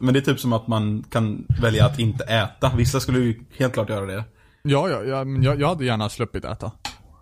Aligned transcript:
Men 0.00 0.14
det 0.14 0.20
är 0.20 0.24
typ 0.32 0.40
som 0.40 0.52
att 0.52 0.66
man 0.66 1.04
kan 1.10 1.46
välja 1.60 1.86
att 1.86 1.98
inte 1.98 2.24
äta. 2.24 2.72
Vissa 2.76 3.00
skulle 3.00 3.18
ju 3.18 3.40
helt 3.58 3.72
klart 3.72 3.88
göra 3.90 4.06
det. 4.06 4.24
Ja, 4.62 4.88
ja, 4.90 5.02
ja 5.04 5.24
men 5.24 5.42
jag, 5.42 5.60
jag 5.60 5.68
hade 5.68 5.84
gärna 5.84 6.08
sluppit 6.08 6.44
äta. 6.44 6.72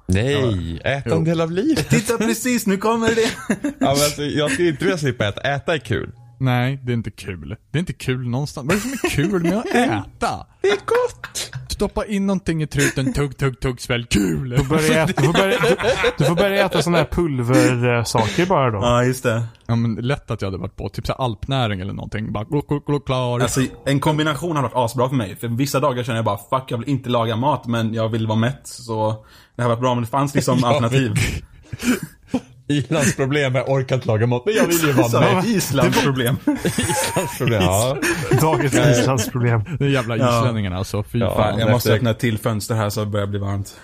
Nej, 0.07 0.81
äta 0.85 1.15
en 1.15 1.25
del 1.25 1.41
av 1.41 1.51
livet. 1.51 1.91
Titta 1.91 2.19
precis, 2.19 2.67
nu 2.67 2.77
kommer 2.77 3.09
det. 3.09 3.31
Ja, 3.63 3.71
men 3.79 3.89
alltså, 3.89 4.23
jag 4.23 4.51
skulle 4.51 4.69
inte 4.69 4.85
vilja 4.85 4.99
slippa 4.99 5.29
äta. 5.29 5.41
Äta 5.41 5.75
är 5.75 5.79
kul. 5.79 6.13
Nej, 6.41 6.81
det 6.83 6.93
är 6.93 6.95
inte 6.95 7.11
kul. 7.11 7.57
Det 7.71 7.79
är 7.79 7.81
inte 7.81 7.93
kul 7.93 8.29
någonstans. 8.29 8.67
Vad 8.69 8.77
är 8.77 8.81
det 8.81 8.83
som 8.83 8.93
är 8.93 9.11
kul 9.11 9.43
med 9.43 9.59
att 9.59 9.67
äta? 9.75 10.47
Det 10.63 10.69
är 10.69 10.77
gott! 10.77 11.51
Stoppa 11.85 12.07
in 12.07 12.27
någonting 12.27 12.63
i 12.63 12.67
truten, 12.67 13.13
tugg, 13.13 13.37
tugg, 13.37 13.61
tugg, 13.61 13.81
svälj. 13.81 14.07
Kul! 14.11 14.49
Du, 14.51 14.65
börja 14.65 15.05
äta, 15.05 15.21
du, 15.21 15.27
får 15.27 15.33
börja, 15.33 15.59
du, 15.59 15.77
du 16.19 16.25
får 16.25 16.35
börja 16.35 16.67
äta 16.67 16.83
sådana 16.83 16.99
här 16.99 17.05
pulversaker 17.05 18.47
bara 18.47 18.71
då. 18.71 18.79
Ja, 18.79 19.05
just 19.05 19.23
det. 19.23 19.43
Ja 19.67 19.77
men 19.77 19.95
lätt 19.95 20.31
att 20.31 20.43
jag 20.43 20.47
hade 20.47 20.59
varit 20.59 20.77
på 20.77 20.89
typ 20.89 21.07
så 21.07 21.13
här 21.13 21.25
alpnäring 21.25 21.81
eller 21.81 21.93
någonting. 21.93 22.33
Bara 22.33 22.45
gluk, 22.45 22.69
gluk, 22.69 22.87
gluk, 22.87 23.07
klar. 23.07 23.41
Alltså, 23.41 23.61
en 23.87 24.01
kombination 24.01 24.57
har 24.57 24.63
varit 24.63 24.77
asbra 24.77 25.09
för 25.09 25.17
mig. 25.17 25.37
För 25.37 25.49
vissa 25.49 25.81
dagar 25.81 26.03
känner 26.03 26.19
jag 26.19 26.25
bara, 26.25 26.39
fuck 26.39 26.71
jag 26.71 26.79
vill 26.79 26.89
inte 26.89 27.11
laga 27.11 27.37
mat, 27.37 27.67
men 27.67 27.95
jag 27.95 28.09
vill 28.09 28.27
vara 28.27 28.39
mätt. 28.39 28.61
Så 28.65 29.25
det 29.57 29.63
har 29.63 29.69
varit 29.69 29.81
bra, 29.81 29.95
men 29.95 30.05
det 30.05 30.11
fanns 30.11 30.35
liksom 30.35 30.65
alternativ. 30.65 31.15
Irlands 32.69 33.17
problem 33.17 33.57
är 33.57 33.63
orkar 33.63 33.97
inte 33.97 34.09
laga 34.09 34.27
mat, 34.27 34.43
men 34.47 34.55
jag 34.55 34.67
vill 34.67 34.77
ju 34.77 34.93
vara 34.93 35.21
med. 35.21 35.45
Islands 35.45 36.03
problem. 36.03 36.37
Islands 36.65 37.39
problem, 37.39 37.63
ja. 37.63 37.99
Dagens 38.41 38.75
islandsproblem. 38.75 39.65
De 39.79 39.91
jävla 39.91 40.17
islänningarna 40.17 40.77
alltså. 40.77 41.03
Fy 41.03 41.19
Ja, 41.19 41.35
fan. 41.37 41.59
Jag 41.59 41.71
måste 41.71 41.95
öppna 41.95 42.11
ett 42.11 42.19
till 42.19 42.39
fönster 42.39 42.75
här 42.75 42.91
så 42.91 43.01
det 43.01 43.07
börjar 43.07 43.27
bli 43.27 43.39
varmt. 43.39 43.77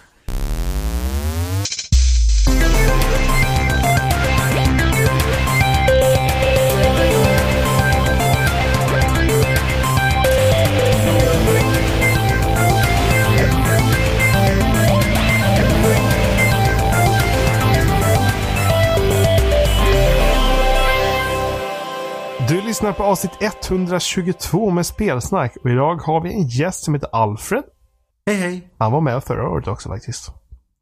Lyssnar 22.81 22.93
på 22.93 23.03
avsnitt 23.03 23.33
122 23.41 24.71
med 24.71 24.87
spelsnack 24.87 25.57
och 25.57 25.71
idag 25.71 25.97
har 25.97 26.21
vi 26.21 26.33
en 26.33 26.49
gäst 26.49 26.85
som 26.85 26.95
heter 26.95 27.09
Alfred. 27.13 27.63
Hej 28.27 28.37
hej. 28.37 28.71
Han 28.79 28.93
var 28.93 29.01
med 29.01 29.25
förra 29.25 29.49
året 29.49 29.69
också 29.69 29.89
faktiskt. 29.89 30.33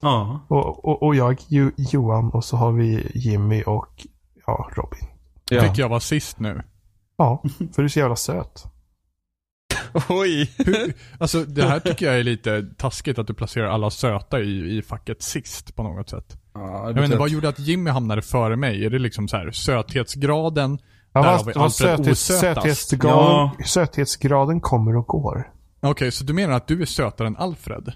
Ja. 0.02 0.46
Och, 0.48 0.84
och, 0.84 1.02
och 1.02 1.14
jag, 1.14 1.36
jo, 1.48 1.70
Johan 1.76 2.30
och 2.30 2.44
så 2.44 2.56
har 2.56 2.72
vi 2.72 3.10
Jimmy 3.14 3.62
och 3.62 4.06
ja, 4.46 4.70
Robin. 4.76 5.08
ja. 5.50 5.62
Fick 5.62 5.78
jag 5.78 5.88
vara 5.88 6.00
sist 6.00 6.40
nu? 6.40 6.62
Ja, 7.16 7.42
för 7.58 7.82
du 7.82 7.84
är 7.84 7.88
så 7.88 7.98
jävla 7.98 8.16
söt. 8.16 8.64
Oj. 10.08 10.52
Hur, 10.56 10.94
alltså 11.18 11.44
det 11.44 11.62
här 11.62 11.80
tycker 11.80 12.06
jag 12.06 12.18
är 12.18 12.24
lite 12.24 12.62
taskigt 12.76 13.18
att 13.18 13.26
du 13.26 13.34
placerar 13.34 13.66
alla 13.66 13.90
söta 13.90 14.40
i, 14.40 14.78
i 14.78 14.82
facket 14.82 15.22
sist 15.22 15.76
på 15.76 15.82
något 15.82 16.10
sätt. 16.10 16.36
ja 16.54 16.86
Jag 16.86 16.94
vet 16.94 17.04
inte, 17.04 17.16
vad 17.16 17.30
gjorde 17.30 17.48
att 17.48 17.58
Jimmy 17.58 17.90
hamnade 17.90 18.22
före 18.22 18.56
mig? 18.56 18.84
Är 18.84 18.90
det 18.90 18.98
liksom 18.98 19.28
så 19.28 19.36
här 19.36 19.50
söthetsgraden? 19.50 20.78
Ja, 21.18 21.30
Där 21.30 21.38
har 21.38 21.44
vi 21.44 21.52
vad 21.52 21.64
Alfred 21.64 21.96
söthets, 21.98 22.30
osötast. 22.30 22.40
söthetsgraden, 22.62 23.50
söthetsgraden 23.64 24.60
kommer 24.60 24.96
och 24.96 25.06
går. 25.06 25.52
Okej, 25.80 26.12
så 26.12 26.24
du 26.24 26.32
menar 26.32 26.54
att 26.56 26.66
du 26.66 26.82
är 26.82 26.86
sötare 26.86 27.28
än 27.28 27.36
Alfred? 27.36 27.92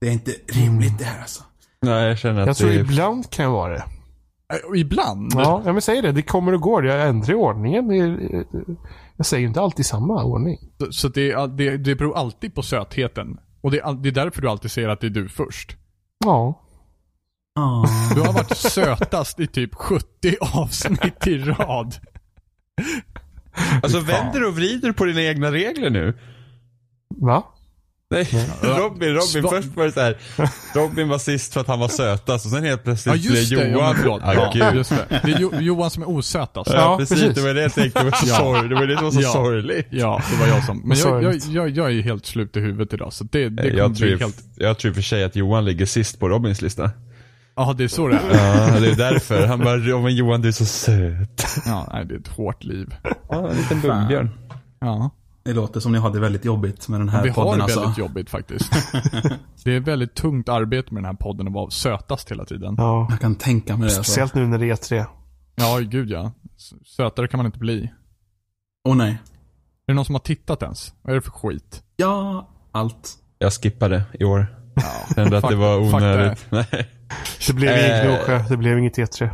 Det 0.00 0.08
är 0.08 0.12
inte 0.12 0.30
rimligt 0.48 0.98
det 0.98 1.04
här 1.04 1.20
alltså. 1.20 1.42
Nej, 1.82 2.08
jag 2.08 2.18
känner 2.18 2.40
att 2.40 2.46
Jag 2.46 2.56
tror 2.56 2.68
det 2.68 2.74
är... 2.74 2.80
ibland 2.80 3.30
kan 3.30 3.44
jag 3.44 3.52
vara 3.52 3.72
det. 3.72 3.84
Äh, 4.74 4.80
ibland? 4.80 5.32
Ja, 5.36 5.62
men 5.64 5.82
säger 5.82 6.02
det. 6.02 6.12
Det 6.12 6.22
kommer 6.22 6.54
och 6.54 6.60
går. 6.60 6.86
Jag 6.86 7.08
ändrar 7.08 7.34
ordningen. 7.34 7.90
Jag 9.16 9.26
säger 9.26 9.48
inte 9.48 9.60
alltid 9.60 9.86
samma 9.86 10.24
ordning. 10.24 10.58
Så, 10.78 10.92
så 10.92 11.08
det, 11.08 11.30
är- 11.30 11.46
det, 11.48 11.76
det 11.76 11.94
beror 11.94 12.16
alltid 12.16 12.54
på 12.54 12.62
sötheten. 12.62 13.38
Och 13.60 13.70
det 13.70 13.76
det 14.02 14.08
är 14.08 14.12
därför 14.12 14.42
du 14.42 14.48
alltid 14.48 14.70
säger 14.70 14.88
att 14.88 15.00
det 15.00 15.06
är 15.06 15.10
du 15.10 15.28
först. 15.28 15.76
Ja. 16.24 16.60
Ja. 17.54 17.84
Du 18.14 18.20
har 18.20 18.32
varit 18.32 18.56
sötast 18.56 19.40
i 19.40 19.46
typ 19.46 19.74
70 19.74 20.04
avsnitt 20.40 21.26
i 21.26 21.38
rad. 21.38 21.94
Alltså 23.82 24.00
vänder 24.00 24.44
och 24.48 24.56
vrider 24.56 24.92
på 24.92 25.04
dina 25.04 25.22
egna 25.22 25.52
regler 25.52 25.90
nu. 25.90 26.18
Va? 27.16 27.44
Nej, 28.12 28.28
Robin, 28.62 29.08
Robin, 29.08 29.18
Sva- 29.44 29.48
först 29.50 29.68
var 29.76 29.84
det 29.84 29.92
så 29.92 30.00
här. 30.00 30.16
Robin 30.74 31.08
var 31.08 31.18
sist 31.18 31.52
för 31.52 31.60
att 31.60 31.66
han 31.66 31.78
var 31.80 31.88
sötast 31.88 32.44
och 32.46 32.52
sen 32.52 32.64
helt 32.64 32.80
Ja 32.80 32.84
plötsligt 32.84 33.24
just 33.24 33.48
blev 33.50 33.60
det, 33.60 33.68
ja, 33.70 33.94
Johan. 34.04 34.20
men. 34.20 34.28
Ah, 34.28 34.34
Ja, 34.34 34.50
gud. 34.54 34.74
just 34.74 34.90
det. 34.90 35.20
Det 35.24 35.32
är 35.32 35.38
jo, 35.40 35.52
Johan 35.60 35.90
som 35.90 36.02
är 36.02 36.08
osötast. 36.08 36.70
Ja, 36.70 36.76
Ja, 36.80 36.96
precis. 36.98 37.20
precis. 37.20 37.34
Det 37.36 37.42
var 37.42 37.54
det 37.54 37.62
jag 37.62 37.72
tänkte 37.74 38.04
var 38.04 38.10
så 38.10 38.26
Ja. 38.28 38.62
Det 38.62 38.74
var 38.74 38.86
det 38.86 38.96
som 38.96 39.04
var 39.04 39.12
så 39.12 39.20
Ja. 39.20 39.32
sorgligt. 39.32 39.86
Ja, 39.90 40.22
det 40.30 40.36
var 40.40 40.46
jag 40.54 40.64
som. 40.64 40.82
Men 40.84 40.98
jag, 40.98 41.22
jag, 41.22 41.34
jag, 41.36 41.68
jag 41.70 41.86
är 41.86 41.90
ju 41.90 42.02
helt 42.02 42.26
slut 42.26 42.56
i 42.56 42.60
huvudet 42.60 42.92
idag, 42.92 43.12
så 43.12 43.24
det, 43.24 43.48
det 43.48 43.62
kommer 43.62 43.78
Jag 43.78 43.96
tror, 43.96 44.06
bli 44.06 44.10
ju- 44.10 44.18
helt... 44.18 44.36
jag 44.56 44.78
tror 44.78 44.88
i 44.88 44.92
och 44.92 44.96
för 44.96 45.02
sig 45.02 45.24
att 45.24 45.36
Johan 45.36 45.64
ligger 45.64 45.86
sist 45.86 46.20
på 46.20 46.28
Robins 46.28 46.62
lista. 46.62 46.90
Ja, 47.56 47.72
det 47.72 47.84
är 47.84 47.88
så 47.88 48.08
det 48.08 48.16
är. 48.16 48.72
Ja, 48.74 48.80
det 48.80 48.90
är 48.90 48.96
därför. 48.96 49.46
Han 49.46 49.58
bara, 49.58 49.76
"Ja, 49.76 50.00
men 50.00 50.14
Johan 50.14 50.40
du 50.42 50.48
är 50.48 50.52
så 50.52 50.64
söt. 50.64 51.46
Ja, 51.66 51.88
nej, 51.92 52.04
det 52.04 52.14
är 52.14 52.18
ett 52.18 52.28
hårt 52.28 52.64
liv. 52.64 52.94
Ja, 53.28 53.48
en 53.50 53.56
liten 53.56 53.80
bumbjörn. 53.80 54.30
Ja. 54.80 55.10
Det 55.42 55.52
låter 55.52 55.80
som 55.80 55.92
ni 55.92 55.98
har 55.98 56.10
det 56.10 56.20
väldigt 56.20 56.44
jobbigt 56.44 56.88
med 56.88 57.00
den 57.00 57.08
här 57.08 57.22
Vi 57.22 57.28
har 57.28 57.34
podden 57.44 57.58
det 57.58 57.64
alltså. 57.64 57.80
väldigt 57.80 57.98
jobbigt 57.98 58.30
faktiskt. 58.30 58.72
det 59.64 59.76
är 59.76 59.80
väldigt 59.80 60.14
tungt 60.14 60.48
arbete 60.48 60.94
med 60.94 61.02
den 61.02 61.06
här 61.10 61.16
podden 61.20 61.46
att 61.46 61.52
vara 61.52 61.70
sötast 61.70 62.30
hela 62.30 62.44
tiden. 62.44 62.74
Ja. 62.78 63.06
Jag 63.10 63.20
kan 63.20 63.34
tänka 63.34 63.72
mig 63.76 63.80
det 63.80 63.84
alltså. 63.96 64.02
Speciellt 64.02 64.34
nu 64.34 64.46
när 64.46 64.58
det 64.58 64.66
är 64.70 64.74
E3. 64.74 65.04
Ja, 65.54 65.78
gud 65.78 66.10
ja. 66.10 66.32
Sötare 66.96 67.28
kan 67.28 67.38
man 67.38 67.46
inte 67.46 67.58
bli. 67.58 67.82
Är 67.82 67.90
Åh 68.88 68.96
nej. 68.96 69.18
det 69.86 69.94
någon 69.94 70.04
som 70.04 70.14
har 70.14 70.20
tittat 70.20 70.62
ens? 70.62 70.94
Vad 71.02 71.10
är 71.10 71.14
det 71.14 71.22
för 71.22 71.30
skit? 71.30 71.82
Ja, 71.96 72.48
allt. 72.72 73.14
Jag 73.38 73.52
skippade 73.52 74.02
i 74.20 74.24
år. 74.24 74.46
Ja. 74.74 75.14
Kände 75.14 75.38
att 75.38 75.48
det 75.48 75.56
var 75.56 75.84
fuck 75.84 75.94
onödigt. 75.94 76.46
Nej. 76.50 76.88
Det 77.46 77.52
blev 77.52 77.70
Eh. 77.70 77.84
inget 77.86 78.04
Gnosjö. 78.04 78.44
Det 78.48 78.56
blev 78.56 78.78
inget 78.78 78.96
E3. 78.98 79.30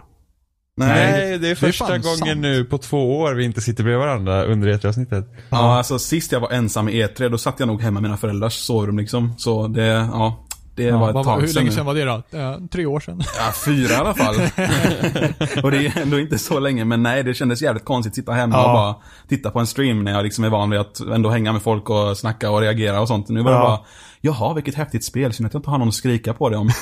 Nej, 0.78 1.38
det 1.38 1.48
är 1.50 1.54
första 1.54 1.98
gången 1.98 2.16
sant. 2.16 2.36
nu 2.40 2.64
på 2.64 2.78
två 2.78 3.18
år 3.20 3.34
vi 3.34 3.44
inte 3.44 3.60
sitter 3.60 3.84
bredvid 3.84 4.06
varandra 4.06 4.44
under 4.44 4.68
E3-avsnittet. 4.72 5.24
Ja, 5.50 5.76
alltså 5.76 5.98
sist 5.98 6.32
jag 6.32 6.40
var 6.40 6.50
ensam 6.50 6.88
i 6.88 7.02
E3, 7.06 7.28
då 7.28 7.38
satt 7.38 7.60
jag 7.60 7.66
nog 7.66 7.82
hemma 7.82 8.00
i 8.00 8.02
mina 8.02 8.16
föräldrars 8.16 8.52
sovrum 8.54 8.98
liksom. 8.98 9.34
Så 9.38 9.68
det, 9.68 9.84
ja. 9.86 10.42
Det 10.76 10.82
Ja, 10.82 10.98
var 10.98 11.08
ett 11.08 11.14
vad- 11.14 11.24
tag 11.24 11.40
hur 11.40 11.52
länge 11.54 11.70
sedan 11.70 11.86
var 11.86 11.94
det 11.94 12.04
då? 12.04 12.22
Ja, 12.30 12.58
tre 12.72 12.86
år 12.86 13.00
sedan. 13.00 13.22
Ja, 13.38 13.52
fyra 13.64 13.92
i 13.92 13.96
alla 13.96 14.14
fall. 14.14 14.34
och 15.62 15.70
det 15.70 15.86
är 15.86 15.98
ändå 16.02 16.18
inte 16.20 16.38
så 16.38 16.58
länge, 16.60 16.84
men 16.84 17.02
nej, 17.02 17.22
det 17.24 17.34
kändes 17.34 17.62
jävligt 17.62 17.84
konstigt 17.84 18.10
att 18.12 18.14
sitta 18.16 18.32
hemma 18.32 18.56
Ja. 18.56 18.66
och 18.66 18.72
bara 18.74 18.94
titta 19.28 19.50
på 19.50 19.58
en 19.58 19.66
stream 19.66 20.04
när 20.04 20.12
jag 20.12 20.24
liksom 20.24 20.44
är 20.44 20.48
van 20.48 20.70
vid 20.70 20.80
att 20.80 21.00
ändå 21.00 21.30
hänga 21.30 21.52
med 21.52 21.62
folk 21.62 21.90
och 21.90 22.16
snacka 22.18 22.50
och 22.50 22.60
reagera 22.60 23.00
och 23.00 23.08
sånt. 23.08 23.28
Nu 23.28 23.42
var 23.42 23.50
det 23.50 23.56
Ja. 23.56 23.62
bara, 23.62 23.78
jaha, 24.20 24.54
vilket 24.54 24.74
häftigt 24.74 25.04
spel, 25.04 25.32
synd 25.32 25.46
att 25.46 25.54
jag 25.54 25.60
inte 25.60 25.70
har 25.70 25.78
någon 25.78 25.88
att 25.88 25.94
skrika 25.94 26.34
på 26.34 26.48
det 26.50 26.56
om. 26.56 26.70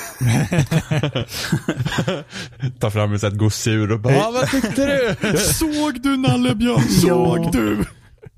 Ta 2.79 2.91
fram 2.91 3.13
ett 3.13 3.21
sånt 3.21 3.37
gosedjur 3.37 3.91
och 3.91 3.99
bara, 3.99 4.15
"Ah, 4.27 4.31
vad 4.31 4.49
tyckte 4.49 5.15
du? 5.21 5.37
Såg 5.37 6.01
du 6.01 6.17
Nallebjörn? 6.17 6.81
Såg 6.81 7.51
du? 7.51 7.85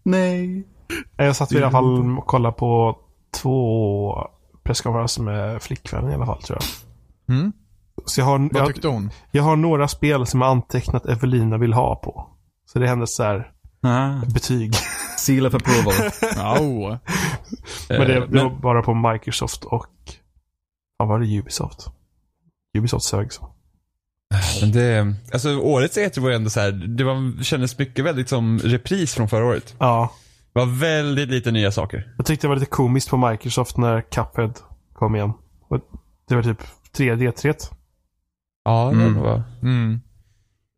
nej. 0.03 0.67
Jag 1.17 1.35
satt 1.35 1.51
i 1.51 1.57
alla 1.57 1.71
fall 1.71 2.17
och 2.17 2.25
kollade 2.27 2.55
på 2.55 2.97
två 3.41 4.13
presskonferenser 4.63 5.21
med 5.23 5.61
flickvännen 5.61 6.11
i 6.11 6.15
alla 6.15 6.25
fall 6.25 6.41
tror 6.41 6.59
jag. 6.59 6.65
Mm. 7.37 7.51
Så 8.05 8.21
jag 8.21 8.25
har, 8.25 8.39
Vad 8.39 8.55
jag, 8.61 8.67
tyckte 8.67 8.87
hon? 8.87 9.09
jag 9.31 9.43
har 9.43 9.55
några 9.55 9.87
spel 9.87 10.25
som 10.25 10.41
jag 10.41 10.49
antecknat 10.49 11.05
Evelina 11.05 11.57
vill 11.57 11.73
ha 11.73 11.95
på. 11.95 12.27
Så 12.65 12.79
det 12.79 12.85
är 12.85 12.89
hennes 12.89 13.15
så 13.15 13.23
här 13.23 13.51
Ah, 13.81 14.25
betyg. 14.33 14.73
seal 15.17 15.45
of 15.45 15.53
approval. 15.53 15.93
Ja. 16.35 16.99
Men 17.89 17.99
det, 18.07 18.13
det 18.27 18.43
var 18.43 18.49
bara 18.61 18.81
på 18.81 18.93
Microsoft 18.93 19.63
och... 19.63 19.85
Vad 20.97 21.07
var 21.07 21.19
det? 21.19 21.39
Ubisoft. 21.39 21.88
Ubisoft 22.77 23.05
sög 23.05 23.33
så. 23.33 23.53
Men 24.61 24.71
det, 24.71 25.13
alltså 25.33 25.57
årets 25.59 25.97
E3 25.97 26.19
var 26.19 26.29
ju 26.29 26.35
ändå 26.35 26.49
så 26.49 26.59
här, 26.59 26.71
det 26.71 27.03
var, 27.03 27.43
kändes 27.43 27.77
mycket 27.77 28.05
väldigt 28.05 28.29
som 28.29 28.59
repris 28.59 29.13
från 29.13 29.29
förra 29.29 29.45
året. 29.45 29.75
Ja. 29.79 30.12
Det 30.53 30.59
var 30.59 30.65
väldigt 30.79 31.29
lite 31.29 31.51
nya 31.51 31.71
saker. 31.71 32.13
Jag 32.18 32.25
tyckte 32.25 32.47
det 32.47 32.50
var 32.50 32.56
lite 32.56 32.71
komiskt 32.71 33.09
på 33.09 33.18
Microsoft 33.18 33.77
när 33.77 34.01
Cuphead 34.01 34.53
kom 34.94 35.15
igen. 35.15 35.33
Och 35.69 35.79
Det 36.27 36.35
var 36.35 36.44
typ 36.44 36.62
3D-3. 36.97 37.56
Ja, 38.65 38.91
Mm. 38.91 39.13
det 39.13 39.19
var. 39.19 39.44
Mm. 39.62 40.01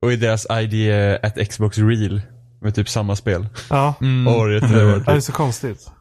Och 0.01 0.13
i 0.13 0.15
deras 0.15 0.47
ID 0.51 0.91
at 1.23 1.49
Xbox 1.49 1.77
Real. 1.77 2.21
Med 2.61 2.75
typ 2.75 2.89
samma 2.89 3.15
spel. 3.15 3.47
Ja. 3.69 3.93
Mm. 4.01 4.27
Året 4.27 4.69
det 4.69 4.79
Ja, 4.81 4.97
det 5.05 5.11
är 5.11 5.19
så 5.19 5.31
konstigt. 5.31 5.91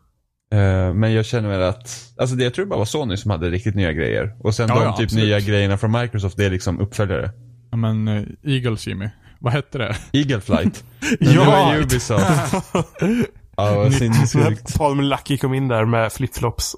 Eh, 0.53 0.95
Men 0.95 1.13
jag 1.13 1.25
känner 1.27 1.49
väl 1.49 1.63
att, 1.63 2.13
alltså 2.17 2.37
det, 2.37 2.45
jag 2.45 2.55
tror 2.55 2.65
det 2.65 2.69
bara 2.69 2.79
var 2.79 2.85
Sony 2.85 3.17
som 3.17 3.31
hade 3.31 3.51
riktigt 3.51 3.75
nya 3.75 3.93
grejer. 3.93 4.37
Och 4.41 4.55
sen 4.55 4.69
Ja, 4.69 4.75
de 4.75 4.83
ja, 4.85 4.97
typ 4.97 5.05
absolut. 5.05 5.25
nya 5.25 5.41
grejerna 5.41 5.79
från 5.79 5.93
Microsoft, 5.93 6.37
det 6.37 6.45
är 6.45 6.51
liksom 6.51 6.81
uppföljare. 6.81 7.31
Ja, 7.71 7.77
men 7.77 8.09
uh, 8.09 8.27
Eagles 8.45 8.87
Jimmy. 8.87 9.09
Vad 9.41 9.53
hette 9.53 9.79
det? 9.79 9.97
Eagle 10.13 10.41
Flight. 10.41 10.85
Ja! 11.21 11.31
Det 11.31 11.47
var 11.47 11.77
Ubisoft. 11.77 12.55
Ja, 13.57 13.91
sinnessjukt. 13.91 14.79
Palm 14.79 15.01
Lucky 15.01 15.39
kom 15.39 15.55
in 15.55 15.69
där 15.69 15.85
med 15.85 16.13
flipflops. 16.13 16.75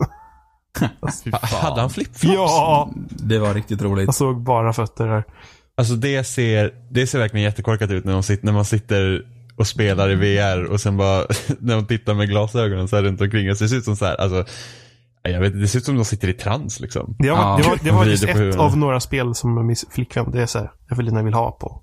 Hade 1.43 1.81
han 1.81 1.91
flipflops? 1.91 2.35
ja! 2.35 2.91
Det 3.11 3.39
var 3.39 3.55
riktigt 3.55 3.83
roligt. 3.83 4.07
Jag 4.07 4.15
såg 4.15 4.43
bara 4.43 4.73
fötter 4.73 5.07
där. 5.07 5.25
Alltså 5.77 5.95
det 5.95 6.25
ser, 6.25 6.75
det 6.91 7.07
ser 7.07 7.19
verkligen 7.19 7.45
jättekorkat 7.45 7.91
ut 7.91 8.05
när, 8.05 8.13
de 8.13 8.23
sitter, 8.23 8.47
när 8.47 8.53
man 8.53 8.65
sitter 8.65 9.23
och 9.61 9.67
spelar 9.67 10.11
i 10.11 10.15
VR 10.15 10.65
och 10.65 10.81
sen 10.81 10.97
bara 10.97 11.27
när 11.59 11.75
de 11.75 11.87
tittar 11.87 12.15
med 12.15 12.29
glasögonen 12.29 12.89
så 12.89 12.97
här 12.97 13.03
runt 13.03 13.21
omkring 13.21 13.51
och 13.51 13.57
så 13.57 13.65
det 13.65 13.69
ser 13.69 13.77
ut 13.77 13.85
som 13.85 13.97
så 13.97 14.05
här, 14.05 14.21
alltså 14.21 14.45
jag 15.23 15.41
vet 15.41 15.61
det 15.61 15.69
ser 15.69 15.79
ut 15.79 15.85
som 15.85 15.97
de 15.97 16.05
sitter 16.05 16.29
i 16.29 16.33
trans 16.33 16.81
liksom. 16.81 17.17
Det 17.19 17.31
var, 17.31 17.37
Ja. 17.39 17.59
det 17.63 17.69
var, 17.69 17.79
det 17.85 17.91
var 17.91 18.05
just 18.07 18.25
ett 18.25 18.57
av 18.57 18.77
några 18.77 19.01
spel 19.01 19.35
som 19.35 19.67
min 19.67 19.77
flickvän, 19.91 20.31
det 20.31 20.43
är 20.43 20.47
så 20.47 20.59
här, 20.59 20.71
Evelina 20.93 21.23
vill 21.23 21.35
ha 21.35 21.51
på. 21.51 21.83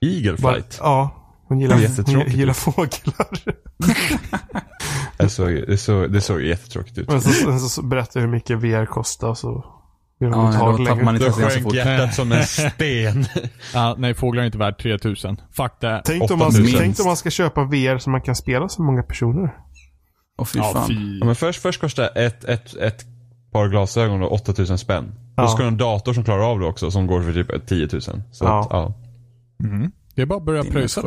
Eagle 0.00 0.36
Bara, 0.38 0.52
Flight. 0.54 0.78
ja, 0.82 1.10
hon 1.48 1.60
gillar, 1.60 1.76
hon 2.06 2.26
gillar 2.36 2.52
fåglar. 2.52 3.28
Det 5.18 5.28
såg, 5.28 5.48
det 5.50 5.76
såg, 5.76 6.12
det 6.12 6.20
såg 6.20 6.42
jättetråkigt 6.42 6.98
ut. 6.98 7.08
Och 7.12 7.22
så, 7.22 7.30
sen 7.30 7.60
så 7.60 7.82
berättar 7.82 8.20
jag 8.20 8.26
hur 8.26 8.32
mycket 8.34 8.58
VR 8.58 8.86
kostar 8.86 9.34
så 9.34 9.48
hon 9.48 9.79
Ja, 10.22 10.28
då 10.60 10.76
det 10.76 10.86
tappar 10.86 11.02
man 11.02 11.16
inte 11.16 11.32
så 11.32 11.40
sjönk 11.40 11.62
fort. 11.62 11.74
hjärtat 11.74 12.14
som 12.14 12.32
en 12.32 12.44
sten. 12.44 13.24
Ja, 13.74 13.94
nej, 13.98 14.14
fåglar 14.14 14.42
är 14.42 14.46
inte 14.46 14.58
värt 14.58 14.82
3000. 14.82 15.40
Fuck 15.52 15.72
det. 15.80 16.02
Tänk 16.04 16.30
om, 16.30 16.38
man, 16.38 16.48
8000. 16.48 16.78
tänk 16.78 17.00
om 17.00 17.06
man 17.06 17.16
ska 17.16 17.30
köpa 17.30 17.64
VR 17.64 17.98
så 17.98 18.10
man 18.10 18.20
kan 18.22 18.36
spela 18.36 18.68
så 18.68 18.82
många 18.82 19.02
personer. 19.02 19.56
Åh 20.38 20.44
fy 20.46 20.58
Ja, 20.58 20.64
fan. 20.72 20.88
fy. 20.88 21.18
Ja, 21.20 21.26
men 21.26 21.34
först, 21.36 21.62
först 21.62 21.80
kostar 21.80 22.10
ett, 22.18 22.44
ett, 22.44 22.74
ett 22.76 23.04
par 23.52 23.68
glasögon 23.68 24.20
då 24.20 24.26
8000 24.28 24.78
spänn. 24.78 25.12
Ja. 25.36 25.42
Då 25.42 25.48
ska 25.48 25.58
du 25.58 25.64
ha 25.64 25.68
en 25.70 25.76
dator 25.76 26.12
som 26.14 26.24
klarar 26.24 26.42
av 26.50 26.60
det 26.60 26.66
också 26.66 26.90
som 26.90 27.06
går 27.06 27.22
för 27.22 27.32
typ 27.32 27.66
10 27.66 27.88
000. 27.92 28.00
Så 28.02 28.44
Ja. 28.44 28.60
Att, 28.60 28.66
ja. 28.70 28.94
Mm. 29.64 29.90
Det 30.14 30.22
är 30.22 30.26
bara 30.26 30.36
att 30.38 30.44
börja 30.44 30.64
pröjsa. 30.64 31.02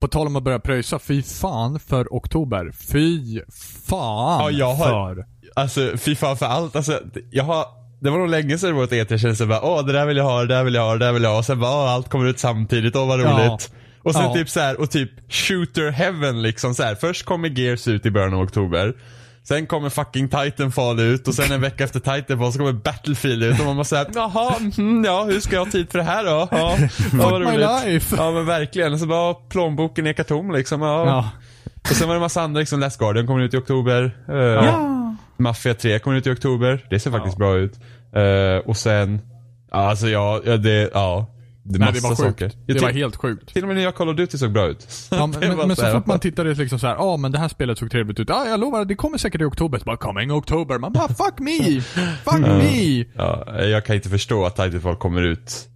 På 0.00 0.08
tal 0.08 0.26
om 0.26 0.36
att 0.36 0.42
börja 0.42 0.58
pröjsa, 0.58 0.98
fy 0.98 1.22
fan 1.22 1.80
för 1.80 2.08
oktober. 2.10 2.72
Fy 2.92 3.40
fan 3.78 4.40
Ja, 4.44 4.50
jag 4.50 4.74
har- 4.74 5.14
för... 5.14 5.24
Alltså 5.56 5.92
fy 5.96 6.14
fan 6.14 6.36
för 6.36 6.46
allt. 6.46 6.76
Alltså, 6.76 7.00
jag 7.30 7.44
har, 7.44 7.64
det 8.00 8.10
var 8.10 8.18
nog 8.18 8.28
länge 8.30 8.58
sedan 8.58 8.76
det 8.76 8.84
ett 8.84 8.90
E3 8.90 9.06
jag 9.10 9.20
kände 9.20 9.36
så 9.36 9.46
bara, 9.46 9.62
åh 9.62 9.86
det 9.86 9.92
där 9.92 10.06
vill 10.06 10.16
jag 10.16 10.24
ha, 10.24 10.40
det 10.40 10.54
där 10.54 10.64
vill 10.64 10.74
jag 10.74 10.82
ha, 10.82 10.92
det 10.92 11.04
där 11.04 11.12
vill 11.12 11.22
jag 11.22 11.30
ha. 11.30 11.38
Och 11.38 11.44
sen 11.44 11.60
bara, 11.60 11.70
åh 11.70 11.90
allt 11.92 12.08
kommer 12.08 12.26
ut 12.26 12.38
samtidigt, 12.38 12.96
åh 12.96 13.08
vad 13.08 13.20
Ja. 13.20 13.26
roligt. 13.48 13.72
Och 14.02 14.12
sen 14.14 14.22
Ja. 14.24 14.34
typ 14.34 14.48
så 14.50 14.60
här 14.60 14.80
och 14.80 14.90
typ 14.90 15.10
shooter 15.28 15.90
heaven 15.90 16.42
liksom 16.42 16.74
så 16.74 16.82
här. 16.82 16.94
Först 16.94 17.24
kommer 17.24 17.48
Gears 17.48 17.88
ut 17.88 18.06
i 18.06 18.10
början 18.10 18.34
av 18.34 18.40
oktober. 18.40 18.94
Sen 19.42 19.66
kommer 19.66 19.90
fucking 19.90 20.28
Titanfall 20.28 21.00
ut 21.00 21.28
och 21.28 21.34
sen 21.34 21.52
en 21.52 21.60
vecka 21.60 21.84
efter 21.84 22.00
Titanfall 22.00 22.52
så 22.52 22.58
kommer 22.58 22.72
Battlefield 22.72 23.42
ut 23.42 23.60
och 23.60 23.66
man 23.66 23.76
bara 23.76 23.84
såhär, 23.84 24.06
jaha, 24.14 24.54
mm, 24.78 25.04
ja 25.04 25.24
hur 25.24 25.40
ska 25.40 25.56
jag 25.56 25.64
ha 25.64 25.72
tid 25.72 25.90
för 25.90 25.98
det 25.98 26.04
här 26.04 26.24
då? 26.24 26.48
Ja, 26.50 26.76
ja 27.12 27.30
vad 27.30 27.42
roligt. 27.42 28.04
Ja 28.16 28.30
men 28.30 28.46
verkligen. 28.46 28.98
Så 28.98 29.06
bara, 29.06 29.34
plånboken 29.34 30.06
ekar 30.06 30.24
tom 30.24 30.52
liksom. 30.52 30.82
Ja. 30.82 31.06
Ja. 31.06 31.30
Och 31.80 31.96
sen 31.96 32.08
var 32.08 32.14
det 32.14 32.18
en 32.18 32.22
massa 32.22 32.42
andra, 32.42 32.60
liksom 32.60 32.80
Last 32.80 32.98
Guardian 32.98 33.26
kommer 33.26 33.40
ut 33.40 33.54
i 33.54 33.56
oktober. 33.56 34.16
Uh, 34.30 35.12
Mafia 35.36 35.74
3 35.74 35.98
kommer 35.98 36.16
ut 36.16 36.26
i 36.26 36.30
oktober. 36.30 36.86
Det 36.90 37.00
ser 37.00 37.10
faktiskt 37.10 37.34
Ja. 37.38 37.38
bra 37.38 37.56
ut. 37.56 37.72
Eh, 38.12 38.68
och 38.68 38.76
sen, 38.76 39.20
ja, 39.70 39.76
alltså 39.76 40.08
ja, 40.08 40.40
ja 40.44 40.56
det, 40.56 40.90
ja. 40.94 41.34
Det 41.70 41.78
Nej, 41.78 41.92
det 41.92 42.00
var 42.00 42.08
sjukt. 42.10 42.20
saker. 42.20 42.52
Det 42.66 42.72
Jag 42.74 42.82
var 42.82 42.90
helt 42.90 43.16
sjukt. 43.16 43.52
Till 43.52 43.62
och 43.62 43.68
med 43.68 43.76
nya 43.76 43.92
Call 43.92 44.08
of 44.08 44.16
Duty 44.16 44.38
såg 44.38 44.52
bra 44.52 44.66
ut. 44.66 44.88
Ja, 45.10 45.26
Det 45.40 45.48
men, 45.48 45.56
men 45.68 45.76
så 45.76 45.82
här, 45.84 45.92
fort 45.92 46.06
man 46.06 46.20
tittade 46.20 46.54
liksom 46.54 46.78
så 46.78 46.86
här, 46.86 46.94
ja 46.94 47.00
ah, 47.02 47.16
men 47.16 47.32
det 47.32 47.38
här 47.38 47.48
spelet 47.48 47.78
såg 47.78 47.90
trevligt 47.90 48.20
ut. 48.20 48.28
Ja, 48.28 48.46
jag 48.48 48.60
lovar, 48.60 48.84
det 48.84 48.94
kommer 48.94 49.18
säkert 49.18 49.40
i 49.40 49.44
oktober. 49.44 49.78
Så 49.78 49.84
bara, 49.84 49.96
coming 49.96 50.32
oktober. 50.32 50.78
Man 50.78 50.92
bara, 50.92 51.08
fuck 51.08 51.38
me! 51.38 51.80
Fuck 52.24 52.40
me! 52.46 53.04
Ja, 53.16 53.60
jag 53.64 53.84
kan 53.84 53.96
inte 53.96 54.08
förstå 54.08 54.44
att 54.46 54.56
Titanfall 54.56 54.96
kommer 54.96 55.22
ut 55.22 55.68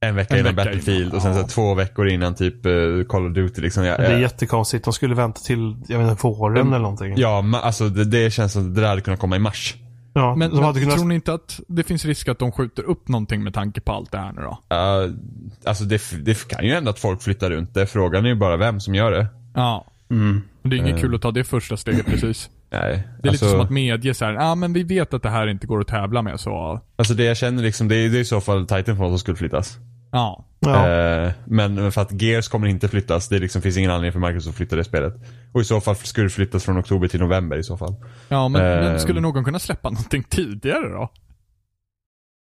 en 0.00 0.14
vecka 0.14 0.34
En 0.34 0.40
innan 0.40 0.54
vecka 0.54 0.64
Battlefield 0.70 1.00
innan, 1.00 1.16
och 1.16 1.22
sen 1.22 1.34
så 1.34 1.40
ja. 1.40 1.46
två 1.46 1.74
veckor 1.74 2.08
innan 2.08 2.34
typ 2.34 2.66
eh, 2.66 2.72
Call 3.08 3.26
of 3.26 3.34
Duty 3.34 3.60
liksom. 3.60 3.84
Jag, 3.84 3.98
Det 4.00 4.06
är 4.06 4.10
jag, 4.12 4.20
jättekonstigt. 4.20 4.84
De 4.84 4.92
skulle 4.92 5.14
vänta 5.14 5.40
till, 5.40 5.76
jag 5.88 6.10
inte, 6.10 6.22
våren 6.26 6.66
eller 6.68 6.78
någonting. 6.78 7.14
ja, 7.16 7.44
alltså 7.62 7.88
det, 7.88 8.04
det 8.04 8.30
känns 8.30 8.52
som 8.52 8.68
att 8.68 8.74
det 8.74 8.80
där 8.80 8.88
hade 8.88 9.00
kunnat 9.00 9.20
komma 9.20 9.36
i 9.36 9.38
mars. 9.38 9.76
Ja, 10.14 10.34
Men, 10.36 10.50
de 10.50 10.56
men 10.56 10.64
hade 10.64 10.80
kunnat... 10.80 10.94
tror 10.96 11.06
ni 11.06 11.14
inte 11.14 11.32
att 11.32 11.60
det 11.68 11.82
finns 11.82 12.04
risk 12.04 12.28
att 12.28 12.38
de 12.38 12.52
skjuter 12.52 12.82
upp 12.82 13.08
någonting 13.08 13.44
med 13.44 13.54
tanke 13.54 13.80
på 13.80 13.92
allt 13.92 14.12
det 14.12 14.18
här 14.18 14.32
nu 14.32 14.40
då? 14.42 14.76
Uh, 14.76 15.14
alltså 15.64 15.84
det, 15.84 16.02
det 16.24 16.48
kan 16.48 16.64
ju 16.64 16.74
hända 16.74 16.90
att 16.90 16.98
folk 16.98 17.22
flyttar 17.22 17.50
runt 17.50 17.74
det. 17.74 17.86
Frågan 17.86 18.24
är 18.24 18.28
ju 18.28 18.34
bara 18.34 18.56
vem 18.56 18.80
som 18.80 18.94
gör 18.94 19.10
det. 19.10 19.26
Ja. 19.54 19.86
Mm. 20.10 20.42
Det 20.62 20.76
är 20.76 20.80
inget 20.80 20.94
Eh. 20.94 21.00
kul 21.00 21.14
att 21.14 21.22
ta 21.22 21.30
det 21.30 21.44
första 21.44 21.76
steget 21.76 22.06
precis. 22.10 22.50
Nej. 22.70 22.80
Det 23.22 23.28
är 23.28 23.30
alltså, 23.30 23.44
lite 23.44 23.48
som 23.48 23.60
att 23.60 23.70
medge 23.70 24.14
så 24.14 24.24
här, 24.24 24.32
ja 24.32 24.50
ah, 24.50 24.54
men 24.54 24.72
vi 24.72 24.82
vet 24.82 25.14
att 25.14 25.22
det 25.22 25.30
här 25.30 25.46
inte 25.46 25.66
går 25.66 25.80
att 25.80 25.88
tävla 25.88 26.22
med 26.22 26.40
så, 26.40 26.80
Alltså 26.96 27.14
det 27.14 27.24
jag 27.24 27.36
känner 27.36 27.62
liksom, 27.62 27.88
det 27.88 27.96
är, 27.96 28.08
det 28.08 28.18
är 28.18 28.20
i 28.20 28.24
så 28.24 28.40
fall 28.40 28.66
Titanfall 28.66 29.08
som 29.08 29.18
skulle 29.18 29.36
flyttas. 29.36 29.78
Ja. 30.10 30.44
Eh, 30.66 31.32
men 31.44 31.74
men 31.74 31.92
för 31.92 32.00
att 32.02 32.22
Gears 32.22 32.48
kommer 32.48 32.66
inte 32.66 32.88
flyttas, 32.88 33.28
det 33.28 33.38
liksom 33.38 33.62
finns 33.62 33.76
ingen 33.76 33.90
anledning 33.90 34.12
för 34.22 34.28
Microsoft 34.28 34.48
att 34.48 34.56
flytta 34.56 34.76
det 34.76 34.84
spelet. 34.84 35.14
Och 35.52 35.60
i 35.60 35.64
så 35.64 35.80
fall 35.80 35.96
skulle 35.96 36.26
det 36.26 36.30
flyttas 36.30 36.64
från 36.64 36.78
oktober 36.80 37.08
till 37.08 37.20
november 37.20 37.56
i 37.56 37.62
så 37.64 37.76
fall. 37.76 37.94
Ja, 38.28 38.48
men, 38.48 38.62
men 38.62 38.92
Ehm. 38.92 38.98
skulle 38.98 39.20
någon 39.20 39.44
kunna 39.44 39.58
släppa 39.58 39.90
någonting 39.90 40.22
tidigare 40.22 40.88
då? 40.88 41.10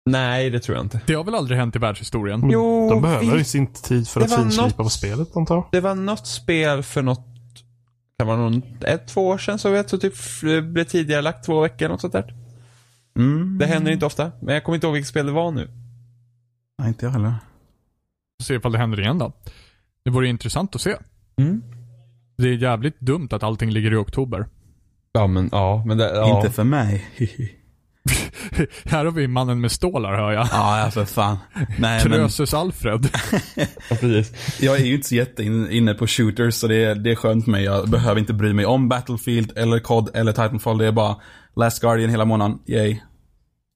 Nej, 0.10 0.50
det 0.50 0.60
tror 0.60 0.78
jag 0.78 0.86
inte. 0.86 1.00
Det 1.06 1.14
har 1.14 1.24
väl 1.24 1.36
aldrig 1.36 1.60
hänt 1.60 1.76
i 1.76 1.80
världshistorien? 1.80 2.40
Men 2.40 2.50
Jo, 2.52 2.90
de 2.90 3.02
behöver 3.02 3.26
vi- 3.32 3.38
ju 3.38 3.44
sin 3.44 3.68
tid 3.74 4.08
för 4.08 4.20
det 4.20 4.26
att 4.26 4.36
finslipa 4.36 4.68
något- 4.68 4.78
på 4.78 4.90
spelet, 4.90 5.36
antar 5.38 5.56
jag. 5.56 5.66
Det 5.72 5.80
var 5.82 5.96
något 5.96 6.28
spel 6.28 6.84
för 6.84 7.02
något, 7.02 7.26
kan 8.20 8.28
vara 8.28 8.38
någon, 8.38 8.62
ett, 8.82 9.08
två 9.08 9.28
år 9.28 9.38
sedan 9.38 9.60
så 9.60 9.70
vet 9.72 9.90
så 9.90 9.98
typ 9.98 10.14
f- 10.16 10.42
blev 10.64 10.84
tidigare 10.84 11.22
lagt 11.22 11.46
två 11.46 11.62
veckor 11.62 11.88
något 11.90 12.02
sånt 12.02 12.14
där. 12.14 12.34
Mm. 13.18 13.58
Det 13.58 13.66
händer 13.66 13.92
inte 13.92 14.06
ofta, 14.06 14.32
men 14.42 14.54
jag 14.54 14.64
kommer 14.64 14.76
inte 14.76 14.88
ihåg 14.88 14.94
vilket 14.94 15.10
spel 15.10 15.26
det 15.26 15.32
var 15.32 15.52
nu. 15.52 15.70
Nej, 16.80 16.88
inte 16.88 17.06
jag 17.06 17.12
heller. 17.12 17.34
Se 18.44 18.54
ifall 18.56 18.72
det 18.72 18.78
händer 18.78 19.00
igen 19.00 19.18
då. 19.18 19.34
Det 20.06 20.12
vore 20.12 20.28
intressant 20.28 20.76
att 20.76 20.82
se. 20.82 20.96
Mm. 21.42 21.64
Det 22.38 22.48
är 22.48 22.54
jävligt 22.54 23.00
dumt 23.00 23.28
att 23.32 23.44
allting 23.44 23.72
ligger 23.72 23.94
i 23.94 23.96
oktober. 23.96 24.46
Ja 25.14 25.28
men 25.28 25.50
ja, 25.52 25.84
men 25.86 25.98
det, 25.98 26.04
ja. 26.16 26.38
Inte 26.38 26.52
för 26.52 26.64
mig. 26.64 27.06
Här 28.86 29.06
har 29.06 29.12
vi 29.12 29.28
mannen 29.28 29.62
med 29.62 29.72
stålar 29.72 30.14
hör 30.18 30.32
jag. 30.32 30.48
ja, 30.52 30.80
ja, 30.86 30.92
för 30.92 31.06
fan. 31.06 31.38
Nej, 31.80 32.02
men 32.10 32.20
Krösus 32.20 32.54
Alfred. 32.54 33.10
ja, 33.90 33.96
precis. 34.00 34.62
jag 34.62 34.80
är 34.80 34.86
ju 34.86 34.96
inte 34.96 35.08
så 35.08 35.16
jätte 35.16 35.44
in- 35.44 35.72
inne 35.72 35.94
på 35.94 36.08
shooters, 36.08 36.54
så 36.56 36.68
det 36.68 36.76
är, 36.84 36.96
det 36.96 37.12
är 37.12 37.16
skönt 37.16 37.44
för 37.44 37.52
mig. 37.52 37.64
Jag 37.64 37.90
behöver 37.90 38.20
inte 38.20 38.34
bry 38.34 38.54
mig 38.54 38.66
om 38.66 38.90
Battlefield, 38.90 39.58
eller 39.58 39.80
COD, 39.80 40.10
eller 40.14 40.32
Titanfall. 40.32 40.78
Det 40.78 40.88
är 40.88 40.92
bara 40.92 41.16
Last 41.56 41.82
Guardian 41.82 42.10
hela 42.10 42.26
månaden. 42.26 42.60
Yay. 42.68 42.98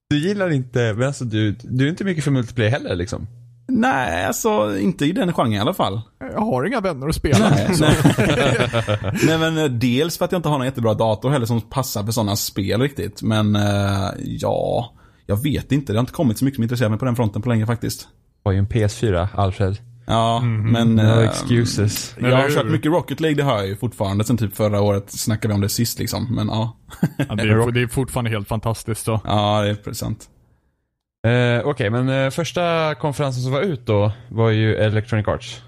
Du 0.09 0.17
gillar 0.27 0.49
inte, 0.49 0.93
men 0.93 1.07
alltså 1.07 1.25
du, 1.25 1.51
du 1.51 1.85
är 1.85 1.89
inte 1.89 2.03
mycket 2.03 2.23
för 2.23 2.31
multiplayer 2.31 2.71
heller 2.71 2.95
liksom. 2.95 3.27
Nej, 3.69 4.25
alltså 4.25 4.77
inte 4.79 5.05
i 5.05 5.11
den 5.11 5.33
genren 5.33 5.53
i 5.53 5.59
alla 5.59 5.73
fall. 5.73 6.01
Jag 6.19 6.41
har 6.41 6.63
inga 6.67 6.81
vänner 6.81 7.07
att 7.07 7.15
spela 7.15 7.49
Nej, 7.49 7.67
med. 7.69 7.79
nej. 7.79 9.13
nej 9.27 9.37
men 9.37 9.57
eh, 9.57 9.65
dels 9.65 10.17
för 10.17 10.25
att 10.25 10.31
jag 10.31 10.39
inte 10.39 10.49
har 10.49 10.57
någon 10.57 10.65
jättebra 10.65 10.93
dator 10.93 11.29
heller 11.29 11.45
som 11.45 11.61
passar 11.61 12.03
för 12.03 12.11
sådana 12.11 12.35
spel 12.35 12.81
riktigt. 12.81 13.21
Men 13.21 13.55
eh, 13.55 14.09
ja, 14.23 14.93
jag 15.25 15.43
vet 15.43 15.71
inte. 15.71 15.93
Det 15.93 15.97
har 15.97 16.01
inte 16.01 16.13
kommit 16.13 16.37
så 16.37 16.45
mycket 16.45 16.55
som 16.55 16.63
intresserar 16.63 16.89
mig 16.89 16.99
på 16.99 17.05
den 17.05 17.15
fronten 17.15 17.41
på 17.41 17.49
länge 17.49 17.65
faktiskt. 17.65 18.07
Har 18.43 18.51
ju 18.51 18.57
en 18.57 18.67
PS4, 18.67 19.27
Alfred. 19.35 19.77
Ja, 20.07 20.39
Mhm. 20.41 20.71
men... 20.71 20.95
No 20.95 21.01
eh, 21.01 21.29
excuses. 21.29 22.15
Jag 22.21 22.35
har 22.37 22.49
kört 22.49 22.65
mycket 22.71 22.91
Rocket 22.91 23.19
League, 23.19 23.35
det 23.37 23.43
har 23.43 23.57
jag 23.57 23.67
ju 23.67 23.75
fortfarande. 23.75 24.23
Sen 24.23 24.37
typ 24.37 24.55
förra 24.55 24.81
året 24.81 25.11
snackade 25.11 25.47
vi 25.47 25.55
om 25.55 25.61
det 25.61 25.69
sist 25.69 25.99
liksom. 25.99 26.35
Men 26.35 26.47
ja. 26.47 26.77
Ja, 27.17 27.35
det, 27.35 27.43
är, 27.43 27.71
det 27.71 27.81
är 27.81 27.87
fortfarande 27.87 28.29
helt 28.31 28.47
fantastiskt 28.47 29.05
så. 29.05 29.19
Ja, 29.23 29.61
det 29.61 29.87
är 29.89 29.93
sant. 29.93 30.29
Eh, 31.27 31.67
Okej, 31.67 31.89
men 31.89 32.09
eh, 32.09 32.29
första 32.29 32.95
konferensen 32.95 33.43
som 33.43 33.51
var 33.51 33.61
ut 33.61 33.85
då 33.85 34.11
var 34.29 34.49
ju 34.49 34.75
Electronic 34.75 35.27
Arts. 35.27 35.63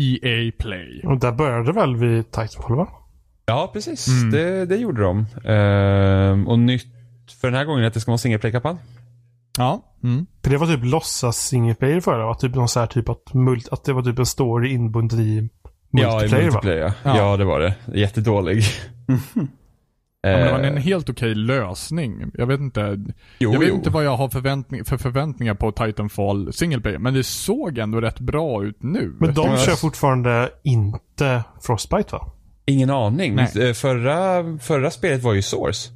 EA 0.00 0.52
Play. 0.58 1.02
Och 1.04 1.20
där 1.20 1.32
började 1.32 1.72
väl 1.72 1.96
vid 1.96 2.30
Titanfall, 2.30 2.76
va? 2.76 2.88
Ja, 3.46 3.70
precis. 3.72 4.08
Mm. 4.08 4.30
Det, 4.30 4.66
det 4.66 4.76
gjorde 4.76 5.02
de. 5.02 5.18
Eh, 5.44 6.48
och 6.48 6.58
nytt 6.58 6.86
för 7.40 7.48
den 7.48 7.56
här 7.58 7.64
gången 7.64 7.82
är 7.82 7.88
att 7.88 7.94
det 7.94 8.00
ska 8.00 8.10
vara 8.10 8.18
single 8.18 8.38
play-kampanj. 8.38 8.76
Ja. 9.58 9.82
Mm. 10.04 10.26
För 10.42 10.50
det 10.50 10.56
var 10.56 10.66
typ 10.66 10.84
låtsas 10.84 11.36
single 11.36 11.74
player 11.74 12.00
för 12.00 12.18
det, 12.18 12.24
va? 12.24 12.34
Typ 12.34 12.54
någon 12.54 12.68
så 12.68 12.80
här 12.80 12.86
typ 12.86 13.08
att, 13.08 13.34
mult, 13.34 13.68
att 13.68 13.84
det 13.84 13.92
var 13.92 14.02
typ 14.02 14.18
en 14.18 14.26
story 14.26 14.72
inbunden 14.72 15.20
i 15.20 15.48
Ja, 15.90 16.18
i 16.18 16.20
multiplayer, 16.20 16.44
va? 16.44 16.52
multiplayer 16.52 16.82
ja. 16.82 16.92
Ja. 17.02 17.16
ja. 17.16 17.36
det 17.36 17.44
var 17.44 17.60
det. 17.60 17.74
Jättedålig. 17.94 18.64
Ja, 20.30 20.36
men 20.36 20.46
det 20.46 20.52
var 20.52 20.60
Eh, 20.60 20.68
en 20.68 20.76
helt 20.76 21.10
okej 21.10 21.34
lösning. 21.34 22.24
Jag 22.34 22.46
vet 22.46 22.60
inte. 22.60 22.98
jo, 23.38 23.52
jag 23.52 23.60
vet 23.60 23.68
jo. 23.68 23.74
inte 23.74 23.90
vad 23.90 24.04
jag 24.04 24.16
har 24.16 24.28
förväntning, 24.28 24.84
för 24.84 24.96
förväntningar 24.96 25.54
på 25.54 25.72
Titanfall 25.72 26.52
single 26.52 26.80
player, 26.80 26.98
men 26.98 27.14
det 27.14 27.24
såg 27.24 27.78
ändå 27.78 28.00
rätt 28.00 28.20
bra 28.20 28.64
ut 28.64 28.82
nu. 28.82 29.16
Men 29.20 29.34
de 29.34 29.46
Ja. 29.50 29.56
kör 29.56 29.72
fortfarande 29.76 30.50
inte 30.62 31.44
Frostbite, 31.62 32.12
va? 32.12 32.26
Ingen 32.66 32.90
aning. 32.90 33.34
Nej. 33.34 33.68
Eh, 33.68 33.72
Förra, 33.72 34.44
förra 34.58 34.90
spelet 34.90 35.22
var 35.22 35.32
ju 35.34 35.42
Source. 35.42 35.90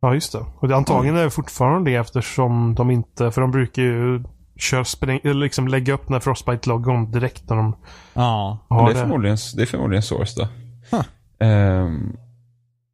Ja, 0.00 0.14
just 0.14 0.32
det. 0.32 0.44
Och 0.58 0.68
det 0.68 0.76
antagligen 0.76 1.16
är 1.16 1.24
det 1.24 1.30
fortfarande 1.30 1.90
det 1.90 1.96
eftersom 1.96 2.74
de 2.74 2.90
inte, 2.90 3.30
för 3.30 3.40
de 3.40 3.50
brukar 3.50 3.82
ju 3.82 4.24
köra 4.56 4.84
spräng, 4.84 5.20
eller 5.24 5.34
liksom 5.34 5.68
lägga 5.68 5.92
upp 5.94 6.08
när 6.08 6.20
Frostbite-logon 6.20 7.10
direkt 7.10 7.48
när 7.50 7.56
de 7.56 7.76
Ja. 8.14 8.66
Men 8.68 8.78
har 8.78 8.86
det, 8.86 8.90
är 8.92 8.94
det. 8.94 9.00
förmodligen, 9.00 9.36
det 9.56 9.62
är 9.62 9.66
förmodligen 9.66 10.02
Source 10.02 10.40
då. 10.42 10.48
Huh. 10.96 11.04
Ehm, 11.48 12.16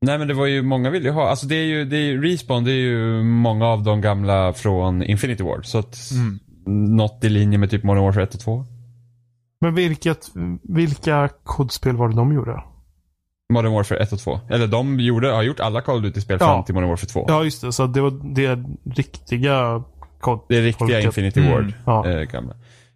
nej 0.03 0.19
men 0.19 0.29
det 0.29 0.35
var 0.35 0.47
ju, 0.47 0.63
många 0.63 0.91
vill 0.91 1.05
ju 1.05 1.11
ha, 1.11 1.29
alltså 1.29 1.47
det 1.47 1.55
är 1.55 1.65
ju, 1.65 1.85
det 1.85 1.97
är, 1.97 2.01
ju- 2.01 2.23
Respawn 2.23 2.65
det 2.65 2.71
är 2.73 2.75
ju 2.77 3.23
många 3.23 3.67
av 3.67 3.83
de 3.83 4.01
gamla 4.01 4.53
från 4.53 5.03
Infinity 5.03 5.43
Ward. 5.45 5.67
Så 5.67 5.79
att 5.79 5.99
Mm. 6.13 6.39
något 6.97 7.25
i 7.25 7.29
linje 7.29 7.59
med 7.59 7.71
typ 7.71 7.83
Modern 7.85 8.05
Warfare 8.05 8.25
1 8.25 8.35
och 8.35 8.41
2. 8.41 8.65
Men 9.61 9.75
vilket, 9.75 10.29
vilka 10.63 11.29
kodspel 11.45 11.97
var 11.97 12.09
det 12.09 12.15
de 12.17 12.33
gjorde? 12.33 12.63
Modern 13.53 13.73
Warfare 13.73 13.99
1 13.99 14.13
och 14.13 14.19
2. 14.19 14.41
Eller 14.51 14.67
de 14.67 15.01
gjorde, 15.01 15.31
har 15.33 15.43
gjort 15.43 15.61
alla 15.61 15.81
Call 15.81 15.97
of 15.97 16.03
Duty-spel 16.03 16.37
Ja. 16.41 16.47
fram 16.47 16.65
till 16.65 16.75
Modern 16.75 16.89
Warfare 16.89 17.09
2. 17.09 17.25
Ja, 17.29 17.45
just 17.45 17.61
det. 17.63 17.73
Så 17.73 17.87
det 17.87 18.01
var 18.01 18.35
det 18.35 18.65
riktiga 18.97 19.83
kod. 20.21 20.41
Det 20.49 20.57
är 20.57 20.63
riktiga 20.63 20.87
folket. 20.89 21.05
Infinity 21.05 21.41
Mm. 21.41 21.53
Ward. 21.53 21.73
Ja. 21.87 22.09
Eh, 22.11 22.21
gamla. 22.23 22.55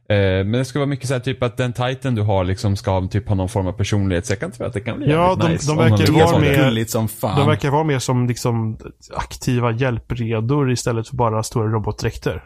Eh, 0.09 0.17
men 0.19 0.53
det 0.53 0.65
ska 0.65 0.79
vara 0.79 0.87
mycket 0.89 1.09
så 1.09 1.15
här 1.15 1.21
typ 1.21 1.43
att 1.43 1.57
den 1.57 1.73
titan 1.73 2.15
du 2.15 2.23
har 2.23 2.45
liksom 2.45 2.77
ska 2.77 2.91
ha, 2.91 3.09
typ, 3.09 3.29
ha 3.29 3.35
någon 3.35 3.49
form 3.49 3.67
av 3.67 3.73
personlighet. 3.73 4.27
Så 4.27 4.33
jag 4.33 4.41
kan 4.41 4.51
tro 4.51 4.67
att 4.67 4.73
det 4.73 4.81
kan 4.81 4.99
bli 4.99 5.11
Ja, 5.11 5.37
de- 5.41 5.53
nice. 5.53 5.67
de 5.71 5.77
man 5.77 5.91
verkar 5.91 6.13
vara 6.13 7.09
fan. 7.09 7.39
De 7.39 7.47
verkar 7.49 7.71
vara 7.71 7.85
mer 7.85 7.99
som 7.99 8.27
liksom 8.27 8.79
aktiva 9.15 9.73
hjälpredor 9.73 10.71
istället 10.73 11.09
för 11.09 11.17
bara 11.17 11.43
stora 11.43 11.69
robotdräkter. 11.69 12.45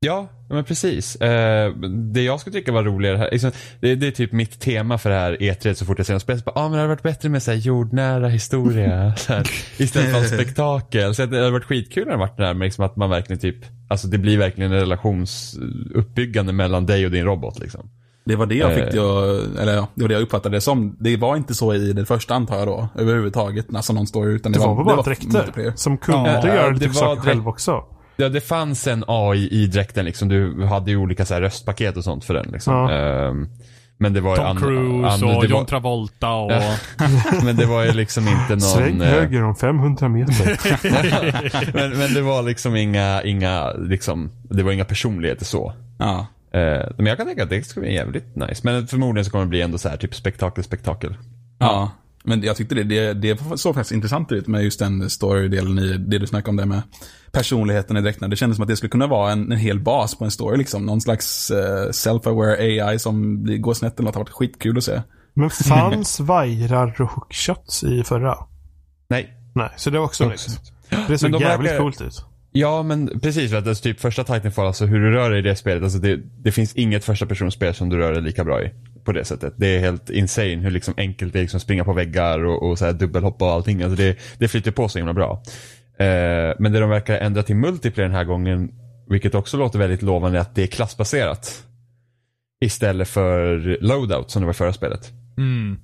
Ja, 0.00 0.28
men 0.50 0.64
precis. 0.64 1.16
Eh, 1.16 1.72
det 2.12 2.22
jag 2.22 2.40
skulle 2.40 2.54
tycka 2.54 2.72
var 2.72 2.82
roligare 2.84 3.16
här, 3.16 3.28
liksom, 3.32 3.50
det, 3.80 3.94
det 3.94 4.06
är 4.06 4.10
typ 4.10 4.32
mitt 4.32 4.60
tema 4.60 4.98
för 4.98 5.10
det 5.10 5.16
här 5.16 5.36
E3 5.40 5.74
så 5.74 5.84
fort 5.84 5.98
jag 5.98 6.06
ser 6.06 6.12
något 6.14 6.22
spel. 6.22 6.40
bara, 6.46 6.52
Ah, 6.54 6.62
men 6.62 6.72
det 6.72 6.76
hade 6.78 6.88
varit 6.88 7.02
bättre 7.02 7.28
med 7.28 7.42
så 7.42 7.50
här, 7.50 7.58
jordnära 7.58 8.28
historia. 8.28 9.14
så 9.16 9.32
här, 9.32 9.50
istället 9.78 10.12
för 10.12 10.36
spektakel. 10.36 11.14
Så 11.14 11.26
det 11.26 11.36
hade 11.38 11.50
varit 11.50 11.64
skitkul 11.64 12.04
när 12.04 12.12
det 12.12 12.18
varit 12.18 12.36
det 12.36 12.46
här 12.46 12.54
med 12.54 12.66
liksom, 12.66 12.84
att 12.84 12.96
man 12.96 13.10
verkligen 13.10 13.40
typ, 13.40 13.56
alltså 13.88 14.08
det 14.08 14.18
blir 14.18 14.38
verkligen 14.38 14.72
en 14.72 14.78
relationsuppbyggande 14.80 16.52
mellan 16.52 16.86
dig 16.86 17.04
och 17.04 17.10
din 17.12 17.24
robot 17.24 17.58
liksom. 17.58 17.90
Det 18.24 18.36
var 18.36 18.46
det 18.46 18.54
jag 18.54 18.72
Eh. 18.72 18.84
fick, 18.84 18.94
jag, 18.94 19.28
eller 19.60 19.74
ja, 19.74 19.88
det 19.94 20.02
var 20.02 20.08
det 20.08 20.14
jag 20.14 20.22
uppfattade 20.22 20.56
det 20.56 20.60
som. 20.60 20.96
Det 21.00 21.16
var 21.16 21.36
inte 21.36 21.54
så 21.54 21.74
i 21.74 21.92
det 21.92 22.04
första 22.06 22.34
antar 22.34 22.58
jag 22.58 22.66
då, 22.68 22.88
överhuvudtaget, 22.98 23.66
alltså 23.74 23.92
någon 23.92 24.06
story, 24.06 24.32
utan 24.34 24.52
Det 24.52 24.58
var 24.58 24.76
väl 24.76 24.84
bara 24.84 25.02
dräkter 25.02 25.72
som 25.76 25.98
kunde 25.98 26.30
Ja, 26.30 26.46
göra 26.54 26.66
det 26.68 26.74
lite 26.74 26.86
var 26.86 26.94
saker 26.94 27.22
själv 27.22 27.48
också. 27.48 27.84
Ja, 28.20 28.28
det 28.28 28.40
fanns 28.40 28.86
en 28.86 29.04
AI 29.06 29.48
i 29.50 29.66
dräkten 29.66 30.04
liksom. 30.04 30.28
Du 30.28 30.64
hade 30.64 30.90
ju 30.90 30.96
olika 30.96 31.24
så 31.24 31.34
här, 31.34 31.40
röstpaket 31.40 31.96
och 31.96 32.04
sånt 32.04 32.24
för 32.24 32.34
den 32.34 32.50
liksom. 32.52 32.74
Ja. 32.74 32.92
Ehm, 32.92 33.48
men 33.98 34.12
det 34.12 34.20
var 34.20 34.36
Tom 34.36 34.56
Cruise 34.56 35.24
och 35.24 35.42
det 35.42 35.48
John 35.48 35.58
var, 35.58 35.64
Travolta 35.64 36.32
och... 36.32 36.52
Men 37.44 37.56
det 37.56 37.66
var 37.66 37.84
ju 37.84 37.92
liksom 37.92 38.28
inte 38.28 38.48
någon... 38.50 38.60
Sväng 38.60 39.02
eh, 39.02 39.08
höger 39.08 39.44
om 39.44 39.56
500 39.56 40.08
meter. 40.08 40.58
men, 41.74 41.98
men 41.98 42.14
det 42.14 42.22
var 42.22 42.42
liksom 42.42 42.76
inga, 42.76 43.22
inga, 43.22 43.72
liksom, 43.72 44.30
det 44.42 44.62
var 44.62 44.72
inga 44.72 44.84
personligheter 44.84 45.44
så. 45.44 45.72
Ja. 45.98 46.26
Eh, 46.52 46.86
men 46.96 47.06
jag 47.06 47.16
kan 47.16 47.26
tänka 47.26 47.42
att 47.42 47.50
det 47.50 47.66
skulle 47.66 47.86
bli 47.86 47.94
jävligt 47.94 48.36
nice. 48.36 48.60
Men 48.64 48.86
förmodligen 48.86 49.24
så 49.24 49.30
kommer 49.30 49.44
det 49.44 49.48
bli 49.48 49.62
ändå 49.62 49.78
så 49.78 49.88
här 49.88 49.96
typ 49.96 50.14
spektakel, 50.14 50.64
spektakel. 50.64 51.16
Ja. 51.58 51.90
Men 52.28 52.42
jag 52.42 52.56
tyckte 52.56 52.74
det, 52.74 52.82
det, 52.82 53.12
det 53.14 53.38
såg 53.58 53.74
faktiskt 53.74 53.92
intressant 53.92 54.32
ut 54.32 54.46
med 54.46 54.64
just 54.64 54.78
den 54.78 55.02
story-delen 55.10 55.78
i 55.78 55.96
det 55.98 56.18
du 56.18 56.26
snackade 56.26 56.50
om 56.50 56.56
där 56.56 56.66
med 56.66 56.82
personligheten 57.32 57.96
i 57.96 58.00
dräkterna. 58.00 58.28
Det 58.28 58.36
kändes 58.36 58.56
som 58.56 58.62
att 58.62 58.68
det 58.68 58.76
skulle 58.76 58.90
kunna 58.90 59.06
vara 59.06 59.32
en, 59.32 59.52
en 59.52 59.58
hel 59.58 59.80
bas 59.80 60.18
på 60.18 60.24
en 60.24 60.30
story 60.30 60.58
liksom. 60.58 60.86
Någon 60.86 61.00
slags 61.00 61.50
eh, 61.50 61.88
self-aware 61.90 62.56
AI 62.88 62.98
som 62.98 63.44
går 63.62 63.74
snett 63.74 63.98
eller 63.98 64.04
något. 64.04 64.14
Det 64.14 64.18
har 64.18 64.24
varit 64.24 64.32
skitkul 64.32 64.78
att 64.78 64.84
se. 64.84 65.02
Men 65.34 65.50
fanns 65.68 66.20
vajrar 66.20 67.00
och 67.00 67.10
hookshots 67.10 67.84
i 67.84 68.04
förra? 68.04 68.36
Nej. 69.10 69.34
Nej, 69.54 69.70
så 69.76 69.90
det 69.90 69.98
var 69.98 70.04
också 70.04 70.28
nytt. 70.28 70.46
Det 71.08 71.18
såg 71.18 71.30
Men 71.30 71.40
de 71.40 71.46
jävligt 71.46 71.70
verkar- 71.70 71.82
coolt 71.82 72.00
ut. 72.00 72.24
Ja, 72.52 72.82
men 72.82 73.20
precis. 73.20 73.50
För 73.50 73.58
att 73.58 73.66
alltså, 73.66 73.82
typ 73.82 74.00
första 74.00 74.24
Titanfall, 74.24 74.66
alltså 74.66 74.86
hur 74.86 75.00
du 75.00 75.10
rör 75.10 75.30
dig 75.30 75.38
i 75.38 75.42
det 75.42 75.56
spelet, 75.56 75.82
alltså 75.82 75.98
det, 75.98 76.20
det 76.44 76.52
finns 76.52 76.74
inget 76.74 77.04
första 77.04 77.26
personspel 77.26 77.74
som 77.74 77.88
du 77.88 77.96
rör 77.96 78.12
dig 78.12 78.22
lika 78.22 78.44
bra 78.44 78.62
i. 78.62 78.70
På 79.08 79.12
det 79.12 79.24
sättet. 79.24 79.54
Det 79.56 79.66
är 79.66 79.80
helt 79.80 80.10
insane 80.10 80.56
hur 80.56 80.70
liksom 80.70 80.94
enkelt 80.96 81.32
det 81.32 81.38
är 81.38 81.40
liksom 81.40 81.60
springa 81.60 81.84
på 81.84 81.92
väggar 81.92 82.44
och, 82.44 82.70
och 82.70 82.78
så 82.78 82.84
här 82.84 82.92
dubbelhoppa 82.92 83.44
och 83.44 83.52
allting. 83.52 83.82
Alltså 83.82 83.96
det, 83.96 84.18
det 84.38 84.48
flyter 84.48 84.70
på 84.70 84.88
så 84.88 84.98
himla 84.98 85.14
bra. 85.14 85.42
Eh, 85.98 86.54
men 86.58 86.72
det 86.72 86.80
de 86.80 86.90
verkar 86.90 87.18
ändra 87.18 87.42
till 87.42 87.56
multiplayer 87.56 88.08
den 88.08 88.16
här 88.16 88.24
gången, 88.24 88.70
vilket 89.10 89.34
också 89.34 89.56
låter 89.56 89.78
väldigt 89.78 90.02
lovande, 90.02 90.38
är 90.38 90.42
att 90.42 90.54
det 90.54 90.62
är 90.62 90.66
klassbaserat. 90.66 91.64
Istället 92.60 93.08
för 93.08 93.78
loadout 93.80 94.30
som 94.30 94.42
det 94.42 94.46
var 94.46 94.52
i 94.52 94.56
förra 94.56 94.72
spelet. 94.72 95.12
Mm. 95.38 95.78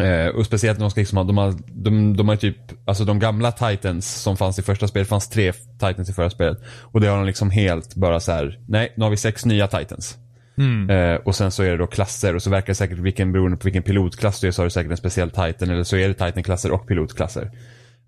Eh, 0.00 0.28
och 0.28 0.46
speciellt 0.46 0.78
när 0.78 0.84
de 0.84 0.90
ska 0.90 1.00
liksom 1.00 1.18
ha, 1.18 1.24
de 1.24 1.38
har, 1.38 1.54
de, 1.66 2.16
de 2.16 2.28
har 2.28 2.36
typ, 2.36 2.56
alltså 2.86 3.04
de 3.04 3.18
gamla 3.18 3.52
titans 3.52 4.22
som 4.22 4.36
fanns 4.36 4.58
i 4.58 4.62
första 4.62 4.88
spelet, 4.88 5.08
fanns 5.08 5.28
tre 5.28 5.52
titans 5.52 6.10
i 6.10 6.12
förra 6.12 6.30
spelet. 6.30 6.58
Och 6.80 7.00
det 7.00 7.06
har 7.06 7.16
de 7.16 7.26
liksom 7.26 7.50
helt 7.50 7.94
bara 7.94 8.20
så 8.20 8.32
här: 8.32 8.58
nej 8.68 8.92
nu 8.96 9.04
har 9.04 9.10
vi 9.10 9.16
sex 9.16 9.44
nya 9.44 9.66
titans. 9.66 10.18
Mm. 10.58 10.90
Eh, 10.90 11.14
och 11.14 11.34
sen 11.34 11.50
så 11.50 11.62
är 11.62 11.70
det 11.70 11.76
då 11.76 11.86
klasser 11.86 12.34
och 12.34 12.42
så 12.42 12.50
verkar 12.50 12.66
det 12.66 12.74
säkert, 12.74 12.98
vilken, 12.98 13.32
beroende 13.32 13.56
på 13.56 13.64
vilken 13.64 13.82
pilotklass 13.82 14.40
du 14.40 14.46
är 14.46 14.50
så 14.50 14.62
har 14.62 14.66
du 14.66 14.70
säkert 14.70 14.90
en 14.90 14.96
speciell 14.96 15.30
titan 15.30 15.70
eller 15.70 15.82
så 15.82 15.96
är 15.96 16.08
det 16.08 16.14
titanklasser 16.14 16.70
och 16.70 16.86
pilotklasser. 16.86 17.50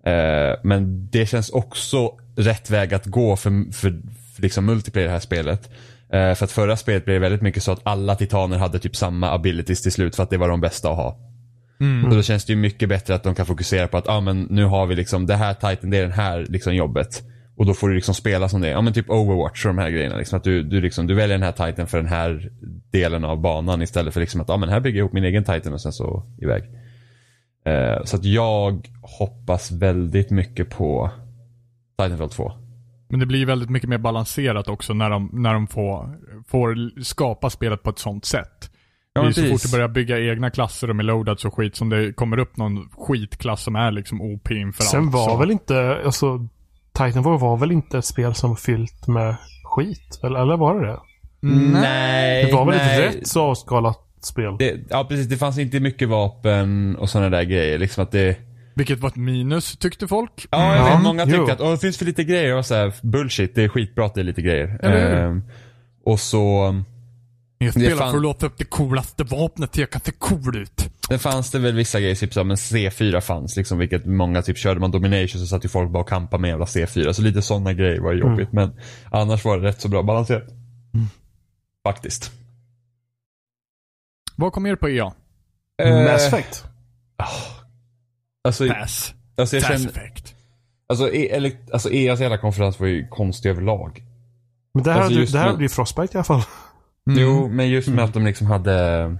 Eh, 0.05 0.59
men 0.63 1.09
det 1.11 1.25
känns 1.25 1.49
också 1.49 2.19
rätt 2.35 2.69
väg 2.69 2.93
att 2.93 3.05
gå 3.05 3.35
för, 3.35 3.73
för, 3.73 4.01
för 4.35 4.41
liksom 4.41 4.65
multiplayer 4.65 5.05
i 5.05 5.07
det 5.07 5.13
här 5.13 5.19
spelet. 5.19 5.69
Eh, 6.13 6.33
för 6.33 6.43
att 6.43 6.51
förra 6.51 6.77
spelet 6.77 7.05
blev 7.05 7.15
det 7.15 7.19
väldigt 7.19 7.41
mycket 7.41 7.63
så 7.63 7.71
att 7.71 7.81
alla 7.83 8.15
titaner 8.15 8.57
hade 8.57 8.79
typ 8.79 8.95
samma 8.95 9.31
abilities 9.31 9.81
till 9.81 9.91
slut 9.91 10.15
för 10.15 10.23
att 10.23 10.29
det 10.29 10.37
var 10.37 10.49
de 10.49 10.61
bästa 10.61 10.89
att 10.89 10.97
ha. 10.97 11.17
Och 12.05 12.15
då 12.15 12.21
känns 12.21 12.45
det 12.45 12.53
ju 12.53 12.57
mycket 12.57 12.89
bättre 12.89 13.15
att 13.15 13.23
de 13.23 13.35
kan 13.35 13.45
fokusera 13.45 13.87
på 13.87 13.97
att 13.97 14.07
ah, 14.07 14.21
men 14.21 14.41
nu 14.41 14.65
har 14.65 14.85
vi 14.85 14.95
liksom 14.95 15.25
det 15.25 15.35
här 15.35 15.53
titan, 15.53 15.89
det 15.89 15.97
är 15.97 16.01
den 16.01 16.11
här 16.11 16.45
liksom 16.49 16.75
jobbet. 16.75 17.23
Och 17.57 17.65
då 17.65 17.73
får 17.73 17.89
du 17.89 17.95
liksom 17.95 18.15
spela 18.15 18.49
som 18.49 18.61
det. 18.61 18.69
Ja 18.69 18.81
men 18.81 18.93
typ 18.93 19.09
Overwatch 19.09 19.65
och 19.65 19.69
de 19.75 19.81
här 19.81 19.89
grejerna. 19.89 20.17
Liksom, 20.17 20.37
att 20.37 20.43
du, 20.43 20.63
du, 20.63 20.81
liksom, 20.81 21.07
du 21.07 21.13
väljer 21.13 21.37
den 21.37 21.43
här 21.43 21.71
titan 21.71 21.87
för 21.87 21.97
den 21.97 22.07
här 22.07 22.51
delen 22.91 23.23
av 23.25 23.41
banan 23.41 23.81
istället 23.81 24.13
för 24.13 24.21
liksom 24.21 24.41
att 24.41 24.49
ah, 24.49 24.57
men 24.57 24.69
här 24.69 24.79
bygger 24.79 24.97
jag 24.97 25.03
ihop 25.03 25.13
min 25.13 25.23
egen 25.23 25.43
titan 25.43 25.73
och 25.73 25.81
sen 25.81 25.91
så 25.91 26.23
iväg. 26.41 26.63
Eh, 27.65 28.03
så 28.03 28.15
att 28.15 28.25
jag 28.25 28.87
hoppas 29.01 29.71
väldigt 29.71 30.29
mycket 30.29 30.69
på 30.69 31.11
Titanfall 32.01 32.29
2. 32.29 32.51
Men 33.09 33.19
det 33.19 33.25
blir 33.25 33.39
ju 33.39 33.45
väldigt 33.45 33.69
mycket 33.69 33.89
mer 33.89 33.97
balanserat 33.97 34.67
också 34.67 34.93
när 34.93 35.09
de, 35.09 35.29
när 35.33 35.53
de 35.53 35.67
får, 35.67 36.17
får 36.47 37.01
skapa 37.03 37.49
spelet 37.49 37.83
på 37.83 37.89
ett 37.89 37.99
sånt 37.99 38.25
sätt. 38.25 38.71
Ja, 39.13 39.21
det 39.21 39.27
är 39.27 39.31
så 39.31 39.41
fort 39.49 39.63
du 39.63 39.71
börjar 39.71 39.87
bygga 39.87 40.19
egna 40.19 40.49
klasser 40.49 40.89
och 40.89 40.95
med 40.95 41.05
loadouts 41.05 41.45
och 41.45 41.53
skit 41.53 41.75
som 41.75 41.89
det 41.89 42.13
kommer 42.13 42.39
upp 42.39 42.57
någon 42.57 42.89
skitklass 42.89 43.63
som 43.63 43.75
är 43.75 43.91
liksom 43.91 44.21
OP 44.21 44.51
inför 44.51 44.83
Sen 44.83 45.03
allt. 45.03 45.13
var 45.13 45.29
så. 45.29 45.37
väl 45.37 45.51
inte, 45.51 46.01
alltså 46.05 46.47
Titanfall 46.97 47.39
var 47.39 47.57
väl 47.57 47.71
inte 47.71 47.97
ett 47.97 48.05
spel 48.05 48.35
som 48.35 48.57
fyllt 48.57 49.07
med 49.07 49.35
skit? 49.63 50.19
Eller, 50.23 50.39
eller 50.39 50.57
var 50.57 50.79
det 50.79 50.87
det? 50.87 50.99
Nej. 51.81 52.45
Det 52.45 52.53
var 52.53 52.65
väl 52.65 52.75
nej. 52.75 53.05
ett 53.07 53.15
rätt 53.15 53.27
så 53.27 53.41
avskalat 53.41 53.99
spel? 54.21 54.55
Det, 54.59 54.75
ja 54.89 55.05
precis, 55.09 55.27
det 55.27 55.37
fanns 55.37 55.57
inte 55.57 55.79
mycket 55.79 56.09
vapen 56.09 56.95
och 56.95 57.09
sådana 57.09 57.29
där 57.29 57.43
grejer. 57.43 57.77
Liksom 57.77 58.03
att 58.03 58.11
det... 58.11 58.37
Vilket 58.75 58.99
var 58.99 59.09
ett 59.09 59.15
minus 59.15 59.77
tyckte 59.77 60.07
folk. 60.07 60.47
Ja, 60.51 60.75
jag 60.75 60.87
Ja, 60.87 60.95
vet. 60.95 61.03
Många 61.03 61.25
jo. 61.27 61.37
tyckte 61.37 61.53
att 61.53 61.61
Åh, 61.61 61.71
det 61.71 61.77
finns 61.77 61.97
för 61.97 62.05
lite 62.05 62.23
grejer. 62.23 62.55
Och 62.55 62.65
så 62.65 62.75
här, 62.75 62.93
bullshit, 63.01 63.55
det 63.55 63.63
är 63.63 63.69
skitbra 63.69 64.05
att 64.05 64.13
det 64.13 64.21
är 64.21 64.25
lite 64.25 64.41
grejer. 64.41 64.79
Eller 64.83 65.09
hur? 65.09 65.17
Ehm, 65.17 65.43
och 66.05 66.19
så 66.19 66.75
Jag 67.57 67.71
spelar 67.73 67.95
fan- 67.97 68.09
för 68.11 68.17
att 68.17 68.23
låta 68.23 68.45
upp 68.45 68.57
det 68.57 68.63
coolaste 68.65 69.23
vapnet 69.23 69.71
till 69.71 69.79
jag 69.81 69.89
kan 69.89 70.01
se 70.01 70.11
cool 70.11 70.57
ut. 70.57 70.89
det 71.09 71.17
fanns 71.17 71.51
det 71.51 71.59
väl 71.59 71.75
vissa 71.75 71.99
grejer, 71.99 72.15
typ 72.15 72.33
så 72.33 72.43
men 72.43 72.57
C4 72.57 73.21
fanns 73.21 73.55
liksom. 73.55 73.77
Vilket 73.77 74.05
många 74.05 74.41
typ 74.41 74.57
körde 74.57 74.79
man 74.79 74.91
Domination 74.91 75.41
så 75.41 75.45
satt 75.47 75.65
ju 75.65 75.69
folk 75.69 75.91
bara 75.91 76.03
och 76.03 76.09
kampade 76.09 76.41
med 76.41 76.49
jävla 76.49 76.65
C4. 76.65 77.13
Så 77.13 77.21
lite 77.21 77.41
sådana 77.41 77.73
grejer 77.73 77.99
var 78.01 78.11
ju 78.13 78.19
jobbigt. 78.19 78.51
Men 78.51 78.79
annars 79.11 79.45
var 79.45 79.57
det 79.57 79.67
rätt 79.67 79.81
så 79.81 79.89
bra 79.89 80.03
balanserat. 80.03 80.43
Faktiskt. 81.87 82.31
Vad 84.35 84.53
kom 84.53 84.65
er 84.65 84.75
på 84.75 84.89
EA? 84.89 85.13
Mass 86.05 86.27
Effect? 86.27 86.63
Alltså, 88.43 88.67
Pass. 88.67 89.13
alltså 89.37 89.55
jag 89.55 89.63
Pass 89.65 89.71
känner, 89.81 89.89
Effect. 89.89 90.35
alltså, 90.89 91.13
e, 91.13 91.29
eller, 91.35 91.51
alltså 91.73 91.89
EA's 91.89 92.17
hela 92.19 92.37
konferens 92.37 92.79
var 92.79 92.87
ju 92.87 93.07
konstig 93.07 93.49
överlag. 93.49 94.03
Men 94.73 94.83
det 94.83 94.91
här, 94.91 94.97
Alltså, 94.99 95.11
hade, 95.13 95.21
just 95.21 95.33
det 95.33 95.39
här 95.39 95.45
med- 95.45 95.53
hade 95.53 95.63
ju 95.63 95.69
Frostbite 95.69 96.13
i 96.13 96.17
alla 96.17 96.23
fall. 96.23 96.43
Mm. 97.07 97.19
Jo, 97.19 97.47
men 97.51 97.69
just 97.69 97.87
med 97.89 98.03
att 98.03 98.13
de 98.13 98.25
liksom 98.25 98.47
hade 98.47 99.17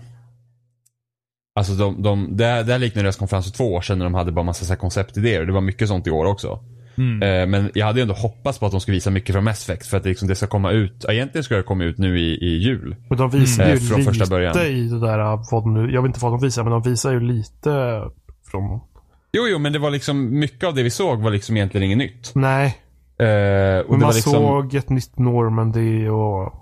Alltså 1.56 1.74
de, 1.74 2.02
de, 2.02 2.38
det, 2.38 2.46
här, 2.46 2.64
det 2.64 2.72
här 2.72 2.80
liknar 2.80 3.04
deras 3.04 3.16
konferens 3.18 3.46
för 3.46 3.58
två 3.58 3.74
år 3.74 3.82
sedan 3.82 3.98
när 3.98 4.06
de 4.06 4.14
hade 4.14 4.32
bara 4.32 4.46
massa 4.46 4.66
så 4.66 4.76
konceptidéer. 4.76 5.46
Det 5.46 5.52
var 5.52 5.62
mycket 5.62 5.88
sånt 5.88 6.08
i 6.08 6.12
år 6.12 6.26
också. 6.26 6.60
Mm. 6.98 7.22
Eh, 7.24 7.48
men 7.48 7.72
jag 7.74 7.86
hade 7.86 8.00
ju 8.00 8.02
ändå 8.02 8.14
hoppats 8.14 8.60
på 8.60 8.66
att 8.66 8.72
de 8.72 8.82
skulle 8.82 8.96
visa 8.96 9.10
mycket 9.10 9.34
från 9.36 9.44
Mass 9.44 9.70
Effect 9.70 9.88
för 9.88 9.98
att 9.98 10.04
det, 10.04 10.10
liksom, 10.10 10.28
det 10.28 10.36
ska 10.36 10.48
komma 10.48 10.72
ut. 10.72 11.06
Egentligen 11.10 11.44
ska 11.44 11.56
det 11.56 11.64
komma 11.64 11.84
ut 11.84 11.98
nu 11.98 12.20
i, 12.20 12.34
i 12.34 12.58
jul. 12.58 12.96
Men 13.10 13.18
de 13.18 13.30
visar 13.30 13.64
Mm. 13.64 13.78
ju 13.78 13.84
Eh, 13.84 13.88
från 13.90 14.00
lite 14.00 14.12
första 14.12 14.30
början. 14.30 14.58
i 14.58 14.88
det 14.90 15.00
där, 15.00 15.52
vad 15.52 15.66
nu, 15.68 15.92
jag 15.94 16.02
vet 16.02 16.10
inte 16.10 16.20
vad 16.20 16.32
de 16.32 16.40
visar, 16.42 16.64
men 16.64 16.72
de 16.72 16.82
visar 16.82 17.12
ju 17.12 17.20
lite 17.20 18.02
från... 18.52 18.80
Jo, 19.32 19.48
jo, 19.48 19.60
men 19.60 19.74
det 19.74 19.80
var 19.80 19.92
liksom 19.92 20.40
mycket 20.40 20.64
av 20.64 20.76
det 20.76 20.84
vi 20.84 20.90
såg 20.90 21.22
var 21.22 21.32
liksom 21.32 21.58
egentligen 21.58 21.86
inget 21.86 21.98
nytt. 21.98 22.32
Nej, 22.36 22.78
Eh, 23.20 23.80
och 23.80 23.92
men 23.92 24.00
man 24.00 24.14
liksom, 24.14 24.34
såg 24.34 24.76
ett 24.76 24.90
nytt 24.90 25.20
Normandy 25.20 26.08
och... 26.08 26.54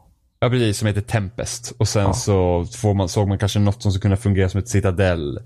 Ja, 0.46 0.50
precis. 0.50 0.78
Som 0.78 0.88
heter 0.88 1.02
Tempest. 1.02 1.74
Och 1.78 1.88
sen 1.88 2.04
Ja. 2.04 2.14
så 2.14 2.66
får 2.76 2.94
man, 2.94 3.10
såg 3.10 3.28
man 3.28 3.38
kanske 3.38 3.60
något 3.60 3.82
som 3.82 3.92
skulle 3.92 4.02
kunna 4.02 4.18
fungera 4.18 4.50
som 4.50 4.60
ett 4.60 4.68
citadell. 4.70 5.38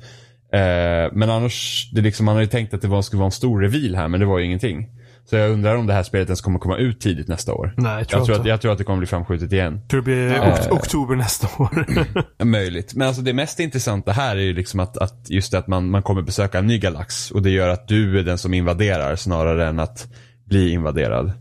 Eh, 0.53 1.11
men 1.13 1.29
annars, 1.29 1.89
det 1.93 2.01
liksom, 2.01 2.25
man 2.25 2.35
hade 2.35 2.43
ju 2.45 2.49
tänkt 2.49 2.73
att 2.73 2.81
det 2.81 2.87
var, 2.87 3.01
skulle 3.01 3.17
vara 3.19 3.25
en 3.27 3.31
stor 3.31 3.61
reveal 3.61 3.95
här, 3.95 4.07
men 4.07 4.19
det 4.19 4.25
var 4.25 4.39
ju 4.39 4.45
ingenting. 4.45 4.89
Så 5.25 5.35
jag 5.35 5.51
undrar 5.51 5.75
om 5.75 5.87
det 5.87 5.93
här 5.93 6.03
spelet 6.03 6.27
ens 6.27 6.41
kommer 6.41 6.59
komma 6.59 6.77
ut 6.77 6.99
tidigt 7.01 7.27
nästa 7.27 7.53
år. 7.53 7.73
Nej, 7.77 7.97
jag 7.97 8.07
tror, 8.07 8.19
Jag 8.19 8.25
tror, 8.25 8.39
att, 8.39 8.45
jag 8.45 8.61
tror 8.61 8.71
att 8.71 8.77
det 8.77 8.83
kommer 8.83 8.97
bli 8.97 9.07
framskjutet 9.07 9.51
igen. 9.53 9.81
tror 9.89 10.01
det 10.01 10.05
blir 10.05 10.33
Ja. 10.35 10.51
ok- 10.53 10.71
oktober 10.71 11.15
nästa 11.15 11.47
år. 11.63 11.85
Möjligt. 12.45 12.95
Men 12.95 13.07
alltså 13.07 13.21
det 13.21 13.33
mest 13.33 13.59
intressanta 13.59 14.11
här 14.11 14.35
är 14.35 14.41
ju 14.41 14.53
liksom 14.53 14.79
att, 14.79 14.97
att 14.97 15.25
just 15.29 15.51
det 15.51 15.57
att 15.57 15.67
man, 15.67 15.89
man 15.89 16.01
kommer 16.03 16.21
besöka 16.21 16.59
en 16.59 16.67
ny 16.67 16.79
galax. 16.79 17.31
Och 17.31 17.41
det 17.41 17.49
gör 17.49 17.69
att 17.69 17.87
du 17.87 18.19
är 18.19 18.23
den 18.23 18.37
som 18.37 18.53
invaderar 18.53 19.15
snarare 19.15 19.67
än 19.67 19.79
att 19.79 20.07
bli 20.45 20.71
invaderad. 20.71 21.31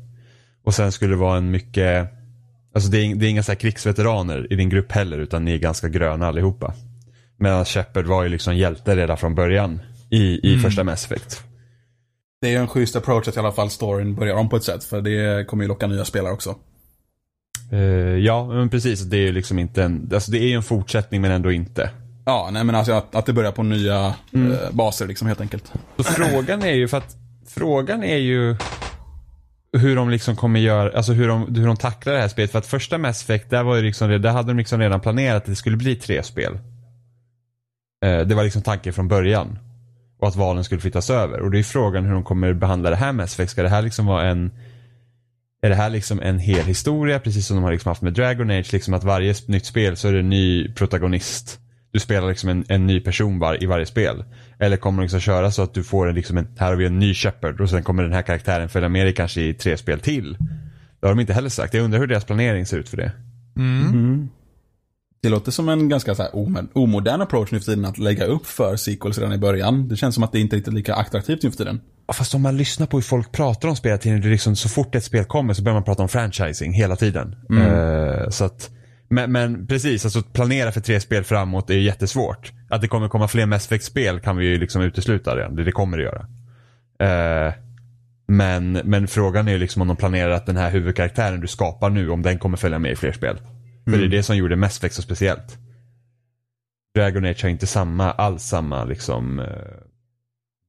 Och 0.65 0.75
sen 0.75 0.93
skulle 0.93 1.13
det 1.13 1.19
vara 1.21 1.37
en 1.37 1.51
mycket, 1.51 2.11
alltså 2.79 2.91
det 2.91 2.99
är, 2.99 3.15
det 3.15 3.27
är 3.27 3.31
inga 3.31 3.43
så 3.43 3.57
krigsveteraner 3.57 4.53
i 4.53 4.57
din 4.57 4.69
grupp 4.69 4.93
heller 4.93 5.19
utan 5.19 5.45
ni 5.45 5.55
är 5.55 5.59
ganska 5.59 5.89
gröna 5.89 6.27
allihopa. 6.27 6.75
Medan 7.39 7.65
Shepard 7.65 8.07
var 8.07 8.23
ju 8.23 8.29
liksom 8.29 8.57
hjälte 8.57 8.97
redan 8.97 9.17
från 9.17 9.35
början 9.35 9.81
i, 10.11 10.53
i 10.53 10.59
första 10.59 10.85
Mass 10.85 11.05
Effect. 11.05 11.43
Det 12.41 12.47
är 12.47 12.51
ju 12.51 12.57
en 12.57 12.69
schysst 12.69 12.97
approach 12.97 13.29
att 13.29 13.37
i 13.37 13.39
alla 13.39 13.53
fall 13.53 13.71
storyn 13.71 14.15
börjar 14.15 14.35
om 14.35 14.49
på 14.49 14.57
ett 14.57 14.65
sätt. 14.65 14.85
För 14.85 15.01
det 15.01 15.49
kommer 15.49 15.65
ju 15.65 15.69
locka 15.69 15.87
nya 15.87 16.05
spelare 16.05 16.33
också. 16.33 16.57
Eh, 17.73 17.79
ja, 18.19 18.47
men 18.47 18.69
precis. 18.69 19.01
Det 19.01 19.17
är 19.17 19.27
ju 19.27 19.33
liksom 19.33 19.59
inte 19.59 19.83
en, 19.83 20.11
alltså 20.15 20.31
det 20.31 20.39
är 20.39 20.49
ju 20.49 20.55
en 20.55 20.63
fortsättning 20.63 21.21
men 21.21 21.31
ändå 21.31 21.53
inte. 21.53 21.91
Ja, 22.25 22.49
nej 22.53 22.65
men 22.65 22.75
alltså 22.75 22.93
att, 22.93 23.15
att 23.15 23.27
det 23.27 23.33
börjar 23.33 23.53
på 23.53 23.63
nya 23.63 24.07
eh, 24.33 24.71
baser 24.73 25.07
liksom 25.07 25.27
helt 25.27 25.41
enkelt. 25.41 25.73
Så 25.97 26.05
frågan 26.05 26.63
är 26.63 26.75
ju 26.75 26.89
för 26.89 26.97
att, 26.97 27.17
frågan 27.47 28.05
är 28.05 28.17
ju 28.17 28.57
hur 29.73 29.97
de 29.97 30.11
liksom 30.11 30.37
kommer 30.37 30.61
göra, 30.61 30.97
alltså 30.97 31.13
hur 31.13 31.29
de, 31.29 31.55
hur 31.55 31.67
de 31.67 31.77
tacklar 31.77 32.13
det 32.13 32.21
här 32.21 32.29
spelet. 32.29 32.51
För 32.51 32.59
att 32.59 32.67
första 32.67 32.99
Mass 32.99 33.23
Effect, 33.23 33.51
där 33.51 33.63
var 33.63 33.77
ju 33.77 33.83
liksom, 33.83 34.23
där 34.23 34.31
hade 34.31 34.49
de 34.49 34.57
liksom 34.57 34.81
redan 34.81 35.01
planerat 35.01 35.37
att 35.37 35.47
det 35.47 35.57
skulle 35.57 35.77
bli 35.77 35.97
tre 35.97 36.23
spel. 36.23 36.59
Eh, 38.05 38.21
det 38.21 38.35
var 38.35 38.45
liksom 38.45 38.63
tanken 38.63 38.93
från 38.93 39.09
början. 39.09 39.59
Och 40.21 40.29
att 40.29 40.37
valen 40.37 40.65
skulle 40.65 40.81
flyttas 40.81 41.11
över. 41.11 41.41
Och 41.41 41.51
det 41.51 41.59
är 41.59 41.63
frågan 41.63 42.05
hur 42.05 42.13
de 42.13 42.25
kommer 42.25 42.53
behandla 42.53 42.91
det 42.91 42.97
här 42.97 43.13
Mass 43.13 43.33
Effect. 43.35 43.51
Ska 43.51 43.63
det 43.63 43.69
här 43.69 43.83
liksom 43.83 44.07
vara 44.07 44.29
en 44.29 44.51
är 45.63 45.69
det 45.69 45.75
här 45.75 45.91
liksom 45.91 46.21
en 46.21 46.39
hel 46.39 46.65
historia, 46.65 47.21
precis 47.21 47.47
som 47.47 47.57
de 47.57 47.65
har 47.65 47.73
liksom 47.73 47.89
haft 47.89 48.03
med 48.03 48.13
Dragon 48.13 48.51
Age, 48.51 48.73
liksom 48.73 48.95
att 48.95 49.05
varje 49.05 49.35
nytt 49.47 49.67
spel 49.67 49.97
så 49.97 50.09
är 50.09 50.13
det 50.13 50.19
en 50.19 50.29
ny 50.29 50.73
protagonist. 50.73 51.61
Du 51.99 52.03
spelar 52.03 52.29
liksom 52.29 52.49
en, 52.49 52.65
en 52.69 52.87
ny 52.87 53.01
person 53.01 53.39
var, 53.39 53.63
i 53.63 53.67
varje 53.67 53.87
spel. 53.87 54.25
Eller 54.59 54.77
kommer 54.77 54.99
de 54.99 55.03
liksom 55.03 55.21
köra 55.21 55.51
så 55.51 55.63
att 55.63 55.75
du 55.75 55.85
får 55.85 56.09
en, 56.09 56.15
liksom 56.15 56.37
en, 56.37 56.49
här 56.59 56.69
har 56.69 56.77
vi 56.77 56.87
en 56.87 56.99
ny 56.99 57.15
Shepard 57.15 57.61
och 57.61 57.71
sen 57.71 57.83
kommer 57.83 58.03
den 58.03 58.13
här 58.13 58.23
karaktären 58.23 58.69
följa 58.69 58.89
med 58.89 59.07
dig 59.07 59.15
kanske 59.15 59.41
i 59.41 59.55
tre 59.55 59.77
spel 59.77 60.01
till. 60.01 60.37
Det 61.01 61.07
har 61.07 61.15
de 61.15 61.21
inte 61.21 61.33
heller 61.33 61.49
sagt. 61.49 61.75
Jag 61.75 61.85
undrar 61.85 62.01
hur 62.01 62.07
deras 62.07 62.25
planering 62.25 62.67
ser 62.67 62.79
ut 62.79 62.89
för 62.89 62.97
det. 62.97 63.13
Det 65.23 65.29
låter 65.29 65.53
som 65.53 65.69
en 65.69 65.89
ganska 65.89 66.15
så 66.15 66.27
omodern 66.73 67.21
approach 67.21 67.53
nu 67.53 67.59
för 67.59 67.67
tiden 67.67 67.85
att 67.85 67.99
lägga 67.99 68.25
upp 68.25 68.47
för 68.47 68.77
sequels 68.77 69.19
redan 69.19 69.33
i 69.33 69.39
början. 69.39 69.89
Det 69.89 69.97
känns 69.97 70.15
som 70.15 70.25
att 70.25 70.33
det 70.33 70.41
inte 70.41 70.55
är 70.55 70.59
riktigt 70.59 70.75
lika 70.75 70.95
attraktivt 70.95 71.43
nu 71.43 71.51
för 71.51 71.59
tiden. 71.59 71.81
Ja, 72.07 72.13
Fast 72.13 72.35
om 72.35 72.43
man 72.43 72.57
lyssnar 72.57 72.87
på 72.87 72.97
hur 72.97 73.03
folk 73.03 73.33
pratar 73.33 73.69
om 73.69 73.77
spelet, 73.77 74.03
det 74.03 74.19
liksom, 74.19 74.57
så 74.57 74.69
fort 74.69 74.95
ett 74.95 75.05
spel 75.05 75.25
kommer 75.25 75.55
så 75.55 75.63
börjar 75.63 75.77
man 75.77 75.85
prata 75.85 76.03
om 76.03 76.09
franchising 76.09 76.73
hela 76.73 76.97
tiden. 76.97 77.37
Eh, 77.51 78.29
så 78.31 78.45
att, 78.45 78.71
men, 79.09 79.33
men 79.33 79.67
precis, 79.67 80.05
alltså 80.05 80.23
planera 80.23 80.73
för 80.73 80.81
tre 80.81 81.01
spel 81.01 81.25
framåt 81.25 81.71
är 81.71 81.75
jättesvårt. 81.75 82.53
Att 82.71 82.81
det 82.81 82.89
kommer 82.89 83.09
komma 83.09 83.29
fler 83.29 83.47
Mass 83.47 83.67
Effect-spel 83.67 84.21
kan 84.21 84.37
vi 84.37 84.47
ju 84.47 84.59
liksom 84.59 84.83
utesluta 84.83 85.37
redan. 85.37 85.57
Det, 85.57 85.65
det 85.65 85.73
kommer 85.73 85.97
det 85.97 86.03
göra. 86.03 86.27
Eh, 86.99 87.55
men, 88.27 88.73
men 88.73 89.09
frågan 89.09 89.49
är 89.49 89.53
ju 89.53 89.59
liksom 89.59 89.83
om 89.83 89.89
de 89.89 89.97
planerar 89.97 90.31
att 90.31 90.47
den 90.47 90.57
här 90.57 90.71
huvudkaraktären 90.71 91.41
du 91.41 91.47
skapar 91.47 91.91
nu, 91.91 92.11
om 92.11 92.23
den 92.23 92.39
kommer 92.39 92.57
följa 92.57 92.79
med 92.79 92.93
i 92.93 92.97
fler 92.97 93.13
spel. 93.13 93.39
För 93.85 93.99
det 93.99 94.05
är 94.05 94.09
det 94.09 94.23
som 94.23 94.37
gjorde 94.37 94.57
Mass 94.57 94.79
Effect 94.79 94.95
så 94.95 95.03
speciellt. 95.03 95.59
Dragon 96.95 97.25
Age 97.25 97.43
har 97.43 97.51
inte 97.51 97.67
samma, 97.67 98.13
alls 98.13 98.43
samma 98.43 98.85
liksom 98.85 99.41
eh, 99.41 99.47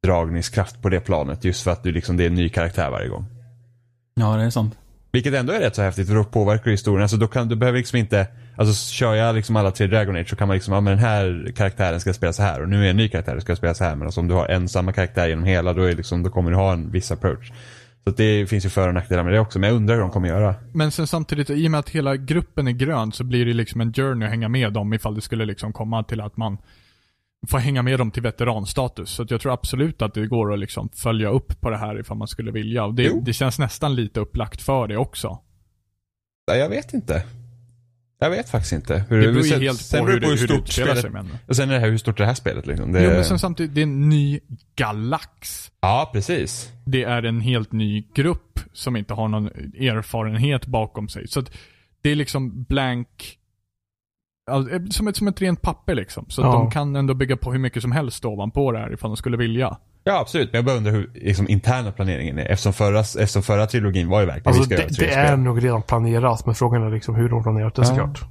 dragningskraft 0.04 0.82
på 0.82 0.90
det 0.90 1.00
planet. 1.00 1.44
Just 1.44 1.64
för 1.64 1.72
att 1.72 1.84
du 1.84 1.92
liksom, 1.92 2.18
det 2.18 2.24
är 2.24 2.28
en 2.28 2.36
ny 2.36 2.50
karaktär 2.50 2.90
varje 2.90 3.08
gång. 3.08 3.26
Ja, 4.16 4.36
det 4.38 4.44
är 4.44 4.50
sant. 4.50 4.78
Vilket 5.12 5.34
ändå 5.34 5.54
är 5.54 5.60
rätt 5.60 5.76
så 5.76 5.82
häftigt 5.82 6.08
för 6.08 6.16
då 6.16 6.24
påverkar 6.24 6.64
det 6.64 6.72
historien. 6.72 7.02
Alltså 7.02 7.18
då 7.18 7.28
kan 7.28 7.48
du 7.48 7.56
behöver 7.56 7.78
liksom 7.78 7.98
inte, 7.98 8.28
alltså 8.56 8.94
kör 8.94 9.16
jag 9.16 9.36
liksom 9.36 9.56
alla 9.56 9.72
tre 9.72 9.88
Dragon 9.88 10.16
Age 10.16 10.30
så 10.30 10.36
kan 10.36 10.48
man 10.48 10.56
liksom, 10.56 10.74
ja 10.74 10.82
men 10.82 10.92
den 10.92 11.06
här 11.06 11.52
karaktären 11.56 12.00
ska 12.00 12.14
spela 12.14 12.34
så 12.34 12.44
här 12.44 12.62
och 12.62 12.70
nu 12.70 12.86
är 12.86 12.90
en 12.90 12.98
ny 12.98 13.10
karaktär 13.10 13.32
som 13.32 13.42
ska 13.42 13.56
spela 13.56 13.74
så 13.74 13.84
här. 13.84 13.96
Men 13.96 14.08
alltså 14.08 14.20
om 14.20 14.28
du 14.28 14.34
har 14.34 14.48
en 14.48 14.70
samma 14.70 14.94
karaktär 14.94 15.28
genom 15.28 15.44
hela 15.44 15.74
då 15.74 15.84
är 15.84 15.96
liksom, 15.96 16.24
då 16.24 16.30
kommer 16.30 16.52
du 16.52 16.58
ha 16.58 16.74
en 16.74 16.92
viss 16.92 17.12
approach. 17.12 17.52
Så 18.04 18.12
det 18.12 18.50
finns 18.50 18.66
ju 18.66 18.70
för 18.70 18.88
och 18.88 18.94
nackdelar 18.94 19.24
med 19.24 19.34
det 19.34 19.40
också. 19.40 19.60
Men 19.60 19.70
jag 19.70 19.76
undrar 19.76 19.96
hur 19.96 20.02
de 20.02 20.12
kommer 20.12 20.28
göra. 20.28 20.56
Men 20.74 20.92
sen 20.92 21.08
samtidigt, 21.08 21.50
i 21.50 21.68
och 21.68 21.72
med 21.72 21.80
att 21.80 21.90
hela 21.90 22.16
gruppen 22.16 22.68
är 22.68 22.72
grön 22.72 23.12
så 23.12 23.24
blir 23.24 23.46
det 23.46 23.54
liksom 23.54 23.82
en 23.82 23.94
journey 23.94 24.26
att 24.26 24.32
hänga 24.32 24.50
med 24.50 24.74
dem 24.74 24.94
ifall 24.94 25.16
det 25.16 25.22
skulle 25.22 25.46
liksom 25.46 25.74
komma 25.74 26.04
till 26.04 26.22
att 26.22 26.38
man 26.38 26.58
får 27.48 27.58
hänga 27.58 27.82
med 27.82 28.00
dem 28.00 28.12
till 28.12 28.24
veteranstatus. 28.24 29.10
Så 29.10 29.26
jag 29.30 29.42
tror 29.42 29.54
absolut 29.54 30.02
att 30.02 30.14
det 30.14 30.28
går 30.28 30.54
att 30.54 30.60
liksom 30.60 30.90
följa 30.90 31.30
upp 31.30 31.62
på 31.62 31.70
det 31.70 31.78
här 31.78 32.00
ifall 32.00 32.18
man 32.18 32.28
skulle 32.28 32.52
vilja. 32.52 32.86
Och 32.86 32.94
det, 32.94 33.26
det 33.26 33.34
känns 33.34 33.60
nästan 33.60 33.96
lite 33.96 34.20
upplagt 34.20 34.62
för 34.62 34.88
det 34.88 34.98
också. 34.98 35.40
Ja, 36.46 36.56
jag 36.56 36.70
vet 36.70 36.94
inte. 36.94 37.24
Jag 38.20 38.30
vet 38.30 38.50
faktiskt 38.50 38.74
inte. 38.74 39.06
Hur, 39.10 39.22
Det 39.22 39.28
beror 39.28 39.44
ju 39.44 39.50
sen- 39.50 39.62
helt 39.62 39.92
på 39.92 39.98
hur, 39.98 40.06
det 40.08 40.20
det, 40.20 40.28
hur 40.28 40.34
det 40.34 40.38
stort 40.48 40.60
utspelar 40.60 40.96
sig. 40.96 41.10
Men... 41.10 41.38
och 41.48 41.56
sen 41.56 41.70
är 41.70 41.74
det 41.74 41.80
här 41.80 41.90
hur 41.90 41.98
stort 41.98 42.20
är 42.20 42.24
det 42.24 42.28
här 42.28 42.34
spelet 42.34 42.68
liksom. 42.68 42.92
Det, 42.92 43.04
Jo, 43.04 43.10
men 43.10 43.26
sen 43.26 43.40
samtidigt, 43.40 43.76
det 43.76 43.82
är 43.82 43.84
en 43.84 44.10
ny 44.10 44.40
galax. 44.76 45.72
Ja, 45.82 46.10
precis. 46.14 46.72
Det 46.86 47.04
är 47.04 47.24
en 47.24 47.42
helt 47.42 47.72
ny 47.72 48.08
grupp 48.16 48.60
som 48.74 48.96
inte 48.96 49.14
har 49.14 49.28
någon 49.28 49.48
erfarenhet 49.48 50.66
bakom 50.66 51.10
sig. 51.10 51.28
Så 51.28 51.40
att 51.40 51.52
det 52.02 52.10
är 52.10 52.16
liksom 52.16 52.64
blank, 52.64 53.39
som 54.92 55.08
ett, 55.08 55.16
som 55.16 55.28
ett 55.28 55.42
rent 55.42 55.62
papper 55.62 55.96
liksom. 55.96 56.26
Så 56.30 56.42
att 56.42 56.48
Ja. 56.48 56.52
de 56.54 56.72
kan 56.72 56.96
ändå 56.96 57.14
bygga 57.14 57.38
på 57.38 57.52
hur 57.52 57.60
mycket 57.60 57.82
som 57.82 57.92
helst 57.92 58.26
ovanpå 58.26 58.72
det 58.72 58.80
här 58.80 58.94
ifall 58.94 59.10
de 59.10 59.18
skulle 59.18 59.38
vilja. 59.38 59.78
Ja, 60.04 60.20
absolut. 60.20 60.52
Men 60.52 60.58
jag 60.58 60.66
bara 60.66 60.76
undrar 60.78 60.92
hur 60.92 61.12
liksom, 61.14 61.50
interna 61.50 61.92
planeringen 61.92 62.40
är. 62.40 62.46
Eftersom 62.46 62.74
förra, 62.74 63.00
eftersom 63.00 63.42
förra 63.44 63.66
trilogin 63.68 64.10
var 64.10 64.20
ju 64.20 64.26
verkligen 64.26 64.48
Alltså 64.48 64.70
det, 64.70 64.98
det 65.00 65.14
är 65.14 65.38
nog 65.38 65.64
redan 65.66 65.82
planerat, 65.82 66.46
men 66.46 66.56
frågan 66.56 66.84
är 66.84 66.92
liksom 66.92 67.16
hur 67.16 67.30
de 67.30 67.44
planerat 67.44 67.76
det 67.76 67.82
Ja. 67.82 67.86
såklart. 67.86 68.22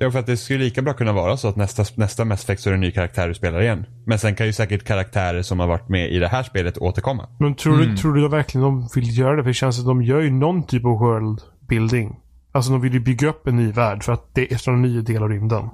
Ja, 0.00 0.10
för 0.10 0.18
att 0.18 0.26
det 0.26 0.36
skulle 0.36 0.58
lika 0.58 0.82
bra 0.82 0.92
kunna 0.92 1.12
vara 1.12 1.36
så 1.36 1.48
att 1.48 1.56
nästa, 1.56 1.84
nästa 1.94 2.24
Mass 2.24 2.42
Effect 2.44 2.62
så 2.62 2.68
är 2.68 2.70
det 2.72 2.76
en 2.76 2.80
ny 2.80 2.90
karaktär 2.90 3.28
du 3.28 3.34
spelar 3.34 3.62
igen. 3.62 3.86
Men 4.06 4.18
sen 4.18 4.34
kan 4.34 4.46
ju 4.46 4.52
säkert 4.52 4.84
karaktärer 4.84 5.42
som 5.42 5.60
har 5.60 5.66
varit 5.66 5.88
med 5.88 6.12
i 6.12 6.18
det 6.18 6.28
här 6.28 6.42
spelet 6.42 6.78
återkomma. 6.78 7.28
Men 7.38 7.54
tror, 7.54 7.78
du, 7.78 7.96
tror 7.96 8.14
du 8.14 8.28
verkligen 8.28 8.62
de 8.62 8.88
vill 8.94 9.18
göra 9.18 9.36
det? 9.36 9.42
För 9.42 9.48
det 9.50 9.54
känns 9.54 9.76
som 9.76 9.84
att 9.84 9.88
de 9.88 10.02
gör 10.02 10.20
ju 10.20 10.30
någon 10.30 10.62
typ 10.62 10.84
av 10.84 10.90
world 10.98 11.40
building. 11.68 12.16
Alltså 12.52 12.72
de 12.72 12.80
vill 12.80 12.92
ju 12.92 13.00
bygga 13.00 13.28
upp 13.28 13.46
en 13.46 13.56
ny 13.56 13.72
värld 13.72 14.02
för 14.04 14.12
att 14.12 14.34
det 14.34 14.52
är 14.52 14.58
från 14.58 14.74
en 14.74 14.82
ny 14.82 15.00
del 15.00 15.22
av 15.22 15.28
rymden. 15.28 15.68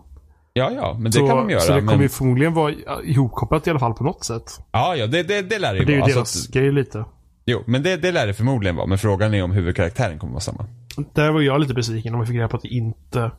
Ja, 0.53 0.71
ja, 0.71 0.95
men 0.95 1.05
det 1.05 1.13
så, 1.13 1.27
kan 1.27 1.37
de 1.37 1.51
göra. 1.51 1.61
så 1.61 1.73
det 1.73 1.81
men... 1.81 1.87
kommer 1.87 2.03
ju 2.03 2.09
förmodligen 2.09 2.55
vara 2.55 2.75
ihopkopplat 3.05 3.67
i 3.67 3.71
alla 3.71 3.79
fall 3.79 3.95
på 3.95 4.05
något 4.05 4.25
sätt. 4.25 4.61
Ja, 4.73 4.97
ja, 4.97 5.07
det, 5.07 5.23
det, 5.23 5.43
det 5.43 5.59
lär 5.59 5.73
det 5.73 5.79
ju 5.79 5.85
det 5.85 5.93
är 5.93 5.95
ju 5.95 6.01
vara. 6.01 6.09
deras 6.09 6.19
Alltså, 6.19 6.53
grej 6.53 6.73
lite. 6.73 7.05
jo, 7.47 7.63
men 7.67 7.83
det, 7.83 7.97
det 7.97 8.13
lär 8.13 8.27
det 8.27 8.35
förmodligen 8.35 8.77
vara. 8.77 8.87
Men 8.87 8.99
frågan 8.99 9.35
är 9.35 9.45
om 9.45 9.51
huvudkaraktären 9.51 10.19
kommer 10.19 10.33
vara 10.33 10.41
samma. 10.41 10.67
Där 11.13 11.31
var 11.31 11.41
jag 11.41 11.61
lite 11.61 11.75
besviken 11.75 12.15
om 12.15 12.21
jag 12.21 12.29
fick 12.29 12.37
reda 12.37 12.49
på 12.49 12.57
att 12.57 12.63
det 12.63 12.69
inte... 12.69 13.31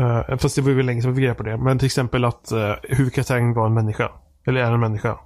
Uh, 0.00 0.36
fast 0.36 0.56
det 0.56 0.62
var 0.62 0.70
ju 0.70 0.82
länge 0.82 1.02
sedan 1.02 1.08
jag 1.10 1.16
fick 1.16 1.24
reda 1.24 1.34
på 1.34 1.42
det. 1.42 1.56
Men 1.56 1.78
till 1.78 1.86
exempel 1.86 2.24
att 2.24 2.52
uh, 2.52 2.74
huvudkaraktären 2.82 3.54
var 3.54 3.66
en 3.66 3.74
människa. 3.74 4.10
Eller 4.46 4.60
är 4.60 4.72
en 4.72 4.80
människa. 4.80 5.18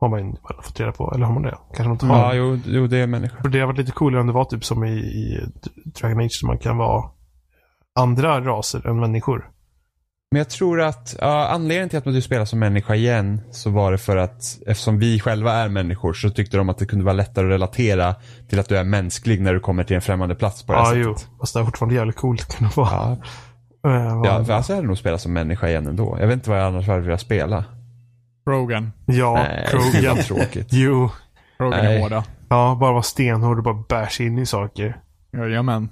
Har 0.00 0.08
man 0.08 0.32
bara 0.32 0.62
fått 0.62 0.80
reda 0.80 0.92
på. 0.92 1.12
Eller 1.14 1.26
har 1.26 1.32
man 1.32 1.42
det? 1.42 1.58
Kanske 1.66 1.82
man 1.82 1.92
inte 1.92 2.06
har. 2.06 2.18
Ja, 2.18 2.34
jo, 2.34 2.60
jo, 2.66 2.86
det 2.86 2.98
är 2.98 3.06
människor. 3.06 3.42
För 3.42 3.48
det 3.48 3.60
har 3.60 3.66
varit 3.66 3.78
lite 3.78 3.92
coolare 3.92 4.20
om 4.20 4.26
det 4.26 4.32
var 4.32 4.44
typ 4.44 4.64
som 4.64 4.84
i, 4.84 4.90
i 4.98 5.40
Dragon 6.00 6.20
Age. 6.20 6.40
Man 6.44 6.58
kan 6.58 6.76
vara 6.76 7.04
andra 8.00 8.40
raser 8.40 8.86
än 8.88 9.00
människor. 9.00 9.50
Men 10.30 10.38
jag 10.38 10.50
tror 10.50 10.80
att 10.80 11.16
ja, 11.20 11.48
anledningen 11.48 11.88
till 11.88 11.98
att 11.98 12.04
du 12.04 12.22
spelar 12.22 12.44
som 12.44 12.58
människa 12.58 12.94
igen 12.94 13.40
så 13.50 13.70
var 13.70 13.92
det 13.92 13.98
för 13.98 14.16
att 14.16 14.58
eftersom 14.66 14.98
vi 14.98 15.20
själva 15.20 15.52
är 15.52 15.68
människor 15.68 16.12
så 16.12 16.30
tyckte 16.30 16.56
de 16.56 16.68
att 16.68 16.78
det 16.78 16.86
kunde 16.86 17.04
vara 17.04 17.12
lättare 17.14 17.44
att 17.46 17.50
relatera 17.52 18.14
till 18.48 18.58
att 18.60 18.68
du 18.68 18.76
är 18.76 18.84
mänsklig 18.84 19.40
när 19.40 19.54
du 19.54 19.60
kommer 19.60 19.84
till 19.84 19.96
en 19.96 20.02
främmande 20.02 20.34
plats 20.34 20.62
på 20.62 20.72
det 20.72 20.78
Ja, 20.78 20.84
här 20.84 20.96
jo. 20.96 21.14
sättet. 21.14 21.30
Fast 21.40 21.54
det 21.54 21.60
är 21.60 21.64
fortfarande 21.64 21.94
jävligt 21.94 22.16
coolt 22.16 22.40
att 22.42 22.56
kunna 22.56 22.70
vara. 22.76 22.90
Ja, 22.92 23.16
Ja, 23.82 24.22
ja, 24.26 24.44
för 24.44 24.52
alltså 24.52 24.72
jag 24.72 24.76
hade 24.76 24.88
nog 24.88 24.98
spelat 24.98 25.20
som 25.20 25.32
människa 25.32 25.68
igen 25.68 25.86
ändå. 25.86 26.16
Jag 26.20 26.26
vet 26.26 26.34
inte 26.34 26.50
vad 26.50 26.58
jag 26.60 26.66
annars 26.66 26.86
hade 26.88 27.00
velat 27.00 27.20
spela. 27.20 27.64
Rogan. 28.48 28.92
ja 29.06 29.34
Nej, 29.34 29.66
Krogan. 29.70 30.16
tråkigt. 30.24 30.68
Jo. 30.70 31.10
Rogan 31.58 31.84
Nej. 31.84 31.96
är 31.96 32.00
hårda. 32.02 32.24
Ja, 32.48 32.76
bara 32.80 32.92
vara 32.92 33.02
stenhård 33.02 33.58
och 33.58 33.64
bara 33.64 33.84
bär 33.88 34.06
sig 34.06 34.26
in 34.26 34.38
i 34.38 34.46
saker. 34.46 35.00
Jajamän. 35.32 35.88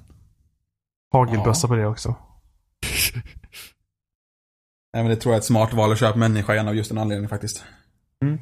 Hagelbössa 1.12 1.68
på 1.68 1.74
det 1.74 1.86
också. 1.86 2.08
Nej, 4.94 5.02
men 5.02 5.06
det 5.10 5.16
tror 5.16 5.32
jag 5.32 5.36
är 5.36 5.40
ett 5.40 5.44
smart 5.44 5.72
val 5.72 5.92
att 5.92 5.98
köpa 5.98 6.18
människa 6.18 6.52
igen 6.54 6.68
av 6.68 6.74
just 6.76 6.90
den 6.90 6.98
anledningen 6.98 7.28
faktiskt. 7.28 7.64
Mm. 8.24 8.38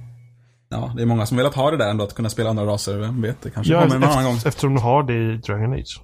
Ja, 0.68 0.92
det 0.96 1.02
är 1.02 1.06
många 1.06 1.26
som 1.26 1.36
velat 1.36 1.54
ha 1.54 1.70
det 1.70 1.76
där 1.76 1.90
ändå, 1.90 2.04
att 2.04 2.14
kunna 2.14 2.30
spela 2.30 2.50
andra 2.50 2.66
raser. 2.66 2.98
Vem 2.98 3.22
vet, 3.22 3.42
det 3.42 3.50
kanske 3.50 3.72
Ja, 3.72 3.82
kommer 3.82 3.96
en 3.96 4.04
annan 4.04 4.24
gång. 4.24 4.34
efter, 4.34 4.48
eftersom 4.48 4.74
du 4.74 4.80
har 4.80 5.02
det 5.02 5.14
i 5.14 5.36
Dragon 5.36 5.72
Age. 5.72 6.02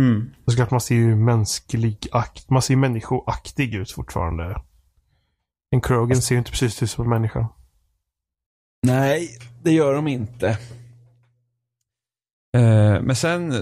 Mm. 0.00 0.30
Så 0.46 0.56
klart 0.56 0.70
man 0.70 0.80
ser 0.80 0.94
ju 0.94 1.16
mänsklig 1.16 2.06
akt, 2.12 2.50
man 2.50 2.62
ser 2.62 2.76
människoaktig 2.76 3.74
ut 3.74 3.90
fortfarande. 3.92 4.62
En 5.70 5.80
Krogan 5.80 6.22
ser 6.22 6.34
ju 6.34 6.38
inte 6.38 6.50
precis 6.50 6.82
ut 6.82 6.90
som 6.90 7.04
en 7.04 7.10
människa. 7.10 7.48
Nej, 8.86 9.28
det 9.62 9.72
gör 9.72 9.94
de 9.94 10.08
inte. 10.08 10.48
Eh, 12.56 13.02
men 13.02 13.16
sen, 13.16 13.54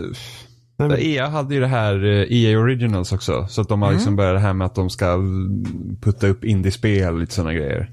men, 0.79 0.92
EA 0.99 1.29
hade 1.29 1.55
ju 1.55 1.61
det 1.61 1.66
här 1.66 2.05
eh, 2.05 2.33
EA 2.33 2.59
Originals 2.59 3.12
också. 3.12 3.47
Så 3.49 3.61
att 3.61 3.69
de 3.69 3.83
har 3.83 3.92
liksom 3.92 4.16
börjat 4.16 4.35
det 4.35 4.40
här 4.40 4.53
med 4.53 4.66
att 4.66 4.75
de 4.75 4.90
ska 4.90 5.12
mm, 5.12 5.64
putta 6.01 6.27
upp 6.27 6.45
indiespel 6.45 7.14
och 7.14 7.21
lite 7.21 7.35
sådana 7.35 7.55
grejer. 7.55 7.90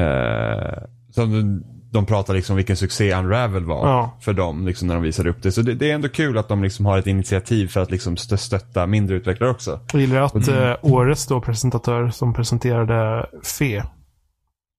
Uh, 0.00 0.84
så 1.10 1.22
de, 1.90 2.06
pratar 2.06 2.34
liksom 2.34 2.56
vilken 2.56 2.76
succé 2.76 3.14
Unravel 3.14 3.64
var 3.64 3.88
Ja. 3.88 4.18
för 4.20 4.32
dem 4.32 4.66
liksom 4.66 4.88
när 4.88 4.94
de 4.94 5.02
visade 5.02 5.30
upp 5.30 5.42
det. 5.42 5.52
Så 5.52 5.62
det, 5.62 5.74
det 5.74 5.90
är 5.90 5.94
ändå 5.94 6.08
kul 6.08 6.38
att 6.38 6.48
de 6.48 6.62
liksom 6.62 6.86
har 6.86 6.98
ett 6.98 7.06
initiativ 7.06 7.68
för 7.68 7.80
att 7.80 7.90
liksom 7.90 8.14
stö- 8.16 8.36
stötta 8.36 8.86
mindre 8.86 9.16
utvecklare 9.16 9.50
också. 9.50 9.80
jag 9.92 10.00
gillar 10.00 10.20
att 10.22 10.48
Mm. 10.48 10.62
eh, 10.70 10.76
årets 10.82 11.26
då 11.26 11.40
presentatör 11.40 12.08
som 12.10 12.34
presenterade 12.34 13.26
Fe 13.58 13.84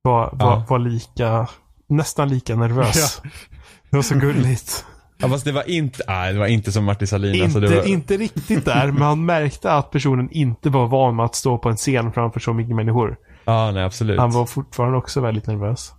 var, 0.01 0.29
var, 0.33 0.51
Ja. 0.51 0.65
var 0.69 0.79
lika, 0.79 1.47
nästan 1.89 2.29
lika 2.29 2.55
nervös. 2.55 3.21
Det 3.89 3.95
var 3.97 4.03
så 4.03 4.15
gulligt. 4.15 4.85
Ja, 5.23 5.29
fast 5.29 5.45
det 5.45 5.51
var 5.51 5.69
inte, 5.69 6.03
nej, 6.07 6.33
det 6.33 6.39
var 6.39 6.47
inte 6.47 6.71
som 6.71 6.85
Martin 6.85 7.07
Sahlin. 7.07 7.33
inte, 7.35 7.45
alltså 7.59 7.75
var, 7.75 7.87
inte 7.87 8.17
riktigt 8.17 8.65
där, 8.65 8.91
men 8.91 9.01
han 9.01 9.25
märkte 9.25 9.71
att 9.73 9.91
personen 9.91 10.29
inte 10.31 10.69
var 10.69 10.87
van 10.87 11.15
med 11.15 11.25
att 11.25 11.35
stå 11.35 11.57
på 11.57 11.69
en 11.69 11.75
scen 11.75 12.11
framför 12.13 12.39
så 12.39 12.53
mycket 12.53 12.75
människor. 12.75 13.17
Ja, 13.45 13.71
nej 13.71 13.83
absolut. 13.83 14.19
Han 14.19 14.31
var 14.31 14.45
fortfarande 14.45 14.97
också 14.97 15.21
väldigt 15.21 15.47
nervös. 15.47 15.93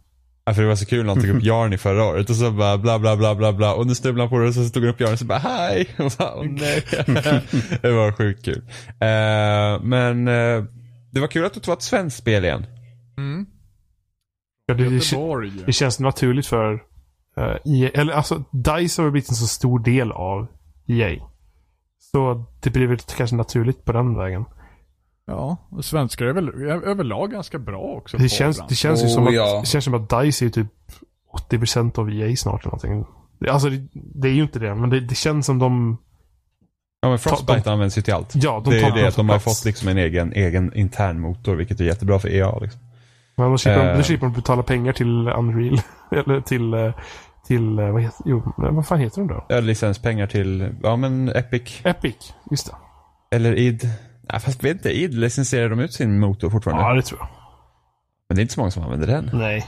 Ja, 0.45 0.55
för 0.55 0.63
det 0.63 0.69
var 0.69 0.77
så 0.77 0.87
kul 0.87 1.07
när 1.07 1.15
han 1.15 1.23
tog 1.23 1.37
upp 1.37 1.43
Jarn 1.43 1.73
i 1.73 1.79
förra 1.79 2.05
året 2.05 2.31
och 2.31 2.37
så 2.37 2.51
bara 2.51 2.79
bla 2.79 2.99
bla 2.99 3.17
bla 3.17 3.35
bla 3.35 3.53
bla 3.53 3.75
och 3.75 3.87
nu 3.87 3.95
snubblade 3.95 4.23
han 4.23 4.31
på 4.31 4.39
det 4.39 4.49
och 4.49 4.55
så 4.55 4.69
tog 4.69 4.83
han 4.83 4.93
upp 4.95 5.01
Jarn 5.01 5.13
och 5.13 5.19
så 5.19 5.25
bara 5.25 5.39
hej. 5.39 5.89
Och 5.99 6.13
så, 6.13 6.23
åh, 6.23 6.45
nej. 6.45 6.85
det 7.83 7.93
var 7.93 8.13
sjukt 8.13 8.45
kul. 8.45 8.63
Eh, 9.01 9.83
men 9.83 10.29
eh, 10.29 10.65
det 11.11 11.21
var 11.21 11.27
kul 11.27 11.45
att 11.45 11.55
det 11.55 11.67
var 11.67 11.75
ett 11.75 11.83
svenskt 11.83 12.19
spel 12.19 12.45
igen. 12.45 12.67
Mm. 13.19 13.47
Ja, 14.67 14.75
det, 14.75 14.85
det, 14.85 14.95
Göteborg. 14.95 15.53
det 15.67 15.73
känns 15.73 16.01
naturligt 16.01 16.47
för 16.47 16.73
uh, 17.39 17.57
EA, 17.65 17.91
eller 17.95 18.13
alltså 18.13 18.45
DICE 18.53 19.03
har 19.03 19.11
blivit 19.11 19.29
en 19.29 19.35
så 19.35 19.47
stor 19.47 19.79
del 19.79 20.13
av 20.13 20.47
EA. 20.87 21.23
Så 22.13 22.45
det 22.61 22.71
blir 22.71 22.87
väl 22.87 22.99
kanske 22.99 23.37
naturligt 23.37 23.85
på 23.85 23.93
den 23.93 24.19
vägen. 24.19 24.45
Ja, 25.27 25.57
och 25.71 25.85
svenskar 25.85 26.27
är 26.27 26.33
väl 26.33 26.49
överlag 26.85 27.31
ganska 27.31 27.59
bra 27.59 27.81
också. 27.81 28.17
Det 28.17 28.23
på 28.23 28.29
känns, 28.29 28.57
ibland. 28.57 28.69
det 28.71 28.75
känns 28.75 29.03
ju 29.03 29.07
Oh, 29.07 29.11
som 29.13 29.27
att, 29.27 29.35
ja. 29.35 29.61
det 29.61 29.67
känns 29.67 29.85
som 29.85 29.95
att 29.95 30.09
DICE 30.11 30.47
är 30.47 30.51
typ 30.51 30.67
80% 31.51 31.99
av 31.99 32.11
EA 32.13 32.37
snart 32.37 32.61
eller 32.63 32.71
någonting. 32.71 33.05
Det- 33.39 33.51
Alltså 33.51 33.69
det, 33.71 33.89
det 33.93 34.29
är 34.29 34.33
ju 34.33 34.43
inte 34.43 34.59
det, 34.59 34.75
men 34.75 34.91
det, 34.91 35.01
det 35.01 35.15
känns 35.15 35.47
som 35.47 35.59
de... 35.59 35.97
Ja 37.03 37.09
men 37.09 37.19
Frostbite 37.19 37.61
de- 37.65 37.71
används 37.71 37.99
ju 37.99 38.03
till 38.03 38.15
allt. 38.15 38.31
Ja, 38.35 38.61
de 38.65 38.71
det 38.71 38.81
är 38.81 38.97
ju 38.97 39.03
det 39.03 39.09
att 39.09 39.17
de 39.17 39.29
har 39.29 39.39
plats. 39.39 39.59
fått 39.61 39.65
liksom 39.67 39.89
en 39.89 39.99
egen, 39.99 40.33
egen 40.33 40.75
intern 40.75 41.21
motor 41.21 41.55
vilket 41.55 41.81
är 41.81 41.85
jättebra 41.85 42.19
för 42.19 42.29
EA 42.29 42.59
liksom. 42.59 42.81
Men 43.37 43.51
då 43.51 43.59
slipper, 43.59 43.85
de, 43.85 43.91
Eh. 43.99 44.03
slipper 44.03 44.27
de 44.27 44.33
betala 44.33 44.63
pengar 44.63 44.93
till 44.93 45.29
Unreal. 45.29 45.81
eller 46.11 46.41
till... 46.41 46.75
eh, 46.75 46.93
Till, 47.47 47.79
eh, 47.79 47.91
vad 47.91 48.03
heter, 48.03 48.23
jo, 48.25 48.53
vad 48.57 48.87
fan 48.87 49.01
heter 49.01 49.21
de 49.23 49.29
då? 49.49 49.61
Licenspengar 49.61 50.27
till, 50.27 50.75
ja 50.83 50.97
men 50.97 51.29
Epic. 51.29 51.81
Epic, 51.85 52.35
just 52.51 52.67
det. 52.67 53.37
Eller 53.37 53.55
id. 53.59 53.89
Nej 54.33 54.41
fast 54.41 54.65
vet 54.65 54.77
inte, 54.77 54.91
id 54.91 55.15
licensierar 55.15 55.69
de 55.69 55.81
ut 55.81 55.93
sin 55.93 56.21
motor 56.21 56.51
fortfarande? 56.51 56.83
Ja, 56.83 56.95
det 56.95 57.03
tror 57.03 57.21
jag. 57.21 57.29
Men 58.29 58.37
det 58.37 58.41
är 58.41 58.43
inte 58.43 58.55
så 58.55 58.61
många 58.61 58.71
som 58.71 58.83
använder 58.83 59.07
den. 59.07 59.31
Nej. 59.33 59.67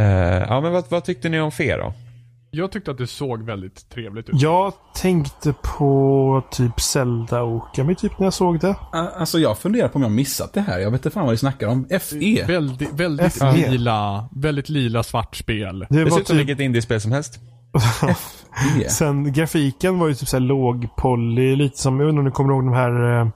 Eh, 0.00 0.06
ja 0.48 0.60
men 0.60 0.72
vad, 0.72 0.84
vad 0.90 1.04
tyckte 1.04 1.28
ni 1.28 1.40
om 1.40 1.52
Fe 1.52 1.76
då? 1.76 1.92
Jag 2.50 2.72
tyckte 2.72 2.90
att 2.90 2.98
det 2.98 3.06
såg 3.06 3.42
väldigt 3.42 3.90
trevligt 3.90 4.28
ut. 4.28 4.42
Jag 4.42 4.72
tänkte 4.94 5.54
på 5.78 6.42
typ 6.50 6.80
Zelda 6.80 7.42
Okami 7.42 7.94
typ 7.94 8.18
när 8.18 8.26
jag 8.26 8.34
såg 8.34 8.60
det. 8.60 8.76
Alltså 8.92 9.38
jag 9.38 9.58
funderar 9.58 9.88
på 9.88 9.96
om 9.96 10.02
jag 10.02 10.12
missat 10.12 10.52
det 10.52 10.60
här. 10.60 10.78
Jag 10.78 10.90
vet 10.90 10.98
inte 10.98 11.10
fan 11.10 11.24
vad 11.24 11.30
vi 11.30 11.38
snackar 11.38 11.66
om. 11.68 11.88
FE? 12.00 12.44
Väldigt, 12.46 12.92
väldigt 12.92 13.32
FE. 13.32 13.52
lila, 13.52 14.28
väldigt 14.32 14.68
lila 14.68 15.02
svart 15.02 15.36
spel. 15.36 15.78
Det 15.90 16.04
Det 16.04 16.10
ser 16.10 16.20
ut 16.20 16.26
som 16.26 16.36
typ, 16.36 16.36
vilket 16.36 16.60
indiespel 16.60 17.00
som 17.00 17.12
helst. 17.12 17.40
Sen 18.88 19.32
grafiken 19.32 19.98
var 19.98 20.08
ju 20.08 20.14
typ 20.14 20.28
såhär 20.28 20.40
låg 20.40 20.88
poly, 20.96 21.56
lite 21.56 21.78
som, 21.78 22.00
jag 22.00 22.08
inte 22.10 22.18
om 22.18 22.24
ni 22.24 22.30
kommer 22.30 22.54
ihåg 22.54 22.64
de 22.64 22.74
här, 22.74 23.20
eh, 23.20 23.28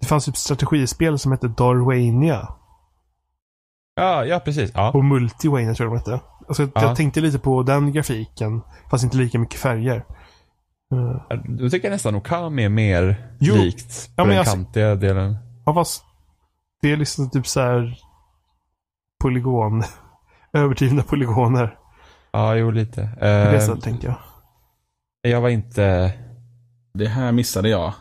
det 0.00 0.06
fanns 0.06 0.24
typ 0.24 0.36
strategispel 0.36 1.18
som 1.18 1.32
hette 1.32 1.48
Darwania. 1.48 2.48
Ja, 3.94 4.24
ja 4.24 4.40
precis. 4.40 4.70
Ja. 4.74 4.90
Och 4.90 5.04
Multiwania 5.04 5.74
tror 5.74 5.88
jag 5.88 5.92
de 5.92 5.98
hette. 6.12 6.24
Alltså, 6.48 6.62
Ja. 6.62 6.70
Jag 6.74 6.96
tänkte 6.96 7.20
lite 7.20 7.38
på 7.38 7.62
den 7.62 7.92
grafiken, 7.92 8.60
fast 8.90 9.04
inte 9.04 9.16
lika 9.16 9.38
mycket 9.38 9.60
färger. 9.60 10.04
Eh, 10.92 11.38
Då 11.48 11.68
tycker 11.70 11.88
jag 11.88 11.92
nästan 11.94 12.14
Okami 12.14 12.64
är 12.64 12.68
mer 12.68 13.30
Jo. 13.40 13.54
likt. 13.54 14.10
Ja, 14.16 14.22
på 14.22 14.26
men 14.26 14.28
den 14.28 14.36
jag- 14.36 14.46
kantiga 14.46 14.94
delen. 14.94 15.36
Ja, 15.66 15.74
fast 15.74 16.04
det 16.82 16.92
är 16.92 16.96
liksom 16.96 17.30
typ 17.30 17.46
så 17.46 17.60
här 17.60 17.98
polygon. 19.22 19.82
Överdrivna 20.52 21.02
polygoner. 21.02 21.78
Ja, 22.34 22.54
jo 22.56 22.70
lite. 22.70 23.00
På 23.18 23.24
det 23.24 23.54
Eh, 23.54 23.60
sättet 23.60 23.84
tänker 23.84 24.08
jag. 24.08 24.16
jag 25.32 25.40
var 25.40 25.48
inte... 25.48 26.12
Det 26.94 27.08
här 27.08 27.32
missade 27.32 27.68
jag. 27.68 27.92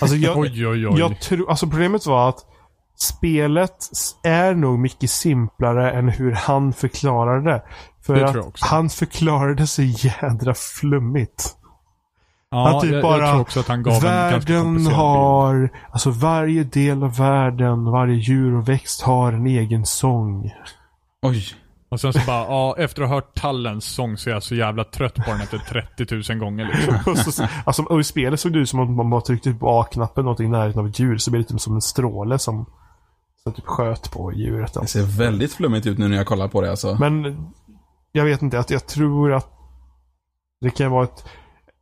Alltså 0.00 0.16
jag, 0.16 0.38
Oj, 0.38 0.66
oj, 0.66 0.88
oj. 0.88 0.98
jag 0.98 1.20
tror, 1.20 1.50
alltså 1.50 1.66
problemet 1.66 2.06
var 2.06 2.28
att 2.28 2.38
spelet 2.96 3.76
är 4.24 4.54
nog 4.54 4.78
mycket 4.78 5.10
simplare 5.10 5.92
än 5.92 6.08
hur 6.08 6.32
han 6.32 6.72
förklarade 6.72 7.50
det. 7.50 7.62
För 8.02 8.14
Det 8.14 8.24
att 8.26 8.32
tror 8.32 8.42
jag 8.44 8.48
också. 8.48 8.64
han 8.68 8.90
förklarade 8.90 9.66
så 9.66 9.82
jädra 9.82 10.54
flummigt. 10.54 11.56
ja, 12.50 12.76
att 12.76 12.82
typ 12.82 12.92
jag, 12.92 13.02
bara 13.02 13.18
jag 13.22 13.30
tror 13.30 13.40
också 13.40 13.60
att 13.60 13.68
han 13.68 13.82
gav 13.82 14.02
Världen 14.02 14.32
komplicerad 14.32 14.74
bild. 14.76 14.92
har, 14.92 15.70
alltså 15.90 16.10
varje 16.10 16.64
del 16.64 17.02
av 17.02 17.16
världen, 17.16 17.84
varje 17.84 18.14
djur 18.16 18.54
och 18.54 18.68
växt 18.68 19.02
har 19.02 19.32
en 19.32 19.46
egen 19.46 19.86
sång. 19.86 20.50
Oj. 21.22 21.44
Och 21.90 22.00
sen 22.00 22.12
så 22.12 22.20
bara, 22.26 22.44
ja, 22.44 22.74
efter 22.78 23.02
att 23.02 23.08
ha 23.08 23.14
hört 23.16 23.34
Tallens 23.34 23.84
sång 23.84 24.16
så 24.16 24.30
är 24.30 24.34
jag 24.34 24.42
så 24.42 24.54
jävla 24.54 24.84
trött 24.84 25.14
på 25.14 25.22
den 25.30 25.40
efter 25.40 25.58
30 25.58 26.32
000 26.32 26.38
gånger 26.38 26.64
liksom. 26.64 27.12
och, 27.12 27.18
så, 27.18 27.46
alltså, 27.64 27.82
och 27.82 28.00
i 28.00 28.04
spelet 28.04 28.40
såg 28.40 28.52
det 28.52 28.58
ut 28.58 28.68
som 28.68 28.80
att 28.80 28.90
man 28.90 29.10
bara 29.10 29.20
tryckte 29.20 29.52
på 29.52 29.80
A-knappen 29.80 30.24
någonting 30.24 30.46
i 30.46 30.50
närheten 30.50 30.80
av 30.80 30.86
ett 30.86 30.98
djur. 30.98 31.18
Så 31.18 31.30
blev 31.30 31.42
det 31.42 31.48
typ 31.48 31.60
som 31.60 31.74
en 31.74 31.80
stråle 31.80 32.38
som, 32.38 32.66
som 33.42 33.52
typ 33.52 33.66
sköt 33.66 34.10
på 34.12 34.32
djuret. 34.32 34.74
Det 34.74 34.80
Alltså. 34.80 34.98
ser 34.98 35.18
väldigt 35.18 35.52
flummigt 35.54 35.86
ut 35.86 35.98
nu 35.98 36.08
när 36.08 36.16
jag 36.16 36.26
kollar 36.26 36.48
på 36.48 36.60
det 36.60 36.70
alltså. 36.70 36.96
Men 37.00 37.46
jag 38.12 38.24
vet 38.24 38.42
inte, 38.42 38.58
att 38.58 38.70
jag 38.70 38.86
tror 38.86 39.32
att 39.32 39.48
det 40.60 40.70
kan 40.70 40.90
vara 40.90 41.04
ett... 41.04 41.24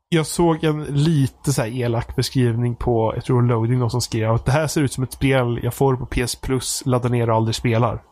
Jag 0.08 0.26
såg 0.26 0.64
en 0.64 0.82
lite 0.84 1.52
så 1.52 1.62
här 1.62 1.68
elak 1.68 2.16
beskrivning 2.16 2.76
på, 2.76 3.12
jag 3.14 3.24
tror 3.24 3.42
Loading, 3.42 3.78
någon 3.78 3.90
som 3.90 4.00
skrev 4.00 4.32
att 4.32 4.44
det 4.44 4.52
här 4.52 4.66
ser 4.66 4.82
ut 4.82 4.92
som 4.92 5.04
ett 5.04 5.12
spel 5.12 5.60
jag 5.62 5.74
får 5.74 5.96
på 5.96 6.06
PS 6.06 6.36
Plus, 6.36 6.82
laddar 6.86 7.08
ner 7.10 7.30
och 7.30 7.36
aldrig 7.36 7.54
spelar. 7.54 8.02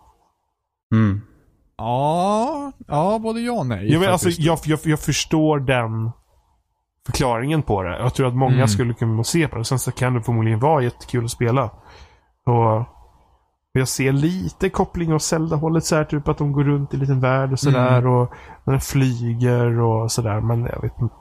Mm. 0.94 1.20
Ja, 1.78 2.72
ja, 2.88 3.18
både 3.22 3.40
ja 3.40 3.52
och 3.52 3.66
nej. 3.66 3.92
Jag, 3.92 4.00
men, 4.00 4.12
alltså, 4.12 4.28
jag, 4.30 4.58
jag, 4.64 4.78
jag 4.84 5.00
förstår 5.00 5.60
den 5.60 6.10
förklaringen 7.06 7.62
på 7.62 7.82
det. 7.82 7.98
Jag 7.98 8.14
tror 8.14 8.26
att 8.28 8.34
många 8.36 8.54
Mm. 8.54 8.68
skulle 8.68 8.94
kunna 8.94 9.24
se 9.24 9.48
på 9.48 9.56
det. 9.58 9.64
Sen 9.64 9.78
så 9.78 9.92
kan 9.92 10.14
det 10.14 10.22
förmodligen 10.22 10.60
vara 10.60 10.82
jättekul 10.82 11.24
att 11.24 11.30
spela. 11.30 11.64
Och 12.46 12.84
jag 13.72 13.88
ser 13.88 14.12
lite 14.12 14.68
koppling 14.70 15.14
åt 15.14 15.22
Zelda-hållet 15.22 15.84
så 15.84 15.96
här, 15.96 16.04
typ 16.04 16.28
att 16.28 16.38
de 16.38 16.52
går 16.52 16.64
runt 16.64 16.92
i 16.94 16.96
en 16.96 17.00
liten 17.00 17.20
värld 17.20 17.52
och 17.52 17.58
sådär. 17.60 17.98
Mm. 17.98 18.10
Och 18.12 18.32
den 18.64 18.80
flyger 18.80 19.80
och 19.80 20.12
sådär. 20.12 20.40
Men 20.40 20.60
jag 20.64 20.82
vet 20.82 21.00
inte. 21.00 21.14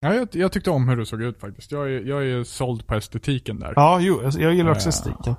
Ja, 0.00 0.14
jag, 0.14 0.28
jag 0.32 0.52
tyckte 0.52 0.70
om 0.70 0.88
hur 0.88 0.96
det 0.96 1.06
såg 1.06 1.22
ut 1.22 1.40
faktiskt. 1.40 1.72
Jag 1.72 1.86
är, 1.92 2.00
jag 2.00 2.26
är 2.26 2.44
såld 2.44 2.86
på 2.86 2.94
estetiken 2.94 3.60
där. 3.60 3.72
Ja, 3.76 3.98
jo, 4.00 4.20
jag, 4.22 4.32
jag 4.32 4.54
gillar 4.54 4.70
också 4.70 4.86
Ja. 4.86 4.88
estetiken. 4.88 5.34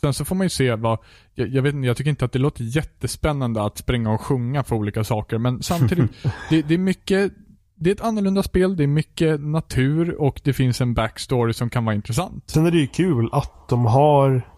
Sen 0.00 0.14
så 0.14 0.24
får 0.24 0.34
man 0.36 0.44
ju 0.44 0.48
se 0.50 0.74
vad, 0.74 0.98
jag, 1.34 1.48
jag 1.48 1.62
vet 1.62 1.74
inte, 1.74 1.86
jag 1.86 1.96
tycker 1.96 2.10
inte 2.10 2.24
att 2.24 2.32
det 2.32 2.38
låter 2.38 2.64
jättespännande 2.64 3.62
att 3.64 3.78
springa 3.78 4.10
och 4.10 4.20
sjunga 4.20 4.62
för 4.64 4.76
olika 4.76 5.04
saker, 5.04 5.38
men 5.38 5.62
samtidigt, 5.62 6.10
det, 6.50 6.62
det 6.62 6.74
är 6.74 6.78
mycket, 6.78 7.32
det 7.74 7.90
är 7.90 7.94
ett 7.94 8.00
annorlunda 8.00 8.42
spel, 8.42 8.76
det 8.76 8.82
är 8.82 8.86
mycket 8.88 9.40
natur 9.40 10.20
och 10.20 10.40
det 10.44 10.52
finns 10.52 10.80
en 10.80 10.94
backstory 10.94 11.52
som 11.52 11.70
kan 11.70 11.84
vara 11.84 11.94
intressant. 11.94 12.50
Sen 12.50 12.66
är 12.66 12.70
det 12.70 12.78
ju 12.78 12.86
kul 12.86 13.28
att 13.32 13.68
de 13.68 13.86
har... 13.86 14.48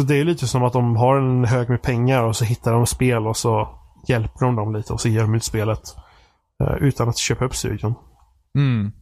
Så 0.00 0.06
det 0.06 0.16
är 0.16 0.24
lite 0.24 0.46
som 0.46 0.62
att 0.64 0.72
de 0.72 0.96
har 0.96 1.16
en 1.16 1.44
hög 1.44 1.68
med 1.70 1.82
pengar 1.82 2.22
och 2.22 2.36
så 2.36 2.44
hittar 2.44 2.72
de 2.72 2.86
spel 2.86 3.26
och 3.26 3.36
så 3.36 3.68
hjälper 4.08 4.46
de 4.46 4.56
dem 4.56 4.74
lite 4.74 4.92
och 4.92 5.00
så 5.00 5.08
ger 5.08 5.20
de 5.20 5.34
ut 5.34 5.44
spelet. 5.44 5.80
eh, 6.64 6.76
utan 6.80 7.08
att 7.08 7.18
köpa 7.18 7.44
upp 7.44 7.54
studion. 7.54 7.94
Mm. 8.58 8.92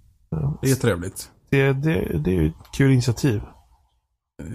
Det 0.63 0.71
är 0.71 0.75
trevligt. 0.75 1.31
Det, 1.51 1.73
det, 1.73 2.19
det 2.19 2.31
är 2.31 2.35
ju 2.35 2.47
ett 2.47 2.73
kul 2.77 2.93
initiativ. 2.93 3.43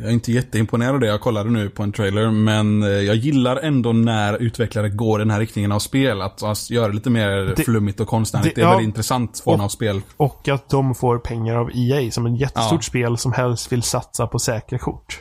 Jag 0.02 0.10
är 0.10 0.14
inte 0.14 0.32
jätteimponerad 0.32 0.94
av 0.94 1.00
det. 1.00 1.08
Jag 1.08 1.22
kollade 1.22 1.50
nu 1.50 1.70
på 1.70 1.84
en 1.84 1.92
trailer, 1.92 2.32
men 2.32 2.84
eh, 2.84 2.90
jag 2.90 3.16
gillar 3.16 3.56
ändå 3.58 3.94
när 3.94 4.38
utvecklare 4.42 4.90
går 4.90 5.20
den 5.20 5.30
här 5.32 5.40
riktningen 5.40 5.72
av 5.72 5.80
spel. 5.80 6.22
Att 6.22 6.44
alltså, 6.44 6.74
göra 6.74 6.88
det 6.88 6.94
lite 6.94 7.10
mer 7.10 7.30
Det- 7.56 7.64
flummigt 7.64 8.00
och 8.00 8.08
konstnärligt. 8.08 8.56
det- 8.56 8.62
Det, 8.62 8.66
är 8.66 8.66
ja. 8.66 8.70
väldigt 8.72 8.88
intressant 8.88 9.40
form 9.44 9.62
av 9.62 9.70
spel. 9.70 10.02
Och 10.18 10.48
att 10.48 10.70
de 10.70 10.96
får 10.96 11.18
pengar 11.20 11.56
av 11.56 11.70
EA 11.76 12.12
som 12.12 12.26
en 12.26 12.36
jättestort 12.36 12.72
Ja. 12.80 12.82
spel 12.82 13.18
som 13.18 13.32
helst 13.34 13.72
vill 13.72 13.84
satsa 13.84 14.28
på 14.28 14.40
säkra 14.40 14.78
kort. 14.78 15.20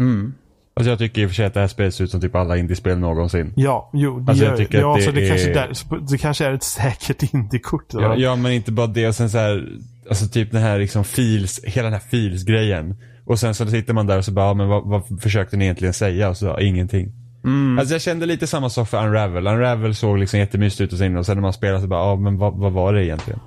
Mm. 0.00 0.34
Alltså 0.76 0.90
jag 0.90 0.98
tycker 0.98 1.22
i 1.22 1.26
och 1.26 1.30
för 1.30 1.34
sig 1.34 1.46
att 1.46 1.54
det 1.54 1.60
här 1.60 1.68
spelet 1.68 1.94
ser 1.94 2.04
ut 2.04 2.10
som 2.10 2.20
typ 2.20 2.34
alla 2.34 2.56
indiespel 2.56 2.98
någonsin. 2.98 3.52
Ja, 3.56 3.90
jo, 3.94 4.20
det 4.20 4.30
Alltså, 4.32 4.44
jag 4.44 4.56
tycker 4.56 4.80
ja, 4.80 4.92
att 4.92 4.98
det 4.98 5.04
så 5.04 5.10
det, 5.10 5.24
är- 5.24 5.28
kanske 5.28 5.52
där, 5.52 6.00
det 6.10 6.18
kanske 6.18 6.46
är 6.46 6.52
ett 6.52 6.62
säkert 6.62 7.22
indiekort. 7.34 7.86
Ja, 7.88 8.16
ja 8.16 8.36
men 8.36 8.52
inte 8.52 8.72
bara 8.72 8.86
det 8.86 9.08
och 9.08 9.14
sen 9.14 9.30
så 9.30 9.38
här, 9.38 9.68
alltså 10.08 10.28
typ 10.28 10.52
den 10.52 10.62
här 10.62 10.78
liksom 10.78 11.04
feels, 11.04 11.60
hela 11.64 11.84
den 11.90 11.92
här 12.00 12.08
feels-grejen. 12.10 12.96
Och 13.28 13.38
sen 13.38 13.54
så 13.54 13.66
sitter 13.66 13.94
man 13.94 14.06
där 14.06 14.18
och 14.18 14.24
så 14.24 14.32
bara, 14.32 14.46
ja, 14.46 14.54
men 14.54 14.68
vad, 14.68 14.84
vad 14.84 15.20
försökte 15.22 15.56
ni 15.56 15.64
egentligen 15.64 15.94
säga? 15.94 16.28
Och 16.28 16.36
så, 16.36 16.46
ja, 16.46 16.60
ingenting. 16.60 17.12
Mm. 17.44 17.78
Alltså 17.78 17.94
jag 17.94 18.02
kände 18.02 18.26
lite 18.26 18.46
samma 18.46 18.70
sak 18.70 18.88
för 18.88 19.06
Unravel. 19.06 19.46
Unravel 19.46 19.94
såg 19.94 20.18
liksom 20.18 20.38
jättemysigt 20.38 20.80
ut 20.80 20.92
och 20.92 20.98
sen, 20.98 21.16
och 21.16 21.26
sen 21.26 21.36
när 21.36 21.42
man 21.42 21.52
spelade 21.52 21.80
så 21.80 21.86
bara, 21.86 22.00
ja 22.00 22.16
men 22.16 22.38
vad, 22.38 22.54
vad 22.54 22.72
var 22.72 22.92
det 22.92 23.04
egentligen? 23.04 23.40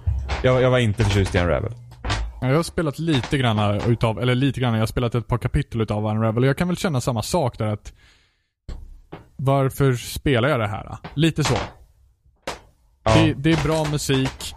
Jag, 0.43 0.61
jag 0.61 0.71
var 0.71 0.79
inte 0.79 1.03
förtjust 1.03 1.35
i 1.35 1.39
Unravel. 1.39 1.73
Ja, 2.41 2.47
Jag 2.47 2.55
har 2.55 2.63
spelat 2.63 2.99
lite 2.99 3.37
grann 3.37 3.81
utav, 3.87 4.19
eller 4.19 4.35
lite 4.35 4.59
grann, 4.59 4.73
jag 4.73 4.81
har 4.81 4.87
spelat 4.87 5.15
ett 5.15 5.27
par 5.27 5.37
kapitel 5.37 5.81
utav 5.81 6.05
Unravel 6.05 6.43
och 6.43 6.49
jag 6.49 6.57
kan 6.57 6.67
väl 6.67 6.77
känna 6.77 7.01
samma 7.01 7.21
sak 7.21 7.57
där 7.57 7.67
att 7.67 7.93
varför 9.35 9.93
spelar 9.93 10.49
jag 10.49 10.59
det 10.59 10.67
här? 10.67 10.97
Lite 11.13 11.43
så. 11.43 11.55
Ja. 13.03 13.13
Det, 13.15 13.33
det 13.33 13.51
är 13.51 13.63
bra 13.63 13.85
musik. 13.91 14.55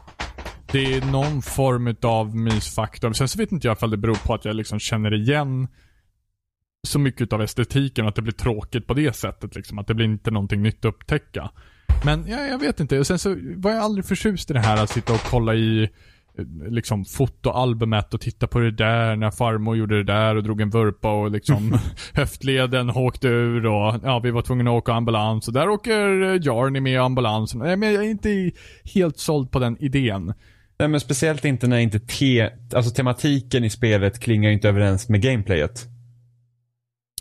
Det 0.74 0.94
är 0.94 1.12
någon 1.12 1.42
form 1.42 1.86
utav 1.86 2.36
mysfaktor. 2.36 3.12
Sen 3.12 3.28
så 3.28 3.38
vet 3.38 3.52
inte 3.52 3.66
jag 3.66 3.76
ifall 3.76 3.90
det 3.90 3.96
beror 3.96 4.26
på 4.26 4.34
att 4.34 4.44
jag 4.44 4.56
liksom 4.56 4.78
känner 4.78 5.14
igen 5.14 5.68
så 6.86 6.98
mycket 6.98 7.20
utav 7.20 7.42
estetiken 7.42 8.04
och 8.04 8.08
att 8.08 8.14
det 8.14 8.22
blir 8.22 8.32
tråkigt 8.32 8.86
på 8.86 8.94
det 8.94 9.16
sättet 9.16 9.54
liksom. 9.54 9.78
Att 9.78 9.86
det 9.86 9.94
blir 9.94 10.06
inte 10.06 10.30
någonting 10.30 10.62
nytt 10.62 10.78
att 10.78 10.94
upptäcka. 10.94 11.50
Men 12.04 12.24
ja, 12.28 12.46
jag 12.46 12.58
vet 12.58 12.80
inte. 12.80 12.98
Och 12.98 13.06
sen 13.06 13.18
så 13.18 13.36
var 13.56 13.70
jag 13.70 13.80
aldrig 13.80 14.04
förtjust 14.04 14.50
i 14.50 14.54
det 14.54 14.60
här 14.60 14.82
att 14.82 14.90
sitta 14.90 15.12
och 15.12 15.20
kolla 15.20 15.54
i 15.54 15.90
liksom 16.68 17.04
fotoalbumet 17.04 18.14
och 18.14 18.20
titta 18.20 18.46
på 18.46 18.58
det 18.58 18.70
där 18.70 19.16
när 19.16 19.30
farmor 19.30 19.76
gjorde 19.76 19.96
det 19.96 20.12
där 20.12 20.36
och 20.36 20.42
drog 20.42 20.60
en 20.60 20.70
vurpa 20.70 21.12
och 21.12 21.30
liksom 21.30 21.78
höftleden 22.14 22.90
åkte 22.90 23.28
ur 23.28 23.66
och 23.66 23.94
ja, 24.02 24.18
vi 24.18 24.30
var 24.30 24.42
tvungna 24.42 24.70
att 24.70 24.76
åka 24.76 24.92
ambulans 24.92 25.48
och 25.48 25.54
där 25.54 25.68
åker 25.68 26.22
eh, 26.22 26.40
Jarny 26.42 26.80
med 26.80 27.00
ambulansen. 27.00 27.60
Nej, 27.60 27.76
men 27.76 27.92
jag 27.92 28.04
är 28.04 28.10
inte 28.10 28.50
helt 28.94 29.18
såld 29.18 29.50
på 29.50 29.58
den 29.58 29.76
idén. 29.80 30.34
Nej 30.78 30.88
men 30.88 31.00
speciellt 31.00 31.44
inte 31.44 31.66
när 31.66 31.78
inte 31.78 32.00
te, 32.00 32.50
alltså 32.74 32.94
tematiken 32.94 33.64
i 33.64 33.70
spelet 33.70 34.20
klingar 34.20 34.50
inte 34.50 34.68
överens 34.68 35.08
med 35.08 35.22
gameplayet. 35.22 35.84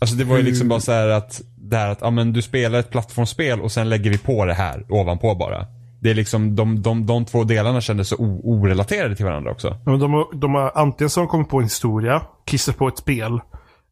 Alltså 0.00 0.16
det 0.16 0.24
var 0.24 0.36
ju 0.36 0.42
liksom 0.42 0.68
bara 0.68 0.80
så 0.80 0.92
här 0.92 1.08
att, 1.08 1.40
det 1.56 1.76
här 1.76 1.88
att, 1.90 1.98
ja 2.00 2.10
men 2.10 2.32
du 2.32 2.42
spelar 2.42 2.78
ett 2.78 2.90
plattformsspel 2.90 3.60
och 3.60 3.72
sen 3.72 3.88
lägger 3.88 4.10
vi 4.10 4.18
på 4.18 4.44
det 4.44 4.54
här 4.54 4.86
ovanpå 4.88 5.34
bara. 5.34 5.66
Det 6.00 6.10
är 6.10 6.14
liksom, 6.14 6.56
de, 6.56 6.82
de, 6.82 7.06
de 7.06 7.24
två 7.24 7.44
delarna 7.44 7.80
kändes 7.80 8.08
så 8.08 8.16
orelaterade 8.42 9.16
till 9.16 9.24
varandra 9.24 9.50
också. 9.50 9.68
Ja, 9.68 9.90
men 9.90 9.98
de, 10.00 10.12
har, 10.12 10.34
de 10.34 10.54
har 10.54 10.72
antingen 10.74 11.10
så 11.10 11.20
har 11.20 11.26
de 11.26 11.30
kommit 11.30 11.48
på 11.48 11.58
en 11.58 11.64
historia, 11.64 12.22
kissat 12.46 12.76
på 12.76 12.88
ett 12.88 12.98
spel. 12.98 13.40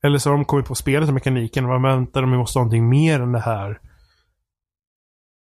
Eller 0.05 0.19
så 0.19 0.31
har 0.31 0.37
de 0.37 0.45
kommit 0.45 0.67
på 0.67 0.75
spelet 0.75 1.09
och 1.09 1.15
mekaniken. 1.15 1.67
Vad 1.67 1.83
väntar 1.83 2.21
de? 2.23 2.31
Vi 2.31 2.37
måste 2.37 2.59
ha 2.59 2.65
någonting 2.65 2.89
mer 2.89 3.21
än 3.21 3.33
det 3.33 3.41
här. 3.41 3.79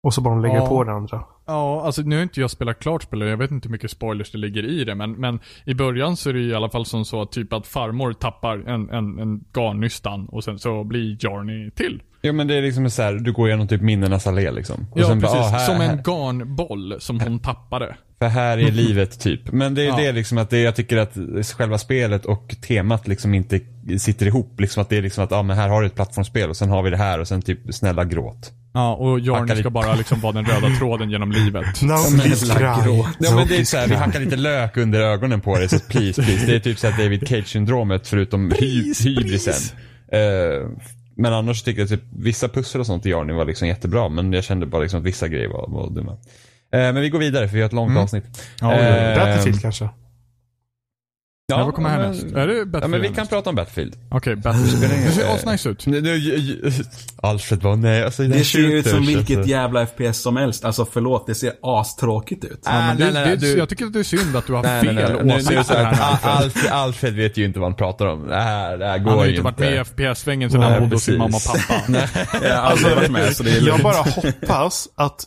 Och 0.02 0.14
så 0.14 0.20
bara 0.20 0.34
de 0.34 0.42
lägger 0.42 0.56
Ja. 0.56 0.66
på 0.66 0.84
det 0.84 0.92
andra. 0.92 1.24
Ja, 1.46 1.82
alltså 1.86 2.02
nu 2.02 2.16
har 2.16 2.22
inte 2.22 2.40
jag 2.40 2.50
spelat 2.50 2.78
klart 2.78 3.02
spelet, 3.02 3.28
jag 3.28 3.36
vet 3.36 3.50
inte 3.50 3.68
hur 3.68 3.72
mycket 3.72 3.90
spoilers 3.90 4.30
det 4.32 4.38
ligger 4.38 4.64
i 4.64 4.84
det, 4.84 4.94
men, 4.94 5.12
men 5.12 5.40
i 5.64 5.74
början 5.74 6.16
så 6.16 6.28
är 6.28 6.32
det 6.34 6.40
i 6.40 6.54
alla 6.54 6.68
fall 6.70 6.86
som 6.86 7.04
så 7.04 7.22
att 7.22 7.32
typ 7.32 7.52
att 7.52 7.66
farmor 7.66 8.12
tappar 8.12 8.58
en, 8.68 8.90
en, 8.90 9.18
en 9.18 9.44
garnnystan 9.54 10.26
och 10.28 10.44
sen 10.44 10.58
så 10.58 10.84
blir 10.84 11.16
Jarny 11.24 11.70
till. 11.70 12.02
Ja 12.20 12.32
men 12.32 12.46
det 12.46 12.54
är 12.54 12.62
liksom 12.62 12.90
så 12.90 13.02
här, 13.02 13.12
du 13.12 13.32
går 13.32 13.48
igenom 13.48 13.68
typ 13.68 13.80
minnenas 13.80 14.26
allé 14.26 14.50
liksom. 14.50 14.86
Och 14.90 15.00
Ja, 15.00 15.06
precis. 15.08 15.22
bara, 15.22 15.40
ah, 15.40 15.48
här, 15.48 15.58
som 15.66 15.76
här, 15.76 15.92
en 15.92 16.02
garnboll 16.02 16.96
som 17.00 17.20
hon 17.20 17.38
tappade. 17.38 17.96
För 18.18 18.26
här 18.26 18.58
är 18.58 18.70
livet 18.72 19.20
typ. 19.20 19.52
Men 19.52 19.74
det 19.74 19.82
är 19.82 19.86
Ja. 19.86 19.96
det 19.96 20.12
liksom 20.12 20.38
att 20.38 20.50
det, 20.50 20.58
jag 20.60 20.76
tycker 20.76 20.96
att 20.96 21.16
själva 21.56 21.78
spelet 21.78 22.24
och 22.24 22.54
temat 22.68 23.08
liksom 23.08 23.34
inte 23.34 23.60
sitter 23.98 24.26
ihop. 24.26 24.60
Liksom 24.60 24.82
att 24.82 24.88
det 24.88 24.96
är 24.96 25.02
liksom 25.02 25.24
att, 25.24 25.30
ja 25.30 25.36
ah, 25.36 25.42
men 25.42 25.56
här 25.56 25.68
har 25.68 25.80
du 25.80 25.86
ett 25.86 25.94
plattformsspel 25.94 26.50
och 26.50 26.56
sen 26.56 26.68
har 26.68 26.82
vi 26.82 26.90
det 26.90 26.96
här 26.96 27.20
och 27.20 27.28
sen 27.28 27.42
typ 27.42 27.58
snälla 27.74 28.04
gråt. 28.04 28.52
Ja, 28.76 28.94
och 28.94 29.20
lite. 29.46 29.56
ska 29.56 29.70
bara 29.70 29.94
liksom 29.94 30.20
vara 30.20 30.32
den 30.32 30.44
röda 30.44 30.76
tråden 30.78 31.10
genom 31.10 31.32
livet. 31.32 31.64
Please 31.78 32.46
cry. 32.54 32.66
Ja 33.18 33.34
men 33.34 33.48
det 33.48 33.56
är 33.56 33.64
så 33.64 33.76
här, 33.76 33.88
vi 33.88 33.94
hackar 33.94 34.20
lite 34.20 34.36
lök 34.36 34.76
under 34.76 35.00
ögonen 35.00 35.40
på 35.40 35.58
det 35.58 35.68
så 35.68 35.78
please, 35.78 36.22
please. 36.22 36.46
Det 36.46 36.54
är 36.56 36.60
typ 36.60 36.78
så 36.78 36.86
här 36.88 37.02
David 37.04 37.28
Cage-syndromet 37.28 38.08
förutom 38.08 38.50
hy 38.60 38.94
hybrisen. 39.04 39.54
Eh, 40.12 40.68
men 41.16 41.32
annars 41.32 41.62
tycker 41.62 41.80
jag 41.80 41.88
typ 41.88 42.02
vissa 42.18 42.48
pussel 42.48 42.80
och 42.80 42.86
sånt 42.86 43.06
i 43.06 43.10
Jarny 43.10 43.32
var 43.32 43.44
liksom 43.44 43.68
jättebra 43.68 44.08
men 44.08 44.32
jag 44.32 44.44
kände 44.44 44.66
bara 44.66 44.82
liksom 44.82 45.00
att 45.00 45.06
vissa 45.06 45.28
grejer 45.28 45.48
var, 45.48 45.68
var 45.68 45.90
dumma. 45.90 46.12
Eh, 46.12 46.16
men 46.72 46.94
vi 47.00 47.08
går 47.08 47.18
vidare 47.18 47.48
för 47.48 47.54
vi 47.54 47.60
har 47.60 47.66
ett 47.66 47.72
långt 47.72 47.98
avsnitt. 47.98 48.24
Ja, 48.60 48.72
Eh, 48.74 49.18
Battlefield 49.18 49.62
kanske. 49.62 49.88
Ja, 51.46 51.64
vad 51.64 51.74
kommer 51.74 51.90
men- 51.90 52.00
härnäst? 52.00 52.24
Är 52.24 52.46
det 52.46 52.54
Ja 52.54 52.58
men 52.64 52.70
Battlefield 52.72 53.02
vi 53.02 53.14
kan 53.14 53.26
prata 53.26 53.50
om 53.50 53.56
Battlefield. 53.56 53.94
Okej, 54.10 54.36
Battlefield. 54.36 55.04
Det 55.06 55.12
ser 55.12 55.34
asnice 55.34 55.68
ut. 55.68 55.86
Nu- 55.86 56.00
nu- 56.00 56.70
Alfred 57.22 57.62
var 57.62 57.76
nej, 57.76 58.04
alltså 58.04 58.22
Det 58.22 58.44
ser 58.44 58.58
ju 58.58 58.78
ut 58.78 58.86
som 58.88 59.06
vilket 59.06 59.36
alltså. 59.36 59.50
jävla 59.50 59.86
FPS 59.86 60.18
som 60.22 60.36
helst. 60.36 60.64
Alltså 60.64 60.84
förlåt, 60.92 61.26
det 61.26 61.34
ser 61.34 61.52
astråkigt 61.62 62.44
ut. 62.44 62.60
Ja, 62.64 62.70
men 62.72 62.90
Ah, 62.90 62.94
det, 62.94 63.04
nej, 63.04 63.12
nej, 63.12 63.24
nej, 63.26 63.36
det, 63.36 63.52
du- 63.52 63.58
Jag 63.58 63.68
tycker 63.68 63.84
att 63.86 63.92
det 63.92 63.98
är 63.98 64.02
synd 64.02 64.36
att 64.36 64.46
du 64.46 64.52
har 64.52 64.62
Nej, 64.62 64.84
nej, 64.84 65.06
fel 65.06 65.26
nej. 65.26 65.42
Det 65.42 65.74
här. 65.74 65.86
Al- 65.86 66.18
Alfred. 66.42 66.72
Alfred, 66.72 67.14
vet 67.14 67.36
ju 67.36 67.44
inte 67.44 67.58
vad 67.58 67.68
han 67.70 67.76
pratar 67.76 68.06
om. 68.06 68.26
Det 68.28 68.34
här, 68.42 68.78
det 68.78 68.86
här 68.86 68.98
går 68.98 69.10
Han 69.10 69.18
har 69.18 69.24
ju 69.24 69.30
ju 69.30 69.36
inte 69.36 69.44
varit 69.44 69.58
med 69.58 69.74
i 69.74 69.78
FPS-svängen 69.84 70.50
sedan 70.50 70.60
Nej, 70.60 70.70
han 70.70 70.80
bodde 70.82 70.94
hos 70.96 71.02
sin 71.02 71.18
mamma 71.18 71.36
och 71.36 71.42
pappa. 71.46 71.82
Jag 72.48 72.56
har 72.56 72.62
aldrig 72.70 72.96
varit 72.96 73.10
med, 73.10 73.36
så 73.36 73.42
det 73.42 73.50
är 73.50 73.54
Jag 73.54 73.62
lugnt. 73.64 73.82
bara 73.82 73.96
hoppas 73.96 74.88
att 74.94 75.24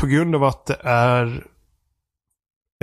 på 0.00 0.06
grund 0.06 0.34
av 0.34 0.44
att 0.44 0.66
det 0.66 0.76
är 0.84 1.42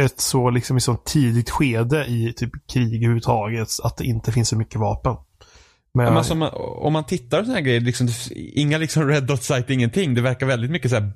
ett 0.02 0.20
så 0.20 0.50
liksom 0.50 0.78
i 0.78 0.82
så 0.82 0.96
tidigt 0.96 1.50
skede 1.50 2.06
i 2.06 2.34
typ 2.38 2.52
krig 2.74 2.96
överhuvudtaget 2.96 3.68
att 3.84 3.98
det 3.98 4.04
inte 4.06 4.32
finns 4.32 4.50
så 4.50 4.58
mycket 4.58 4.80
vapen. 4.80 5.16
Men, 5.94 6.06
Ja, 6.06 6.12
men 6.14 6.32
om, 6.32 6.40
man, 6.40 6.50
om 6.78 6.94
man 6.94 7.06
tittar 7.06 7.38
på 7.40 7.44
sådana 7.46 7.60
här 7.60 7.66
grejer, 7.66 7.82
liksom, 7.82 8.08
inga 8.36 8.78
liksom 8.78 9.08
red 9.08 9.24
dot 9.24 9.44
site, 9.44 9.74
ingenting. 9.74 10.14
Det 10.14 10.22
verkar 10.22 10.46
väldigt 10.46 10.72
mycket 10.72 10.92
så 10.92 10.98
här 10.98 11.12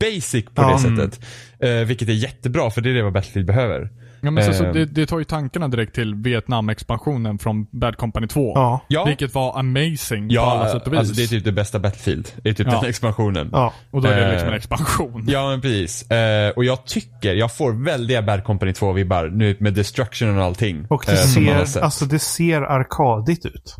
basic 0.00 0.44
på 0.44 0.62
det 0.62 0.68
Mm. 0.86 0.96
sättet. 0.96 1.24
Eh, 1.60 1.86
vilket 1.86 2.08
är 2.08 2.12
jättebra, 2.12 2.70
för 2.70 2.80
det 2.80 2.90
är 2.90 2.94
det 2.94 3.02
vad 3.02 3.12
Battlefield 3.12 3.46
behöver. 3.46 3.90
Ja, 4.24 4.30
men 4.30 4.44
så, 4.44 4.52
så 4.52 4.64
Ehm. 4.64 4.72
det, 4.72 4.84
det 4.84 5.06
tar 5.06 5.18
ju 5.18 5.24
tankarna 5.24 5.68
direkt 5.68 5.94
till 5.94 6.14
Vietnam-expansionen 6.14 7.38
från 7.38 7.66
Bad 7.72 7.96
Company 7.96 8.26
2. 8.26 8.52
ja, 8.88 9.04
Vilket 9.04 9.34
var 9.34 9.58
amazing 9.58 10.28
på 10.28 10.34
ja 10.34 10.50
alla 10.52 10.68
sätt 10.72 10.86
och 10.86 10.92
vis. 10.92 10.98
alltså 10.98 11.14
det 11.14 11.22
är 11.22 11.26
typ 11.26 11.44
det 11.44 11.52
bästa 11.52 11.78
Battlefield. 11.78 12.28
Det 12.42 12.48
är 12.48 12.52
typ 12.54 12.66
Ja. 12.66 12.80
den 12.80 12.90
expansionen. 12.90 13.48
ja. 13.52 13.72
Och 13.90 14.02
då 14.02 14.08
är 14.08 14.20
det 14.20 14.30
liksom 14.30 14.48
Eh, 14.48 14.52
en 14.52 14.56
expansion. 14.58 15.24
Ja 15.28 15.48
men 15.50 15.60
precis. 15.60 16.10
Eh, 16.10 16.50
och 16.50 16.64
jag 16.64 16.84
tycker, 16.86 17.34
jag 17.34 17.56
får 17.56 17.84
väldiga 17.84 18.22
Bad 18.22 18.44
Company 18.44 18.72
2-vibbar 18.72 19.28
nu 19.30 19.56
med 19.60 19.74
destruction 19.74 20.38
och 20.38 20.44
allting. 20.44 20.86
Och 20.90 21.02
det 21.06 21.12
eh, 21.12 21.18
har 21.18 21.64
ser, 21.64 21.80
alltså 21.82 22.04
det 22.04 22.18
ser 22.18 22.62
arkadigt 22.62 23.46
ut. 23.46 23.76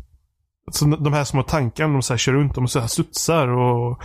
Så 0.71 0.85
de 0.85 1.13
här 1.13 1.23
små 1.23 1.43
tankarna, 1.43 1.93
de 1.93 2.01
så 2.01 2.13
här 2.13 2.17
kör 2.17 2.31
runt, 2.33 2.55
de 2.55 2.67
så 2.67 2.79
här 2.79 2.87
studsar 2.87 3.47
och 3.47 4.01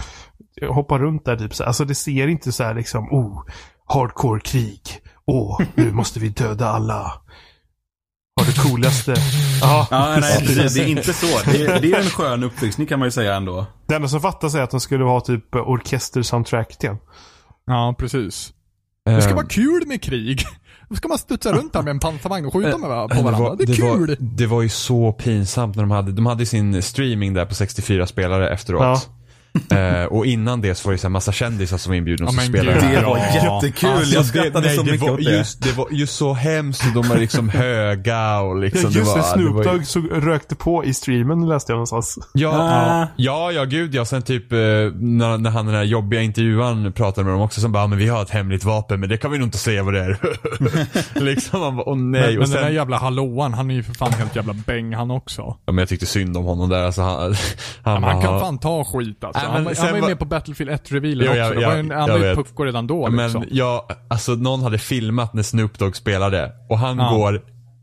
hoppar 0.68 0.98
runt 0.98 1.24
där 1.24 1.36
typ 1.36 1.54
så 1.54 1.62
här. 1.62 1.68
Alltså 1.68 1.84
det 1.84 1.94
ser 1.94 2.28
inte 2.28 2.52
så 2.52 2.64
här 2.64 2.74
liksom, 2.74 3.08
oh, 3.12 3.42
hardcore 3.86 4.40
krig. 4.40 4.80
Åh, 5.30 5.60
nu 5.74 5.92
måste 5.92 6.20
vi 6.20 6.28
döda 6.28 6.68
alla. 6.68 7.12
Har 8.40 8.46
det 8.46 8.58
coolaste. 8.70 9.14
Ja, 9.60 9.86
Ja, 9.90 10.16
nej, 10.20 10.38
precis. 10.46 10.74
Det 10.74 10.80
är 10.82 10.86
inte 10.86 11.12
så. 11.12 11.50
Det 11.50 11.66
är, 11.66 11.80
det 11.80 11.92
är 11.92 11.98
en 12.00 12.04
skön 12.10 12.44
uppfriskning 12.44 12.86
kan 12.86 12.98
man 12.98 13.06
ju 13.06 13.12
säga 13.12 13.34
ändå. 13.34 13.66
Det 13.86 13.94
enda 13.94 14.08
som 14.08 14.20
fattas 14.20 14.54
är 14.54 14.62
att 14.62 14.70
de 14.70 14.80
skulle 14.80 15.04
ha 15.04 15.20
typ 15.20 15.54
orkester-soundtracket 15.54 16.84
igen. 16.84 16.96
Ja, 17.66 17.94
precis. 17.98 18.52
Det 19.04 19.22
ska 19.22 19.30
Eh, 19.30 19.36
vara 19.36 19.46
kul 19.46 19.86
med 19.86 20.02
krig. 20.02 20.44
Då 20.88 20.94
ska 20.96 21.08
man 21.08 21.18
studsa 21.18 21.52
runt 21.52 21.72
där 21.72 21.82
med 21.82 21.90
en 21.90 21.98
pansarvagn 22.00 22.46
och 22.46 22.52
skjuta 22.52 22.78
med 22.78 22.88
va- 22.90 23.08
på 23.08 23.22
varandra. 23.22 23.54
Det 23.56 23.62
är 23.64 23.66
det 23.66 23.74
kul. 23.76 24.06
Var, 24.08 24.16
det 24.20 24.46
var 24.46 24.62
ju 24.62 24.68
så 24.68 25.12
pinsamt 25.12 25.76
när 25.76 25.82
de 25.82 25.90
hade, 25.90 26.12
de 26.12 26.26
hade 26.26 26.46
sin 26.46 26.82
streaming 26.82 27.34
där 27.34 27.44
på 27.46 27.54
64 27.54 28.06
spelare 28.06 28.50
efteråt. 28.50 28.82
Ja. 28.82 29.00
Eh, 29.70 30.04
och 30.04 30.26
innan 30.26 30.60
det 30.60 30.74
så 30.74 30.88
var 30.88 30.92
det 30.92 30.98
så 30.98 31.06
här 31.06 31.10
massa 31.10 31.32
kändisar 31.32 31.78
som 31.78 31.90
var 31.90 31.96
inbjudna 31.96 32.24
Ja, 32.26 32.28
som 32.28 32.36
men 32.36 32.46
spelade. 32.46 32.80
Det 32.80 33.06
var 33.06 33.18
Ja. 33.18 33.54
jättekul. 33.62 33.90
Alltså, 33.90 34.14
jag 34.14 34.24
skrattade 34.26 34.60
nej, 34.66 34.76
så 34.76 34.82
det 34.82 34.90
mycket 34.92 35.06
var 35.08 35.14
åt 35.14 35.24
det. 35.24 35.36
just, 35.36 35.62
det 35.62 35.72
var 35.76 35.86
ju 35.90 36.06
så 36.06 36.32
hemskt 36.32 36.82
och 36.86 37.02
de 37.02 37.08
var 37.08 37.16
liksom 37.16 37.48
höga 37.54 38.40
och 38.40 38.56
liksom. 38.56 38.90
Ja, 38.90 38.98
just 38.98 39.14
det, 39.14 39.20
var, 39.20 39.26
Snoop 39.26 39.54
var 39.54 39.64
ju- 39.64 39.70
Dogg 39.78 39.86
såg, 39.86 40.04
rökte 40.12 40.54
på 40.54 40.84
i 40.84 40.94
streamen 40.94 41.48
läste 41.48 41.72
jag 41.72 41.76
någonstans. 41.76 42.18
Ja, 42.32 42.50
Ah. 42.52 43.06
ja, 43.16 43.52
ja, 43.52 43.64
gud 43.64 43.94
ja. 43.94 44.04
Sen 44.04 44.22
typ 44.22 44.52
eh, 44.52 44.58
när, 44.58 45.38
när 45.38 45.50
han 45.50 45.66
den 45.66 45.74
här 45.74 45.84
jobbiga 45.84 46.20
intervjuaren 46.22 46.92
pratade 46.92 47.24
med 47.24 47.34
dem 47.34 47.40
också 47.42 47.60
som 47.60 47.72
bara, 47.72 47.82
"Ja, 47.82 47.86
men 47.86 47.98
vi 47.98 48.08
har 48.08 48.22
ett 48.22 48.30
hemligt 48.30 48.64
vapen 48.64 49.00
men 49.00 49.08
det 49.08 49.16
kan 49.16 49.30
vi 49.30 49.38
nog 49.38 49.46
inte 49.46 49.58
säga 49.58 49.82
vad 49.82 49.94
det 49.94 50.00
är. 50.00 50.18
liksom 51.20 51.60
man 51.60 51.76
bara, 51.76 51.88
åh 51.88 51.96
nej. 51.96 52.20
Men, 52.20 52.30
och 52.30 52.38
men 52.38 52.46
sen, 52.48 52.56
den 52.56 52.64
där 52.64 52.70
jävla 52.74 52.96
hallåan, 52.98 53.54
han 53.54 53.70
är 53.70 53.74
ju 53.74 53.82
för 53.82 53.94
fan 53.94 54.12
helt 54.12 54.36
jävla 54.36 54.52
bäng 54.52 54.94
han 54.94 55.10
också. 55.10 55.42
ja, 55.42 55.72
men 55.72 55.78
jag 55.78 55.88
tyckte 55.88 56.06
synd 56.06 56.36
om 56.36 56.44
honom 56.44 56.68
där. 56.68 56.82
Alltså, 56.84 57.02
han, 57.02 57.34
Men 57.82 58.02
han 58.02 58.22
kan 58.22 58.40
fan 58.40 58.58
ta 58.58 58.84
skit 58.84 59.24
alltså. 59.24 59.39
Nej, 59.42 59.52
men 59.52 59.52
han, 59.52 59.64
var- 59.64 59.86
han 59.86 59.94
ju 59.96 60.02
med 60.08 60.18
på 60.18 60.24
Battlefield 60.24 60.70
1-revealen 60.70 61.24
Jo, 61.24 61.30
också. 61.30 61.38
jag- 61.38 61.50
det 61.50 61.54
var 61.56 61.62
jag- 61.62 61.78
en, 61.78 61.88
jag 61.90 61.98
han 61.98 62.10
var 62.10 62.18
ju 62.26 62.34
pucko 62.34 62.64
redan 62.64 62.86
då 62.86 63.10
Men 63.10 63.24
liksom. 63.24 63.44
ja, 63.50 63.88
alltså 64.08 64.32
någon 64.32 64.62
hade 64.62 64.78
filmat 64.78 65.34
när 65.34 65.42
Snoop 65.42 65.78
Dogg 65.78 65.96
spelade 65.96 66.52
och 66.68 66.78
han 66.78 66.98
Ja. 66.98 67.10
går 67.10 67.40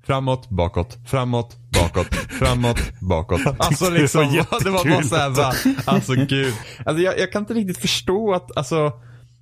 framåt, 0.08 0.50
bakåt, 0.50 0.98
framåt, 1.08 1.56
bakåt, 1.74 2.16
framåt, 2.16 2.80
bakåt. 3.02 3.42
Alltså 3.58 3.86
det 3.86 3.92
var 3.92 4.00
liksom, 4.00 4.44
det 4.64 4.70
var 4.70 4.90
bara 4.90 5.04
såhär 5.04 5.30
va, 5.30 5.54
alltså 5.86 6.14
gud. 6.14 6.54
Alltså 6.86 7.04
jag, 7.04 7.20
jag 7.20 7.32
kan 7.32 7.42
inte 7.42 7.54
riktigt 7.54 7.78
förstå 7.78 8.34
att, 8.34 8.58
alltså 8.58 8.92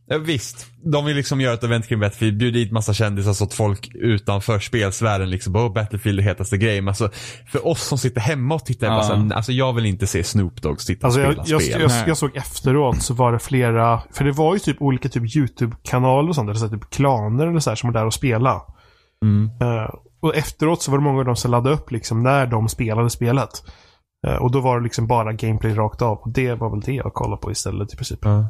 Ja, 0.08 0.18
visst, 0.18 0.68
de 0.92 1.06
vill 1.06 1.16
liksom 1.16 1.42
göra 1.42 1.54
ett 1.54 1.64
event 1.64 1.88
kring 1.88 2.00
Battlefield, 2.00 2.38
bjuda 2.38 2.54
dit 2.58 2.72
massa 2.72 2.94
kändisar 2.94 3.34
så 3.34 3.44
att 3.44 3.54
folk 3.54 3.92
utanför 3.96 4.60
spelsfären 4.60 5.30
liksom 5.30 5.54
bara, 5.54 5.66
"Åh, 5.66 5.74
Battlefield 5.74 6.20
är 6.20 6.24
hetaste 6.24 6.58
grejen. 6.58 6.88
Alltså, 6.88 7.10
för 7.52 7.68
oss 7.68 7.84
som 7.84 7.98
sitter 7.98 8.22
hemma 8.22 8.56
och 8.56 8.66
tittar, 8.66 8.88
Ja. 8.88 9.16
bara 9.26 9.36
alltså 9.36 9.52
jag 9.52 9.74
vill 9.74 9.86
inte 9.86 10.08
se 10.08 10.24
Snoop 10.24 10.62
Dogg 10.62 10.82
sitta 10.82 11.00
och 11.00 11.06
Alltså 11.06 11.22
jag, 11.22 11.32
spela 11.34 11.44
jag, 11.48 11.62
spel. 11.62 11.82
jag, 11.82 11.90
Nej. 11.90 12.04
jag 12.08 12.18
såg 12.18 12.36
efteråt 12.38 13.02
så 13.02 13.14
var 13.14 13.32
det 13.32 13.40
flera, 13.40 14.02
för 14.14 14.26
det 14.26 14.32
var 14.32 14.54
ju 14.54 14.60
typ 14.60 14.82
olika 14.82 15.10
typ 15.10 15.36
YouTube-kanaler 15.36 16.30
och 16.30 16.36
sånt, 16.36 16.50
eller 16.50 16.60
så 16.60 16.70
typ 16.70 16.90
klaner 16.90 17.48
eller 17.48 17.60
så 17.60 17.70
här 17.72 17.76
som 17.76 17.92
var 17.92 18.00
där 18.00 18.06
och 18.06 18.14
spela. 18.14 18.62
Mm. 19.24 19.50
Eh, 19.62 19.90
och 20.22 20.36
efteråt 20.36 20.82
så 20.82 20.92
var 20.92 20.98
det 20.98 21.04
många 21.04 21.20
av 21.20 21.26
dem 21.26 21.36
som 21.36 21.52
laddade 21.52 21.76
upp 21.76 21.92
liksom 21.92 22.24
när 22.24 22.46
de 22.48 22.70
spelade 22.70 23.10
spelet. 23.10 23.50
Eh, 24.28 24.36
och 24.36 24.52
då 24.52 24.60
var 24.60 24.78
det 24.78 24.84
liksom 24.84 25.08
bara 25.08 25.34
gameplay 25.34 25.74
rakt 25.78 26.02
av. 26.02 26.18
Och 26.18 26.30
det 26.34 26.54
var 26.56 26.70
väl 26.70 26.80
det 26.82 26.94
jag 26.94 27.14
kollade 27.14 27.42
på 27.42 27.52
istället 27.52 27.94
i 27.94 27.96
princip. 27.96 28.20
Ja. 28.22 28.46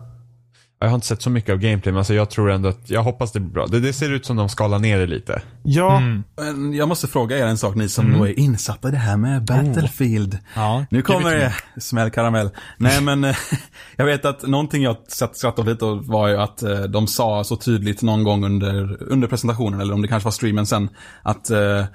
Jag 0.79 0.87
har 0.87 0.95
inte 0.95 1.07
sett 1.07 1.21
så 1.21 1.29
mycket 1.29 1.51
av 1.51 1.57
gameplay 1.57 1.91
men 1.91 1.97
alltså 1.97 2.13
jag 2.13 2.29
tror 2.29 2.51
ändå 2.51 2.69
att, 2.69 2.89
jag 2.89 3.03
hoppas 3.03 3.31
det 3.31 3.39
blir 3.39 3.53
bra. 3.53 3.67
Det, 3.67 3.79
det 3.79 3.93
ser 3.93 4.11
ut 4.11 4.25
som 4.25 4.35
de 4.35 4.49
skalar 4.49 4.79
ner 4.79 4.99
det 4.99 5.05
lite. 5.07 5.41
Ja, 5.63 5.97
Mm. 5.97 6.23
Men 6.37 6.73
jag 6.73 6.87
måste 6.87 7.07
fråga 7.07 7.37
er 7.37 7.45
en 7.45 7.57
sak, 7.57 7.75
ni 7.75 7.89
som 7.89 8.13
då 8.13 8.27
är 8.27 8.39
insatta 8.39 8.87
i 8.87 8.91
det 8.91 8.97
här 8.97 9.17
med 9.17 9.45
Battlefield. 9.45 10.37
Ja, 10.55 10.85
Nu 10.89 11.01
kommer 11.01 11.35
it 11.35 11.53
det 11.75 11.81
smäll 11.81 12.09
karamell. 12.11 12.49
Nej 12.77 13.01
men, 13.01 13.23
eh, 13.23 13.35
jag 13.95 14.05
vet 14.05 14.25
att 14.25 14.47
någonting 14.47 14.83
jag 14.83 14.97
satt 15.07 15.37
skrattade 15.37 15.71
lite 15.71 15.85
åt 15.85 16.07
var 16.07 16.27
ju 16.27 16.37
att 16.37 16.63
eh, 16.63 16.79
de 16.79 17.07
sa 17.07 17.43
så 17.43 17.55
tydligt 17.55 18.01
någon 18.01 18.23
gång 18.23 18.45
under, 18.45 19.03
under 19.03 19.27
presentationen, 19.27 19.79
eller 19.81 19.93
om 19.93 20.01
det 20.01 20.07
kanske 20.07 20.25
var 20.25 20.31
streamen 20.31 20.65
sen, 20.65 20.89
att 21.21 21.49
eh, 21.49 21.85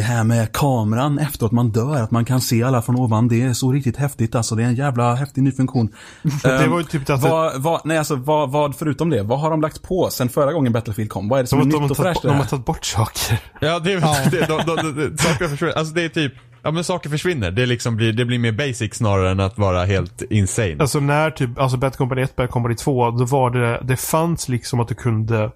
det 0.00 0.04
här 0.04 0.24
med 0.24 0.52
kameran 0.52 1.18
efteråt 1.18 1.52
man 1.52 1.70
dör, 1.70 2.02
att 2.02 2.10
man 2.10 2.24
kan 2.24 2.40
se 2.40 2.62
alla 2.62 2.82
från 2.82 2.96
ovan, 2.96 3.28
det 3.28 3.42
är 3.42 3.52
så 3.52 3.72
riktigt 3.72 3.96
häftigt 3.96 4.34
alltså. 4.34 4.54
Det 4.54 4.62
är 4.62 4.66
en 4.66 4.74
jävla 4.74 5.14
häftig 5.14 5.42
ny 5.42 5.52
funktion. 5.52 5.88
Det 6.42 6.66
var 6.66 6.78
ju 6.78 6.84
typ 6.84 7.10
att 7.10 7.22
vad, 7.22 7.62
vad, 7.62 7.80
nej 7.84 7.98
alltså, 7.98 8.16
vad, 8.16 8.50
vad 8.50 8.76
förutom 8.76 9.10
det, 9.10 9.22
vad 9.22 9.40
har 9.40 9.50
de 9.50 9.60
lagt 9.60 9.82
på 9.82 10.10
sen 10.10 10.28
förra 10.28 10.52
gången 10.52 10.72
Battlefield 10.72 11.10
kom? 11.10 11.28
Vad 11.28 11.38
är 11.38 11.42
det 11.42 11.48
som 11.48 11.58
de, 11.58 11.68
är 11.68 11.72
de, 11.72 11.76
de, 11.76 11.82
nytt 11.82 11.90
och 11.90 11.96
har 11.96 12.04
fräscht 12.04 12.22
de 12.22 12.36
har 12.36 12.44
tagit 12.44 12.66
bort 12.66 12.84
saker. 12.84 13.38
Ja, 13.60 13.78
det 13.78 13.92
är 13.92 14.00
Ja. 14.00 14.16
det. 14.30 14.46
De, 14.46 14.60
de, 14.66 14.76
de, 14.76 15.10
de, 15.10 15.18
saker 15.18 15.48
försvinner. 15.48 15.72
Alltså 15.78 15.94
det 15.94 16.02
är 16.02 16.08
typ, 16.08 16.32
ja 16.62 16.70
men 16.70 16.84
saker 16.84 17.10
försvinner. 17.10 17.50
Det, 17.50 17.66
liksom 17.66 17.96
blir, 17.96 18.12
det 18.12 18.24
blir 18.24 18.38
mer 18.38 18.52
basic 18.52 18.94
snarare 18.94 19.30
än 19.30 19.40
att 19.40 19.58
vara 19.58 19.84
helt 19.84 20.22
insane. 20.22 20.76
Alltså 20.78 21.00
när 21.00 21.30
typ, 21.30 21.58
alltså 21.58 21.76
Bad 21.76 21.96
Company 21.96 22.22
1, 22.22 22.36
Bad 22.36 22.50
Company 22.50 22.74
2, 22.74 23.10
då 23.10 23.24
var 23.24 23.50
det, 23.50 23.80
det 23.84 23.96
fanns 23.96 24.48
liksom 24.48 24.80
att 24.80 24.88
du 24.88 24.94
kunde 24.94 25.50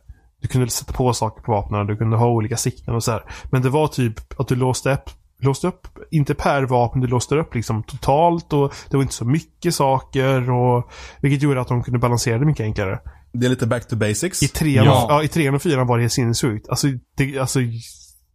du 0.44 0.48
kunde 0.48 0.68
sätta 0.70 0.92
på 0.92 1.12
saker 1.12 1.42
på 1.42 1.52
vapnen, 1.52 1.86
du 1.86 1.96
kunde 1.96 2.16
ha 2.16 2.26
olika 2.26 2.56
sikten 2.56 2.94
och 2.94 3.04
så 3.04 3.10
här. 3.12 3.24
Men 3.50 3.62
det 3.62 3.68
var 3.70 3.88
typ 3.88 4.40
att 4.40 4.48
du 4.48 4.54
låste 4.54 4.92
upp, 4.92 5.10
låste 5.40 5.66
upp, 5.66 5.88
inte 6.10 6.34
per 6.34 6.62
vapen, 6.62 7.00
du 7.00 7.06
låste 7.06 7.34
upp 7.36 7.54
liksom 7.54 7.82
totalt 7.82 8.52
och 8.52 8.74
det 8.90 8.96
var 8.96 9.02
inte 9.02 9.14
så 9.14 9.24
mycket 9.24 9.74
saker 9.74 10.50
och 10.50 10.90
vilket 11.20 11.42
gjorde 11.42 11.60
att 11.60 11.68
de 11.68 11.82
kunde 11.82 11.98
balansera 11.98 12.38
det 12.38 12.46
mycket 12.46 12.64
enklare. 12.64 13.00
Det 13.32 13.46
är 13.46 13.50
lite 13.50 13.66
back 13.66 13.88
to 13.88 13.96
basics. 13.96 14.42
I 14.42 14.48
trean, 14.48 14.84
Ja. 14.84 15.04
och, 15.04 15.10
ja, 15.12 15.22
i 15.22 15.28
trean 15.28 15.54
och 15.54 15.62
fyran 15.62 15.86
var 15.86 15.98
det 15.98 16.08
sinnessjukt. 16.08 16.68
Alltså, 16.68 16.86
det, 17.16 17.38
alltså 17.38 17.60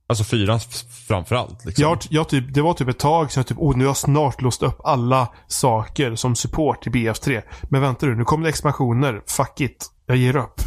Alltså 0.08 0.24
fyran 0.24 0.60
framförallt. 1.08 1.66
Liksom. 1.66 1.82
jag, 1.82 1.98
jag 2.10 2.30
typ, 2.30 2.54
det 2.54 2.62
var 2.62 2.74
typ 2.74 2.88
ett 2.88 3.00
tag 3.00 3.32
sedan 3.32 3.42
jag 3.42 3.48
typ, 3.48 3.58
oh, 3.60 3.78
nu 3.78 3.84
har 3.84 3.90
jag 3.90 3.98
snart 3.98 4.42
låst 4.42 4.64
upp 4.64 4.82
alla 4.84 5.28
saker 5.48 6.16
som 6.16 6.36
support 6.36 6.88
i 6.88 6.90
BF3. 6.90 7.42
Men 7.70 7.82
vänta 7.82 8.06
nu, 8.06 8.16
nu 8.16 8.24
kommer 8.24 8.44
det 8.44 8.50
expansioner. 8.50 9.22
Fuck 9.28 9.62
it. 9.62 9.90
Jag 10.06 10.18
ger 10.18 10.36
upp. 10.36 10.62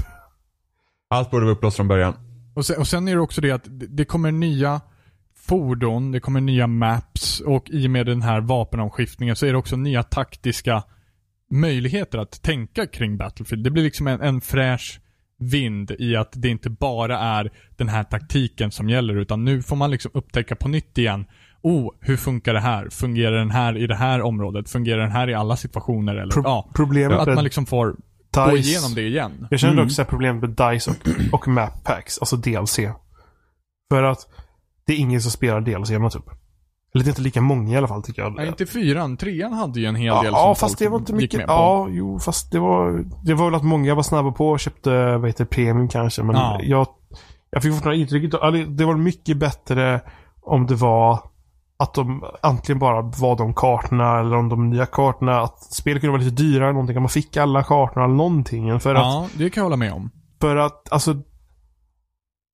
Allt 1.12 1.30
borde 1.30 1.44
vara 1.44 1.54
upplåst 1.54 1.76
från 1.76 1.88
början. 1.88 2.14
Och 2.54 2.66
sen, 2.66 2.78
och 2.78 2.88
sen 2.88 3.08
är 3.08 3.14
det 3.14 3.20
också 3.20 3.40
det 3.40 3.50
att 3.50 3.64
det 3.68 4.04
kommer 4.04 4.32
nya 4.32 4.80
fordon, 5.36 6.12
det 6.12 6.20
kommer 6.20 6.40
nya 6.40 6.66
maps 6.66 7.40
och 7.40 7.70
i 7.70 7.86
och 7.86 7.90
med 7.90 8.06
den 8.06 8.22
här 8.22 8.40
vapenomskiftningen 8.40 9.36
så 9.36 9.46
är 9.46 9.52
det 9.52 9.58
också 9.58 9.76
nya 9.76 10.02
taktiska 10.02 10.82
möjligheter 11.50 12.18
att 12.18 12.42
tänka 12.42 12.86
kring 12.86 13.16
Battlefield. 13.16 13.64
Det 13.64 13.70
blir 13.70 13.82
liksom 13.82 14.06
en, 14.06 14.20
en 14.20 14.40
fräsch 14.40 15.00
vind 15.38 15.90
i 15.98 16.16
att 16.16 16.32
det 16.34 16.48
inte 16.48 16.70
bara 16.70 17.18
är 17.18 17.52
den 17.76 17.88
här 17.88 18.04
taktiken 18.04 18.70
som 18.70 18.88
gäller 18.88 19.16
utan 19.16 19.44
nu 19.44 19.62
får 19.62 19.76
man 19.76 19.90
liksom 19.90 20.10
upptäcka 20.14 20.56
på 20.56 20.68
nytt 20.68 20.98
igen. 20.98 21.24
Oh, 21.62 21.90
hur 22.00 22.16
funkar 22.16 22.54
det 22.54 22.60
här? 22.60 22.88
Fungerar 22.90 23.36
den 23.38 23.50
här 23.50 23.76
i 23.76 23.86
det 23.86 23.94
här 23.94 24.22
området? 24.22 24.70
Fungerar 24.70 25.00
den 25.00 25.10
här 25.10 25.30
i 25.30 25.34
alla 25.34 25.56
situationer? 25.56 26.14
Eller, 26.16 26.32
Pro- 26.32 26.42
ja, 26.44 26.70
Problemet 26.74 27.18
att 27.18 27.34
man 27.34 27.44
liksom 27.44 27.66
får 27.66 27.96
gå 28.34 28.50
DICE. 28.50 28.68
igenom 28.70 28.94
det 28.94 29.02
igen. 29.02 29.46
Jag 29.50 29.60
känner 29.60 29.72
Mm. 29.72 29.84
också 29.86 30.02
att 30.02 30.08
problemet 30.08 30.42
med 30.42 30.50
DICE 30.50 30.90
och, 30.90 30.96
och 31.32 31.48
map 31.48 31.84
packs, 31.84 32.18
alltså 32.18 32.36
DLC. 32.36 32.78
För 33.90 34.02
att 34.02 34.26
det 34.86 34.92
är 34.92 34.96
ingen 34.96 35.22
som 35.22 35.30
spelar 35.30 35.60
DLC-erna 35.60 36.10
typ. 36.10 36.24
Eller 36.94 37.04
det 37.04 37.08
är 37.08 37.12
inte 37.12 37.22
lika 37.22 37.40
många 37.40 37.74
i 37.74 37.76
alla 37.76 37.88
fall 37.88 38.02
tycker 38.02 38.22
jag. 38.22 38.34
Nej, 38.34 38.48
inte 38.48 38.66
fyran. 38.66 39.16
Trean 39.16 39.52
hade 39.52 39.80
ju 39.80 39.86
en 39.86 39.94
hel 39.96 40.06
ja, 40.06 40.22
del 40.22 40.32
ja 40.32 40.38
som 40.54 40.54
fast 40.54 40.60
folk 40.60 40.78
det 40.78 40.88
var 40.88 40.98
inte 40.98 41.12
mycket. 41.12 41.40
Ja, 41.48 41.86
jo, 41.90 42.18
fast 42.18 42.52
det 42.52 42.58
var, 42.58 43.04
det 43.24 43.34
var 43.34 43.44
väl 43.44 43.54
att 43.54 43.64
många 43.64 43.94
var 43.94 44.02
snabba 44.02 44.30
på 44.32 44.48
och 44.50 44.60
köpte, 44.60 45.16
vad 45.16 45.28
heter 45.28 45.44
premium 45.44 45.88
kanske. 45.88 46.22
Men 46.22 46.36
Ja. 46.36 46.60
jag, 46.62 46.86
jag 47.50 47.62
fick 47.62 47.72
fortfarande 47.72 48.00
intrycket, 48.00 48.30
det 48.78 48.84
var 48.84 48.96
mycket 48.96 49.36
bättre 49.36 50.00
om 50.42 50.66
det 50.66 50.74
var 50.74 51.18
att 51.82 51.94
de 51.94 52.24
antingen 52.42 52.78
bara 52.78 53.02
var 53.02 53.36
de 53.36 53.54
kartorna 53.54 54.20
eller 54.20 54.36
om 54.36 54.48
de 54.48 54.70
nya 54.70 54.86
kartorna. 54.86 55.40
Att 55.40 55.62
spelet 55.62 56.00
kunde 56.00 56.12
vara 56.18 56.22
lite 56.22 56.42
dyrare, 56.42 56.72
någonting. 56.72 56.96
Att 56.96 57.02
man 57.02 57.08
fick 57.08 57.36
alla 57.36 57.62
kartorna 57.62 58.04
eller 58.04 58.14
någonting. 58.14 58.80
För 58.80 58.94
att 58.94 59.00
Ja, 59.02 59.26
det 59.34 59.50
kan 59.50 59.60
jag 59.60 59.64
hålla 59.64 59.76
med 59.76 59.92
om. 59.92 60.10
för 60.40 60.56
att, 60.56 60.92
alltså... 60.92 61.14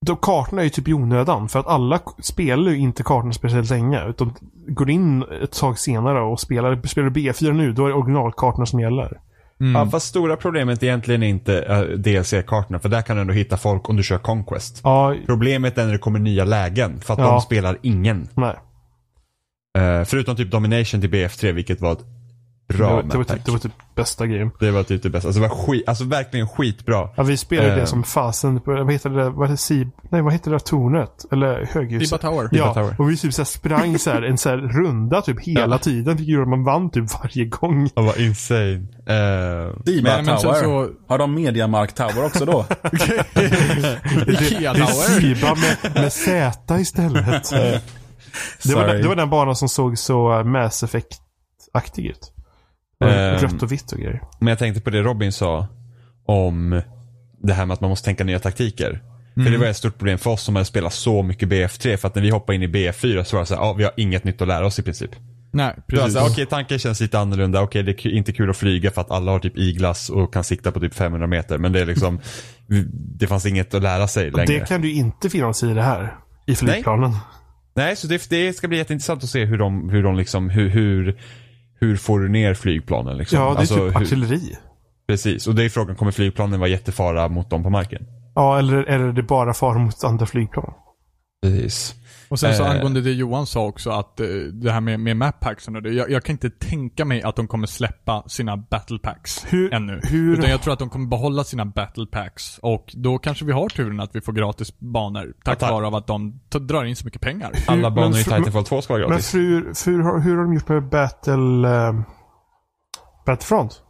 De 0.07 0.17
kartorna 0.17 0.61
är 0.63 0.65
ju 0.65 0.71
typ 0.71 0.89
i 0.89 0.93
onödan. 0.95 1.49
För 1.49 1.59
att 1.61 1.67
alla 1.67 2.01
spelar 2.23 2.71
ju 2.73 2.79
inte 2.79 3.03
kartorna 3.03 3.33
speciellt 3.33 3.71
länge. 3.71 4.05
Utan 4.09 4.35
går 4.69 4.91
in 4.91 5.25
ett 5.43 5.53
tag 5.53 5.79
senare 5.79 6.21
och 6.21 6.41
spelar, 6.41 6.87
spelar 6.87 7.11
du 7.11 7.21
B4 7.21 7.53
nu, 7.53 7.73
då 7.73 7.85
är 7.85 7.89
det 7.89 7.95
originalkartorna 7.95 8.67
som 8.67 8.81
gäller. 8.81 9.21
Mm. 9.61 9.75
Ja, 9.75 9.87
fast 9.91 10.07
stora 10.07 10.37
problemet 10.37 10.83
är 10.83 10.87
egentligen 10.87 11.23
inte 11.23 11.53
uh, 11.53 11.99
DLC-kartorna. 11.99 12.79
För 12.79 12.89
där 12.89 13.03
kan 13.03 13.17
du 13.17 13.23
ändå 13.23 13.35
hitta 13.35 13.57
folk 13.57 13.89
om 13.89 13.97
du 13.97 14.03
kör 14.03 14.19
Conquest. 14.19 14.81
Ja, 14.85 15.15
Problemet 15.27 15.79
är 15.79 15.85
när 15.87 15.93
det 15.93 15.99
kommer 15.99 16.19
nya 16.19 16.45
lägen. 16.45 17.01
För 17.01 17.13
att 17.15 17.19
Ja. 17.21 17.31
de 17.31 17.41
spelar 17.41 17.79
ingen. 17.83 18.29
nej. 18.35 18.55
Eh, 19.79 20.05
förutom 20.05 20.37
typ 20.37 20.51
Domination 20.51 21.01
till 21.01 21.11
BF3, 21.11 21.53
vilket 21.53 21.81
var 21.81 21.93
ett 21.93 21.99
Det 22.69 22.75
bra 22.77 22.95
var, 22.95 23.03
det, 23.03 23.17
var 23.17 23.25
typ, 23.25 23.45
det 23.45 23.51
var 23.53 23.59
typ 23.59 23.73
bästa 23.97 24.27
grejen. 24.27 24.51
Det 24.61 24.71
var 24.71 24.83
typ 24.83 25.03
det 25.03 25.11
bästa. 25.11 25.29
Alltså 25.29 25.43
det 25.43 25.49
var 25.49 25.57
skit, 25.57 25.89
alltså 25.89 26.05
verkligen 26.05 26.49
skitbra. 26.49 27.09
Ja, 27.17 27.23
vi 27.23 27.37
spelade 27.37 27.69
Eh. 27.73 27.77
det 27.77 27.87
som 27.87 28.03
fasen 28.05 28.61
vad 28.65 28.93
heter 28.93 29.11
det, 29.11 29.31
vad 29.31 29.51
det, 29.51 29.57
Sib, 29.57 29.89
nej 30.11 30.23
vad 30.23 30.33
heter 30.33 30.51
det 30.51 30.55
där 30.55 30.59
tornet? 30.65 31.33
Eller 31.33 31.69
höghuset? 31.73 32.11
Dibba 32.11 32.19
Tower. 32.31 32.49
Dibba 32.51 32.67
Ja, 32.67 32.75
Tower. 32.75 32.95
och 32.99 33.11
vi 33.11 33.17
typ 33.17 33.35
så 33.35 33.41
här 33.43 33.47
sprang 33.47 33.99
så 33.99 34.11
här, 34.11 34.23
en 34.23 34.39
så 34.39 34.49
här 34.49 34.57
runda 34.57 35.23
typ 35.23 35.41
hela 35.41 35.75
Ja. 35.75 35.79
tiden. 35.79 36.17
Vilket 36.17 36.33
gjorde 36.33 36.43
att 36.43 36.49
man 36.49 36.65
vann 36.65 36.91
typ 36.91 37.05
varje 37.23 37.45
gång. 37.45 37.85
Det 37.95 38.03
var 38.03 38.21
insane. 38.21 38.73
Uh, 38.75 39.83
Diba 39.85 40.11
Men- 40.17 40.25
men 40.25 40.39
Tower. 40.39 40.55
så- 40.63 40.91
Har 41.09 41.19
de 41.19 41.35
Mediamark 41.35 41.95
Tower 41.95 42.25
också 42.27 42.45
då? 42.45 42.65
Ikea 44.27 44.73
Det 44.73 44.81
är 44.81 44.87
Tower. 44.87 45.21
Siba 45.21 45.55
med, 45.55 45.95
med 45.95 46.13
Z 46.13 46.79
istället. 46.81 47.53
Det 48.65 48.75
var, 48.75 48.87
den, 48.87 49.03
det 49.03 49.09
var 49.09 49.17
den 49.17 49.31
banan 49.31 49.57
som 49.57 49.69
såg 49.69 49.99
så 49.99 50.45
Mass 50.45 50.83
Effect-aktig 50.83 52.07
ut. 52.07 52.33
Ehm. 53.05 53.39
Rött 53.39 53.63
och 53.63 53.73
vitt 53.73 53.93
och 53.93 53.99
grejer. 53.99 54.23
Men 54.39 54.49
jag 54.49 54.59
tänkte 54.59 54.81
på 54.81 54.91
det 54.91 55.03
Robin 55.03 55.33
sa 55.33 55.67
om 56.27 56.83
det 57.43 57.53
här 57.53 57.67
med 57.67 57.75
att 57.75 57.81
man 57.81 57.91
måste 57.91 58.05
tänka 58.05 58.25
nya 58.25 58.39
taktiker. 58.39 59.03
För 59.45 59.51
det 59.51 59.59
var 59.59 59.67
ett 59.67 59.77
stort 59.77 59.99
problem 59.99 60.19
för 60.19 60.31
oss 60.31 60.43
som 60.43 60.57
hade 60.57 60.65
spelat 60.65 60.93
så 60.93 61.23
mycket 61.23 61.49
BF3 61.49 61.97
för 61.97 62.09
att 62.09 62.15
när 62.15 62.23
vi 62.23 62.31
hoppade 62.31 62.57
in 62.57 62.63
i 62.63 62.67
BF4 62.67 63.25
så 63.25 63.37
var 63.37 63.43
det 63.43 63.47
så 63.47 63.55
här, 63.55 63.63
ja 63.63 63.73
vi 63.73 63.85
har 63.85 63.93
inget 63.97 64.25
nytt 64.25 64.43
att 64.43 64.49
lära 64.49 64.67
oss 64.67 64.79
i 64.79 64.83
princip. 64.83 65.11
Nej, 65.53 65.75
precis. 65.87 66.17
Okej, 66.17 66.47
tanken 66.47 66.79
känns 66.79 67.01
lite 67.01 67.19
annorlunda. 67.19 67.63
Okej, 67.63 67.83
det 67.83 68.07
är 68.07 68.09
inte 68.09 68.33
kul 68.33 68.51
att 68.51 68.57
flyga 68.57 68.91
för 68.91 69.01
att 69.01 69.11
alla 69.11 69.33
har 69.33 69.39
typ 69.39 69.59
iglas 69.59 70.11
och 70.11 70.33
kan 70.33 70.45
sikta 70.45 70.73
på 70.73 70.81
typ 70.81 70.95
500 70.95 71.27
meter. 71.27 71.59
Men 71.59 71.73
det 71.73 71.81
är 71.81 71.87
liksom, 71.87 72.21
det 73.19 73.27
fanns 73.27 73.47
inget 73.47 73.75
att 73.75 73.83
lära 73.83 74.09
sig 74.09 74.31
längre. 74.31 74.47
Det 74.47 74.69
kan 74.69 74.81
du 74.81 74.89
ju 74.89 74.95
inte 74.95 75.31
finnas 75.31 75.63
i 75.63 75.67
det 75.67 75.83
här. 75.83 76.17
I 76.47 76.57
flygplanen. 76.57 77.11
Nej, 77.11 77.21
så 77.97 78.07
det, 78.07 78.31
det 78.31 78.53
ska 78.53 78.69
bli 78.69 78.79
jätteintressant 78.79 79.23
att 79.23 79.29
se 79.31 79.45
hur 79.45 79.59
de, 79.59 79.91
hur 79.91 80.03
de 80.03 80.17
liksom, 80.17 80.51
hur, 80.51 80.69
hur, 80.69 81.21
hur 81.81 81.97
får 81.97 82.21
du 82.21 82.29
ner 82.29 82.55
flygplanen 82.55 83.17
liksom? 83.17 83.39
Ja, 83.39 83.45
det 83.49 83.55
är 83.55 83.59
Alltså, 83.59 83.75
typ 83.75 83.97
hur, 83.97 84.03
artilleri. 84.03 84.57
Precis, 85.09 85.47
och 85.47 85.55
det 85.55 85.65
är 85.65 85.69
frågan, 85.69 85.97
kommer 85.97 86.13
flygplanen 86.13 86.61
vara 86.61 86.71
jättefara 86.71 87.29
mot 87.29 87.51
dem 87.51 87.63
på 87.63 87.71
marken? 87.71 88.07
Ja, 88.35 88.59
eller 88.59 88.77
är 88.77 89.13
det 89.13 89.23
bara 89.23 89.55
fara 89.55 89.79
mot 89.79 90.05
andra 90.05 90.27
flygplan? 90.27 90.73
Precis. 91.43 91.95
Och 92.29 92.41
sen 92.41 92.55
så 92.55 92.63
Eh. 92.65 92.71
angående 92.71 93.01
det 93.01 93.13
Johan 93.13 93.47
sa 93.47 93.67
också 93.67 93.91
att 93.91 94.21
eh, 94.21 94.27
det 94.53 94.73
här 94.73 94.81
med, 94.81 95.01
med 95.01 95.17
map 95.17 95.41
packsen 95.41 95.77
och 95.77 95.83
det. 95.83 95.91
Jag, 95.91 96.11
jag 96.11 96.25
kan 96.25 96.33
inte 96.33 96.51
tänka 96.51 97.05
mig 97.05 97.23
att 97.23 97.37
de 97.37 97.49
kommer 97.49 97.67
släppa 97.67 98.25
sina 98.29 98.57
battle 98.57 98.99
packs 98.99 99.47
Hur- 99.49 99.75
ännu. 99.75 100.01
hur- 100.05 100.39
Utan 100.39 100.51
jag 100.51 100.63
tror 100.63 100.73
att 100.73 100.79
de 100.79 100.91
kommer 100.91 101.07
behålla 101.07 101.45
sina 101.45 101.65
battle 101.65 102.07
packs. 102.07 102.59
Och 102.59 102.93
då 102.97 103.19
kanske 103.19 103.45
vi 103.45 103.53
har 103.53 103.69
turen 103.69 104.01
att 104.01 104.17
vi 104.17 104.21
får 104.21 104.33
gratis 104.33 104.79
banor. 104.79 105.35
Tack 105.45 105.61
vare 105.61 105.87
av 105.87 105.95
att 105.95 106.07
de 106.07 106.41
drar 106.61 106.85
in 106.85 106.97
så 106.97 107.05
mycket 107.05 107.21
pengar. 107.23 107.53
Alla 107.67 107.83
men 107.83 107.95
banor 107.95 108.19
i 108.19 108.25
Titanfall 108.25 108.65
2 108.65 108.83
ska 108.83 108.93
vara 108.95 109.01
Men 109.03 109.11
gratis. 109.11 109.31
för, 109.31 109.75
för, 109.75 109.91
hur, 109.91 110.21
hur 110.21 110.37
har 110.37 110.43
de 110.45 110.55
gjort 110.55 110.69
med 110.69 110.89
Battle... 110.89 111.69
Uh, 111.69 112.01
Battlefront? 113.27 113.83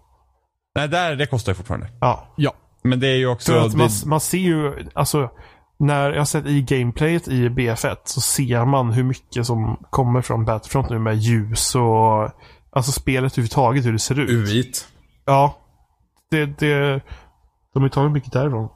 Nej, 0.75 0.89
där, 0.89 1.17
det 1.17 1.27
kostar 1.27 1.53
ju 1.53 1.57
fortfarande. 1.57 1.89
Ja. 2.01 2.35
Ja. 2.37 2.53
Men 2.83 3.01
det 3.01 3.07
är 3.09 3.17
ju 3.17 3.27
också... 3.27 3.53
Man, 3.53 3.69
det, 3.71 4.07
man 4.07 4.21
ser 4.21 4.39
ju, 4.39 4.87
alltså 4.95 5.31
när 5.79 6.11
jag 6.11 6.21
har 6.21 6.25
sett 6.25 6.47
i 6.47 6.63
gameplayet 6.63 7.29
i 7.29 7.49
BF1 7.49 7.97
så 8.05 8.21
ser 8.21 8.65
man 8.65 8.93
hur 8.93 9.05
mycket 9.05 9.47
som 9.47 9.85
kommer 9.91 10.23
från 10.23 10.45
Battlefront 10.45 10.91
nu 10.91 10.99
med 10.99 11.17
ljus 11.17 11.75
och 11.75 12.31
alltså 12.71 12.93
spelet 12.93 13.33
överhuvudtaget 13.33 13.87
hur 13.87 13.93
det 13.93 13.99
ser 13.99 14.21
ut. 14.21 14.31
UI't. 14.31 14.85
Ja. 15.27 15.59
Det, 16.31 16.47
det, 16.47 17.01
de 17.75 17.83
har 17.83 17.89
tagit 17.89 18.13
mycket 18.13 18.33
därifrån. 18.33 18.69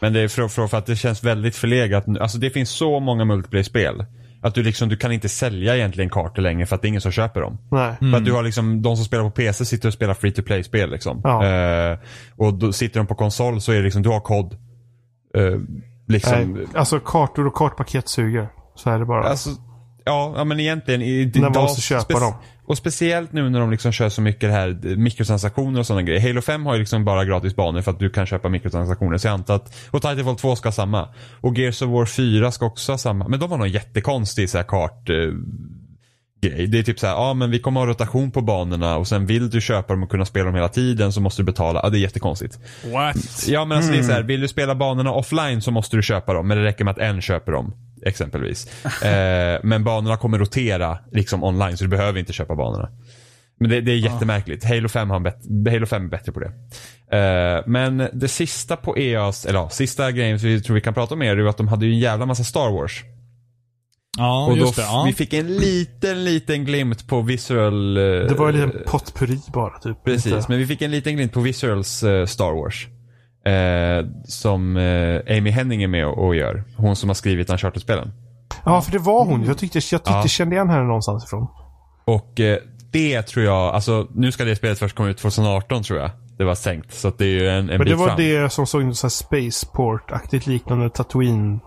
men 0.00 0.12
det 0.12 0.20
är 0.20 0.28
för, 0.28 0.48
för, 0.48 0.66
för 0.66 0.78
att 0.78 0.86
det 0.86 0.96
känns 0.96 1.24
väldigt 1.24 1.56
förlegat. 1.56 2.06
nu. 2.06 2.20
Alltså 2.20 2.38
det 2.38 2.50
finns 2.50 2.70
så 2.70 3.00
många 3.00 3.24
multiplayer-spel. 3.24 4.04
Att 4.42 4.54
du 4.54 4.62
liksom, 4.62 4.88
du 4.88 4.96
kan 4.96 5.12
inte 5.12 5.28
sälja 5.28 5.76
egentligen 5.76 6.10
kartor 6.10 6.42
längre 6.42 6.66
för 6.66 6.76
att 6.76 6.82
det 6.82 6.86
är 6.86 6.88
ingen 6.88 7.00
som 7.00 7.12
köper 7.12 7.40
dem. 7.40 7.58
Nej. 7.70 7.96
För 7.98 8.16
att 8.16 8.24
du 8.24 8.32
har 8.32 8.42
liksom, 8.42 8.82
de 8.82 8.96
som 8.96 9.04
spelar 9.04 9.24
på 9.24 9.30
PC 9.30 9.64
sitter 9.64 9.88
och 9.88 9.94
spelar 9.94 10.14
free 10.14 10.32
to 10.32 10.42
play-spel 10.42 10.90
liksom. 10.90 11.20
Ja. 11.24 11.46
Eh, 11.46 11.98
och 12.36 12.54
då 12.54 12.72
sitter 12.72 13.00
de 13.00 13.06
på 13.06 13.14
konsol 13.14 13.60
så 13.60 13.72
är 13.72 13.76
det 13.76 13.82
liksom, 13.82 14.02
du 14.02 14.08
har 14.08 14.20
kod. 14.20 14.52
Eh, 15.34 15.58
liksom, 16.06 16.52
Nej. 16.52 16.66
Alltså 16.74 17.00
kartor 17.00 17.46
och 17.46 17.54
kartpaket 17.54 18.08
suger. 18.08 18.48
Så 18.74 18.90
är 18.90 18.98
det 18.98 19.04
bara. 19.04 19.24
Alltså, 19.24 19.50
ja, 20.04 20.44
men 20.44 20.60
egentligen. 20.60 21.02
I, 21.02 21.32
När 21.34 21.40
man 21.40 21.52
måste 21.52 21.80
köpa 21.80 22.20
dem. 22.20 22.34
Och 22.66 22.78
speciellt 22.78 23.32
nu 23.32 23.50
när 23.50 23.60
de 23.60 23.70
liksom 23.70 23.92
kör 23.92 24.08
så 24.08 24.22
mycket 24.22 24.40
det 24.40 24.52
här 24.52 24.68
eh, 24.68 24.96
mikrotransaktioner 24.96 25.80
och 25.80 25.86
sådana 25.86 26.02
grejer. 26.02 26.20
Halo 26.20 26.42
5 26.42 26.66
har 26.66 26.74
ju 26.74 26.80
liksom 26.80 27.04
bara 27.04 27.24
gratis 27.24 27.56
banor 27.56 27.82
för 27.82 27.90
att 27.90 27.98
du 27.98 28.10
kan 28.10 28.26
köpa 28.26 28.48
mikrotransaktioner. 28.48 29.18
Så 29.18 29.26
jag 29.26 29.34
antar 29.34 29.54
att, 29.54 29.74
och 29.90 30.02
Titanfall 30.02 30.36
2 30.36 30.56
ska 30.56 30.66
ha 30.68 30.72
samma. 30.72 31.08
Och 31.40 31.58
Gears 31.58 31.82
of 31.82 31.88
War 31.88 32.06
4 32.06 32.50
ska 32.50 32.66
också 32.66 32.92
ha 32.92 32.98
samma. 32.98 33.28
Men 33.28 33.40
de 33.40 33.50
har 33.50 33.58
någon 33.58 33.70
jättekonstig 33.70 34.50
så 34.50 34.58
här 34.58 34.64
kart... 34.64 35.10
Grej. 36.48 36.66
Det 36.66 36.78
är 36.78 36.82
typ 36.82 36.98
så 36.98 37.06
här, 37.06 37.14
ja 37.14 37.34
men 37.34 37.50
vi 37.50 37.58
kommer 37.58 37.80
ha 37.80 37.86
rotation 37.86 38.30
på 38.30 38.40
banorna 38.40 38.96
och 38.96 39.08
sen 39.08 39.26
vill 39.26 39.50
du 39.50 39.60
köpa 39.60 39.92
dem 39.92 40.02
och 40.02 40.10
kunna 40.10 40.24
spela 40.24 40.44
dem 40.46 40.54
hela 40.54 40.68
tiden 40.68 41.12
så 41.12 41.20
måste 41.20 41.42
du 41.42 41.46
betala. 41.46 41.80
Ja 41.82 41.88
det 41.90 41.98
är 41.98 42.00
jättekonstigt. 42.00 42.58
What? 42.92 43.16
Ja 43.48 43.64
men 43.64 43.76
alltså 43.76 43.92
det 43.92 43.98
är 43.98 44.02
så 44.02 44.08
här, 44.10 44.16
Mm. 44.16 44.26
vill 44.26 44.40
du 44.40 44.48
spela 44.48 44.74
banorna 44.74 45.12
offline 45.12 45.62
så 45.62 45.70
måste 45.70 45.96
du 45.96 46.02
köpa 46.02 46.32
dem 46.32 46.48
men 46.48 46.56
det 46.58 46.64
räcker 46.64 46.84
med 46.84 46.92
att 46.92 46.98
en 46.98 47.20
köper 47.22 47.52
dem. 47.52 47.74
exempelvis. 48.06 48.66
eh, 49.02 49.60
men 49.62 49.84
banorna 49.84 50.16
kommer 50.16 50.38
rotera 50.38 50.98
liksom 51.12 51.44
online 51.44 51.76
så 51.76 51.84
du 51.84 51.88
behöver 51.90 52.18
inte 52.18 52.32
köpa 52.32 52.54
banorna. 52.54 52.88
Men 53.60 53.70
det, 53.70 53.80
det 53.80 53.92
är 53.92 53.96
jättemärkligt. 53.96 54.64
Halo 54.64 54.88
5, 54.88 55.10
har 55.10 55.20
bet- 55.20 55.70
Halo 55.72 55.86
5 55.86 56.04
är 56.04 56.08
bättre 56.08 56.32
på 56.32 56.40
det. 56.40 56.52
Eh, 57.18 57.62
men 57.66 58.08
det 58.12 58.28
sista 58.28 58.76
på 58.76 58.98
EAS, 58.98 59.46
eller 59.46 59.58
ja, 59.58 59.68
sista 59.68 60.12
grejen 60.12 60.40
som 60.40 60.48
vi 60.48 60.60
tror 60.60 60.74
vi 60.74 60.80
kan 60.80 60.94
prata 60.94 61.14
om 61.14 61.22
är 61.22 61.36
ju 61.36 61.48
att 61.48 61.56
de 61.56 61.68
hade 61.68 61.86
ju 61.86 61.92
en 61.92 61.98
jävla 61.98 62.26
massa 62.26 62.44
Star 62.44 62.70
Wars. 62.72 63.02
Ja, 64.18 64.44
och 64.44 64.50
då 64.50 64.56
just 64.56 64.76
det. 64.76 64.82
f- 64.82 64.88
Ja. 64.90 65.02
vi 65.06 65.12
fick 65.12 65.32
en 65.32 65.56
liten, 65.56 66.24
liten 66.24 66.64
glimt 66.64 67.08
på 67.08 67.20
Visual... 67.22 67.96
eh, 67.96 68.02
Det 68.02 68.34
var 68.38 68.52
ju 68.52 68.62
en 68.62 68.68
liten 68.68 68.82
potpurri 68.86 69.40
bara 69.52 69.78
typ. 69.78 70.04
Precis, 70.04 70.26
Lite. 70.32 70.44
men 70.48 70.58
vi 70.58 70.66
fick 70.66 70.82
en 70.82 70.90
liten 70.90 71.16
glimt 71.16 71.32
på 71.32 71.40
Visuals 71.40 72.02
eh, 72.02 72.26
Star 72.26 72.52
Wars. 72.52 72.86
Eh, 73.46 74.06
som 74.24 74.76
eh, 74.76 75.36
Amy 75.38 75.50
Henning 75.50 75.82
är 75.82 75.88
med 75.88 76.06
och, 76.06 76.26
och 76.26 76.34
gör. 76.36 76.64
Hon 76.76 76.96
som 76.96 77.08
har 77.10 77.14
skrivit 77.14 77.50
Uncharted-spelen. 77.50 78.12
Ja, 78.64 78.80
för 78.82 78.92
det 78.92 78.98
var 78.98 79.24
hon. 79.24 79.44
Jag 79.44 79.58
tyckte 79.58 79.78
jag 79.78 79.82
tyckte 80.04 80.10
Ja. 80.10 80.26
kände 80.28 80.54
igen 80.56 80.68
henne 80.70 80.84
någonstans 80.84 81.24
ifrån. 81.24 81.46
Och 82.04 82.40
eh, 82.40 82.58
det 82.92 83.22
tror 83.22 83.44
jag, 83.44 83.74
alltså 83.74 84.06
nu 84.14 84.32
ska 84.32 84.44
det 84.44 84.56
spelet 84.56 84.78
först 84.78 84.96
komma 84.96 85.08
ut 85.08 85.18
2018 85.18 85.82
tror 85.82 85.98
jag. 85.98 86.10
Det 86.38 86.44
var 86.44 86.54
sänkt. 86.54 86.94
Så 86.94 87.08
att 87.08 87.18
det 87.18 87.24
är 87.24 87.28
ju 87.28 87.48
en, 87.48 87.56
en 87.58 87.66
Men 87.66 87.78
bit 87.78 87.88
det 87.88 87.94
var 87.94 88.06
fram. 88.06 88.16
det 88.16 88.52
som 88.52 88.66
såg 88.66 88.82
ut 88.82 88.96
som 88.96 89.10
Spaceport-aktigt 89.10 90.46
liknande 90.46 90.90
Tatooine. 90.90 91.60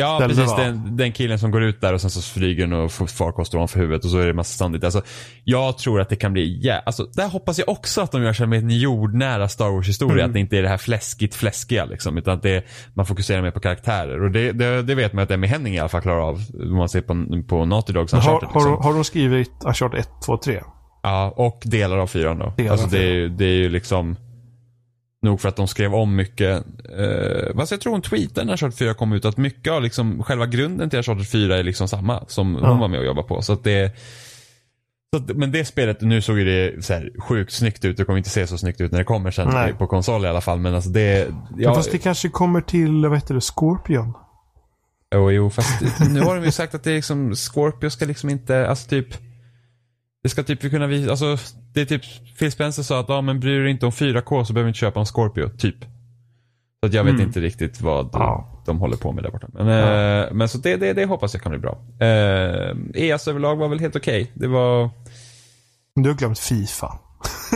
Ja, 0.00 0.16
ställe, 0.16 0.34
precis. 0.34 0.56
Den, 0.56 0.96
den 0.96 1.12
killen 1.12 1.38
som 1.38 1.50
går 1.50 1.62
ut 1.62 1.80
där 1.80 1.92
och 1.92 2.00
sen 2.00 2.10
så 2.10 2.22
flyger 2.22 2.66
den 2.66 2.72
och 2.72 2.92
får 2.92 3.06
farkost 3.06 3.54
ovanför 3.54 3.80
huvudet 3.80 4.04
och 4.04 4.10
så 4.10 4.18
är 4.18 4.26
det 4.26 4.32
massa 4.32 4.58
sandigt. 4.58 4.84
Alltså, 4.84 5.02
jag 5.44 5.78
tror 5.78 6.00
att 6.00 6.08
det 6.08 6.16
kan 6.16 6.32
bli, 6.32 6.60
ja, 6.62 6.82
alltså, 6.86 7.04
där 7.04 7.28
hoppas 7.28 7.58
jag 7.58 7.68
också 7.68 8.00
att 8.00 8.12
de 8.12 8.22
gör 8.22 8.32
sig 8.32 8.46
med 8.46 8.58
en 8.58 8.70
jordnära 8.70 9.48
Star 9.48 9.70
Wars-historia. 9.70 10.14
Mm. 10.14 10.26
Att 10.26 10.34
det 10.34 10.40
inte 10.40 10.58
är 10.58 10.62
det 10.62 10.68
här 10.68 10.78
fläskigt 10.78 11.34
fläskiga 11.34 11.84
liksom. 11.84 12.18
Utan 12.18 12.34
att 12.34 12.42
det, 12.42 12.64
man 12.94 13.06
fokuserar 13.06 13.42
mer 13.42 13.50
på 13.50 13.60
karaktärer. 13.60 14.22
Och 14.22 14.30
det, 14.30 14.52
det, 14.52 14.82
det 14.82 14.94
vet 14.94 15.12
man 15.12 15.24
att 15.24 15.30
Emmy 15.30 15.46
Henning 15.46 15.74
i 15.74 15.78
alla 15.78 15.88
fall 15.88 16.02
klarar 16.02 16.20
av. 16.28 16.40
Om 16.60 16.76
man 16.76 16.88
ser 16.88 17.00
på, 17.00 17.42
på 17.48 17.64
Naughty 17.64 17.92
Dogs 17.92 18.12
har, 18.12 18.18
Uncharted. 18.18 18.48
har, 18.48 18.60
Liksom. 18.60 18.84
har 18.84 18.94
de 18.94 19.04
skrivit 19.04 19.50
Uncharted 19.64 20.00
1, 20.00 20.08
2, 20.26 20.36
3? 20.36 20.60
Ja, 21.02 21.34
och 21.36 21.62
delar 21.64 21.98
av 21.98 22.06
fyran 22.06 22.38
då. 22.38 22.52
Delar 22.56 22.72
alltså 22.72 22.86
det 22.86 22.98
är, 23.04 23.28
det 23.28 23.44
är 23.44 23.56
ju 23.56 23.68
liksom 23.68 24.16
nog 25.22 25.40
för 25.40 25.48
att 25.48 25.56
de 25.56 25.68
skrev 25.68 25.94
om 25.94 26.16
mycket. 26.16 26.64
Eh, 26.98 27.54
vad 27.54 27.68
jag 27.72 27.80
tror 27.80 27.92
hon 27.92 28.02
tweetade 28.02 28.44
när 28.46 28.52
Uncharted 28.52 28.78
4 28.78 28.94
kom 28.94 29.12
ut 29.12 29.24
att 29.24 29.36
mycket 29.36 29.72
av 29.72 29.82
liksom 29.82 30.22
själva 30.22 30.46
grunden 30.46 30.90
till 30.90 30.96
Uncharted 30.96 31.28
4 31.28 31.58
är 31.58 31.62
liksom 31.62 31.88
samma 31.88 32.24
som 32.28 32.58
Ja. 32.62 32.68
hon 32.70 32.78
var 32.78 32.88
med 32.88 32.98
och 33.00 33.06
jobbade 33.06 33.28
på. 33.28 33.42
Så 33.42 33.52
att 33.52 33.64
det 33.64 33.96
så 35.16 35.22
att, 35.22 35.36
men 35.36 35.52
det 35.52 35.64
spelet, 35.64 36.00
nu 36.00 36.22
såg 36.22 36.38
ju 36.38 36.44
det 36.44 36.84
så 36.84 36.92
här 36.92 37.12
sjukt 37.20 37.52
snyggt 37.52 37.84
ut. 37.84 37.96
Det 37.96 38.04
kommer 38.04 38.18
inte 38.18 38.30
se 38.30 38.46
så 38.46 38.58
snyggt 38.58 38.80
ut 38.80 38.92
när 38.92 38.98
det 38.98 39.04
kommer 39.04 39.30
sen 39.30 39.48
Nej. 39.52 39.72
på 39.72 39.86
konsol 39.86 40.24
i 40.24 40.28
alla 40.28 40.40
fall. 40.40 40.58
Men 40.60 40.74
alltså 40.74 40.90
det... 40.90 41.28
Ja, 41.56 41.74
fast 41.74 41.92
det 41.92 41.98
kanske 41.98 42.28
kommer 42.28 42.60
till, 42.60 43.06
vad 43.06 43.18
heter 43.18 43.34
det, 43.34 43.40
Scorpion? 43.40 44.12
Jo, 45.14 45.30
jo, 45.30 45.50
fast 45.50 46.00
nu 46.10 46.20
har 46.20 46.36
de 46.36 46.44
ju 46.44 46.50
sagt 46.50 46.74
att 46.74 46.84
det 46.84 46.90
är 46.90 46.94
liksom, 46.94 47.34
Scorpio 47.36 47.90
ska 47.90 48.04
liksom 48.04 48.30
inte, 48.30 48.68
alltså 48.68 48.88
typ, 48.88 49.06
det 50.22 50.28
ska 50.28 50.42
typ 50.42 50.60
kunna 50.70 50.86
visa, 50.86 51.10
alltså 51.10 51.36
det 51.74 51.80
är 51.80 51.84
typ, 51.84 52.02
Phil 52.38 52.52
Spencer 52.52 52.82
sa 52.82 53.00
att, 53.00 53.08
ja 53.08 53.20
men 53.20 53.40
bryr 53.40 53.56
du 53.56 53.62
dig 53.62 53.70
inte 53.72 53.86
om 53.86 53.92
4K 53.92 54.44
så 54.44 54.52
behöver 54.52 54.66
du 54.66 54.68
inte 54.68 54.78
köpa 54.78 55.00
en 55.00 55.06
Scorpio, 55.06 55.48
typ. 55.58 55.76
Så 56.82 56.86
att 56.86 56.94
jag 56.94 57.04
vet 57.04 57.14
Mm. 57.14 57.26
inte 57.26 57.40
riktigt 57.40 57.80
vad 57.80 58.08
Ja. 58.12 58.62
de 58.66 58.78
håller 58.78 58.96
på 58.96 59.12
med 59.12 59.24
där 59.24 59.30
borta. 59.30 59.46
Men, 59.52 59.68
eh, 59.68 60.32
men 60.32 60.48
så 60.48 60.58
det, 60.58 60.76
det, 60.76 60.92
det 60.92 61.04
hoppas 61.04 61.34
jag 61.34 61.42
kan 61.42 61.50
bli 61.52 61.58
bra. 61.58 61.78
Eh, 62.00 62.76
EAS 62.94 63.28
överlag 63.28 63.56
var 63.56 63.68
väl 63.68 63.80
helt 63.80 63.96
okej. 63.96 64.30
Det 64.34 64.46
var, 64.46 64.90
Du 65.94 66.08
har 66.08 66.16
glömt 66.16 66.38
Fifa. 66.38 66.98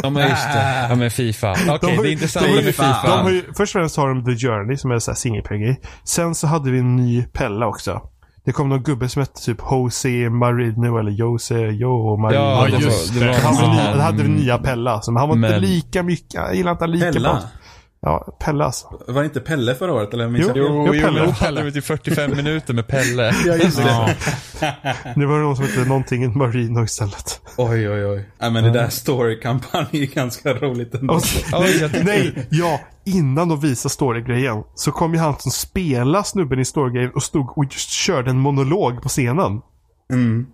ja 0.02 0.10
men 0.10 0.28
just 0.30 0.52
det, 0.52 0.86
ja 0.90 0.94
men 0.94 1.10
Fifa. 1.10 1.52
Okej, 1.68 1.78
De 1.80 1.96
har 1.96 2.02
det 2.02 2.10
är 2.10 2.12
intressant 2.12 2.46
de 2.46 2.54
med 2.54 2.64
Fifa. 2.64 3.02
De 3.16 3.22
har 3.22 3.30
ju, 3.30 3.42
först 3.42 3.60
och 3.76 3.80
främst 3.80 3.96
har 3.96 4.08
de 4.08 4.24
The 4.24 4.46
Journey 4.46 4.76
som 4.76 4.90
är 4.90 4.98
så 4.98 5.10
här 5.10 5.16
single 5.16 5.76
Sen 6.04 6.34
så 6.34 6.46
hade 6.46 6.70
vi 6.70 6.78
en 6.78 6.96
ny 6.96 7.22
Pella 7.22 7.66
också. 7.66 8.02
Det 8.44 8.52
kom 8.52 8.68
någon 8.68 8.82
gubbe 8.82 9.08
som 9.08 9.20
hette 9.20 9.40
typ 9.42 9.58
Jose 9.70 10.08
Marino 10.30 10.98
eller 10.98 11.10
Jose 11.10 11.54
Jo 11.58 12.16
Marino. 12.16 12.40
Ja, 12.40 12.66
det 12.70 12.76
just 12.84 13.14
var, 13.14 13.20
det 13.20 13.26
var 13.26 13.32
det. 13.34 13.40
Han 13.40 13.54
var 13.54 13.62
han- 13.62 14.00
hade 14.00 14.22
vi 14.22 14.28
nya 14.28 14.58
Pella. 14.58 15.00
Så, 15.02 15.12
men 15.12 15.20
han 15.20 15.28
var 15.28 15.36
inte 15.36 15.58
lika 15.58 16.02
mycket, 16.02 16.34
jag 16.34 16.54
gillar 16.54 16.72
inte 16.72 16.86
lika 16.86 17.12
Pella? 17.12 17.42
Ja, 18.02 18.36
Pella 18.44 18.64
alltså. 18.64 18.86
Var 19.08 19.20
det 19.22 19.24
inte 19.26 19.40
Pelle 19.40 19.74
förra 19.74 19.92
året? 19.92 20.14
Eller 20.14 20.24
Jo. 20.28 20.38
jag? 20.48 20.56
Jo, 20.56 20.64
Jo, 20.86 20.94
jo, 20.94 21.02
Pelle. 21.02 21.20
då 21.26 21.32
Pelle. 21.32 21.62
vi 21.62 21.72
typ 21.72 21.84
45 21.84 22.30
minuter 22.36 22.74
med 22.74 22.86
Pelle. 22.88 23.34
Ja, 23.46 23.54
just 23.54 23.76
det. 23.76 23.82
Ja. 23.88 24.08
Nu 25.16 25.26
var 25.26 25.36
det 25.36 25.42
någon 25.42 25.56
som 25.56 25.64
hette 25.64 25.84
någonting 25.88 26.38
Marino 26.38 26.84
istället. 26.84 27.40
Oj, 27.56 27.88
oj, 27.90 28.06
oj. 28.06 28.28
Ja, 28.38 28.50
men 28.50 28.64
det 28.64 28.70
där 28.70 28.88
story-kampanjen 28.88 29.88
är 29.92 30.06
ganska 30.14 30.54
roligt 30.54 30.94
ändå. 30.94 31.14
Oj, 31.14 31.22
nej, 31.52 32.02
nej, 32.04 32.46
ja. 32.50 32.80
Innan 33.04 33.48
de 33.48 33.60
visade 33.60 33.92
storygrejen 33.92 34.62
så 34.74 34.92
kom 34.92 35.14
ju 35.14 35.18
han 35.18 35.38
som 35.38 35.52
spelar 35.52 36.22
snubben 36.22 36.60
i 36.60 36.64
storygrejen 36.64 37.10
och 37.10 37.22
stod 37.22 37.58
och 37.58 37.64
just 37.64 37.90
körde 37.90 38.30
en 38.30 38.38
monolog 38.38 39.02
på 39.02 39.08
scenen. 39.08 39.60
Mm. 40.12 40.46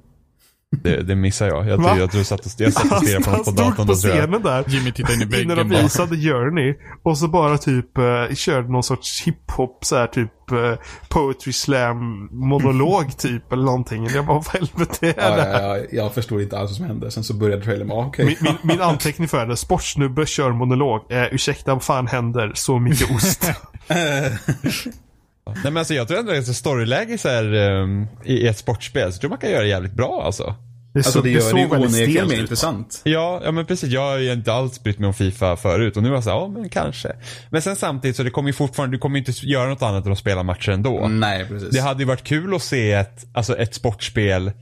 Det, 0.76 1.02
det 1.02 1.14
missar 1.16 1.46
jag. 1.46 1.68
Jag, 1.68 1.80
jag 1.98 2.10
tror 2.10 2.16
jag 2.20 2.26
satt 2.26 2.40
och, 2.46 2.52
jag 2.58 2.72
satt 2.72 2.92
och 2.92 2.98
stirrade 2.98 3.24
på 3.24 3.30
han 3.30 3.38
något 3.38 3.46
på 3.46 3.52
stod 3.52 3.64
datorn 3.66 3.86
på 3.86 3.92
då 3.92 3.94
tror 3.98 4.14
jag. 4.14 4.20
scenen 4.24 4.42
där. 4.42 4.64
Jimmy 4.68 4.92
tittar 4.92 5.12
in 5.14 5.20
i 5.20 5.22
Innan 5.24 5.30
väggen 5.30 5.56
de 5.56 5.68
bara. 5.74 5.82
visade 5.82 6.16
Journey. 6.16 6.74
Och 7.02 7.18
så 7.18 7.28
bara 7.28 7.58
typ 7.58 7.98
uh, 7.98 8.34
körde 8.34 8.72
någon 8.72 8.82
sorts 8.82 9.22
hiphop 9.26 9.84
så 9.84 9.96
här 9.96 10.06
typ 10.06 10.30
uh, 10.52 10.74
poetry 11.08 11.52
slam 11.52 12.28
monolog 12.32 13.16
typ 13.18 13.52
eller 13.52 13.62
någonting. 13.64 14.06
Jag 14.06 14.26
bara, 14.26 14.36
vad 14.36 14.46
helvete 14.48 15.06
är 15.08 15.14
Ja, 15.16 15.36
det 15.36 15.42
här? 15.42 15.62
ja, 15.62 15.76
ja, 15.78 15.84
jag 15.90 16.14
förstod 16.14 16.40
inte 16.42 16.58
alls 16.58 16.70
vad 16.70 16.76
som 16.76 16.86
hände. 16.86 17.10
Sen 17.10 17.24
så 17.24 17.34
började 17.34 17.64
trailern 17.64 17.88
med, 17.88 17.96
okej. 17.96 18.24
Min, 18.26 18.36
min, 18.40 18.54
min 18.62 18.80
anteckning 18.80 19.28
för 19.28 19.46
det. 19.46 19.56
Sportsnubbe 19.56 20.26
kör 20.26 20.50
monolog. 20.52 21.12
Eh, 21.12 21.24
ursäkta, 21.34 21.74
vad 21.74 21.82
fan 21.82 22.06
händer? 22.06 22.52
Så 22.54 22.78
mycket 22.78 23.10
ost. 23.10 23.50
Nej 25.54 25.64
men 25.64 25.76
alltså 25.76 25.94
jag 25.94 26.08
tror 26.08 26.18
ändå 26.18 26.32
att 26.32 26.56
storyläge 26.56 27.18
så 27.18 27.28
här, 27.28 27.54
um, 27.54 28.06
i, 28.24 28.46
ett 28.46 28.58
sportspel, 28.58 29.12
så 29.12 29.18
tror 29.18 29.30
man 29.30 29.38
kan 29.38 29.50
göra 29.50 29.62
det 29.62 29.68
jävligt 29.68 29.92
bra 29.92 30.22
alltså. 30.24 30.54
Det, 30.92 30.98
Alltså 30.98 31.12
så, 31.12 31.20
det 31.20 31.28
det, 31.28 31.34
gör 31.34 31.54
det 31.54 31.60
ju 31.60 31.66
onekligen 31.66 32.28
mer 32.28 32.40
intressant. 32.40 33.00
Ja, 33.04 33.40
ja 33.44 33.52
men 33.52 33.66
precis. 33.66 33.90
Jag 33.90 34.00
har 34.00 34.18
ju 34.18 34.32
inte 34.32 34.52
alls 34.52 34.82
brytt 34.82 34.98
mig 34.98 35.06
om 35.06 35.14
Fifa 35.14 35.56
förut 35.56 35.96
och 35.96 36.02
nu 36.02 36.08
var 36.08 36.16
jag 36.16 36.24
så 36.24 36.30
här, 36.30 36.36
ja 36.36 36.48
men 36.48 36.68
kanske. 36.68 37.12
Men 37.50 37.62
sen 37.62 37.76
samtidigt 37.76 38.16
så 38.16 38.22
det 38.22 38.30
kommer 38.30 38.48
ju 38.48 38.52
fortfarande, 38.52 38.96
du 38.96 39.00
kommer 39.00 39.18
ju 39.18 39.24
inte 39.26 39.46
göra 39.46 39.68
något 39.68 39.82
annat 39.82 40.06
än 40.06 40.12
att 40.12 40.18
spela 40.18 40.42
matcher 40.42 40.70
ändå. 40.70 41.08
Nej, 41.08 41.46
precis. 41.48 41.70
Det 41.70 41.80
hade 41.80 42.00
ju 42.02 42.06
varit 42.06 42.24
kul 42.24 42.54
att 42.54 42.62
se 42.62 42.92
ett, 42.92 43.26
alltså 43.34 43.56
ett 43.56 43.74
sportspel 43.74 44.52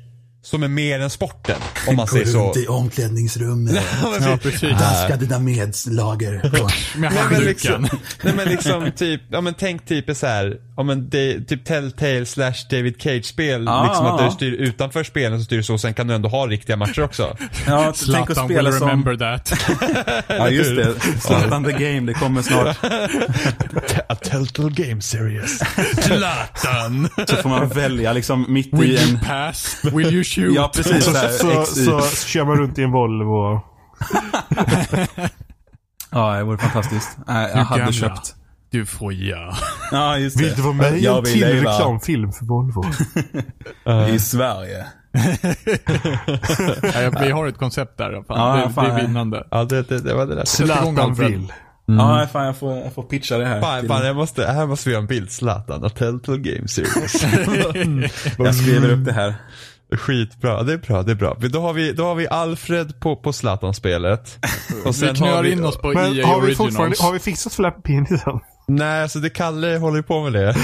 som 0.42 0.62
är 0.62 0.68
mer 0.68 1.00
än 1.00 1.10
sporten. 1.10 1.60
Om 1.88 1.96
man 1.96 2.06
säger 2.06 2.26
så. 2.26 2.52
i 2.56 2.66
omklädningsrummet. 2.66 3.74
Ja, 4.20 4.38
precis. 4.42 4.70
Daska 4.70 5.16
dina 5.16 5.38
medlager. 5.38 6.32
Med 6.42 6.52
Nej 6.52 6.70
men, 6.96 7.12
handduken. 7.12 7.46
liksom, 7.46 7.88
nej 8.22 8.34
men 8.36 8.48
liksom 8.48 8.90
typ, 8.96 9.22
ja 9.30 9.40
men 9.40 9.54
tänk 9.54 9.86
typ 9.86 10.16
så 10.16 10.26
här, 10.26 10.56
ja 10.78 10.84
men 10.84 11.08
det, 11.08 11.48
typ 11.48 11.64
Telltale 11.64 12.26
slash 12.26 12.68
David 12.70 13.02
Cage-spel. 13.02 13.68
Ah. 13.68 13.84
liksom 13.84 14.06
att 14.06 14.18
du 14.18 14.30
styr 14.30 14.52
utanför 14.52 15.04
spelen 15.04 15.38
så 15.38 15.44
styr 15.44 15.56
du 15.56 15.62
så, 15.62 15.78
sen 15.78 15.94
kan 15.94 16.06
du 16.06 16.14
ändå 16.14 16.28
ha 16.28 16.46
riktiga 16.46 16.76
matcher 16.76 17.02
också. 17.02 17.36
Ja, 17.66 17.92
tänk 18.12 18.30
att 18.30 18.44
spela 18.44 18.70
will 18.70 18.78
som... 18.78 18.88
remember 18.88 19.16
that. 19.16 19.52
Ja, 20.38 20.48
just 20.48 20.76
det. 20.76 21.20
Zlatan 21.20 21.64
the 21.64 21.72
Game, 21.72 22.00
det 22.00 22.14
kommer 22.14 22.42
snart. 22.42 22.76
A 24.08 24.14
Telltale 24.14 24.70
Game 24.70 25.00
Series. 25.00 25.58
Zlatan! 26.02 27.08
Så 27.26 27.36
får 27.36 27.48
man 27.48 27.68
välja 27.68 28.12
liksom 28.12 28.46
mitt 28.48 28.72
Will 28.72 28.90
i 28.90 28.94
you 28.94 29.10
en... 29.10 29.20
pass? 29.20 29.76
Will 29.82 30.14
you 30.14 30.24
shoot? 30.24 30.54
Ja, 30.54 30.72
precis. 30.74 31.04
Så, 31.04 31.10
Så, 31.10 31.18
här, 31.18 31.64
så, 31.64 32.00
så, 32.00 32.26
kör 32.26 32.44
man 32.44 32.56
runt 32.56 32.78
i 32.78 32.82
en 32.82 32.90
Volvo. 32.90 33.60
Ja, 36.10 36.36
det 36.36 36.44
vore 36.44 36.58
fantastiskt. 36.58 37.18
Jag 37.26 37.64
hade 37.64 37.92
köpt. 37.92 38.37
Du 38.70 38.86
får 38.86 39.12
ja. 39.12 39.56
Ja, 39.92 40.18
just 40.18 40.38
det. 40.38 40.44
Vill 40.44 40.54
du 40.54 40.62
vara 40.62 40.72
med 40.72 40.98
i 40.98 41.06
en 41.06 41.24
till 41.24 41.40
leva 41.40 41.70
reklamfilm 41.70 42.32
för 42.32 42.44
Volvo? 42.44 42.84
I 44.14 44.18
Sverige. 44.18 44.86
ja. 47.02 47.10
Vi 47.20 47.30
har 47.30 47.46
ett 47.46 47.58
koncept 47.58 47.98
där. 47.98 48.12
Fan. 48.12 48.24
Ja, 48.28 48.56
det, 48.56 48.66
det 48.66 48.72
fan. 48.72 48.90
är 48.90 49.00
vinnande. 49.00 49.46
Ja 49.50 49.64
det, 49.64 49.82
det, 49.82 49.98
det 50.00 50.14
var 50.14 50.26
det 50.26 50.34
där. 50.34 50.44
Zlatan 50.44 51.14
vill. 51.14 51.52
Ja, 51.86 52.26
fan 52.32 52.46
jag 52.46 52.56
får, 52.56 52.76
jag 52.76 52.94
får 52.94 53.02
pitcha 53.02 53.38
det 53.38 53.46
här. 53.46 53.60
Fan, 53.60 53.80
till- 53.80 53.88
fan 53.88 54.06
jag 54.06 54.16
måste, 54.16 54.46
här 54.46 54.66
måste 54.66 54.88
vi 54.88 54.94
ha 54.94 55.02
en 55.02 55.06
bild. 55.06 55.30
Zlatan, 55.30 55.84
A 55.84 55.88
Telltale 55.88 56.38
Game 56.38 56.68
Series. 56.68 57.22
Jag 58.38 58.54
skriver 58.54 58.90
upp 58.90 59.04
det 59.04 59.12
här. 59.12 59.34
Skitbra, 59.96 60.62
det 60.62 60.72
är 60.72 60.78
bra, 60.78 61.02
det 61.02 61.10
är 61.10 61.14
bra. 61.14 61.36
Då 61.52 61.60
har 61.60 61.72
vi, 61.72 61.92
då 61.92 62.04
har 62.04 62.14
vi 62.14 62.28
Alfred 62.28 63.00
på, 63.00 63.16
på 63.16 63.32
Zlatan-spelet. 63.32 64.38
Och 64.84 65.02
Vi 65.02 65.08
knör 65.08 65.46
in 65.46 65.64
oss 65.64 65.76
på 65.76 65.88
Men 65.88 66.18
EA 66.18 66.26
har 66.26 66.40
vi, 66.40 66.54
har 67.02 67.12
vi 67.12 67.18
fixat 67.18 67.52
Flappy 67.52 67.82
Penisen? 67.82 68.40
Nej, 68.68 69.02
alltså 69.02 69.18
det 69.18 69.30
Kalle 69.30 69.76
håller 69.78 69.96
ju 69.96 70.02
på 70.02 70.30
med 70.30 70.32
det. 70.32 70.54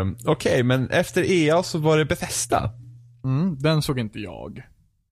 um, 0.00 0.16
Okej, 0.24 0.62
men 0.62 0.90
efter 0.90 1.30
EA 1.30 1.62
så 1.62 1.78
var 1.78 1.98
det 1.98 2.04
Bethesda. 2.04 2.70
Mm, 3.24 3.56
den 3.58 3.82
såg 3.82 3.98
inte 3.98 4.18
jag. 4.18 4.62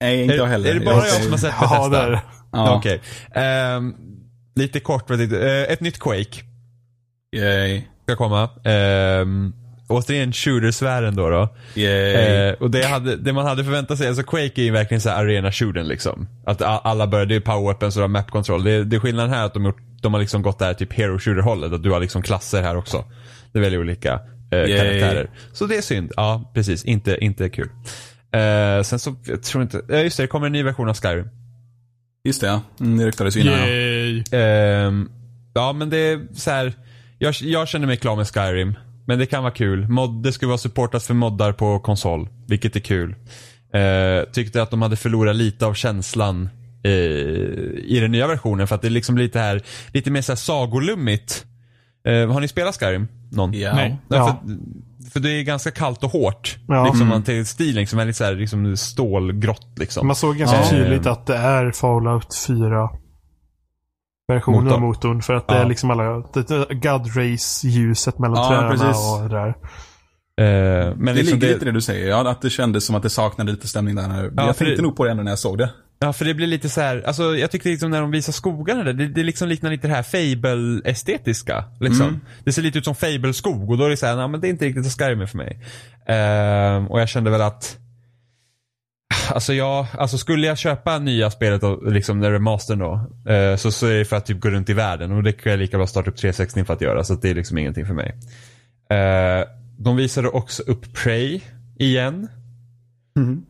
Nej, 0.00 0.22
inte 0.22 0.34
är, 0.34 0.38
jag 0.38 0.46
heller. 0.46 0.70
Är 0.70 0.74
det 0.74 0.84
bara 0.84 0.96
jag 0.96 1.22
som 1.22 1.30
har 1.30 1.38
sett 1.38 1.54
Bethesda? 1.60 1.76
Ja, 1.76 1.88
där. 1.88 2.20
Ja. 2.52 2.76
Okej. 2.76 3.00
Ehm, 3.34 3.94
lite 4.54 4.80
kort, 4.80 5.10
eh, 5.10 5.20
ett 5.62 5.80
nytt 5.80 5.98
Quake 5.98 6.42
Yay. 7.36 7.82
ska 8.02 8.16
komma. 8.16 8.50
Um, 8.64 9.54
återigen 9.92 10.32
shooter-sfären 10.32 11.14
då. 11.16 11.30
då. 11.30 11.42
Eh, 11.82 12.52
och 12.52 12.70
det, 12.70 12.86
hade, 12.86 13.16
det 13.16 13.32
man 13.32 13.46
hade 13.46 13.64
förväntat 13.64 13.98
sig, 13.98 14.08
alltså 14.08 14.22
Quake 14.22 14.60
är 14.60 14.64
ju 14.64 14.70
verkligen 14.70 15.00
så 15.00 15.08
här 15.08 15.24
arena 15.24 15.52
shooten 15.52 15.88
liksom. 15.88 16.28
Att 16.46 16.62
alla 16.62 17.06
börjar, 17.06 17.26
det 17.26 17.34
är 17.36 17.40
power 17.40 17.66
weapons 17.68 17.96
och 17.96 18.00
du 18.00 18.02
har 18.02 18.08
map 18.08 18.30
control. 18.30 18.64
Det, 18.64 18.84
det 18.84 18.96
är 18.96 19.00
skillnaden 19.00 19.30
här 19.32 19.44
att 19.46 19.54
de, 19.54 19.64
gjort, 19.64 19.78
de 20.02 20.14
har 20.14 20.20
liksom 20.20 20.42
gått 20.42 20.58
där 20.58 20.74
typ 20.74 20.92
hero 20.92 21.18
shooter 21.18 21.42
hållet. 21.42 21.72
Att 21.72 21.82
du 21.82 21.90
har 21.90 22.00
liksom 22.00 22.22
klasser 22.22 22.62
här 22.62 22.76
också. 22.76 23.04
Det 23.52 23.60
väldigt 23.60 23.80
olika. 23.80 24.20
eh, 24.52 24.58
Yay. 24.58 24.76
karaktärer. 24.78 25.30
Så 25.52 25.66
det 25.66 25.76
är 25.76 25.82
synd. 25.82 26.12
Ja, 26.16 26.50
precis. 26.54 26.84
Inte, 26.84 27.24
inte 27.24 27.48
kul. 27.48 27.68
Eh, 28.34 28.82
sen 28.82 28.98
så, 28.98 29.14
jag 29.26 29.42
tror 29.42 29.62
inte, 29.62 29.82
ja 29.88 29.96
just 29.98 30.16
det, 30.16 30.22
det 30.22 30.26
kommer 30.26 30.46
en 30.46 30.52
ny 30.52 30.62
version 30.62 30.88
av 30.88 30.94
Skyrim. 30.94 31.28
Just 32.24 32.40
det, 32.40 32.46
ja. 32.46 32.60
Mm, 32.80 32.98
det 32.98 33.06
ryktades 33.06 33.36
innan. 33.36 33.54
ja. 33.54 33.66
Yay. 33.68 34.24
Ehm, 34.32 35.10
ja 35.54 35.72
men 35.72 35.90
det 35.90 35.96
är 35.98 36.20
så 36.34 36.50
här. 36.50 36.72
Jag, 37.18 37.34
jag 37.40 37.68
känner 37.68 37.86
mig 37.86 37.96
klar 37.96 38.16
med 38.16 38.26
Skyrim. 38.28 38.74
Men 39.06 39.18
det 39.18 39.26
kan 39.26 39.42
vara 39.42 39.52
kul. 39.54 39.88
Mod, 39.88 40.22
det 40.22 40.32
skulle 40.32 40.48
vara 40.48 40.58
supportat 40.58 41.02
för 41.04 41.14
moddar 41.14 41.52
på 41.52 41.78
konsol. 41.78 42.28
Vilket 42.48 42.76
är 42.76 42.80
kul. 42.80 43.14
Eh, 43.74 44.30
tyckte 44.32 44.62
att 44.62 44.70
de 44.70 44.82
hade 44.82 44.96
förlorat 44.96 45.36
lite 45.36 45.66
av 45.66 45.74
känslan 45.74 46.48
eh, 46.84 46.90
i 46.92 47.98
den 48.00 48.12
nya 48.12 48.26
versionen. 48.26 48.66
För 48.68 48.74
att 48.74 48.82
det 48.82 48.88
är 48.88 48.90
liksom 48.90 49.18
lite 49.18 49.38
här, 49.40 49.62
lite 49.92 50.10
mer 50.10 50.22
så 50.22 50.32
här 50.32 50.36
sagolummigt. 50.36 51.44
Eh, 52.06 52.32
har 52.32 52.40
ni 52.40 52.48
spelat 52.48 52.76
Skyrim? 52.80 53.08
Någon? 53.30 53.52
Ja. 53.52 53.74
Nej. 53.74 53.96
Ja. 54.08 54.26
För, 54.26 54.56
för 55.10 55.20
det 55.20 55.30
är 55.30 55.42
ganska 55.42 55.70
kallt 55.70 56.04
och 56.04 56.10
hårt. 56.10 56.56
Ja. 56.68 56.84
Liksom 56.84 57.06
Mm. 57.06 57.22
till 57.22 57.46
stilen 57.46 57.86
som 57.86 57.98
är 57.98 58.04
lite 58.04 58.18
så 58.18 58.24
här, 58.24 58.34
liksom 58.34 58.76
stålgrått 58.76 59.66
liksom. 59.76 60.06
Man 60.06 60.16
såg 60.16 60.36
ganska 60.36 60.56
Ja. 60.56 60.70
tydligt 60.70 61.06
att 61.06 61.26
det 61.26 61.36
är 61.36 61.70
Fallout 61.72 62.34
4 62.46 62.88
versionen 64.34 64.64
Motor. 64.64 64.74
av 64.74 64.80
motorn. 64.80 65.22
För 65.22 65.34
att 65.34 65.48
det 65.48 65.54
Ja. 65.54 65.60
är 65.60 65.66
liksom 65.68 65.90
alla 65.90 66.02
det 66.34 66.74
God 66.74 67.16
Race-ljuset 67.16 68.18
mellan 68.18 68.36
Ja, 68.36 68.48
träden 68.48 68.70
precis. 68.70 68.96
och 69.12 69.22
det 69.22 69.28
där. 69.28 69.48
Eh, 70.40 70.94
men 70.96 71.04
Det 71.06 71.12
liksom 71.12 71.38
ligger 71.38 71.52
lite 71.54 71.62
i 71.64 71.64
det 71.64 71.72
du 71.72 71.80
säger, 71.80 72.08
ja. 72.08 72.30
Att 72.30 72.42
det 72.42 72.50
kändes 72.50 72.86
som 72.86 72.94
att 72.96 73.02
det 73.02 73.10
saknade 73.10 73.50
lite 73.52 73.68
stämning 73.68 73.94
där. 73.94 74.08
När, 74.08 74.24
Ja, 74.24 74.30
jag 74.46 74.56
tänkte 74.56 74.64
det- 74.76 74.82
nog 74.82 74.96
på 74.96 75.04
det 75.04 75.10
ändå 75.10 75.22
när 75.22 75.30
jag 75.32 75.38
såg 75.38 75.58
det. 75.58 75.70
Ja, 76.00 76.12
för 76.12 76.24
det 76.24 76.34
blir 76.34 76.46
lite 76.46 76.68
så 76.68 76.80
här, 76.80 77.02
alltså 77.06 77.36
jag 77.36 77.50
tyckte 77.50 77.68
liksom 77.68 77.90
när 77.90 78.00
de 78.00 78.10
visar 78.10 78.32
skogarna 78.32 78.82
där, 78.84 78.92
det, 78.92 79.08
det 79.08 79.22
liksom 79.22 79.48
liknar 79.48 79.70
lite 79.70 79.88
det 79.88 79.94
här 79.94 80.02
Fable-estetiska. 80.02 81.64
Liksom. 81.80 82.06
Mm. 82.08 82.20
Det 82.44 82.52
ser 82.52 82.62
lite 82.62 82.78
ut 82.78 82.84
som 82.84 82.94
Fable-skog 82.94 83.70
och 83.70 83.78
då 83.78 83.84
är 83.84 83.90
det 83.90 83.96
så 83.96 84.06
här, 84.06 84.16
nej 84.16 84.28
men 84.28 84.40
det 84.40 84.48
är 84.48 84.50
inte 84.50 84.64
riktigt 84.64 84.84
vad 84.84 84.92
Skyrim 85.08 85.26
för 85.28 85.36
mig. 85.36 85.58
Ehm, 86.08 86.86
och 86.86 87.00
jag 87.00 87.08
kände 87.08 87.30
väl 87.30 87.40
att 87.42 87.76
Alltså 89.30 89.54
jag, 89.54 89.86
alltså 89.98 90.18
skulle 90.18 90.46
jag 90.46 90.58
köpa 90.58 90.98
nya 90.98 91.30
spelet 91.30 91.62
och 91.62 91.92
liksom 91.92 92.20
när 92.20 92.30
remastern 92.30 92.78
då, 92.78 93.00
eh, 93.32 93.56
så, 93.56 93.70
så 93.70 93.86
är 93.86 93.98
det 93.98 94.04
för 94.04 94.16
att 94.16 94.26
typ 94.26 94.40
gå 94.40 94.50
runt 94.50 94.68
i 94.68 94.72
världen 94.72 95.12
och 95.12 95.22
det 95.22 95.32
kan 95.32 95.52
jag 95.52 95.58
lika 95.58 95.76
bra 95.76 95.86
starta 95.86 96.10
upp 96.10 96.16
360 96.16 96.64
för 96.64 96.74
att 96.74 96.80
göra 96.80 97.04
så 97.04 97.12
att 97.14 97.22
det 97.22 97.30
är 97.30 97.34
liksom 97.34 97.58
ingenting 97.58 97.86
för 97.86 97.94
mig. 97.94 98.14
Eh, 98.90 99.46
de 99.78 99.96
visade 99.96 100.28
också 100.28 100.62
upp 100.62 100.94
Prey 100.94 101.40
igen. 101.78 102.28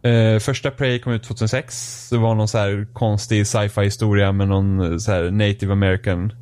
Eh, 0.02 0.38
första 0.38 0.70
Prey 0.70 0.98
kom 0.98 1.12
ut 1.12 1.22
2006. 1.24 2.08
Det 2.10 2.18
var 2.18 2.34
någon 2.34 2.48
så 2.48 2.58
här 2.58 2.86
konstig 2.92 3.46
sci-fi 3.46 3.80
historia 3.84 4.32
med 4.32 4.48
någon 4.48 5.00
så 5.00 5.12
här 5.12 5.30
native 5.30 5.72
american 5.72 6.32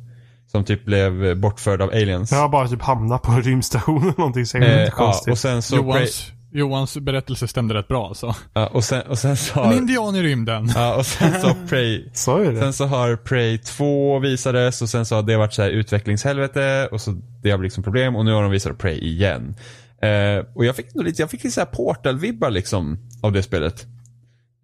som 0.51 0.63
typ 0.63 0.85
blev 0.85 1.37
bortförd 1.37 1.81
av 1.81 1.89
aliens. 1.89 2.31
Jag 2.31 2.39
har 2.39 2.49
bara 2.49 2.67
typ 2.67 2.81
hamnat 2.81 3.21
på 3.21 3.31
en 3.31 3.41
rymdstation 3.41 4.01
eller 4.01 4.17
någonting. 4.17 4.45
Så 4.45 4.57
Eh, 4.57 4.81
ja, 4.81 4.91
konstigt. 4.91 5.31
och 5.31 5.37
sen 5.37 5.61
så 5.61 5.91
Prey, 5.91 6.07
Johans, 6.53 6.97
berättelse 6.97 7.47
stämde 7.47 7.73
rätt 7.73 7.87
bra 7.87 8.07
alltså. 8.07 8.35
ja, 8.53 8.67
och 8.67 8.83
sen, 8.83 9.01
och 9.01 9.17
sen 9.19 9.37
så 9.37 9.59
En 9.59 9.65
har, 9.65 9.73
indian 9.77 10.15
i 10.15 10.23
rymden. 10.23 10.71
ja, 10.75 10.95
och 10.95 11.05
sen 11.05 11.41
så 11.41 11.55
Prey 11.69 12.05
Så 12.13 12.37
är 12.37 12.51
det. 12.51 12.59
Sen 12.59 12.73
så 12.73 12.85
har 12.85 13.15
Prey 13.15 13.57
2 13.57 14.19
visades 14.19 14.81
och 14.81 14.89
sen 14.89 15.05
så 15.05 15.15
har 15.15 15.23
det 15.23 15.37
varit 15.37 15.53
så 15.53 15.61
här 15.61 15.69
utvecklingshelvete 15.69 16.89
och 16.91 17.01
så 17.01 17.11
det 17.41 17.51
har 17.51 17.57
blivit 17.57 17.71
liksom 17.71 17.83
problem 17.83 18.15
och 18.15 18.25
nu 18.25 18.31
har 18.33 18.41
de 18.41 18.51
visat 18.51 18.77
Prey 18.77 18.97
igen. 18.99 19.55
Eh, 20.01 20.45
och 20.55 20.65
jag 20.65 20.75
fick 20.75 20.85
lite, 20.95 21.21
jag 21.21 21.29
fick 21.29 21.43
lite 21.43 21.53
så 21.53 21.61
här 21.61 21.67
Portal-vibbar 21.67 22.49
liksom 22.49 22.97
av 23.23 23.31
det 23.31 23.43
spelet. 23.43 23.85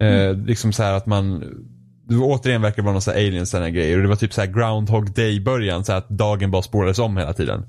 Eh, 0.02 0.34
Liksom 0.36 0.72
så 0.72 0.82
här 0.82 0.92
att 0.92 1.06
man, 1.06 1.40
det 2.08 2.14
var 2.16 2.26
återigen 2.26 2.62
verkar 2.62 2.82
vara 2.82 2.92
någon 2.92 3.02
så 3.02 3.10
här 3.10 3.18
aliens 3.18 3.50
sådana 3.50 3.70
grejer 3.70 3.96
och 3.96 4.02
det 4.02 4.08
var 4.08 4.16
typ 4.16 4.32
så 4.32 4.40
här 4.40 4.48
Groundhog 4.48 5.12
Day 5.14 5.40
början 5.40 5.84
så 5.84 5.92
att 5.92 6.08
dagen 6.08 6.50
bara 6.50 6.62
spolades 6.62 6.98
om 6.98 7.16
hela 7.16 7.32
tiden. 7.32 7.66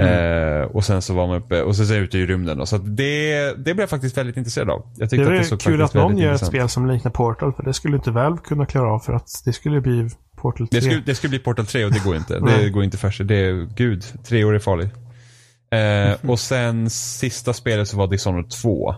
Eh, 0.00 0.62
och 0.62 0.84
sen 0.84 1.02
så 1.02 1.14
var 1.14 1.26
man 1.26 1.36
uppe 1.36 1.62
och 1.62 1.76
så 1.76 1.86
ser 1.86 1.94
det 1.94 2.00
ut 2.00 2.14
i 2.14 2.26
rymden 2.26 2.58
då. 2.58 2.66
Så 2.66 2.78
det, 2.78 3.48
det 3.48 3.54
blev 3.62 3.80
jag 3.80 3.90
faktiskt 3.90 4.18
väldigt 4.18 4.36
intresserad 4.36 4.70
av. 4.70 4.92
Jag 4.96 5.10
Det 5.10 5.16
är 5.16 5.40
att 5.40 5.50
det 5.50 5.64
kul 5.64 5.82
att 5.82 5.94
någon 5.94 6.18
gör 6.18 6.32
ett 6.32 6.46
spel 6.46 6.68
som 6.68 6.90
liknar 6.90 7.10
Portal. 7.10 7.52
För 7.52 7.62
det 7.62 7.74
skulle 7.74 7.96
inte 7.96 8.10
Valve 8.10 8.38
kunna 8.44 8.66
klara 8.66 8.92
av. 8.92 8.98
För 8.98 9.12
att 9.12 9.42
det 9.44 9.52
skulle 9.52 9.80
bli 9.80 10.08
Portal 10.36 10.68
3. 10.68 10.78
Det 10.78 10.84
skulle, 10.84 11.02
det 11.06 11.14
skulle 11.14 11.28
bli 11.28 11.38
Portal 11.38 11.66
3 11.66 11.84
och 11.84 11.92
det 11.92 12.04
går 12.04 12.16
inte. 12.16 12.38
Det 12.58 12.70
går 12.70 12.84
inte 12.84 12.98
för 12.98 13.10
sig. 13.10 13.26
Det 13.26 13.36
är, 13.36 13.68
gud, 13.76 14.04
tre 14.24 14.44
år 14.44 14.54
är 14.54 14.58
farligt. 14.58 14.94
Eh, 15.70 16.30
och 16.30 16.40
sen 16.40 16.90
sista 16.90 17.52
spelet 17.52 17.88
så 17.88 17.96
var 17.96 18.06
Dishonored 18.06 18.50
2. 18.50 18.94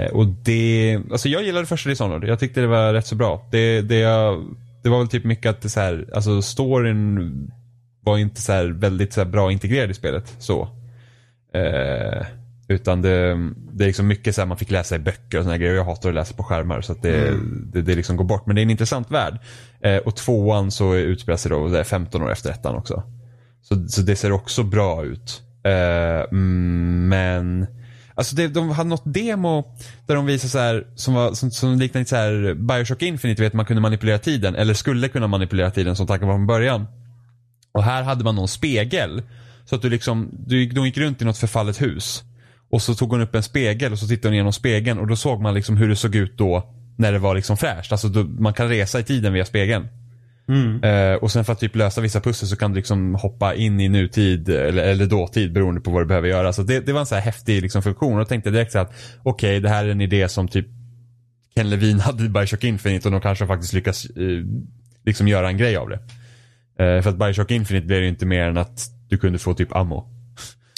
Eh, 0.00 0.12
och 0.12 0.26
det, 0.26 1.00
alltså 1.10 1.28
jag 1.28 1.42
gillade 1.42 1.66
första 1.66 1.88
Dishonored. 1.90 2.30
Jag 2.30 2.38
tyckte 2.38 2.60
det 2.60 2.66
var 2.66 2.92
rätt 2.92 3.06
så 3.06 3.14
bra. 3.14 3.48
Det, 3.50 3.82
det, 3.82 3.98
jag, 3.98 4.56
det 4.82 4.88
var 4.88 4.98
väl 4.98 5.08
typ 5.08 5.24
mycket 5.24 5.50
att 5.50 5.62
det 5.62 5.68
så 5.68 5.80
här, 5.80 6.08
alltså 6.14 6.42
storyn 6.42 7.50
var 8.04 8.18
inte 8.18 8.40
så 8.40 8.52
här 8.52 8.64
väldigt 8.66 9.12
så 9.12 9.20
här 9.20 9.28
bra 9.28 9.52
integrerad 9.52 9.90
i 9.90 9.94
spelet. 9.94 10.36
Så. 10.38 10.68
Eh, 11.54 12.26
utan 12.68 13.02
det, 13.02 13.50
det 13.72 13.84
är 13.84 13.86
liksom 13.86 14.06
mycket 14.06 14.34
så 14.34 14.40
här 14.40 14.46
man 14.46 14.58
fick 14.58 14.70
läsa 14.70 14.96
i 14.96 14.98
böcker 14.98 15.38
och 15.38 15.44
såna 15.44 15.58
grejer. 15.58 15.74
Jag 15.74 15.84
hatar 15.84 16.08
att 16.08 16.14
läsa 16.14 16.34
på 16.34 16.42
skärmar 16.42 16.80
så 16.80 16.92
att 16.92 17.02
det, 17.02 17.34
det, 17.72 17.82
det 17.82 17.94
liksom 17.94 18.16
går 18.16 18.24
bort. 18.24 18.46
Men 18.46 18.56
det 18.56 18.60
är 18.60 18.62
en 18.62 18.70
intressant 18.70 19.10
värld. 19.10 19.38
Eh, 19.80 19.96
och 19.96 20.16
tvåan 20.16 20.70
så 20.70 20.94
utspelar 20.94 21.36
sig 21.36 21.50
då 21.50 21.68
det 21.68 21.78
är 21.78 21.84
15 21.84 22.22
år 22.22 22.32
efter 22.32 22.50
ettan 22.50 22.74
också. 22.74 23.02
Så, 23.62 23.88
så 23.88 24.02
det 24.02 24.16
ser 24.16 24.32
också 24.32 24.62
bra 24.62 25.04
ut. 25.04 25.42
Eh, 25.64 26.20
mm, 26.30 27.08
men 27.08 27.66
Alltså 28.14 28.36
det, 28.36 28.48
de 28.48 28.70
hade 28.70 28.88
något 28.88 29.02
demo 29.04 29.64
där 30.06 30.14
de 30.14 30.26
visade 30.26 30.50
så 30.50 30.58
här, 30.58 30.86
som, 30.94 31.14
var, 31.14 31.32
som, 31.32 31.50
som 31.50 31.78
liknade 31.78 32.06
så 32.06 32.16
här 32.16 32.54
Bioshock 32.54 33.02
Infinite, 33.02 33.42
vet 33.42 33.52
man 33.52 33.66
kunde 33.66 33.82
manipulera 33.82 34.18
tiden. 34.18 34.54
Eller 34.54 34.74
skulle 34.74 35.08
kunna 35.08 35.26
manipulera 35.26 35.70
tiden 35.70 35.96
som 35.96 36.06
tanken 36.06 36.28
var 36.28 36.34
från 36.34 36.46
början. 36.46 36.86
Och 37.72 37.84
här 37.84 38.02
hade 38.02 38.24
man 38.24 38.34
någon 38.34 38.48
spegel. 38.48 39.22
Så 39.64 39.74
att 39.76 39.82
du 39.82 39.90
liksom, 39.90 40.28
du, 40.46 40.60
gick- 40.60 40.74
de 40.74 40.86
gick 40.86 40.98
runt 40.98 41.22
i 41.22 41.24
något 41.24 41.38
förfallet 41.38 41.82
hus. 41.82 42.22
Och 42.70 42.82
så 42.82 42.94
tog 42.94 43.10
hon 43.10 43.20
upp 43.20 43.34
en 43.34 43.42
spegel 43.42 43.92
och 43.92 43.98
så 43.98 44.06
tittade 44.06 44.28
hon 44.28 44.34
igenom 44.34 44.52
spegeln 44.52 44.98
och 44.98 45.06
då 45.06 45.16
såg 45.16 45.40
man 45.40 45.54
liksom 45.54 45.76
hur 45.76 45.88
det 45.88 45.96
såg 45.96 46.14
ut 46.14 46.38
då 46.38 46.74
när 46.96 47.12
det 47.12 47.18
var 47.18 47.34
liksom 47.34 47.56
fräscht. 47.56 47.92
Alltså 47.92 48.08
då, 48.08 48.24
man 48.24 48.52
kan 48.54 48.68
resa 48.68 49.00
i 49.00 49.04
tiden 49.04 49.32
via 49.32 49.44
spegeln. 49.44 49.86
Eh, 50.84 51.14
och 51.14 51.30
sen 51.32 51.44
för 51.44 51.52
att 51.52 51.60
typ 51.60 51.76
lösa 51.76 52.00
vissa 52.00 52.20
pussel 52.20 52.48
så 52.48 52.56
kan 52.56 52.70
du 52.70 52.76
liksom 52.76 53.14
hoppa 53.14 53.54
in 53.54 53.80
i 53.80 53.88
nutid 53.88 54.48
eller, 54.48 54.82
eller 54.82 55.06
dåtid 55.06 55.52
beroende 55.52 55.80
på 55.80 55.90
vad 55.90 56.02
du 56.02 56.06
behöver 56.06 56.28
göra. 56.28 56.52
Så 56.52 56.62
det, 56.62 56.80
det 56.86 56.92
var 56.92 57.00
en 57.00 57.06
så 57.06 57.14
här 57.14 57.22
häftig 57.22 57.62
liksom 57.62 57.82
funktion 57.82 58.12
och 58.12 58.18
då 58.18 58.24
tänkte 58.24 58.48
jag 58.48 58.54
direkt 58.54 58.72
så 58.72 58.78
att 58.78 58.92
okej, 59.22 59.60
det 59.60 59.68
här 59.68 59.84
är 59.84 59.88
en 59.88 60.00
idé 60.00 60.28
som 60.28 60.48
typ 60.48 60.66
Ken 61.54 61.70
Levine 61.70 62.00
hade 62.00 62.24
i 62.24 62.28
Bioshock 62.28 62.64
Infinite 62.64 63.08
och 63.08 63.12
de 63.12 63.20
kanske 63.20 63.46
faktiskt 63.46 63.72
lyckas 63.72 64.04
eh, 64.04 64.44
liksom 65.04 65.28
göra 65.28 65.48
en 65.48 65.56
grej 65.56 65.76
av 65.76 65.88
det. 65.88 65.98
Eh, 66.82 67.02
för 67.02 67.10
att 67.10 67.16
Bioshock 67.18 67.50
Infinite 67.50 67.86
blev 67.86 68.02
ju 68.02 68.08
inte 68.08 68.26
mer 68.26 68.48
än 68.48 68.56
att 68.56 68.86
du 69.08 69.18
kunde 69.18 69.38
få 69.38 69.54
typ 69.54 69.76
ammo 69.76 70.08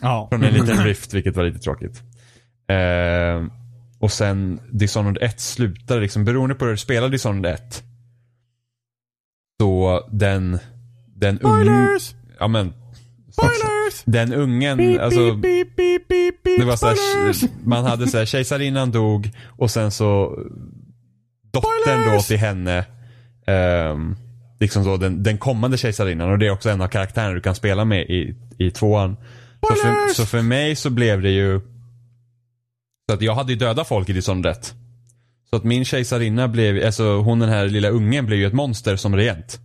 Ja. 0.02 0.26
från 0.30 0.44
en 0.44 0.54
liten 0.54 0.84
rift, 0.84 1.14
vilket 1.14 1.36
var 1.36 1.44
lite 1.44 1.58
tråkigt. 1.58 2.02
Eh, 2.68 3.46
och 3.98 4.12
sen 4.12 4.60
Dishonored 4.70 5.18
1 5.20 5.40
slutade 5.40 6.00
liksom, 6.00 6.24
beroende 6.24 6.54
på 6.54 6.64
hur 6.64 6.72
du 6.72 6.78
spelar 6.78 7.08
Dishonored 7.08 7.54
1. 7.54 7.82
Så 9.60 10.00
den, 10.12 10.58
den 11.16 11.38
ungen, 11.38 11.98
ja 12.38 12.48
men, 12.48 12.72
Spoilers! 13.32 14.02
den 14.04 14.32
ungen, 14.32 14.76
Beep, 14.76 15.00
alltså, 15.00 15.34
beep, 15.34 15.76
beep, 15.76 16.02
det 16.44 16.64
var 16.64 16.76
så 16.76 16.94
spoilers! 16.94 17.42
här, 17.42 17.50
man 17.64 17.84
hade 17.84 18.06
så 18.06 18.18
här, 18.18 18.24
kejsarinnan 18.24 18.90
dog 18.90 19.30
och 19.58 19.70
sen 19.70 19.90
så 19.90 20.38
dottern 21.52 21.98
då 21.98 22.04
Spoilers! 22.04 22.26
till 22.26 22.38
henne, 22.38 22.84
ehm, 23.46 24.16
liksom 24.64 24.84
så 24.84 24.96
den, 24.96 25.22
den 25.22 25.38
kommande 25.38 25.78
kejsarinnan 25.78 26.30
och 26.30 26.38
det 26.38 26.46
är 26.46 26.50
också 26.50 26.70
en 26.70 26.80
av 26.80 26.88
karaktärerna 26.88 27.34
du 27.34 27.40
kan 27.40 27.54
spela 27.54 27.84
med 27.84 28.02
i, 28.02 28.34
i 28.58 28.70
tvåan. 28.70 29.16
Så 29.68 29.74
för, 29.74 30.14
så 30.14 30.26
för 30.26 30.42
mig 30.42 30.76
så 30.76 30.90
blev 30.90 31.22
det 31.22 31.30
ju 31.30 31.60
så 33.08 33.14
att 33.14 33.22
jag 33.22 33.34
hade 33.34 33.52
ju 33.52 33.58
dödat 33.58 33.88
folk 33.88 34.08
i 34.08 34.12
Dishonored 34.12 34.52
1. 34.52 34.74
Så 35.50 35.56
att 35.56 35.64
min 35.64 35.84
kejsarinna 35.84 36.48
blev, 36.48 36.86
alltså 36.86 37.16
hon 37.16 37.38
den 37.38 37.48
här 37.48 37.66
lilla 37.66 37.88
ungen 37.88 38.26
blev 38.26 38.38
ju 38.38 38.46
ett 38.46 38.52
monster 38.52 38.96
som 38.96 39.16
regent. 39.16 39.60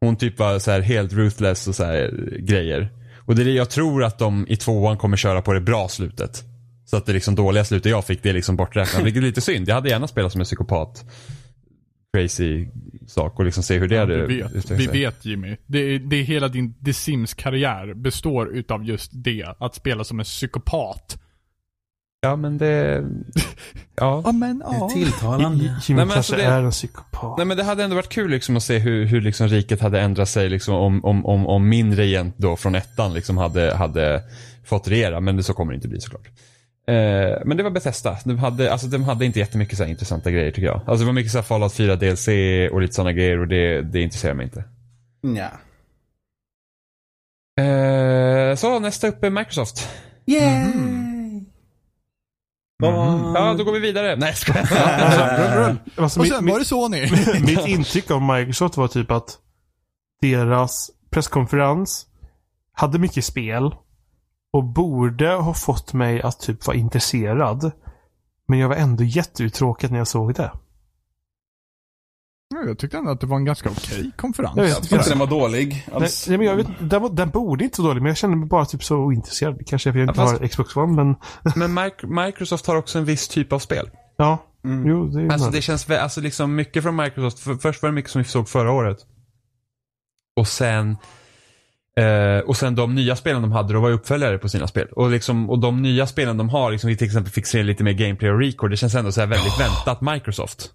Hon 0.00 0.16
typ 0.16 0.38
var 0.38 0.58
så 0.58 0.70
här 0.70 0.80
helt 0.80 1.12
ruthless 1.12 1.68
och 1.68 1.74
så 1.74 1.84
här 1.84 2.30
grejer. 2.38 2.88
Och 3.26 3.34
det 3.34 3.42
är 3.42 3.44
det 3.44 3.52
jag 3.52 3.70
tror 3.70 4.04
att 4.04 4.18
de 4.18 4.46
i 4.48 4.56
tvåan 4.56 4.98
kommer 4.98 5.16
köra 5.16 5.42
på 5.42 5.52
det 5.52 5.60
bra 5.60 5.88
slutet. 5.88 6.44
Så 6.84 6.96
att 6.96 7.06
det 7.06 7.12
liksom 7.12 7.34
dåliga 7.34 7.64
slutet 7.64 7.90
jag 7.90 8.04
fick 8.04 8.22
det 8.22 8.28
är 8.28 8.34
liksom 8.34 8.56
borträknat. 8.56 9.02
Vilket 9.04 9.22
är 9.22 9.26
lite 9.26 9.40
synd. 9.40 9.68
Jag 9.68 9.74
hade 9.74 9.88
gärna 9.88 10.08
spelat 10.08 10.32
som 10.32 10.40
en 10.40 10.44
psykopat. 10.44 11.04
Crazy 12.14 12.66
sak 13.06 13.38
och 13.38 13.44
liksom 13.44 13.62
se 13.62 13.78
hur 13.78 13.88
det 13.88 13.98
hade 13.98 14.26
Vi 14.26 14.42
vet, 14.42 14.70
vi 14.70 14.86
vet 14.86 15.24
Jimmy. 15.24 15.56
Det 15.66 15.78
är, 15.78 15.98
det 15.98 16.16
är 16.16 16.22
hela 16.22 16.48
din 16.48 16.74
The 16.84 16.92
Sims-karriär 16.92 17.94
består 17.94 18.48
utav 18.56 18.84
just 18.84 19.10
det. 19.14 19.46
Att 19.58 19.74
spela 19.74 20.04
som 20.04 20.18
en 20.18 20.24
psykopat. 20.24 21.18
Ja 22.20 22.36
men 22.36 22.58
det... 22.58 23.04
Ja. 23.96 24.22
Ja 24.24 24.32
men 24.32 24.58
Det 24.58 24.64
är 24.64 24.74
ja. 24.80 24.88
tilltalande. 24.88 25.58
Jimmy 25.64 25.70
Nej, 25.70 25.80
men 25.88 25.98
kanske 25.98 26.16
alltså 26.18 26.36
det- 26.36 26.42
är 26.42 26.62
en 26.62 26.70
psykopat. 26.70 27.36
Nej 27.38 27.46
men 27.46 27.56
det 27.56 27.64
hade 27.64 27.84
ändå 27.84 27.96
varit 27.96 28.08
kul 28.08 28.30
liksom 28.30 28.56
att 28.56 28.62
se 28.62 28.78
hur, 28.78 29.04
hur 29.04 29.20
liksom 29.20 29.48
riket 29.48 29.80
hade 29.80 30.00
ändrat 30.00 30.28
sig 30.28 30.48
liksom 30.48 30.74
om, 30.74 31.04
om, 31.04 31.26
om, 31.26 31.46
om 31.46 31.68
min 31.68 31.96
regent 31.96 32.34
då 32.38 32.56
från 32.56 32.74
ettan 32.74 33.14
liksom 33.14 33.36
hade, 33.38 33.74
hade 33.74 34.22
fått 34.64 34.88
regera. 34.88 35.20
Men 35.20 35.36
det 35.36 35.42
så 35.42 35.54
kommer 35.54 35.72
det 35.72 35.76
inte 35.76 35.88
bli 35.88 36.00
såklart. 36.00 36.28
Eh, 36.86 37.38
men 37.44 37.56
det 37.56 37.62
var 37.62 37.70
Bethesda. 37.70 38.18
De 38.24 38.38
hade, 38.38 38.72
alltså, 38.72 38.86
de 38.86 39.02
hade 39.04 39.24
inte 39.24 39.38
jättemycket 39.38 39.78
så 39.78 39.84
här 39.84 39.90
intressanta 39.90 40.30
grejer 40.30 40.50
tycker 40.50 40.66
jag. 40.66 40.80
Alltså 40.86 40.96
det 40.98 41.04
var 41.04 41.12
mycket 41.12 41.32
så 41.32 41.38
här 41.38 41.42
Fallout 41.42 41.72
4 41.72 41.96
DLC 41.96 42.28
och 42.72 42.80
lite 42.80 42.94
sådana 42.94 43.12
grejer 43.12 43.38
och 43.38 43.48
det, 43.48 43.82
det 43.82 44.00
intresserar 44.00 44.34
mig 44.34 44.44
inte. 44.44 44.64
Ja. 45.20 45.50
Eh, 47.62 48.56
så 48.56 48.78
nästa 48.78 49.08
upp 49.08 49.24
är 49.24 49.30
Microsoft. 49.30 49.88
Ja, 53.34 53.54
då 53.58 53.64
går 53.64 53.72
vi 53.72 53.78
vidare. 53.80 54.16
Nej, 54.16 54.28
jag 54.28 54.36
skojar. 54.38 55.76
Alltså, 55.96 56.20
Och 56.20 56.26
sen 56.26 56.44
mitt, 56.44 56.52
var 56.52 56.58
det 56.58 56.64
Sony. 56.64 57.00
mitt 57.40 57.66
intryck 57.68 58.10
av 58.10 58.22
Microsoft 58.22 58.76
var 58.76 58.88
typ 58.88 59.10
att 59.10 59.38
deras 60.20 60.90
presskonferens 61.10 62.06
hade 62.72 62.98
mycket 62.98 63.24
spel 63.24 63.74
och 64.54 64.64
borde 64.64 65.28
ha 65.34 65.54
fått 65.54 65.92
mig 65.92 66.22
att 66.22 66.40
typ 66.40 66.66
vara 66.66 66.76
intresserad. 66.76 67.70
Men 68.48 68.58
jag 68.58 68.68
var 68.68 68.76
ändå 68.76 69.04
jätteuttråkad 69.04 69.90
när 69.90 69.98
jag 69.98 70.08
såg 70.08 70.34
det. 70.34 70.52
Ja, 72.54 72.62
Jag 72.66 72.78
tyckte 72.78 72.98
ändå 72.98 73.10
att 73.10 73.20
det 73.20 73.26
var 73.26 73.36
en 73.36 73.44
ganska 73.44 73.70
okej 73.70 74.10
konferens. 74.16 74.52
Jag 74.56 74.62
vet 74.64 74.72
Jag 74.72 74.82
tycker 74.82 74.96
inte 74.96 75.08
den 75.08 75.18
var 75.18 75.26
dålig 75.26 75.84
Nej, 75.86 76.02
alls. 76.02 76.28
nej, 76.28 76.38
men 76.38 76.46
jag 76.46 76.56
vet, 76.56 76.66
den, 76.80 77.02
var- 77.02 77.10
den 77.10 77.30
borde 77.30 77.64
inte 77.64 77.80
vara 77.82 77.90
dålig, 77.90 78.02
men 78.02 78.08
jag 78.10 78.16
kände 78.16 78.36
mig 78.36 78.48
bara 78.48 78.64
typ 78.66 78.84
så 78.84 78.96
ointresserad. 78.96 79.66
Kanske 79.66 79.92
för 79.92 79.98
jag 79.98 80.08
inte 80.08 80.20
Ja, 80.20 80.26
fast- 80.26 80.40
har 80.40 80.48
Xbox 80.48 80.76
One, 80.76 80.92
men 81.04 81.16
Men 81.56 81.78
Mic- 81.78 82.24
Microsoft 82.26 82.66
har 82.66 82.76
också 82.76 82.98
en 82.98 83.04
viss 83.04 83.28
typ 83.28 83.52
av 83.52 83.58
spel. 83.58 83.90
ja. 84.16 84.38
Mm. 84.64 84.86
Jo, 84.86 85.06
det 85.06 85.22
är 85.22 85.28
Alltså 85.32 85.50
det 85.50 85.62
känns, 85.62 85.90
alltså 85.90 86.20
liksom 86.20 86.54
mycket 86.54 86.82
från 86.82 86.96
Microsoft. 86.96 87.38
För, 87.38 87.54
först 87.54 87.82
var 87.82 87.88
det 87.88 87.94
mycket 87.94 88.10
som 88.10 88.22
vi 88.22 88.28
såg 88.28 88.48
förra 88.48 88.72
året. 88.72 88.98
Och 90.36 90.48
sen 90.48 90.96
eh, 92.00 92.38
och 92.38 92.56
sen 92.56 92.74
de 92.74 92.94
nya 92.94 93.16
spelen 93.16 93.42
de 93.42 93.52
hade, 93.52 93.72
då 93.72 93.80
var 93.80 93.88
ju 93.88 93.94
uppföljare 93.94 94.38
på 94.38 94.48
sina 94.48 94.66
spel. 94.66 94.88
Och, 94.92 95.10
liksom, 95.10 95.50
och 95.50 95.58
de 95.58 95.82
nya 95.82 96.06
spelen 96.06 96.36
de 96.36 96.48
har, 96.48 96.70
liksom, 96.70 96.88
vi 96.88 96.96
till 96.96 97.06
exempel 97.06 97.32
fick 97.32 97.46
se 97.46 97.62
lite 97.62 97.84
mer 97.84 97.92
gameplay 97.92 98.30
och 98.30 98.38
record, 98.38 98.70
det 98.70 98.76
känns 98.76 98.94
ändå 98.94 99.12
så 99.12 99.20
här 99.20 99.26
väldigt 99.26 99.60
väntat 99.60 100.00
Microsoft. 100.00 100.70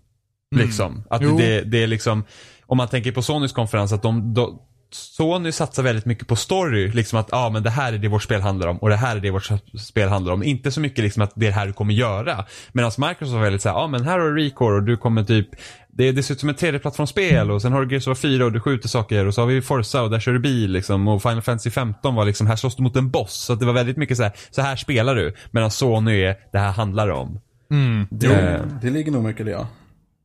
Liksom. 0.56 1.04
Att 1.10 1.22
det, 1.22 1.62
det 1.62 1.84
är 1.84 1.88
liksom, 1.88 2.24
om 2.66 2.78
man 2.78 2.88
tänker 2.88 3.12
på 3.12 3.22
Sonys 3.22 3.54
konferens, 3.54 3.94
att 3.94 4.02
de, 4.02 4.34
de 4.34 4.60
Sony 4.92 5.52
satsar 5.52 5.84
väldigt 5.84 6.06
mycket 6.06 6.28
på 6.28 6.36
story. 6.36 6.88
Liksom 6.88 7.20
att 7.20 7.34
ah, 7.34 7.50
men 7.50 7.64
det 7.64 7.70
här 7.70 7.94
är 7.94 7.98
det 7.98 8.08
vårt 8.08 8.24
spel 8.24 8.42
handlar 8.42 8.68
om 8.68 8.78
och 8.78 8.90
det 8.90 8.96
här 8.96 9.16
är 9.16 9.20
det 9.20 9.32
vårt 9.32 9.50
spel 9.80 10.10
handlar 10.10 10.34
om. 10.34 10.44
Inte 10.44 10.72
så 10.72 10.82
mycket 10.82 11.04
liksom 11.04 11.24
att 11.24 11.32
det 11.36 11.46
är 11.46 11.50
det 11.50 11.56
här 11.56 11.68
du 11.68 11.74
kommer 11.74 11.94
göra. 11.94 12.46
Medan 12.72 12.92
Microsoft 12.98 13.34
var 13.34 13.42
väldigt 13.42 13.62
såhär, 13.62 13.76
ja 13.76 13.82
ah, 13.82 13.88
men 13.88 14.04
här 14.04 14.20
har 14.20 14.32
du 14.32 14.46
Recore 14.46 14.76
och 14.76 14.84
du 14.84 14.98
kommer 14.98 15.24
typ 15.24 15.50
det, 15.94 16.12
det 16.12 16.24
ser 16.24 16.34
ut 16.34 16.40
som 16.40 16.50
ett 16.50 16.62
3D-plattformsspel 16.62 17.52
och 17.52 17.62
sen 17.62 17.72
har 17.72 17.86
du 17.86 17.92
Gears 17.92 18.08
of 18.08 18.08
War 18.08 18.16
4 18.30 18.46
och 18.46 18.52
du 18.52 18.60
skjuter 18.60 18.88
saker 18.90 19.26
och 19.26 19.34
så 19.34 19.42
har 19.42 19.48
vi 19.48 19.62
Forza 19.62 20.02
och 20.02 20.10
där 20.10 20.20
kör 20.20 20.32
du 20.34 20.40
bil 20.40 20.72
liksom 20.72 21.08
och 21.08 21.22
Final 21.22 21.42
Fantasy 21.42 21.70
15 21.70 22.16
var 22.16 22.26
liksom, 22.26 22.48
här 22.48 22.56
slåss 22.56 22.76
du 22.76 22.84
mot 22.84 22.96
en 22.96 23.10
boss. 23.10 23.34
Så 23.34 23.54
att 23.54 23.60
det 23.60 23.66
var 23.66 23.74
väldigt 23.74 23.98
mycket 23.98 24.18
så 24.18 24.24
här, 24.24 24.32
så 24.52 24.62
här 24.62 24.76
spelar 24.76 25.16
du. 25.16 25.34
Medan 25.52 25.72
Sony 25.72 26.22
är, 26.22 26.36
det 26.52 26.60
här 26.60 26.72
handlar 26.72 27.10
om. 27.10 27.40
Mm. 27.72 28.08
Jo, 28.12 28.32
Eh. 28.32 28.62
det 28.82 28.90
ligger 28.90 29.12
nog 29.12 29.24
mycket 29.24 29.42
i 29.42 29.44
det 29.44 29.52
ja. 29.52 29.68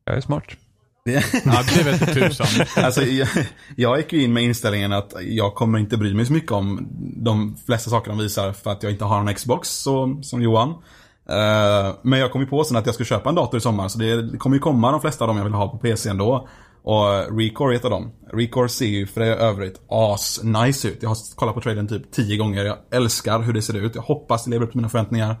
Jag 0.05 0.15
är 0.17 0.21
smart. 0.21 0.43
Det, 1.05 1.25
Ja, 1.45 1.63
det 1.75 1.83
vet 1.83 2.13
tusan. 2.13 2.65
alltså, 2.83 3.01
jag, 3.03 3.27
jag 3.75 3.97
gick 3.97 4.13
ju 4.13 4.21
in 4.23 4.33
med 4.33 4.43
inställningen 4.43 4.93
att 4.93 5.13
jag 5.21 5.55
kommer 5.55 5.79
inte 5.79 5.97
bry 5.97 6.13
mig 6.13 6.25
så 6.25 6.33
mycket 6.33 6.51
om 6.51 6.87
de 7.17 7.57
flesta 7.65 7.89
saker 7.89 8.09
de 8.11 8.17
visar 8.19 8.53
för 8.53 8.71
att 8.71 8.83
jag 8.83 8.91
inte 8.91 9.05
har 9.05 9.19
en 9.19 9.35
Xbox 9.35 9.69
så, 9.69 10.19
som 10.23 10.41
Johan. 10.41 10.73
Eh, 11.29 11.95
men 12.01 12.19
jag 12.19 12.31
kom 12.31 12.41
ju 12.41 12.47
på 12.47 12.63
sen 12.63 12.77
att 12.77 12.85
jag 12.85 12.95
ska 12.95 13.03
köpa 13.03 13.29
en 13.29 13.35
dator 13.35 13.57
i 13.57 13.61
sommar 13.61 13.87
så 13.87 13.99
det, 13.99 14.37
kommer 14.37 14.55
ju 14.55 14.59
komma 14.59 14.91
de 14.91 15.01
flesta 15.01 15.23
av 15.23 15.27
dem 15.27 15.37
jag 15.37 15.43
vill 15.43 15.53
ha 15.53 15.69
på 15.69 15.77
PC 15.77 16.09
ändå. 16.09 16.47
Och 16.83 17.39
Recore 17.39 17.79
av 17.83 17.89
dem. 17.89 18.11
Recore 18.33 18.69
ser 18.69 18.85
ju 18.85 19.07
för 19.07 19.21
övrigt 19.21 19.81
as 19.89 20.43
nice 20.43 20.87
ut. 20.87 20.97
Jag 21.01 21.09
har 21.09 21.35
kollat 21.35 21.55
på 21.55 21.61
trailern 21.61 21.87
typ 21.87 22.11
tio 22.11 22.37
gånger. 22.37 22.65
Jag 22.65 22.77
älskar 22.91 23.39
hur 23.39 23.53
det 23.53 23.61
ser 23.61 23.77
ut. 23.77 23.95
Jag 23.95 24.01
hoppas 24.01 24.43
det 24.45 24.51
lever 24.51 24.65
upp 24.65 24.71
till 24.71 24.77
mina 24.77 24.89
förväntningar. 24.89 25.35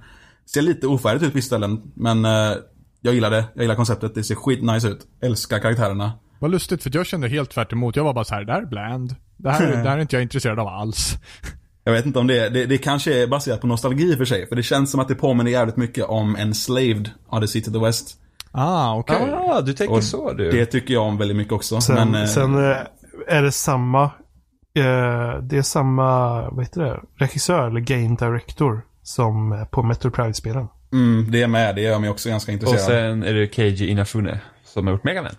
Ser 0.53 0.61
lite 0.61 0.87
ofärdigt 0.87 1.23
ut 1.23 1.31
på 1.31 1.35
vissa 1.35 1.47
ställen 1.47 1.81
men 1.95 2.25
eh, 2.25 2.57
jag 3.01 3.13
gillar 3.13 3.31
det. 3.31 3.45
Jag 3.53 3.61
gillar 3.61 3.75
konceptet. 3.75 4.15
Det 4.15 4.23
ser 4.23 4.35
skit 4.35 4.63
nice 4.63 4.87
ut. 4.87 5.07
Älskar 5.21 5.59
karaktärerna. 5.59 6.11
Vad 6.39 6.51
lustigt, 6.51 6.83
för 6.83 6.91
jag 6.93 7.05
kände 7.05 7.27
helt 7.27 7.51
tvärt 7.51 7.73
emot. 7.73 7.95
Jag 7.95 8.03
var 8.03 8.13
bara 8.13 8.25
så 8.25 8.35
här, 8.35 8.43
det 8.43 8.53
här 8.53 8.61
är 8.61 8.65
bland. 8.65 9.15
Det 9.37 9.51
här, 9.51 9.67
det 9.83 9.89
här 9.89 9.97
är 9.97 10.01
inte 10.01 10.15
jag 10.15 10.23
intresserad 10.23 10.59
av 10.59 10.67
alls. 10.67 11.15
Jag 11.87 11.93
vet 11.93 12.05
inte 12.05 12.19
om 12.19 12.27
det 12.27 12.49
det, 12.49 12.65
det 12.65 12.77
kanske 12.77 13.23
är 13.23 13.27
baserat 13.27 13.61
på 13.61 13.67
nostalgi 13.67 14.03
i 14.03 14.13
och 14.13 14.17
för 14.17 14.25
sig. 14.25 14.47
För 14.47 14.55
det 14.55 14.63
känns 14.63 14.91
som 14.91 14.99
att 14.99 15.07
det 15.07 15.15
påminner 15.15 15.51
jävligt 15.51 15.77
mycket 15.77 16.05
om 16.05 16.35
Enslaved, 16.35 17.09
Odyssey 17.29 17.61
to 17.61 17.71
the 17.71 17.79
West. 17.79 18.19
Ah, 18.51 18.95
okej. 18.95 19.33
Ah, 19.33 19.61
du 19.61 19.73
tänker 19.73 19.95
Och 19.95 20.03
så 20.03 20.33
du. 20.33 20.51
Det 20.51 20.65
tycker 20.65 20.93
jag 20.93 21.03
om 21.03 21.17
väldigt 21.17 21.37
mycket 21.37 21.53
också. 21.53 21.81
Sen, 21.81 21.95
men, 21.95 22.21
eh, 22.21 22.27
sen 22.27 22.55
eh, 22.71 22.77
är 23.27 23.41
det 23.41 23.51
samma, 23.51 24.03
eh, 24.03 25.41
det 25.41 25.57
är 25.57 25.61
samma, 25.61 26.41
vad 26.49 26.65
heter 26.65 26.81
det, 26.81 26.99
regissör 27.15 27.67
eller 27.67 27.79
game 27.79 28.15
director 28.19 28.81
som 29.03 29.65
på 29.71 29.83
Metro 29.83 30.11
Pride-spelen. 30.11 30.67
mm, 30.93 31.31
det 31.31 31.41
är 31.41 31.47
med. 31.47 31.75
Det 31.75 31.81
gör 31.81 31.99
mig 31.99 32.09
också 32.09 32.29
ganska 32.29 32.51
och 32.51 32.53
intresserad. 32.53 32.85
sen 32.85 33.23
är 33.23 33.33
det 33.33 33.53
Keiji 33.53 33.87
Inafune 33.87 34.41
som 34.63 34.87
har 34.87 34.93
gjort 34.93 35.03
Mega 35.03 35.21
Man. 35.21 35.31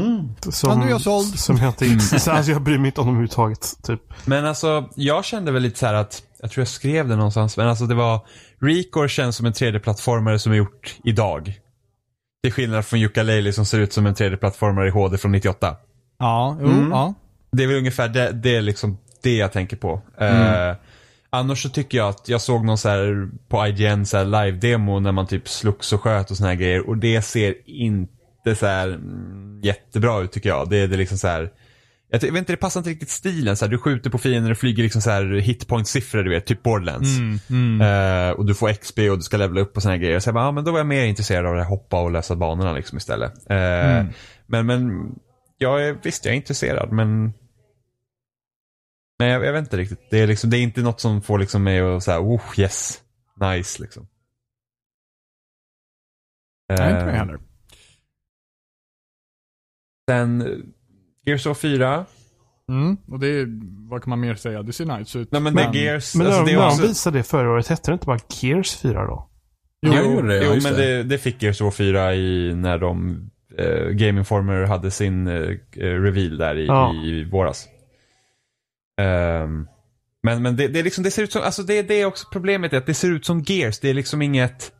Mm. 0.00 0.28
Som, 0.52 0.70
Ja, 0.70 0.76
nu 0.76 0.86
är 0.86 0.90
jag 0.90 1.00
såld. 1.00 1.38
Som 1.38 1.56
jag 1.56 1.68
inte, 1.82 1.98
så, 2.20 2.30
alltså 2.30 2.52
jag 2.52 2.62
bryr 2.62 2.78
mig 2.78 2.86
inte 2.86 3.00
om 3.00 3.06
dem 3.06 3.14
överhuvudtaget. 3.14 3.78
Typ. 3.82 4.00
Men 4.24 4.46
alltså, 4.46 4.88
jag 4.96 5.24
kände 5.24 5.52
väl 5.52 5.62
lite 5.62 5.78
så 5.78 5.86
här 5.86 5.94
att, 5.94 6.22
jag 6.40 6.50
tror 6.50 6.60
jag 6.60 6.68
skrev 6.68 7.08
det 7.08 7.16
någonstans, 7.16 7.56
men 7.56 7.68
alltså 7.68 7.86
det 7.86 7.94
var, 7.94 8.20
Recore 8.60 9.08
känns 9.08 9.36
som 9.36 9.46
en 9.46 9.52
3D-plattformare 9.52 10.38
som 10.38 10.52
är 10.52 10.56
gjort 10.56 10.94
idag. 11.04 11.58
Till 12.42 12.52
skillnad 12.52 12.84
från 12.86 13.00
Yooka-Laylee 13.00 13.52
som 13.52 13.66
ser 13.66 13.78
ut 13.78 13.92
som 13.92 14.06
en 14.06 14.14
3D-plattformare 14.14 14.86
i 14.86 14.90
HD 14.90 15.18
från 15.18 15.32
98. 15.32 15.76
Ja, 16.18 16.56
jo, 16.60 16.66
Mm. 16.66 16.90
ja. 16.90 17.14
Det 17.52 17.62
är 17.62 17.66
väl 17.66 17.76
ungefär 17.76 18.08
det, 18.08 18.32
det 18.32 18.56
är 18.56 18.62
liksom 18.62 18.98
det 19.22 19.36
jag 19.36 19.52
tänker 19.52 19.76
på. 19.76 20.02
Eh, 20.20 20.74
annars 21.30 21.62
så 21.62 21.68
tycker 21.68 21.98
jag 21.98 22.08
att 22.08 22.28
jag 22.28 22.40
såg 22.40 22.64
någon 22.64 22.78
så 22.78 22.88
här 22.88 23.28
på 23.48 23.66
IGN 23.66 24.06
så 24.06 24.16
här 24.16 24.24
live-demo 24.24 25.00
när 25.00 25.12
man 25.12 25.26
typ 25.26 25.48
slogs 25.48 25.92
och 25.92 26.00
sköt 26.00 26.30
och 26.30 26.36
såna 26.36 26.48
här 26.48 26.56
grejer 26.56 26.88
och 26.88 26.96
det 26.98 27.22
ser 27.22 27.54
inte 27.66 28.12
så 28.54 28.66
här 28.66 28.88
mm, 28.88 29.60
jättebra 29.62 30.20
ut 30.20 30.32
tycker 30.32 30.48
jag. 30.48 30.70
Det 30.70 30.76
är 30.76 30.88
det 30.88 30.96
liksom 30.96 31.18
så 31.18 31.28
här 31.28 31.50
jag 32.12 32.22
jag 32.22 32.32
vet 32.32 32.38
inte, 32.38 32.52
det 32.52 32.56
passar 32.56 32.80
inte 32.80 32.90
riktigt 32.90 33.10
stilen. 33.10 33.56
Så 33.56 33.64
här, 33.64 33.70
du 33.70 33.78
skjuter 33.78 34.10
på 34.10 34.18
fiender 34.18 34.50
och 34.50 34.58
flyger 34.58 34.82
liksom 34.82 35.02
så 35.02 35.10
här 35.10 35.24
hitpoint-siffror, 35.24 36.22
du 36.22 36.30
vet, 36.30 36.46
typ 36.46 36.62
Borderlands. 36.62 37.18
Mm, 37.18 37.38
mm. 37.50 37.80
Eh, 37.80 38.30
och 38.30 38.46
du 38.46 38.54
får 38.54 38.72
XP 38.72 38.98
och 38.98 39.16
du 39.16 39.22
ska 39.22 39.36
levela 39.36 39.60
upp 39.60 39.76
och 39.76 39.82
såna 39.82 39.94
här 39.94 40.00
grejer. 40.00 40.20
Så 40.20 40.28
jag 40.28 40.34
bara, 40.34 40.44
ja, 40.44 40.52
men 40.52 40.64
då 40.64 40.72
var 40.72 40.78
jag 40.78 40.86
mer 40.86 41.04
intresserad 41.04 41.46
av 41.46 41.56
här 41.56 41.64
hoppa 41.64 42.00
och 42.00 42.10
lösa 42.10 42.36
banorna 42.36 42.72
liksom 42.72 42.98
istället. 42.98 43.50
Eh, 43.50 43.56
Mm. 43.56 44.12
Men, 44.46 44.66
men, 44.66 45.14
jag 45.58 45.86
är, 45.86 45.96
visst 46.02 46.24
jag 46.24 46.32
är 46.32 46.36
intresserad 46.36 46.92
men 46.92 47.32
Nej 49.18 49.30
jag, 49.30 49.44
jag 49.44 49.52
vet 49.52 49.64
inte 49.64 49.76
riktigt. 49.76 50.10
Det 50.10 50.18
är, 50.18 50.26
liksom, 50.26 50.50
det 50.50 50.56
är 50.56 50.62
inte 50.62 50.80
något 50.80 51.00
som 51.00 51.22
får 51.22 51.38
liksom 51.38 51.62
mig 51.62 51.80
att 51.80 52.02
säga, 52.02 52.20
oh 52.20 52.42
yes, 52.56 53.00
nice 53.40 53.82
liksom. 53.82 54.06
Nej, 56.68 56.92
inte 56.92 57.04
mig 57.04 57.14
Eh, 57.14 57.18
heller. 57.18 57.38
Sen, 60.10 60.40
eh, 60.40 60.46
Gears 61.26 61.46
of 61.46 61.58
4. 61.58 62.04
Mm. 62.68 62.96
Och 63.08 63.20
det 63.20 63.26
är, 63.26 63.46
vad 63.90 64.02
kan 64.02 64.10
man 64.10 64.20
mer 64.20 64.34
säga? 64.34 64.62
Det 64.62 64.72
ser 64.72 64.98
nice 64.98 65.18
ut. 65.18 65.32
Nej 65.32 65.40
men, 65.40 65.54
Men- 65.54 65.72
det 65.72 65.78
är 65.78 65.82
Gears, 65.84 66.14
Men 66.14 66.26
alltså, 66.26 66.40
när, 66.40 66.46
det 66.46 66.52
är 66.52 66.58
när 66.58 66.66
också, 66.66 66.82
de 66.82 66.88
visade 66.88 67.18
det 67.18 67.22
förra 67.22 67.50
året, 67.50 67.68
hette 67.68 67.90
det 67.90 67.94
inte 67.94 68.06
bara 68.06 68.18
Gears 68.40 68.76
4 68.76 69.06
då? 69.06 69.28
Jo, 69.86 69.92
Jo, 69.96 70.12
gjorde 70.14 70.28
det, 70.28 70.44
jo 70.44 70.50
men 70.62 70.72
det. 70.72 70.96
det, 70.96 71.02
det 71.02 71.18
fick 71.18 71.42
Gears 71.42 71.60
of 71.60 71.74
4 71.74 72.14
i, 72.14 72.54
när 72.54 72.78
de, 72.78 73.20
eh, 73.58 73.86
Game 73.88 74.18
Informer 74.18 74.62
hade 74.62 74.90
sin 74.90 75.26
eh, 75.26 75.56
reveal 75.76 76.38
där 76.38 76.58
i, 76.58 76.66
Ja. 76.66 76.94
i 77.04 77.24
våras. 77.24 77.68
Ehm, 79.00 79.66
men 80.22 80.42
men 80.42 80.56
det, 80.56 80.68
det, 80.68 80.78
är 80.78 80.82
liksom, 80.82 81.04
det 81.04 81.10
ser 81.10 81.22
ut 81.22 81.32
som, 81.32 81.42
alltså 81.42 81.62
det, 81.62 81.82
det 81.82 82.00
är 82.00 82.06
också 82.06 82.26
problemet 82.32 82.72
att 82.72 82.86
det 82.86 82.94
ser 82.94 83.10
ut 83.10 83.26
som 83.26 83.42
Gears. 83.46 83.80
Det 83.80 83.90
är 83.90 83.94
liksom 83.94 84.22
inget, 84.22 84.72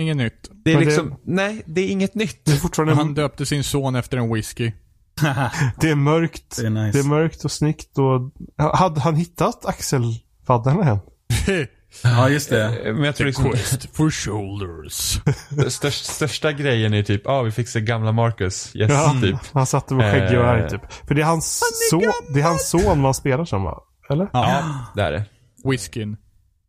Inget 0.00 0.16
nytt. 0.16 0.50
det 0.64 0.70
är 0.70 0.74
Men 0.74 0.84
det- 0.84 0.90
liksom, 0.90 1.14
nej 1.24 1.62
det 1.66 1.80
är 1.80 1.88
inget 1.88 2.14
nytt. 2.14 2.44
Det 2.44 2.52
är 2.52 2.56
fortfarande 2.56 2.94
Han 2.94 3.14
döpte 3.14 3.46
sin 3.46 3.64
son 3.64 3.94
efter 3.96 4.16
en 4.16 4.34
whisky. 4.34 4.72
det 5.80 5.90
är 5.90 5.94
mörkt. 5.94 6.56
Det 6.60 6.66
är 6.66 6.70
nice. 6.70 6.98
Det 6.98 7.04
är 7.04 7.08
mörkt 7.08 7.44
och 7.44 7.52
snyggt 7.52 7.98
och... 7.98 8.32
Hade 8.74 9.00
han 9.00 9.16
hittat 9.16 9.66
axelfaddarna 9.66 10.90
än? 10.90 10.98
Ja, 12.02 12.28
just 12.28 12.50
det. 12.50 12.86
Eh, 12.88 12.94
Men 12.94 13.04
jag 13.04 13.16
tror 13.16 13.26
liksom, 13.26 13.50
Quest 13.50 13.96
for 13.96 14.10
shoulders. 14.10 15.20
störst, 15.72 16.04
största 16.04 16.52
grejen 16.52 16.94
är 16.94 17.02
typ, 17.02 17.22
ja 17.24 17.30
ah, 17.32 17.42
vi 17.42 17.50
fick 17.50 17.68
se 17.68 17.80
gamla 17.80 18.12
Marcus. 18.12 18.76
Yes, 18.76 18.90
Ja, 18.92 19.16
typ. 19.22 19.36
han 19.52 19.66
satt 19.66 19.90
och 19.90 19.96
var 19.96 20.04
skäggig 20.12 20.38
och 20.38 20.44
Eh. 20.44 20.50
arg 20.50 20.68
typ. 20.70 20.92
För 21.08 21.14
det 21.14 21.20
är 21.22 21.26
hans, 21.26 21.60
son, 21.90 22.02
det 22.34 22.40
är 22.40 22.44
hans 22.44 22.68
son 22.70 23.00
man 23.00 23.14
spelar 23.14 23.44
som 23.44 23.62
va? 23.62 23.80
Eller? 24.10 24.28
Ja, 24.32 24.64
det 24.94 25.02
är 25.02 25.12
det. 25.12 25.24
Whiskyn. 25.70 26.16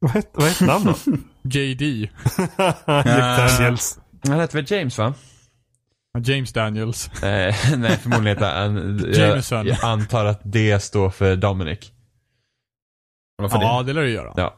Vad 0.05 0.13
hette 0.13 0.29
vad 0.33 0.47
hette 0.47 0.65
han 0.71 0.83
då? 0.83 0.95
JD. 1.49 1.83
Jack 2.57 3.57
Daniels. 3.57 3.99
Han 4.27 4.39
heter 4.39 4.53
väl 4.61 4.71
James 4.71 4.97
va? 4.97 5.13
James 6.23 6.53
Daniels. 6.53 7.07
Eh, 7.23 7.55
nej, 7.77 7.97
förmodligen 7.97 8.37
inte. 8.37 8.45
Han, 8.45 8.97
Jameson. 9.13 9.65
jag 9.67 9.83
antar 9.83 10.25
att 10.25 10.41
det 10.43 10.79
står 10.83 11.09
för 11.09 11.35
Dominic. 11.35 11.91
Varför 13.37 13.57
ja, 13.61 13.77
det? 13.81 13.83
det 13.87 13.93
lär 13.93 14.01
det 14.01 14.09
göra. 14.09 14.33
Ja. 14.35 14.55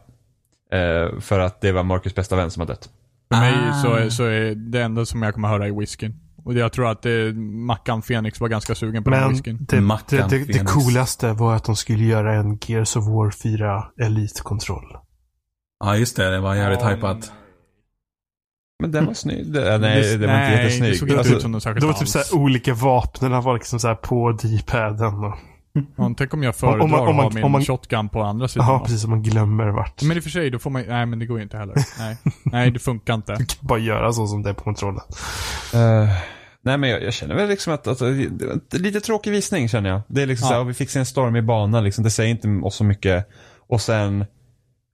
Eh, 0.78 1.20
för 1.20 1.40
att 1.40 1.62
det 1.62 1.72
var 1.72 1.84
Marcus 1.84 2.16
bästa 2.16 2.36
vän 2.36 2.52
som 2.52 2.60
har 2.62 2.68
dött. 2.68 2.90
För 3.34 3.40
mig 3.40 3.54
Ah. 3.70 3.74
så 3.82 3.94
är, 3.94 4.10
så 4.10 4.24
är 4.24 4.56
det 4.56 4.82
enda 4.82 5.06
som 5.06 5.22
jag 5.24 5.34
kommer 5.34 5.48
höra 5.48 5.68
är 5.68 5.80
whiskyn. 5.80 6.20
Och 6.46 6.54
jag 6.54 6.72
tror 6.74 6.88
att 6.92 7.02
det, 7.02 7.34
Mackan 7.68 8.02
Phoenix 8.02 8.40
var 8.40 8.48
ganska 8.50 8.76
sugen 8.76 9.04
på 9.04 9.10
den 9.10 9.20
Men 9.20 9.30
whiskyn. 9.30 9.58
det, 9.70 9.82
Mackan 9.82 10.30
det, 10.30 10.38
det, 10.38 10.54
det 10.54 10.66
coolaste 10.66 11.34
var 11.34 11.56
att 11.56 11.64
de 11.64 11.76
skulle 11.76 12.04
göra 12.04 12.34
en 12.36 12.58
Gears 12.68 12.96
of 12.96 13.06
War 13.08 13.32
4 13.32 13.84
Elite-kontroll. 14.02 14.98
Ja, 15.88 15.96
just 15.98 16.16
det. 16.16 16.30
Det 16.30 16.40
var 16.40 16.56
jävligt 16.56 16.82
hypat. 16.86 17.32
Men 18.82 18.92
den 18.92 19.06
var 19.06 19.14
snygg. 19.14 19.54
Det, 19.54 19.78
nej, 19.78 20.18
det 20.18 20.28
var 20.28 20.34
nej, 20.34 20.52
inte 20.52 20.64
jättesnygg. 20.64 20.92
det 20.92 20.98
såg 20.98 21.08
inte 21.10 21.20
Alltså, 21.20 21.36
ut 21.36 21.42
som 21.42 21.52
något 21.52 21.64
särskilt 21.64 21.82
Det 21.82 21.88
var 21.88 21.94
typ 21.94 22.02
alls. 22.02 22.12
så 22.12 22.20
här 22.36 22.42
olika 22.44 22.74
vapnen 22.74 23.44
var 23.44 23.54
liksom 23.54 23.80
så 23.80 23.88
här 23.88 23.96
på 23.96 24.32
D-paden 24.32 25.24
och... 25.24 25.38
Ja, 25.98 26.14
tänk 26.18 26.34
om 26.34 26.44
jag 26.44 26.56
föredrar 26.56 26.80
om 26.80 26.92
man- 26.92 27.00
om 27.08 27.16
man- 27.16 27.26
att 27.26 27.34
ha 27.34 27.36
min 27.36 27.44
om 27.44 27.52
man- 27.52 27.66
shotgun 27.66 28.10
på 28.10 28.22
andra 28.24 28.48
sidan. 28.48 28.68
Ja, 28.68 28.80
precis 28.80 29.02
som 29.02 29.10
man 29.10 29.24
glömmer 29.24 29.68
vart. 29.68 30.02
Men 30.02 30.18
i 30.18 30.20
och 30.20 30.24
för 30.24 30.30
sig, 30.30 30.50
då 30.50 30.60
får 30.60 30.70
man 30.70 30.84
Nej, 30.88 31.06
men 31.06 31.20
det 31.20 31.26
går 31.26 31.38
ju 31.38 31.44
inte 31.44 31.58
heller. 31.58 31.76
Nej, 32.00 32.18
nej 32.44 32.72
det 32.72 32.80
funkar 32.80 33.14
inte. 33.14 33.36
Du 33.36 33.46
kan 33.46 33.68
bara 33.68 33.80
göra 33.80 34.14
så 34.14 34.28
som 34.28 34.44
det 34.44 34.50
är 34.50 34.54
på 34.54 34.64
kontrollen. 34.64 35.02
Eh, 35.74 36.10
nej 36.64 36.78
men 36.78 36.90
jag, 36.90 37.04
jag 37.04 37.14
känner 37.14 37.36
väl 37.36 37.50
liksom 37.50 37.74
att, 37.74 37.88
att 37.88 38.02
var 38.02 38.78
lite 38.80 39.00
tråkig 39.02 39.32
visning 39.32 39.70
känner 39.70 39.90
jag. 39.90 40.02
Det 40.08 40.22
är 40.22 40.26
liksom 40.26 40.46
Ja. 40.46 40.50
så 40.50 40.58
här, 40.58 40.64
vi 40.64 40.74
fick 40.74 40.90
se 40.90 41.00
en 41.00 41.06
stormig 41.06 41.46
bana 41.46 41.82
liksom. 41.82 42.04
Det 42.04 42.10
säger 42.12 42.30
inte 42.32 42.48
oss 42.68 42.76
så 42.76 42.84
mycket. 42.84 43.28
Och 43.70 43.82
sen, 43.82 44.26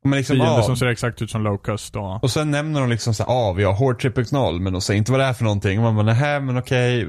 men 0.03 0.17
liksom, 0.17 0.35
Fiender 0.35 0.59
ah, 0.59 0.63
som 0.63 0.77
ser 0.77 0.85
exakt 0.85 1.21
ut 1.21 1.31
som 1.31 1.43
Locust 1.43 1.95
och... 1.95 2.23
och 2.23 2.31
sen 2.31 2.51
nämner 2.51 2.81
de 2.81 2.89
liksom 2.89 3.13
så 3.13 3.23
här, 3.23 3.31
ah 3.31 3.53
vi 3.53 3.63
har 3.63 3.73
Horde 3.73 3.99
Triple 3.99 4.25
Knoll, 4.25 4.59
men 4.59 4.73
de 4.73 4.81
säger 4.81 4.97
inte 4.97 5.11
vad 5.11 5.21
det 5.21 5.25
är 5.25 5.33
för 5.33 5.43
någonting. 5.43 5.79
Och 5.79 5.83
man 5.83 5.95
bara, 5.95 6.05
nähä 6.05 6.39
men 6.39 6.57
okej, 6.57 7.07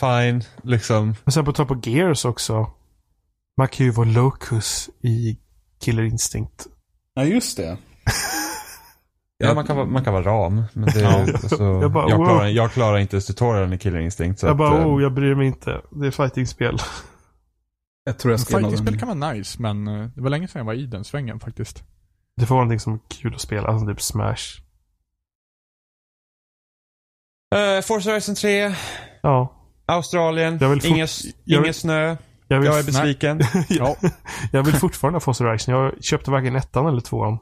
fine, 0.00 0.42
liksom. 0.62 1.14
Men 1.24 1.32
sen 1.32 1.44
på 1.44 1.52
tal 1.52 1.66
på 1.66 1.80
Gears 1.82 2.24
också. 2.24 2.70
Man 3.56 3.68
kan 3.68 3.86
ju 3.86 3.92
vara 3.92 4.08
Locus 4.08 4.90
i 5.02 5.38
Killer 5.84 6.02
Instinct. 6.02 6.66
Ja, 7.14 7.24
just 7.24 7.56
det. 7.56 7.76
Ja, 9.38 9.54
man 9.54 9.66
kan, 9.66 9.76
vara- 9.76 9.86
man 9.86 10.04
kan 10.04 10.12
vara 10.14 10.24
ram, 10.24 10.62
men 10.72 10.84
det, 10.94 11.00
Ja. 11.00 11.20
alltså, 11.20 11.64
Jag 11.64 11.82
jag, 11.82 11.92
bara, 11.92 12.16
wow. 12.16 12.26
klarar, 12.26 12.46
jag 12.46 12.72
klarar 12.72 12.98
inte 12.98 13.20
tutorialen 13.20 13.72
i 13.72 13.78
Killer 13.78 13.98
Instinct. 13.98 14.40
Så 14.40 14.46
jag 14.46 14.50
att, 14.50 14.56
bara, 14.58 14.80
eh, 14.80 14.86
oh, 14.86 15.02
jag 15.02 15.12
bryr 15.12 15.34
mig 15.34 15.46
inte. 15.46 15.80
Det 15.90 16.06
är 16.06 16.10
fightingspel. 16.10 16.78
Jag 18.04 18.18
tror 18.18 18.32
jag 18.32 18.40
skrev 18.40 18.58
Fighting-spel 18.58 18.92
någon... 18.92 18.98
kan 18.98 19.18
vara 19.18 19.32
nice, 19.32 19.62
men 19.62 19.88
eh, 19.88 20.08
det 20.14 20.20
var 20.22 20.30
länge 20.30 20.48
sedan 20.48 20.58
jag 20.60 20.66
var 20.66 20.74
i 20.74 20.86
den 20.86 21.04
svängen 21.04 21.40
faktiskt. 21.40 21.84
Det 22.36 22.46
får 22.46 22.54
vara 22.54 22.64
någonting 22.64 22.80
som 22.80 22.92
är 22.94 22.98
kul 23.08 23.34
att 23.34 23.40
spela, 23.40 23.78
som 23.78 23.88
typ 23.88 24.02
Smash. 24.02 24.60
eh, 27.54 27.82
Forza 27.82 28.10
Horizon 28.10 28.34
3, 28.34 28.74
Ja. 29.22 29.52
Australien, 29.86 30.58
Jag 30.60 30.84
ingen, 30.84 30.98
jag 30.98 31.08
ingen 31.46 31.62
vill- 31.62 31.74
snö, 31.74 32.16
Jag 32.48 32.58
vill, 32.58 32.66
jag 32.66 32.78
är 32.78 32.82
besviken. 32.84 33.40
Ja. 33.68 33.96
jag 34.52 34.62
vill 34.62 34.74
fortfarande 34.74 35.16
ha 35.16 35.20
Forza 35.20 35.44
Horizon. 35.44 35.74
Jag 35.74 36.04
köpte 36.04 36.30
varken 36.30 36.56
ettan 36.56 36.86
eller 36.86 37.00
tvåan. 37.00 37.38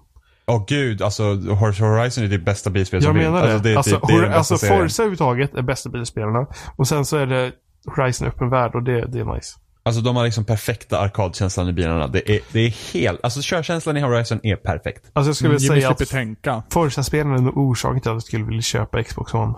Åh 0.47 0.65
gud, 0.69 1.03
alltså 1.03 1.23
Horse 1.35 1.85
Horizon 1.85 2.25
är 2.25 2.29
det 2.29 2.39
bästa 2.39 2.71
bilspel 2.71 2.97
Jag 3.03 3.05
som 3.05 3.17
menar 3.17 3.49
finns. 3.49 3.63
det. 3.63 3.77
Alltså, 3.77 3.95
Alltså, 3.97 4.07
det, 4.07 4.13
är 4.15 4.19
typ, 4.19 4.23
det 4.23 4.27
är 4.27 4.39
bästa 4.39 4.55
alltså. 4.55 4.67
Forza 4.67 5.03
överhuvudtaget 5.03 5.55
är 5.55 5.63
bästa 5.63 5.91
bilspelarna. 5.91 6.47
Och 6.77 6.89
sen 6.89 7.05
så 7.05 7.17
är 7.17 7.27
det 7.27 7.53
Horizon 7.97 8.29
öppen 8.29 8.51
värld 8.51 8.75
och 8.75 8.83
det, 8.83 9.07
det 9.07 9.19
är 9.21 9.35
nice. 9.35 9.59
Alltså 9.87 10.03
de 10.03 10.17
har 10.17 10.25
liksom 10.25 10.45
perfekta 10.45 10.99
arkadkänslan 10.99 11.69
i 11.69 11.73
bilarna. 11.73 12.07
Det 12.07 12.31
är, 12.37 12.41
det 12.53 12.61
är 12.61 12.93
helt, 12.93 13.21
alltså 13.23 13.41
körkänslan 13.43 13.97
i 13.97 14.01
Horizon 14.01 14.41
är 14.43 14.57
perfekt. 14.57 15.11
Alltså 15.13 15.29
jag 15.29 15.37
skulle 15.37 15.51
vilja 15.51 15.65
Jimmy 15.67 15.81
säga 15.81 15.91
att 15.91 15.99
slipper 15.99 16.13
tänka. 16.17 16.63
Forza-spelen 16.71 17.33
är 17.33 17.39
nog 17.39 17.57
orsaken 17.57 18.01
till 18.01 18.11
att 18.11 18.15
jag 18.15 18.23
skulle 18.23 18.45
vilja 18.45 18.63
köpa 18.63 19.03
Xbox 19.03 19.35
One. 19.35 19.55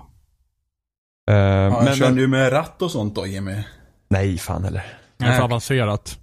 Uh, 1.31 1.37
Ja, 1.37 1.83
men, 1.85 1.95
kör 1.97 2.07
men, 2.07 2.17
du 2.17 2.27
med 2.27 2.53
ratt 2.53 2.83
och 2.83 2.91
sånt 2.91 3.15
då, 3.15 3.27
Jimmy? 3.27 3.63
nej 4.09 4.39
fan 4.39 4.65
heller. 4.65 4.87
Det 5.19 5.25
är 5.25 5.37
för 5.37 5.45
avancerat. 5.45 6.19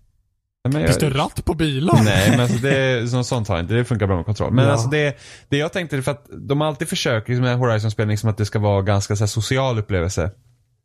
Men 0.69 0.85
Finns 0.85 0.97
det 0.97 1.05
jag, 1.05 1.19
ratt 1.19 1.45
på 1.45 1.53
bilar? 1.53 2.01
nej 2.03 2.29
men 2.29 2.39
alltså 2.39 2.57
det 2.57 2.77
är 2.77 3.23
sånt, 3.23 3.47
har 3.47 3.55
jag 3.55 3.63
inte. 3.63 3.73
Det 3.73 3.85
funkar 3.85 4.07
bra 4.07 4.15
med 4.15 4.25
kontroll. 4.25 4.53
Men 4.53 4.65
Ja. 4.65 4.71
alltså 4.71 4.87
det, 4.87 5.17
det 5.49 5.57
jag 5.57 5.73
tänkte 5.73 5.97
är 5.97 6.01
för 6.01 6.11
att 6.11 6.25
de 6.31 6.61
alltid 6.61 6.89
försöker 6.89 7.29
liksom, 7.29 7.43
med 7.45 7.57
Horizon-spel 7.57 8.07
liksom 8.07 8.29
att 8.29 8.37
det 8.37 8.45
ska 8.45 8.59
vara 8.59 8.81
ganska 8.81 9.15
så 9.15 9.23
här, 9.23 9.27
social 9.27 9.79
upplevelse. 9.79 10.31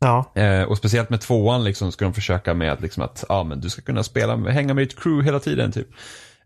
Ja. 0.00 0.32
Eh, 0.34 0.62
och 0.62 0.78
speciellt 0.78 1.10
med 1.10 1.20
tvåan 1.20 1.64
liksom 1.64 1.92
ska 1.92 2.04
de 2.04 2.14
försöka 2.14 2.54
med 2.54 2.72
att, 2.72 2.80
liksom 2.80 3.02
att 3.02 3.24
ah, 3.28 3.44
men 3.44 3.60
du 3.60 3.70
ska 3.70 3.82
kunna 3.82 4.02
spela, 4.02 4.36
hänga 4.36 4.74
med 4.74 4.82
ditt 4.82 5.00
crew 5.00 5.24
hela 5.24 5.40
tiden. 5.40 5.72
typ. 5.72 5.88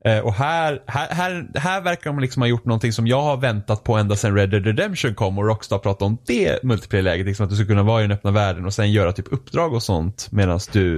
Eh, 0.04 0.18
och 0.18 0.34
här, 0.34 0.82
här, 0.86 1.08
här, 1.10 1.46
här 1.54 1.80
verkar 1.80 2.10
de 2.10 2.20
liksom 2.20 2.42
ha 2.42 2.48
gjort 2.48 2.64
någonting 2.64 2.92
som 2.92 3.06
jag 3.06 3.22
har 3.22 3.36
väntat 3.36 3.84
på 3.84 3.96
ända 3.96 4.16
sedan 4.16 4.36
Red 4.36 4.50
Dead 4.50 4.66
Redemption 4.66 5.14
kom 5.14 5.38
och 5.38 5.46
Rockstar 5.46 5.78
pratade 5.78 6.04
om 6.04 6.18
det 6.26 6.62
multiplayer-läget. 6.62 7.26
Liksom 7.26 7.44
att 7.44 7.50
du 7.50 7.56
ska 7.56 7.66
kunna 7.66 7.82
vara 7.82 8.00
i 8.00 8.02
den 8.02 8.12
öppna 8.12 8.30
världen 8.30 8.66
och 8.66 8.74
sen 8.74 8.92
göra 8.92 9.12
typ 9.12 9.32
uppdrag 9.32 9.74
och 9.74 9.82
sånt 9.82 10.28
medan 10.30 10.60
du 10.72 10.96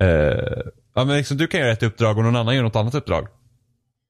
eh, 0.00 0.62
ja, 0.94 1.04
men 1.04 1.16
liksom, 1.16 1.36
du 1.36 1.46
kan 1.46 1.60
göra 1.60 1.72
ett 1.72 1.82
uppdrag 1.82 2.18
och 2.18 2.24
någon 2.24 2.36
annan 2.36 2.56
gör 2.56 2.62
något 2.62 2.76
annat 2.76 2.94
uppdrag. 2.94 3.28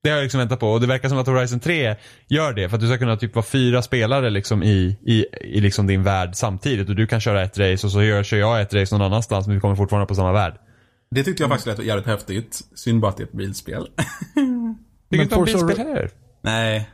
Det 0.02 0.10
har 0.10 0.16
jag 0.16 0.22
liksom 0.22 0.38
väntat 0.38 0.60
på 0.60 0.68
och 0.72 0.80
det 0.80 0.86
verkar 0.86 1.08
som 1.08 1.18
att 1.18 1.26
Horizon 1.26 1.60
3 1.60 1.96
gör 2.28 2.52
det 2.52 2.68
för 2.68 2.76
att 2.76 2.80
du 2.80 2.86
ska 2.88 2.98
kunna 2.98 3.16
typ 3.16 3.34
vara 3.34 3.46
fyra 3.46 3.82
spelare 3.82 4.30
liksom 4.30 4.62
i, 4.62 4.98
i, 5.06 5.26
i 5.56 5.60
liksom 5.60 5.86
din 5.86 6.02
värld 6.02 6.30
samtidigt 6.34 6.88
och 6.88 6.96
du 6.96 7.06
kan 7.06 7.20
köra 7.20 7.42
ett 7.42 7.58
race 7.58 7.86
och 7.86 7.92
så 7.92 8.02
gör, 8.02 8.22
kör 8.22 8.36
jag 8.38 8.60
ett 8.60 8.74
race 8.74 8.94
någon 8.98 9.06
annanstans 9.06 9.46
men 9.46 9.54
vi 9.56 9.60
kommer 9.60 9.76
fortfarande 9.76 10.06
på 10.06 10.14
samma 10.14 10.32
värld. 10.32 10.54
Det 11.10 11.24
tyckte 11.24 11.42
jag 11.42 11.50
faktiskt 11.50 11.66
lät 11.78 11.86
jävligt 11.86 12.06
häftigt. 12.06 12.60
Synd 12.74 13.00
bara 13.00 13.08
att 13.10 13.16
det 13.16 13.22
är 13.22 13.26
ett 13.26 13.32
bilspel. 13.32 13.86
Tycker 14.34 14.46
Men 15.10 15.20
inte 15.20 15.34
om 15.34 15.44
bilspel 15.44 15.78
heller. 15.78 16.10
Nej. 16.42 16.90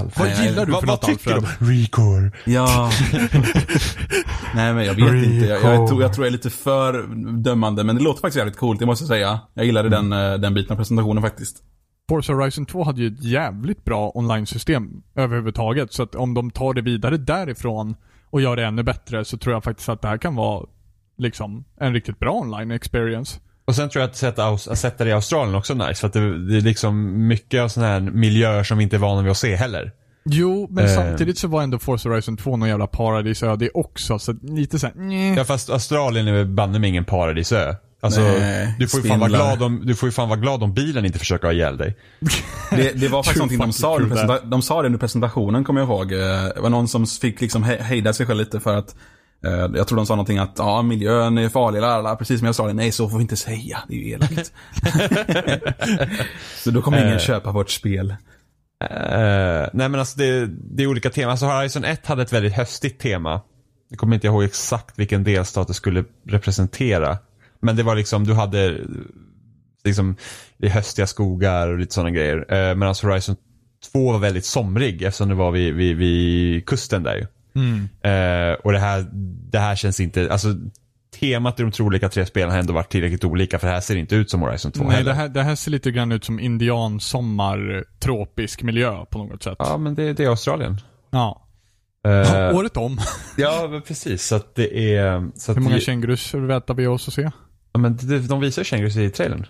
Alfred. 0.00 0.36
Vad 0.36 0.44
gillar 0.46 0.66
du 0.66 0.72
Vad- 0.72 0.80
för 0.80 0.86
vad 0.86 0.96
något 0.96 1.02
tycker 1.18 1.32
Alfred? 1.34 1.56
du? 1.68 1.82
Recore. 1.82 2.30
Ja. 2.44 2.90
Nej 4.54 4.74
men 4.74 4.84
jag 4.84 4.94
vet 4.94 5.24
inte. 5.26 5.46
Jag, 5.46 5.62
jag, 5.62 5.88
tror, 5.88 6.02
jag 6.02 6.14
tror 6.14 6.26
jag 6.26 6.28
är 6.28 6.32
lite 6.32 6.50
för 6.50 7.06
dömande. 7.42 7.84
Men 7.84 7.96
det 7.96 8.02
låter 8.02 8.20
faktiskt 8.20 8.36
jävligt 8.36 8.56
coolt, 8.56 8.80
det 8.80 8.86
måste 8.86 9.02
jag 9.02 9.08
säga. 9.08 9.40
Jag 9.54 9.66
gillade 9.66 9.88
den, 9.88 10.12
eh, 10.12 10.34
den 10.34 10.54
biten 10.54 10.72
av 10.72 10.76
presentationen 10.76 11.22
faktiskt. 11.22 11.62
Forza 12.12 12.32
Horizon 12.32 12.66
2 12.66 12.84
hade 12.84 13.00
ju 13.00 13.06
ett 13.06 13.24
jävligt 13.24 13.84
bra 13.84 14.12
online-system 14.14 15.02
överhuvudtaget. 15.14 15.92
Så 15.92 16.02
att 16.02 16.14
om 16.14 16.34
de 16.34 16.50
tar 16.50 16.74
det 16.74 16.80
vidare 16.82 17.16
därifrån 17.16 17.94
och 18.30 18.40
gör 18.40 18.56
det 18.56 18.64
ännu 18.64 18.82
bättre 18.82 19.24
så 19.24 19.36
tror 19.38 19.54
jag 19.54 19.64
faktiskt 19.64 19.88
att 19.88 20.02
det 20.02 20.08
här 20.08 20.18
kan 20.18 20.34
vara 20.34 20.66
liksom 21.18 21.64
en 21.80 21.92
riktigt 21.94 22.18
bra 22.18 22.32
online-experience. 22.32 23.40
Och 23.64 23.74
sen 23.74 23.88
tror 23.88 24.00
jag 24.00 24.08
att 24.08 24.16
sätta, 24.16 24.46
att 24.48 24.78
sätta 24.78 25.04
det 25.04 25.10
i 25.10 25.12
Australien 25.12 25.54
också 25.54 25.72
är 25.72 25.88
nice. 25.88 26.00
För 26.00 26.06
att 26.06 26.12
det, 26.12 26.46
det 26.48 26.56
är 26.56 26.60
liksom 26.60 27.26
mycket 27.28 27.60
av 27.62 27.68
sådana 27.68 27.92
här 27.92 28.00
miljöer 28.00 28.62
som 28.64 28.78
vi 28.78 28.84
inte 28.84 28.96
är 28.96 29.00
vana 29.00 29.22
vid 29.22 29.30
att 29.30 29.36
se 29.36 29.56
heller. 29.56 29.92
Jo, 30.24 30.66
men 30.70 30.84
Eh. 30.84 30.90
samtidigt 30.90 31.38
så 31.38 31.48
var 31.48 31.62
ändå 31.62 31.78
Forza 31.78 32.08
Horizon 32.08 32.36
2 32.36 32.56
någon 32.56 32.68
jävla 32.68 32.86
paradisö 32.86 33.56
det 33.56 33.70
också. 33.74 34.18
Så 34.18 34.32
lite 34.42 34.78
såhär. 34.78 35.34
Ja 35.36 35.44
fast 35.44 35.70
Australien 35.70 36.28
är 36.28 36.44
banne 36.44 36.78
mig 36.78 36.90
ingen 36.90 37.04
paradisö. 37.04 37.74
Alltså, 38.04 38.20
Nej, 38.20 38.74
du, 38.78 38.88
får 38.88 39.00
ju 39.00 39.08
fan 39.08 39.18
vara 39.20 39.28
glad 39.30 39.62
om, 39.62 39.86
du 39.86 39.94
får 39.94 40.06
ju 40.06 40.12
fan 40.12 40.28
vara 40.28 40.38
glad 40.40 40.62
om 40.62 40.74
bilen 40.74 41.04
inte 41.04 41.18
försöker 41.18 41.46
ha 41.48 41.52
ihjäl 41.52 41.76
dig. 41.76 41.96
Det, 42.70 42.92
det 43.00 43.08
var 43.08 43.22
faktiskt 43.22 43.36
någonting 43.38 43.58
de 43.58 43.72
sa, 43.72 43.96
under 43.98 44.50
de 44.50 44.62
sa 44.62 44.82
det 44.82 44.86
under 44.86 44.98
presentationen, 44.98 45.64
kommer 45.64 45.80
jag 45.80 45.88
ihåg. 45.88 46.12
Eh, 46.12 46.18
Det 46.54 46.60
var 46.60 46.70
någon 46.70 46.88
som 46.88 47.06
fick 47.06 47.40
liksom 47.40 47.64
he- 47.64 47.82
hejda 47.82 48.12
sig 48.12 48.26
själv 48.26 48.38
lite 48.38 48.60
för 48.60 48.76
att 48.76 48.94
eh, 49.44 49.52
jag 49.52 49.88
tror 49.88 49.96
de 49.96 50.06
sa 50.06 50.14
någonting 50.14 50.38
att 50.38 50.54
ja, 50.58 50.82
miljön 50.82 51.38
är 51.38 51.48
farlig, 51.48 51.80
lalala, 51.80 52.16
precis 52.16 52.38
som 52.38 52.46
jag 52.46 52.54
sa 52.54 52.66
det. 52.66 52.72
Nej, 52.72 52.92
så 52.92 53.08
får 53.08 53.16
vi 53.18 53.22
inte 53.22 53.36
säga. 53.36 53.78
Det 53.88 53.94
är 53.94 53.98
ju 53.98 54.10
elakt. 54.10 54.52
så 56.64 56.70
då 56.70 56.82
kommer 56.82 56.98
ingen 57.02 57.12
Eh. 57.12 57.18
köpa 57.18 57.50
vårt 57.52 57.70
spel. 57.70 58.10
Eh, 58.90 59.68
nej 59.72 59.88
men 59.88 59.94
alltså 59.94 60.18
det, 60.18 60.46
det 60.46 60.82
är 60.82 60.86
olika 60.86 61.10
teman. 61.10 61.30
Alltså 61.30 61.46
Horizon 61.46 61.84
1 61.84 62.06
hade 62.06 62.22
ett 62.22 62.32
väldigt 62.32 62.52
höstigt 62.52 63.00
tema. 63.00 63.40
Jag 63.88 63.98
kommer 63.98 64.14
inte 64.14 64.26
ihåg 64.26 64.44
exakt 64.44 64.98
vilken 64.98 65.24
delstat 65.24 65.68
det 65.68 65.74
skulle 65.74 66.04
representera. 66.28 67.18
Men 67.62 67.76
det 67.76 67.82
var 67.82 67.96
liksom, 67.96 68.24
du 68.24 68.34
hade 68.34 68.66
eh, 68.66 68.76
liksom 69.84 70.16
är 70.58 70.68
höstiga 70.68 71.06
skogar 71.06 71.68
och 71.68 71.78
lite 71.78 71.94
sådana 71.94 72.10
grejer. 72.10 72.36
Uh, 72.36 72.74
Medan 72.74 72.94
Horizon 73.02 73.36
2 73.92 74.12
var 74.12 74.18
väldigt 74.18 74.44
somrig 74.44 75.02
eftersom 75.02 75.28
det 75.28 75.34
var 75.34 75.50
vid, 75.50 75.74
vid, 75.74 75.96
vid 75.96 76.66
kusten 76.66 77.02
där 77.02 77.14
ju. 77.14 77.26
Mm. 77.54 77.88
Eh, 78.02 78.54
och 78.54 78.72
det 78.72 78.78
här, 78.78 79.06
det 79.50 79.58
här 79.58 79.76
känns 79.76 80.00
inte, 80.00 80.32
alltså 80.32 80.48
temat 81.20 81.60
i 81.60 81.62
de 81.62 81.72
tre 81.72 81.86
olika 81.86 82.08
tre 82.08 82.26
spelen 82.26 82.50
har 82.50 82.58
ändå 82.58 82.72
varit 82.72 82.92
tillräckligt 82.92 83.24
olika 83.24 83.58
för 83.58 83.66
det 83.66 83.72
här 83.72 83.80
ser 83.80 83.96
inte 83.96 84.16
ut 84.16 84.30
som 84.30 84.40
Horizon 84.40 84.72
2 84.72 84.84
Nej, 84.84 84.92
heller. 84.92 85.10
det 85.10 85.16
här, 85.16 85.28
det 85.28 85.42
här 85.42 85.54
ser 85.54 85.70
lite 85.70 85.90
grann 85.90 86.12
ut 86.12 86.24
som 86.24 86.40
indian 86.40 87.00
sommar 87.00 87.84
tropisk 87.98 88.62
miljö 88.62 89.04
på 89.04 89.18
något 89.18 89.42
sätt. 89.42 89.56
Ja 89.58 89.78
men 89.78 89.94
det, 89.94 90.12
det 90.12 90.24
är 90.24 90.28
Australien. 90.28 90.80
Ja. 91.10 91.48
Eh, 92.06 92.56
Året 92.56 92.76
om. 92.76 93.00
Ja, 93.36 93.68
men 93.70 93.82
precis. 93.82 94.26
Så 94.26 94.34
att 94.34 94.54
det 94.54 94.96
är... 94.96 95.30
Så 95.34 95.54
Hur 95.54 95.60
många 95.60 95.80
kängurus 95.80 96.34
väntar 96.34 96.74
vi 96.74 96.86
oss 96.86 97.08
att 97.08 97.14
se? 97.14 97.30
Ja, 97.72 97.80
men 97.80 97.98
de 98.28 98.40
visar 98.40 98.64
kängurus 98.64 98.96
i 98.96 99.10
trailern. 99.10 99.46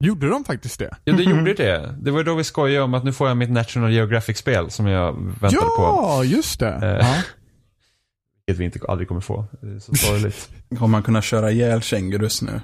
Gjorde 0.00 0.28
de 0.28 0.44
faktiskt 0.44 0.78
det? 0.78 0.96
Ja, 1.04 1.12
det 1.12 1.22
gjorde 1.22 1.54
det. 1.54 1.94
Det 2.00 2.10
var 2.10 2.18
ju 2.18 2.24
då 2.24 2.34
vi 2.34 2.44
skojade 2.44 2.84
om 2.84 2.94
att 2.94 3.04
nu 3.04 3.12
får 3.12 3.28
jag 3.28 3.36
mitt 3.36 3.50
National 3.50 3.92
Geographic-spel 3.92 4.70
som 4.70 4.86
jag 4.86 5.12
väntade 5.12 5.56
på. 5.56 5.82
Ja, 5.82 6.24
just 6.24 6.60
det. 6.60 6.68
Eh. 6.68 7.06
Ja. 7.06 7.14
Vilket 8.46 8.60
vi 8.60 8.64
inte, 8.64 8.78
aldrig 8.88 9.08
kommer 9.08 9.20
få. 9.20 9.46
Det 9.60 9.76
är 9.76 9.78
så 9.78 9.94
sorgligt. 9.94 10.50
Kommer 10.68 10.86
man 10.86 11.02
kunna 11.02 11.22
köra 11.22 11.50
ihjäl 11.50 11.82
kängurus 11.82 12.42
nu? 12.42 12.60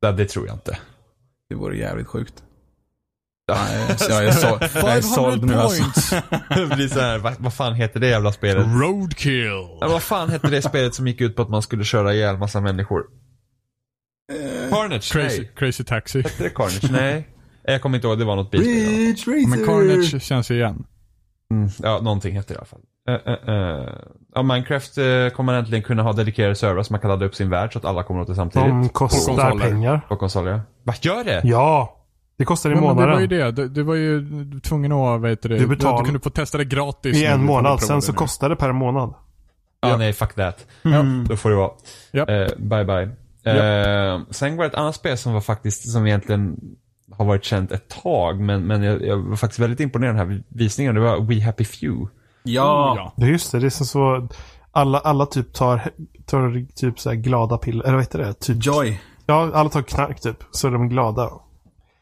ja, 0.00 0.12
det 0.12 0.24
tror 0.24 0.46
jag 0.46 0.56
inte. 0.56 0.78
Det 1.48 1.54
vore 1.54 1.76
jävligt 1.76 2.06
sjukt. 2.06 2.34
Nej, 3.48 3.96
jag 4.08 4.24
är, 4.24 4.30
så, 4.30 4.58
jag 4.74 4.96
är 4.96 5.00
såld 5.00 5.44
nu 5.44 5.54
alltså. 5.54 6.14
det 6.48 6.66
blir 6.66 6.88
så 6.88 7.00
här, 7.00 7.18
vad, 7.18 7.34
vad 7.38 7.54
fan 7.54 7.74
heter 7.74 8.00
det 8.00 8.08
jävla 8.08 8.32
spelet? 8.32 8.66
Roadkill. 8.66 9.44
Ja, 9.80 9.88
vad 9.88 10.02
fan 10.02 10.30
hette 10.30 10.48
det 10.48 10.62
spelet 10.62 10.94
som 10.94 11.06
gick 11.06 11.20
ut 11.20 11.36
på 11.36 11.42
att 11.42 11.48
man 11.48 11.62
skulle 11.62 11.84
köra 11.84 12.14
ihjäl 12.14 12.38
massa 12.38 12.60
människor? 12.60 13.06
Carnage? 14.70 15.12
Crazy, 15.12 15.38
Nej. 15.38 15.50
crazy 15.56 15.84
Taxi. 15.84 16.22
Hette 16.22 16.42
det 16.42 16.50
Carnage? 16.50 16.92
Nej. 16.92 17.28
Jag 17.64 17.82
kommer 17.82 17.98
inte 17.98 18.08
ihåg, 18.08 18.18
det 18.18 18.24
var 18.24 18.36
något 18.36 18.54
Racer! 18.54 19.48
Men 19.48 19.66
Carnage 19.66 20.22
känns 20.22 20.50
igen. 20.50 20.84
Mm, 21.50 21.68
ja, 21.82 22.00
någonting 22.02 22.36
hette 22.36 22.54
det 22.54 22.54
i 22.54 22.58
alla 22.58 22.66
fall. 22.66 22.80
Uh, 23.10 23.14
uh, 23.14 23.54
uh. 23.54 23.88
Ja, 24.34 24.42
Minecraft 24.42 24.98
uh, 24.98 25.28
kommer 25.28 25.54
äntligen 25.54 25.82
kunna 25.82 26.02
ha 26.02 26.12
dedikerade 26.12 26.54
servrar 26.54 26.82
så 26.82 26.92
man 26.92 27.00
kan 27.00 27.10
ladda 27.10 27.26
upp 27.26 27.34
sin 27.34 27.50
värld 27.50 27.72
så 27.72 27.78
att 27.78 27.84
alla 27.84 28.02
kommer 28.02 28.20
åt 28.20 28.26
det 28.26 28.34
samtidigt. 28.34 28.68
De 28.68 28.88
På 28.88 28.94
kostar 28.94 29.34
konsoler. 29.34 29.68
pengar. 29.68 30.00
På 30.08 30.16
konsoler, 30.16 30.50
ja. 30.50 30.60
Vad 30.82 30.96
gör 31.00 31.24
det? 31.24 31.40
Ja. 31.44 31.98
Det 32.38 32.44
kostar 32.44 32.70
i 32.70 32.72
Ja, 32.72 32.80
men 32.80 32.88
det 32.88 32.94
var 32.94 33.20
ju 33.20 33.28
månaden. 33.28 33.54
det. 33.54 33.62
Du, 33.62 33.68
du 33.68 33.82
var 33.82 33.94
ju 33.94 34.26
tvungen 34.60 34.92
att, 34.92 35.20
vad 35.20 35.30
heter 35.30 35.48
det? 35.48 35.58
Du 35.58 35.66
betal- 35.66 35.98
du 35.98 36.04
kunde 36.04 36.20
få 36.20 36.30
testa 36.30 36.58
det 36.58 36.64
gratis. 36.64 37.16
I 37.16 37.24
en 37.24 37.44
månad. 37.44 37.80
Sen 37.80 38.02
så 38.02 38.12
kostar 38.12 38.48
det 38.48 38.56
per 38.56 38.72
månad. 38.72 39.14
Ja, 39.80 39.96
nej, 39.96 40.12
fuck 40.12 40.34
that. 40.34 40.66
Mm. 40.84 41.26
Då 41.28 41.36
får 41.36 41.50
det 41.50 41.56
vara. 41.56 41.70
Ja. 42.10 42.26
Eh, 42.28 42.48
bye 42.58 42.84
bye. 43.44 44.12
Eh, 44.14 44.20
sen 44.30 44.56
var 44.56 44.64
det 44.64 44.70
ett 44.70 44.74
annat 44.76 44.94
spel 44.94 45.18
som 45.18 45.32
var 45.32 45.40
faktiskt, 45.40 45.92
som 45.92 46.06
egentligen 46.06 46.56
har 47.12 47.24
varit 47.24 47.44
känt 47.44 47.72
ett 47.72 47.88
tag, 48.02 48.40
men, 48.40 48.66
men 48.66 48.82
jag, 48.82 49.02
jag 49.06 49.16
var 49.16 49.36
faktiskt 49.36 49.58
väldigt 49.58 49.80
imponerad 49.80 50.20
av 50.20 50.28
den 50.28 50.36
här 50.36 50.44
visningen. 50.48 50.94
Det 50.94 51.00
var 51.00 51.20
We 51.20 51.40
Happy 51.44 51.64
Few. 51.64 52.08
Ja. 52.42 52.92
Oh, 52.92 52.96
ja. 52.98 53.12
Det 53.16 53.24
är 53.24 53.28
just 53.30 53.52
det, 53.52 53.58
det 53.60 53.66
är 53.66 53.70
som 53.70 53.86
så... 53.86 54.28
Alla, 54.74 54.98
alla 54.98 55.26
typ 55.26 55.52
tar, 55.52 55.90
tar 56.26 56.66
typ 56.74 57.00
så 57.00 57.08
här 57.10 57.16
glada 57.16 57.58
piller, 57.58 57.84
eller 57.84 57.94
vad 57.94 58.02
heter 58.04 58.18
det? 58.18 58.32
Typ, 58.34 58.66
Joy. 58.66 59.00
ja, 59.26 59.50
alla 59.54 59.68
tar 59.70 59.82
knark 59.82 60.20
typ, 60.20 60.36
så 60.50 60.66
är 60.68 60.72
de 60.72 60.88
glada. 60.88 61.30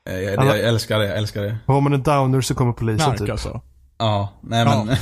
Eh, 0.08 0.14
Jag, 0.14 0.22
jag, 0.22 0.38
Alla- 0.38 0.56
jag 0.56 0.68
älskar 0.68 0.98
det, 0.98 1.06
jag 1.06 1.18
älskar 1.18 1.42
det. 1.42 1.58
Har 1.66 1.80
man 1.80 1.92
en 1.92 2.02
downer 2.02 2.40
så 2.40 2.54
kommer 2.54 2.72
polisen 2.72 3.06
Knark 3.06 3.18
typ. 3.18 3.30
alltså. 3.30 3.60
Ja, 3.98 4.28
nej 4.42 4.64
men. 4.64 4.96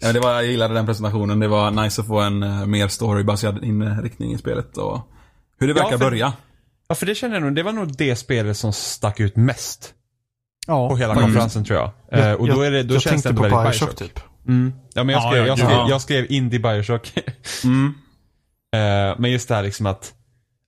ja, 0.00 0.12
det 0.12 0.20
var, 0.20 0.32
jag 0.32 0.46
gillade 0.46 0.74
den 0.74 0.86
presentationen. 0.86 1.40
Det 1.40 1.48
var 1.48 1.70
nice 1.70 2.00
att 2.00 2.06
få 2.06 2.20
en 2.20 2.42
uh, 2.42 2.66
mer 2.66 2.88
storybaserad 2.88 3.64
inriktning 3.64 4.32
i 4.32 4.38
spelet 4.38 4.76
och 4.76 4.98
hur 5.60 5.66
det 5.66 5.72
Ja, 5.78 5.84
verkar 5.84 5.98
för- 5.98 6.04
börja. 6.04 6.32
Ja, 6.88 6.94
för 6.94 7.06
det 7.06 7.14
känner 7.14 7.34
jag 7.36 7.42
nog, 7.42 7.54
det 7.54 7.62
var 7.62 7.72
nog 7.72 7.96
det 7.96 8.16
spelet 8.16 8.56
som 8.56 8.72
stack 8.72 9.20
ut 9.20 9.36
mest 9.36 9.94
Ja. 10.66 10.88
på 10.88 10.96
hela 10.96 11.12
Mm. 11.12 11.24
konferensen 11.24 11.64
tror 11.64 11.78
jag. 11.78 11.90
Eh, 12.28 12.32
och 12.32 12.46
då, 12.48 12.60
är 12.60 12.70
det, 12.70 12.82
då 12.82 12.94
jag 12.94 13.02
känns 13.02 13.22
det 13.22 13.34
på 13.34 13.42
väldigt 13.42 13.62
Bioshock 13.62 13.98
Bioshock. 13.98 14.14
typ. 14.14 14.20
Mm. 14.48 14.72
Ja, 14.94 15.04
men 15.04 15.12
jag 15.14 15.22
Ja, 15.24 15.30
skrev, 15.30 15.42
ja, 15.42 15.46
jag 15.48 15.58
skrev, 15.58 15.70
Ja. 15.70 15.86
jag 15.88 16.00
skrev 16.00 16.26
Indie 16.32 16.60
Bioshock. 16.60 17.12
Mm. 17.64 17.94
Eh, 18.74 19.14
men 19.18 19.30
just 19.30 19.48
det 19.48 19.54
här 19.54 19.62
liksom 19.62 19.86
att 19.86 20.12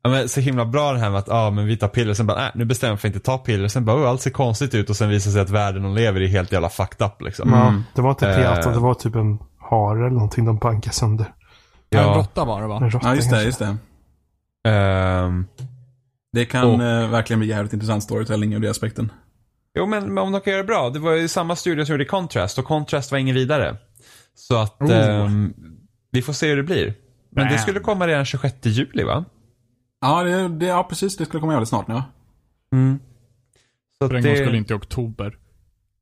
Ja, 0.04 0.10
men 0.10 0.28
så 0.28 0.40
himla 0.40 0.64
bra 0.64 0.92
det 0.92 0.98
här 0.98 1.10
med 1.10 1.18
att 1.18 1.28
ah, 1.28 1.50
men 1.50 1.66
vi 1.66 1.76
tar 1.76 1.88
piller, 1.88 2.14
sen 2.14 2.26
bara 2.26 2.46
äh, 2.46 2.50
nu 2.54 2.64
bestämmer 2.64 2.92
jag 2.92 3.00
för 3.00 3.08
att 3.08 3.14
inte 3.14 3.26
ta 3.26 3.38
piller. 3.38 3.68
Sen 3.68 3.84
bara 3.84 3.96
oh, 3.96 4.08
allt 4.08 4.20
ser 4.20 4.30
konstigt 4.30 4.74
ut 4.74 4.90
och 4.90 4.96
sen 4.96 5.08
visar 5.08 5.30
det 5.30 5.32
sig 5.32 5.42
att 5.42 5.50
världen 5.50 5.82
de 5.82 5.94
lever 5.94 6.20
i 6.20 6.24
är 6.24 6.28
helt 6.28 6.52
jävla 6.52 6.68
fucked 6.68 7.06
up 7.06 7.22
liksom. 7.22 7.50
Ja, 7.52 7.74
det 7.94 8.02
var 8.02 8.10
inte 8.10 8.28
Eh. 8.30 8.36
teater, 8.36 8.70
det 8.72 8.78
var 8.78 8.94
typ 8.94 9.14
en 9.14 9.38
hare 9.70 9.98
eller 9.98 10.10
någonting 10.10 10.44
de 10.44 10.58
bankade 10.58 10.94
sönder. 10.94 11.26
Ja. 11.88 11.98
En 12.00 12.06
Ja. 12.08 12.14
råtta 12.14 12.44
var 12.44 12.60
det 12.62 12.66
va? 12.68 12.76
En 12.76 12.90
råtta 12.90 13.08
Ja, 13.08 13.14
just 13.14 13.30
det, 13.30 13.30
kanske. 13.30 13.46
just 13.46 13.58
det. 13.58 13.76
Ehm, 14.68 15.46
Det 16.34 16.44
kan 16.44 16.64
Och- 16.64 16.82
eh, 16.84 17.10
verkligen 17.10 17.40
bli 17.40 17.48
jävligt 17.48 17.72
intressant 17.72 18.02
storytelling 18.02 18.52
ur 18.54 18.60
det 18.60 18.70
aspekten. 18.70 19.12
jo 19.78 19.86
men, 19.86 20.14
men 20.14 20.18
om 20.24 20.32
de 20.32 20.40
kan 20.40 20.50
göra 20.52 20.62
det 20.62 20.66
bra. 20.66 20.90
Det 20.90 20.98
var 20.98 21.12
ju 21.12 21.28
samma 21.28 21.56
studio 21.56 21.84
som 21.84 21.92
gjorde 21.92 22.04
Contrast 22.04 22.58
och 22.58 22.64
Contrast 22.64 23.10
var 23.12 23.18
ingen 23.18 23.34
vidare. 23.34 23.76
Så 24.34 24.56
att 24.56 24.82
Oh. 24.82 24.90
ehm, 24.96 25.54
vi 26.10 26.22
får 26.22 26.32
se 26.32 26.48
hur 26.48 26.56
det 26.56 26.62
blir. 26.62 26.94
Men 27.30 27.44
det 27.44 27.50
Man. 27.50 27.58
skulle 27.58 27.80
komma 27.80 28.06
redan 28.06 28.24
26 28.24 28.56
juli 28.66 29.02
va? 29.04 29.24
Ja, 30.00 30.22
det, 30.22 30.48
det, 30.48 30.66
ja 30.66 30.84
precis. 30.88 31.16
Det 31.16 31.24
skulle 31.24 31.40
komma 31.40 31.52
jävligt 31.52 31.68
snart 31.68 31.88
nu. 31.88 31.94
Ja. 31.94 32.04
Mm. 32.72 32.98
Så 33.98 34.08
För 34.08 34.14
en 34.14 34.18
att 34.18 34.24
gång 34.24 34.32
det... 34.32 34.38
skulle 34.38 34.56
inte 34.56 34.72
i 34.74 34.76
oktober. 34.76 35.36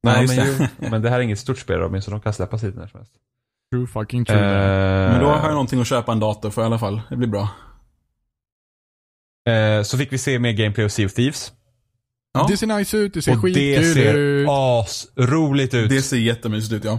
Nej, 0.03 0.23
just 0.23 0.37
men, 0.37 0.47
det. 0.47 0.71
jo, 0.81 0.89
men 0.91 1.03
det 1.03 1.11
här 1.11 1.19
är 1.19 1.23
inget 1.23 1.39
stort 1.39 1.59
spel 1.59 1.79
Robin, 1.79 2.03
så 2.03 2.11
de 2.11 2.21
kan 2.21 2.33
släppas 2.33 2.65
hit 2.65 2.75
när 2.77 2.87
som 2.87 2.99
helst. 3.01 3.13
True 3.73 3.87
fucking 3.87 4.25
true. 4.25 4.39
Eh, 4.39 5.11
Men 5.13 5.21
då 5.21 5.27
har 5.27 5.43
jag 5.43 5.51
någonting 5.53 5.81
att 5.81 5.87
köpa 5.87 6.13
en 6.13 6.21
dator 6.21 6.51
för 6.51 6.63
i 6.63 6.65
alla 6.65 6.79
fall. 6.79 7.01
Det 7.11 7.17
blir 7.17 7.29
bra. 7.29 7.49
Eh, 9.49 9.83
så 9.83 9.99
fick 9.99 10.13
vi 10.13 10.19
se 10.19 10.39
mer 10.39 10.53
gameplay 10.53 10.85
av 10.85 10.89
Sea 10.89 11.07
of 11.07 11.13
Thieves. 11.13 11.53
Ja. 12.35 12.47
Det 12.49 12.57
ser 12.57 12.67
nice 12.67 12.97
ut, 12.97 13.15
det 13.15 13.23
ser 13.23 13.33
och 13.33 13.37
det 13.37 13.55
skitkul 13.55 13.95
ser 13.95 14.15
ut. 14.15 14.49
asroligt 14.49 15.75
ut. 15.75 15.91
Det 15.91 16.03
ser 16.03 16.17
jättemysigt 16.17 16.73
ut 16.73 16.85
ja. 16.85 16.99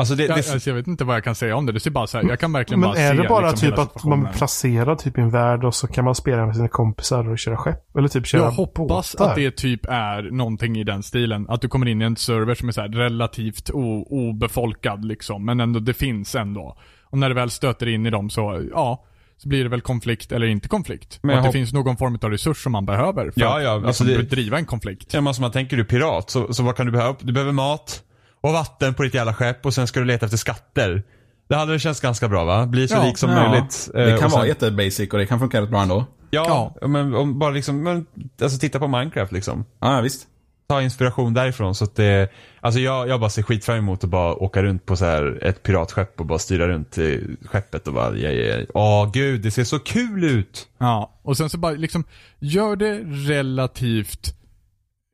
Alltså 0.00 0.14
det, 0.14 0.22
Jag, 0.22 0.36
det, 0.36 0.52
alltså, 0.52 0.70
jag 0.70 0.74
vet 0.76 0.86
inte 0.86 1.04
vad 1.04 1.16
jag 1.16 1.24
kan 1.24 1.34
säga 1.34 1.56
om 1.56 1.66
det. 1.66 1.72
Det 1.72 1.80
ser 1.80 1.90
bara 1.90 2.06
så 2.06 2.18
här, 2.18 2.28
jag 2.28 2.40
kan 2.40 2.52
verkligen 2.52 2.80
Men 2.80 2.88
bara 2.88 2.98
är 2.98 3.10
se 3.16 3.22
det 3.22 3.28
bara 3.28 3.50
liksom 3.50 3.68
typ 3.70 3.78
att 3.78 4.04
man 4.04 4.28
placerar 4.32 4.96
typ 4.96 5.18
i 5.18 5.20
en 5.20 5.30
värld 5.30 5.64
och 5.64 5.74
så 5.74 5.86
kan 5.86 6.04
man 6.04 6.14
spela 6.14 6.46
med 6.46 6.56
sina 6.56 6.68
kompisar 6.68 7.28
och 7.28 7.38
köra 7.38 7.56
skepp? 7.56 7.96
Eller 7.96 8.08
typ 8.08 8.26
köra 8.26 8.42
Jag 8.42 8.50
hoppas 8.50 9.14
båtar? 9.16 9.30
att 9.30 9.36
det 9.36 9.50
typ 9.50 9.86
är 9.88 10.22
någonting 10.22 10.78
i 10.78 10.84
den 10.84 11.02
stilen. 11.02 11.46
Att 11.48 11.60
du 11.60 11.68
kommer 11.68 11.88
in 11.88 12.02
i 12.02 12.04
en 12.04 12.16
server 12.16 12.54
som 12.54 12.68
är 12.68 12.72
så 12.72 12.80
här 12.80 12.88
relativt 12.88 13.70
obefolkad 14.10 15.04
liksom. 15.04 15.44
Men 15.44 15.60
ändå, 15.60 15.80
det 15.80 15.94
finns 15.94 16.34
ändå. 16.34 16.78
Och 17.04 17.18
när 17.18 17.28
det 17.28 17.34
väl 17.34 17.50
stöter 17.50 17.88
in 17.88 18.06
i 18.06 18.10
dem 18.10 18.30
så, 18.30 18.66
ja. 18.72 19.04
Så 19.38 19.48
blir 19.48 19.62
det 19.64 19.70
väl 19.70 19.80
konflikt 19.80 20.32
eller 20.32 20.46
inte 20.46 20.68
konflikt. 20.68 21.18
Men 21.22 21.32
och 21.34 21.38
att 21.38 21.44
det 21.46 21.52
finns 21.52 21.72
någon 21.72 21.96
form 21.96 22.18
av 22.22 22.30
resurs 22.30 22.62
som 22.62 22.72
man 22.72 22.86
behöver 22.86 23.30
för 23.30 23.40
Ja, 23.40 23.56
att 23.56 23.62
ja, 23.64 23.70
alltså 23.86 24.04
liksom, 24.04 24.24
det- 24.24 24.30
driva 24.36 24.58
en 24.58 24.64
konflikt. 24.66 25.14
Ja, 25.14 25.20
men 25.20 25.34
som 25.34 25.42
man 25.42 25.52
tänker 25.52 25.76
du 25.76 25.82
är 25.82 25.86
pirat, 25.86 26.30
så, 26.30 26.54
så 26.54 26.62
vad 26.62 26.76
kan 26.76 26.86
du 26.86 26.92
behöva? 26.92 27.16
Du 27.20 27.32
behöver 27.32 27.52
mat 27.52 28.02
och 28.40 28.52
vatten 28.52 28.94
på 28.94 29.02
ditt 29.02 29.14
jävla 29.14 29.34
skepp 29.34 29.66
och 29.66 29.74
sen 29.74 29.86
ska 29.86 30.00
du 30.00 30.06
leta 30.06 30.26
efter 30.26 30.38
skatter. 30.38 31.02
Det 31.48 31.56
hade 31.56 31.70
väl 31.70 31.80
känts 31.80 32.00
ganska 32.00 32.28
bra 32.28 32.44
va? 32.44 32.66
Bli 32.66 32.88
så 32.88 32.94
Ja, 32.94 33.04
lik 33.04 33.18
som 33.18 33.30
Ja, 33.30 33.48
möjligt. 33.50 33.88
Eh, 33.94 34.00
Det 34.00 34.06
kan 34.06 34.14
och 34.14 34.20
sen- 34.20 34.30
vara 34.30 34.46
jättebasic 34.46 35.10
och 35.12 35.18
det 35.18 35.26
kan 35.26 35.38
funka 35.38 35.60
rätt 35.62 35.70
bra 35.70 35.82
ändå. 35.82 36.04
Ja, 36.30 36.74
men 36.86 37.14
om 37.14 37.38
bara 37.38 37.50
liksom, 37.50 37.82
men, 37.82 38.06
alltså 38.42 38.58
titta 38.58 38.78
på 38.78 38.88
Minecraft 38.88 39.32
liksom. 39.32 39.64
Ja, 39.80 39.94
ja 39.94 40.00
visst. 40.00 40.26
Ta 40.68 40.82
inspiration 40.82 41.34
därifrån 41.34 41.74
så 41.74 41.84
att 41.84 41.96
det, 41.96 42.32
alltså 42.60 42.80
jag, 42.80 43.08
jag 43.08 43.20
bara 43.20 43.30
ser 43.30 43.42
skit 43.42 43.64
fram 43.64 43.78
emot 43.78 44.04
att 44.04 44.10
bara 44.10 44.34
åka 44.34 44.62
runt 44.62 44.86
på 44.86 44.96
så 44.96 45.04
här 45.04 45.38
ett 45.42 45.62
piratskepp 45.62 46.20
och 46.20 46.26
bara 46.26 46.38
styra 46.38 46.68
runt 46.68 46.90
till 46.90 47.36
skeppet 47.44 47.88
och 47.88 47.94
bara, 47.94 48.16
ja, 48.16 48.30
ja, 48.30 48.56
ja. 48.56 48.66
åh 48.74 49.10
gud, 49.12 49.40
det 49.40 49.50
ser 49.50 49.64
så 49.64 49.78
kul 49.78 50.24
ut. 50.24 50.68
Ja, 50.78 51.20
och 51.22 51.36
sen 51.36 51.50
så 51.50 51.58
bara 51.58 51.72
liksom, 51.72 52.04
gör 52.38 52.76
det 52.76 52.98
relativt 53.04 54.34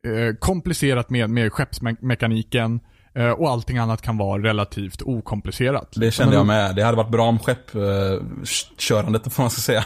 eh, 0.07 0.35
komplicerat 0.39 1.11
med, 1.11 1.31
med 1.31 1.53
skeppsmekaniken 1.53 2.75
eh, 2.75 2.94
och 3.39 3.51
allting 3.51 3.79
annat 3.79 4.03
kan 4.03 4.17
vara 4.17 4.43
relativt 4.43 5.03
okomplicerat. 5.03 5.93
Det 5.97 6.11
kände 6.11 6.31
Men- 6.31 6.39
jag 6.39 6.47
med. 6.47 6.77
Det 6.77 6.83
hade 6.85 6.97
varit 6.97 7.11
bra 7.11 7.27
om 7.27 7.39
skeppkörandet, 7.39 9.23
vad 9.27 9.39
man 9.39 9.51
ska 9.51 9.61
säga, 9.61 9.85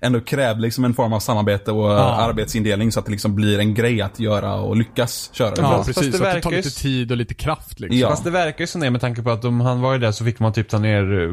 ändå 0.00 0.20
krävde 0.20 0.62
liksom 0.62 0.84
en 0.84 0.94
form 0.94 1.12
av 1.12 1.20
samarbete 1.20 1.72
och 1.72 1.90
Ja. 1.90 1.98
arbetsindelning 2.14 2.92
så 2.92 3.00
att 3.00 3.06
det 3.06 3.12
liksom 3.12 3.34
blir 3.34 3.58
en 3.58 3.74
grej 3.74 4.02
att 4.02 4.20
göra 4.20 4.54
och 4.54 4.76
lyckas 4.76 5.30
köra. 5.32 5.54
Ja, 5.56 5.76
precis. 5.78 5.94
fast 5.94 6.12
det 6.12 6.18
så 6.18 6.24
att 6.24 6.34
det 6.34 6.40
tar 6.40 6.50
lite 6.50 6.70
tid 6.70 7.10
och 7.10 7.16
lite 7.16 7.34
kraft 7.34 7.80
liksom. 7.80 7.98
Ja. 8.00 8.08
Fast 8.10 8.24
det 8.24 8.30
verkar 8.30 8.60
ju 8.60 8.66
som 8.66 8.80
det 8.80 8.90
med 8.90 9.00
tanke 9.00 9.22
på 9.22 9.30
att 9.30 9.44
om 9.44 9.60
han 9.60 9.80
var 9.80 9.92
ju 9.92 9.98
där 9.98 10.12
så 10.12 10.24
fick 10.24 10.38
man 10.38 10.52
typ 10.52 10.68
ta 10.68 10.78
ner 10.78 11.22
eh, 11.22 11.30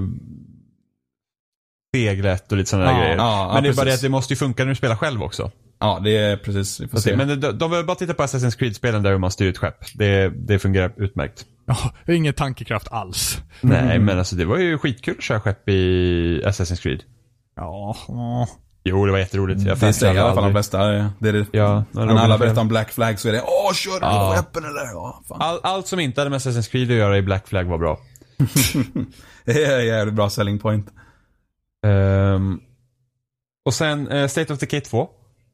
seglet 1.95 2.51
och 2.51 2.57
lite 2.57 2.69
sådana 2.69 2.91
Ja, 2.91 2.97
grejer. 2.99 3.15
ja, 3.17 3.47
ja, 3.47 3.53
men 3.53 3.63
det 3.63 3.69
är 3.69 3.73
bara 3.73 3.81
det 3.85 3.85
precis. 3.85 3.99
att 3.99 4.01
det 4.01 4.09
måste 4.09 4.33
ju 4.33 4.37
funka 4.37 4.63
när 4.63 4.69
du 4.69 4.75
spelar 4.75 4.95
själv 4.95 5.23
också. 5.23 5.51
Ja, 5.81 5.99
det 6.03 6.17
är 6.17 6.37
precis. 6.37 6.79
Vi 6.79 6.87
får 6.87 6.97
se. 6.97 7.11
det, 7.11 7.17
men 7.17 7.27
de, 7.27 7.35
de 7.51 7.57
behöver 7.69 7.83
bara 7.83 7.95
titta 7.95 8.13
på 8.13 8.23
Assassin's 8.23 8.57
Creed-spelen 8.57 9.03
där 9.03 9.17
man 9.17 9.31
styr 9.31 9.49
ett 9.49 9.57
skepp. 9.57 9.85
Det, 9.95 10.29
det 10.29 10.59
fungerar 10.59 10.93
utmärkt. 10.97 11.45
Ja, 11.65 11.77
det 12.05 12.11
är 12.11 12.15
ingen 12.15 12.33
tankekraft 12.33 12.87
alls. 12.91 13.37
Nej, 13.61 13.99
men 13.99 14.19
alltså 14.19 14.35
det 14.35 14.45
var 14.45 14.57
ju 14.57 14.77
skitkul 14.77 15.15
att 15.17 15.23
köra 15.23 15.39
skepp 15.39 15.69
i 15.69 16.41
Assassin's 16.45 16.81
Creed. 16.81 17.03
Ja, 17.55 17.95
ja. 18.07 18.47
Jo, 18.83 19.05
det 19.05 19.11
var 19.11 19.19
jätteroligt. 19.19 19.61
Jag 19.61 19.77
det 19.79 19.93
säger 19.93 20.13
i 20.15 20.17
alla 20.19 20.33
fall 20.33 20.43
de 20.43 20.51
flesta. 20.51 20.87
Det 21.19 21.29
är 21.29 21.33
det. 21.33 21.45
Ja, 21.51 21.83
När 21.91 22.01
Robin 22.01 22.17
alla 22.17 22.37
berättar 22.37 22.61
om 22.61 22.67
Black 22.67 22.91
Flag 22.91 23.19
så 23.19 23.27
är 23.27 23.31
det 23.31 23.41
Åh, 23.41 23.73
kör 23.73 23.91
du 23.91 23.97
Ja. 24.05 24.33
skeppen 24.35 24.63
eller? 24.65 24.85
Ja, 24.93 25.21
fan. 25.27 25.41
All, 25.41 25.59
allt 25.63 25.87
som 25.87 25.99
inte 25.99 26.21
hade 26.21 26.29
med 26.29 26.39
Assassin's 26.39 26.71
Creed 26.71 26.91
att 26.91 26.97
göra 26.97 27.17
i 27.17 27.21
Black 27.21 27.47
Flag 27.47 27.63
var 27.63 27.77
bra. 27.77 27.99
Det 29.45 29.63
är 29.63 29.79
en 29.79 29.85
jävligt 29.87 30.15
bra 30.15 30.29
selling 30.29 30.59
point. 30.59 30.87
Ehm, 31.85 32.59
och 33.65 33.73
sen 33.73 34.07
eh, 34.07 34.27
State 34.27 34.53
of 34.53 34.59
Decay 34.59 34.81
2. 34.81 35.09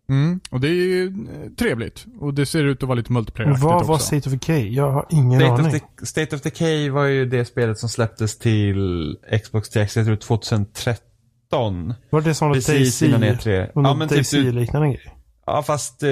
Mm, 0.09 0.39
och 0.49 0.59
det 0.59 0.67
är 0.67 0.71
ju 0.71 1.05
eh, 1.07 1.49
trevligt. 1.59 2.05
Och 2.19 2.33
det 2.33 2.45
ser 2.45 2.63
ut 2.63 2.83
att 2.83 2.87
vara 2.89 2.95
lite 2.97 3.11
multiplayer 3.13 3.51
vad 3.51 3.85
var 3.85 3.95
också. 3.95 4.05
State 4.05 4.29
of 4.29 4.33
Decay? 4.33 4.73
Jag 4.73 4.91
har 4.91 5.05
ingen 5.09 5.39
State 5.39 5.53
aning. 5.53 5.67
of, 5.75 5.81
De- 5.99 6.05
State 6.05 6.35
of 6.35 6.41
Decay 6.41 6.89
var 6.89 7.03
ju 7.05 7.25
det 7.25 7.45
spelet 7.45 7.77
som 7.77 7.89
släpptes 7.89 8.37
till 8.39 9.15
Xbox 9.43 9.69
360 9.69 9.99
jag 9.99 10.05
tror 10.05 10.15
2013. 10.15 11.93
Var 12.09 12.21
det 12.21 12.33
som 12.33 12.47
var 12.47 12.55
Precis 12.55 13.01
innan 13.01 13.23
E3. 13.23 13.67
Och 13.73 13.83
Ja, 13.83 13.93
men 13.93 14.07
typ 14.07 14.09
du, 14.09 14.43
Daisy-liknande 14.43 14.87
grej? 14.87 15.13
ja, 15.45 15.63
fast 15.63 16.03
eh, 16.03 16.09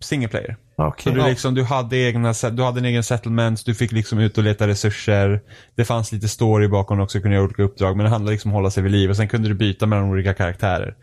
single 0.00 0.28
player. 0.28 0.56
Ja, 0.76 0.94
Så 0.98 1.10
du, 1.10 1.18
Ja. 1.20 1.26
liksom, 1.28 1.54
du, 1.54 1.62
hade 1.64 1.96
egna, 1.96 2.32
du 2.52 2.62
hade 2.62 2.78
en 2.80 2.84
egen 2.84 3.02
settlement, 3.04 3.66
du 3.66 3.74
fick 3.74 3.92
liksom 3.92 4.18
ut 4.18 4.38
och 4.38 4.44
leta 4.44 4.66
resurser. 4.68 5.40
Det 5.76 5.84
fanns 5.84 6.12
lite 6.12 6.28
story 6.28 6.68
bakom 6.68 7.00
också, 7.00 7.20
kunde 7.20 7.34
göra 7.36 7.44
olika 7.44 7.62
uppdrag. 7.62 7.96
Men 7.96 8.04
det 8.04 8.10
handlade 8.10 8.32
liksom 8.32 8.50
om 8.50 8.56
att 8.56 8.58
hålla 8.58 8.70
sig 8.70 8.82
vid 8.82 8.92
liv. 8.92 9.10
Och 9.10 9.16
sen 9.16 9.28
kunde 9.28 9.48
du 9.48 9.54
byta 9.54 9.86
mellan 9.86 10.04
olika 10.10 10.34
karaktärer. 10.34 10.94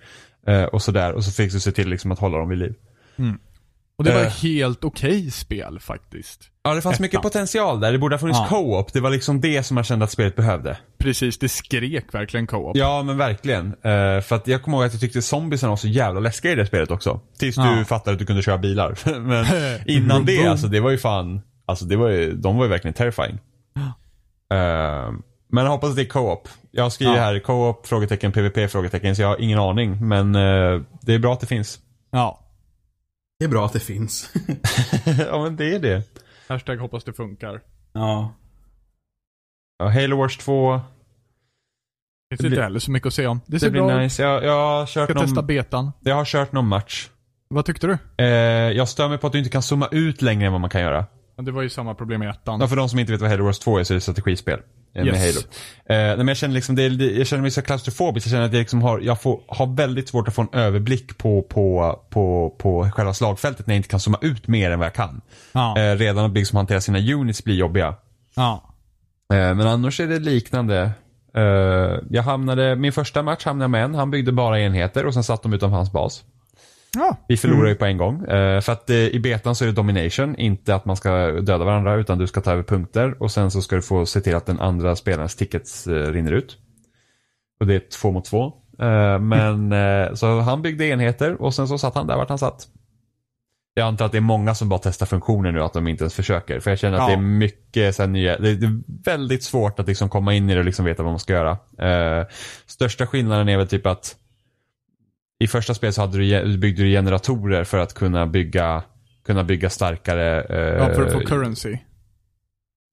Eh, 0.48 0.64
och 0.64 0.82
sådär. 0.82 1.14
Och 1.14 1.24
så 1.24 1.32
fick 1.32 1.52
du 1.52 1.60
se 1.60 1.72
till 1.72 1.90
liksom 1.90 2.12
att 2.12 2.20
hålla 2.20 2.38
dem 2.38 2.50
vid 2.50 2.58
liv. 2.58 2.74
Och 3.98 4.04
det 4.06 4.14
var 4.14 4.22
Eh. 4.22 4.28
helt 4.32 4.84
okej 4.84 5.32
spel 5.32 5.80
faktiskt. 5.80 6.42
Ja, 6.64 6.74
det 6.74 6.82
fanns 6.82 6.94
Ettan. 6.96 7.04
mycket 7.04 7.22
potential 7.22 7.80
där. 7.80 7.92
Det 7.92 7.98
borde 7.98 8.16
ha 8.16 8.20
funnits 8.20 8.40
Ja. 8.40 8.48
co-op. 8.50 8.94
Det 8.94 9.00
var 9.00 9.10
liksom 9.10 9.42
det 9.42 9.64
som 9.64 9.78
jag 9.78 9.86
kände 9.86 10.06
att 10.06 10.12
spelet 10.12 10.36
behövde. 10.36 10.78
Precis, 10.98 11.38
det 11.40 11.50
skrek 11.50 12.14
verkligen 12.14 12.48
co-op. 12.48 12.78
Ja, 12.78 13.04
men 13.04 13.18
verkligen. 13.18 13.66
Eh, 13.68 14.22
för 14.22 14.34
att 14.34 14.48
jag 14.48 14.64
kommer 14.64 14.78
ihåg 14.78 14.86
att 14.86 14.94
jag 14.94 15.02
tyckte 15.02 15.22
zombiesen 15.22 15.70
var 15.70 15.76
så 15.78 15.88
jävla 15.88 16.20
läskiga 16.20 16.52
i 16.52 16.56
det 16.56 16.66
spelet 16.66 16.92
också. 16.92 17.20
Tills 17.40 17.58
Ja. 17.58 17.76
du 17.78 17.86
fattade 17.86 18.14
att 18.14 18.20
du 18.20 18.26
kunde 18.26 18.42
köra 18.42 18.58
bilar. 18.58 18.96
men 19.20 19.46
innan 19.86 20.26
det, 20.26 20.48
alltså 20.48 20.68
det 20.68 20.80
var 20.80 20.90
ju 20.92 20.98
fan, 20.98 21.42
alltså 21.66 21.86
det 21.86 21.96
var 21.96 22.10
ju, 22.10 22.34
de 22.34 22.58
var 22.58 22.64
ju 22.66 22.70
verkligen 22.70 22.94
terrifying. 22.94 23.38
Eh, 24.54 25.12
men 25.52 25.64
jag 25.64 25.72
hoppas 25.72 25.90
att 25.90 25.96
det 25.96 26.02
är 26.02 26.06
co-op. 26.10 26.48
Jag 26.72 26.92
skriver 26.92 27.16
Ja. 27.16 27.22
här 27.22 27.40
co-op, 27.40 27.88
frågetecken, 27.88 28.32
PVP, 28.32 28.72
frågetecken, 28.72 29.16
så 29.16 29.22
jag 29.22 29.28
har 29.30 29.42
ingen 29.42 29.60
aning. 29.60 30.08
Men 30.08 30.36
eh, 30.36 30.82
det 31.02 31.14
är 31.14 31.20
bra 31.20 31.34
att 31.34 31.40
det 31.40 31.48
finns. 31.48 31.80
Ja. 32.12 32.40
Det 33.40 33.46
är 33.46 33.50
bra 33.50 33.66
att 33.66 33.74
det 33.74 33.80
finns. 33.80 34.34
ja, 35.30 35.44
men 35.44 35.56
det 35.56 35.76
är 35.76 35.80
det. 35.80 36.04
Hashtag 36.48 36.78
hoppas 36.78 37.04
det 37.04 37.14
funkar. 37.14 37.62
ja. 37.94 38.34
Ja, 39.80 39.90
Halo 39.90 40.18
Wars 40.18 40.38
2, 40.38 40.72
Finns 40.80 40.84
Det 42.30 42.34
inte 42.36 42.50
blir- 42.50 42.62
heller 42.62 42.80
så 42.80 42.92
mycket 42.92 43.08
att 43.08 43.14
säga 43.14 43.30
om. 43.30 43.42
Det 43.46 43.52
det 43.52 43.60
ser 43.60 43.70
blir 43.70 43.82
bra 43.82 43.98
nice. 44.00 44.24
Jag, 44.24 44.44
jag, 44.44 44.52
har 44.80 44.86
kört 44.86 45.10
Ska 45.10 45.20
testa 45.20 45.36
någon, 45.36 45.48
betan. 45.48 45.92
jag 46.00 46.16
har 46.16 46.26
kört 46.26 46.52
någon 46.52 46.68
match. 46.68 47.10
Vad 47.50 47.66
tyckte 47.66 47.88
du? 47.88 47.98
Eh, 48.18 48.28
jag 48.72 48.88
stör 48.90 49.10
mig 49.10 49.18
på 49.18 49.28
att 49.28 49.34
du 49.34 49.40
inte 49.40 49.52
kan 49.52 49.62
zooma 49.62 49.88
ut 49.92 50.22
längre 50.22 50.46
än 50.46 50.52
vad 50.52 50.62
man 50.62 50.70
kan 50.70 50.82
göra. 50.82 51.06
Ja, 51.36 51.44
Det 51.44 51.52
var 51.52 51.62
ju 51.62 51.70
samma 51.70 51.96
problem 51.96 52.24
i 52.24 52.28
ettan. 52.28 52.60
Ja, 52.60 52.68
för 52.68 52.76
de 52.76 52.90
som 52.90 53.00
inte 53.00 53.12
vet 53.12 53.22
vad 53.22 53.30
Halo 53.30 53.44
Wars 53.46 53.60
2 53.60 53.78
är 53.80 53.84
så 53.84 53.94
är 53.94 53.96
det 53.96 53.98
ett 53.98 54.04
strategispel. 54.04 54.60
Eh, 54.94 55.06
med 55.06 55.14
Yes. 55.14 55.36
Halo. 55.36 56.12
Eh, 56.12 56.18
men 56.18 56.28
jag 56.28 56.38
känner 56.38 56.54
liksom, 56.56 56.76
det 56.76 56.84
är, 56.84 57.18
jag 57.18 57.28
känner 57.28 57.42
mig 57.42 57.52
så 57.52 57.62
klaustrofobisk. 57.62 58.28
Jag 58.28 58.32
känner 58.32 58.46
att 58.46 58.54
jag 58.54 58.60
liksom 58.60 58.82
har, 58.82 59.00
jag 59.00 59.22
får, 59.22 59.42
har 59.48 59.76
väldigt 59.76 60.10
svårt 60.10 60.28
att 60.28 60.36
få 60.36 60.42
en 60.42 60.50
överblick 60.54 61.18
på, 61.18 61.42
på, 61.42 62.00
på, 62.10 62.56
på 62.58 62.90
själva 62.94 63.14
slagfältet 63.14 63.68
när 63.68 63.74
jag 63.74 63.80
inte 63.80 63.90
kan 63.90 64.00
zooma 64.00 64.18
ut 64.22 64.48
mer 64.48 64.72
än 64.72 64.80
vad 64.80 64.86
jag 64.86 64.96
kan. 64.96 65.22
Ja. 65.52 65.78
Eh, 65.80 65.96
redan 65.98 66.26
att 66.26 66.34
liksom 66.34 66.58
hantera 66.58 66.82
sina 66.82 67.00
units 67.00 67.44
blir 67.44 67.56
jobbiga. 67.56 67.96
ja. 68.36 68.68
Eh, 69.34 69.38
men 69.56 69.68
annars 69.68 70.00
är 70.00 70.08
det 70.08 70.20
liknande. 70.20 70.92
Eh, 71.36 71.44
jag 72.10 72.24
hamnade, 72.24 72.76
min 72.76 72.92
första 72.92 73.24
match 73.24 73.46
hamnade 73.46 73.64
jag 73.64 73.70
med 73.72 73.84
en. 73.84 73.96
Han 73.96 74.12
byggde 74.12 74.32
bara 74.32 74.60
enheter 74.60 75.06
och 75.06 75.14
sen 75.14 75.24
satt 75.24 75.44
de 75.44 75.54
utanför 75.54 75.76
hans 75.78 75.92
bas. 75.92 76.24
Ja. 76.98 77.18
Vi 77.28 77.38
förlorar 77.38 77.70
ju 77.70 77.76
på 77.76 77.86
en 77.86 77.98
gång. 77.98 78.26
Eh, 78.26 78.62
för 78.62 78.72
att 78.72 78.90
eh, 78.90 78.96
i 78.96 79.20
betan 79.20 79.56
så 79.56 79.64
är 79.64 79.68
det 79.68 79.74
domination, 79.74 80.36
inte 80.36 80.76
att 80.76 80.86
man 80.86 80.96
ska 80.96 81.32
döda 81.32 81.66
varandra 81.66 81.96
utan 81.96 82.18
du 82.18 82.28
ska 82.28 82.42
ta 82.42 82.52
över 82.52 82.64
punkter 82.64 83.24
och 83.24 83.32
sen 83.32 83.52
så 83.52 83.62
ska 83.62 83.76
du 83.76 83.82
få 83.82 84.06
se 84.06 84.22
till 84.22 84.36
att 84.36 84.46
den 84.46 84.60
andra 84.60 84.96
spelarens 84.96 85.36
tickets 85.36 85.88
eh, 85.88 86.12
rinner 86.12 86.32
ut. 86.32 86.58
Och 87.60 87.68
det 87.68 87.76
är 87.76 87.80
två 87.80 88.12
mot 88.12 88.26
två. 88.26 88.46
Eh, 88.80 89.20
men 89.20 89.72
eh, 89.72 90.14
så 90.14 90.40
han 90.40 90.62
byggde 90.62 90.86
enheter 90.86 91.42
och 91.42 91.54
sen 91.54 91.68
så 91.68 91.78
satt 91.78 91.96
han 91.96 92.08
där 92.08 92.18
vart 92.18 92.30
han 92.30 92.38
satt. 92.38 92.68
Jag 93.74 93.88
antar 93.88 94.06
att 94.06 94.12
det 94.12 94.18
är 94.18 94.22
många 94.22 94.56
som 94.56 94.70
bara 94.70 94.80
testar 94.84 95.06
funktioner 95.06 95.52
nu 95.52 95.62
att 95.64 95.74
de 95.74 95.88
inte 95.88 96.04
ens 96.04 96.14
försöker. 96.14 96.60
För 96.60 96.72
jag 96.72 96.80
känner 96.80 96.98
att 96.98 97.04
Ja. 97.04 97.08
det 97.08 97.14
är 97.14 97.18
mycket 97.22 97.96
så 97.96 98.06
nya, 98.06 98.38
det 98.38 98.56
det 98.56 98.66
är 98.66 98.80
väldigt 99.04 99.44
svårt 99.44 99.80
att 99.80 99.88
liksom 99.88 100.10
komma 100.10 100.34
in 100.34 100.50
i 100.50 100.54
det 100.54 100.60
och 100.60 100.66
liksom 100.66 100.86
veta 100.86 101.04
vad 101.04 101.12
man 101.12 101.20
ska 101.20 101.34
göra. 101.34 101.52
Eh, 102.20 102.28
största 102.68 103.08
skillnaden 103.08 103.50
är 103.50 103.58
väl 103.58 103.68
typ 103.68 103.86
att 103.86 104.16
i 105.44 105.48
första 105.48 105.74
spelet 105.74 105.96
så 105.96 106.02
hade 106.02 106.18
du, 106.18 106.58
byggde 106.58 106.84
du 106.84 106.90
generatorer 106.90 107.64
för 107.64 107.78
att 107.78 107.94
kunna 107.94 108.28
bygga, 108.28 108.84
kunna 109.26 109.44
bygga 109.44 109.70
starkare... 109.70 110.42
Eh, 110.42 110.60
ja, 110.60 110.94
för 110.94 111.06
att 111.06 111.14
få 111.14 111.20
currency. 111.20 111.78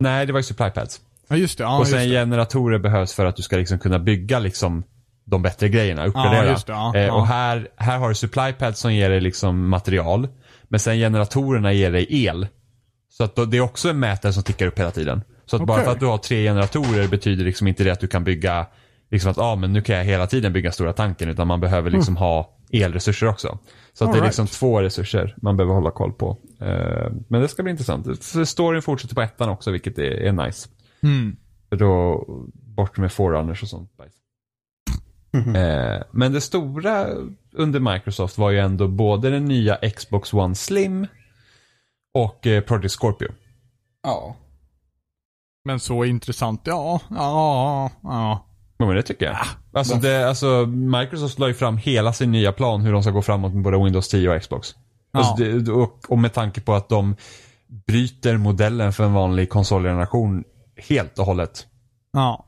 Nej, 0.00 0.26
det 0.26 0.32
var 0.32 0.40
ju 0.40 0.44
supply 0.44 0.70
pads. 0.70 1.00
Ja, 1.28 1.36
just 1.36 1.58
det. 1.58 1.64
Ja, 1.64 1.78
och 1.78 1.86
sen 1.86 1.98
just 1.98 2.10
det. 2.10 2.20
generatorer 2.20 2.78
behövs 2.78 3.14
för 3.14 3.24
att 3.26 3.36
du 3.36 3.42
ska 3.42 3.56
liksom 3.56 3.78
kunna 3.78 3.98
bygga 3.98 4.38
liksom 4.38 4.84
de 5.24 5.42
bättre 5.42 5.68
grejerna, 5.68 6.06
uppgradera. 6.06 6.44
Ja, 6.44 6.50
just 6.50 6.66
det. 6.66 6.72
Ja, 6.72 6.96
Eh. 6.96 7.14
Och 7.14 7.26
här, 7.26 7.68
här 7.76 7.98
har 7.98 8.08
du 8.08 8.14
supply 8.14 8.52
pads 8.52 8.80
som 8.80 8.94
ger 8.94 9.10
dig 9.10 9.20
liksom 9.20 9.68
material. 9.68 10.28
Men 10.62 10.80
sen 10.80 10.96
generatorerna 10.96 11.72
ger 11.72 11.92
dig 11.92 12.06
el. 12.26 12.46
Så 13.08 13.24
att 13.24 13.36
då, 13.36 13.44
det 13.44 13.56
är 13.56 13.60
också 13.60 13.88
en 13.90 13.98
mätare 13.98 14.32
som 14.32 14.42
tickar 14.42 14.66
upp 14.66 14.78
hela 14.78 14.90
tiden. 14.90 15.22
Så 15.46 15.56
att 15.56 15.66
bara 15.66 15.72
Okej. 15.72 15.84
för 15.84 15.92
att 15.92 16.00
du 16.00 16.06
har 16.06 16.18
tre 16.18 16.44
generatorer 16.44 17.08
betyder 17.08 17.44
liksom 17.44 17.66
inte 17.66 17.84
det 17.84 17.90
att 17.90 18.00
du 18.00 18.06
kan 18.06 18.24
bygga, 18.24 18.66
liksom 19.10 19.30
att 19.30 19.38
ah, 19.38 19.56
men 19.56 19.72
nu 19.72 19.82
kan 19.82 19.96
jag 19.96 20.04
hela 20.04 20.26
tiden 20.26 20.52
bygga 20.52 20.72
stora 20.72 20.92
tanken. 20.92 21.28
Utan 21.28 21.46
man 21.46 21.60
behöver 21.60 21.90
liksom 21.90 22.16
ha 22.16 22.56
elresurser 22.72 23.28
också. 23.28 23.58
Så 23.92 24.04
att 24.04 24.12
det 24.12 24.18
är 24.18 24.20
All 24.20 24.26
liksom 24.26 24.46
två 24.46 24.82
resurser 24.82 25.34
man 25.42 25.56
behöver 25.56 25.74
hålla 25.74 25.90
koll 25.90 26.12
på. 26.12 26.36
Eh, 26.60 27.12
men 27.28 27.40
det 27.40 27.48
ska 27.48 27.62
bli 27.62 27.70
intressant. 27.70 28.22
Storyn 28.48 28.82
fortsätter 28.82 29.14
på 29.14 29.22
ettan 29.22 29.48
också, 29.48 29.70
vilket 29.70 29.98
är, 29.98 30.02
är 30.02 30.32
nice. 30.32 30.68
Mm. 31.02 31.36
För 31.68 31.76
då, 31.76 32.24
bort 32.54 32.98
med 32.98 33.12
forerunners 33.12 33.62
och 33.62 33.68
sånt. 33.68 33.96
bajs. 33.96 34.12
Eh, 35.56 36.02
men 36.12 36.32
det 36.32 36.40
stora 36.40 37.06
under 37.52 37.80
Microsoft 37.80 38.38
var 38.38 38.50
ju 38.50 38.58
ändå 38.58 38.88
både 38.88 39.30
den 39.30 39.44
nya 39.44 39.76
Xbox 39.76 40.34
One 40.34 40.54
Slim 40.54 41.06
och 42.14 42.46
eh, 42.46 42.62
Project 42.62 42.94
Scorpio. 42.94 43.28
Ja. 44.02 44.36
Men 45.64 45.80
så 45.80 46.04
intressant. 46.04 46.60
Ja, 46.64 47.00
ja, 47.10 47.90
ja. 48.02 48.47
Ja, 48.78 48.86
Men 48.86 48.96
det 48.96 49.02
tycker 49.02 49.26
jag. 49.26 49.36
Alltså, 49.72 49.94
det, 49.96 50.28
alltså, 50.28 50.66
Microsoft 50.66 51.38
la 51.38 51.48
ju 51.48 51.54
fram 51.54 51.76
hela 51.76 52.12
sin 52.12 52.32
nya 52.32 52.52
plan 52.52 52.80
hur 52.80 52.92
de 52.92 53.02
ska 53.02 53.10
gå 53.12 53.22
framåt 53.22 53.54
med 53.54 53.62
både 53.62 53.84
Windows 53.84 54.08
10 54.08 54.34
och 54.36 54.42
Xbox. 54.42 54.74
Alltså, 55.12 55.44
Ja. 55.44 55.54
det, 55.58 55.72
och, 55.72 56.04
och 56.08 56.18
med 56.18 56.32
tanke 56.32 56.60
på 56.60 56.74
att 56.74 56.88
de 56.88 57.16
bryter 57.86 58.36
modellen 58.36 58.92
för 58.92 59.04
en 59.04 59.12
vanlig 59.12 59.48
konsolgeneration 59.50 60.44
helt 60.76 61.18
och 61.18 61.26
hållet. 61.26 61.66
ja. 62.12 62.44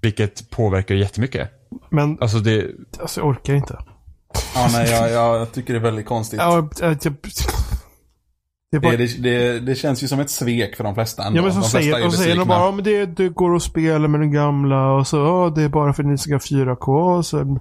Vilket 0.00 0.50
påverkar 0.50 0.94
jättemycket. 0.94 1.50
Men 1.90 2.18
Alltså 2.20 2.38
det, 2.38 2.66
alltså, 3.00 3.20
jag 3.20 3.28
orkar 3.28 3.54
inte. 3.54 3.78
Ja, 4.54 4.68
nej, 4.72 4.90
jag, 4.90 5.10
jag 5.40 5.52
tycker 5.52 5.72
det 5.72 5.78
är 5.78 5.82
väldigt 5.82 6.06
konstigt. 6.06 6.40
Ja, 6.40 6.68
jag, 6.80 6.98
jag, 7.02 7.16
det 8.72 8.80
bara, 8.80 8.96
Det, 8.96 9.22
det, 9.22 9.52
det, 9.52 9.60
det 9.60 9.74
känns 9.74 10.02
ju 10.02 10.08
som 10.08 10.20
ett 10.20 10.30
svek 10.30 10.76
för 10.76 10.84
de 10.84 10.94
flesta 10.94 11.24
ändå. 11.24 11.38
ja, 11.38 11.42
men 11.42 11.52
så 11.52 11.58
de 11.60 11.62
flesta 11.62 11.78
säger, 11.78 11.98
är 11.98 12.06
och 12.06 12.12
så 12.12 12.18
säger 12.22 12.36
de 12.36 12.48
bara 12.48 12.58
ja, 12.66 12.70
men 12.72 12.84
det, 12.84 13.06
det 13.06 13.28
går 13.28 13.56
att 13.56 13.62
spela 13.62 14.08
med 14.08 14.20
den 14.20 14.32
gamla 14.32 14.92
och 14.92 15.06
så 15.06 15.16
ja, 15.16 15.52
det 15.56 15.62
är 15.62 15.68
bara 15.68 15.92
för 15.92 16.02
att 16.02 16.08
ni 16.08 16.18
ska 16.18 16.32
ha 16.34 16.38
4K 16.38 17.16
och 17.16 17.26
så. 17.26 17.58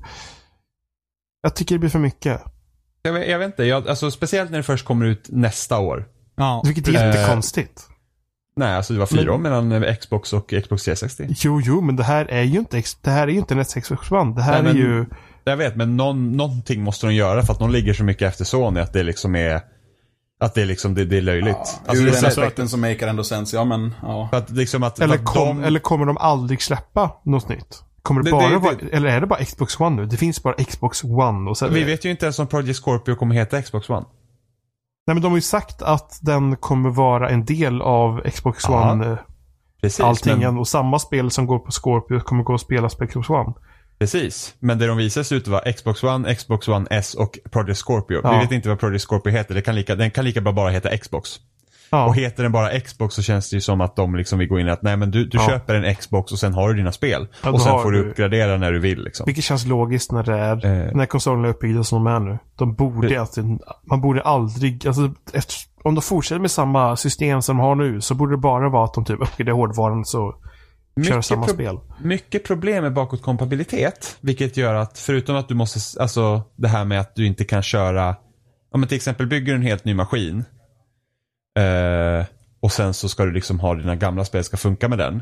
Jag 1.41 1.55
tycker 1.55 1.75
det 1.75 1.79
blir 1.79 1.89
för 1.89 1.99
mycket. 1.99 2.41
jag, 3.01 3.13
vet- 3.13 3.29
jag 3.29 3.39
vet 3.39 3.45
inte, 3.45 3.63
jag, 3.63 3.87
alltså, 3.87 4.11
speciellt 4.11 4.49
när 4.51 4.57
det 4.57 4.63
först 4.63 4.85
kommer 4.85 5.05
ut 5.05 5.27
nästa 5.31 5.79
år. 5.79 6.05
ja. 6.35 6.61
Vilket 6.65 6.87
är 6.87 6.93
Eh, 6.93 7.05
jättekonstigt. 7.15 7.81
Nej, 8.55 8.75
alltså 8.75 8.93
det 8.93 8.99
var 8.99 9.05
fyra 9.07 9.21
Men- 9.21 9.29
år 9.33 9.37
mellan 9.37 9.83
eh, 9.83 9.95
Xbox 9.95 10.33
och 10.33 10.53
Xbox 10.63 10.83
360. 10.83 11.27
Jo, 11.29 11.61
jo, 11.63 11.81
men 11.81 11.95
det 11.95 12.03
här 12.03 12.25
är 12.25 12.43
ju 12.43 12.59
inte, 12.59 12.83
det 13.01 13.09
här 13.09 13.27
är 13.27 13.31
ju 13.31 13.37
inte 13.37 13.53
en 13.53 13.81
Xbox 13.81 14.11
One. 14.11 14.35
Det 14.35 14.41
här 14.41 14.63
Nej, 14.63 14.73
men- 14.73 14.81
är 14.81 14.85
ju... 14.87 15.05
Jag 15.43 15.57
vet, 15.57 15.75
men 15.75 15.97
någon, 15.97 16.37
någonting 16.37 16.81
måste 16.83 17.05
de 17.07 17.13
göra 17.15 17.43
för 17.43 17.53
att 17.53 17.59
de 17.59 17.71
ligger 17.71 17.93
så 17.93 18.03
mycket 18.03 18.27
efter 18.27 18.45
Sony 18.45 18.79
att 18.79 18.93
det 18.93 19.03
liksom 19.03 19.35
är 19.35 19.61
att 20.39 20.53
det 20.53 20.61
är 20.61 20.65
liksom, 20.65 20.93
det, 20.95 21.05
det 21.05 21.17
är 21.17 21.21
löjligt. 21.21 21.57
Ja, 21.57 21.79
alltså, 21.87 22.03
ur 22.03 22.11
den 22.11 22.25
aspekten 22.25 22.69
så 22.69 22.77
maker 22.77 23.07
ändå 23.07 23.23
sens. 23.23 23.53
Ja, 23.53 23.63
men 23.65 23.93
ja. 24.01 24.29
att 24.31 24.49
liksom 24.49 24.83
att, 24.83 24.99
Eller, 24.99 25.17
kom, 25.17 25.57
de, 25.61 25.63
eller 25.63 25.79
kommer 25.79 26.05
de 26.05 26.17
aldrig 26.17 26.61
släppa 26.61 27.11
något 27.23 27.49
nytt? 27.49 27.83
Kommer 28.01 28.23
det, 28.23 28.27
Det- 28.27 28.31
bara 28.31 28.49
det- 28.49 28.57
vara, 28.57 28.73
det- 28.75 28.95
eller 28.95 29.09
är 29.09 29.21
det 29.21 29.27
bara 29.27 29.43
Xbox 29.45 29.79
One 29.79 29.95
nu? 29.95 30.05
Det 30.05 30.17
finns 30.17 30.43
bara 30.43 30.53
Xbox 30.53 31.03
One 31.03 31.49
och 31.49 31.57
sen... 31.57 31.73
vi 31.73 31.83
vet 31.83 32.05
ju 32.05 32.11
inte 32.11 32.25
ens 32.25 32.39
om 32.39 32.47
Project 32.47 32.79
Scorpio 32.83 33.15
kommer 33.15 33.35
heta 33.35 33.61
Xbox 33.61 33.89
One. 33.89 34.05
Nej 35.07 35.13
men 35.15 35.21
de 35.21 35.31
har 35.31 35.37
ju 35.37 35.41
sagt 35.41 35.81
att 35.81 36.19
den 36.21 36.55
kommer 36.55 36.89
vara 36.89 37.29
en 37.29 37.45
del 37.45 37.81
av 37.81 38.21
Xbox 38.31 38.63
Ja, 38.67 38.91
One. 38.91 39.05
eh, 39.11 39.17
Precis, 39.81 39.99
allting. 39.99 40.39
men, 40.39 40.57
Och 40.57 40.67
samma 40.67 40.99
spel 40.99 41.31
som 41.31 41.45
går 41.47 41.59
på 41.59 41.71
Scorpio 41.71 42.19
kommer 42.19 42.43
gå 42.43 42.53
att 42.53 42.61
spelas 42.61 42.95
på 42.95 43.07
Xbox 43.07 43.29
One. 43.29 43.53
Precis. 43.99 44.55
Men 44.59 44.79
det 44.79 44.87
de 44.87 44.97
visade 44.97 45.23
sig 45.23 45.37
ut 45.37 45.47
var 45.47 45.71
Xbox 45.71 46.03
One, 46.03 46.35
Xbox 46.35 46.67
One 46.67 46.87
S 46.91 47.13
och 47.13 47.39
Project 47.51 47.77
Scorpio. 47.77 48.19
Ja. 48.23 48.31
Vi 48.31 48.37
vet 48.39 48.51
inte 48.51 48.69
vad 48.69 48.79
Project 48.79 49.01
Scorpio 49.07 49.31
heter. 49.31 49.55
Det 49.55 49.61
kan 49.61 49.75
lika, 49.75 49.95
den 49.95 50.11
kan 50.11 50.25
lika 50.25 50.41
bara 50.41 50.69
heta 50.69 50.97
Xbox. 50.97 51.29
Ja. 51.89 52.05
Och 52.05 52.15
heter 52.15 52.43
den 52.43 52.51
bara 52.51 52.79
Xbox 52.79 53.15
så 53.15 53.21
känns 53.21 53.49
det 53.49 53.55
ju 53.55 53.61
som 53.61 53.81
att 53.81 53.95
de 53.95 54.15
liksom 54.15 54.39
vill 54.39 54.47
gå 54.47 54.59
in 54.59 54.67
i 54.67 54.71
att 54.71 54.81
nej 54.81 54.97
men 54.97 55.11
du, 55.11 55.25
du 55.25 55.37
Ja. 55.37 55.47
köper 55.47 55.75
en 55.75 55.95
Xbox 55.95 56.31
och 56.31 56.39
sen 56.39 56.53
har 56.53 56.69
du 56.69 56.73
dina 56.75 56.91
spel. 56.91 57.27
Och 57.43 57.61
sen 57.61 57.79
får 57.81 57.91
du 57.91 57.99
uppgradera 58.09 58.57
när 58.57 58.71
du 58.71 58.79
vill 58.79 59.03
liksom. 59.03 59.25
Vilket 59.25 59.43
känns 59.43 59.65
logiskt 59.65 60.11
när 60.11 60.23
det 60.23 60.37
är, 60.37 60.65
Eh. 60.65 60.91
när 60.95 61.05
konsolerna 61.05 61.47
är 61.47 61.51
uppbyggda 61.51 61.83
som 61.83 62.03
de 62.03 62.13
är 62.15 62.19
nu. 62.19 62.37
De 62.55 62.75
borde 62.75 63.07
Det- 63.07 63.17
alltid, 63.17 63.43
man 63.89 64.01
borde 64.01 64.21
aldrig, 64.21 64.87
alltså 64.87 65.11
efter, 65.33 65.55
om 65.83 65.95
de 65.95 66.01
fortsätter 66.01 66.39
med 66.41 66.51
samma 66.51 66.95
system 66.95 67.41
som 67.41 67.57
de 67.57 67.63
har 67.63 67.75
nu 67.75 68.01
så 68.01 68.15
borde 68.15 68.33
det 68.33 68.37
bara 68.37 68.69
vara 68.69 68.85
att 68.85 68.93
de 68.93 69.05
typ 69.05 69.21
uppgraderar 69.21 69.55
hårdvaran 69.55 70.05
så 70.05 70.35
kör 71.03 71.15
Mycket 71.15 71.25
samma 71.25 71.47
spel. 71.47 71.79
Mycket 72.01 72.43
problem 72.43 72.83
med 72.83 72.93
bakåtkompatibilitet. 72.93 74.17
Vilket 74.21 74.57
gör 74.57 74.73
att 74.73 74.99
förutom 74.99 75.35
att 75.35 75.47
du 75.47 75.55
måste, 75.55 76.01
alltså 76.01 76.43
det 76.55 76.67
här 76.67 76.85
med 76.85 76.99
att 76.99 77.15
du 77.15 77.25
inte 77.25 77.45
kan 77.45 77.63
köra, 77.63 78.15
om 78.71 78.79
man 78.79 78.87
till 78.87 78.95
exempel 78.95 79.27
bygger 79.27 79.55
en 79.55 79.61
helt 79.61 79.85
ny 79.85 79.93
maskin. 79.93 80.45
Eh, 81.59 82.25
och 82.59 82.71
sen 82.71 82.93
så 82.93 83.09
ska 83.09 83.25
du 83.25 83.31
liksom 83.31 83.59
ha 83.59 83.75
dina 83.75 83.95
gamla 83.95 84.25
spel 84.25 84.43
ska 84.43 84.57
funka 84.57 84.87
med 84.87 84.97
den. 84.97 85.21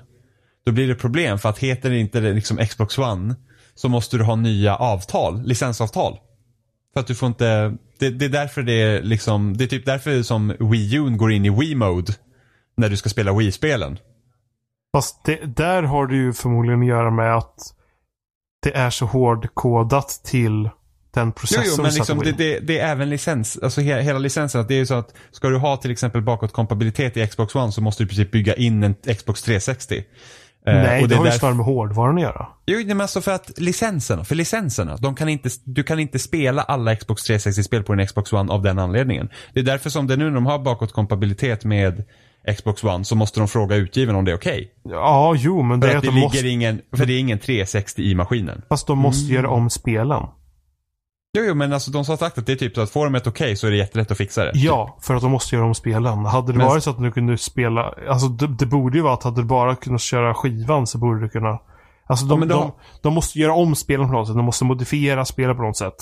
Då 0.65 0.71
blir 0.71 0.87
det 0.87 0.95
problem 0.95 1.39
för 1.39 1.49
att 1.49 1.59
heter 1.59 1.89
det 1.89 1.99
inte 1.99 2.21
liksom 2.21 2.57
Xbox 2.57 2.97
One 2.97 3.35
så 3.75 3.89
måste 3.89 4.17
du 4.17 4.23
ha 4.23 4.35
nya 4.35 4.75
avtal, 4.75 5.41
licensavtal. 5.43 6.19
För 6.93 6.99
att 6.99 7.07
du 7.07 7.15
får 7.15 7.27
inte, 7.27 7.77
det, 7.99 8.09
det 8.09 8.25
är 8.25 8.29
därför 8.29 8.63
det 8.63 8.73
är 8.73 9.03
liksom, 9.03 9.57
det 9.57 9.63
är 9.63 9.67
typ 9.67 9.85
därför 9.85 10.23
som 10.23 10.53
Wii 10.59 10.95
U 10.95 11.09
går 11.09 11.31
in 11.31 11.45
i 11.45 11.49
Wii-mode. 11.49 12.13
När 12.77 12.89
du 12.89 12.97
ska 12.97 13.09
spela 13.09 13.33
Wii-spelen. 13.33 13.97
Fast 14.95 15.23
det, 15.25 15.55
där 15.55 15.83
har 15.83 16.07
det 16.07 16.15
ju 16.15 16.33
förmodligen 16.33 16.81
att 16.81 16.87
göra 16.87 17.11
med 17.11 17.35
att 17.35 17.73
det 18.63 18.75
är 18.75 18.89
så 18.89 19.05
hårdkodat 19.05 20.21
till 20.23 20.69
den 21.13 21.27
Jo, 21.27 21.31
processorn 21.31 21.65
jo, 21.77 21.81
men 21.83 21.91
som 21.91 21.99
liksom, 21.99 22.19
det, 22.19 22.31
det, 22.31 22.59
det 22.59 22.79
är 22.79 22.91
även 22.91 23.09
licens, 23.09 23.59
alltså 23.63 23.81
he, 23.81 24.01
hela 24.01 24.19
licensen. 24.19 24.61
Att 24.61 24.67
det 24.67 24.73
är 24.73 24.77
ju 24.77 24.85
så 24.85 24.93
att 24.93 25.13
ska 25.31 25.49
du 25.49 25.57
ha 25.57 25.77
till 25.77 25.91
exempel 25.91 26.21
bakåtkompatibilitet 26.21 27.17
i 27.17 27.27
Xbox 27.27 27.55
One 27.55 27.71
så 27.71 27.81
måste 27.81 28.03
du 28.03 28.05
i 28.05 28.07
princip 28.07 28.31
bygga 28.31 28.55
in 28.55 28.83
en 28.83 28.95
Xbox 29.15 29.41
360. 29.41 29.97
Eh, 29.97 30.03
Nej, 30.73 31.03
och 31.03 31.09
det, 31.09 31.15
har 31.15 31.25
ju 31.25 31.31
snarare 31.31 31.55
med 31.55 31.65
hårdvaran 31.65 32.15
att 32.15 32.21
göra. 32.21 32.47
Jo, 32.65 32.85
men 32.85 33.01
alltså 33.01 33.21
för 33.21 33.31
att 33.31 33.59
licenserna, 33.59 34.23
för 34.23 34.35
licenserna, 34.35 34.97
de 34.97 35.15
kan 35.15 35.29
inte, 35.29 35.49
du 35.63 35.83
kan 35.83 35.99
inte 35.99 36.19
spela 36.19 36.61
alla 36.61 36.95
Xbox 36.95 37.29
360-spel 37.29 37.83
på 37.83 37.93
en 37.93 38.07
Xbox 38.07 38.33
One 38.33 38.53
av 38.53 38.61
den 38.61 38.79
anledningen. 38.79 39.29
Det 39.53 39.59
är 39.59 39.63
därför 39.63 39.89
som 39.89 40.07
det 40.07 40.15
nu 40.15 40.25
när 40.25 40.35
de 40.35 40.45
har 40.45 40.59
bakåtkompatibilitet 40.59 41.65
med 41.65 42.03
Xbox 42.57 42.83
One 42.83 43.05
så 43.05 43.15
måste 43.15 43.39
de 43.39 43.47
fråga 43.47 43.75
utgivaren 43.75 44.19
om 44.19 44.25
det 44.25 44.31
är 44.31 44.35
okej. 44.35 44.71
Ja, 44.83 45.33
jo, 45.37 45.61
men 45.61 45.79
det 45.79 45.87
För 45.87 45.93
är 45.93 45.97
att 45.97 46.03
att 46.03 46.09
de 46.09 46.15
ligger 46.15 46.25
måste, 46.27 46.47
ingen, 46.47 46.81
för 46.97 47.05
det 47.05 47.13
är 47.13 47.19
ingen 47.19 47.39
360 47.39 48.01
i 48.01 48.15
maskinen. 48.15 48.61
fast 48.69 48.87
de 48.87 48.97
måste 48.97 49.33
göra 49.33 49.49
om 49.49 49.69
spelen. 49.69 50.23
Jo, 51.37 51.43
jo, 51.47 51.53
men 51.55 51.73
alltså 51.73 51.91
de 51.91 51.97
har 51.97 52.17
sagt 52.17 52.37
att 52.37 52.45
det 52.45 52.51
är 52.51 52.55
typ 52.55 52.75
så 52.75 52.81
att 52.81 52.89
får 52.89 53.05
de 53.05 53.15
ett 53.15 53.27
okej 53.27 53.55
så 53.55 53.67
är 53.67 53.71
det 53.71 53.77
jättelätt 53.77 54.11
att 54.11 54.17
fixa 54.17 54.43
det. 54.45 54.51
Ja, 54.55 54.97
för 55.01 55.15
att 55.15 55.21
de 55.21 55.31
måste 55.31 55.55
göra 55.55 55.65
om 55.65 55.75
spelen. 55.75 56.25
Hade 56.25 56.51
det 56.51 56.57
Men- 56.57 56.67
varit 56.67 56.83
så 56.83 56.89
att 56.89 57.01
du 57.01 57.11
kunde 57.11 57.37
spela, 57.37 57.93
alltså 58.09 58.27
det, 58.27 58.47
det 58.47 58.65
borde 58.65 58.97
ju 58.97 59.03
vara 59.03 59.13
att 59.13 59.23
hade 59.23 59.41
du 59.41 59.45
bara 59.47 59.75
kunnat 59.75 60.01
köra 60.01 60.33
skivan 60.33 60.87
så 60.87 60.97
borde 60.97 61.19
du 61.21 61.29
kunna 61.29 61.59
Alltså 62.07 62.25
de, 62.25 62.39
men 62.39 62.49
då- 62.49 62.55
de, 62.55 62.71
de 63.01 63.13
måste 63.13 63.39
göra 63.39 63.53
om 63.53 63.75
spelen 63.75 64.07
på 64.07 64.13
något 64.13 64.27
sätt. 64.27 64.35
De 64.35 64.45
måste 64.45 64.65
modifiera 64.65 65.25
spelen 65.25 65.55
på 65.55 65.61
något 65.63 65.77
sätt. 65.77 65.93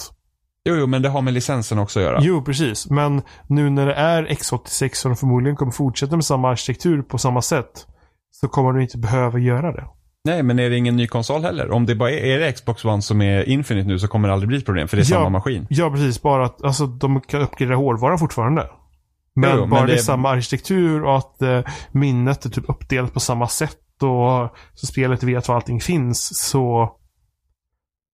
Jo, 0.69 0.75
jo, 0.75 0.87
men 0.87 1.01
det 1.01 1.09
har 1.09 1.21
med 1.21 1.33
licensen 1.33 1.79
också 1.79 1.99
att 1.99 2.05
göra. 2.05 2.19
Jo, 2.21 2.41
precis. 2.41 2.89
Men 2.89 3.21
nu 3.47 3.69
när 3.69 3.85
det 3.85 3.93
är 3.93 4.23
X86 4.25 5.05
och 5.05 5.09
de 5.09 5.15
förmodligen 5.15 5.55
kommer 5.55 5.71
fortsätta 5.71 6.15
med 6.15 6.25
samma 6.25 6.49
arkitektur 6.49 7.01
på 7.01 7.17
samma 7.17 7.41
sätt. 7.41 7.87
så 8.31 8.47
kommer 8.47 8.71
du 8.73 8.81
inte 8.81 8.97
behöva 8.97 9.39
göra 9.39 9.71
det. 9.71 9.85
Nej, 10.25 10.43
men 10.43 10.59
är 10.59 10.69
det 10.69 10.77
ingen 10.77 10.95
ny 10.95 11.07
konsol 11.07 11.41
heller? 11.41 11.71
Om 11.71 11.85
det 11.85 11.95
bara 11.95 12.11
är, 12.11 12.17
är 12.25 12.39
det 12.39 12.51
Xbox 12.51 12.85
One 12.85 13.01
som 13.01 13.21
är 13.21 13.49
Infinite 13.49 13.87
nu 13.87 13.99
så 13.99 14.07
kommer 14.07 14.27
det 14.27 14.33
aldrig 14.33 14.47
bli 14.47 14.57
ett 14.57 14.65
problem 14.65 14.87
för 14.87 14.97
det 14.97 15.01
är 15.03 15.11
Ja. 15.11 15.17
samma 15.17 15.29
maskin. 15.29 15.67
Ja, 15.69 15.91
precis. 15.91 16.21
Bara 16.21 16.45
att 16.45 16.63
alltså, 16.63 16.85
de 16.87 17.21
kan 17.21 17.41
uppgradera 17.41 17.75
hårdvaran 17.77 18.19
fortfarande. 18.19 18.67
Men 19.35 19.49
Jo, 19.53 19.59
men 19.59 19.69
bara 19.69 19.85
det 19.85 19.93
är 19.93 19.97
samma 19.97 20.29
arkitektur 20.29 21.03
och 21.03 21.17
att 21.17 21.41
eh, 21.41 21.61
minnet 21.91 22.45
är 22.45 22.49
typ 22.49 22.69
uppdelat 22.69 23.13
på 23.13 23.19
samma 23.19 23.47
sätt 23.47 23.77
och 24.01 24.55
så 24.73 24.85
spelet 24.87 25.23
vet 25.23 25.47
var 25.47 25.55
allting 25.55 25.79
finns 25.79 26.47
så 26.49 26.91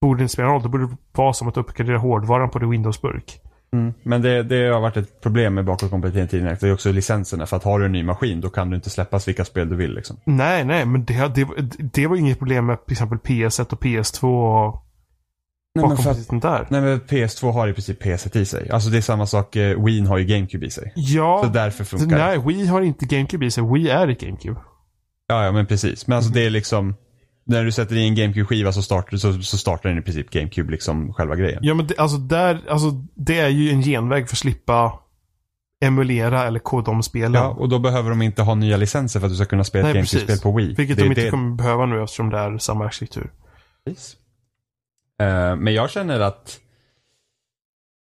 borde 0.00 0.18
det 0.20 0.22
inte 0.22 0.32
spela 0.32 0.48
roll. 0.48 0.62
Det 0.62 0.68
borde 0.68 0.88
vara 1.12 1.32
som 1.32 1.48
att 1.48 1.56
uppgradera 1.56 1.98
hårdvaran 1.98 2.50
på 2.50 2.58
din 2.58 2.70
Windows-burk. 2.70 3.40
Mm. 3.72 3.94
Men 4.02 4.22
det, 4.22 4.42
det 4.42 4.66
har 4.68 4.80
varit 4.80 4.96
ett 4.96 5.20
problem 5.20 5.54
med 5.54 5.64
bakåtkompatibilitet 5.64 6.30
tidigare. 6.30 6.56
Det 6.60 6.68
är 6.68 6.72
också 6.72 6.92
licenserna. 6.92 7.46
För 7.46 7.56
att 7.56 7.64
har 7.64 7.78
du 7.78 7.84
en 7.86 7.92
ny 7.92 8.02
maskin 8.02 8.40
då 8.40 8.48
kan 8.50 8.70
du 8.70 8.76
inte 8.76 8.90
släppas 8.90 9.28
vilka 9.28 9.44
spel 9.44 9.68
du 9.68 9.76
vill. 9.76 9.94
Liksom. 9.94 10.16
Nej, 10.24 10.64
nej, 10.64 10.86
men 10.86 11.04
det, 11.04 11.34
det, 11.34 11.46
det 11.92 12.06
var 12.06 12.16
inget 12.16 12.38
problem 12.38 12.66
med 12.66 12.86
till 12.86 12.92
exempel 12.92 13.18
PS1 13.18 13.72
och 13.72 13.82
PS2 13.82 14.24
och 14.24 14.86
Nej, 15.74 15.88
men 15.88 15.96
för 15.96 16.10
att, 16.10 16.16
bakåtkompatibiliteten 16.16 16.40
där. 16.40 16.66
nej 16.68 16.80
men 16.80 17.00
PS2 17.00 17.52
har 17.52 17.68
i 17.68 17.72
princip 17.72 18.02
PS1 18.02 18.36
i 18.38 18.44
sig. 18.44 18.70
Alltså 18.70 18.90
det 18.90 18.96
är 18.96 19.02
samma 19.02 19.26
sak, 19.26 19.56
eh, 19.56 19.84
Wien 19.84 20.06
har 20.06 20.18
ju 20.18 20.24
GameCube 20.24 20.66
i 20.66 20.70
sig. 20.70 20.92
Ja, 20.96 21.40
Så 21.44 21.50
därför 21.50 21.84
funkar 21.84 22.06
det. 22.06 22.24
nej, 22.24 22.38
Wii 22.46 22.66
har 22.66 22.80
inte 22.80 23.06
GameCube 23.06 23.46
i 23.46 23.50
sig. 23.50 23.64
Wii 23.72 23.88
är 23.88 24.08
ett 24.08 24.20
GameCube. 24.20 24.60
Ja, 25.28 25.44
ja 25.44 25.52
men 25.52 25.66
precis. 25.66 26.06
Men 26.06 26.16
alltså 26.16 26.32
det 26.32 26.46
är 26.46 26.50
liksom, 26.50 26.94
när 27.50 27.64
du 27.64 27.72
sätter 27.72 27.96
i 27.96 28.06
en 28.08 28.14
GameCube-skiva 28.16 28.72
så 28.72 28.82
startar, 28.82 29.16
så, 29.16 29.42
så 29.42 29.58
startar 29.58 29.88
den 29.88 29.98
i 29.98 30.02
princip 30.02 30.30
GameCube, 30.30 30.70
liksom 30.72 31.12
själva 31.14 31.36
grejen. 31.36 31.58
Ja, 31.62 31.74
men 31.74 31.86
det, 31.86 31.98
alltså 31.98 32.16
där, 32.18 32.60
alltså 32.68 32.90
det 33.14 33.38
är 33.40 33.48
ju 33.48 33.70
en 33.70 33.82
genväg 33.82 34.28
för 34.28 34.34
att 34.34 34.38
slippa 34.38 34.92
emulera 35.84 36.44
eller 36.46 36.58
koda 36.58 36.90
om 36.90 37.02
spelen. 37.02 37.32
Ja, 37.34 37.48
och 37.48 37.68
då 37.68 37.78
behöver 37.78 38.10
de 38.10 38.22
inte 38.22 38.42
ha 38.42 38.54
nya 38.54 38.76
licenser 38.76 39.20
för 39.20 39.26
att 39.26 39.32
du 39.32 39.36
ska 39.36 39.44
kunna 39.44 39.64
spela 39.64 39.88
ett 39.88 39.94
Nej, 39.94 40.00
GameCube-spel 40.02 40.26
precis. 40.26 40.42
på 40.42 40.52
Wii. 40.56 40.74
Vilket 40.74 40.96
Det 40.96 41.02
de 41.02 41.08
inte 41.08 41.24
det- 41.24 41.30
kommer 41.30 41.56
behöva 41.56 41.86
nu 41.86 42.02
eftersom 42.02 42.30
det 42.30 42.38
är 42.38 42.58
samma 42.58 42.84
arkitektur. 42.84 43.30
Precis. 43.84 44.16
Eh, 45.20 45.56
men 45.56 45.74
jag 45.74 45.90
känner 45.90 46.20
att 46.20 46.58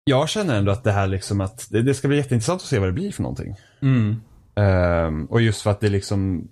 jag 0.04 0.28
känner 0.28 0.58
ändå 0.58 0.72
att 0.72 0.84
det 0.84 0.92
här 0.92 1.06
liksom 1.06 1.40
att 1.40 1.66
det, 1.70 1.82
det 1.82 1.94
ska 1.94 2.08
bli 2.08 2.16
jätteintressant 2.16 2.60
att 2.60 2.66
se 2.68 2.78
vad 2.78 2.88
det 2.88 2.92
blir 2.92 3.12
för 3.12 3.22
någonting. 3.22 3.54
Mm. 3.82 4.20
Ehm, 4.56 5.26
och 5.26 5.40
just 5.42 5.62
för 5.62 5.70
att 5.70 5.80
det 5.80 5.88
liksom 5.88 6.48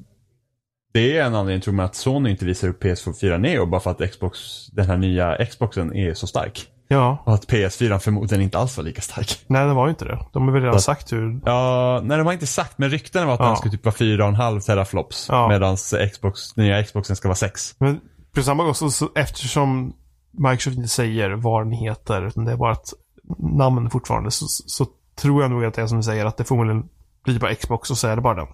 det 0.93 1.19
är 1.19 1.25
en 1.25 1.35
anledning 1.35 1.61
tror 1.63 1.75
man 1.75 1.87
att 1.87 1.95
Sony 1.95 2.31
inte 2.31 2.45
visar 2.45 2.69
upp 2.69 2.83
PS4 2.85 3.39
Neo 3.39 3.67
bara 3.67 3.81
för 3.81 3.91
att 3.91 4.11
Xbox, 4.11 4.67
den 4.67 4.87
här 4.87 4.97
nya 4.97 5.47
Xboxen 5.47 5.97
är 5.97 6.15
så 6.15 6.27
stark. 6.27 6.67
Ja, 6.91 7.23
Och 7.27 7.35
att 7.35 7.47
PS4 7.47 7.99
förmodligen 7.99 8.43
inte 8.43 8.59
alls 8.59 8.77
var 8.77 8.85
lika 8.85 9.01
stark. 9.01 9.45
nej 9.47 9.67
det 9.67 9.75
var 9.75 9.87
ju 9.87 9.91
inte 9.91 10.05
det. 10.05 10.19
De 10.33 10.47
har 10.47 10.53
väl 10.53 10.63
redan 10.63 10.79
Så- 10.79 10.85
sagt 10.85 11.13
hur... 11.13 11.41
Ja, 11.45 12.01
nej 12.05 12.17
de 12.19 12.27
har 12.27 12.33
inte 12.33 12.47
sagt 12.47 12.79
men 12.79 12.91
ryktena 12.91 13.27
var 13.27 13.35
att 13.35 13.41
Ja. 13.41 13.47
den 13.47 13.57
skulle 13.57 13.73
typ 13.73 13.85
vara 13.85 13.95
4,5 13.95 14.61
teraflops. 14.61 15.27
Ja. 15.31 15.49
Medan 15.49 15.77
Xbox, 16.13 16.53
den 16.53 16.65
nya 16.65 16.83
Xboxen 16.85 17.17
ska 17.17 17.29
vara 17.29 17.37
6. 17.37 17.75
Men 17.79 18.01
på 18.35 18.43
samma 18.43 18.65
gång 18.65 18.75
så, 18.75 18.91
så 18.91 19.09
eftersom 19.15 19.93
Microsoft 20.31 20.77
inte 20.77 20.89
säger 20.89 21.31
vad 21.31 21.65
den 21.67 21.73
heter, 21.73 22.27
utan 22.27 22.45
det 22.45 22.53
är 22.53 22.57
bara 22.57 22.73
ett 22.73 22.93
namn 23.39 23.91
fortfarande, 23.91 24.31
så, 24.31 24.47
så 24.49 24.87
tror 25.17 25.43
jag 25.43 25.51
nog 25.51 25.65
att 25.65 25.75
det 25.75 25.83
är 25.83 25.87
som 25.87 25.97
du 25.97 26.03
säger, 26.03 26.27
att 26.27 26.37
det 26.37 26.45
förmodligen 26.45 26.89
blir 27.25 27.39
bara 27.39 27.55
Xbox 27.55 27.91
och 27.91 27.99
så 27.99 28.09
är 28.09 28.17
det 28.17 28.23
bara 28.23 28.35
den. 28.35 28.47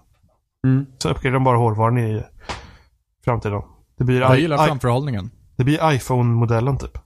Mm. 0.64 0.86
Så 0.98 1.08
uppgraderar 1.08 1.34
de 1.34 1.44
bara 1.44 1.58
hårdvaran 1.58 1.98
i 1.98 2.22
framtiden. 3.24 3.62
Det 3.98 4.04
blir, 4.04 4.20
Jag 4.20 4.38
gillar 4.40 4.66
framförhållningen. 4.66 5.30
det 5.56 5.64
blir 5.64 5.92
iPhone-modellen 5.92 6.78
typ. 6.78 6.98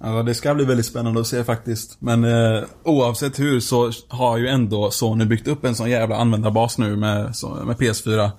Ja, 0.00 0.22
det 0.22 0.34
ska 0.34 0.54
bli 0.54 0.64
väldigt 0.64 0.86
spännande 0.86 1.20
att 1.20 1.26
se 1.26 1.44
faktiskt. 1.44 2.00
Men 2.00 2.24
eh, 2.24 2.62
oavsett 2.84 3.38
hur 3.38 3.60
så 3.60 3.90
har 4.08 4.38
ju 4.38 4.48
ändå 4.48 4.90
Sony 4.90 5.24
byggt 5.24 5.48
upp 5.48 5.64
en 5.64 5.74
sån 5.74 5.90
jävla 5.90 6.16
användarbas 6.16 6.78
nu 6.78 6.96
med, 6.96 7.36
så, 7.36 7.48
med 7.48 7.76
PS4. 7.76 8.30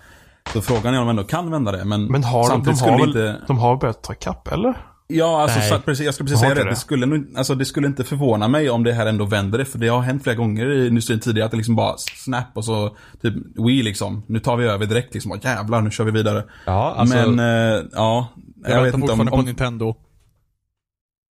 Så 0.54 0.62
frågan 0.62 0.94
är 0.94 1.00
om 1.00 1.08
de 1.08 1.10
ändå 1.10 1.24
kan 1.24 1.52
vända 1.52 1.72
det. 1.72 1.86
Men, 1.86 2.06
Men 2.06 2.24
har, 2.24 2.40
de, 2.44 2.48
samtidigt 2.50 2.80
har 2.80 2.88
skulle 2.88 3.06
väl, 3.06 3.34
inte... 3.34 3.46
de 3.48 3.58
har 3.58 3.76
börjat 3.76 4.04
ta 4.04 4.14
kapp 4.14 4.48
eller? 4.48 4.78
Ja, 5.08 5.42
alltså, 5.42 5.60
Nej. 5.60 5.70
så, 5.70 5.80
precis, 5.80 6.06
jag 6.06 6.14
skulle 6.14 6.28
precis 6.28 6.42
säga 6.42 6.56
det. 6.56 6.70
Det 6.70 6.76
skulle, 6.76 7.24
alltså, 7.36 7.56
det 7.56 7.66
skulle 7.66 7.88
inte 7.88 8.04
förvåna 8.04 8.48
mig 8.48 8.70
om 8.70 8.84
det 8.84 8.94
här 8.94 9.06
ändå 9.06 9.26
vänder 9.26 9.58
det. 9.58 9.66
För 9.66 9.80
det 9.80 9.88
har 9.88 10.02
hänt 10.02 10.24
flera 10.24 10.36
gånger 10.36 10.70
i 10.72 10.88
industrin 10.88 11.20
tidigare 11.20 11.46
att 11.46 11.52
det 11.52 11.58
liksom 11.58 11.76
bara 11.76 11.98
snap 11.98 12.48
och 12.54 12.66
så 12.66 12.98
typ 13.22 13.34
Wii 13.68 13.84
liksom. 13.84 14.24
Nu 14.28 14.40
tar 14.40 14.58
vi 14.58 14.66
över 14.66 14.86
direkt 14.86 15.14
liksom. 15.14 15.32
Och 15.32 15.46
jävlar, 15.46 15.82
nu 15.82 15.92
kör 15.92 16.04
vi 16.04 16.12
vidare. 16.12 16.44
Ja, 16.66 16.96
alltså, 16.98 17.32
Men, 17.32 17.40
eh, 17.40 17.84
ja. 17.94 18.28
Jag, 18.64 18.72
Jag, 18.72 18.84
vet 18.84 18.86
väntar 18.86 18.86
inte 18.86 18.94
om... 18.96 19.00
fortfarande 19.02 19.32
på 19.32 19.38
om 19.38 19.46
Nintendo. 19.46 19.96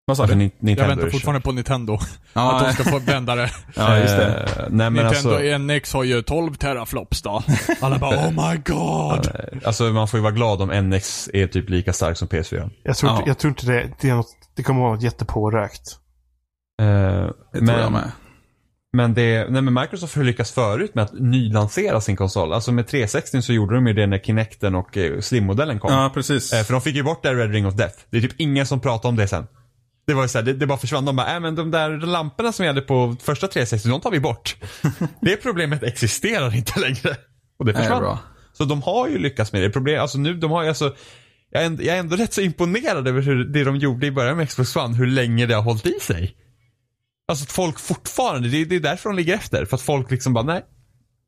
Vad 0.05 0.17
sa 0.17 0.23
alltså, 0.23 0.37
du? 0.37 0.43
Ni- 0.43 0.51
Nintendo 0.59 0.81
Jag 0.91 0.95
väntar 0.95 1.09
fortfarande 1.11 1.41
på 1.41 1.51
Nintendo. 1.51 1.99
Ja, 2.33 2.55
Att 2.57 2.67
de 2.67 2.73
ska 2.83 2.91
få 2.91 2.99
vända 2.99 3.35
det. 3.35 3.51
ja, 3.75 3.97
just 3.97 4.17
det. 4.17 4.25
Eh, 4.57 4.63
nej 4.69 4.89
men 4.89 4.93
Nintendo 4.93 5.35
alltså, 5.35 5.57
NX 5.57 5.93
har 5.93 6.03
ju 6.03 6.21
12 6.21 6.53
teraflops 6.55 7.21
då. 7.21 7.43
Alla 7.81 7.97
bara 7.99 8.15
oh 8.27 8.31
my 8.51 8.57
god. 8.65 9.27
alltså 9.65 9.83
man 9.83 10.07
får 10.07 10.17
ju 10.17 10.21
vara 10.21 10.33
glad 10.33 10.61
om 10.61 10.69
NX 10.89 11.29
är 11.33 11.47
typ 11.47 11.69
lika 11.69 11.93
stark 11.93 12.17
som 12.17 12.27
PS4. 12.27 12.69
Jag 12.83 12.97
tror, 12.97 13.11
Ja. 13.11 13.17
inte, 13.17 13.29
jag 13.29 13.37
tror 13.37 13.49
inte 13.51 13.65
det, 13.65 13.89
det, 14.01 14.09
är 14.09 14.15
något, 14.15 14.27
det 14.55 14.63
kommer 14.63 14.81
vara 14.81 14.93
något 14.93 15.03
jättepårökt. 15.03 15.97
Eh, 16.81 16.85
Det 17.53 17.65
tror 17.65 17.79
jag 17.79 17.91
med. 17.91 18.11
Men, 18.97 19.13
det, 19.13 19.47
nej 19.49 19.61
men 19.61 19.73
Microsoft 19.73 20.15
har 20.15 20.23
lyckats 20.23 20.51
förut 20.51 20.95
med 20.95 21.03
att 21.03 21.13
nylansera 21.19 22.01
sin 22.01 22.15
konsol. 22.15 22.53
Alltså 22.53 22.71
med 22.71 22.87
360 22.87 23.41
så 23.41 23.53
gjorde 23.53 23.75
de 23.75 23.87
ju 23.87 23.93
det 23.93 24.07
när 24.07 24.19
Kinecten 24.19 24.75
och 24.75 24.97
eh, 24.97 25.19
Slim-modellen 25.19 25.79
kom. 25.79 25.93
Ja, 25.93 26.11
precis. 26.13 26.53
Eh, 26.53 26.63
för 26.63 26.73
de 26.73 26.81
fick 26.81 26.95
ju 26.95 27.03
bort 27.03 27.23
det 27.23 27.33
Red 27.33 27.51
Ring 27.51 27.67
of 27.67 27.73
Death. 27.73 27.95
Det 28.09 28.17
är 28.17 28.21
typ 28.21 28.33
ingen 28.37 28.65
som 28.65 28.79
pratar 28.79 29.09
om 29.09 29.15
det 29.15 29.27
sen. 29.27 29.47
Det 30.07 30.13
var 30.13 30.21
ju 30.23 30.27
såhär, 30.27 30.45
det, 30.45 30.53
det 30.53 30.67
bara 30.67 30.77
försvann. 30.77 31.05
De 31.05 31.15
bara, 31.15 31.33
äh, 31.35 31.39
men 31.39 31.55
de 31.55 31.71
där 31.71 31.89
lamporna 31.89 32.51
som 32.51 32.63
vi 32.63 32.67
hade 32.67 32.81
på 32.81 33.15
första 33.23 33.47
360, 33.47 33.89
de 33.89 34.01
tar 34.01 34.11
vi 34.11 34.19
bort. 34.19 34.55
det 35.21 35.37
problemet 35.37 35.83
existerar 35.83 36.55
inte 36.55 36.79
längre. 36.79 37.15
Och 37.59 37.65
det 37.65 37.71
Nej, 37.73 37.81
försvann. 37.81 38.01
bra. 38.01 38.19
Så 38.53 38.65
de 38.65 38.81
har 38.81 39.07
ju 39.07 39.17
lyckats 39.17 39.53
med 39.53 39.61
det. 39.61 39.69
Problem, 39.69 40.01
alltså 40.01 40.17
nu, 40.17 40.33
de 40.33 40.51
har 40.51 40.63
ju 40.63 40.69
alltså 40.69 40.95
jag 41.51 41.61
är, 41.61 41.65
ändå, 41.65 41.83
jag 41.83 41.95
är 41.95 41.99
ändå 41.99 42.15
rätt 42.15 42.33
så 42.33 42.41
imponerad 42.41 43.07
över 43.07 43.21
hur 43.21 43.43
det 43.45 43.63
de 43.63 43.75
gjorde 43.75 44.07
i 44.07 44.11
början 44.11 44.37
med 44.37 44.49
Xbox 44.49 44.75
One, 44.75 44.95
hur 44.95 45.07
länge 45.07 45.45
det 45.45 45.55
har 45.55 45.61
hållit 45.61 45.85
i 45.85 45.99
sig. 46.01 46.35
Alltså 47.27 47.43
att 47.43 47.51
folk 47.51 47.79
fortfarande, 47.79 48.49
det, 48.49 48.57
är- 48.61 48.65
det 48.65 48.75
är 48.75 48.79
därför 48.79 49.09
de 49.09 49.15
ligger 49.15 49.33
efter. 49.35 49.65
För 49.65 49.75
att 49.75 49.81
folk 49.81 50.11
liksom 50.11 50.33
bara, 50.33 50.43
nej, 50.43 50.65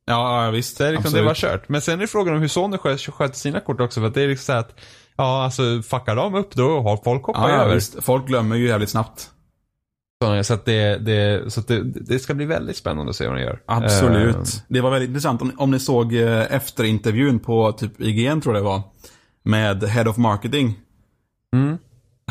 Ja, 0.07 0.49
visst. 0.51 0.77
det, 0.77 0.87
är 0.87 0.91
liksom, 0.91 1.13
det 1.13 1.21
var 1.21 1.33
kört. 1.35 1.69
Men 1.69 1.81
sen 1.81 2.01
är 2.01 2.07
frågan 2.07 2.35
om 2.35 2.41
hur 2.41 2.47
Sony 2.47 2.77
sköter, 2.77 3.33
sina 3.35 3.59
kort 3.59 3.81
också. 3.81 3.99
För 3.99 4.07
att 4.07 4.13
det 4.13 4.21
är 4.21 4.27
liksom 4.27 4.45
så 4.45 4.51
här 4.51 4.59
att, 4.59 4.79
ja 5.17 5.43
alltså 5.43 5.81
fuckar 5.81 6.15
de 6.15 6.35
upp 6.35 6.55
då 6.55 6.81
har 6.81 6.97
folk 7.03 7.23
hoppat 7.25 7.49
Ja, 7.49 7.55
över. 7.55 7.75
visst. 7.75 8.03
Folk 8.03 8.27
glömmer 8.27 8.55
ju 8.55 8.67
jävligt 8.67 8.89
snabbt. 8.89 9.31
Så, 10.43 10.53
att, 10.53 10.65
det, 10.65 10.97
det, 10.97 11.53
så 11.53 11.59
att 11.59 11.67
det, 11.67 11.83
det 11.83 12.19
ska 12.19 12.33
bli 12.33 12.45
väldigt 12.45 12.77
spännande 12.77 13.09
att 13.09 13.15
se 13.15 13.27
vad 13.27 13.35
de 13.37 13.41
gör. 13.41 13.59
Absolut. 13.65 14.35
Eh, 14.35 14.43
Det 14.67 14.81
var 14.81 14.91
väldigt 14.91 15.07
intressant 15.09 15.41
om, 15.41 15.51
om 15.57 15.71
ni 15.71 15.79
såg 15.79 16.13
eh, 16.15 16.53
efterintervjun 16.55 17.39
på 17.39 17.71
typ 17.71 18.01
IGN 18.01 18.41
tror 18.41 18.55
jag 18.55 18.63
det 18.63 18.69
var. 18.69 18.81
Med 19.43 19.83
Head 19.83 20.09
of 20.09 20.17
Marketing. 20.17 20.79
Mm. 21.53 21.77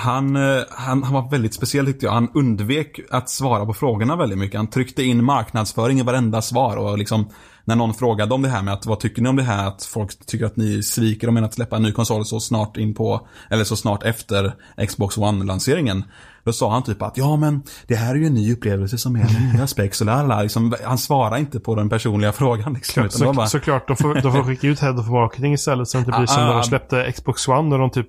Han, 0.01 0.37
eh, 0.37 0.63
han, 0.71 1.03
han 1.03 1.15
var 1.15 1.31
väldigt 1.31 1.55
speciell 1.55 1.87
tyckte 1.87 2.07
jag. 2.07 2.13
Han 2.13 2.29
undvek 2.35 3.01
att 3.11 3.31
svara 3.31 3.67
på 3.67 3.73
frågorna 3.75 4.17
väldigt 4.17 4.39
mycket. 4.39 4.57
Han 4.57 4.67
tryckte 4.71 5.03
in 5.03 5.25
marknadsföring 5.25 5.99
i 6.01 6.03
varenda 6.03 6.43
svar 6.43 6.77
och 6.77 6.99
liksom 6.99 7.29
när 7.65 7.77
någon 7.77 7.95
frågade 7.95 8.35
om 8.35 8.43
det 8.43 8.49
här 8.49 8.63
med 8.63 8.75
att 8.75 8.87
vad 8.87 9.01
tycker 9.01 9.23
ni 9.23 9.29
om 9.29 9.37
det 9.37 9.43
här 9.43 9.69
att 9.69 9.85
folk 9.85 10.27
tycker 10.27 10.47
att 10.47 10.57
ni 10.57 10.83
sviker 10.83 11.29
om 11.29 11.37
att 11.37 11.55
släppa 11.55 11.77
en 11.77 11.83
ny 11.83 11.93
konsol 11.93 12.25
så 12.25 12.41
snart 12.41 12.77
in 12.77 12.95
på 12.95 13.29
eller 13.51 13.65
så 13.65 13.77
snart 13.77 14.03
efter 14.03 14.55
Xbox 14.87 15.19
One-lanseringen. 15.19 16.03
Då 16.45 16.53
sa 16.53 16.73
han 16.73 16.83
typ 16.83 17.03
att 17.03 17.17
ja 17.17 17.37
men 17.37 17.63
det 17.87 17.95
här 17.95 18.11
är 18.11 18.19
ju 18.19 18.27
en 18.27 18.35
ny 18.35 18.53
upplevelse 18.53 18.99
som 18.99 19.17
är 19.17 19.53
nya 19.53 19.67
specs 19.67 20.01
och 20.01 20.07
lalala. 20.07 20.43
liksom, 20.43 20.75
Han 20.85 20.99
svarade 20.99 21.41
inte 21.41 21.61
på 21.61 21.75
den 21.75 21.89
personliga 21.89 22.33
frågan 22.43 22.73
liksom. 22.73 23.11
Så, 23.11 23.33
bara, 23.33 23.47
Såklart, 23.47 23.89
de 23.89 23.97
får, 23.97 24.15
de 24.15 24.33
får 24.33 24.43
skicka 24.47 24.67
ut 24.67 24.81
Head 24.81 25.01
of 25.01 25.09
Marketing 25.09 25.53
istället 25.53 25.89
så 25.89 25.99
att 25.99 26.05
det 26.05 26.09
inte 26.09 26.19
blir 26.19 26.27
som 26.27 26.43
Ah, 26.43 26.47
när 26.47 26.53
ah. 26.53 26.57
de 26.57 26.65
släppte 26.65 27.13
Xbox 27.13 27.49
One 27.49 27.75
och 27.75 27.81
de 27.81 27.91
typ 27.91 28.09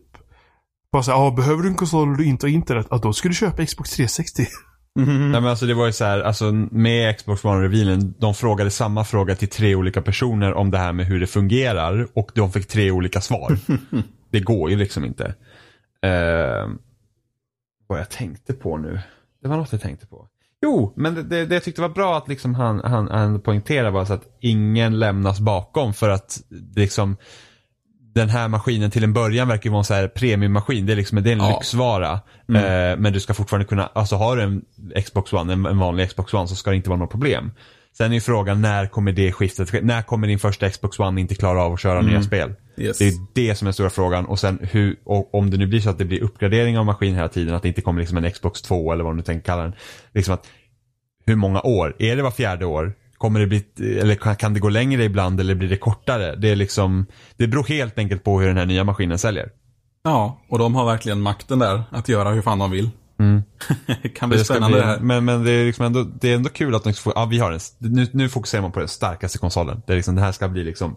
bara 0.91 1.03
såhär, 1.03 1.27
ah, 1.27 1.31
behöver 1.31 1.63
du 1.63 1.69
en 1.69 1.75
konsol 1.75 2.09
och 2.11 2.17
du 2.17 2.25
inte 2.25 2.45
har 2.45 2.51
internet? 2.51 2.87
Ja, 2.89 2.97
då 2.97 3.13
ska 3.13 3.27
du 3.27 3.35
köpa 3.35 3.65
Xbox 3.65 3.89
360. 3.89 4.45
Mhm. 4.99 5.31
Nej 5.31 5.41
men 5.41 5.49
alltså 5.49 5.65
det 5.65 5.73
var 5.73 5.85
ju 5.85 5.91
så 5.91 6.05
här, 6.05 6.21
alltså 6.21 6.51
med 6.71 7.17
Xbox 7.17 7.43
One-revealen, 7.43 8.13
de 8.19 8.33
frågade 8.33 8.71
samma 8.71 9.03
fråga 9.03 9.35
till 9.35 9.49
tre 9.49 9.75
olika 9.75 10.01
personer 10.01 10.53
om 10.53 10.71
det 10.71 10.77
här 10.77 10.93
med 10.93 11.05
hur 11.05 11.19
det 11.19 11.27
fungerar 11.27 12.07
och 12.13 12.31
de 12.35 12.51
fick 12.51 12.67
tre 12.67 12.91
olika 12.91 13.21
svar. 13.21 13.57
det 14.31 14.39
går 14.39 14.69
ju 14.69 14.75
liksom 14.75 15.05
inte. 15.05 15.25
Uh, 16.05 16.75
vad 17.87 17.99
jag 17.99 18.09
tänkte 18.09 18.53
på 18.53 18.77
nu. 18.77 18.99
Det 19.41 19.47
var 19.47 19.57
något 19.57 19.71
jag 19.71 19.81
tänkte 19.81 20.07
på. 20.07 20.27
Jo, 20.61 20.93
men 20.95 21.15
det, 21.15 21.23
det, 21.23 21.45
det 21.45 21.55
jag 21.55 21.63
tyckte 21.63 21.81
var 21.81 21.89
bra 21.89 22.17
att 22.17 22.27
liksom 22.27 22.55
han, 22.55 22.81
han, 22.83 23.07
han 23.07 23.41
poängterade 23.41 23.91
var 23.91 24.05
så 24.05 24.13
att 24.13 24.37
ingen 24.39 24.99
lämnas 24.99 25.39
bakom 25.39 25.93
för 25.93 26.09
att 26.09 26.41
liksom 26.75 27.17
den 28.15 28.29
här 28.29 28.47
maskinen 28.47 28.91
till 28.91 29.03
en 29.03 29.13
början 29.13 29.47
verkar 29.47 29.63
ju 29.65 29.71
vara 29.71 29.79
en 29.79 29.85
så 29.85 29.93
här 29.93 30.07
premiummaskin. 30.07 30.85
Det 30.85 30.93
är 30.93 30.97
liksom 30.97 31.23
det 31.23 31.29
är 31.29 31.33
en 31.33 31.39
Ja. 31.39 31.49
lyxvara. 31.49 32.11
Eh, 32.11 32.97
men 32.97 33.13
du 33.13 33.19
ska 33.19 33.33
fortfarande 33.33 33.65
kunna, 33.67 33.89
alltså 33.93 34.15
har 34.15 34.37
du 34.37 34.43
en 34.43 34.61
Xbox 35.05 35.33
One, 35.33 35.53
en, 35.53 35.65
en 35.65 35.77
vanlig 35.77 36.09
Xbox 36.09 36.33
One 36.33 36.47
så 36.47 36.55
ska 36.55 36.69
det 36.69 36.75
inte 36.75 36.89
vara 36.89 36.99
något 36.99 37.11
problem. 37.11 37.51
Sen 37.97 38.11
är 38.11 38.15
ju 38.15 38.21
frågan 38.21 38.61
när 38.61 38.87
kommer 38.87 39.11
det 39.11 39.31
skiftet 39.31 39.69
ske? 39.69 39.79
När 39.81 40.01
kommer 40.01 40.27
din 40.27 40.39
första 40.39 40.69
Xbox 40.69 40.99
One 40.99 41.21
inte 41.21 41.35
klara 41.35 41.63
av 41.63 41.73
att 41.73 41.79
köra 41.79 42.01
nya 42.01 42.23
spel? 42.23 42.53
Yes. 42.77 42.97
Det 42.97 43.07
är 43.07 43.13
det 43.35 43.55
som 43.55 43.65
är 43.65 43.67
den 43.67 43.73
stora 43.73 43.89
frågan. 43.89 44.25
Och 44.25 44.39
sen 44.39 44.59
hur, 44.71 44.95
och 45.03 45.35
om 45.35 45.49
det 45.49 45.57
nu 45.57 45.67
blir 45.67 45.79
så 45.79 45.89
att 45.89 45.97
det 45.97 46.05
blir 46.05 46.23
uppgradering 46.23 46.77
av 46.79 46.85
maskin 46.85 47.15
hela 47.15 47.27
tiden, 47.29 47.55
att 47.55 47.61
det 47.61 47.67
inte 47.67 47.81
kommer 47.81 47.99
liksom 48.01 48.17
en 48.17 48.31
Xbox 48.31 48.61
2 48.61 48.93
eller 48.93 49.03
vad 49.03 49.17
du 49.17 49.21
tänker 49.23 49.45
kalla 49.45 49.63
den. 49.63 49.73
Liksom 50.13 50.33
att, 50.33 50.47
hur 51.25 51.35
många 51.35 51.61
år? 51.61 51.95
Är 51.99 52.15
det 52.15 52.21
var 52.23 52.31
fjärde 52.31 52.65
år? 52.65 52.93
Kommer 53.17 53.39
det 53.39 53.47
bli, 53.47 53.63
eller 53.99 54.35
kan- 54.35 54.53
det 54.53 54.59
gå 54.59 54.69
längre 54.69 55.03
ibland 55.03 55.39
eller 55.39 55.55
blir 55.55 55.69
det 55.69 55.77
kortare? 55.77 56.35
Det 56.35 56.49
är 56.49 56.55
liksom, 56.55 57.05
det 57.37 57.47
beror 57.47 57.63
helt 57.63 57.97
enkelt 57.97 58.23
på 58.23 58.39
hur 58.39 58.47
den 58.47 58.57
här 58.57 58.65
nya 58.65 58.83
maskinen 58.83 59.17
säljer. 59.17 59.49
Ja, 60.03 60.41
och 60.49 60.59
de 60.59 60.75
har 60.75 60.85
verkligen 60.85 61.21
makten 61.21 61.59
där 61.59 61.83
att 61.89 62.09
göra 62.09 62.29
hur 62.29 62.41
fan 62.41 62.59
de 62.59 62.71
vill. 62.71 62.89
Mm. 63.19 63.41
kan 64.15 64.29
bli 64.29 64.37
Det 64.37 64.45
spännande 64.45 64.77
det 64.79 64.85
här. 64.85 64.99
Men, 64.99 65.25
men 65.25 65.43
det 65.43 65.51
är 65.51 65.65
liksom 65.65 65.85
ändå, 65.85 66.03
det 66.03 66.31
är 66.31 66.35
ändå 66.35 66.49
kul 66.49 66.75
att 66.75 66.83
de 66.83 66.93
får, 66.93 67.13
ja 67.15 67.25
vi 67.25 67.39
har 67.39 67.51
en, 67.51 67.59
nu, 67.77 68.07
nu 68.11 68.29
fokuserar 68.29 68.61
man 68.61 68.71
på 68.71 68.79
den 68.79 68.87
starkaste 68.87 69.37
konsolen. 69.37 69.81
Det 69.87 69.93
är 69.93 69.97
liksom, 69.97 70.15
det 70.15 70.21
här 70.21 70.31
ska 70.31 70.47
bli 70.47 70.63
liksom, 70.63 70.95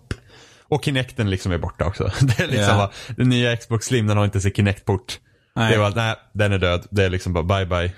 och 0.69 0.85
Kinecten 0.85 1.31
liksom 1.31 1.53
är 1.53 1.59
borta 1.59 1.85
också. 1.86 2.05
Det 2.20 2.40
är 2.40 2.47
liksom 2.47 2.65
Ja. 2.69 2.77
bara, 2.77 2.90
den 3.16 3.28
nya 3.28 3.57
Xbox 3.57 3.86
Slim 3.86 4.07
den 4.07 4.16
har 4.16 4.24
inte 4.24 4.40
sin 4.40 4.53
Kinect-port. 4.53 5.19
Det 5.55 5.61
är 5.74 5.78
bara, 5.78 5.90
nej, 5.90 6.15
den 6.35 6.53
är 6.53 6.59
död. 6.59 6.86
Det 6.90 7.05
är 7.05 7.11
liksom 7.11 7.32
bara 7.32 7.45
bye 7.45 7.66
bye. 7.66 7.93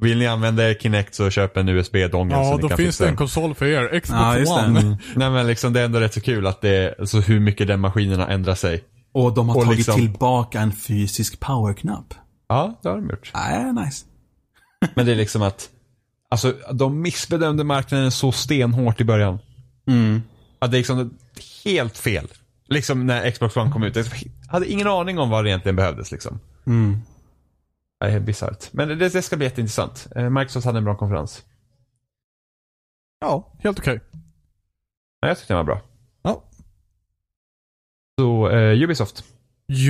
Vill 0.00 0.18
ni 0.18 0.26
använda 0.26 0.70
er 0.70 0.74
Kinect 0.74 1.14
så 1.14 1.30
köp 1.30 1.56
en 1.56 1.68
USB-dongel 1.68 2.36
så 2.44 2.50
Ja, 2.50 2.56
ni 2.56 2.62
då 2.62 2.68
kan 2.68 2.76
finns 2.76 2.88
fixa 2.88 3.04
det 3.04 3.10
en 3.10 3.16
konsol 3.16 3.54
för 3.54 3.66
er. 3.66 4.00
Xbox 4.00 4.48
Ja. 4.48 4.64
One. 4.64 4.80
Mm. 4.80 4.96
Nej 5.16 5.30
men 5.30 5.46
liksom 5.46 5.72
det 5.72 5.80
är 5.80 5.84
ändå 5.84 6.00
rätt 6.00 6.14
så 6.14 6.20
kul 6.20 6.46
att 6.46 6.60
det 6.60 6.68
är, 6.68 6.94
alltså 7.00 7.20
hur 7.20 7.40
mycket 7.40 7.66
den 7.68 7.80
maskinen 7.80 8.20
har 8.20 8.26
ändrat 8.26 8.58
sig. 8.58 8.84
Och 9.12 9.34
de 9.34 9.48
har 9.48 9.56
Och 9.56 9.62
tagit 9.64 9.76
liksom- 9.78 10.00
tillbaka 10.00 10.60
en 10.60 10.72
fysisk 10.72 11.40
powerknapp. 11.40 12.14
Ja, 12.48 12.78
det 12.82 12.88
har 12.88 12.96
de 12.96 13.10
gjort. 13.10 13.30
Nej, 13.34 13.72
nice. 13.72 14.04
Men 14.94 15.06
det 15.06 15.12
är 15.12 15.16
liksom 15.16 15.42
att, 15.42 15.68
alltså 16.30 16.54
de 16.72 17.00
missbedömde 17.02 17.64
marknaden 17.64 18.10
så 18.10 18.32
stenhårt 18.32 19.00
i 19.00 19.04
början. 19.04 19.38
Mm. 19.88 20.22
Att 20.58 20.70
det 20.70 20.76
är 20.76 20.78
liksom 20.78 21.14
helt 21.64 21.98
fel. 21.98 22.26
Liksom 22.68 23.06
när 23.06 23.30
Xbox 23.30 23.56
One 23.56 23.72
kom 23.72 23.82
ut. 23.82 23.96
Jag 23.96 24.04
hade 24.48 24.66
ingen 24.70 24.86
aning 24.86 25.18
om 25.18 25.30
vad 25.30 25.44
det 25.44 25.50
egentligen 25.50 25.76
behövdes 25.76 26.12
liksom. 26.12 26.40
Mm. 26.66 26.98
Det 28.00 28.06
är 28.06 28.10
helt 28.10 28.24
bisarrt. 28.24 28.72
Men 28.72 28.88
det, 28.88 28.94
det 29.08 29.22
ska 29.22 29.36
bli 29.36 29.46
jätteintressant. 29.46 30.06
Eh, 30.16 30.30
Microsoft 30.30 30.66
hade 30.66 30.78
en 30.78 30.84
bra 30.84 30.96
konferens. 30.96 31.42
Ja, 33.20 33.56
helt 33.58 33.78
okej. 33.78 34.00
Ja, 35.20 35.28
jag 35.28 35.38
tyckte 35.38 35.52
den 35.54 35.66
var 35.66 35.74
bra. 35.74 35.80
Ja. 36.22 36.44
Så, 38.20 38.48
eh, 38.50 38.82
Ubisoft. 38.82 39.24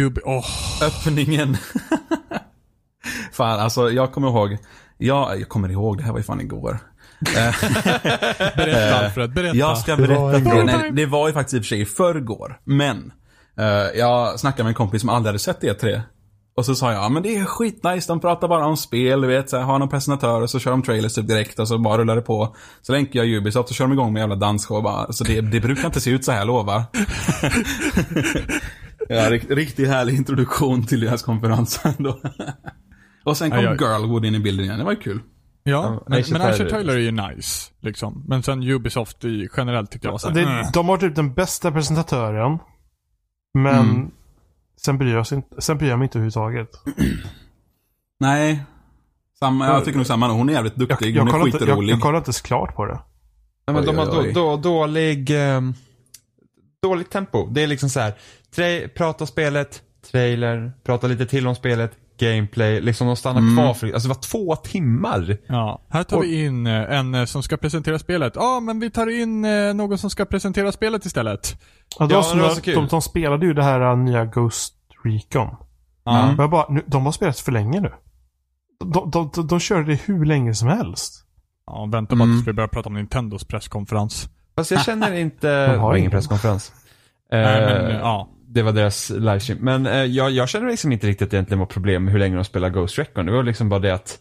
Ubi... 0.06 0.20
Åh. 0.24 0.44
Öppningen. 0.82 1.56
fan, 3.32 3.60
alltså 3.60 3.90
jag 3.90 4.12
kommer 4.12 4.28
ihåg. 4.28 4.59
Jag, 4.98 5.40
jag 5.40 5.48
kommer 5.48 5.68
ihåg, 5.68 5.97
det 5.98 6.02
här 6.05 6.12
var 6.12 6.18
ju 6.18 6.24
fan 6.24 6.40
igår. 6.40 6.78
Eh, 7.36 7.55
Berätta 8.56 8.98
Alfred, 9.05 9.32
berätta. 9.32 9.56
Jag 9.56 9.78
ska 9.78 9.97
Det 9.97 10.06
var 10.06 10.32
berätta 10.32 10.39
igår. 10.51 10.64
dig. 10.66 10.78
Nej, 10.78 10.90
det 10.93 11.06
var 11.06 11.28
ju 11.28 11.35
faktiskt 11.35 11.55
i 11.55 11.59
och 11.59 11.62
för 11.62 11.68
sig 11.68 11.80
i 11.80 11.85
förrgår. 11.85 12.60
Men, 12.64 13.12
eh, 13.56 13.66
jag 13.94 14.40
snackade 14.40 14.62
med 14.62 14.68
en 14.68 14.74
kompis 14.74 15.01
som 15.01 15.10
aldrig 15.10 15.28
hade 15.28 15.39
sett 15.39 15.62
E3. 15.62 16.01
Och 16.59 16.66
så 16.66 16.74
sa 16.74 16.93
jag, 16.93 17.02
ja 17.02 17.09
men 17.09 17.22
det 17.22 17.36
är 17.36 17.44
skitnice, 17.44 18.09
de 18.12 18.20
pratar 18.20 18.48
bara 18.48 18.66
om 18.66 18.76
spel, 18.76 19.20
du 19.20 19.26
vet, 19.26 19.51
så 19.51 19.56
här, 19.56 19.64
har 19.64 19.78
någon 19.78 19.89
presentatör 19.89 20.43
och 20.43 20.51
så 20.51 20.59
kör 20.59 20.70
de 20.70 20.82
trailers 20.82 21.14
typ 21.14 21.28
direkt 21.28 21.59
och 21.59 21.68
så 21.68 21.78
bara 21.78 21.98
rullar 21.98 22.16
det 22.16 22.22
på. 22.22 22.56
Så 22.82 22.93
länkar 22.93 23.24
jag 23.24 23.28
Ubisoft 23.28 23.70
och 23.70 23.74
kör 23.76 23.85
de 23.85 23.93
igång 23.93 24.12
med 24.12 24.20
jävla 24.20 24.36
dansshow 24.36 24.82
bara. 24.82 25.12
Så 25.12 25.24
det, 25.24 25.40
det 25.40 25.60
brukar 25.60 25.86
inte 25.86 26.01
se 26.01 26.10
ut 26.10 26.24
så 26.24 26.32
här, 26.32 26.44
lovar. 26.44 26.82
ja, 29.09 29.30
rikt, 29.30 29.51
riktigt 29.51 29.89
härlig 29.89 30.14
introduktion 30.16 30.86
till 30.86 31.01
deras 31.01 31.22
konferensen 31.22 31.94
då. 31.98 32.20
och 33.24 33.36
sen 33.36 33.51
kom 33.51 33.59
Ja, 33.59 33.64
jag- 33.64 33.80
Girlwood 33.80 34.24
in 34.24 34.35
i 34.35 34.39
bilden 34.39 34.64
igen, 34.64 34.78
det 34.78 34.85
var 34.85 34.93
ju 34.93 34.98
kul. 34.98 35.20
Ja, 35.62 36.02
men, 36.06 36.24
men 36.32 36.43
Asher 36.43 36.70
Tyler. 36.70 36.94
Är 36.94 36.98
ju 36.98 37.10
nice. 37.10 37.72
Liksom. 37.80 38.24
Men 38.28 38.43
sen 38.43 38.62
Ubisoft 38.62 39.24
i, 39.24 39.48
generellt 39.56 39.90
tyckte 39.90 40.06
jag 40.06 40.12
var 40.12 40.18
såhär, 40.18 40.35
Det, 40.35 40.43
mm. 40.43 40.66
de 40.72 40.89
har 40.89 40.97
typ 40.97 41.16
den 41.16 41.35
bästa 41.35 41.72
presentatören. 41.72 42.59
Men 43.55 43.74
Mm. 43.90 44.10
Sen, 44.80 44.98
bryr 44.98 45.14
jag 45.14 45.26
sig 45.26 45.36
inte, 45.36 45.60
sen 45.62 45.78
bryr 45.78 45.88
jag 45.88 45.98
mig 45.98 46.06
inte 46.06 46.18
överhuvudtaget. 46.18 46.70
Nej. 48.20 48.62
Samma, 49.38 49.66
jag 49.66 49.84
tycker 49.84 49.96
nog 49.98 50.06
samma. 50.06 50.28
Hon 50.28 50.48
är 50.48 50.52
jävligt 50.52 50.72
Jag, 50.76 50.88
duktig, 50.88 51.16
jag, 51.16 51.24
hon 51.24 51.34
är 51.40 51.46
inte, 51.46 51.59
jag, 51.59 51.60
skitrolig. 51.60 51.92
jag 51.92 52.00
kollar 52.00 52.18
inte 52.18 52.28
ens 52.28 52.40
klart 52.40 52.76
på 52.76 52.84
det. 52.86 53.00
Ja, 53.66 53.72
men 53.72 53.80
Oj, 53.82 53.86
de 53.86 53.96
har 53.98 54.06
oj, 54.06 54.12
då, 54.14 54.20
oj. 54.20 54.32
då, 54.32 54.56
dålig, 54.56 55.30
ehm, 55.30 55.74
dåligt 56.82 57.10
tempo. 57.10 57.46
Det 57.50 57.62
är 57.62 57.66
liksom 57.66 57.88
så 57.88 58.00
här, 58.00 58.14
tra- 58.56 58.88
prata 58.88 59.26
spelet, 59.26 59.82
trailer, 60.10 60.72
prata 60.84 61.06
lite 61.06 61.26
till 61.26 61.46
om 61.46 61.55
spelet, 61.55 61.92
gameplay. 62.19 62.81
Liksom 62.81 63.07
de 63.07 63.16
stannar 63.16 63.40
Mm. 63.40 63.57
kvar 63.57 63.74
för, 63.74 63.93
alltså 63.93 64.09
det 64.09 64.15
var 64.15 64.23
två 64.23 64.57
timmar. 64.57 65.36
Ja, 65.47 65.82
här 65.90 66.03
tar 66.05 66.20
vi 66.20 66.45
in 66.45 66.66
eh, 66.66 66.73
en 66.99 67.15
eh, 67.15 67.24
som 67.24 67.43
ska 67.43 67.57
presentera 67.57 67.99
spelet. 67.99 68.32
Ja, 68.36 68.61
men 68.61 68.81
vi 68.81 68.90
tar 68.90 69.20
in 69.20 69.45
eh, 69.45 69.74
någon 69.74 69.99
som 69.99 70.11
ska 70.11 70.24
presentera 70.24 70.73
spelet 70.73 71.05
istället. 71.05 71.57
Ja, 71.99 72.07
det 72.07 72.15
Ja, 72.15 72.23
som 72.23 72.36
det 72.36 72.43
var 72.43 72.49
när- 72.49 72.57
så 72.57 72.62
kul. 72.62 72.74
de, 72.74 72.86
de 72.86 73.03
spelade 73.03 73.47
ju 73.47 73.55
det 73.55 73.62
här 73.62 73.97
nya 73.97 74.24
Ghost 74.24 74.74
Recon. 75.05 75.49
Ja. 76.05 76.27
Men 76.27 76.36
Jag 76.36 76.51
bara, 76.51 76.66
nu, 76.73 76.82
de 76.86 77.05
har 77.05 77.12
spelat 77.12 77.39
för 77.40 77.53
länge 77.53 77.81
nu. 77.81 77.93
De, 78.81 79.11
de, 79.11 79.31
de, 79.35 79.47
de 79.47 79.61
körde 79.61 79.85
det 79.93 80.01
hur 80.05 80.24
länge 80.24 80.55
som 80.55 80.69
helst. 80.69 81.24
Ja, 81.66 81.89
vänta 81.93 82.16
bara 82.16 82.24
Mm. 82.24 82.36
tills 82.36 82.49
vi 82.49 82.53
börjar 82.53 82.69
prata 82.69 82.89
om 82.89 82.95
Nintendos 82.95 83.45
presskonferens. 83.45 84.28
Fast 84.57 84.70
jag 84.70 84.85
känner 84.85 85.12
inte, 85.15 85.66
De 85.73 85.78
har 85.78 85.97
ingen 85.97 86.11
presskonferens. 86.11 86.73
Nej, 87.32 87.61
men, 87.61 87.90
ja. 87.95 88.28
Det 88.50 88.62
var 88.62 88.72
deras 88.72 89.10
livestream. 89.10 89.58
Men 89.60 89.86
eh, 89.86 90.04
jag, 90.04 90.30
jag 90.30 90.48
känner 90.48 90.66
liksom 90.70 90.92
inte 90.92 91.06
riktigt 91.06 91.26
att 91.26 91.30
det 91.30 91.36
egentligen 91.36 91.58
var 91.58 91.66
problem 91.66 92.04
med 92.04 92.12
hur 92.12 92.18
länge 92.20 92.36
de 92.36 92.44
spelar 92.44 92.70
Ghost 92.70 92.98
Recon. 92.98 93.26
Det 93.26 93.32
var 93.32 93.42
liksom 93.42 93.68
bara 93.68 93.80
det 93.80 93.94
att 93.94 94.18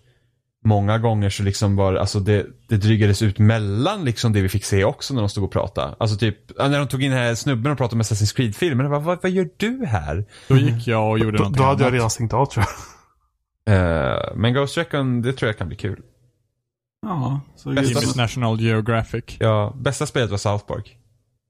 många 0.65 0.97
gånger 0.97 1.29
så 1.29 1.43
liksom 1.43 1.75
var 1.75 1.93
alltså 1.95 2.19
det, 2.19 2.45
det 2.69 2.77
drygades 2.77 3.21
ut 3.21 3.39
mellan 3.39 4.05
liksom 4.05 4.33
det 4.33 4.41
vi 4.41 4.49
fick 4.49 4.65
se 4.65 4.83
också 4.83 5.13
när 5.13 5.21
de 5.21 5.29
stod 5.29 5.43
och 5.43 5.51
pratade. 5.51 5.95
Alltså 5.99 6.17
typ, 6.17 6.57
när 6.57 6.79
de 6.79 6.87
tog 6.87 7.03
in 7.03 7.11
den 7.11 7.19
här 7.19 7.35
snubben 7.35 7.71
och 7.71 7.77
pratade 7.77 7.95
om 7.95 8.01
Assassin's 8.01 8.35
Creed-filmen. 8.35 8.89
Vad, 8.89 9.03
vad, 9.03 9.19
vad 9.21 9.31
gör 9.31 9.49
du 9.57 9.85
här? 9.85 10.25
Då 10.47 10.57
gick 10.57 10.87
jag 10.87 11.09
och 11.11 11.19
gjorde 11.19 11.37
Då, 11.37 11.43
någonting 11.43 11.61
då 11.61 11.67
hade 11.67 11.79
jag 11.79 11.87
annat. 11.87 11.93
redan 11.93 12.09
stängt 12.09 12.33
av 12.33 12.45
tror 12.45 12.65
jag. 12.65 12.73
Eh, 13.69 14.19
men 14.35 14.53
Ghost 14.53 14.77
Recon, 14.77 15.21
det 15.21 15.33
tror 15.33 15.47
jag 15.49 15.57
kan 15.57 15.67
bli 15.67 15.77
kul. 15.77 16.01
Ja, 17.01 17.41
så 17.55 17.69
Bästa- 17.69 18.21
National 18.21 18.61
Geographic. 18.61 19.23
Ja, 19.39 19.77
bästa 19.81 20.05
spelet 20.05 20.29
var 20.31 20.37
South 20.37 20.65
Park. 20.65 20.97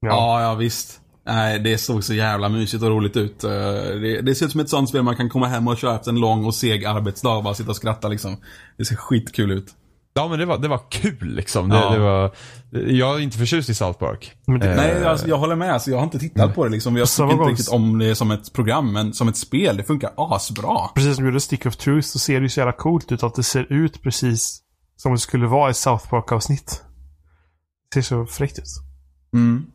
Ja. 0.00 0.08
Ja, 0.08 0.42
ja 0.42 0.54
visst. 0.54 1.00
Nej, 1.28 1.58
det 1.58 1.78
såg 1.78 2.04
så 2.04 2.14
jävla 2.14 2.48
mysigt 2.48 2.82
och 2.82 2.90
roligt 2.90 3.16
ut. 3.16 3.44
Eh, 3.44 3.50
Det, 3.50 4.20
det 4.22 4.34
ser 4.34 4.46
ut 4.46 4.52
som 4.52 4.60
ett 4.60 4.68
sånt 4.70 4.88
spel 4.88 5.02
man 5.02 5.16
kan 5.16 5.28
komma 5.28 5.46
hem 5.46 5.68
och 5.68 5.76
köra 5.78 5.94
efter 5.94 6.10
en 6.10 6.20
lång 6.20 6.44
och 6.44 6.54
seg 6.54 6.84
arbetsdag 6.84 7.36
och 7.36 7.42
bara 7.44 7.54
sitta 7.54 7.70
och 7.70 7.76
skratta 7.76 8.08
liksom. 8.08 8.36
Det 8.78 8.84
ser 8.84 8.96
skitkul 8.96 9.50
ut. 9.52 9.74
Ja 10.14 10.28
men 10.28 10.38
det 10.38 10.46
var, 10.46 10.58
det 10.58 10.68
var 10.68 10.80
kul 10.90 11.18
liksom. 11.34 11.68
Det, 11.68 11.76
Ja. 11.76 11.90
det 11.90 11.98
var, 11.98 12.32
jag 12.70 13.16
är 13.16 13.20
inte 13.20 13.38
förtjust 13.38 13.68
i 13.70 13.74
South 13.74 13.98
Park. 13.98 14.32
Men 14.46 14.60
det, 14.60 14.70
Eh, 14.70 14.76
Nej, 14.76 15.04
alltså, 15.04 15.28
jag 15.28 15.38
håller 15.38 15.56
med. 15.56 15.72
Alltså, 15.72 15.90
jag 15.90 15.96
har 15.98 16.04
inte 16.04 16.18
tittat 16.18 16.54
på 16.54 16.64
det 16.64 16.70
liksom. 16.70 16.96
Jag 16.96 17.08
tycker 17.08 17.24
inte 17.24 17.36
gång- 17.36 17.48
riktigt 17.48 17.68
om 17.68 17.98
det 17.98 18.14
som 18.14 18.30
ett 18.30 18.52
program, 18.52 18.92
men 18.92 19.12
som 19.12 19.28
ett 19.28 19.36
spel. 19.36 19.76
Det 19.76 19.84
funkar 19.84 20.10
asbra. 20.16 20.88
Precis 20.94 21.14
som 21.14 21.24
du 21.24 21.30
gjorde 21.30 21.40
Stick 21.40 21.66
of 21.66 21.76
Truth 21.76 22.08
så 22.08 22.18
ser 22.18 22.34
det 22.40 22.42
ju 22.42 22.48
så 22.48 22.60
jävla 22.60 22.72
coolt 22.72 23.12
ut 23.12 23.22
att 23.22 23.34
det 23.34 23.42
ser 23.42 23.72
ut 23.72 24.02
precis 24.02 24.60
som 24.96 25.12
det 25.12 25.18
skulle 25.18 25.46
vara 25.46 25.70
i 25.70 25.74
South 25.74 26.08
Park-avsnitt. 26.08 26.82
Det 27.94 28.02
ser 28.02 28.08
så 28.16 28.26
fräckt 28.26 28.58
ut. 28.58 28.64
Mm. 29.34 29.66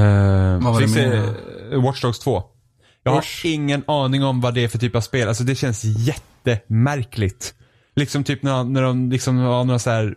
Uh, 0.00 0.64
Vad 0.64 0.72
var 0.74 0.80
det 0.80 0.86
mer? 0.86 1.34
eh, 1.72 1.82
Watch 1.84 2.02
Dogs 2.02 2.18
2. 2.18 2.42
Jag 3.02 3.12
Watch- 3.14 3.42
har 3.44 3.50
ingen 3.50 3.84
aning 3.86 4.24
om 4.24 4.40
vad 4.40 4.54
det 4.54 4.64
är 4.64 4.68
för 4.68 4.78
typ 4.78 4.96
av 4.96 5.00
spel. 5.00 5.28
Alltså 5.28 5.44
det 5.44 5.54
känns 5.54 5.84
jättemärkligt. 5.84 7.54
Liksom 7.96 8.24
typ 8.24 8.42
när, 8.42 8.64
när 8.64 8.82
de 8.82 9.10
liksom 9.10 9.36
har 9.38 9.64
några 9.64 9.78
så 9.78 9.90
här, 9.90 10.14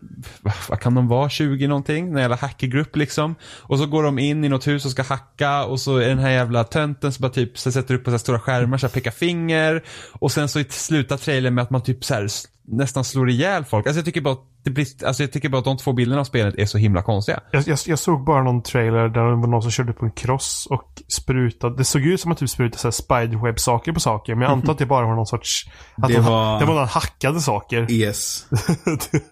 vad, 0.70 0.80
kan 0.80 0.96
de 0.96 1.08
vara, 1.08 1.30
20 1.30 1.68
någonting? 1.68 2.08
En 2.08 2.18
jävla 2.18 2.36
hackergrupp 2.36 2.96
liksom. 2.96 3.36
Och 3.62 3.80
så 3.80 3.86
går 3.86 4.04
de 4.04 4.20
in 4.20 4.44
i 4.44 4.50
något 4.50 4.68
hus 4.68 4.86
och 4.86 4.92
ska 4.92 5.04
hacka 5.04 5.66
och 5.66 5.80
så 5.80 5.98
är 5.98 6.10
den 6.10 6.20
här 6.20 6.30
jävla 6.30 6.64
tönten 6.64 7.12
som 7.14 7.22
bara 7.22 7.32
typ 7.32 7.58
så 7.58 7.72
sätter 7.72 7.96
upp 7.96 8.04
på 8.04 8.12
så 8.12 8.20
stora 8.20 8.40
skärmar 8.40 8.78
så 8.78 8.88
här 8.88 8.92
pekar 8.94 9.12
finger. 9.12 9.84
Och 10.12 10.32
sen 10.32 10.50
så 10.50 10.64
slutar 10.70 11.18
trailern 11.18 11.54
med 11.54 11.62
att 11.62 11.70
man 11.70 11.84
typ 11.84 12.04
så 12.06 12.14
här 12.14 12.28
nästan 12.68 13.04
slår 13.04 13.30
ihjäl 13.30 13.66
folk. 13.66 13.88
Alltså 13.88 13.98
jag 14.00 14.06
tycker 14.06 14.22
bara 14.22 14.34
att 14.34 14.44
det 14.64 14.70
blir, 14.72 14.88
alltså 15.06 15.24
jag 15.24 15.32
tycker 15.32 15.50
bara 15.50 15.58
att 15.58 15.66
de 15.66 15.78
två 15.78 15.94
bilderna 15.94 16.22
av 16.22 16.26
spelet 16.26 16.56
är 16.58 16.66
så 16.66 16.78
himla 16.78 17.02
konstiga. 17.02 17.40
Jag, 17.52 17.68
jag, 17.68 17.78
jag 17.86 18.00
såg 18.00 18.26
bara 18.26 18.44
någon 18.44 18.64
trailer 18.64 19.10
där 19.10 19.30
det 19.30 19.36
var 19.36 19.48
någon 19.48 19.62
som 19.62 19.72
körde 19.72 19.94
på 19.94 20.06
en 20.06 20.12
cross 20.12 20.68
och 20.70 21.02
sprutade. 21.08 21.78
Det 21.78 21.84
såg 21.84 22.02
ut 22.02 22.22
som 22.22 22.32
att 22.32 22.38
typ 22.38 22.50
sprutade 22.50 22.78
så 22.80 22.88
här 22.88 22.92
spiderweb-saker 22.92 23.92
på 23.94 24.00
saker. 24.00 24.36
Men 24.36 24.42
jag 24.42 24.52
antar 24.52 24.72
att 24.74 24.80
det 24.80 24.86
bara 24.86 25.06
var 25.08 25.16
någon 25.16 25.26
sorts... 25.28 25.70
Att 25.96 26.08
Det 26.08 26.14
de, 26.14 26.22
var- 26.26 26.60
det 26.60 26.66
var 26.66 26.76
någon 26.76 26.88
hackade 26.88 27.42
saker. 27.42 27.92
Yes. 27.92 28.46
det, 29.12 29.24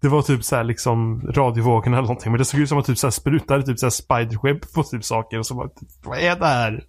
det 0.00 0.08
var 0.08 0.22
typ 0.22 0.44
så 0.44 0.56
här 0.56 0.64
liksom 0.64 1.20
radiovågorna 1.34 1.96
eller 1.96 2.08
någonting. 2.08 2.32
Men 2.32 2.38
det 2.38 2.44
såg 2.44 2.60
ut 2.60 2.68
som 2.68 2.78
att 2.78 2.86
typ 2.86 2.98
så 2.98 3.06
här 3.06 3.12
sprutade 3.12 3.62
typ 3.62 3.78
så 3.78 3.86
här 3.86 3.90
spiderweb 3.90 4.72
på 4.74 4.82
typ 4.82 5.04
saker. 5.04 5.38
Och 5.38 5.46
så 5.46 5.54
bara, 5.54 5.68
vad 6.04 6.18
är 6.18 6.36
det 6.36 6.46
här? 6.46 6.84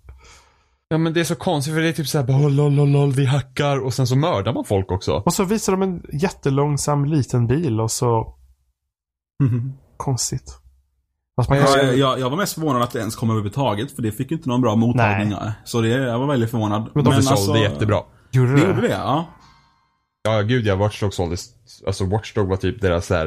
Ja 0.91 0.97
men 0.97 1.13
det 1.13 1.19
är 1.19 1.23
så 1.23 1.35
konstigt 1.35 1.73
för 1.73 1.81
det 1.81 1.87
är 1.87 1.93
typ 1.93 2.07
såhär 2.07 2.25
bara 2.25 2.47
lol, 2.47 2.73
lol, 2.73 2.89
lol, 2.89 3.11
vi 3.11 3.25
hackar 3.25 3.77
och 3.85 3.93
sen 3.93 4.07
så 4.07 4.15
mördar 4.15 4.53
man 4.53 4.65
folk 4.65 4.91
också. 4.91 5.13
Och 5.25 5.33
så 5.33 5.43
visar 5.43 5.71
de 5.71 5.81
en 5.81 6.01
jättelångsam 6.13 7.05
liten 7.05 7.47
bil 7.47 7.81
och 7.81 7.91
så 7.91 8.35
konstigt. 9.97 10.57
Fast 11.35 11.49
man 11.49 11.59
kan 11.59 11.67
Jag, 11.77 11.97
jag, 11.97 12.19
jag 12.19 12.29
var 12.29 12.37
mest 12.37 12.53
förvånad 12.53 12.81
att 12.81 12.91
det 12.91 12.99
ens 12.99 13.15
kom 13.15 13.29
överhuvudtaget, 13.29 13.91
för 13.91 14.01
det 14.01 14.11
fick 14.11 14.31
ju 14.31 14.37
inte 14.37 14.49
någon 14.49 14.61
bra 14.61 14.75
mottagning. 14.75 15.33
Så 15.63 15.81
det, 15.81 15.87
jag 15.87 16.19
var 16.19 16.27
väldigt 16.27 16.51
förvånad. 16.51 16.91
Men 16.95 17.03
de 17.03 17.21
sålde 17.21 17.59
jättebra. 17.59 18.01
gjorde 18.31 18.51
Det 18.51 18.61
det. 18.61 18.67
gjorde 18.67 18.81
det, 18.81 18.89
ja. 18.93 19.25
Ja 20.23 20.41
gud 20.41 20.65
ja, 20.65 20.75
Watchdog 20.75 21.13
sålde, 21.13 21.35
alltså 21.87 22.05
Watchdog 22.05 22.47
var 22.47 22.57
typ 22.57 22.81
deras 22.81 23.05
så 23.05 23.15
här, 23.15 23.25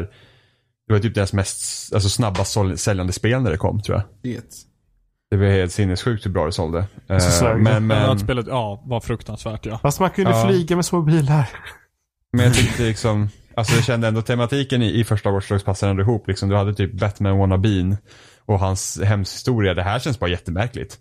det 0.86 0.92
var 0.92 1.00
typ 1.00 1.14
deras 1.14 1.32
mest, 1.32 1.94
alltså 1.94 2.08
snabbast 2.08 2.52
sål- 2.52 2.76
säljande 2.78 3.12
spel 3.12 3.42
när 3.42 3.50
det 3.50 3.56
kom 3.56 3.82
tror 3.82 3.98
jag. 3.98 4.04
Det. 4.22 4.44
Det 5.30 5.36
var 5.36 5.46
helt 5.46 5.72
sinnessjukt 5.72 6.26
hur 6.26 6.30
bra 6.30 6.46
det 6.46 6.52
sålde. 6.52 6.84
Eh, 7.08 7.18
Så 7.18 7.48
det. 7.48 7.54
men, 7.54 7.86
Men 7.86 8.02
att 8.02 8.08
men, 8.08 8.18
spelet, 8.18 8.46
ja, 8.48 8.82
var 8.86 9.00
fruktansvärt 9.00 9.66
ja. 9.66 9.78
Fast 9.78 10.00
man 10.00 10.10
kunde 10.10 10.30
Ja. 10.30 10.46
flyga 10.48 10.76
med 10.76 10.84
små 10.84 11.02
bilar. 11.02 11.48
men 12.32 12.44
jag 12.44 12.54
tyckte 12.54 12.82
liksom, 12.82 13.28
Alltså 13.56 13.74
jag 13.74 13.84
kände 13.84 14.08
ändå 14.08 14.22
tematiken 14.22 14.82
i, 14.82 15.00
i 15.00 15.04
första 15.04 15.30
Watch 15.30 15.48
Dogs 15.48 15.64
passade 15.64 15.90
ändå 15.90 16.02
ihop. 16.02 16.28
Liksom, 16.28 16.48
du 16.48 16.56
hade 16.56 16.74
typ 16.74 16.92
Batman 16.92 17.38
Wannabeen 17.38 17.96
och 18.46 18.58
hans 18.58 19.00
hemshistoria. 19.04 19.74
Det 19.74 19.82
här 19.82 19.98
känns 19.98 20.18
bara 20.18 20.30
jättemärkligt. 20.30 20.98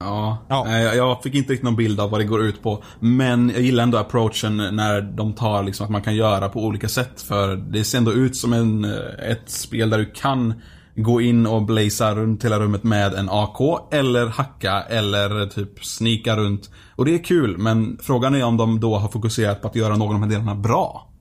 Ja, 0.00 0.46
Ja. 0.48 0.78
jag 0.94 1.22
fick 1.22 1.34
inte 1.34 1.52
riktigt 1.52 1.64
någon 1.64 1.76
bild 1.76 2.00
av 2.00 2.10
vad 2.10 2.20
det 2.20 2.24
går 2.24 2.42
ut 2.44 2.62
på. 2.62 2.82
Men 3.00 3.48
jag 3.50 3.60
gillar 3.60 3.82
ändå 3.82 3.98
approachen 3.98 4.56
när 4.56 5.00
de 5.02 5.32
tar 5.34 5.62
liksom 5.62 5.84
att 5.84 5.90
man 5.90 6.02
kan 6.02 6.14
göra 6.16 6.48
på 6.48 6.64
olika 6.64 6.88
sätt. 6.88 7.22
För 7.22 7.56
det 7.56 7.84
ser 7.84 7.98
ändå 7.98 8.12
ut 8.12 8.36
som 8.36 8.52
en, 8.52 8.84
eh, 8.84 9.30
ett 9.30 9.50
spel 9.50 9.90
där 9.90 9.98
du 9.98 10.06
kan 10.14 10.54
gå 10.96 11.20
in 11.20 11.46
och 11.46 11.62
blaza 11.62 12.14
runt 12.14 12.44
hela 12.44 12.58
rummet 12.58 12.82
med 12.82 13.14
en 13.14 13.28
AK. 13.30 13.60
Eller 13.92 14.26
hacka 14.26 14.82
eller 14.82 15.46
typ 15.46 15.84
snika 15.84 16.36
runt. 16.36 16.70
Och 16.96 17.04
det 17.04 17.14
är 17.14 17.24
kul, 17.24 17.58
men 17.58 17.98
frågan 18.02 18.34
är 18.34 18.44
om 18.44 18.56
de 18.56 18.80
då 18.80 18.96
har 18.96 19.08
fokuserat 19.08 19.62
på 19.62 19.68
att 19.68 19.76
göra 19.76 19.96
någon 19.96 20.14
av 20.14 20.20
de 20.20 20.22
här 20.22 20.30
delarna 20.30 20.54
bra. 20.54 21.12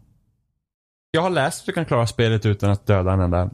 Jag 1.12 1.22
har 1.22 1.30
läst 1.30 1.60
att 1.60 1.66
du 1.66 1.72
kan 1.72 1.86
klara 1.86 2.08
spelet 2.08 2.46
utan 2.46 2.72
att 2.72 2.88
döda 2.88 3.14
en 3.14 3.20
enda. 3.20 3.50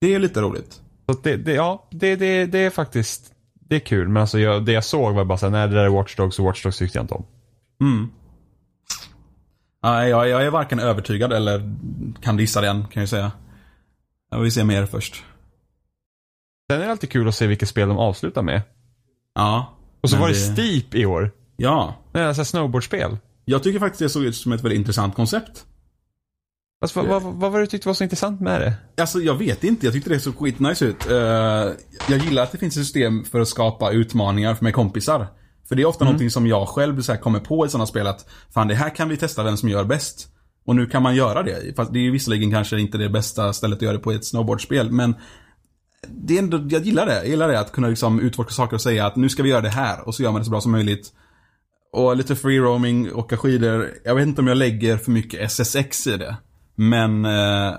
Det 0.00 0.14
är 0.14 0.18
lite 0.18 0.40
roligt. 0.40 0.80
Så 1.06 1.16
det, 1.22 1.36
det, 1.36 1.52
ja, 1.52 1.88
det, 1.90 2.16
det, 2.16 2.46
det 2.46 2.58
är 2.58 2.70
faktiskt, 2.70 3.32
det 3.54 3.76
är 3.76 3.80
kul. 3.80 4.08
Men 4.08 4.20
alltså 4.20 4.38
jag, 4.38 4.64
det 4.64 4.72
jag 4.72 4.84
såg 4.84 5.14
var 5.14 5.24
bara 5.24 5.38
såhär, 5.38 5.50
nej 5.50 5.68
det 5.68 5.74
där 5.74 5.84
är 5.84 5.88
Watch 5.88 6.16
Dogs 6.16 6.38
och 6.38 6.44
Watch 6.44 6.62
Dogs 6.62 6.78
tyckte 6.78 6.98
jag 6.98 7.04
inte 7.04 7.14
om. 7.14 7.24
Mm. 7.80 8.10
Jag, 9.82 10.28
jag 10.28 10.46
är 10.46 10.50
varken 10.50 10.78
övertygad 10.80 11.32
eller 11.32 11.76
kan 12.22 12.36
dissa 12.36 12.60
den, 12.60 12.86
kan 12.86 13.00
jag 13.00 13.08
säga. 13.08 13.32
Jag 14.30 14.40
vill 14.40 14.52
se 14.52 14.64
mer 14.64 14.86
först. 14.86 15.24
Sen 16.70 16.80
är 16.80 16.84
det 16.84 16.90
alltid 16.90 17.10
kul 17.10 17.28
att 17.28 17.34
se 17.34 17.46
vilka 17.46 17.66
spel 17.66 17.88
de 17.88 17.98
avslutar 17.98 18.42
med. 18.42 18.62
Ja. 19.34 19.78
Och 20.00 20.10
så 20.10 20.16
var 20.16 20.28
det 20.28 20.34
Steep 20.34 20.94
i 20.94 21.06
år. 21.06 21.30
Ja. 21.56 21.94
Det 22.12 22.18
är 22.18 22.26
alltså 22.26 22.44
snowboardspel. 22.44 23.18
Jag 23.44 23.62
tycker 23.62 23.78
faktiskt 23.78 23.98
det 23.98 24.08
såg 24.08 24.24
ut 24.24 24.36
som 24.36 24.52
ett 24.52 24.64
väldigt 24.64 24.78
intressant 24.78 25.14
koncept. 25.14 25.64
Alltså, 26.80 27.02
vad, 27.02 27.22
vad, 27.22 27.34
vad 27.34 27.52
var 27.52 27.58
det 27.58 27.64
du 27.64 27.70
tyckte 27.70 27.88
var 27.88 27.94
så 27.94 28.04
intressant 28.04 28.40
med 28.40 28.60
det? 28.60 28.74
Alltså 29.02 29.20
jag 29.20 29.34
vet 29.34 29.64
inte, 29.64 29.86
jag 29.86 29.92
tyckte 29.92 30.10
det 30.10 30.20
såg 30.20 30.38
skitnice 30.38 30.84
ut. 30.84 31.10
Eh, 31.10 31.16
jag 32.08 32.18
gillar 32.24 32.42
att 32.42 32.52
det 32.52 32.58
finns 32.58 32.76
ett 32.76 32.82
system 32.84 33.24
för 33.24 33.40
att 33.40 33.48
skapa 33.48 33.90
utmaningar 33.90 34.54
för 34.54 34.64
med 34.64 34.74
kompisar. 34.74 35.26
För 35.68 35.76
det 35.76 35.82
är 35.82 35.86
ofta 35.86 36.04
någonting 36.04 36.30
som 36.30 36.46
jag 36.46 36.68
själv 36.68 37.00
så 37.00 37.12
här, 37.12 37.20
kommer 37.20 37.40
på 37.40 37.66
i 37.66 37.68
sådana 37.68 37.86
spel 37.86 38.06
att 38.06 38.26
Fan 38.54 38.68
det 38.68 38.74
här 38.74 38.96
kan 38.96 39.08
vi 39.08 39.16
testa 39.16 39.42
vem 39.42 39.56
som 39.56 39.68
gör 39.68 39.84
bäst. 39.84 40.28
Och 40.66 40.76
nu 40.76 40.86
kan 40.86 41.02
man 41.02 41.14
göra 41.14 41.42
det. 41.42 41.76
Fast 41.76 41.92
det 41.92 42.06
är 42.06 42.10
visserligen 42.10 42.50
kanske 42.50 42.80
inte 42.80 42.98
det 42.98 43.08
bästa 43.08 43.52
stället 43.52 43.76
att 43.76 43.82
göra 43.82 43.92
det 43.92 44.02
på 44.02 44.12
i 44.12 44.16
ett 44.16 44.26
snowboardspel. 44.26 44.90
Men 44.90 45.14
det 46.08 46.34
är 46.34 46.38
ändå, 46.38 46.66
jag 46.70 46.82
gillar 46.82 47.06
det. 47.06 47.14
Jag 47.14 47.28
gillar 47.28 47.48
det 47.48 47.60
att 47.60 47.72
kunna 47.72 47.88
liksom 47.88 48.20
utforska 48.20 48.52
saker 48.52 48.74
och 48.74 48.80
säga 48.80 49.06
att 49.06 49.16
nu 49.16 49.28
ska 49.28 49.42
vi 49.42 49.48
göra 49.48 49.60
det 49.60 49.68
här. 49.68 50.08
Och 50.08 50.14
så 50.14 50.22
gör 50.22 50.32
man 50.32 50.40
det 50.40 50.44
så 50.44 50.50
bra 50.50 50.60
som 50.60 50.72
möjligt. 50.72 51.12
Och 51.92 52.16
lite 52.16 52.36
free 52.36 52.58
roaming, 52.58 53.12
åka 53.12 53.36
skidor. 53.36 53.90
Jag 54.04 54.14
vet 54.14 54.26
inte 54.26 54.40
om 54.40 54.46
jag 54.46 54.56
lägger 54.56 54.96
för 54.96 55.10
mycket 55.10 55.40
SSX 55.40 56.06
i 56.06 56.16
det. 56.16 56.36
Men 56.74 57.24
eh, 57.24 57.74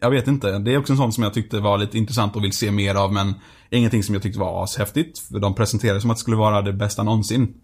jag 0.00 0.10
vet 0.10 0.28
inte. 0.28 0.58
Det 0.58 0.74
är 0.74 0.78
också 0.78 0.92
en 0.92 0.96
sån 0.96 1.12
som 1.12 1.24
jag 1.24 1.34
tyckte 1.34 1.60
var 1.60 1.78
lite 1.78 1.98
intressant 1.98 2.36
och 2.36 2.44
vill 2.44 2.52
se 2.52 2.70
mer 2.70 2.94
av. 2.94 3.12
Men 3.12 3.34
ingenting 3.70 4.02
som 4.02 4.14
jag 4.14 4.22
tyckte 4.22 4.40
var 4.40 4.64
ashäftigt. 4.64 5.18
För 5.18 5.38
de 5.38 5.54
presenterade 5.54 5.96
det 5.96 6.00
som 6.00 6.10
att 6.10 6.16
det 6.16 6.20
skulle 6.20 6.36
vara 6.36 6.62
det 6.62 6.72
bästa 6.72 7.02
någonsin. 7.02 7.54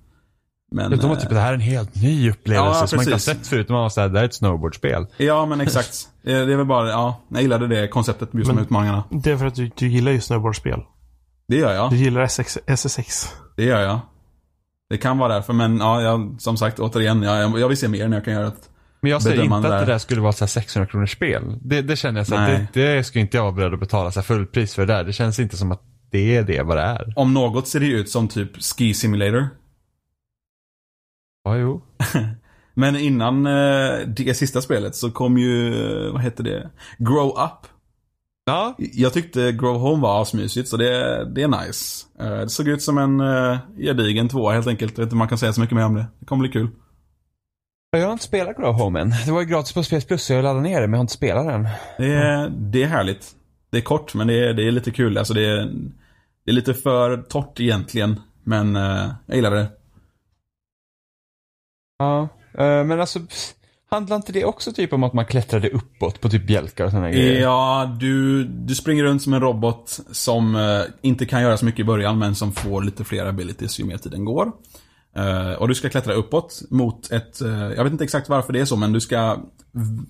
Men, 0.73 0.91
De 0.91 0.97
var 1.09 1.17
eh, 1.17 1.21
typ, 1.21 1.29
det 1.31 1.41
här 1.41 1.51
är 1.51 1.55
en 1.55 1.61
helt 1.61 1.95
ny 2.03 2.31
upplevelse 2.31 2.79
Ja, 2.81 2.87
som 2.87 2.97
man 2.97 3.03
inte 3.03 3.15
har 3.15 3.19
sett 3.19 3.47
förut. 3.47 3.69
Man 3.69 3.79
var 3.83 3.89
såhär, 3.89 4.09
det 4.09 4.19
här 4.19 4.25
är 4.25 4.29
ett 4.29 4.35
snowboardspel. 4.35 5.07
Ja 5.17 5.47
men 5.47 5.61
exakt. 5.61 6.09
Det 6.23 6.33
är 6.33 6.57
väl 6.57 6.67
bara, 6.67 6.89
ja. 6.91 7.21
Jag 7.29 7.43
gillade 7.43 7.67
det 7.67 7.89
konceptet 7.89 8.29
just 8.35 8.47
med 8.47 8.55
Men- 8.57 8.65
utmaningarna. 8.65 9.05
Det 9.11 9.31
är 9.31 9.37
för 9.37 9.47
att 9.47 9.55
du, 9.55 9.71
du 9.77 9.89
gillar 9.89 10.13
ju 10.13 10.21
snowboardspel. 10.21 10.81
Det 11.49 11.57
gör 11.57 11.73
jag. 11.75 11.91
Du 11.91 11.97
gillar 11.97 12.23
SX, 12.27 12.59
SSX. 12.67 13.29
Det 13.57 13.65
gör 13.65 13.81
jag. 13.81 14.01
Det 14.91 14.97
kan 14.99 15.19
vara 15.19 15.35
därför 15.35 15.53
men 15.53 15.79
ja, 15.79 16.03
jag, 16.03 16.37
som 16.39 16.57
sagt 16.57 16.79
återigen. 16.79 17.23
Jag, 17.23 17.61
jag 17.61 17.69
vill 17.69 17.77
se 17.77 17.89
mer 17.89 18.09
när 18.09 18.17
jag 18.17 18.25
kan 18.25 18.35
göra 18.35 18.47
ett 18.47 18.71
Men 19.01 19.11
jag 19.11 19.23
säger 19.23 19.43
inte 19.43 19.57
att 19.57 19.63
det 19.63 19.85
där. 19.93 19.99
skulle 19.99 20.21
vara 20.21 20.33
så 20.33 20.45
här 20.45 20.49
600 20.49 20.87
kronors 20.91 21.13
spel. 21.13 21.59
Det, 21.63 21.83
det 21.83 21.97
känner 21.97 22.21
jag 22.21 22.27
så 22.27 22.35
det, 22.35 22.67
det 22.73 23.05
skulle 23.05 23.23
inte 23.23 23.37
jag 23.37 23.43
vara 23.45 23.53
beredd 23.53 23.75
att 23.75 23.81
betala 23.81 24.11
så 24.13 24.23
fullpris 24.23 24.75
för 24.75 24.87
det 24.87 24.93
där. 24.95 25.05
Det 25.05 25.13
känns 25.13 25.39
inte 25.39 25.57
som 25.57 25.73
att 25.73 25.83
det 26.11 26.37
är 26.37 26.43
det 26.43 26.63
vad 26.63 26.77
det 26.77 26.83
är. 26.83 27.13
Om 27.17 27.35
något 27.35 27.69
ser 27.69 27.81
det 27.81 27.87
ut 27.87 28.11
som 28.11 28.29
typ 28.29 28.63
Ski 28.63 28.95
Simulator. 28.95 29.49
Ja, 31.47 31.57
jo. 31.57 31.83
Men 32.75 32.97
innan 32.97 33.47
eh, 33.47 34.07
det 34.07 34.37
sista 34.37 34.61
spelet 34.61 34.95
så 34.95 35.11
kom 35.11 35.39
ju, 35.39 35.75
eh, 36.07 36.13
vad 36.13 36.23
heter 36.23 36.45
det? 36.45 36.71
Grow 36.99 37.29
Up. 37.29 37.67
Ja, 38.45 38.75
Jag 38.79 39.13
tyckte 39.13 39.53
Grow 39.53 39.79
Home 39.79 40.03
var 40.03 40.23
asmysigt 40.23 40.69
så 40.69 40.77
det, 40.77 41.25
det 41.35 41.43
är 41.43 41.49
nice. 41.67 42.07
Eh, 42.21 42.39
det 42.41 42.49
såg 42.49 42.69
ut 42.69 42.83
som 42.83 42.99
en 42.99 43.23
gedigen 43.79 44.29
tvåa 44.29 44.53
helt 44.53 44.67
enkelt. 44.67 44.93
Jag 44.93 44.99
vet 44.99 45.07
inte 45.07 45.15
om 45.15 45.19
man 45.19 45.29
kan 45.29 45.39
säga 45.39 45.53
så 45.53 45.61
mycket 45.61 45.77
mer 45.77 45.85
om 45.85 45.95
det. 45.95 46.07
Det 46.19 46.27
kommer 46.27 46.41
bli 46.41 46.53
kul. 46.53 46.69
jag 47.91 48.05
har 48.05 48.13
inte 48.13 48.25
spelat 48.25 48.57
Grow 48.57 48.73
Home 48.73 49.01
än. 49.01 49.13
Det 49.27 49.33
var 49.33 49.41
ju 49.41 49.47
gratis 49.47 49.73
på 49.73 49.83
PS 49.83 50.05
Plus 50.05 50.23
så 50.23 50.33
jag 50.33 50.43
laddade 50.43 50.63
ner 50.63 50.81
det 50.81 50.87
men 50.87 50.93
jag 50.93 50.99
har 50.99 51.05
inte 51.05 51.13
spelat 51.13 51.47
den. 51.47 51.69
Det 51.99 52.15
är, 52.15 52.49
det 52.49 52.83
är 52.83 52.87
härligt. 52.87 53.31
Det 53.71 53.79
är 53.79 53.83
kort 53.83 54.15
men 54.15 54.27
det 54.27 54.49
är, 54.49 54.55
det 54.55 54.69
är 54.69 54.73
lite 54.73 54.91
kul. 54.91 55.19
Alltså 55.19 55.35
det 55.35 55.45
är, 55.45 55.73
det 56.45 56.51
är 56.51 56.53
lite 56.53 56.75
för 56.75 57.17
torrt 57.17 57.61
egentligen. 57.61 58.21
Men 58.45 58.75
jag 59.27 59.37
gillar 59.37 59.51
det. 59.51 59.76
Ja, 61.99 62.29
eh, 62.59 62.85
men 62.85 63.01
alltså 63.01 63.21
handlar 63.91 64.17
inte 64.17 64.33
det 64.33 64.45
också 64.45 64.73
typ 64.73 64.93
om 64.93 65.03
att 65.03 65.13
man 65.13 65.27
klättrade 65.27 65.69
uppåt 65.69 66.21
på 66.21 66.29
typ 66.29 66.47
bjälkar 66.47 66.85
och 66.85 66.91
sådana 66.91 67.11
grejer? 67.11 67.41
Ja, 67.41 67.97
du, 68.01 68.45
du 68.45 68.75
springer 68.75 69.05
runt 69.05 69.23
som 69.23 69.35
en 69.35 69.41
robot 69.41 70.01
som 70.11 70.57
eh, 70.57 70.81
inte 71.03 71.27
kan 71.27 71.43
göra 71.43 71.57
så 71.57 71.65
mycket 71.65 71.81
i 71.81 71.85
början 71.85 72.19
men 72.19 72.35
som 72.35 72.53
får 72.53 72.83
lite 72.83 73.05
fler 73.05 73.27
abilities 73.27 73.81
ju 73.81 73.85
mer 73.85 73.97
tiden 73.97 74.25
går. 74.25 74.53
Eh, 75.17 75.53
och 75.53 75.69
du 75.69 75.75
ska 75.75 75.89
klättra 75.89 76.15
uppåt 76.15 76.63
mot 76.71 77.11
ett, 77.13 77.41
eh, 77.41 77.49
jag 77.49 77.85
vet 77.85 77.93
inte 77.93 78.05
exakt 78.05 78.29
varför 78.29 78.53
det 78.53 78.61
är 78.61 78.65
så 78.65 78.77
men 78.77 78.93
du 78.93 79.01
ska 79.01 79.39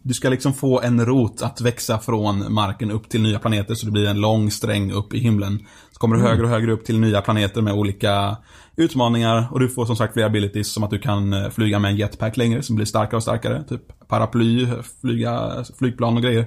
du 0.02 0.14
ska 0.14 0.28
liksom 0.28 0.52
få 0.52 0.80
en 0.80 1.06
rot 1.06 1.42
att 1.42 1.60
växa 1.60 1.98
från 1.98 2.52
marken 2.52 2.90
upp 2.90 3.08
till 3.08 3.22
nya 3.22 3.38
planeter 3.38 3.74
så 3.74 3.86
det 3.86 3.92
blir 3.92 4.06
en 4.06 4.20
lång 4.20 4.50
sträng 4.50 4.92
upp 4.92 5.14
i 5.14 5.18
himlen. 5.18 5.66
Så 5.92 5.98
kommer 5.98 6.16
du 6.16 6.22
högre 6.22 6.42
och 6.42 6.48
högre 6.48 6.72
upp 6.72 6.84
till 6.84 7.00
nya 7.00 7.20
planeter 7.20 7.62
med 7.62 7.74
olika 7.74 8.36
utmaningar 8.76 9.48
och 9.50 9.60
du 9.60 9.68
får 9.68 9.86
som 9.86 9.96
sagt 9.96 10.12
fler 10.12 10.24
abilities 10.24 10.72
som 10.72 10.82
att 10.84 10.90
du 10.90 10.98
kan 10.98 11.32
eh, 11.32 11.50
flyga 11.50 11.78
med 11.78 11.90
en 11.90 11.96
jetpack 11.96 12.36
längre 12.36 12.62
som 12.62 12.76
blir 12.76 12.86
starkare 12.86 13.16
och 13.16 13.22
starkare. 13.22 13.64
Typ 13.68 14.08
paraply, 14.08 14.66
flyga, 15.00 15.64
flygplan 15.78 16.16
och 16.16 16.22
grejer. 16.22 16.46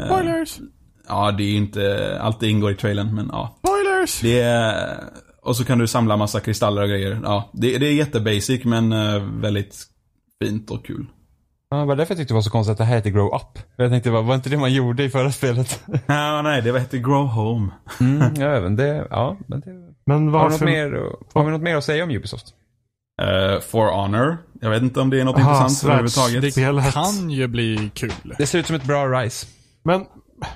Eh, 0.00 0.06
Spoilers! 0.06 0.58
Ja, 1.08 1.32
det 1.32 1.42
är 1.42 1.56
inte, 1.56 2.16
allt 2.20 2.40
det 2.40 2.48
ingår 2.48 2.70
i 2.72 2.76
trailern 2.76 3.14
men 3.14 3.28
ja. 3.32 3.58
Spoilers! 3.58 4.20
Det 4.20 4.40
är, 4.40 4.94
och 5.42 5.56
så 5.56 5.64
kan 5.64 5.78
du 5.78 5.86
samla 5.86 6.16
massa 6.16 6.40
kristaller 6.40 6.82
och 6.82 6.88
grejer. 6.88 7.20
Ja, 7.22 7.50
det, 7.52 7.78
det 7.78 7.86
är 7.86 7.92
jättebasic 7.92 8.64
men 8.64 8.92
eh, 8.92 9.22
väldigt 9.22 9.84
fint 10.44 10.70
och 10.70 10.86
kul. 10.86 11.06
Ja, 11.70 11.76
det 11.76 11.84
var 11.84 11.96
därför 11.96 12.14
jag 12.14 12.18
tyckte 12.18 12.34
det 12.34 12.36
var 12.36 12.42
så 12.42 12.50
konstigt 12.50 12.72
att 12.72 12.78
det 12.78 12.84
här 12.84 12.96
heter 12.96 13.10
Grow 13.10 13.34
Up. 13.34 13.58
Jag 13.76 13.90
tänkte, 13.90 14.10
var, 14.10 14.22
var 14.22 14.34
inte 14.34 14.50
det 14.50 14.56
man 14.56 14.72
gjorde 14.72 15.04
i 15.04 15.10
förra 15.10 15.32
spelet? 15.32 15.80
Ja, 16.06 16.42
nej, 16.42 16.62
det 16.62 16.80
heter 16.80 16.98
Grow 16.98 17.26
Home. 17.26 17.68
Mm, 18.00 18.34
ja, 18.36 18.46
även 18.46 18.76
det, 18.76 19.06
ja, 19.10 19.36
men 19.46 19.60
det... 19.60 19.85
Men 20.06 20.16
Har 20.16 20.20
vi, 20.20 20.32
något 20.32 20.52
varför... 20.52 20.64
mer, 20.64 20.92
att- 20.94 21.32
har 21.34 21.44
vi 21.44 21.50
något 21.50 21.62
mer 21.62 21.76
att 21.76 21.84
säga 21.84 22.04
om 22.04 22.10
Ubisoft? 22.10 22.46
Uh, 23.22 23.60
For 23.60 23.86
Honor. 23.92 24.36
Jag 24.60 24.70
vet 24.70 24.82
inte 24.82 25.00
om 25.00 25.10
det 25.10 25.20
är 25.20 25.24
något 25.24 25.36
Aha, 25.38 25.56
intressant 25.58 25.84
överhuvudtaget. 25.90 26.42
Det 26.42 26.50
Spelet. 26.50 26.92
kan 26.94 27.30
ju 27.30 27.46
bli 27.46 27.90
kul. 27.94 28.12
Det 28.38 28.46
ser 28.46 28.58
ut 28.58 28.66
som 28.66 28.76
ett 28.76 28.84
bra 28.84 29.06
Rise. 29.06 29.46
Men 29.84 30.06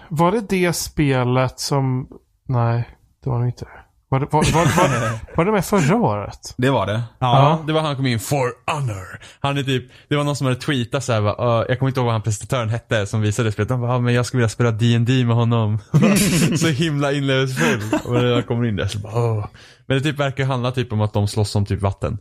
var 0.09 0.33
det 0.33 0.41
det 0.49 0.73
spelet 0.73 1.61
som... 1.61 2.09
Nej, 2.49 2.89
det 3.25 3.31
var 3.31 3.41
det 3.41 3.47
inte. 3.47 3.67
Var 4.13 4.21
det, 4.21 4.27
var, 4.31 4.53
var, 4.53 4.65
var, 4.65 5.37
var 5.37 5.45
det 5.45 5.53
med 5.53 5.65
förra 5.65 5.97
året? 5.97 6.55
Det 6.57 6.71
var 6.71 6.87
det. 6.87 7.03
Ja, 7.19 7.65
det 7.67 7.73
var 7.73 7.81
han 7.81 7.97
kom 7.97 8.07
in, 8.07 8.21
For 8.21 8.53
Honor. 8.73 9.21
Han 9.41 9.59
är 9.59 9.63
typ, 9.63 9.91
det 10.09 10.17
var 10.17 10.25
någon 10.25 10.37
som 10.37 10.47
hade 10.47 10.61
tweetat 10.61 11.05
såhär, 11.05 11.21
uh, 11.21 11.65
jag 11.69 11.79
kommer 11.79 11.91
inte 11.91 12.01
ihåg 12.01 12.05
vad 12.05 12.15
han 12.15 12.23
presentatören 12.23 12.69
hette 12.69 13.07
som 13.07 13.21
visade 13.21 13.53
spelet. 13.53 13.71
Han 13.71 13.81
bara, 13.81 13.95
ah, 13.95 13.99
men 13.99 14.15
jag 14.15 14.27
skulle 14.27 14.39
vilja 14.39 14.49
spela 14.49 14.71
D&D 14.71 15.25
med 15.25 15.37
honom. 15.37 15.79
så 16.57 16.69
himla 16.69 17.13
inlevelsefull. 17.13 18.01
Och 18.05 18.13
när 18.13 18.25
jag 18.25 18.47
kommer 18.47 18.67
in 18.67 18.77
där 18.77 18.87
så 18.87 18.99
bara, 18.99 19.15
åh. 19.15 19.47
Men 19.87 19.99
det 19.99 20.05
typ 20.05 20.19
verkar 20.19 20.45
handla 20.45 20.73
typ 20.73 20.93
om 20.93 21.01
att 21.01 21.13
de 21.13 21.29
slåss 21.29 21.57
om 21.57 21.67
typ 21.67 21.83
vatten. 21.83 22.19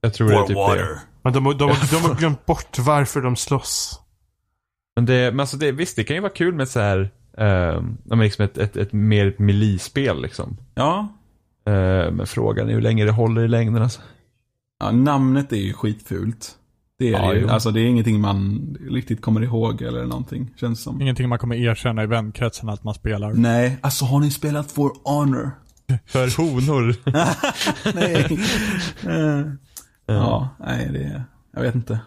Jag 0.00 0.14
tror 0.14 0.28
det 0.28 0.36
är 0.36 0.46
typ 0.46 0.78
det. 0.78 1.00
Men 1.22 1.32
de, 1.32 1.44
de, 1.44 1.58
de, 1.58 1.66
de 1.90 1.96
har 1.96 2.14
glömt 2.18 2.46
bort 2.46 2.78
varför 2.78 3.20
de 3.20 3.36
slåss. 3.36 4.00
Men, 4.96 5.06
det, 5.06 5.30
men 5.30 5.40
alltså 5.40 5.56
det, 5.56 5.72
visst, 5.72 5.96
det 5.96 6.04
kan 6.04 6.16
ju 6.16 6.22
vara 6.22 6.32
kul 6.32 6.54
med 6.54 6.68
så 6.68 6.80
här, 6.80 7.10
uh, 7.40 7.82
men 8.04 8.18
liksom 8.20 8.44
ett, 8.44 8.58
ett, 8.58 8.76
ett 8.76 8.92
mer 8.92 9.26
ett 9.26 9.38
melee-spel 9.38 10.22
liksom. 10.22 10.56
Ja. 10.74 11.08
Eh, 11.66 12.10
men 12.12 12.26
frågan 12.26 12.68
är 12.68 12.72
hur 12.72 12.80
länge 12.80 13.04
det 13.04 13.10
håller 13.12 13.42
i 13.44 13.48
längden 13.48 13.82
alltså. 13.82 14.00
ja. 14.80 14.90
Namnet 14.90 15.52
är 15.52 15.56
ju 15.56 15.72
skitfult. 15.72 16.50
Det 16.98 17.08
är 17.08 17.12
Ja, 17.12 17.28
det 17.30 17.34
ju. 17.36 17.42
jo. 17.42 17.48
Alltså 17.48 17.70
det 17.70 17.80
är 17.80 17.84
ingenting 17.86 18.20
man 18.20 18.76
riktigt 18.90 19.20
kommer 19.20 19.42
ihåg 19.42 19.82
eller 19.82 20.04
någonting. 20.04 20.50
Känns 20.56 20.82
som. 20.82 21.00
Ingenting 21.00 21.28
man 21.28 21.38
kommer 21.38 21.56
erkänna 21.56 22.02
i 22.02 22.06
vänkretsen 22.06 22.68
att 22.68 22.84
man 22.84 22.94
spelar. 22.94 23.32
Nej, 23.32 23.78
alltså 23.80 24.04
har 24.04 24.20
ni 24.20 24.30
spelat 24.30 24.72
For 24.72 24.92
Honor? 25.04 25.50
För 26.06 26.36
honor. 26.42 26.94
nej. 27.94 28.38
Eh, 30.06 30.14
ja, 30.16 30.48
nej 30.60 30.88
det, 30.92 31.22
jag 31.54 31.62
vet 31.62 31.74
inte. 31.74 31.98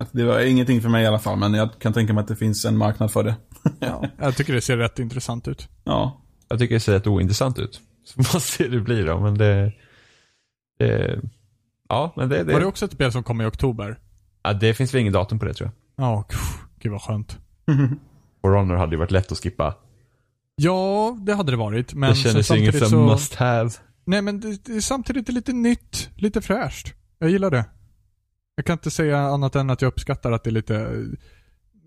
Att 0.00 0.08
Det 0.12 0.24
var 0.24 0.40
ingenting 0.40 0.80
för 0.82 0.88
mig 0.88 1.04
i 1.04 1.06
alla 1.06 1.18
fall, 1.18 1.38
men 1.38 1.54
jag 1.54 1.78
kan 1.78 1.92
tänka 1.92 2.12
mig 2.12 2.22
att 2.22 2.28
det 2.28 2.36
finns 2.36 2.64
en 2.64 2.76
marknad 2.76 3.10
för 3.12 3.22
det. 3.24 3.34
Ja. 3.78 4.04
Jag 4.18 4.36
tycker 4.36 4.52
det 4.52 4.60
ser 4.60 4.76
rätt 4.76 4.98
intressant 4.98 5.48
ut. 5.48 5.68
ja. 5.84 6.20
Jag 6.48 6.58
tycker 6.58 6.74
det 6.74 6.80
ser 6.80 6.92
rätt 6.92 7.06
ointressant 7.06 7.58
ut. 7.58 7.80
Så 8.04 8.22
får 8.22 8.38
se 8.38 8.64
hur 8.64 8.70
det 8.70 8.80
blir 8.80 9.06
då, 9.06 9.20
men 9.20 9.38
det... 9.38 9.72
det 10.78 11.20
ja, 11.88 12.12
men 12.16 12.28
det... 12.28 12.44
det 12.44 12.52
Var 12.52 12.60
det 12.60 12.66
också 12.66 12.84
ett 12.84 12.92
spel 12.92 13.12
som 13.12 13.22
kom 13.22 13.40
i 13.40 13.44
oktober? 13.44 13.98
Ja, 14.42 14.52
det 14.52 14.74
finns 14.74 14.94
väl 14.94 15.00
inget 15.00 15.12
datum 15.12 15.38
på 15.38 15.44
det 15.44 15.54
tror 15.54 15.70
jag. 15.96 16.04
Ja, 16.06 16.22
pff, 16.22 16.58
gud 16.80 16.92
vad 16.92 17.02
skönt. 17.02 17.38
For 18.40 18.52
Honor 18.52 18.74
hade 18.74 18.92
ju 18.92 18.98
varit 18.98 19.10
lätt 19.10 19.32
att 19.32 19.38
skippa. 19.38 19.74
Ja, 20.56 21.16
det 21.20 21.34
hade 21.34 21.52
det 21.52 21.56
varit. 21.56 21.94
Men 21.94 22.10
det 22.10 22.16
kändes 22.16 22.50
ju 22.50 22.58
inget 22.58 22.78
som 22.78 22.88
så... 22.88 22.98
must 22.98 23.34
have. 23.34 23.70
Nej, 24.04 24.22
men 24.22 24.40
det, 24.40 24.64
det 24.64 24.76
är 24.76 24.80
samtidigt 24.80 25.28
lite 25.28 25.52
nytt. 25.52 26.10
Lite 26.16 26.40
fräscht. 26.40 26.94
Jag 27.18 27.30
gillar 27.30 27.50
det. 27.50 27.64
Jag 28.54 28.66
kan 28.66 28.72
inte 28.72 28.90
säga 28.90 29.18
annat 29.18 29.56
än 29.56 29.70
att 29.70 29.82
jag 29.82 29.88
uppskattar 29.88 30.32
att 30.32 30.44
det 30.44 30.50
är 30.50 30.52
lite... 30.52 31.04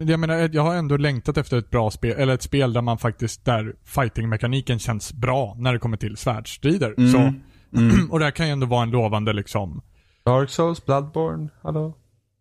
Men 0.03 0.11
Jag 0.11 0.19
menar, 0.19 0.49
jag 0.53 0.63
har 0.63 0.75
ändå 0.75 0.97
längtat 0.97 1.38
efter 1.38 1.57
ett 1.57 1.69
bra 1.69 1.91
spel, 1.91 2.15
eller 2.17 2.34
ett 2.34 2.41
spel 2.41 2.73
där 2.73 2.81
man 2.81 2.97
faktiskt, 2.97 3.45
där 3.45 3.73
fighting-mekaniken 3.84 4.80
känns 4.80 5.13
bra 5.13 5.55
när 5.57 5.73
det 5.73 5.80
kommer 5.80 5.97
till 5.97 6.17
svärdsstrider. 6.17 6.93
Mm. 6.97 7.11
Så, 7.11 7.34
Mm. 7.75 8.07
och 8.11 8.19
det 8.19 8.25
här 8.25 8.31
kan 8.31 8.45
ju 8.45 8.51
ändå 8.51 8.67
vara 8.67 8.84
en 8.84 8.91
lovande 8.91 9.34
liksom... 9.34 9.81
Dark 10.25 10.49
Souls, 10.49 10.85
Bloodborne, 10.85 11.49
hallå? 11.61 11.93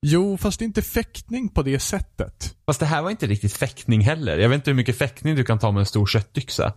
Jo, 0.07 0.37
fast 0.37 0.61
inte 0.61 0.83
fäktning 0.83 1.49
på 1.49 1.63
det 1.63 1.79
sättet. 1.79 2.57
Fast 2.67 2.81
det 2.81 2.87
här 2.87 3.03
var 3.03 3.11
inte 3.11 3.27
riktigt 3.27 3.53
fäktning 3.53 4.01
heller. 4.01 4.39
Jag 4.39 4.49
vet 4.49 4.57
inte 4.57 4.71
hur 4.71 4.77
mycket 4.77 4.99
fäktning 4.99 5.37
du 5.37 5.45
kan 5.45 5.59
ta 5.59 5.73
med 5.73 5.81
en 5.81 5.87
stor 5.87 6.07
köttyxa. 6.07 6.73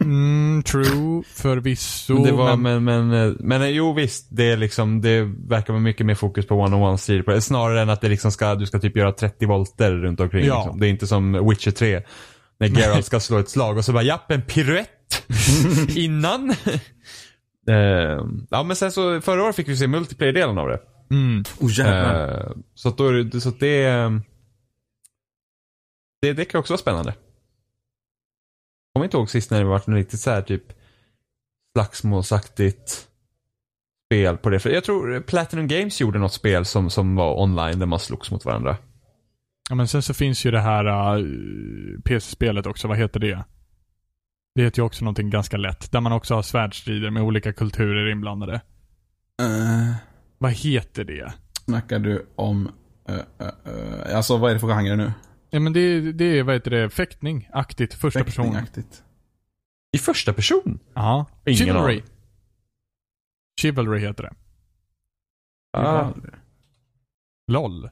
Mm, 0.00 0.62
true, 0.62 1.22
förvisso. 1.26 2.14
Men 2.14 2.22
det 2.22 2.32
var, 2.32 2.56
men, 2.56 2.84
men, 2.84 3.08
men, 3.08 3.36
men, 3.40 3.62
eh, 3.62 3.68
jo 3.68 3.92
visst, 3.92 4.26
det 4.30 4.50
är 4.50 4.56
liksom, 4.56 5.00
det 5.00 5.22
verkar 5.48 5.72
vara 5.72 5.82
mycket 5.82 6.06
mer 6.06 6.14
fokus 6.14 6.46
på 6.46 6.54
one-on-one. 6.54 7.40
Snarare 7.40 7.82
än 7.82 7.90
att 7.90 8.00
det 8.00 8.08
liksom 8.08 8.32
ska, 8.32 8.54
du 8.54 8.66
ska 8.66 8.78
typ 8.78 8.96
göra 8.96 9.12
30 9.12 9.46
volter 9.46 9.92
runt 9.92 10.20
omkring. 10.20 10.46
Ja. 10.46 10.62
Liksom. 10.62 10.80
Det 10.80 10.86
är 10.86 10.90
inte 10.90 11.06
som 11.06 11.48
Witcher 11.48 11.70
3. 11.70 12.02
När 12.60 12.68
Geralt 12.68 13.06
ska 13.06 13.20
slå 13.20 13.38
ett 13.38 13.50
slag 13.50 13.76
och 13.76 13.84
så 13.84 13.92
bara, 13.92 14.02
japp, 14.02 14.30
en 14.30 14.42
piruett 14.42 15.22
innan. 15.96 16.54
Eh, 17.70 18.24
ja 18.50 18.62
men 18.62 18.76
sen 18.76 18.92
så, 18.92 19.20
förra 19.20 19.44
året 19.44 19.56
fick 19.56 19.68
vi 19.68 19.76
se 19.76 19.86
multiplayer-delen 19.86 20.58
av 20.58 20.68
det. 20.68 20.78
Mm, 21.10 21.44
Oh. 21.60 21.80
Eh, 21.80 22.50
så 22.74 22.88
att 22.88 22.98
då 22.98 23.08
är 23.08 23.12
det, 23.12 23.40
så 23.40 23.48
att 23.48 23.60
det, 23.60 23.84
eh, 23.84 24.10
det, 26.22 26.32
det 26.32 26.44
kan 26.44 26.58
också 26.58 26.72
vara 26.72 26.78
spännande. 26.78 27.10
Jag 27.10 28.94
kommer 28.94 29.04
inte 29.04 29.16
ihåg 29.16 29.30
sist 29.30 29.50
när 29.50 29.58
det 29.58 29.64
var 29.64 29.76
något 29.76 29.88
riktigt 29.88 30.20
så 30.20 30.30
här 30.30 30.42
typ 30.42 30.72
slagsmålsaktigt 31.76 33.08
spel 34.06 34.36
på 34.36 34.50
det. 34.50 34.60
För 34.60 34.70
jag 34.70 34.84
tror 34.84 35.20
Platinum 35.20 35.68
Games 35.68 36.00
gjorde 36.00 36.18
något 36.18 36.32
spel 36.32 36.64
som, 36.64 36.90
som 36.90 37.16
var 37.16 37.42
online 37.42 37.78
där 37.78 37.86
man 37.86 37.98
slogs 37.98 38.30
mot 38.30 38.44
varandra. 38.44 38.76
ja, 39.68 39.74
men 39.74 39.88
sen 39.88 40.02
så 40.02 40.14
finns 40.14 40.46
ju 40.46 40.50
det 40.50 40.60
här 40.60 41.18
uh, 41.18 42.00
PC-spelet 42.04 42.66
också, 42.66 42.88
vad 42.88 42.98
heter 42.98 43.20
det? 43.20 43.44
Det 44.54 44.62
heter 44.62 44.78
ju 44.78 44.86
också 44.86 45.04
någonting 45.04 45.30
ganska 45.30 45.56
lätt, 45.56 45.92
där 45.92 46.00
man 46.00 46.12
också 46.12 46.34
har 46.34 46.42
svärdsstrider 46.42 47.10
med 47.10 47.22
olika 47.22 47.52
kulturer 47.52 48.10
inblandade. 48.10 48.60
Eh, 49.40 49.94
Vad 50.38 50.52
heter 50.52 51.04
det? 51.04 51.32
snackar 51.68 51.98
du 51.98 52.26
om... 52.34 52.70
Uh, 53.10 53.16
uh, 53.16 54.16
alltså 54.16 54.36
vad 54.36 54.50
är 54.50 54.54
det 54.54 54.60
för 54.60 54.66
genre 54.66 54.96
nu? 54.96 55.12
Ja 55.50 55.60
men 55.60 55.72
det, 55.72 56.12
det 56.12 56.24
är, 56.24 56.42
vad 56.42 56.54
heter 56.54 56.70
det, 56.70 56.90
fäktning, 56.90 57.48
aktigt, 57.52 57.94
första 57.94 58.24
person. 58.24 58.44
Fäktingaktigt. 58.44 59.02
I 59.92 59.98
första 59.98 60.32
person? 60.32 60.78
Ja. 60.94 61.26
Ingen 61.46 61.56
Chivalry. 61.58 61.94
aning. 61.94 62.04
Chivalry 63.60 64.00
heter 64.00 64.22
det. 64.22 64.32
Ah, 65.72 66.12
LOL. 67.50 67.90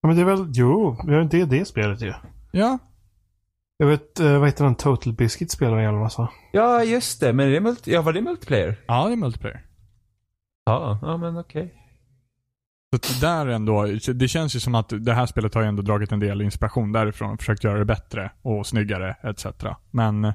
Ja, 0.00 0.08
men 0.08 0.16
det 0.16 0.22
är 0.22 0.26
väl, 0.26 0.50
jo, 0.54 0.96
det 1.30 1.40
är 1.40 1.46
det 1.46 1.64
spelet 1.64 2.00
ju. 2.00 2.14
Ja. 2.50 2.78
Jag 3.76 3.86
vet, 3.86 4.20
vad 4.20 4.46
heter 4.46 4.64
den? 4.64 4.74
Total 4.74 5.12
Biscuit 5.12 5.50
spelar 5.50 5.76
en 5.76 5.82
jävla 5.82 6.00
massa. 6.00 6.28
ja, 6.52 6.84
just 6.84 7.20
det. 7.20 7.32
Men 7.32 7.46
är 7.48 7.50
det 7.50 7.60
multi, 7.60 7.92
ja, 7.92 8.02
var 8.02 8.12
det 8.12 8.20
multiplayer? 8.20 8.76
Ja, 8.86 9.06
det 9.06 9.12
är 9.12 9.16
multiplayer. 9.16 9.66
Ja, 10.64 10.98
ja 11.02 11.16
men 11.16 11.36
okej. 11.38 11.74
Så 12.94 12.98
det 13.12 13.26
där 13.26 13.46
ändå, 13.46 13.86
det 14.14 14.28
känns 14.28 14.56
ju 14.56 14.60
som 14.60 14.74
att 14.74 14.92
det 15.00 15.14
här 15.14 15.26
spelet 15.26 15.54
har 15.54 15.62
ju 15.62 15.68
ändå 15.68 15.82
dragit 15.82 16.12
en 16.12 16.20
del 16.20 16.42
inspiration 16.42 16.92
därifrån 16.92 17.30
och 17.32 17.38
försökt 17.40 17.64
göra 17.64 17.78
det 17.78 17.84
bättre 17.84 18.30
och 18.42 18.66
snyggare 18.66 19.16
etc. 19.22 19.46
Men, 19.90 20.32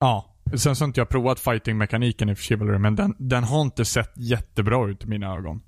ja. 0.00 0.34
Sen 0.56 0.76
så 0.76 0.84
har 0.84 0.86
inte 0.88 1.00
jag 1.00 1.08
provat 1.08 1.40
fighting-mekaniken 1.40 2.28
i 2.28 2.36
Chivalry, 2.36 2.78
men 2.78 2.96
den, 2.96 3.14
den 3.18 3.44
har 3.44 3.62
inte 3.62 3.84
sett 3.84 4.12
jättebra 4.16 4.88
ut 4.88 5.04
i 5.04 5.06
mina 5.06 5.34
ögon. 5.36 5.62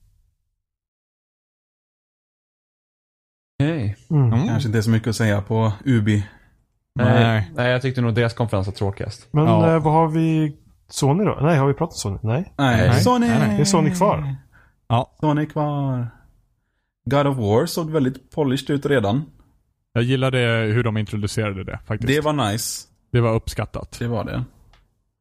Okay. 3.63 3.95
Mm. 4.11 4.33
Mm. 4.33 4.47
Kanske 4.49 4.69
inte 4.69 4.83
så 4.83 4.91
mycket 4.91 5.09
att 5.09 5.17
säga 5.17 5.43
på 5.43 5.73
Ubi. 5.85 6.27
Nej. 6.95 7.51
Nej, 7.55 7.71
jag 7.71 7.83
tyckte 7.83 8.01
nog 8.01 8.15
deras 8.15 8.35
konferens 8.35 8.67
var 8.67 8.75
tråkigast. 8.75 9.29
Men 9.31 9.45
Ja. 9.45 9.75
eh, 9.75 9.83
vad 9.83 9.93
har 9.93 10.09
vi? 10.09 10.57
Sony 10.91 11.25
då? 11.25 11.39
Nej, 11.43 11.59
har 11.59 11.67
vi 11.67 11.75
pratat 11.75 11.97
Sony? 11.97 12.19
Nej. 12.23 12.53
Nej, 12.59 12.89
Nej. 12.89 13.01
Sony. 13.01 13.29
Nej, 13.29 13.39
nej. 13.49 13.61
Är 13.61 13.65
Sony 13.65 13.91
kvar? 13.95 14.35
Ja. 14.89 15.11
Sony 15.21 15.47
kvar. 15.47 16.11
God 17.11 17.27
of 17.27 17.37
War 17.37 17.67
såg 17.67 17.91
väldigt 17.91 18.31
polished 18.35 18.71
ut 18.77 18.87
redan. 18.87 19.23
Jag 19.93 20.03
gillade 20.05 20.39
hur 20.75 20.83
de 20.85 20.97
introducerade 20.97 21.65
det 21.65 21.79
faktiskt. 21.87 22.07
Det 22.09 22.15
Det 22.15 22.21
var, 22.21 22.33
var 22.35 22.53
nice. 22.53 22.87
uppskattat. 23.37 23.97
Det 23.99 24.09
var 24.09 24.25
det. 24.25 24.45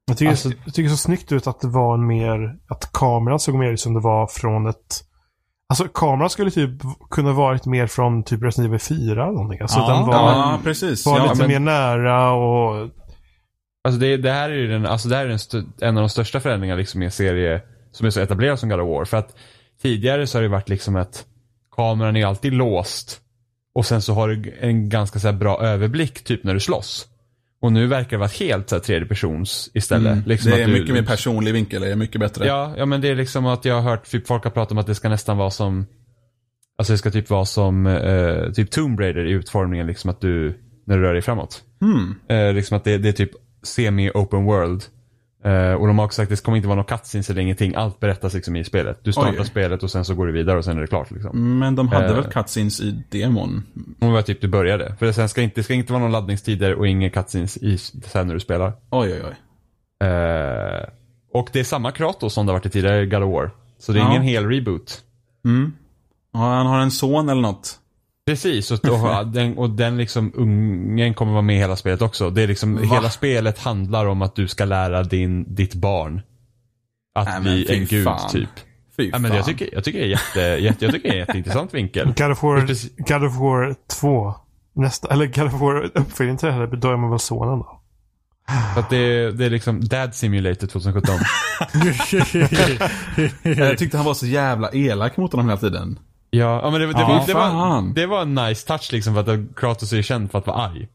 Jag 0.06 0.18
tycker, 0.18 0.30
Alltså- 0.30 0.50
jag 0.66 0.74
tycker 0.74 0.84
det 0.84 0.90
så 0.90 0.98
snyggt 0.98 1.32
ut 1.32 1.48
att 1.48 1.62
det 1.62 1.68
var 1.68 1.94
en 1.94 2.08
mer, 2.08 2.58
att 2.68 2.90
kameran 2.94 3.40
såg 3.40 3.56
mer 3.56 3.72
ut 3.72 3.80
som 3.80 3.94
det 3.94 4.00
var 4.00 4.28
från 4.28 4.68
ett 4.68 5.06
Alltså 5.72 5.88
kameran 5.88 6.30
skulle 6.30 6.52
typ 6.52 6.72
kunna 7.10 7.34
varit 7.34 7.66
mer 7.66 7.88
från 7.88 8.24
typ 8.24 8.44
Resident 8.44 8.70
Evil 8.70 8.80
4 8.80 9.24
eller 9.24 9.32
någonting. 9.34 9.62
Alltså 9.62 9.80
Ja. 9.80 9.94
den 9.94 10.08
var, 10.08 10.16
Ja, 10.16 10.60
precis. 10.64 11.06
var 11.06 11.18
Ja, 11.18 11.24
lite 11.24 11.38
men- 11.38 11.48
mer 11.48 11.60
nära 11.60 12.32
och 12.32 12.90
Alltså 13.84 14.00
det, 14.00 14.18
det 14.18 14.32
här 14.32 14.50
är 14.50 14.56
ju 14.56 14.68
den, 14.68 14.86
alltså 14.86 15.10
det 15.10 15.16
här 15.16 15.26
är 15.26 15.30
den 15.30 15.74
en 15.82 15.98
av 15.98 16.02
de 16.02 16.10
största 16.10 16.40
förändringarna 16.40 16.80
liksom 16.80 17.02
i 17.02 17.06
en 17.06 17.12
serie 17.12 17.62
som 17.92 18.08
är 18.08 18.10
så 18.10 18.20
etablerad 18.20 18.60
som 18.60 18.70
God 18.70 18.80
of 18.80 18.88
War. 18.88 19.06
För 19.06 19.18
att 19.18 19.36
tidigare 19.82 20.28
så 20.28 20.38
har 20.38 20.44
det 20.44 20.50
varit 20.50 20.70
liksom 20.70 20.96
att 20.96 21.26
kameran 21.76 22.16
är 22.16 22.26
alltid 22.26 22.54
låst. 22.54 23.22
Och 23.74 23.86
sen 23.86 24.02
så 24.02 24.14
har 24.14 24.28
du 24.28 24.58
en 24.60 24.90
ganska 24.90 25.20
så 25.20 25.32
bra 25.32 25.62
överblick 25.62 26.24
typ 26.24 26.44
när 26.44 26.54
du 26.54 26.60
slåss. 26.60 27.08
Och 27.62 27.72
nu 27.72 27.88
verkar 27.88 28.10
det 28.10 28.18
vara 28.18 28.30
helt 28.40 28.70
så 28.70 28.76
här 28.76 28.82
tredje 28.82 29.08
persons 29.08 29.70
istället. 29.74 30.14
Mm. 30.14 30.24
Liksom 30.26 30.52
det 30.52 30.58
är 30.58 30.62
att 30.62 30.74
du, 30.74 30.80
mycket 30.80 30.96
mer 30.96 31.04
personlig 31.04 31.54
vinkel, 31.54 31.82
det 31.82 31.92
är 31.92 31.96
mycket 31.96 32.22
bättre. 32.22 32.48
Ja, 32.48 32.74
ja 32.78 32.86
men 32.86 33.02
det 33.02 33.08
är 33.08 33.16
liksom 33.16 33.46
att 33.46 33.66
jag 33.66 33.76
har 33.76 33.82
hört 33.82 34.12
typ 34.12 34.28
folk 34.28 34.44
har 34.44 34.52
pratat 34.52 34.72
om 34.72 34.78
att 34.78 34.88
det 34.88 34.96
ska 34.96 35.10
nästan 35.10 35.38
vara 35.38 35.50
som 35.50 35.86
Alltså 36.78 36.94
det 36.94 36.98
ska 36.98 37.12
typ 37.12 37.30
vara 37.30 37.46
som 37.46 37.88
eh, 37.88 38.52
typ 38.52 38.72
Tomb 38.72 39.00
Raider 39.00 39.26
i 39.26 39.32
utformningen 39.32 39.88
liksom 39.88 40.10
att 40.10 40.22
du 40.22 40.60
när 40.86 40.98
du 40.98 41.04
rör 41.04 41.14
dig 41.14 41.22
framåt. 41.22 41.64
Hmm. 41.82 42.16
Eh, 42.30 42.54
liksom 42.54 42.78
att 42.78 42.84
det, 42.84 42.98
det 42.98 43.10
är 43.10 43.14
typ 43.14 43.32
semi-open 43.64 44.44
world. 44.46 44.84
Eh, 45.44 45.74
och 45.74 45.88
de 45.88 46.00
har 46.00 46.06
också 46.06 46.16
sagt 46.22 46.32
att 46.32 46.38
det 46.38 46.44
kommer 46.44 46.56
inte 46.56 46.68
vara 46.68 46.76
några 46.76 46.98
cutscenes 46.98 47.30
eller 47.30 47.42
ingenting. 47.42 47.76
Allt 47.76 48.00
berättas 48.00 48.34
liksom 48.34 48.56
i 48.56 48.64
spelet. 48.64 49.00
Du 49.04 49.12
startar 49.12 49.40
Oj. 49.40 49.46
spelet 49.46 49.84
och 49.84 49.92
sen 49.92 50.06
så 50.06 50.16
går 50.16 50.28
du 50.28 50.34
vidare 50.34 50.58
och 50.58 50.66
sen 50.66 50.78
är 50.78 50.82
det 50.82 50.88
klart 50.88 51.12
liksom. 51.12 51.60
Men 51.60 51.76
de 51.76 51.88
hade 51.88 52.06
Eh. 52.08 52.16
väl 52.16 52.24
cutscenes 52.24 52.82
i 52.82 53.04
demon? 53.12 53.64
Om 54.02 54.12
var 54.14 54.22
typ 54.22 54.42
du 54.42 54.48
började. 54.48 54.96
För 55.00 55.12
sen 55.12 55.30
ska 55.30 55.42
inte, 55.42 55.56
det 55.60 55.64
ska 55.64 55.74
inte 55.74 55.94
vara 55.94 56.04
någon 56.04 56.12
laddningstider 56.12 56.74
och 56.76 56.88
inga 56.88 57.10
cutscenes 57.10 57.58
i, 57.58 57.78
sen 57.78 58.28
när 58.28 58.34
du 58.34 58.40
spelar. 58.40 58.74
Oj, 58.90 59.14
oj, 59.14 59.22
oj. 59.30 59.36
Eh, 60.08 60.86
och 61.34 61.50
det 61.54 61.60
är 61.60 61.64
samma 61.64 61.92
Kratos 61.92 62.34
som 62.34 62.46
det 62.46 62.52
har 62.52 62.60
varit 62.60 62.66
i 62.66 62.70
tidigare 62.70 63.06
God 63.06 63.24
of 63.24 63.34
War. 63.34 63.52
Så 63.80 63.92
det 63.92 64.00
är 64.00 64.04
Ja. 64.04 64.10
ingen 64.10 64.22
hel 64.22 64.46
reboot. 64.50 65.02
Mm. 65.46 65.74
Ja, 66.34 66.40
han 66.40 66.66
har 66.66 66.80
en 66.80 66.92
son 66.92 67.30
eller 67.30 67.42
något. 67.42 67.80
Precis, 68.30 68.72
och, 68.72 68.86
och, 68.86 69.28
den, 69.28 69.58
och 69.58 69.70
den 69.70 69.98
liksom 69.98 70.32
ungen 70.36 71.14
kommer 71.14 71.32
vara 71.32 71.42
med 71.42 71.56
i 71.56 71.60
hela 71.60 71.76
spelet 71.76 72.02
också. 72.02 72.30
Det 72.30 72.42
är 72.42 72.48
liksom, 72.48 72.76
Va? 72.76 72.82
hela 72.96 73.10
spelet 73.10 73.60
handlar 73.60 74.06
om 74.06 74.22
att 74.22 74.36
du 74.36 74.48
ska 74.48 74.66
lära 74.66 75.04
din, 75.04 75.56
ditt 75.56 75.74
barn 75.74 76.22
att 77.16 77.26
Nej, 77.26 77.34
men 77.34 77.44
bli 77.44 77.76
en 77.80 77.86
gud 77.86 78.04
fan. 78.04 78.30
typ. 78.30 78.50
Fy 78.98 79.10
Ja, 79.14 79.20
men 79.20 79.36
jag, 79.36 79.46
tycker, 79.46 79.70
jag 79.74 79.84
tycker 79.84 80.00
det 80.00 80.06
är 80.06 80.10
jätte, 80.10 80.40
jätte, 80.40 80.86
jag 80.86 80.94
tycker 80.94 81.10
det 81.10 81.16
är 81.16 81.20
en 81.20 81.20
jätteintressant 81.20 81.74
vinkel. 81.74 82.14
God 82.18 82.32
of 82.32 82.44
War, 82.44 82.68
Precis. 82.68 82.92
God 82.98 83.24
of 83.24 83.36
War 83.36 83.76
2. 83.88 84.34
Nästa, 84.76 85.08
eller 85.08 85.26
God 85.26 85.46
of 85.46 85.62
War 85.62 85.92
uppföljningen 85.94 86.38
till 86.38 86.48
det 86.48 86.54
här, 86.54 86.68
då 86.68 86.92
är 86.92 86.98
man 86.98 87.10
väl 87.10 87.20
sonen 87.20 87.60
då? 87.60 87.82
För 88.74 88.80
att 88.80 88.90
det, 88.90 89.32
det 89.32 89.46
är 89.46 89.50
liksom 89.50 89.88
Dad 89.88 90.16
Simulator 90.16 90.68
2017. 90.68 91.16
Jag 93.58 93.78
tyckte 93.78 93.98
han 93.98 94.06
var 94.06 94.14
så 94.14 94.26
jävla 94.26 94.72
elak 94.74 95.18
mot 95.18 95.32
honom 95.32 95.50
hela 95.50 95.60
tiden. 95.60 96.00
Ja, 96.32 96.62
ja 96.64 96.70
men 96.72 96.82
det, 96.82 96.88
det, 96.88 96.94
Ja, 97.00 97.08
var, 97.08 97.28
det, 97.28 97.34
var, 97.34 97.94
det 97.96 98.06
var 98.06 98.22
en 98.22 98.36
nice 98.36 98.68
touch 98.68 98.90
liksom 98.92 99.14
för 99.14 99.22
att 99.34 99.40
Kratos 99.56 99.94
är 99.94 100.02
känd 100.02 100.32
för 100.32 100.38
att 100.40 100.48
vara 100.48 100.58
arg. 100.58 100.88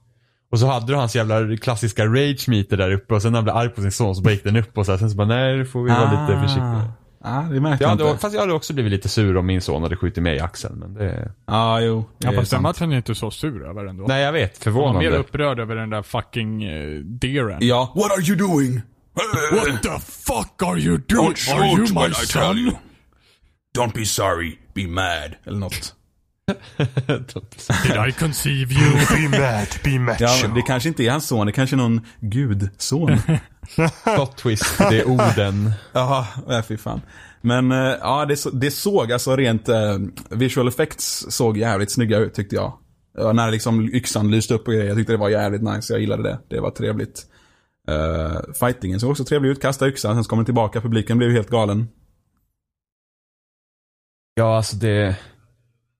Och 0.52 0.58
så 0.58 0.66
hade 0.66 0.86
du 0.86 0.94
hans 0.94 1.16
jävla 1.16 1.56
klassiska 1.56 2.06
rage 2.06 2.48
meter 2.48 2.76
där 2.76 2.92
uppe 2.92 3.14
och 3.14 3.22
sen 3.22 3.32
när 3.32 3.36
han 3.38 3.44
blev 3.44 3.56
arg 3.56 3.68
på 3.68 3.80
sin 3.80 3.92
son 3.92 4.16
så 4.16 4.22
bara 4.22 4.30
gick 4.32 4.44
den 4.44 4.56
upp 4.56 4.78
och 4.78 4.86
så 4.86 4.92
här, 4.92 4.98
sen 4.98 5.10
så 5.10 5.16
bara 5.16 5.28
nej, 5.28 5.56
nu 5.56 5.66
får 5.66 5.82
vi 5.82 5.90
vara 5.90 6.10
lite 6.26 6.40
försiktiga. 6.40 6.92
Ja, 7.24 7.46
det 7.50 7.60
märkte 7.60 7.84
Jag 7.84 7.88
hade, 7.88 8.08
inte. 8.08 8.18
fast 8.20 8.34
jag 8.34 8.40
hade 8.40 8.52
också 8.52 8.72
blivit 8.72 8.92
lite 8.92 9.08
sur 9.08 9.36
om 9.36 9.46
min 9.46 9.60
son 9.60 9.82
hade 9.82 9.96
skjutit 9.96 10.22
mig 10.22 10.36
i 10.36 10.40
axeln. 10.40 10.78
Men 10.78 10.94
det... 10.94 11.32
Ja, 11.46 11.80
jo. 11.80 12.04
det 12.18 12.26
Ja 12.26 12.32
är 12.32 12.36
fast 12.36 12.50
den 12.50 12.62
matchen 12.62 12.92
är 12.92 12.96
inte 12.96 13.14
så 13.14 13.30
sur 13.30 13.68
över 13.68 13.84
ändå. 13.84 14.04
Nej 14.08 14.22
jag 14.22 14.32
vet, 14.32 14.64
Han 14.64 14.74
var 14.74 14.80
mer 14.82 14.90
förvånande. 14.92 15.18
upprörd 15.18 15.60
över 15.60 15.76
den 15.76 15.90
där 15.90 16.02
fucking 16.02 16.68
uh, 16.70 17.04
deeren. 17.04 17.58
Ja. 17.60 17.92
What 17.94 18.10
are 18.12 18.22
you 18.22 18.36
doing? 18.36 18.80
What 19.52 19.82
the 19.82 19.98
fuck 20.00 20.62
are 20.68 20.78
you 20.78 20.98
doing? 21.08 21.34
Are 21.54 21.66
you 21.66 21.80
my 21.80 22.12
son? 22.14 22.70
Don't 23.78 23.94
be 23.94 24.04
sorry, 24.04 24.58
be 24.74 24.86
mad. 24.86 25.36
Eller 25.44 25.58
något. 25.58 25.94
Did 27.82 28.08
I 28.08 28.12
conceive 28.12 28.72
you? 28.72 28.92
Be 29.30 29.38
mad, 29.38 29.68
be 29.84 29.98
macho. 29.98 30.24
Ja, 30.24 30.48
det 30.54 30.62
kanske 30.62 30.88
inte 30.88 31.04
är 31.04 31.10
hans 31.10 31.26
son, 31.26 31.46
det 31.46 31.52
kanske 31.52 31.76
är 31.76 31.78
någon 31.78 32.00
gudson. 32.20 33.18
Plot 34.04 34.36
twist, 34.36 34.78
det 34.78 35.00
är 35.00 35.08
orden. 35.08 35.72
Jaha, 35.92 36.26
ja, 36.48 36.62
fy 36.62 36.76
fan. 36.76 37.00
Men 37.40 37.72
eh, 37.72 37.78
ja, 38.00 38.26
det, 38.26 38.44
det 38.52 38.70
såg 38.70 39.12
alltså 39.12 39.36
rent 39.36 39.68
eh, 39.68 39.98
visual 40.30 40.68
effects 40.68 41.26
såg 41.28 41.58
jävligt 41.58 41.90
snygga 41.90 42.18
ut 42.18 42.34
tyckte 42.34 42.56
jag. 42.56 42.78
Ja, 43.18 43.32
när 43.32 43.50
liksom 43.50 43.88
yxan 43.94 44.30
lyste 44.30 44.54
upp 44.54 44.68
och 44.68 44.74
grejer. 44.74 44.86
Jag 44.88 44.96
tyckte 44.96 45.12
det 45.12 45.16
var 45.16 45.28
jävligt 45.28 45.62
nice. 45.62 45.92
Jag 45.92 46.00
gillade 46.00 46.22
det. 46.22 46.38
Det 46.50 46.60
var 46.60 46.70
trevligt. 46.70 47.22
Uh, 47.90 48.52
fightingen 48.60 49.00
såg 49.00 49.10
också 49.10 49.24
trevlig 49.24 49.50
ut. 49.50 49.62
Kasta 49.62 49.88
yxan, 49.88 50.14
sen 50.14 50.24
så 50.24 50.30
kom 50.30 50.38
den 50.38 50.44
tillbaka. 50.44 50.80
Publiken 50.80 51.18
blev 51.18 51.30
helt 51.30 51.50
galen. 51.50 51.88
Ja, 54.34 54.56
alltså 54.56 54.76
det... 54.76 55.16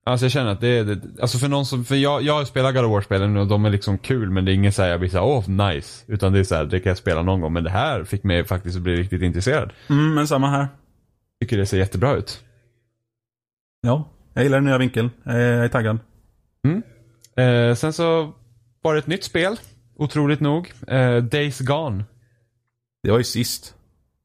Alltså 0.07 0.25
jag 0.25 0.31
känner 0.31 0.51
att 0.51 0.61
det, 0.61 0.83
det 0.83 1.21
alltså 1.21 1.37
för 1.37 1.47
någon 1.47 1.65
som, 1.65 1.85
för 1.85 1.95
jag, 1.95 2.21
jag 2.21 2.47
spelar 2.47 2.71
God 2.71 2.85
of 2.85 2.91
War-spelen 2.91 3.37
och 3.37 3.47
de 3.47 3.65
är 3.65 3.69
liksom 3.69 3.97
kul 3.97 4.29
men 4.29 4.45
det 4.45 4.51
är 4.51 4.53
inget 4.53 4.75
såhär 4.75 4.89
jag 4.89 4.99
blir 4.99 5.09
såhär, 5.09 5.25
åh 5.25 5.49
nice. 5.49 6.05
Utan 6.07 6.33
det 6.33 6.39
är 6.39 6.43
såhär, 6.43 6.65
det 6.65 6.79
kan 6.79 6.89
jag 6.89 6.97
spela 6.97 7.21
någon 7.21 7.41
gång. 7.41 7.53
Men 7.53 7.63
det 7.63 7.69
här 7.69 8.03
fick 8.03 8.23
mig 8.23 8.43
faktiskt 8.45 8.77
att 8.77 8.81
bli 8.81 8.95
riktigt 8.95 9.21
intresserad. 9.21 9.73
Mm, 9.89 10.13
men 10.13 10.27
samma 10.27 10.49
här. 10.49 10.67
Tycker 11.41 11.57
det 11.57 11.65
ser 11.65 11.77
jättebra 11.77 12.15
ut. 12.15 12.43
Ja, 13.81 14.09
jag 14.33 14.43
gillar 14.43 14.57
den 14.57 14.65
nya 14.65 14.77
vinkeln. 14.77 15.09
Eh, 15.25 15.37
jag 15.37 15.65
är 15.65 15.69
taggad. 15.69 15.99
Eh, 17.35 17.75
sen 17.75 17.93
så 17.93 18.33
var 18.81 18.93
det 18.93 18.99
ett 18.99 19.07
nytt 19.07 19.23
spel, 19.23 19.55
otroligt 19.95 20.39
nog. 20.39 20.73
Eh, 20.87 21.17
Days 21.17 21.59
Gone. 21.59 22.03
Det 23.03 23.11
var 23.11 23.17
ju 23.17 23.23
sist. 23.23 23.75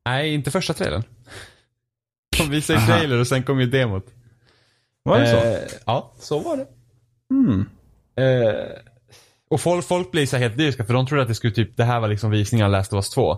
Nej, 0.04 0.34
inte 0.34 0.50
första 0.50 0.74
trailern. 0.74 1.02
De 2.40 2.50
visade 2.50 2.78
Aha. 2.78 2.86
trailer 2.86 3.18
och 3.18 3.26
sen 3.26 3.42
kom 3.42 3.60
ju 3.60 3.66
demot. 3.66 4.06
Var 5.02 5.20
det 5.20 5.26
så? 5.26 5.36
Eh, 5.36 5.80
ja, 5.86 6.12
så 6.18 6.38
var 6.38 6.56
det. 6.56 6.66
Mm. 7.30 7.66
Eh, 8.16 8.54
och 9.50 9.60
folk, 9.60 9.84
folk 9.84 10.10
blir 10.10 10.26
så 10.26 10.36
här 10.36 10.42
helt 10.42 10.56
lyriska 10.56 10.84
för 10.84 10.94
de 10.94 11.06
trodde 11.06 11.22
att 11.22 11.28
det 11.28 11.34
skulle 11.34 11.52
typ, 11.52 11.76
det 11.76 11.84
här 11.84 12.00
var 12.00 12.08
liksom 12.08 12.30
visningen 12.30 12.66
av 12.66 12.72
Last 12.72 12.92
of 12.92 12.96
Us 12.96 13.10
2. 13.10 13.36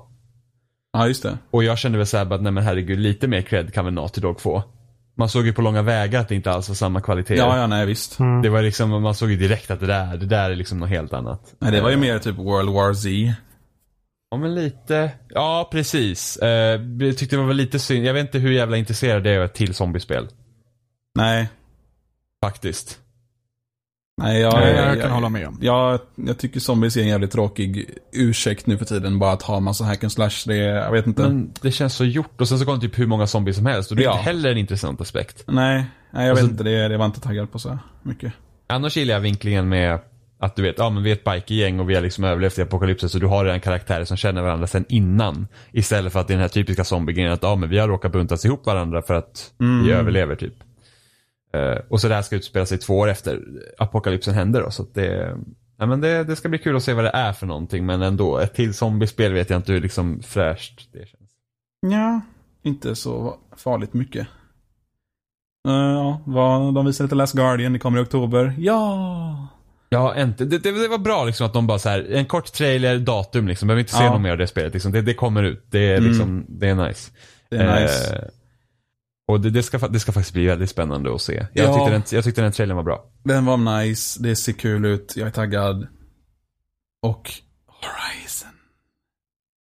Ja, 0.92 1.08
just 1.08 1.22
det. 1.22 1.38
Och 1.50 1.64
jag 1.64 1.78
kände 1.78 1.98
väl 1.98 2.06
såhär 2.06 2.24
bara, 2.24 2.40
nej 2.40 2.52
men 2.52 2.64
herregud, 2.64 2.98
lite 2.98 3.28
mer 3.28 3.42
cred 3.42 3.74
kan 3.74 3.84
väl 3.84 3.94
Naughty 3.94 4.20
Dog 4.20 4.40
få. 4.40 4.62
Man 5.14 5.28
såg 5.28 5.46
ju 5.46 5.52
på 5.52 5.62
långa 5.62 5.82
vägar 5.82 6.20
att 6.20 6.28
det 6.28 6.34
inte 6.34 6.50
alls 6.50 6.68
var 6.68 6.74
samma 6.74 7.00
kvalitet. 7.00 7.36
Ja, 7.36 7.58
ja, 7.58 7.66
nej 7.66 7.86
visst. 7.86 8.18
Det 8.42 8.48
var 8.48 8.62
liksom, 8.62 9.02
man 9.02 9.14
såg 9.14 9.30
ju 9.30 9.36
direkt 9.36 9.70
att 9.70 9.80
det 9.80 9.86
där, 9.86 10.16
det 10.16 10.26
där 10.26 10.50
är 10.50 10.54
liksom 10.54 10.78
något 10.80 10.88
helt 10.88 11.12
annat. 11.12 11.54
Nej, 11.58 11.72
det 11.72 11.80
var 11.80 11.90
ju 11.90 11.96
mer 11.96 12.18
typ 12.18 12.36
World 12.36 12.70
War 12.70 12.94
Z. 12.94 13.08
Ja 14.32 14.38
men 14.38 14.54
lite, 14.54 15.10
ja 15.28 15.68
precis. 15.72 16.36
Eh, 16.36 16.80
jag 17.00 17.18
tyckte 17.18 17.36
det 17.36 17.42
var 17.42 17.54
lite 17.54 17.78
synd, 17.78 18.06
jag 18.06 18.14
vet 18.14 18.20
inte 18.26 18.38
hur 18.38 18.52
jävla 18.52 18.76
intresserad 18.76 19.26
jag 19.26 19.34
är 19.34 19.38
av 19.38 19.44
ett 19.44 19.54
till 19.54 19.74
zombiespel. 19.74 20.28
Nej. 21.14 21.48
Faktiskt. 22.44 22.98
Nej, 24.22 24.40
jag, 24.40 24.54
Nej, 24.54 24.74
jag 24.76 24.88
jag, 24.96 25.02
kan 25.02 25.10
hålla 25.10 25.28
med 25.28 25.48
om. 25.48 25.58
Jag, 25.62 26.00
jag 26.14 26.38
tycker 26.38 26.60
zombies 26.60 26.96
är 26.96 27.00
en 27.00 27.08
jävligt 27.08 27.30
tråkig 27.30 27.90
ursäkt 28.12 28.66
nu 28.66 28.78
för 28.78 28.84
tiden. 28.84 29.18
Bara 29.18 29.32
att 29.32 29.42
ha 29.42 29.60
massa 29.60 29.84
hack 29.84 30.02
and 30.04 30.12
slash. 30.12 30.30
Det 30.46 30.56
jag 30.56 30.92
vet 30.92 31.06
inte. 31.06 31.22
Men 31.22 31.52
det 31.62 31.70
känns 31.70 31.94
så 31.94 32.04
gjort 32.04 32.40
och 32.40 32.48
sen 32.48 32.58
så 32.58 32.64
kom 32.64 32.74
det 32.74 32.80
typ 32.88 32.98
hur 32.98 33.06
många 33.06 33.26
zombies 33.26 33.56
som 33.56 33.66
helst 33.66 33.90
och 33.90 33.96
det 33.96 34.02
är 34.02 34.04
Ja. 34.04 34.12
inte 34.12 34.22
heller 34.24 34.50
en 34.50 34.58
intressant 34.58 35.00
aspekt. 35.00 35.44
Nej, 35.46 35.84
nej, 36.10 36.26
jag 36.26 36.32
Och 36.32 36.38
vet 36.38 36.44
så- 36.44 36.50
inte. 36.50 36.64
Det, 36.64 36.88
det 36.88 36.96
var 36.96 37.06
inte 37.06 37.20
taggad 37.20 37.52
på 37.52 37.58
så 37.58 37.78
mycket. 38.02 38.32
Annars 38.66 38.96
gillar 38.96 39.14
jag 39.14 39.20
vinklingen 39.20 39.68
med 39.68 39.98
att 40.42 40.56
du 40.56 40.62
vet, 40.62 40.78
ja 40.78 40.90
men 40.90 41.02
vi 41.02 41.10
är 41.10 41.14
ett 41.14 41.24
bikergäng 41.24 41.80
och 41.80 41.90
vi 41.90 41.94
har 41.94 42.02
liksom 42.02 42.24
överlevt 42.24 42.58
i 42.58 42.62
apokalypsen 42.62 43.08
så 43.08 43.18
du 43.18 43.26
har 43.26 43.44
redan 43.44 43.60
karaktärer 43.60 44.04
som 44.04 44.16
känner 44.16 44.42
varandra 44.42 44.66
sen 44.66 44.84
innan. 44.88 45.46
Istället 45.72 46.12
för 46.12 46.20
att 46.20 46.28
det 46.28 46.32
är 46.32 46.36
den 46.36 46.42
här 46.42 46.48
typiska 46.48 46.84
zombiegrejen 46.84 47.32
att 47.32 47.42
ja 47.42 47.56
men 47.56 47.68
vi 47.68 47.78
har 47.78 47.88
råkat 47.88 48.12
buntas 48.12 48.44
ihop 48.44 48.66
varandra 48.66 49.02
för 49.02 49.14
att 49.14 49.52
Mm. 49.60 49.84
vi 49.84 49.92
överlever 49.92 50.36
typ. 50.36 50.54
Eh, 51.54 51.78
och 51.88 52.00
så 52.00 52.08
det 52.08 52.14
här 52.14 52.22
ska 52.22 52.36
utspela 52.36 52.66
sig 52.66 52.78
två 52.78 52.98
år 52.98 53.08
efter 53.08 53.40
apokalypsen 53.78 54.34
hände 54.34 54.60
då 54.60 54.70
så 54.70 54.82
att 54.82 54.94
det, 54.94 55.36
ja 55.78 55.86
men 55.86 56.00
det, 56.00 56.24
det 56.24 56.36
ska 56.36 56.48
bli 56.48 56.58
kul 56.58 56.76
att 56.76 56.82
se 56.82 56.92
vad 56.92 57.04
det 57.04 57.10
är 57.14 57.32
för 57.32 57.46
någonting 57.46 57.86
men 57.86 58.02
ändå, 58.02 58.38
ett 58.38 58.54
till 58.54 58.74
zombiespel 58.74 59.32
vet 59.32 59.50
jag 59.50 59.58
inte 59.58 59.72
hur 59.72 59.80
liksom 59.80 60.22
fräscht 60.22 60.88
det 60.92 60.98
känns. 61.08 61.30
Ja, 61.92 62.20
inte 62.62 62.94
så 62.96 63.36
farligt 63.56 63.94
mycket. 63.94 64.26
Eh, 65.68 65.74
ja, 65.74 66.20
vad, 66.26 66.74
de 66.74 66.86
visade 66.86 67.06
lite 67.06 67.14
Last 67.14 67.34
Guardian. 67.34 67.72
Det 67.72 67.78
kommer 67.78 67.98
i 67.98 68.02
oktober. 68.02 68.54
Ja! 68.58 69.41
Ja, 69.92 70.20
inte. 70.22 70.44
Det, 70.44 70.58
det, 70.58 70.72
det 70.82 70.88
var 70.88 70.98
bra 70.98 71.24
liksom 71.24 71.46
att 71.46 71.52
de 71.52 71.66
bara 71.66 71.78
så 71.78 71.88
här, 71.88 72.06
en 72.12 72.26
kort 72.26 72.52
trailer, 72.52 72.98
datum 72.98 73.48
liksom. 73.48 73.68
Behöver 73.68 73.80
inte 73.80 73.92
se 73.92 74.04
Ja. 74.04 74.12
något 74.12 74.20
mer 74.20 74.30
av 74.30 74.38
det 74.38 74.46
spelet 74.46 74.72
liksom. 74.72 74.92
Det, 74.92 75.02
det 75.02 75.14
kommer 75.14 75.42
ut. 75.42 75.66
Det 75.70 75.78
är 75.78 75.96
Mm. 75.98 76.08
liksom, 76.10 76.46
det 76.48 76.68
är 76.68 76.74
nice. 76.74 77.10
Det 77.50 77.56
är 77.56 77.80
nice. 77.82 78.16
Eh, 78.16 78.22
och 79.28 79.40
det, 79.40 79.62
ska, 79.62 79.78
det 79.78 80.00
ska 80.00 80.12
faktiskt 80.12 80.34
bli 80.34 80.46
väldigt 80.46 80.70
spännande 80.70 81.14
att 81.14 81.22
se. 81.22 81.46
Jag, 81.52 81.66
Ja. 81.68 81.74
tyckte, 81.74 81.90
den, 81.90 82.02
jag 82.10 82.24
tyckte 82.24 82.42
den 82.42 82.52
trailern 82.52 82.76
var 82.76 82.84
bra. 82.84 83.04
Den 83.24 83.44
var 83.44 83.56
nice. 83.82 84.22
Det 84.22 84.36
ser 84.36 84.52
kul 84.52 84.84
ut. 84.84 85.12
Jag 85.16 85.26
är 85.26 85.30
taggad. 85.32 85.86
Och 87.02 87.30
Horizon. 87.66 88.50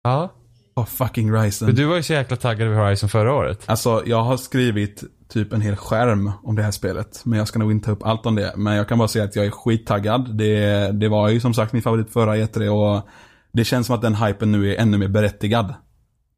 Ja. 0.03 0.33
Oh, 0.79 0.85
fucking 0.85 1.31
För 1.31 1.39
Horizon. 1.39 1.75
du 1.75 1.85
var 1.85 1.97
ju 1.97 2.03
så 2.03 2.13
jäkla 2.13 2.37
taggad 2.37 2.69
över 2.69 2.85
Horizon 2.85 3.09
förra 3.09 3.35
året. 3.35 3.63
Alltså, 3.67 4.03
jag 4.07 4.23
har 4.23 4.37
skrivit 4.37 5.05
typ 5.29 5.53
en 5.53 5.61
hel 5.61 5.77
skärm 5.77 6.33
om 6.43 6.57
det 6.57 6.63
här 6.63 6.71
spelet. 6.71 7.23
Men 7.25 7.39
jag 7.39 7.49
ska 7.49 7.59
nog 7.59 7.73
inte 7.73 7.87
ta 7.87 7.93
upp 7.93 8.03
allt 8.03 8.27
om 8.27 8.35
det. 8.35 8.53
Men 8.57 8.77
jag 8.77 8.89
kan 8.89 8.99
bara 8.99 9.09
säga 9.09 9.25
att 9.25 9.37
jag 9.37 9.47
är 9.47 9.51
skittaggad. 9.51 10.37
Det, 10.37 10.91
det 10.93 11.09
var 11.09 11.29
ju 11.29 11.41
som 11.41 11.55
sagt 11.55 11.73
min 11.73 11.83
favorit 11.83 12.13
förra 12.13 12.37
E3 12.37 12.69
och 12.69 13.09
det 13.53 13.65
känns 13.65 13.87
som 13.87 13.97
att 13.97 14.03
den 14.03 14.15
hypen 14.15 14.53
nu 14.53 14.73
är 14.73 14.77
ännu 14.77 14.99
mer 14.99 15.09
berättigad. 15.09 15.75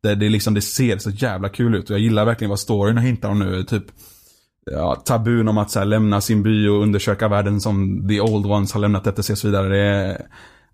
Det, 0.03 0.15
det, 0.15 0.27
är 0.27 0.31
liksom, 0.31 0.55
det 0.55 0.61
ser 0.61 0.99
så 0.99 1.11
jävla 1.11 1.49
kul 1.49 1.75
ut 1.75 1.91
och 1.91 1.95
jag 1.95 2.01
gillar 2.01 2.25
verkligen 2.25 2.49
vad 2.49 2.61
storyn 2.61 2.99
hintar 2.99 3.29
om 3.29 3.39
nu. 3.39 3.65
Typ 3.65 3.85
ja, 4.71 4.95
tabun 4.95 5.49
om 5.49 5.59
att 5.59 5.71
så 5.71 5.79
här, 5.79 5.87
lämna 5.87 6.21
sin 6.21 6.43
by 6.43 6.69
och 6.69 6.83
undersöka 6.83 7.29
världen 7.29 7.61
som 7.61 8.09
the 8.09 8.21
old 8.21 8.47
ones 8.47 8.73
har 8.73 8.81
lämnat 8.81 9.07
efter 9.07 9.23
sig 9.23 9.33
och 9.33 9.39
så 9.39 9.47
vidare. 9.47 9.69
Det 9.69 10.23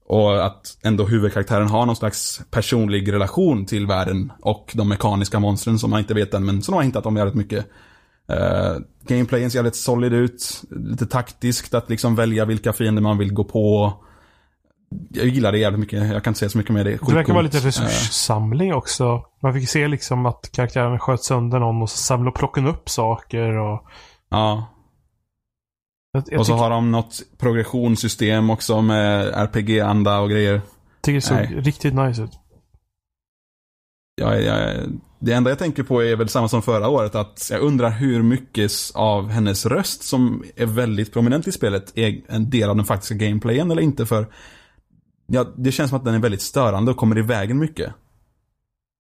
och 0.09 0.47
att 0.47 0.79
ändå 0.83 1.05
huvudkaraktären 1.05 1.69
har 1.69 1.87
någon 1.87 1.97
slags 1.97 2.41
personlig 2.51 3.13
relation 3.13 3.67
till 3.67 3.87
världen 3.87 4.33
och 4.41 4.73
de 4.75 4.89
mekaniska 4.89 5.39
monstren 5.39 5.79
som 5.79 5.91
man 5.91 6.01
inte 6.01 6.15
vet 6.15 6.35
än, 6.35 6.45
men 6.45 6.63
som 6.63 6.73
de 6.73 6.77
har 6.77 6.83
hintat 6.83 7.07
om 7.07 7.17
jävligt 7.17 7.35
mycket. 7.35 7.67
Uh, 8.33 8.79
gameplayen 9.09 9.51
ser 9.51 9.59
jävligt 9.59 9.77
solid 9.77 10.13
ut. 10.13 10.63
Lite 10.71 11.07
taktiskt 11.07 11.75
att 11.75 11.91
liksom 11.91 12.17
välja 12.17 12.45
vilka 12.45 12.73
fiender 12.73 13.03
man 13.03 13.19
vill 13.19 13.33
gå 13.33 13.45
på. 13.45 13.93
Jag 15.11 15.27
gillar 15.27 15.53
det 15.53 15.59
jävligt 15.59 15.81
mycket. 15.81 16.13
Jag 16.13 16.25
kan 16.25 16.31
inte 16.31 16.39
säga 16.39 16.49
så 16.49 16.59
mycket 16.59 16.73
med 16.73 16.87
det. 16.87 16.99
Det 17.07 17.15
verkar 17.15 17.33
vara 17.33 17.43
lite 17.43 17.59
resurssamling 17.59 18.75
också. 18.75 19.23
Man 19.43 19.55
fick 19.55 19.69
se 19.69 19.89
liksom 19.89 20.27
att 20.27 20.51
karaktären 20.53 20.99
sköt 20.99 21.23
sönder 21.23 21.59
någon 21.59 21.83
och 21.83 21.91
så 21.91 21.99
samlade 21.99 22.31
och 22.31 22.39
plockade 22.39 22.69
upp 22.69 22.89
saker 22.89 23.59
och... 23.59 23.83
ja. 24.31 24.67
Jag, 26.17 26.25
jag 26.31 26.41
Och 26.41 26.47
så 26.47 26.53
tycker, 26.53 26.63
har 26.63 26.71
de 26.71 26.91
något 26.91 27.23
progressionssystem 27.39 28.51
också 28.51 28.83
med 28.83 29.29
RPG-anda 29.35 30.19
och 30.19 30.31
grejer. 30.31 30.61
tycker 31.01 31.15
det 31.15 31.21
såg 31.21 31.37
Nej. 31.37 31.61
riktigt 31.61 31.95
nice 31.95 32.23
ut. 32.23 32.31
Jag, 34.15 34.43
jag, 34.43 34.77
det 35.19 35.33
enda 35.33 35.51
jag 35.51 35.59
tänker 35.59 35.83
på 35.83 36.03
är 36.03 36.17
väl 36.17 36.29
samma 36.29 36.49
som 36.49 36.63
förra 36.63 36.89
året, 36.89 37.15
att 37.15 37.49
jag 37.51 37.61
undrar 37.61 37.91
hur 37.91 38.23
mycket 38.23 38.73
av 38.95 39.29
hennes 39.29 39.67
röst 39.67 40.03
som 40.03 40.45
är 40.57 40.67
väldigt 40.67 41.13
prominent 41.13 41.49
i 41.49 41.53
spelet 41.53 41.99
är 41.99 42.21
en 42.29 42.51
del 42.51 42.71
av 42.71 42.77
den 42.77 42.85
faktiska 42.85 43.15
gameplayen 43.15 43.71
eller 43.71 43.83
inte, 43.83 44.07
för 44.07 44.27
ja, 45.27 45.47
det 45.57 45.73
känns 45.73 45.91
som 45.91 45.99
att 45.99 46.05
den 46.05 46.15
är 46.15 46.19
väldigt 46.19 46.43
störande 46.43 46.91
och 46.91 46.97
kommer 46.97 47.19
i 47.19 47.23
vägen 47.23 47.59
mycket. 47.59 47.93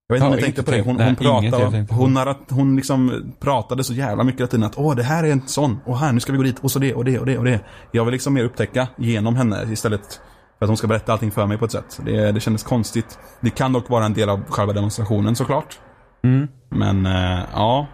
Jag 0.08 0.16
vet 0.16 0.24
inte 0.24 0.24
Ja, 0.24 0.26
om 0.26 0.38
jag 0.38 0.48
inte 0.48 0.62
tänkte 0.62 0.62
på 0.62 0.70
det. 0.70 0.82
Hon, 0.82 0.86
hon 0.86 0.96
nej, 0.96 1.38
inget 1.38 1.52
jag 1.52 1.60
pratade, 1.60 1.84
på. 1.84 1.94
hon, 1.94 2.14
narrat, 2.14 2.38
hon 2.50 2.76
liksom 2.76 3.32
pratade 3.40 3.84
så 3.84 3.94
jävla 3.94 4.24
mycket 4.24 4.40
hela 4.40 4.48
tiden 4.48 4.66
att 4.66 4.78
åh, 4.78 4.96
det 4.96 5.02
här 5.02 5.24
är 5.24 5.32
en 5.32 5.48
sån, 5.48 5.78
och 5.84 5.98
här, 5.98 6.12
nu 6.12 6.20
ska 6.20 6.32
vi 6.32 6.38
gå 6.38 6.44
dit, 6.44 6.58
och 6.58 6.70
så 6.70 6.78
det, 6.78 6.94
och 6.94 7.04
det, 7.04 7.18
och 7.18 7.26
det, 7.26 7.38
och 7.38 7.44
det. 7.44 7.60
Jag 7.92 8.04
vill 8.04 8.12
liksom 8.12 8.34
mer 8.34 8.44
upptäcka 8.44 8.88
genom 8.96 9.36
henne 9.36 9.72
istället 9.72 10.20
för 10.58 10.64
att 10.64 10.68
hon 10.68 10.76
ska 10.76 10.86
berätta 10.86 11.12
allting 11.12 11.30
för 11.30 11.46
mig 11.46 11.58
på 11.58 11.64
ett 11.64 11.72
sätt. 11.72 12.00
Det, 12.04 12.32
det 12.32 12.40
kändes 12.40 12.62
konstigt. 12.62 13.18
Det 13.40 13.50
kan 13.50 13.72
dock 13.72 13.88
vara 13.90 14.04
en 14.04 14.14
del 14.14 14.28
av 14.28 14.44
själva 14.48 14.72
demonstrationen 14.72 15.36
såklart. 15.36 15.78
Mm. 16.24 16.48
Men 16.70 17.06
eh, 17.06 17.44
ja, 17.52 17.86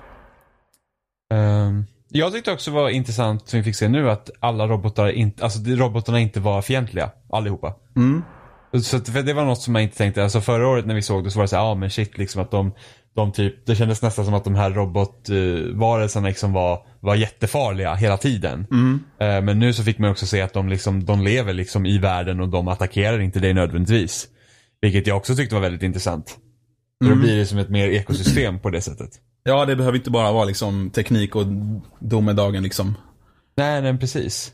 Ehm, 1.33 1.85
jag 2.09 2.33
tyckte 2.33 2.53
också 2.53 2.71
var 2.71 2.89
intressant 2.91 3.49
som 3.49 3.59
vi 3.59 3.65
fick 3.65 3.77
se 3.77 3.89
nu 3.89 4.11
att 4.11 4.31
alla 4.41 4.67
robotar 4.67 5.09
inte, 5.09 5.45
alltså 5.45 5.61
robotarna 5.67 6.21
inte 6.21 6.41
var 6.41 6.63
fientliga. 6.63 7.11
Allihopa. 7.31 7.75
mm, 7.97 8.23
Så 8.83 8.97
att, 8.97 9.09
för 9.09 9.23
det 9.23 9.33
var 9.33 9.45
något 9.45 9.61
som 9.63 9.75
jag 9.75 9.85
inte 9.85 9.97
tänkte, 9.97 10.23
alltså 10.23 10.41
förra 10.41 10.69
året 10.69 10.87
när 10.87 10.95
vi 10.95 11.03
såg 11.03 11.25
det 11.25 11.31
så 11.31 11.39
var 11.39 11.45
det 11.45 11.49
så 11.49 11.57
här, 11.57 11.63
ja 11.63 11.75
men 11.75 11.91
shit 11.91 12.19
liksom 12.19 12.43
att 12.43 12.51
de, 12.51 12.73
de 13.15 13.33
typ, 13.33 13.67
det 13.67 13.77
kändes 13.77 14.03
nästan 14.03 14.25
som 14.25 14.35
att 14.35 14.45
de 14.45 14.55
här 14.55 14.71
robotvarelserna 14.71 16.29
liksom 16.29 16.53
var, 16.53 16.87
var 17.01 17.15
jättefarliga 17.15 17.95
hela 17.95 18.17
tiden. 18.17 18.67
mm, 18.71 19.01
Eh, 19.21 19.43
men 19.43 19.59
nu 19.59 19.73
så 19.73 19.83
fick 19.85 19.99
man 19.99 20.11
också 20.11 20.27
se 20.27 20.41
att 20.41 20.53
de 20.53 20.69
liksom, 20.69 21.05
de 21.05 21.21
lever 21.21 21.53
liksom 21.53 21.87
i 21.87 21.99
världen 21.99 22.41
och 22.41 22.49
de 22.49 22.69
attackerar 22.69 23.19
inte 23.21 23.41
dig 23.41 23.55
nödvändigtvis. 23.55 24.29
Vilket 24.81 25.07
jag 25.07 25.17
också 25.17 25.35
tyckte 25.37 25.55
var 25.55 25.63
väldigt 25.63 25.83
intressant. 25.83 26.39
För 27.03 27.07
då 27.09 27.13
Mm. 27.13 27.23
blir 27.25 27.37
det 27.37 27.47
som 27.47 27.59
ett 27.59 27.69
mer 27.71 27.89
ekosystem 27.89 28.59
på 28.59 28.71
det 28.71 28.81
sättet. 28.81 29.11
ja, 29.45 29.65
det 29.65 29.77
behöver 29.77 29.99
inte 29.99 30.11
bara 30.11 30.33
vara 30.33 30.45
liksom 30.45 30.91
teknik 30.91 31.37
och 31.37 31.45
domedagen 32.01 32.63
liksom. 32.63 32.95
Nej, 33.57 33.83
nej 33.83 33.99
precis. 33.99 34.53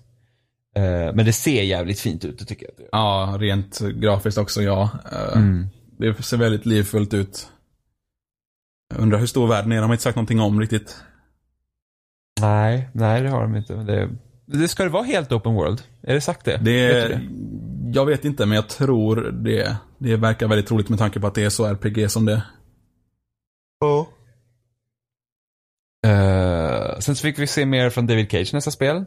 Eh, 0.79 1.15
men 1.15 1.27
det 1.27 1.33
ser 1.33 1.63
jävligt 1.63 2.01
fint 2.01 2.25
ut, 2.25 2.39
det 2.39 2.45
tycker 2.45 2.67
jag. 2.67 2.75
det. 2.77 2.89
Ja, 2.93 3.37
rent 3.41 3.79
grafiskt 3.79 4.39
också, 4.39 4.63
ja. 4.63 4.91
Eh, 5.13 5.37
Mm. 5.39 5.67
Det 5.99 6.23
ser 6.23 6.37
väldigt 6.37 6.67
livfullt 6.67 7.15
ut. 7.15 7.49
Jag 8.95 9.03
undrar 9.03 9.19
hur 9.19 9.27
stor 9.27 9.47
världen 9.47 9.73
är, 9.73 9.77
de 9.77 9.83
har 9.83 9.93
inte 9.95 10.03
sagt 10.03 10.17
någonting 10.17 10.41
om 10.41 10.61
riktigt. 10.61 10.97
Nej, 12.41 12.89
nej 12.95 13.23
det 13.23 13.29
har 13.29 13.43
de 13.43 13.57
inte. 13.57 13.77
Men 13.77 13.87
det, 13.87 14.11
Det 14.47 14.69
ska 14.69 14.83
det 14.85 14.89
vara 14.91 15.03
helt 15.03 15.33
open 15.33 15.55
world? 15.55 15.83
Är 16.03 16.15
det 16.15 16.21
sagt 16.21 16.45
det? 16.45 16.57
Det 16.57 16.87
Vet 16.89 17.11
är, 17.11 17.29
jag 17.93 18.07
vet 18.07 18.25
inte, 18.25 18.47
men 18.47 18.57
jag 18.57 18.69
tror 18.69 19.17
det. 19.17 19.77
Det 19.99 20.17
verkar 20.17 20.49
väldigt 20.49 20.67
troligt 20.67 20.89
med 20.89 20.99
tanke 20.99 21.21
på 21.21 21.27
att 21.27 21.35
det 21.35 21.45
är 21.45 21.51
så 21.51 21.67
RPG 21.67 22.11
som 22.11 22.25
det. 22.27 22.43
Ja. 23.81 24.09
Eh, 26.07 26.99
sen 26.99 27.17
så 27.17 27.23
fick 27.23 27.39
vi 27.39 27.47
se 27.47 27.67
mer 27.67 27.91
från 27.91 28.07
David 28.07 28.31
Cage 28.31 28.53
nästa 28.55 28.71
spel. 28.71 29.05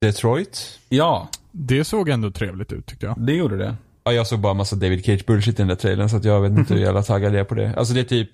Detroit. 0.00 0.78
Ja, 0.88 1.28
Det 1.52 1.84
såg 1.84 2.08
ändå 2.08 2.30
trevligt 2.30 2.72
ut 2.72 2.86
tyckte 2.86 3.06
jag. 3.06 3.14
det 3.18 3.32
gjorde 3.32 3.56
det. 3.56 3.76
Ja, 4.04 4.12
jag 4.12 4.26
såg 4.26 4.38
bara 4.40 4.54
massa 4.54 4.76
David 4.76 5.04
Cage 5.04 5.26
bullshit 5.26 5.54
i 5.54 5.56
den 5.62 5.68
där 5.68 5.74
trailern 5.74 6.08
så 6.08 6.16
att 6.16 6.24
jag 6.24 6.40
vet 6.40 6.52
inte 6.52 6.74
hur 6.74 6.80
jävla 6.80 7.02
taggad 7.02 7.32
jag 7.32 7.40
är 7.40 7.44
på 7.44 7.54
det. 7.54 7.74
Alltså 7.76 7.94
det 7.94 8.00
är 8.00 8.04
typ, 8.04 8.30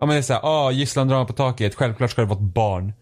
ja 0.00 0.06
men 0.06 0.08
det 0.08 0.20
är 0.20 0.22
såhär, 0.22 0.40
ah 0.44 0.70
gisslandrama 0.70 1.24
på 1.24 1.32
taket, 1.32 1.74
självklart 1.74 2.10
ska 2.10 2.20
det 2.22 2.28
vara 2.28 2.38
ett 2.38 2.54
barn. 2.54 2.92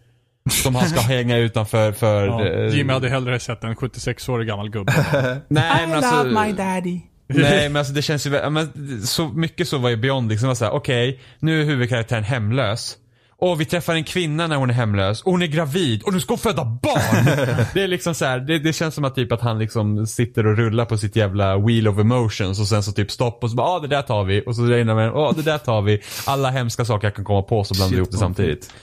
Som 0.49 0.75
han 0.75 0.89
ska 0.89 0.99
hänga 1.01 1.37
utanför 1.37 1.91
för... 1.91 2.27
Ja, 2.27 2.45
eh, 2.45 2.75
Jimmy 2.75 2.93
hade 2.93 3.09
hellre 3.09 3.39
sett 3.39 3.63
en 3.63 3.75
76-årig 3.75 4.47
gammal 4.47 4.69
gubbe. 4.69 4.93
Nej 5.47 5.87
men 5.87 6.03
alltså. 6.03 6.53
daddy. 6.57 6.99
Nej 7.27 7.69
men 7.69 7.75
alltså 7.75 7.93
det 7.93 8.01
känns 8.01 8.27
ju, 8.27 8.49
men, 8.49 9.01
så 9.07 9.27
mycket 9.27 9.67
så 9.67 9.77
var 9.77 9.89
ju 9.89 9.97
Beyond 9.97 10.29
liksom 10.29 10.47
var 10.47 10.55
såhär, 10.55 10.71
okej, 10.71 11.19
nu 11.39 11.61
är 11.61 11.65
huvudkaraktären 11.65 12.23
hemlös. 12.23 12.97
Och 13.43 13.61
vi 13.61 13.65
träffar 13.65 13.95
en 13.95 14.03
kvinna 14.03 14.47
när 14.47 14.55
hon 14.55 14.69
är 14.69 14.73
hemlös, 14.73 15.21
och 15.21 15.31
hon 15.31 15.41
är 15.41 15.47
gravid, 15.47 16.03
och 16.03 16.13
nu 16.13 16.19
ska 16.19 16.31
hon 16.31 16.37
föda 16.37 16.65
barn! 16.65 17.25
det 17.73 17.83
är 17.83 17.87
liksom 17.87 18.15
så 18.15 18.25
här, 18.25 18.39
det, 18.39 18.59
det 18.59 18.73
känns 18.73 18.95
som 18.95 19.05
att 19.05 19.15
typ 19.15 19.31
att 19.31 19.41
han 19.41 19.59
liksom 19.59 20.07
sitter 20.07 20.47
och 20.47 20.57
rullar 20.57 20.85
på 20.85 20.97
sitt 20.97 21.15
jävla 21.15 21.57
wheel 21.57 21.87
of 21.87 21.99
emotions 21.99 22.59
och 22.59 22.67
sen 22.67 22.83
så 22.83 22.91
typ 22.91 23.11
stopp 23.11 23.43
och 23.43 23.49
så 23.49 23.55
bara, 23.55 23.67
ah, 23.67 23.79
det 23.79 23.87
där 23.87 24.01
tar 24.01 24.23
vi, 24.23 24.43
och 24.45 24.55
så 24.55 24.65
regnar 24.65 24.95
man, 24.95 25.09
ah, 25.09 25.31
det 25.31 25.41
där 25.41 25.57
tar 25.57 25.81
vi. 25.81 26.01
Alla 26.25 26.49
hemska 26.49 26.85
saker 26.85 27.07
jag 27.07 27.15
kan 27.15 27.25
komma 27.25 27.41
på 27.41 27.63
så 27.63 27.73
blandar 27.73 27.89
Shit, 27.89 27.97
ihop 27.97 28.11
det 28.11 28.17
samtidigt. 28.17 28.73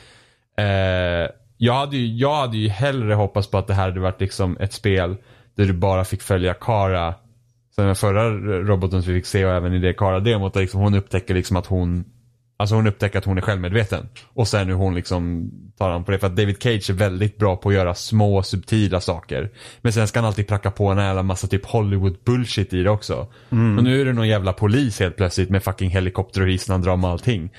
Eh, 0.59 0.65
jag, 1.57 1.74
hade 1.74 1.97
ju, 1.97 2.16
jag 2.16 2.35
hade 2.35 2.57
ju 2.57 2.69
hellre 2.69 3.15
hoppats 3.15 3.51
på 3.51 3.59
att 3.59 3.66
det 3.66 3.74
här 3.74 3.85
hade 3.85 4.01
varit 4.01 4.20
liksom 4.20 4.57
ett 4.61 4.73
spel 4.73 5.16
där 5.57 5.65
du 5.65 5.73
bara 5.73 6.05
fick 6.05 6.23
följa 6.23 6.55
Kara 6.55 7.15
Sen 7.74 7.87
den 7.87 7.97
förra 7.97 8.31
roboten 8.62 9.03
som 9.03 9.12
vi 9.12 9.19
fick 9.19 9.27
se 9.27 9.45
och 9.45 9.53
även 9.53 9.74
i 9.74 9.78
det 9.78 9.93
Kara-demot, 9.93 10.57
liksom 10.57 10.81
hon 10.81 10.95
upptäcker 10.95 11.35
liksom 11.35 11.57
att 11.57 11.66
hon 11.66 12.05
Alltså 12.61 12.74
hon 12.74 12.87
upptäcker 12.87 13.19
att 13.19 13.24
hon 13.24 13.39
är 13.39 13.43
självmedveten. 13.43 14.09
Och 14.35 14.49
sen 14.49 14.66
hur 14.66 14.74
hon 14.74 14.95
liksom 14.95 15.51
tar 15.78 15.91
an 15.91 16.05
på 16.05 16.11
det. 16.11 16.19
För 16.19 16.27
att 16.27 16.37
David 16.37 16.62
Cage 16.62 16.91
är 16.91 16.95
väldigt 16.95 17.39
bra 17.39 17.57
på 17.57 17.69
att 17.69 17.74
göra 17.74 17.95
små 17.95 18.43
subtila 18.43 19.01
saker. 19.01 19.51
Men 19.81 19.93
sen 19.93 20.09
ska 20.09 20.19
han 20.19 20.27
alltid 20.27 20.49
pracka 20.49 20.70
på 20.70 20.87
en 20.89 20.99
jävla 20.99 21.23
massa 21.23 21.47
typ 21.47 21.66
Hollywood 21.66 22.16
bullshit 22.24 22.73
i 22.73 22.82
det 22.82 22.91
också. 22.91 23.27
Och 23.49 23.85
nu 23.85 24.01
är 24.01 24.05
det 24.05 24.12
någon 24.12 24.28
jävla 24.28 24.53
polis 24.53 25.01
helt 25.01 25.16
plötsligt 25.16 25.51
med 25.51 25.62
fucking 25.62 25.91
helikopter 25.91 26.41
och 26.43 26.49
gisslandrama 26.49 27.07
och 27.07 27.12
allting. 27.12 27.51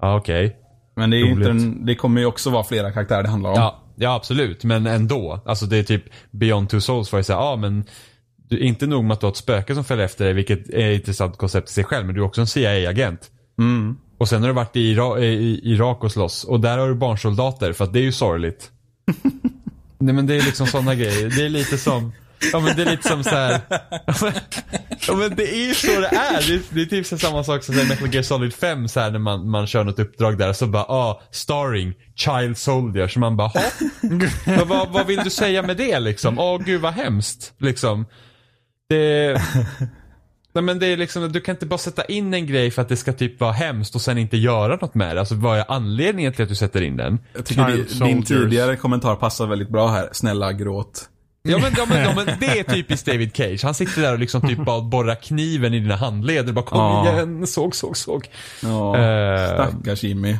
Ja 0.00 0.16
okej. 0.16 0.56
Men 0.96 1.10
det, 1.10 1.16
är 1.16 1.26
inte 1.26 1.50
en, 1.50 1.86
det 1.86 1.94
kommer 1.94 2.20
ju 2.20 2.26
också 2.26 2.50
vara 2.50 2.64
flera 2.64 2.92
karaktärer 2.92 3.22
det 3.22 3.28
handlar 3.28 3.50
om. 3.50 3.56
Ja, 3.56 3.82
ja 3.96 4.14
absolut, 4.14 4.64
men 4.64 4.86
ändå. 4.86 5.40
Alltså 5.46 5.66
det 5.66 5.76
är 5.76 5.82
typ 5.82 6.04
Beyond 6.30 6.68
Two 6.68 6.78
Souls 6.78 7.12
var 7.12 7.18
ju 7.18 7.22
såhär, 7.22 7.40
ja 7.40 7.56
men 7.56 7.84
du, 8.48 8.58
inte 8.58 8.86
nog 8.86 9.04
med 9.04 9.12
att 9.14 9.20
du 9.20 9.26
har 9.26 9.30
ett 9.30 9.36
spöke 9.36 9.74
som 9.74 9.84
följer 9.84 10.04
efter 10.04 10.24
dig, 10.24 10.34
vilket 10.34 10.70
är 10.70 10.90
ett 10.90 11.00
intressant 11.00 11.38
koncept 11.38 11.68
i 11.68 11.72
sig 11.72 11.84
själv, 11.84 12.06
men 12.06 12.14
du 12.14 12.20
är 12.20 12.24
också 12.24 12.40
en 12.40 12.46
CIA-agent. 12.46 13.30
Mm. 13.58 13.96
Och 14.18 14.28
sen 14.28 14.40
har 14.42 14.48
du 14.48 14.54
varit 14.54 14.76
i, 14.76 14.80
Ira 14.80 15.20
i 15.24 15.60
Irak 15.62 16.04
och 16.04 16.12
slåss 16.12 16.44
och 16.44 16.60
där 16.60 16.78
har 16.78 16.88
du 16.88 16.94
barnsoldater 16.94 17.72
för 17.72 17.84
att 17.84 17.92
det 17.92 17.98
är 17.98 18.02
ju 18.02 18.12
sorgligt. 18.12 18.70
Nej 19.98 20.14
men 20.14 20.26
det 20.26 20.34
är 20.36 20.42
liksom 20.42 20.66
sådana 20.66 20.94
grejer. 20.94 21.30
Det 21.36 21.44
är 21.44 21.48
lite 21.48 21.78
som, 21.78 22.12
ja 22.52 22.60
men 22.60 22.76
det 22.76 22.82
är 22.82 22.90
lite 22.90 23.08
som 23.08 23.24
så 23.24 23.30
här. 23.30 23.60
Ja 25.08 25.14
men 25.14 25.36
det 25.36 25.54
är 25.54 25.66
ju 25.68 25.74
så 25.74 26.00
det 26.00 26.06
är. 26.06 26.46
Det 26.48 26.54
är, 26.54 26.60
det 26.70 26.80
är 26.82 26.86
typ 26.86 27.06
så 27.06 27.18
samma 27.18 27.44
sak 27.44 27.64
som 27.64 27.74
Metal 27.74 28.14
Gear 28.14 28.22
Solid 28.22 28.54
5 28.54 28.88
så 28.88 29.00
här 29.00 29.10
när 29.10 29.18
man, 29.18 29.50
man 29.50 29.66
kör 29.66 29.84
något 29.84 29.98
uppdrag 29.98 30.38
där 30.38 30.52
så 30.52 30.66
bara, 30.66 30.82
ah, 30.84 31.22
starring 31.30 31.94
Child 32.14 32.58
Soldier. 32.58 33.08
Så 33.08 33.18
man 33.18 33.36
bara, 33.36 33.48
"Ha? 33.48 33.62
vad, 34.58 34.68
vad, 34.68 34.88
vad 34.88 35.06
vill 35.06 35.20
du 35.24 35.30
säga 35.30 35.62
med 35.62 35.76
det 35.76 36.00
liksom? 36.00 36.38
Åh 36.38 36.58
gud 36.64 36.80
vad 36.80 36.92
hemskt. 36.92 37.52
Liksom. 37.58 38.06
Det... 38.88 39.42
Nej 40.56 40.64
men 40.64 40.78
det 40.78 40.86
är 40.86 40.96
liksom, 40.96 41.32
du 41.32 41.40
kan 41.40 41.54
inte 41.54 41.66
bara 41.66 41.78
sätta 41.78 42.04
in 42.04 42.34
en 42.34 42.46
grej 42.46 42.70
för 42.70 42.82
att 42.82 42.88
det 42.88 42.96
ska 42.96 43.12
typ 43.12 43.40
vara 43.40 43.52
hemskt 43.52 43.94
och 43.94 44.00
sen 44.00 44.18
inte 44.18 44.36
göra 44.36 44.76
något 44.76 44.94
med 44.94 45.16
det. 45.16 45.20
Alltså 45.20 45.34
vad 45.34 45.58
är 45.58 45.64
anledningen 45.68 46.32
till 46.32 46.42
att 46.42 46.48
du 46.48 46.54
sätter 46.54 46.82
in 46.82 46.96
den? 46.96 47.18
Jag 47.34 47.44
tycker 47.46 47.66
det, 47.66 47.76
din 47.76 47.86
soldiers. 47.88 48.28
tidigare 48.28 48.76
kommentar 48.76 49.16
passar 49.16 49.46
väldigt 49.46 49.68
bra 49.68 49.88
här. 49.88 50.08
Snälla 50.12 50.52
gråt. 50.52 51.08
Ja 51.42 51.58
men, 51.58 51.72
ja, 51.76 51.86
men, 51.88 52.02
ja, 52.02 52.12
men 52.16 52.26
det 52.40 52.58
är 52.58 52.62
typiskt 52.62 53.06
David 53.06 53.36
Cage. 53.36 53.64
Han 53.64 53.74
sitter 53.74 54.02
där 54.02 54.12
och 54.12 54.18
liksom 54.18 54.40
typ 54.48 54.64
bara 54.64 54.80
borrar 54.82 55.14
kniven 55.14 55.74
i 55.74 55.80
dina 55.80 55.96
handleder. 55.96 56.52
Bara 56.52 56.64
kom 56.64 56.78
Ja. 56.78 57.12
igen, 57.12 57.46
såg, 57.46 57.74
såg, 57.74 57.96
såg. 57.96 58.28
Ja, 58.62 58.96
Eh, 58.98 59.46
stackars 59.54 60.02
Jimmy. 60.02 60.36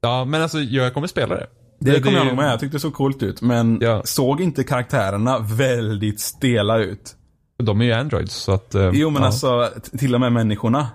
Ja 0.00 0.24
men 0.24 0.42
alltså 0.42 0.58
jag 0.58 0.94
kommer 0.94 1.06
spela 1.06 1.34
det. 1.34 1.46
Det, 1.80 2.00
kommer 2.00 2.16
jag 2.18 2.26
nog 2.26 2.36
med. 2.36 2.50
Jag 2.52 2.60
tyckte 2.60 2.76
det 2.76 2.80
såg 2.80 2.94
coolt 2.94 3.22
ut. 3.22 3.42
Men 3.42 3.78
Ja. 3.80 4.02
såg 4.04 4.40
inte 4.40 4.64
karaktärerna 4.64 5.38
väldigt 5.38 6.20
stela 6.20 6.78
ut? 6.78 7.12
De 7.58 7.80
är 7.80 7.84
ju 7.84 7.92
androids 7.92 8.34
så 8.34 8.52
att... 8.52 8.74
eh, 8.74 8.90
Jo 8.94 9.10
men 9.10 9.22
ja. 9.22 9.26
alltså, 9.26 9.70
till 9.98 10.14
och 10.14 10.20
med 10.20 10.32
människorna. 10.32 10.88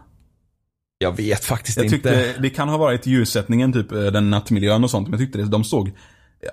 Jag 0.97 1.17
vet 1.17 1.43
faktiskt 1.45 1.77
Jag 1.77 1.85
inte. 1.85 1.95
tyckte, 1.95 2.41
det 2.41 2.49
kan 2.49 2.69
ha 2.69 2.77
varit 2.77 3.05
ljussättningen, 3.05 3.73
typ 3.73 3.91
eh, 3.91 4.03
den 4.03 4.29
nattmiljön 4.29 4.83
och 4.83 4.91
sånt. 4.91 5.07
Men 5.07 5.19
jag 5.19 5.25
tyckte 5.27 5.37
det, 5.39 5.45
de 5.45 5.63
såg, 5.63 5.91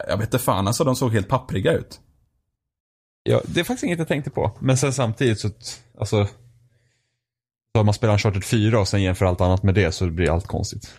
jag 0.09 0.17
vet 0.17 0.27
inte 0.27 0.39
fan 0.39 0.67
alltså, 0.67 0.85
de 0.85 0.97
såg 0.97 1.13
helt 1.13 1.29
pappriga 1.29 1.73
ut. 1.73 2.01
Ja, 3.23 3.41
det 3.45 3.61
är 3.61 3.65
faktiskt 3.65 3.85
inget 3.85 3.99
jag 3.99 4.09
tänkte 4.09 4.31
på. 4.31 4.53
Men 4.61 4.77
sen 4.79 4.93
samtidigt 4.93 5.41
så, 5.41 5.51
alltså. 5.99 6.25
Så 7.75 7.81
om 7.81 7.87
man 7.87 7.95
spelar 7.95 8.13
Uncharted 8.15 8.45
4 8.45 8.81
och 8.81 8.89
sen 8.89 9.03
jämför 9.03 9.27
allt 9.27 9.41
annat 9.41 9.63
med 9.63 9.75
det 9.75 9.93
så 9.93 10.07
blir 10.11 10.31
allt 10.31 10.47
konstigt. 10.47 10.95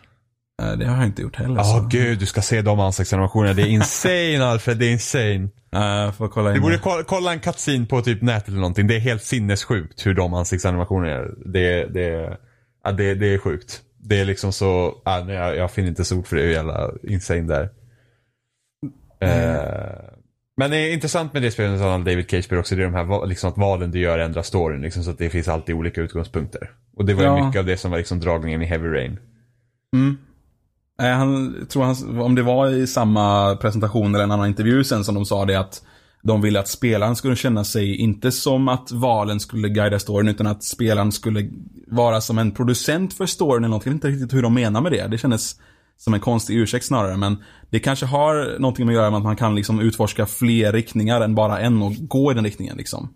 Det 0.60 0.86
har 0.86 0.98
jag 0.98 1.06
inte 1.06 1.22
gjort 1.22 1.36
heller. 1.36 1.56
Ja, 1.56 1.64
så. 1.64 1.88
gud, 1.91 2.19
du 2.19 2.26
ska 2.26 2.41
se 2.41 2.61
de 2.61 2.80
ansiktsanimationerna. 2.80 3.53
Det 3.53 3.61
är 3.61 3.68
insane 3.68 4.45
Alfred, 4.45 4.77
det 4.77 4.86
är 4.86 4.91
insane. 4.91 5.49
Eh, 5.72 6.11
får 6.11 6.27
kolla 6.27 6.49
in. 6.49 6.56
Du 6.56 6.61
borde 6.61 6.76
det. 6.76 6.81
kolla, 6.81 7.03
kolla 7.03 7.34
en 7.34 7.40
cutscene 7.40 7.86
på 7.86 8.02
typ 8.02 8.22
nätet 8.22 8.48
eller 8.48 8.57
någonting. 8.60 8.88
Det 8.88 8.95
är 8.95 8.99
helt 8.99 9.23
sinnessjukt 9.23 10.06
hur 10.06 10.14
de 10.14 10.34
ansiktsanimationerna 10.34 11.11
är. 11.15 11.31
Det, 11.45 11.86
det, 11.86 12.38
ja, 12.84 12.91
det, 12.91 13.14
det 13.14 13.34
är 13.34 13.38
sjukt. 13.38 13.81
Det 13.98 14.19
är 14.19 14.26
liksom 14.26 14.53
så, 14.53 15.02
ja, 15.06 15.31
jag, 15.31 15.56
jag 15.57 15.72
finner 15.72 15.90
inte 15.90 16.06
så 16.06 16.18
ord 16.18 16.27
för 16.27 16.36
det, 16.36 16.41
hur 16.41 16.52
jävla 16.52 16.91
insane 17.03 17.41
där. 17.41 17.69
Eh, 19.22 19.99
men 20.57 20.72
det 20.72 20.77
är 20.77 20.94
intressant 20.94 21.34
med 21.34 21.41
det 21.41 21.52
spelet 21.52 21.80
som 21.80 22.03
David 22.03 22.30
Cage 22.30 22.53
också, 22.53 22.76
det 22.76 22.81
är 22.81 22.86
de 22.86 22.94
här 22.94 23.26
liksom 23.27 23.49
att 23.49 23.57
valen 23.57 23.91
du 23.91 23.99
gör 23.99 24.19
ändrar 24.19 24.41
storyn. 24.41 24.81
Liksom, 24.81 25.03
så 25.03 25.11
att 25.11 25.18
det 25.18 25.30
finns 25.30 25.48
alltid 25.48 25.76
olika 25.76 26.02
utgångspunkter. 26.02 26.72
Och 26.95 27.06
det 27.06 27.14
var 27.14 27.22
ju 27.23 27.27
Ja. 27.27 27.45
mycket 27.45 27.60
av 27.60 27.65
det 27.65 27.77
som 27.77 27.91
var 27.91 27.98
liksom 27.98 28.19
dragningen 28.19 28.61
i 28.61 28.65
Heavy 28.65 28.88
Rain. 28.88 29.19
Mm. 29.95 30.18
Eh, 30.99 31.09
han, 31.17 31.55
tror 31.69 31.84
han, 31.84 32.19
om 32.21 32.35
det 32.35 32.43
var 32.43 32.67
i 32.67 32.88
samma 32.88 33.55
presentation 33.55 34.15
eller 34.15 34.23
en 34.23 34.31
annan 34.31 34.47
intervju 34.47 34.84
sen 34.84 35.03
som 35.03 35.15
de 35.15 35.26
sa 35.26 35.45
det 35.45 35.55
att 35.59 35.81
de 36.23 36.41
ville 36.41 36.59
att 36.59 36.67
spelaren 36.67 37.15
skulle 37.15 37.35
känna 37.35 37.63
sig, 37.63 37.95
inte 37.95 38.31
som 38.31 38.67
att 38.67 38.91
valen 38.91 39.39
skulle 39.39 39.69
guida 39.69 39.99
storyn, 39.99 40.27
utan 40.30 40.47
att 40.47 40.63
spelaren 40.63 41.11
skulle 41.11 41.49
vara 41.88 42.21
som 42.21 42.38
en 42.38 42.51
producent 42.51 43.13
för 43.13 43.26
storyn 43.26 43.63
eller 43.63 43.76
något. 43.76 43.85
Jag 43.85 43.91
vet 43.91 43.95
inte 43.95 44.07
riktigt 44.07 44.34
hur 44.34 44.41
de 44.41 44.53
menar 44.53 44.81
med 44.81 44.91
det. 44.91 45.07
Det 45.07 45.17
kändes 45.17 45.55
som 45.97 46.13
en 46.13 46.19
konstig 46.19 46.55
ursäkt 46.55 46.85
snarare, 46.85 47.17
men 47.17 47.38
det 47.69 47.80
kanske 47.80 48.05
har 48.05 48.59
någonting 48.59 48.85
med 48.85 48.93
att 48.93 48.99
göra 49.01 49.09
med 49.09 49.17
att 49.17 49.23
man 49.23 49.35
kan 49.35 49.55
liksom 49.55 49.80
utforska 49.80 50.26
fler 50.26 50.71
riktningar 50.73 51.21
än 51.21 51.35
bara 51.35 51.59
en 51.59 51.81
och 51.81 51.93
gå 51.95 52.31
i 52.31 52.35
den 52.35 52.43
riktningen 52.43 52.77
liksom. 52.77 53.13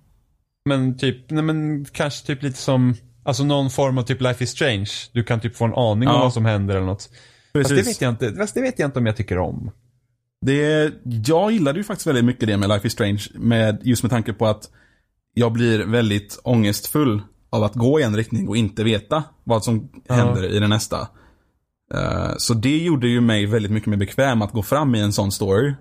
Men 0.69 0.97
typ, 0.97 1.31
nej 1.31 1.43
men 1.43 1.85
kanske 1.85 2.27
typ 2.27 2.43
lite 2.43 2.57
som, 2.57 2.95
alltså 3.23 3.43
någon 3.43 3.69
form 3.69 3.97
av 3.97 4.03
typ 4.03 4.21
Life 4.21 4.43
is 4.43 4.49
Strange. 4.49 4.89
Du 5.13 5.23
kan 5.23 5.39
typ 5.39 5.55
få 5.55 5.65
en 5.65 5.73
aning 5.73 6.09
om 6.09 6.15
Ja. 6.15 6.19
vad 6.21 6.33
som 6.33 6.45
händer 6.45 6.75
eller 6.75 6.85
något. 6.85 7.09
Fast 7.53 7.69
det 7.69 7.75
Precis. 7.75 7.87
vet 7.87 8.01
jag 8.01 8.09
inte, 8.09 8.33
fast 8.33 8.53
det 8.55 8.61
vet 8.61 8.79
jag 8.79 8.87
inte 8.87 8.99
om 8.99 9.05
jag 9.05 9.15
tycker 9.17 9.37
om. 9.37 9.71
Det, 10.45 10.91
jag 11.03 11.51
gillade 11.51 11.79
ju 11.79 11.83
faktiskt 11.83 12.07
väldigt 12.07 12.25
mycket 12.25 12.47
det 12.47 12.57
med 12.57 12.69
Life 12.69 12.87
is 12.87 12.93
Strange. 12.93 13.23
Med, 13.35 13.79
just 13.83 14.03
med 14.03 14.09
tanke 14.09 14.33
på 14.33 14.45
att 14.47 14.69
jag 15.33 15.51
blir 15.53 15.79
väldigt 15.85 16.39
ångestfull 16.43 17.21
av 17.49 17.63
att 17.63 17.73
gå 17.75 17.99
i 17.99 18.03
en 18.03 18.15
riktning 18.15 18.47
och 18.47 18.57
inte 18.57 18.83
veta 18.83 19.23
vad 19.43 19.63
som 19.63 19.89
Ja. 20.07 20.13
händer 20.15 20.45
i 20.55 20.59
den 20.59 20.69
nästa. 20.69 21.07
Eh, 21.93 22.31
så 22.37 22.53
det 22.53 22.77
gjorde 22.77 23.07
ju 23.07 23.21
mig 23.21 23.45
väldigt 23.45 23.71
mycket 23.71 23.89
mer 23.89 23.97
bekväm 23.97 24.41
att 24.41 24.51
gå 24.51 24.63
fram 24.63 24.95
i 24.95 24.99
en 25.01 25.13
sån 25.13 25.31
story. 25.31 25.73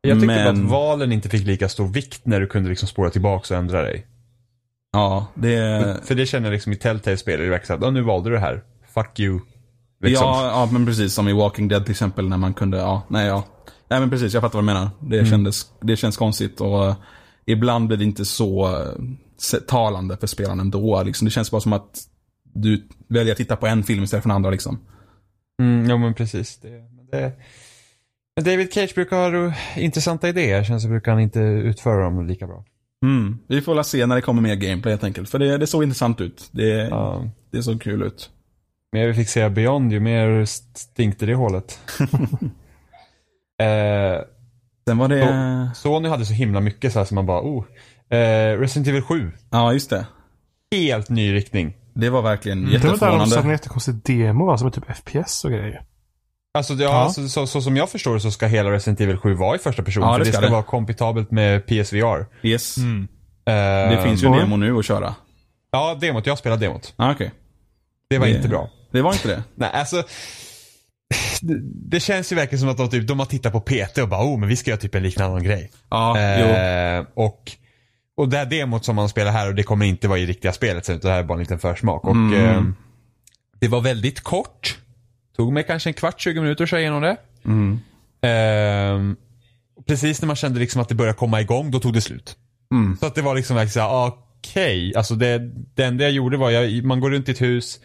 Jag 0.00 0.20
tyckte 0.20 0.26
Men- 0.26 0.64
att 0.64 0.70
valen 0.70 1.12
inte 1.12 1.28
fick 1.28 1.46
lika 1.46 1.68
stor 1.68 1.88
vikt 1.88 2.26
när 2.26 2.40
du 2.40 2.46
kunde 2.46 2.68
liksom 2.68 2.88
spåra 2.88 3.10
tillbaka 3.10 3.54
och 3.54 3.60
ändra 3.60 3.82
dig. 3.82 4.06
Ja, 4.92 5.26
det... 5.34 5.96
För 6.04 6.14
det 6.14 6.26
känner 6.26 6.46
jag 6.48 6.52
liksom 6.52 6.72
i 6.72 6.76
Telltale-spel, 6.76 7.40
det 7.40 7.48
verkar 7.48 7.66
såhär, 7.66 7.80
"Ja, 7.82 7.90
nu 7.90 8.02
valde 8.02 8.30
du 8.30 8.34
det 8.34 8.40
här. 8.40 8.62
Fuck 8.94 9.20
you. 9.20 9.40
Liksom. 10.02 10.26
Ja, 10.26 10.46
ja, 10.46 10.68
men 10.72 10.86
precis 10.86 11.14
som 11.14 11.28
i 11.28 11.32
Walking 11.32 11.68
Dead 11.68 11.84
till 11.84 11.90
exempel 11.92 12.28
när 12.28 12.36
man 12.36 12.54
kunde, 12.54 12.78
ja, 12.78 13.02
nej 13.08 13.26
ja. 13.26 13.44
Nej 13.90 14.00
men 14.00 14.10
precis, 14.10 14.32
jag 14.34 14.40
fattar 14.42 14.54
vad 14.54 14.62
du 14.64 14.66
menar. 14.66 14.90
Det, 15.00 15.26
kändes, 15.26 15.66
det 15.80 15.96
känns 15.96 16.16
konstigt 16.16 16.60
och 16.60 16.86
eh, 16.86 16.96
ibland 17.46 17.86
blir 17.88 17.98
det 17.98 18.04
inte 18.04 18.24
så 18.24 18.78
se- 19.38 19.60
talande 19.60 20.16
för 20.16 20.26
spelaren 20.26 20.60
ändå. 20.60 21.02
Liksom. 21.02 21.24
Det 21.24 21.30
känns 21.30 21.50
bara 21.50 21.60
som 21.60 21.72
att 21.72 22.00
du 22.54 22.88
väljer 23.08 23.32
att 23.32 23.38
titta 23.38 23.56
på 23.56 23.66
en 23.66 23.82
film 23.82 24.02
istället 24.04 24.22
för 24.22 24.28
den 24.28 24.36
andra 24.36 24.50
liksom. 24.50 24.78
Mm, 25.62 25.90
ja 25.90 25.96
men 25.96 26.14
precis. 26.14 26.58
Det, 26.62 26.68
men 26.70 27.06
det, 27.10 27.32
men 28.36 28.44
David 28.44 28.72
Cage 28.72 28.94
brukar 28.94 29.16
ha 29.32 29.54
intressanta 29.76 30.28
idéer, 30.28 30.64
sen 30.64 30.80
så 30.80 30.88
brukar 30.88 31.12
han 31.12 31.20
inte 31.20 31.40
utföra 31.40 32.04
dem 32.04 32.26
lika 32.26 32.46
bra. 32.46 32.64
Mm. 33.04 33.38
Vi 33.48 33.60
får 33.60 33.74
väl 33.74 33.84
se 33.84 34.06
när 34.06 34.14
det 34.16 34.22
kommer 34.22 34.42
mer 34.42 34.54
gameplay 34.54 34.92
helt 34.92 35.04
enkelt. 35.04 35.28
För 35.30 35.38
det, 35.38 35.58
det 35.58 35.66
såg 35.66 35.82
intressant 35.82 36.20
ut. 36.20 36.48
Det, 36.52 36.68
Ja. 36.88 37.24
det 37.50 37.62
såg 37.62 37.82
kul 37.82 38.02
ut. 38.02 38.30
Mer 38.92 39.06
vi 39.06 39.14
fick 39.14 39.28
se 39.28 39.48
Beyond, 39.48 39.92
ju 39.92 40.00
mer 40.00 40.44
stinkte 40.74 41.26
det 41.26 41.34
hålet. 41.34 41.78
eh, 43.60 44.20
Sen 44.88 44.98
var 44.98 45.08
det... 45.08 45.70
Sony 45.74 46.08
hade 46.08 46.26
så 46.26 46.32
himla 46.32 46.60
mycket 46.60 46.92
så 46.92 46.98
här 46.98 47.06
som 47.06 47.14
man 47.14 47.26
bara, 47.26 47.40
oh. 47.42 47.64
Eh, 48.10 48.58
Resident 48.58 48.88
Evil 48.88 49.02
7. 49.02 49.32
Ja, 49.50 49.72
just 49.72 49.90
det. 49.90 50.06
Helt 50.72 51.08
ny 51.08 51.34
riktning. 51.34 51.76
Det 51.94 52.10
var 52.10 52.22
verkligen 52.22 52.58
Det 52.64 52.64
var 52.64 52.72
där 52.72 52.80
de 52.80 52.88
jätteförvånande. 52.88 53.52
jättekonstig 53.52 53.94
demo 53.94 54.46
va, 54.46 54.58
som 54.58 54.66
är 54.66 54.70
typ 54.70 54.84
FPS 54.96 55.44
och 55.44 55.50
grejer. 55.50 55.82
Alltså, 56.54 56.74
ja, 56.74 56.82
Ja. 56.82 56.92
Alltså, 56.94 57.28
så, 57.28 57.46
så 57.46 57.60
som 57.62 57.76
jag 57.76 57.90
förstår 57.90 58.14
det 58.14 58.20
så 58.20 58.30
ska 58.30 58.46
hela 58.46 58.70
Resident 58.70 59.00
Evil 59.00 59.16
7 59.16 59.34
vara 59.34 59.56
i 59.56 59.58
första 59.58 59.82
person. 59.82 60.02
Ja, 60.02 60.12
för 60.12 60.18
det 60.18 60.24
det 60.24 60.28
ska 60.32 60.36
ska 60.36 60.46
det. 60.46 60.52
vara 60.52 60.62
kompatibelt 60.62 61.30
med 61.30 61.66
PSVR. 61.66 62.26
Yes. 62.42 62.76
Mm. 62.76 63.08
Det 63.44 63.52
Eh, 63.96 64.02
finns 64.02 64.22
ju 64.22 64.26
en 64.26 64.32
demo 64.32 64.56
nu 64.56 64.78
att 64.78 64.84
köra. 64.84 65.14
Ja, 65.70 65.94
demot. 66.00 66.26
Jag 66.26 66.38
spelade 66.38 66.66
demot. 66.66 66.94
Ah, 66.96 67.12
okej. 67.12 67.32
Det 68.10 68.18
var 68.18 68.26
Det- 68.26 68.36
inte 68.36 68.48
bra. 68.48 68.70
Det 68.92 69.02
var 69.02 69.12
inte 69.12 69.28
det? 69.28 69.42
Nej, 69.54 69.70
alltså. 69.72 70.02
Det, 71.40 71.60
det 71.90 72.00
känns 72.00 72.32
ju 72.32 72.36
verkligen 72.36 72.60
som 72.60 72.68
att 72.68 72.76
de, 72.76 72.90
typ, 72.90 73.08
de 73.08 73.18
har 73.18 73.26
tittat 73.26 73.52
på 73.52 73.60
PT 73.60 73.98
och 73.98 74.08
bara, 74.08 74.24
oh, 74.24 74.38
men 74.38 74.48
vi 74.48 74.56
ska 74.56 74.70
göra 74.70 74.80
typ 74.80 74.94
en 74.94 75.02
liknande 75.02 75.44
grej. 75.44 75.70
Ja, 75.90 76.16
jo. 76.40 76.46
Eh, 76.46 77.04
och, 77.14 77.52
och 78.16 78.28
det 78.28 78.36
här 78.36 78.46
demot 78.46 78.84
som 78.84 78.96
man 78.96 79.08
spelar 79.08 79.32
här 79.32 79.48
och 79.48 79.54
det 79.54 79.62
kommer 79.62 79.86
inte 79.86 80.08
vara 80.08 80.18
i 80.18 80.26
riktiga 80.26 80.52
spelet 80.52 80.84
sen 80.86 80.96
utan 80.96 81.08
det 81.08 81.14
här 81.14 81.22
är 81.22 81.26
bara 81.26 81.34
en 81.34 81.40
liten 81.40 81.58
försmak. 81.58 82.04
Och 82.04 82.14
Mm. 82.16 82.34
eh, 82.56 82.62
det 83.60 83.68
var 83.68 83.80
väldigt 83.80 84.20
kort. 84.20 84.78
Tog 85.36 85.52
mig 85.52 85.64
kanske 85.66 85.90
en 85.90 85.94
kvart, 85.94 86.20
20 86.20 86.40
minuter 86.40 86.64
att 86.64 86.70
köra 86.70 86.80
igenom 86.80 87.02
det. 87.02 87.16
Mm. 87.44 87.80
Eh, 88.22 89.14
precis 89.86 90.22
när 90.22 90.26
man 90.26 90.36
kände 90.36 90.60
liksom 90.60 90.82
att 90.82 90.88
det 90.88 90.94
började 90.94 91.18
komma 91.18 91.40
igång, 91.40 91.70
då 91.70 91.80
tog 91.80 91.92
det 91.92 92.00
slut. 92.00 92.36
Mm. 92.74 92.96
Så 93.00 93.06
att 93.06 93.14
det 93.14 93.22
var 93.22 93.34
liksom 93.34 93.56
verkligen 93.56 93.72
såhär, 93.72 94.06
okej. 94.08 94.92
Alltså 94.96 95.14
det, 95.14 95.38
det 95.74 95.84
enda 95.84 96.04
jag 96.04 96.12
gjorde 96.12 96.36
var, 96.36 96.50
jag, 96.50 96.84
man 96.84 97.00
går 97.00 97.10
runt 97.10 97.28
i 97.28 97.32
ett 97.32 97.40
hus, 97.40 97.80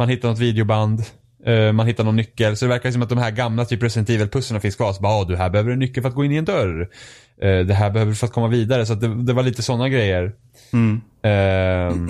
man 0.00 0.08
hittar 0.08 0.28
något 0.28 0.38
videoband, 0.38 1.02
eh, 1.46 1.72
man 1.72 1.86
hittar 1.86 2.04
någon 2.04 2.16
nyckel. 2.16 2.56
Så 2.56 2.64
det 2.64 2.68
verkar 2.68 2.90
som 2.90 3.02
att 3.02 3.08
de 3.08 3.18
här 3.18 3.30
gamla 3.30 3.64
typ 3.64 3.82
Resident 3.82 4.10
Evil-pusslen 4.10 4.60
finns 4.60 4.76
kvar. 4.76 4.92
Så 4.92 5.02
bara, 5.02 5.12
ah, 5.12 5.24
du 5.24 5.36
här 5.36 5.50
behöver 5.50 5.70
en 5.70 5.78
nyckel 5.78 6.02
för 6.02 6.08
att 6.08 6.14
gå 6.14 6.24
in 6.24 6.32
i 6.32 6.36
en 6.36 6.44
dörr. 6.44 6.88
Eh, 7.42 7.58
det 7.58 7.74
här 7.74 7.90
behöver 7.90 8.12
du 8.12 8.16
för 8.16 8.26
att 8.26 8.32
komma 8.32 8.48
vidare. 8.48 8.86
Så 8.86 8.94
det, 8.94 9.24
det 9.24 9.32
var 9.32 9.42
lite 9.42 9.62
sådana 9.62 9.88
grejer. 9.88 10.32
Mm. 10.72 11.00
Ehm, 11.22 12.08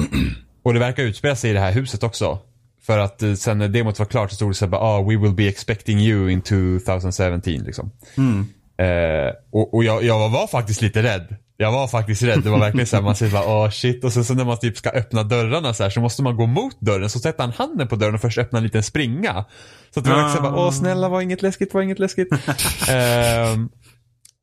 och 0.63 0.75
det 0.75 0.81
verkar 0.81 1.03
utspela 1.03 1.37
sig 1.37 1.51
i 1.51 1.53
det 1.53 1.61
här 1.61 1.73
huset 1.73 2.03
också. 2.03 2.39
För 2.87 2.99
att 2.99 3.23
eh, 3.23 3.35
sen 3.35 3.59
när 3.59 3.69
demot 3.69 3.99
var 3.99 4.07
klart 4.07 4.31
så 4.31 4.37
stod 4.37 4.51
det 4.51 4.55
så 4.55 4.67
här, 4.67 4.75
ah, 4.75 5.03
we 5.03 5.17
will 5.17 5.35
be 5.35 5.49
expecting 5.49 5.99
you 5.99 6.31
in 6.31 6.43
2017 6.43 7.41
liksom. 7.45 7.91
Mm. 8.17 8.47
Eh, 8.79 9.33
och 9.51 9.75
och 9.75 9.85
jag, 9.85 10.03
jag 10.03 10.29
var 10.29 10.47
faktiskt 10.47 10.83
lite 10.83 11.03
rädd. 11.03 11.37
Jag 11.61 11.73
var 11.73 11.89
faktiskt 11.89 12.23
rädd. 12.23 12.43
Det 12.43 12.51
var 12.51 12.59
verkligen 12.59 12.87
så 12.87 12.97
här, 12.97 13.03
man 13.03 13.17
säger 13.17 13.33
bara 13.33 13.65
åh 13.65 13.71
shit. 13.71 14.05
Och 14.05 14.13
sen 14.13 14.25
så 14.25 14.35
när 14.35 14.45
man 14.45 14.59
typ 14.59 14.77
ska 14.77 14.91
öppna 14.91 15.23
dörrarna 15.23 15.75
så 15.75 15.83
här 15.83 15.91
så 15.91 16.01
måste 16.01 16.23
man 16.23 16.37
gå 16.37 16.47
mot 16.47 16.81
dörren. 16.81 17.11
Så 17.11 17.19
sätter 17.19 17.43
han 17.43 17.53
handen 17.53 17.89
på 17.89 17.97
dörren 17.97 18.15
och 18.15 18.21
först 18.21 18.39
öppna 18.39 18.59
en 18.59 18.65
liten 18.65 18.83
springa. 18.83 19.45
Så 19.91 20.01
att 20.01 20.07
det 20.07 20.13
var 20.13 20.23
här, 20.23 20.41
bara, 20.41 20.57
åh 20.57 20.71
snälla 20.71 21.09
var 21.09 21.21
inget 21.21 21.43
läskigt, 21.43 21.75
var 21.75 21.83
inget 21.83 21.99
läskigt. 21.99 22.29
Ehm, 22.91 23.69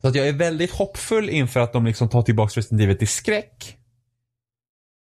så 0.02 0.08
att 0.08 0.16
jag 0.16 0.28
är 0.28 0.34
väldigt 0.34 0.72
hoppfull 0.72 1.30
inför 1.30 1.60
att 1.60 1.74
de 1.74 1.86
liksom 1.86 2.10
tar 2.10 2.22
tillbaka 2.22 2.60
Resident 2.60 2.82
Evil 2.82 2.98
till 2.98 3.08
skräck. 3.08 3.78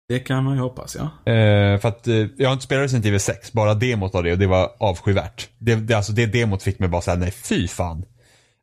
Det 0.08 0.18
kan 0.18 0.44
man 0.44 0.54
ju 0.54 0.60
hoppas, 0.60 0.96
ja. 0.96 1.32
Eh, 1.32 1.80
för 1.80 1.88
att 1.88 2.06
eh, 2.06 2.26
jag 2.36 2.48
har 2.48 2.52
inte 2.52 2.64
spelat 2.64 2.84
Resident 2.84 3.06
Evil 3.06 3.20
6, 3.20 3.52
bara 3.52 3.74
demot 3.74 4.14
av 4.14 4.22
det 4.22 4.32
och 4.32 4.38
det 4.38 4.46
var 4.46 4.70
avskyvärt. 4.78 5.48
Det, 5.58 5.74
det, 5.74 5.94
alltså 5.94 6.12
det 6.12 6.26
demot 6.26 6.62
fick 6.62 6.78
mig 6.78 6.88
bara 6.88 7.02
säga 7.02 7.16
nej 7.16 7.30
fy 7.30 7.68
fan. 7.68 8.04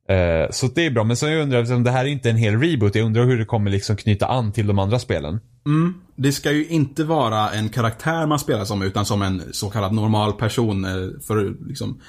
Eh, 0.09 0.49
så 0.51 0.67
det 0.67 0.85
är 0.85 0.91
bra, 0.91 1.03
men 1.03 1.17
så 1.17 1.27
jag 1.29 1.41
undrar, 1.41 1.59
eftersom 1.59 1.83
det 1.83 1.91
här 1.91 2.05
är 2.05 2.09
inte 2.09 2.29
en 2.29 2.35
hel 2.35 2.59
reboot, 2.61 2.95
jag 2.95 3.05
undrar 3.05 3.25
hur 3.25 3.37
det 3.37 3.45
kommer 3.45 3.71
liksom 3.71 3.95
knyta 3.95 4.25
an 4.27 4.51
till 4.51 4.67
de 4.67 4.79
andra 4.79 4.99
spelen. 4.99 5.39
Mm. 5.65 5.93
Det 6.15 6.31
ska 6.31 6.51
ju 6.51 6.67
inte 6.67 7.03
vara 7.03 7.49
en 7.51 7.69
karaktär 7.69 8.25
man 8.27 8.39
spelar 8.39 8.65
som, 8.65 8.81
utan 8.81 9.05
som 9.05 9.21
en 9.21 9.43
så 9.51 9.69
kallad 9.69 9.93
normal 9.93 10.33
person. 10.33 10.85
eh, 10.85 10.91
För 11.27 11.67
liksom, 11.67 12.01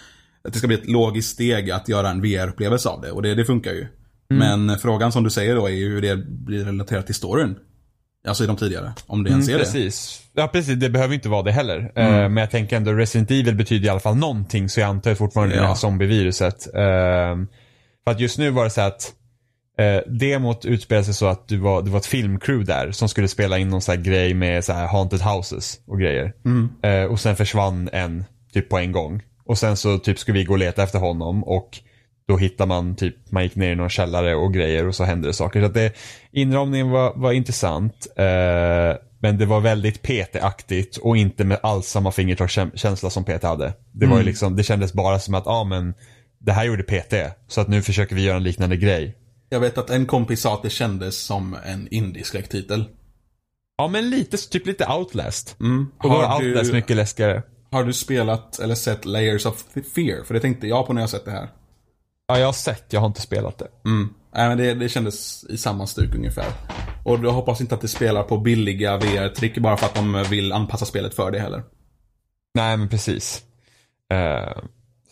att 0.45 0.53
det 0.53 0.59
ska 0.59 0.67
bli 0.69 0.77
ett 0.77 0.89
logiskt 0.89 1.31
steg 1.31 1.71
att 1.71 1.89
göra 1.89 2.11
en 2.11 2.21
VR-upplevelse 2.23 2.89
av 2.89 3.01
det. 3.01 3.11
Och 3.13 3.23
det, 3.23 3.35
det 3.35 3.45
funkar 3.45 3.73
ju. 3.73 3.87
Men 4.31 4.79
frågan 4.79 5.13
som 5.13 5.25
du 5.25 5.31
säger 5.31 5.55
då 5.55 5.67
är 5.67 5.71
ju 5.73 5.89
hur 5.89 6.03
det 6.03 6.17
blir 6.29 6.65
relaterat 6.65 7.07
till 7.07 7.15
storyn. 7.15 7.55
Alltså 8.29 8.45
i 8.45 8.47
de 8.47 8.57
tidigare. 8.57 8.93
Om 9.07 9.25
det 9.25 9.31
ens 9.31 9.49
är 9.49 9.53
det. 9.53 9.59
precis. 9.59 10.21
Ja 10.33 10.49
precis, 10.49 10.75
det 10.81 10.91
behöver 10.91 11.15
inte 11.15 11.29
vara 11.29 11.43
det 11.43 11.53
heller. 11.53 11.93
Eh, 11.97 12.07
Mm. 12.07 12.35
men 12.35 12.41
jag 12.41 12.51
tänker 12.51 12.77
ändå 12.77 12.93
Resident 12.93 13.31
Evil 13.31 13.55
betyder 13.55 13.87
i 13.87 13.89
alla 13.89 14.01
fall 14.01 14.17
någonting, 14.17 14.69
så 14.69 14.81
jag 14.81 14.89
antar 14.89 15.15
fortfarande 15.15 15.55
det 15.55 15.61
Ja. 15.61 15.67
här 15.67 15.75
zombieviruset. 15.75 16.75
Eh, 16.75 16.83
för 18.05 18.11
att 18.11 18.21
just 18.21 18.39
nu 18.39 18.51
var 18.51 18.65
det 18.65 18.71
så 18.71 18.81
att 18.81 19.13
eh, 19.79 20.13
demot 20.13 20.65
utspelade 20.65 21.05
sig 21.05 21.15
så 21.15 21.27
att 21.27 21.49
du 21.49 21.57
var, 21.57 21.83
det 21.83 21.91
var 21.91 21.99
ett 21.99 22.07
filmcrew 22.07 22.65
där 22.65 22.93
som 22.93 23.09
skulle 23.09 23.29
spela 23.29 23.59
in 23.59 23.69
någon 23.69 23.81
så 23.81 23.93
här 23.93 24.01
grej 24.01 24.35
med 24.35 24.65
så 24.65 24.73
här 24.73 24.87
haunted 24.87 25.21
houses 25.21 25.81
och 25.87 26.01
grejer. 26.01 26.33
Mm. 26.45 26.69
Eh, 26.83 27.05
och 27.05 27.21
sen 27.21 27.37
försvann 27.37 27.89
en 27.93 28.25
typ 28.53 28.69
på 28.69 28.79
en 28.79 28.93
gång. 28.93 29.23
Och 29.45 29.59
sen 29.59 29.77
så 29.77 29.99
typ 29.99 30.19
skulle 30.19 30.39
vi 30.39 30.45
gå 30.45 30.53
och 30.53 30.59
leta 30.59 30.83
efter 30.83 30.99
honom 30.99 31.45
och 31.45 31.79
då 32.29 32.37
hittar 32.37 32.67
man 32.67 32.97
typ, 32.97 33.17
man 33.31 33.43
gick 33.43 33.57
ner 33.57 33.73
i 33.73 33.75
någon 33.75 33.89
källare 33.89 34.35
och 34.35 34.55
grejer 34.55 34.89
och 34.89 34.95
så 34.95 35.05
hände 35.05 35.29
det 35.29 35.35
saker. 35.35 35.61
Så 35.61 35.67
att 35.67 35.75
det, 35.75 35.93
inramningen 36.33 36.91
var, 36.91 37.13
var 37.17 37.33
intressant. 37.33 38.07
Eh, 38.17 38.97
men 39.19 39.39
det 39.39 39.47
var 39.47 39.61
väldigt 39.61 40.03
PT-aktigt 40.03 40.97
och 40.97 41.17
inte 41.17 41.45
med 41.45 41.59
alls 41.63 41.87
samma 41.87 42.13
fingertoppskänsla 42.13 43.11
som 43.11 43.25
PT 43.25 43.43
hade. 43.43 43.73
Det 43.93 44.07
var 44.07 44.19
ju 44.19 44.25
liksom, 44.25 44.57
det 44.57 44.63
kändes 44.63 44.93
bara 44.93 45.19
som 45.19 45.35
att, 45.35 45.47
ja 45.47 45.53
ah, 45.53 45.65
men 45.65 45.95
det 46.45 46.53
här 46.53 46.65
gjorde 46.65 46.83
PT. 46.83 47.15
Så 47.49 47.61
att 47.61 47.69
nu 47.69 47.83
försöker 47.83 48.15
vi 48.15 48.23
göra 48.23 48.37
en 48.37 48.43
liknande 48.43 48.77
grej. 48.77 49.17
Jag 49.49 49.61
vet 49.61 49.79
att 49.79 49.91
en 49.91 50.07
kompis 50.07 50.41
sa 50.41 50.55
att 50.55 50.63
det 50.63 50.71
kändes 50.71 51.19
som 51.19 51.57
en 51.65 51.89
indieskräcktitel. 51.91 52.85
Ja 53.77 53.89
men 53.89 54.11
lite, 54.11 54.37
typ 54.37 54.67
lite 54.67 54.87
Outlast. 54.87 55.57
Mm. 55.61 55.87
Och 55.99 56.09
då 56.09 56.17
var 56.17 56.27
Har, 56.27 56.43
Outlast 56.43 56.71
du, 56.71 56.77
mycket 56.77 56.97
läskigare. 56.97 57.43
har 57.71 57.85
du 57.85 57.93
spelat 57.93 58.59
eller 58.59 58.75
sett 58.75 59.05
Layers 59.05 59.47
of 59.47 59.65
Fear? 59.95 60.25
För 60.25 60.35
det 60.35 60.41
tänkte 60.41 60.67
jag 60.67 60.87
på 60.87 60.93
när 60.93 61.01
jag 61.01 61.11
sett 61.11 61.25
det 61.25 61.31
här. 61.31 61.49
Ja 62.27 62.39
jag 62.39 62.47
har 62.47 62.53
sett, 62.53 62.93
jag 62.93 63.01
har 63.01 63.07
inte 63.07 63.21
spelat 63.21 63.59
det. 63.59 63.69
Mm. 63.85 64.15
Nej, 64.35 64.49
men 64.49 64.59
det, 64.59 64.75
det 64.75 64.89
kändes 64.89 65.45
i 65.45 65.59
samma 65.59 65.87
stuk 65.87 66.15
ungefär. 66.15 66.47
Och 67.05 67.19
jag 67.25 67.33
hoppas 67.33 67.61
inte 67.61 67.75
att 67.75 67.81
det 67.81 67.89
spelar 67.89 68.23
på 68.23 68.39
billiga 68.39 68.97
VR-trick 68.97 69.59
bara 69.59 69.77
för 69.77 69.87
att 69.87 69.95
de 69.95 70.25
vill 70.31 70.53
anpassa 70.53 70.87
spelet 70.87 71.15
för 71.15 71.31
det 71.31 71.39
heller. 71.41 71.63
Nej 72.55 72.77
men 72.77 72.89
precis. 72.89 73.43
Eh, 74.13 74.63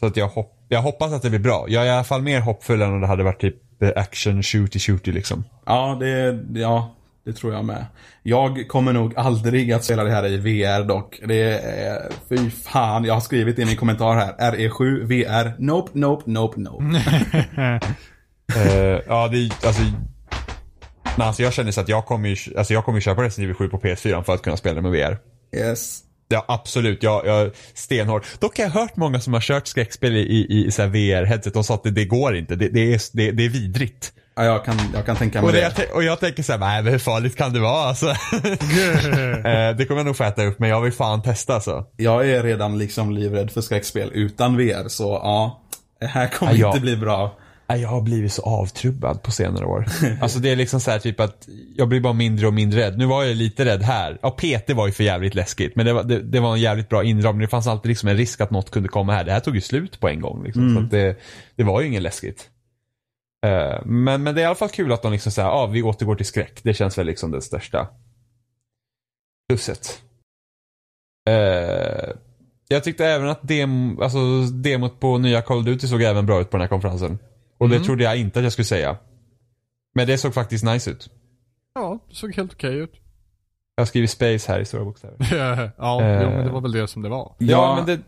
så 0.00 0.06
att 0.06 0.16
jag, 0.16 0.28
hopp, 0.28 0.59
jag 0.72 0.82
hoppas 0.82 1.12
att 1.12 1.22
det 1.22 1.30
blir 1.30 1.40
bra. 1.40 1.64
Jag 1.68 1.82
är 1.82 1.86
i 1.86 1.90
alla 1.90 2.04
fall 2.04 2.22
mer 2.22 2.40
hoppfull 2.40 2.82
än 2.82 2.92
om 2.92 3.00
det 3.00 3.06
hade 3.06 3.22
varit 3.22 3.40
typ 3.40 3.82
eh, 3.82 3.90
action 3.96 4.42
shooty 4.42 4.78
shooty 4.78 5.12
liksom. 5.12 5.44
Ja, 5.66 5.96
det, 6.00 6.38
ja, 6.60 6.94
det 7.24 7.32
tror 7.32 7.54
jag 7.54 7.64
med. 7.64 7.86
Jag 8.22 8.68
kommer 8.68 8.92
nog 8.92 9.16
aldrig 9.16 9.72
att 9.72 9.84
spela 9.84 10.04
det 10.04 10.10
här 10.10 10.26
i 10.26 10.36
VR 10.36 10.84
dock. 10.84 11.20
Det 11.24 11.42
är, 11.42 12.12
fy 12.28 12.50
fan, 12.50 13.04
jag 13.04 13.14
har 13.14 13.20
skrivit 13.20 13.58
i 13.58 13.64
min 13.64 13.76
kommentar 13.76 14.14
här. 14.14 14.52
RE7 14.52 15.04
VR, 15.04 15.54
nope, 15.58 15.90
nope, 15.94 16.22
nope, 16.26 16.60
nope. 16.60 16.84
Eh, 18.56 19.00
ja 19.06 19.28
det 19.28 19.38
är 19.38 19.66
alltså. 19.66 19.82
Nej, 21.18 21.26
alltså 21.26 21.42
jag 21.42 21.52
känner 21.52 21.70
så 21.70 21.80
att 21.80 21.88
jag 21.88 22.06
kommer 22.06 22.28
ju, 22.28 22.58
alltså 22.58 22.74
jag 22.74 22.84
kommer 22.84 22.96
ju 22.96 23.02
köpa 23.02 23.22
Resident 23.22 23.44
Evil 23.44 23.54
7 23.54 23.68
på 23.68 23.78
PS4 23.78 24.22
för 24.22 24.34
att 24.34 24.42
kunna 24.42 24.56
spela 24.56 24.80
med 24.80 24.92
VR. 24.92 25.18
Yes. 25.56 26.00
Ja 26.32 26.44
absolut, 26.48 27.02
jag, 27.02 27.26
jag 27.26 27.50
stenhårt. 27.74 28.40
Dock 28.40 28.58
har 28.58 28.64
jag 28.64 28.70
hört 28.70 28.96
många 28.96 29.20
som 29.20 29.32
har 29.32 29.40
kört 29.40 29.66
skräckspel 29.66 30.16
i, 30.16 30.20
i, 30.20 30.66
i 30.66 30.68
VR-headset 30.68 31.56
och 31.56 31.66
sa 31.66 31.74
att 31.74 31.82
det, 31.82 31.90
det 31.90 32.04
går 32.04 32.36
inte. 32.36 32.56
Det, 32.56 32.68
det, 32.68 32.94
är, 32.94 33.00
det, 33.12 33.30
det 33.30 33.44
är 33.44 33.48
vidrigt. 33.48 34.12
Ja, 34.34 34.44
jag 34.44 34.64
kan, 34.64 34.74
jag 34.94 35.06
kan 35.06 35.16
tänka 35.16 35.40
mig 35.40 35.46
Och, 35.46 35.52
det, 35.52 35.60
jag, 35.60 35.96
och 35.96 36.02
jag 36.02 36.20
tänker 36.20 36.42
så 36.42 36.52
här, 36.52 36.58
nej 36.58 36.82
men 36.82 36.92
hur 36.92 36.98
farligt 36.98 37.36
kan 37.36 37.52
det 37.52 37.60
vara 37.60 37.88
alltså? 37.88 38.06
Eh, 39.40 39.76
det 39.76 39.86
kommer 39.86 40.00
jag 40.00 40.06
nog 40.06 40.16
få 40.16 40.24
äta 40.24 40.44
upp 40.44 40.58
men 40.58 40.68
jag 40.68 40.80
vill 40.80 40.92
fan 40.92 41.22
testa 41.22 41.54
alltså. 41.54 41.86
Jag 41.96 42.28
är 42.30 42.42
redan 42.42 42.78
liksom 42.78 43.10
livrädd 43.10 43.50
för 43.50 43.60
skräckspel 43.60 44.10
utan 44.14 44.56
VR, 44.56 44.88
så 44.88 45.04
ja. 45.04 45.60
Det 46.00 46.06
här 46.06 46.28
kommer 46.28 46.54
ja. 46.54 46.68
inte 46.68 46.80
bli 46.80 46.96
bra. 46.96 47.36
Jag 47.76 47.88
har 47.88 48.00
blivit 48.00 48.32
så 48.32 48.42
avtrubbad 48.42 49.22
på 49.22 49.30
senare 49.30 49.64
år. 49.64 49.86
Alltså 50.20 50.38
det 50.38 50.50
är 50.50 50.56
liksom 50.56 50.80
så 50.80 50.90
här 50.90 50.98
typ 50.98 51.20
att 51.20 51.48
jag 51.76 51.88
blir 51.88 52.00
bara 52.00 52.12
mindre 52.12 52.46
och 52.46 52.54
mindre 52.54 52.80
rädd. 52.80 52.98
Nu 52.98 53.06
var 53.06 53.24
jag 53.24 53.36
lite 53.36 53.64
rädd 53.64 53.82
här. 53.82 54.18
Ja, 54.22 54.30
PT 54.30 54.70
var 54.70 54.86
ju 54.86 54.92
för 54.92 55.04
jävligt 55.04 55.34
läskigt. 55.34 55.76
Men 55.76 55.86
det 55.86 55.92
var, 55.92 56.04
det, 56.04 56.22
det 56.22 56.40
var 56.40 56.52
en 56.52 56.60
jävligt 56.60 56.88
bra 56.88 57.04
inramning. 57.04 57.40
Det 57.40 57.48
fanns 57.48 57.66
alltid 57.66 57.88
liksom 57.88 58.08
en 58.08 58.16
risk 58.16 58.40
att 58.40 58.50
något 58.50 58.70
kunde 58.70 58.88
komma 58.88 59.12
här. 59.12 59.24
Det 59.24 59.32
här 59.32 59.40
tog 59.40 59.54
ju 59.54 59.60
slut 59.60 60.00
på 60.00 60.08
en 60.08 60.20
gång. 60.20 60.44
Liksom. 60.44 60.74
Så 60.74 60.80
att 60.82 60.90
det, 60.90 61.16
det 61.56 61.62
var 61.62 61.80
ju 61.80 61.86
ingen 61.86 62.02
läskigt. 62.02 62.50
Eh, 63.46 63.84
men, 63.84 64.22
men 64.22 64.34
det 64.34 64.40
är 64.40 64.42
i 64.42 64.46
alla 64.46 64.54
fall 64.54 64.68
kul 64.68 64.92
att 64.92 65.02
de 65.02 65.12
liksom 65.12 65.32
säger, 65.32 65.48
ja 65.48 65.66
vi 65.66 65.82
återgår 65.82 66.14
till 66.14 66.26
skräck. 66.26 66.60
Det 66.62 66.74
känns 66.74 66.98
väl 66.98 67.06
liksom 67.06 67.30
det 67.30 67.42
största 67.42 67.88
plusset. 69.48 70.02
Eh, 71.30 72.10
jag 72.68 72.84
tyckte 72.84 73.06
även 73.06 73.28
att 73.28 73.48
dem, 73.48 73.98
alltså, 74.02 74.40
demot 74.40 75.00
på 75.00 75.18
nya 75.18 75.42
Call 75.42 75.58
of 75.58 75.64
Duty 75.64 75.88
såg 75.88 76.02
även 76.02 76.26
bra 76.26 76.40
ut 76.40 76.50
på 76.50 76.56
den 76.56 76.62
här 76.62 76.68
konferensen. 76.68 77.18
Och 77.60 77.68
det 77.68 77.80
trodde 77.80 78.04
jag 78.04 78.16
inte 78.16 78.38
att 78.38 78.42
jag 78.42 78.52
skulle 78.52 78.66
säga. 78.66 78.96
Men 79.94 80.06
det 80.06 80.18
såg 80.18 80.34
faktiskt 80.34 80.64
nice 80.64 80.90
ut. 80.90 81.10
Ja, 81.74 81.98
det 82.08 82.14
såg 82.14 82.34
helt 82.34 82.52
okej 82.52 82.76
ut. 82.76 82.92
Jag 83.74 83.88
skriver 83.88 84.06
space 84.06 84.52
här 84.52 84.60
i 84.60 84.64
stora 84.64 84.84
bokstäver. 84.84 85.16
ja, 85.78 86.20
jo, 86.22 86.30
men 86.30 86.44
det 86.44 86.52
var 86.52 86.60
väl 86.60 86.72
det 86.72 86.88
som 86.88 87.02
det 87.02 87.08
var. 87.08 87.34
Ja, 87.38 87.76
men 87.76 87.86
det, 87.86 87.96
det 87.96 88.02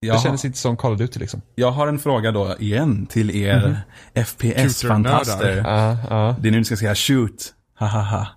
jag, 0.00 0.14
har, 0.14 0.22
kändes 0.22 0.44
inte 0.44 0.58
som 0.58 0.76
Call 0.76 0.92
of 0.92 0.98
Duty 0.98 1.20
liksom. 1.20 1.42
jag 1.54 1.70
har 1.70 1.88
en 1.88 1.98
fråga 1.98 2.32
då 2.32 2.56
igen 2.58 3.06
till 3.06 3.30
er 3.30 3.80
FPS-fantaster. 4.14 4.68
Shooter-nördar. 4.68 5.56
Ja, 5.56 5.98
ja. 6.10 6.36
Det 6.40 6.48
är 6.48 6.52
nu 6.52 6.58
ni 6.58 6.64
ska 6.64 6.76
säga 6.76 6.94
shoot. 6.94 7.54
Hahaha. 7.74 8.28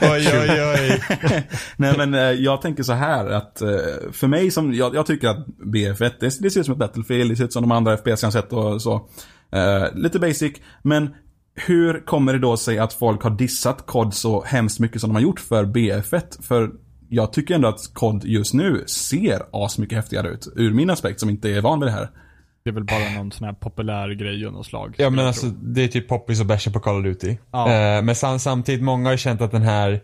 Oj, 0.00 0.28
oj, 0.34 0.62
oj. 0.62 1.02
Nej 1.76 1.94
men 1.96 2.14
eh, 2.14 2.20
jag 2.20 2.62
tänker 2.62 2.82
så 2.82 2.92
här 2.92 3.26
att 3.26 3.62
eh, 3.62 3.68
för 4.12 4.26
mig 4.26 4.50
som, 4.50 4.74
jag, 4.74 4.94
jag 4.94 5.06
tycker 5.06 5.28
att 5.28 5.46
BF1, 5.46 6.12
det, 6.20 6.38
det 6.40 6.50
ser 6.50 6.60
ut 6.60 6.66
som 6.66 6.72
ett 6.72 6.78
Battlefield, 6.78 7.30
det 7.30 7.36
ser 7.36 7.44
ut 7.44 7.52
som 7.52 7.62
de 7.62 7.72
andra 7.72 7.96
FPS 7.96 8.22
jag 8.22 8.32
sett 8.32 8.52
och 8.52 8.82
så. 8.82 9.08
Eh, 9.52 9.94
lite 9.94 10.18
basic, 10.18 10.52
men 10.82 11.14
hur 11.54 12.06
kommer 12.06 12.32
det 12.32 12.38
då 12.38 12.56
sig 12.56 12.78
att 12.78 12.92
folk 12.92 13.22
har 13.22 13.30
dissat 13.30 13.86
COD 13.86 14.14
så 14.14 14.44
hemskt 14.44 14.80
mycket 14.80 15.00
som 15.00 15.10
de 15.10 15.14
har 15.14 15.22
gjort 15.22 15.40
för 15.40 15.64
BF1? 15.64 16.42
För 16.42 16.70
jag 17.08 17.32
tycker 17.32 17.54
ändå 17.54 17.68
att 17.68 17.94
COD 17.94 18.24
just 18.24 18.54
nu 18.54 18.84
ser 18.86 19.42
asmycket 19.52 19.96
häftigare 19.96 20.28
ut. 20.28 20.48
Ur 20.56 20.74
min 20.74 20.90
aspekt 20.90 21.20
som 21.20 21.30
inte 21.30 21.50
är 21.50 21.60
van 21.60 21.80
vid 21.80 21.88
det 21.88 21.92
här. 21.92 22.10
Det 22.68 22.70
är 22.70 22.74
väl 22.74 22.84
bara 22.84 23.22
någon 23.22 23.32
sån 23.32 23.46
här 23.46 23.52
populär 23.52 24.10
grej 24.10 24.46
av 24.46 24.52
något 24.52 24.66
slag. 24.66 24.94
Ja 24.98 25.10
men 25.10 25.18
jag 25.18 25.28
alltså 25.28 25.46
tro. 25.46 25.58
det 25.62 25.84
är 25.84 25.88
typ 25.88 26.08
poppis 26.08 26.40
och 26.40 26.46
bärsa 26.46 26.70
på 26.70 26.80
Call 26.80 26.96
of 26.96 27.04
Duty. 27.04 27.36
Ja. 27.52 27.72
Eh, 27.72 28.02
men 28.02 28.14
sam 28.14 28.38
samtidigt, 28.38 28.82
många 28.82 29.04
har 29.04 29.12
ju 29.12 29.18
känt 29.18 29.40
att 29.40 29.50
den 29.50 29.62
här 29.62 30.00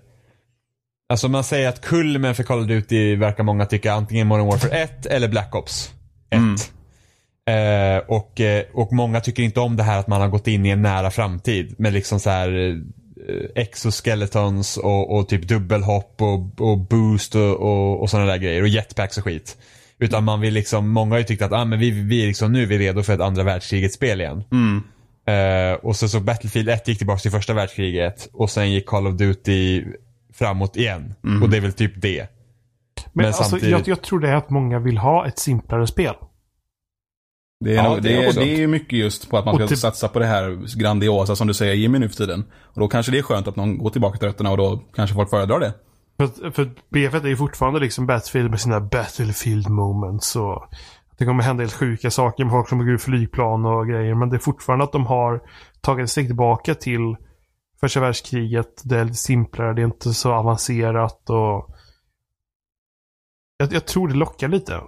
Alltså 1.08 1.28
man 1.28 1.44
säger 1.44 1.68
att 1.68 1.80
kulmen 1.80 2.34
för 2.34 2.42
Call 2.42 2.60
of 2.60 2.66
Duty 2.66 3.16
verkar 3.16 3.44
många 3.44 3.66
tycka 3.66 3.92
antingen 3.92 4.26
Modern 4.26 4.46
Warfare 4.46 4.82
1 4.82 5.06
eller 5.06 5.28
Black 5.28 5.54
Ops 5.54 5.92
1. 6.30 6.38
Mm. 6.38 6.54
Eh, 7.46 8.02
och, 8.06 8.40
eh, 8.40 8.64
och 8.74 8.92
många 8.92 9.20
tycker 9.20 9.42
inte 9.42 9.60
om 9.60 9.76
det 9.76 9.82
här 9.82 9.98
att 9.98 10.06
man 10.06 10.20
har 10.20 10.28
gått 10.28 10.46
in 10.46 10.66
i 10.66 10.68
en 10.68 10.82
nära 10.82 11.10
framtid 11.10 11.74
med 11.78 11.92
liksom 11.92 12.20
så 12.20 12.30
här 12.30 12.80
eh, 13.28 13.62
exoskeletons 13.62 14.76
och, 14.76 15.16
och 15.16 15.28
typ 15.28 15.48
dubbelhopp 15.48 16.22
och, 16.22 16.60
och 16.60 16.78
boost 16.78 17.34
och, 17.34 17.60
och, 17.60 18.02
och 18.02 18.10
sådana 18.10 18.26
där 18.26 18.38
grejer 18.38 18.62
och 18.62 18.68
jetpacks 18.68 19.18
och 19.18 19.24
skit. 19.24 19.56
Utan 19.98 20.24
man 20.24 20.40
vill 20.40 20.54
liksom, 20.54 20.88
många 20.88 21.14
har 21.14 21.18
ju 21.18 21.24
tyckt 21.24 21.42
att 21.42 21.52
ah, 21.52 21.64
men 21.64 21.78
vi, 21.78 21.90
vi 21.90 22.26
liksom, 22.26 22.52
nu 22.52 22.62
är 22.62 22.66
vi 22.66 22.78
redo 22.78 23.02
för 23.02 23.12
ett 23.12 23.20
andra 23.20 23.42
världskrigets 23.42 23.94
spel 23.94 24.20
igen. 24.20 24.44
Mm. 24.52 24.82
Eh, 25.26 25.74
och 25.78 25.96
så, 25.96 26.08
så 26.08 26.20
Battlefield 26.20 26.68
1 26.68 26.88
gick 26.88 26.98
tillbaka 26.98 27.18
till 27.18 27.30
första 27.30 27.54
världskriget 27.54 28.28
och 28.32 28.50
sen 28.50 28.72
gick 28.72 28.86
Call 28.86 29.06
of 29.06 29.14
Duty 29.14 29.84
framåt 30.32 30.76
igen. 30.76 31.14
Och 31.42 31.50
det 31.50 31.56
är 31.56 31.60
väl 31.60 31.72
typ 31.72 31.92
det. 32.02 32.18
Men, 32.20 33.10
Men 33.12 33.26
alltså, 33.26 33.42
samtidigt- 33.44 33.70
jag, 33.72 33.88
jag 33.88 34.02
tror 34.02 34.20
det 34.20 34.28
är 34.28 34.34
att 34.36 34.50
många 34.50 34.78
vill 34.78 34.98
ha 34.98 35.26
ett 35.26 35.38
simplare 35.38 35.86
spel. 35.86 36.14
Det 37.64 37.70
är, 37.70 37.74
Ja, 37.74 37.88
nog, 37.88 38.02
det 38.02 38.08
det, 38.08 38.24
är 38.24 38.32
det 38.32 38.48
är 38.54 38.56
ju 38.56 38.66
mycket 38.66 38.98
just 38.98 39.30
på 39.30 39.38
att 39.38 39.44
man 39.44 39.54
ska 39.56 39.66
typ- 39.66 39.78
satsa 39.78 40.08
på 40.08 40.18
det 40.18 40.26
här 40.26 40.78
grandiosa 40.78 41.36
som 41.36 41.46
du 41.46 41.54
säger 41.54 41.74
Jimmy 41.74 41.98
nu 41.98 42.08
för 42.08 42.16
tiden. 42.16 42.44
Och 42.62 42.80
då 42.80 42.88
kanske 42.88 43.12
det 43.12 43.18
är 43.18 43.22
skönt 43.22 43.48
att 43.48 43.56
någon 43.56 43.78
går 43.78 43.90
tillbaka 43.90 44.18
till 44.18 44.28
rötterna 44.28 44.50
och 44.50 44.56
då 44.56 44.82
kanske 44.96 45.14
folk 45.14 45.30
föredrar 45.30 45.60
det. 45.60 45.74
För, 46.16 46.50
för 46.50 46.70
BF1 46.90 47.24
är 47.24 47.28
ju 47.28 47.36
fortfarande 47.36 47.80
liksom 47.80 48.06
Battlefield 48.06 48.50
med 48.50 48.60
sina 48.60 48.80
Battlefield 48.80 49.68
moments 49.68 50.36
och 50.36 50.68
det 51.18 51.24
kommer 51.24 51.42
hända 51.42 51.62
helt 51.62 51.72
sjuka 51.72 52.10
saker 52.10 52.44
med 52.44 52.52
folk 52.52 52.68
som 52.68 52.78
går 52.78 52.88
ur 52.88 52.98
flygplan 52.98 53.64
och 53.64 53.88
grejer. 53.88 54.14
Men 54.14 54.30
det 54.30 54.36
är 54.36 54.38
fortfarande 54.38 54.84
att 54.84 54.92
de 54.92 55.06
har 55.06 55.42
tagit 55.80 56.04
ett 56.04 56.10
steg 56.10 56.26
tillbaka 56.26 56.74
till 56.74 57.16
första 57.80 58.00
världskriget. 58.00 58.82
Det 58.84 58.98
är 58.98 59.04
lite 59.04 59.16
simplare, 59.16 59.74
det 59.74 59.82
är 59.82 59.86
inte 59.86 60.14
så 60.14 60.32
avancerat 60.32 61.30
och 61.30 61.74
jag, 63.56 63.72
jag 63.72 63.86
tror 63.86 64.08
det 64.08 64.14
lockar 64.14 64.48
lite. 64.48 64.80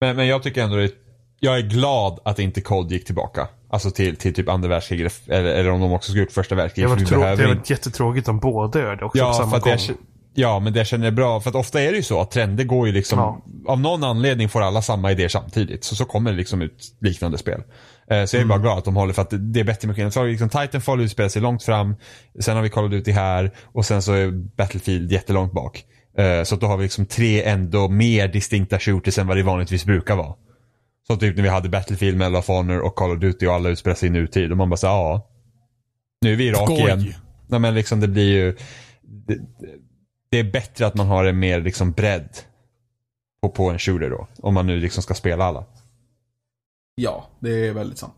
Men, 0.00 0.16
men 0.16 0.26
jag 0.26 0.42
tycker 0.42 0.62
ändå 0.62 0.76
det, 0.76 0.92
jag 1.40 1.58
är 1.58 1.62
glad 1.62 2.20
att 2.24 2.38
inte 2.38 2.60
COD 2.60 2.92
gick 2.92 3.06
tillbaka. 3.06 3.48
Alltså 3.74 3.90
till, 3.90 4.16
till 4.16 4.34
typ 4.34 4.48
andra 4.48 4.68
världskriget 4.68 5.20
eller, 5.28 5.50
eller 5.54 5.70
om 5.70 5.80
de 5.80 5.92
också 5.92 6.10
skulle 6.10 6.22
gjort 6.24 6.32
första 6.32 6.54
Det 6.54 6.60
världskriget. 6.62 6.90
varit, 6.90 7.08
behöver 7.10 7.24
det 7.36 7.42
har 7.42 7.48
inte- 7.48 7.58
varit 7.60 7.70
jättetråkigt 7.70 8.28
om 8.28 8.38
båda 8.38 8.78
gör 8.80 8.96
det 8.96 9.04
också 9.04 9.18
på 9.18 9.24
Ja, 9.24 9.32
samma 9.32 9.50
för 9.50 9.56
att 9.56 9.62
gång. 9.64 9.72
jag, 9.72 9.96
ja, 10.34 10.58
men 10.60 10.72
det 10.72 10.84
känner 10.84 11.06
är 11.06 11.10
bra. 11.10 11.40
För 11.40 11.50
att 11.50 11.56
ofta 11.56 11.80
är 11.82 11.90
det 11.90 11.96
ju 11.96 12.02
så 12.02 12.20
att 12.20 12.30
trender 12.30 12.64
går 12.64 12.86
ju 12.86 12.92
liksom, 12.92 13.18
Ja. 13.18 13.42
av 13.72 13.80
någon 13.80 14.04
anledning 14.04 14.48
får 14.48 14.62
alla 14.62 14.82
samma 14.82 15.12
idéer 15.12 15.28
samtidigt. 15.28 15.84
Så 15.84 15.94
så 15.96 16.04
kommer 16.04 16.30
det 16.30 16.36
liksom 16.36 16.62
ut 16.62 16.96
liknande 17.00 17.38
spel. 17.38 17.60
Eh, 18.10 18.24
Så 18.24 18.36
jag 18.36 18.42
är 18.42 18.46
bara 18.46 18.58
glad 18.58 18.78
att 18.78 18.84
de 18.84 18.96
håller 18.96 19.12
för 19.12 19.22
att 19.22 19.30
det- 19.30 19.38
det 19.52 19.60
är 19.60 19.64
bättre 19.64 19.88
med 19.88 20.12
Så 20.12 20.20
har 20.20 20.24
vi 20.24 20.30
liksom 20.30 20.48
Titanfall 20.48 21.00
utspelar 21.00 21.28
sig 21.28 21.42
långt 21.42 21.62
fram. 21.62 21.96
Sen 22.40 22.56
har 22.56 22.62
vi 22.62 22.68
Call 22.70 22.84
of 22.84 22.90
Duty 22.90 23.12
här 23.12 23.50
och 23.72 23.84
sen 23.86 24.02
så 24.02 24.12
är 24.12 24.30
Battlefield 24.56 25.12
jättelångt 25.12 25.52
bak. 25.52 25.82
Eh, 26.18 26.42
Så 26.44 26.54
att 26.54 26.60
då 26.60 26.66
har 26.66 26.76
vi 26.76 26.82
liksom 26.82 27.06
tre 27.06 27.42
ändå 27.44 27.88
mer 27.88 28.28
distinkta 28.28 28.78
shooters 28.78 29.18
än 29.18 29.26
vad 29.26 29.36
det 29.36 29.42
vanligtvis 29.42 29.84
brukar 29.84 30.16
vara. 30.16 30.34
Så 31.06 31.16
typ 31.16 31.36
när 31.36 31.42
vi 31.42 31.48
hade 31.48 31.68
Battlefield, 31.68 32.18
Medal 32.18 32.36
of 32.36 32.48
Honor 32.48 32.80
och 32.80 32.94
Call 32.94 33.10
of 33.10 33.18
Duty 33.18 33.46
och 33.46 33.54
alla 33.54 33.68
utspelar 33.68 33.94
sig 33.94 34.08
i 34.08 34.12
nutid. 34.12 34.50
Och 34.50 34.56
man 34.56 34.70
bara 34.70 34.76
säger 34.76 34.94
ja. 34.94 35.30
Nu 36.20 36.32
är 36.32 36.36
vi 36.36 36.44
i 36.44 36.48
Irak 36.48 36.62
Skoj. 36.62 36.78
igen. 36.78 37.14
Nej 37.46 37.60
men 37.60 37.74
liksom 37.74 38.00
det 38.00 38.08
blir 38.08 38.32
ju. 38.32 38.56
Det, 39.02 39.38
det 40.30 40.38
är 40.38 40.52
bättre 40.52 40.86
att 40.86 40.94
man 40.94 41.06
har 41.06 41.24
en 41.24 41.38
mer 41.38 41.60
liksom 41.60 41.92
bredd. 41.92 42.38
På, 43.42 43.48
på 43.48 43.70
en 43.70 43.78
shooter 43.78 44.10
då. 44.10 44.28
Om 44.38 44.54
man 44.54 44.66
nu 44.66 44.80
liksom 44.80 45.02
ska 45.02 45.14
spela 45.14 45.44
alla. 45.44 45.64
Ja, 46.94 47.28
det 47.40 47.68
är 47.68 47.72
väldigt 47.72 47.98
sant. 47.98 48.14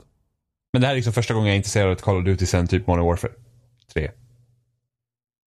Men 0.73 0.81
det 0.81 0.87
här 0.87 0.95
är 0.95 0.97
liksom 0.97 1.13
första 1.13 1.35
gången 1.35 1.47
jag 1.47 1.55
är 1.55 1.57
intresserad 1.57 1.87
av 1.87 1.93
ett 1.93 2.03
Call 2.03 2.17
of 2.17 2.25
Duty 2.25 2.47
sen 2.47 2.67
typ 2.67 2.87
Modern 2.87 3.05
Warfare 3.05 3.33
3. 3.95 4.11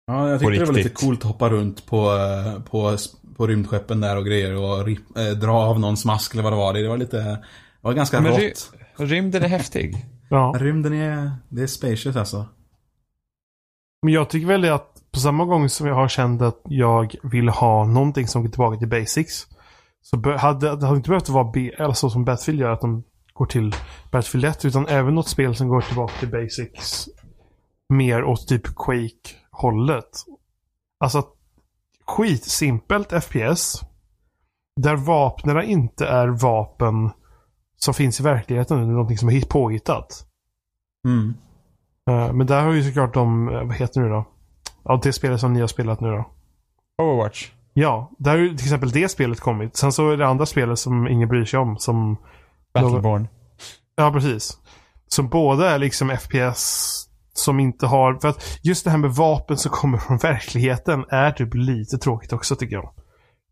Ja, 0.07 0.29
jag 0.29 0.39
tyckte 0.39 0.59
det 0.59 0.65
var 0.65 0.73
lite 0.73 0.89
coolt 0.89 1.19
att 1.19 1.25
hoppa 1.25 1.49
runt 1.49 1.85
på, 1.85 2.15
eh, 2.15 2.59
på, 2.63 2.97
på 3.37 3.47
rymdskeppen 3.47 4.01
där 4.01 4.17
och 4.17 4.25
grejer 4.25 4.55
och 4.55 4.85
rip, 4.85 5.17
eh, 5.17 5.25
dra 5.39 5.51
av 5.53 5.79
någons 5.79 6.05
mask 6.05 6.33
eller 6.33 6.43
vad 6.43 6.53
det 6.53 6.57
var. 6.57 6.73
Det 6.73 6.87
var 6.87 6.97
lite, 6.97 7.17
det 7.17 7.39
var 7.81 7.93
ganska 7.93 8.21
Men 8.21 8.31
rått. 8.31 8.39
ry- 8.39 9.05
rymden 9.05 9.43
är 9.43 9.47
häftig. 9.47 10.05
Ja. 10.29 10.53
Rymden 10.57 10.93
är, 10.93 11.31
det 11.49 11.61
är 11.63 11.67
spacious 11.67 12.15
alltså. 12.15 12.45
Men 14.01 14.13
jag 14.13 14.29
tycker 14.29 14.47
väl 14.47 14.65
att 14.71 14.93
på 15.11 15.19
samma 15.19 15.45
gång 15.45 15.69
som 15.69 15.87
jag 15.87 15.95
har 15.95 16.07
känt 16.07 16.41
att 16.41 16.61
jag 16.65 17.15
vill 17.23 17.49
ha 17.49 17.85
någonting 17.85 18.27
som 18.27 18.41
går 18.41 18.49
tillbaka 18.49 18.77
till 18.77 18.87
basics. 18.87 19.47
Så 20.01 20.37
hade 20.37 20.75
det 20.75 20.85
hade 20.85 20.97
inte 20.97 21.09
behövt 21.09 21.29
vara 21.29 21.51
B, 21.53 21.71
eller 21.77 21.93
så 21.93 22.09
som 22.09 22.25
Battlefield 22.25 22.59
gör, 22.59 22.71
att 22.71 22.81
de 22.81 23.03
går 23.33 23.45
till 23.45 23.75
Battlefield 24.11 24.45
1. 24.45 24.65
Utan 24.65 24.87
även 24.87 25.15
något 25.15 25.27
spel 25.27 25.55
som 25.55 25.67
går 25.67 25.81
tillbaka 25.81 26.13
till 26.19 26.29
basics. 26.29 27.09
Mer 27.89 28.23
åt 28.23 28.47
typ 28.47 28.63
Quake-hållet. 28.75 30.09
Alltså 30.99 31.17
att 31.19 31.33
skitsimpelt 32.07 33.23
FPS. 33.23 33.81
Där 34.81 34.95
vapnen 34.95 35.63
inte 35.63 36.07
är 36.07 36.27
vapen 36.27 37.09
som 37.77 37.93
finns 37.93 38.19
i 38.19 38.23
verkligheten. 38.23 38.77
Det 38.77 38.83
är 38.83 38.87
någonting 38.87 39.17
som 39.17 39.29
är 39.29 39.33
hit- 39.33 39.49
påhittat. 39.49 40.25
Mm. 41.07 41.33
Eh, 42.09 42.33
Men 42.33 42.47
där 42.47 42.61
har 42.63 42.71
ju 42.73 42.83
såklart 42.83 43.13
de, 43.13 43.49
eh, 43.49 43.63
vad 43.63 43.75
heter 43.75 44.01
det 44.01 44.07
nu 44.07 44.13
då? 44.13 44.25
Ja, 44.83 44.99
det 45.03 45.13
spelet 45.13 45.39
som 45.39 45.53
ni 45.53 45.59
har 45.59 45.67
spelat 45.67 46.01
nu 46.01 46.07
då. 46.07 46.25
Overwatch. 47.03 47.51
Ja, 47.73 48.11
där 48.19 48.31
har 48.31 48.37
ju 48.37 48.47
till 48.57 48.65
exempel 48.65 48.89
det 48.91 49.09
spelet 49.09 49.39
kommit. 49.39 49.75
Sen 49.77 49.91
så 49.91 50.09
är 50.09 50.17
det 50.17 50.27
andra 50.27 50.45
spelet 50.45 50.79
som 50.79 51.07
ingen 51.07 51.29
bryr 51.29 51.45
sig 51.45 51.59
om. 51.59 51.77
Som, 51.77 52.17
Battleborn. 52.73 53.27
ja, 53.95 54.11
precis. 54.11 54.57
Som 55.07 55.29
båda 55.29 55.69
är 55.71 55.79
liksom 55.79 56.09
FPS 56.09 57.06
som 57.39 57.59
inte 57.59 57.85
har... 57.85 58.19
För 58.19 58.27
att 58.27 58.59
just 58.63 58.83
det 58.83 58.89
här 58.91 58.97
med 58.97 59.11
vapen 59.11 59.57
som 59.57 59.71
kommer 59.71 59.97
från 59.97 60.17
verkligheten 60.17 61.05
är 61.09 61.31
typ 61.31 61.53
lite 61.53 61.97
tråkigt 61.97 62.33
också 62.33 62.55
tycker 62.55 62.75
jag. 62.75 62.93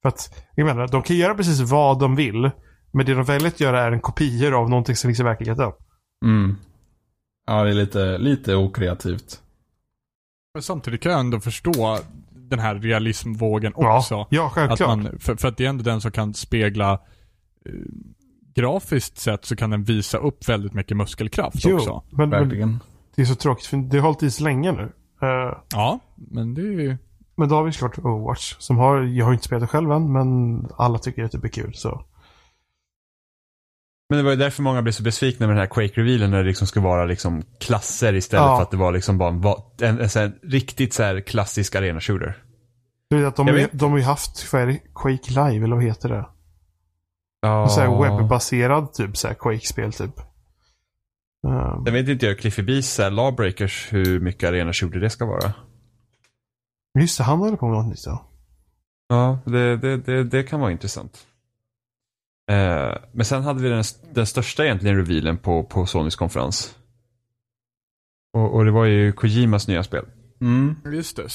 För 0.02 0.10
att, 0.10 0.45
jag 0.56 0.66
menar, 0.66 0.88
de 0.88 1.02
kan 1.03 1.16
göra 1.16 1.36
precis 1.36 1.60
vad 1.60 1.99
de 1.99 2.16
vill. 2.16 2.52
Men 2.94 3.06
det 3.06 3.14
de 3.14 3.24
väljer 3.24 3.48
att 3.48 3.60
göra 3.60 3.82
är 3.82 3.91
en 3.91 3.99
kopior 3.99 4.53
av 4.62 4.70
någonting 4.70 4.95
som 4.95 5.07
finns 5.07 5.20
i 5.20 5.24
verkligheten. 5.24 5.72
Mm. 6.26 6.56
Ja, 7.48 7.64
det 7.64 7.70
är 7.70 7.74
lite, 7.74 8.18
lite 8.18 8.56
okreativt. 8.56 9.41
Men 10.53 10.64
samtidigt 10.64 11.02
kan 11.02 11.12
jag 11.12 11.20
ändå 11.20 11.40
förstå 11.40 11.99
den 12.32 12.60
här 12.60 12.76
realismvågen 12.76 13.74
Ja, 13.78 13.98
också. 13.98 14.28
ja 14.30 14.45
Att 14.45 14.53
självklart. 14.53 14.98
man, 14.98 15.20
för, 15.20 15.36
för 15.36 15.48
att 15.48 15.57
det 15.57 15.66
är 15.66 15.70
ändå 15.70 15.84
den 15.84 16.02
som 16.02 16.12
kan 16.12 16.34
spegla 16.34 16.94
eh, 16.94 16.99
grafiskt 18.56 19.18
sett 19.18 19.45
så 19.45 19.56
kan 19.56 19.70
den 19.70 19.84
visa 19.84 20.18
upp 20.18 20.49
väldigt 20.49 20.74
mycket 20.74 20.98
muskelkraft 20.98 21.66
jo, 21.66 21.76
också. 21.76 22.03
men, 22.10 22.30
men 22.30 22.41
Verkligen. 22.41 22.80
Det 23.16 23.22
är 23.22 23.26
så 23.26 23.36
tråkigt 23.36 23.66
för 23.66 23.78
det 23.78 23.98
har 23.98 24.04
hållit 24.06 24.24
i 24.24 24.32
så 24.32 24.44
länge 24.44 24.72
nu. 24.72 24.92
Eh, 25.22 25.58
Ja, 25.72 26.00
men 26.16 26.54
det 26.54 26.62
är 26.62 26.82
ju... 26.82 26.98
Men 27.36 27.50
då 27.50 27.56
har 27.56 27.64
vi 27.64 27.72
såklart 27.72 27.98
Overwatch. 27.98 28.56
Som 28.60 28.78
har, 28.78 29.02
jag 29.02 29.26
har 29.26 29.34
inte 29.34 29.46
spelat 29.46 29.62
det 29.62 29.68
själv 29.68 29.92
än, 29.92 30.12
men 30.12 30.60
alla 30.78 31.00
tycker 31.00 31.24
att 31.24 31.32
det 31.32 31.38
blir 31.38 31.52
kul. 31.52 31.74
Så. 31.76 32.06
Men 34.10 34.18
det 34.18 34.24
var 34.24 34.32
ju 34.32 34.38
därför 34.38 34.64
många 34.64 34.82
blev 34.82 34.92
så 34.92 35.04
besvikna 35.04 35.48
med 35.48 35.56
den 35.56 35.60
här 35.62 35.68
Quake-revealen 35.74 36.32
när 36.32 36.38
det 36.38 36.44
liksom 36.44 36.68
skulle 36.68 36.86
vara 36.86 37.06
liksom 37.06 37.44
klasser 37.60 38.14
istället 38.14 38.46
Ja. 38.46 38.56
för 38.58 38.64
att 38.64 38.72
det 38.72 38.78
var 38.78 38.92
liksom 38.92 39.18
bara 39.18 39.30
en, 39.30 39.44
en, 39.82 40.00
en, 40.00 40.10
här 40.16 40.40
riktigt 40.44 40.94
så 40.94 41.04
här 41.04 41.22
klassisk 41.22 41.76
arena-shooter. 41.76 42.38
Du 43.10 43.18
vet 43.18 43.28
att 43.28 43.36
de, 43.36 43.46
vet. 43.46 43.70
de 43.74 43.92
har 43.92 43.98
ju 43.98 44.04
haft? 44.04 44.50
Quake 44.96 45.30
Live, 45.30 45.66
eller 45.66 45.76
vad 45.76 45.84
heter 45.84 46.10
det? 46.10 46.26
Ja. 47.42 47.82
En 47.82 48.18
webbaserad 48.18 48.94
typ, 48.94 49.18
så 49.18 49.28
här 49.28 49.36
Quake-spel 49.36 49.94
typ. 49.94 50.22
Um, 51.46 51.84
Jag 51.86 51.92
vet 51.92 52.08
inte 52.10 52.26
jag, 52.26 52.40
Cliffy 52.40 52.62
B's 52.62 53.10
Lawbreakers, 53.10 53.88
hur 53.94 54.20
mycket 54.20 54.50
arena-shooter 54.50 55.00
det 55.00 55.10
ska 55.10 55.26
vara. 55.26 55.54
just 57.00 57.18
det, 57.18 57.24
han 57.24 57.40
håller 57.40 57.58
på 57.58 57.68
med 57.68 57.78
något 57.78 57.88
nytt 57.88 58.06
ja. 58.06 58.26
Ja, 59.08 59.40
det, 59.46 59.78
det, 59.78 59.98
det, 59.98 60.24
det 60.24 60.44
kan 60.44 60.60
vara 60.60 60.72
intressant. 60.72 61.28
Eh, 62.52 62.94
men 63.12 63.26
sen 63.26 63.44
hade 63.44 63.62
vi 63.62 63.70
den, 63.70 63.84
den 64.14 64.26
största 64.26 64.66
egentligen 64.66 64.96
revealen 64.98 65.38
på, 65.38 65.64
på 65.64 65.86
Sonys 65.86 66.16
konferens. 66.16 66.76
Och, 68.34 68.56
och 68.56 68.66
det 68.66 68.72
var 68.72 68.86
ju 68.86 69.12
Kojimas 69.12 69.68
nya 69.68 69.84
spel. 69.84 70.06
Mm. 70.42 70.76
Just 70.94 71.18
det. 71.18 71.28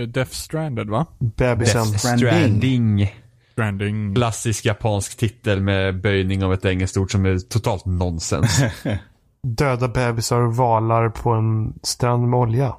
Eh, 0.00 0.08
Death 0.08 0.30
Stranded 0.30 0.88
va? 0.88 1.06
Bebisen. 1.18 1.84
Death 1.84 1.96
Stranding. 1.98 2.28
Stranding. 2.28 3.14
Stranding. 3.52 4.14
Klassisk 4.14 4.64
japansk 4.64 5.16
titel 5.16 5.60
med 5.60 6.00
böjning 6.00 6.44
av 6.44 6.52
ett 6.52 6.64
engelskt 6.64 6.96
ord 6.96 7.12
som 7.12 7.26
är 7.26 7.38
totalt 7.38 7.86
nonsens. 7.86 8.60
Döda 9.42 9.88
bebisar 9.88 10.40
och 10.40 10.56
valar 10.56 11.08
på 11.08 11.30
en 11.30 11.74
strand 11.82 12.28
med 12.28 12.38
olja. 12.40 12.74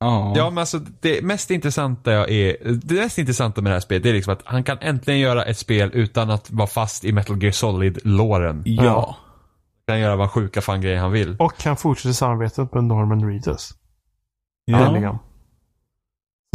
Ja. 0.00 0.32
Ja 0.36 0.50
men 0.50 0.58
alltså 0.58 0.78
det 0.78 1.22
mest 1.22 1.50
intressanta 1.50 2.12
jag 2.12 2.30
är, 2.30 2.56
det 2.74 2.94
mest 2.94 3.18
intressanta 3.18 3.60
med 3.62 3.70
det 3.70 3.74
här 3.74 3.80
spelet 3.80 4.02
det 4.02 4.08
är 4.08 4.14
liksom 4.14 4.32
att 4.32 4.42
han 4.44 4.64
kan 4.64 4.78
äntligen 4.80 5.20
göra 5.20 5.44
ett 5.44 5.58
spel 5.58 5.90
utan 5.94 6.30
att 6.30 6.50
vara 6.50 6.66
fast 6.66 7.04
i 7.04 7.12
Metal 7.12 7.42
Gear 7.42 7.52
Solid-låren. 7.52 8.62
Ja. 8.64 9.16
Kan 9.86 10.00
göra 10.00 10.16
vad 10.16 10.30
sjuka 10.30 10.60
fan 10.60 10.80
grejer 10.80 10.98
han 10.98 11.12
vill. 11.12 11.36
Och 11.38 11.64
han 11.64 11.76
fortsätter 11.76 12.12
samarbetet 12.12 12.74
med 12.74 12.84
Norman 12.84 13.28
Reedus. 13.28 13.70
Ja. 14.64 14.78
Nämligen. 14.78 15.18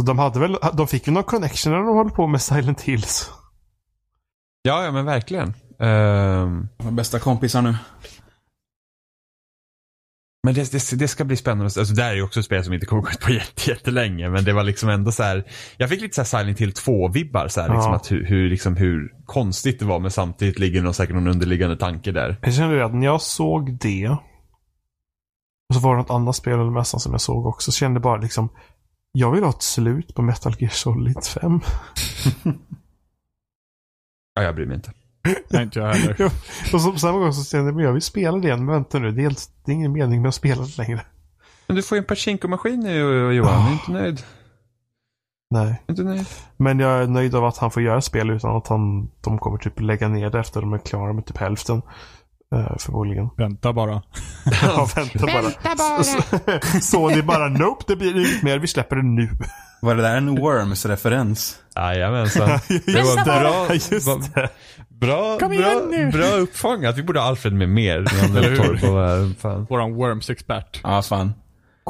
Så 0.00 0.06
de 0.06 0.18
hade 0.18 0.40
väl, 0.40 0.58
de 0.72 0.86
fick 0.86 1.06
ju 1.06 1.12
någon 1.12 1.22
connection 1.24 1.72
när 1.72 1.78
de 1.78 1.96
höll 1.96 2.10
på 2.10 2.26
med 2.26 2.42
Silent 2.42 2.80
Hills. 2.80 3.30
Ja, 4.62 4.84
ja 4.84 4.92
men 4.92 5.04
verkligen. 5.04 5.54
Ehm, 5.80 6.68
De 6.78 6.96
bästa 6.96 7.18
kompisar 7.18 7.62
nu. 7.62 7.76
Men 10.46 10.54
det, 10.54 10.72
det, 10.72 10.98
det 10.98 11.08
ska 11.08 11.24
bli 11.24 11.36
spännande. 11.36 11.64
Alltså, 11.64 11.94
det 11.94 12.02
här 12.02 12.10
är 12.10 12.14
ju 12.14 12.22
också 12.22 12.40
ett 12.40 12.46
spel 12.46 12.64
som 12.64 12.72
inte 12.74 12.86
kommer 12.86 13.02
gå 13.02 13.08
ut 13.10 13.20
på 13.20 13.30
jätte, 13.32 13.70
jättelänge. 13.70 14.30
Men 14.30 14.44
det 14.44 14.52
var 14.52 14.64
liksom 14.64 14.88
ändå 14.88 15.12
så 15.12 15.22
här. 15.22 15.44
Jag 15.76 15.88
fick 15.88 16.00
lite 16.00 16.14
så 16.14 16.20
här 16.36 16.42
Silent 16.42 16.60
Hill 16.60 16.72
2-vibbar. 16.72 17.48
Så 17.48 17.60
här, 17.60 17.68
liksom, 17.68 17.90
Ja. 17.92 17.96
att 17.96 18.10
hur, 18.12 18.24
hur, 18.24 18.50
liksom, 18.50 18.76
hur 18.76 19.14
konstigt 19.24 19.78
det 19.78 19.84
var. 19.84 19.98
Men 19.98 20.10
samtidigt 20.10 20.58
ligger 20.58 20.82
det 20.82 20.94
säkert 20.94 21.14
någon 21.14 21.28
underliggande 21.28 21.76
tanke 21.76 22.12
där. 22.12 22.36
Jag 22.42 22.54
kände 22.54 22.84
att 22.84 22.94
när 22.94 23.06
jag 23.06 23.20
såg 23.22 23.78
det. 23.80 24.08
Och 25.68 25.74
så 25.74 25.80
var 25.80 25.90
det 25.96 25.98
något 26.02 26.10
annat 26.10 26.36
spel 26.36 26.52
eller 26.52 26.70
mässan 26.70 27.00
som 27.00 27.12
jag 27.12 27.20
såg 27.20 27.46
också. 27.46 27.72
Så 27.72 27.78
kände 27.78 28.00
bara 28.00 28.16
liksom. 28.16 28.48
Jag 29.12 29.32
vill 29.32 29.42
ha 29.42 29.50
ett 29.50 29.62
slut 29.62 30.14
på 30.14 30.22
Metal 30.22 30.54
Gear 30.58 30.70
Solid 30.70 31.24
5. 31.24 31.60
Ja, 34.38 34.42
jag 34.42 34.54
bryr 34.54 34.66
mig 34.66 34.76
inte. 34.76 34.92
Nej, 35.48 35.62
inte 35.62 35.78
jag 35.78 35.92
heller. 35.94 36.16
Ja, 36.18 36.30
och 36.72 36.80
så, 36.80 36.96
samma 36.96 37.18
gång 37.18 37.32
så 37.32 37.44
kände 37.44 37.70
jag 37.70 37.88
jag 37.88 37.92
vill 37.92 38.02
spela 38.02 38.38
det 38.38 38.46
igen. 38.48 38.64
Men 38.64 38.74
vänta 38.74 38.98
nu, 38.98 39.12
det 39.12 39.20
är, 39.20 39.22
helt, 39.22 39.50
det 39.64 39.72
är 39.72 39.74
ingen 39.74 39.92
mening 39.92 40.22
med 40.22 40.28
att 40.28 40.34
spela 40.34 40.62
det 40.62 40.78
längre. 40.78 41.00
Men 41.66 41.76
du 41.76 41.82
får 41.82 41.96
ju 41.96 42.00
en 42.00 42.06
Pachinko-maskin 42.06 42.76
nu 42.76 43.32
Johan. 43.32 43.62
Du 43.64 43.68
är 43.68 43.72
inte 43.72 43.92
nöjd? 43.92 44.22
Nej. 45.50 45.82
Inte 45.88 46.02
nöjd? 46.02 46.26
Men 46.56 46.78
jag 46.78 47.02
är 47.02 47.06
nöjd 47.06 47.34
av 47.34 47.44
att 47.44 47.58
han 47.58 47.70
får 47.70 47.82
göra 47.82 48.00
spel 48.00 48.30
utan 48.30 48.56
att 48.56 48.68
han, 48.68 49.10
de 49.20 49.38
kommer 49.38 49.58
typ 49.58 49.80
lägga 49.80 50.08
ner 50.08 50.30
det 50.30 50.38
efter 50.38 50.60
de 50.60 50.72
är 50.72 50.78
klara 50.78 51.12
med 51.12 51.26
typ 51.26 51.38
hälften. 51.38 51.82
Uh, 52.54 52.76
förmodligen. 52.78 53.28
Vänta 53.36 53.72
bara. 53.72 54.02
Ja, 54.62 54.88
vänta 54.96 55.26
bara. 55.26 55.76
bara. 55.76 56.60
Sony 56.80 57.22
bara, 57.22 57.48
nope, 57.48 57.84
det 57.86 57.96
blir 57.96 58.16
inget 58.16 58.42
mer. 58.42 58.58
Vi 58.58 58.66
släpper 58.66 58.96
det 58.96 59.02
nu. 59.02 59.28
Var 59.82 59.94
det 59.94 60.02
där 60.02 60.16
en 60.16 60.38
Worms-referens? 60.38 61.56
Jajamensan. 61.76 62.48
Det 62.68 63.02
var 63.02 63.24
bra, 63.24 63.74
Just 63.74 64.06
va- 64.06 64.20
det. 64.34 64.48
bra, 64.88 65.38
Kom 65.38 65.52
igen 65.52 65.62
bra, 65.62 65.98
nu. 65.98 66.10
bra 66.10 66.26
uppfångat. 66.36 66.96
Vi 66.98 67.02
borde 67.02 67.20
ha 67.20 67.26
Alfred 67.26 67.52
med 67.52 67.68
mer. 67.68 67.98
Vad 68.92 69.36
fan. 69.36 69.66
Våran 69.70 69.94
Worms-expert. 69.94 70.80
Ja, 70.82 71.02
fan. 71.02 71.32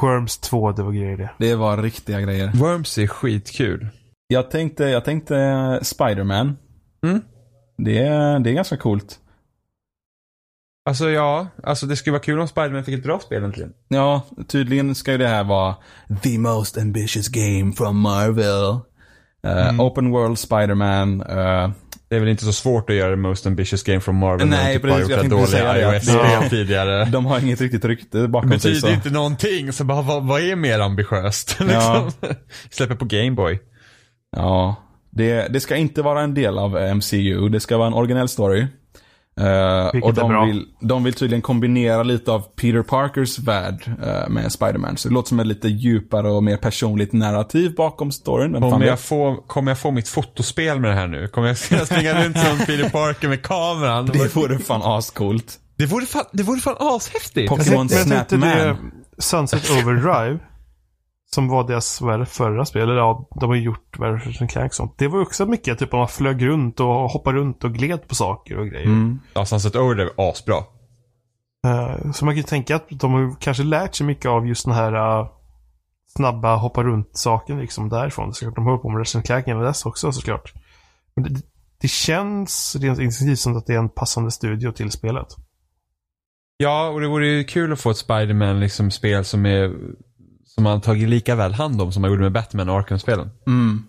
Worms 0.00 0.38
2, 0.38 0.72
det 0.72 0.82
var 0.82 0.92
grejer 0.92 1.16
det. 1.16 1.30
Det 1.38 1.54
var 1.54 1.76
riktiga 1.82 2.20
grejer. 2.20 2.50
Worms 2.54 2.98
är 2.98 3.06
skitkul. 3.06 3.88
Jag 4.28 4.50
tänkte, 4.50 4.84
jag 4.84 5.04
tänkte 5.04 5.34
Spider-Man. 5.82 6.56
Mm. 7.04 7.20
Det, 7.78 7.98
är, 7.98 8.38
det 8.38 8.50
är 8.50 8.54
ganska 8.54 8.76
coolt. 8.76 9.18
Alltså 10.88 11.10
ja, 11.10 11.46
alltså 11.62 11.86
det 11.86 11.96
skulle 11.96 12.12
vara 12.12 12.22
kul 12.22 12.40
om 12.40 12.48
Spiderman 12.48 12.84
fick 12.84 12.94
ett 12.98 13.02
bra 13.04 13.18
spel 13.20 13.44
äntligen. 13.44 13.72
Ja, 13.88 14.22
tydligen 14.48 14.94
ska 14.94 15.12
ju 15.12 15.18
det 15.18 15.28
här 15.28 15.44
vara 15.44 15.74
the 16.22 16.38
most 16.38 16.78
ambitious 16.78 17.28
game 17.28 17.72
from 17.72 18.00
Marvel. 18.00 18.78
Uh, 19.46 19.80
Open 19.80 20.10
World 20.10 20.38
Spider-Man. 20.38 21.22
Uh, 21.22 21.70
Det 22.08 22.16
är 22.16 22.20
väl 22.20 22.28
inte 22.28 22.44
så 22.44 22.52
svårt 22.52 22.90
att 22.90 22.96
göra 22.96 23.10
the 23.10 23.16
most 23.16 23.46
ambitious 23.46 23.82
game 23.82 24.00
from 24.00 24.16
Marvel 24.16 24.48
Nej, 24.48 24.74
typ 24.74 24.82
precis, 24.82 25.08
jag 25.08 25.20
tänkte 25.20 25.46
säga 25.46 25.72
dåliga 25.72 25.90
det, 25.90 26.00
Ja. 26.42 26.48
tidigare. 26.50 27.04
de 27.12 27.26
har 27.26 27.40
inget 27.40 27.60
riktigt 27.60 27.84
rykte 27.84 28.28
bakom 28.28 28.50
Det 28.50 28.58
sig. 28.58 28.70
betyder 28.70 28.88
Så. 28.88 28.94
inte 28.94 29.10
någonting, 29.10 29.72
så 29.72 29.84
bara 29.84 30.02
vad, 30.02 30.26
vad 30.26 30.40
är 30.40 30.56
mer 30.56 30.80
ambitiöst? 30.80 31.56
Ja. 31.70 32.04
liksom. 32.04 32.34
Släpper 32.70 32.94
på 32.94 33.04
Gameboy. 33.04 33.58
Ja, 34.36 34.76
det, 35.10 35.46
det 35.52 35.60
ska 35.60 35.76
inte 35.76 36.02
vara 36.02 36.20
en 36.22 36.34
del 36.34 36.58
av 36.58 36.96
MCU. 36.96 37.48
Det 37.48 37.60
ska 37.60 37.76
vara 37.76 37.86
en 37.86 37.94
originell 37.94 38.28
story. 38.28 38.66
Vilket 39.92 40.04
och 40.04 40.14
de 40.14 40.46
vill, 40.46 40.64
de 40.80 41.04
vill 41.04 41.14
tydligen 41.14 41.42
kombinera 41.42 42.02
lite 42.02 42.32
av 42.32 42.40
Peter 42.40 42.82
Parkers 42.82 43.38
värld 43.38 43.90
eh, 44.02 44.28
med 44.28 44.52
Spider-Man. 44.52 44.96
Så 44.96 45.08
det 45.08 45.14
låter 45.14 45.28
som 45.28 45.40
ett 45.40 45.46
lite 45.46 45.68
djupare 45.68 46.30
och 46.30 46.44
mer 46.44 46.56
personligt 46.56 47.12
narrativ 47.12 47.74
bakom 47.74 48.12
storyn. 48.12 48.52
Vem 48.52 48.62
Kommer 48.62 48.86
jag, 48.86 49.00
få, 49.00 49.36
kommer 49.46 49.70
jag 49.70 49.78
få 49.78 49.90
mitt 49.90 50.08
fotospel 50.08 50.80
med 50.80 50.90
det 50.90 50.96
här 50.96 51.06
nu? 51.06 51.28
Kommer 51.28 51.48
jag 51.48 51.56
springa 51.86 52.24
runt 52.24 52.38
som 52.38 52.58
Peter 52.58 52.90
Parker 52.90 53.28
med 53.28 53.42
kameran? 53.42 54.06
Det 54.06 54.36
vore 54.36 54.58
fan 54.58 54.82
ascoolt. 54.84 55.58
Det 55.76 55.86
vore 55.86 56.06
fan, 56.06 56.24
det 56.32 56.42
vore 56.42 56.60
fan 56.60 56.76
ashäftigt. 56.78 57.48
Pokémon 57.48 57.88
Snapman. 57.88 58.92
Sunset 59.18 59.70
Overdrive. 59.70 60.38
Som 61.34 61.48
var 61.48 61.64
deras 61.64 62.00
vad 62.00 62.28
förra 62.28 62.64
spel. 62.64 62.82
Eller 62.82 62.96
ja, 62.96 63.28
de 63.40 63.50
har 63.50 63.56
gjort 63.56 63.98
Version 63.98 64.48
Clank 64.48 64.74
sånt. 64.74 64.94
Det 64.98 65.08
var 65.08 65.20
också 65.20 65.46
mycket 65.46 65.78
typ 65.78 65.92
man 65.92 66.08
flög 66.08 66.46
runt 66.46 66.80
och 66.80 66.86
hoppade 66.86 67.38
runt 67.38 67.64
och 67.64 67.74
gled 67.74 68.08
på 68.08 68.14
saker 68.14 68.58
och 68.58 68.66
grejer. 68.66 68.86
Mm. 68.86 69.20
Ja, 69.34 69.44
Sunset 69.44 69.76
Overdrive 69.76 70.10
är 70.16 70.30
asbra. 70.30 70.56
Eh, 71.66 72.12
så 72.12 72.24
man 72.24 72.34
kan 72.34 72.36
ju 72.36 72.42
tänka 72.42 72.76
att 72.76 72.86
de 72.90 73.12
har 73.12 73.36
kanske 73.40 73.62
lärt 73.62 73.94
sig 73.94 74.06
mycket 74.06 74.26
av 74.26 74.46
just 74.46 74.64
den 74.64 74.74
här 74.74 74.92
eh, 74.92 75.28
snabba 76.16 76.56
hoppa 76.56 76.82
runt-saken 76.82 77.58
liksom 77.60 77.88
därifrån. 77.88 78.34
Så 78.34 78.50
de 78.50 78.64
håller 78.64 78.78
på 78.78 78.88
med 78.88 78.98
Resident 78.98 79.26
Clank 79.26 79.46
innan 79.46 79.62
dess 79.62 79.86
också 79.86 80.12
såklart. 80.12 80.52
Men 81.16 81.24
det, 81.24 81.40
det 81.80 81.88
känns 81.88 82.76
rent 82.80 83.00
instinktivt 83.00 83.38
som 83.38 83.56
att 83.56 83.66
det 83.66 83.74
är 83.74 83.78
en 83.78 83.88
passande 83.88 84.30
studio 84.30 84.72
till 84.72 84.90
spelet. 84.90 85.26
Ja, 86.56 86.88
och 86.88 87.00
det 87.00 87.08
vore 87.08 87.26
ju 87.26 87.44
kul 87.44 87.72
att 87.72 87.80
få 87.80 87.90
ett 87.90 87.96
Spider-Man 87.96 88.60
liksom 88.60 88.90
spel 88.90 89.24
som 89.24 89.46
är 89.46 89.74
som 90.56 90.64
man 90.64 90.80
tagit 90.80 91.08
lika 91.08 91.34
väl 91.34 91.54
hand 91.54 91.82
om 91.82 91.92
som 91.92 92.02
man 92.02 92.10
gjorde 92.10 92.22
med 92.22 92.32
Batman 92.32 92.68
och 92.68 92.76
Arkham-spelen. 92.76 93.30
Mm. 93.46 93.84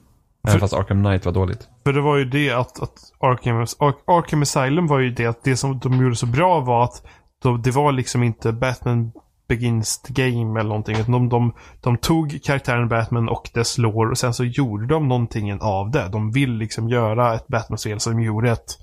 Även 0.47 0.59
fast 0.59 0.73
Arkham 0.73 1.03
Knight 1.03 1.25
var 1.25 1.33
dåligt. 1.33 1.67
För 1.83 1.93
det 1.93 2.01
var 2.01 2.17
ju 2.17 2.25
det 2.25 2.51
att, 2.51 2.81
att 2.81 2.93
Arkham, 3.19 3.55
Ar- 3.57 4.17
Arkham 4.17 4.41
Asylum 4.41 4.87
var 4.87 4.99
ju 4.99 5.09
det 5.09 5.25
att 5.25 5.43
det 5.43 5.57
som 5.57 5.79
de 5.79 6.01
gjorde 6.01 6.15
så 6.15 6.25
bra 6.25 6.59
var 6.59 6.83
att 6.83 7.07
de, 7.43 7.61
det 7.61 7.71
var 7.71 7.91
liksom 7.91 8.23
inte 8.23 8.51
Batman 8.51 9.11
Begins 9.47 10.01
the 10.01 10.13
Game 10.13 10.59
eller 10.59 10.69
någonting. 10.69 10.95
De, 11.07 11.29
de, 11.29 11.53
de 11.81 11.97
tog 11.97 12.39
karaktären 12.43 12.89
Batman 12.89 13.29
och 13.29 13.49
dess 13.53 13.77
lore 13.77 14.09
och 14.09 14.17
sen 14.17 14.33
så 14.33 14.43
gjorde 14.43 14.87
de 14.87 15.07
någonting 15.07 15.61
av 15.61 15.91
det. 15.91 16.09
De 16.11 16.31
vill 16.31 16.53
liksom 16.53 16.89
göra 16.89 17.35
ett 17.35 17.47
Batman-spel 17.47 17.99
som 17.99 18.21
gjorde 18.21 18.51
ett... 18.51 18.77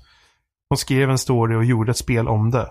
De 0.69 0.77
skrev 0.77 1.09
en 1.09 1.17
story 1.17 1.55
och 1.55 1.65
gjorde 1.65 1.91
ett 1.91 1.97
spel 1.97 2.27
om 2.27 2.51
det. 2.51 2.69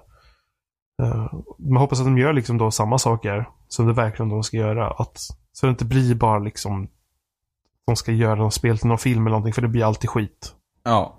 Uh, 1.02 1.34
man 1.58 1.76
hoppas 1.76 1.98
att 2.00 2.06
de 2.06 2.18
gör 2.18 2.32
liksom 2.32 2.58
då 2.58 2.70
samma 2.70 2.98
saker 2.98 3.48
som 3.68 3.86
det 3.86 3.92
verkligen 3.92 4.28
de 4.28 4.42
ska 4.42 4.56
göra. 4.56 4.90
Att, 4.90 5.18
så 5.52 5.66
det 5.66 5.70
inte 5.70 5.84
blir 5.84 6.14
bara 6.14 6.38
liksom 6.38 6.88
de 7.86 7.96
ska 7.96 8.12
göra 8.12 8.34
något 8.34 8.54
spel 8.54 8.78
till 8.78 8.88
någon 8.88 8.98
film 8.98 9.20
eller 9.26 9.30
någonting 9.30 9.52
för 9.52 9.62
det 9.62 9.68
blir 9.68 9.84
alltid 9.84 10.10
skit. 10.10 10.54
Ja. 10.82 11.16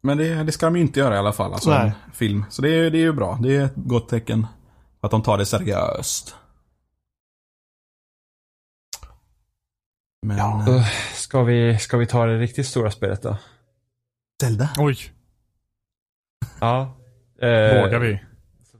Men 0.00 0.18
det, 0.18 0.42
det 0.44 0.52
ska 0.52 0.66
de 0.66 0.76
ju 0.76 0.82
inte 0.82 1.00
göra 1.00 1.14
i 1.14 1.18
alla 1.18 1.32
fall. 1.32 1.52
Alltså 1.52 1.70
Nej. 1.70 1.92
en 2.06 2.12
film. 2.12 2.44
Så 2.50 2.62
det, 2.62 2.68
är- 2.68 2.90
det 2.90 2.98
är 2.98 3.02
ju 3.02 3.12
bra. 3.12 3.38
Det 3.42 3.56
är 3.56 3.64
ett 3.64 3.72
gott 3.76 4.08
tecken. 4.08 4.46
Att 5.00 5.10
de 5.10 5.22
tar 5.22 5.38
det 5.38 5.46
seriöst. 5.46 6.36
Men... 10.26 10.36
Ja. 10.38 10.64
eh, 10.76 10.86
Ska 11.14 11.42
vi, 11.42 11.78
ska 11.78 11.96
vi 11.96 12.06
ta 12.06 12.26
det 12.26 12.38
riktigt 12.38 12.66
stora 12.66 12.90
spelet 12.90 13.22
då? 13.22 13.36
Zelda? 14.42 14.70
Oj, 14.78 14.96
Ja. 16.60 16.80
Eh, 17.42 17.82
vågar 17.82 17.98
vi? 17.98 18.20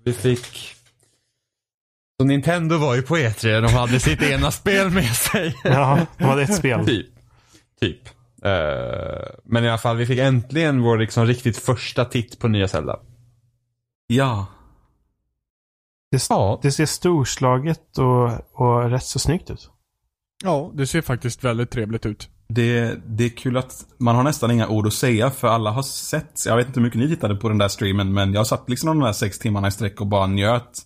Vi 0.05 0.13
fick... 0.13 0.75
Så 2.21 2.27
Nintendo 2.27 2.79
var 2.79 2.95
ju 2.95 3.03
på 3.03 3.17
E3, 3.17 3.61
de 3.61 3.73
hade 3.75 4.01
sitt 4.01 4.23
ena 4.23 4.51
spel 4.51 4.91
med 4.91 5.17
sig. 5.17 5.55
Ja, 5.65 6.07
de 6.19 6.25
hade 6.25 6.43
ett 6.43 6.57
spel. 6.57 6.87
Typ. 6.87 7.07
Typ. 7.81 8.09
Eh, 8.45 9.29
men 9.45 9.65
i 9.65 9.69
alla 9.69 9.79
fall, 9.79 9.97
vi 9.97 10.07
fick 10.07 10.19
äntligen 10.19 10.83
vår 10.83 10.99
liksom 10.99 11.27
riktigt 11.27 11.57
första 11.57 12.05
titt 12.05 12.39
på 12.39 12.49
nya 12.49 12.69
Zelda. 12.69 13.01
Ja. 14.07 14.47
Det, 16.11 16.27
Ja. 16.29 16.59
det 16.63 16.73
ser 16.73 16.87
storslaget 16.87 17.99
och, 17.99 18.31
och 18.61 18.91
rätt 18.91 19.05
så 19.05 19.19
snyggt 19.19 19.51
ut. 19.51 19.71
Ja, 20.45 20.71
det 20.75 20.87
ser 20.87 21.01
faktiskt 21.03 21.45
väldigt 21.45 21.71
trevligt 21.71 22.07
ut. 22.07 22.29
Det, 22.55 23.01
det 23.07 23.25
är 23.25 23.29
kul 23.29 23.57
att 23.57 23.85
man 23.99 24.17
har 24.17 24.23
nästan 24.23 24.51
inga 24.51 24.69
ord 24.69 24.87
att 24.87 24.93
säga 24.93 25.31
för 25.31 25.49
alla 25.49 25.71
har 25.71 25.83
sett, 25.83 26.47
jag 26.47 26.57
vet 26.57 26.67
inte 26.67 26.81
hur 26.81 26.85
mycket 26.85 27.01
ni 27.01 27.09
tittade 27.09 27.37
på 27.37 27.49
den 27.49 27.59
där 27.59 27.69
streamen 27.69 28.13
men 28.13 28.33
jag 28.33 28.47
satt 28.47 28.71
liksom 28.71 28.87
de 28.87 29.01
där 29.01 29.13
sex 29.13 29.39
timmarna 29.39 29.69
i 29.69 29.71
sträck 29.71 30.01
och 30.01 30.07
bara 30.07 30.27
njöt. 30.27 30.79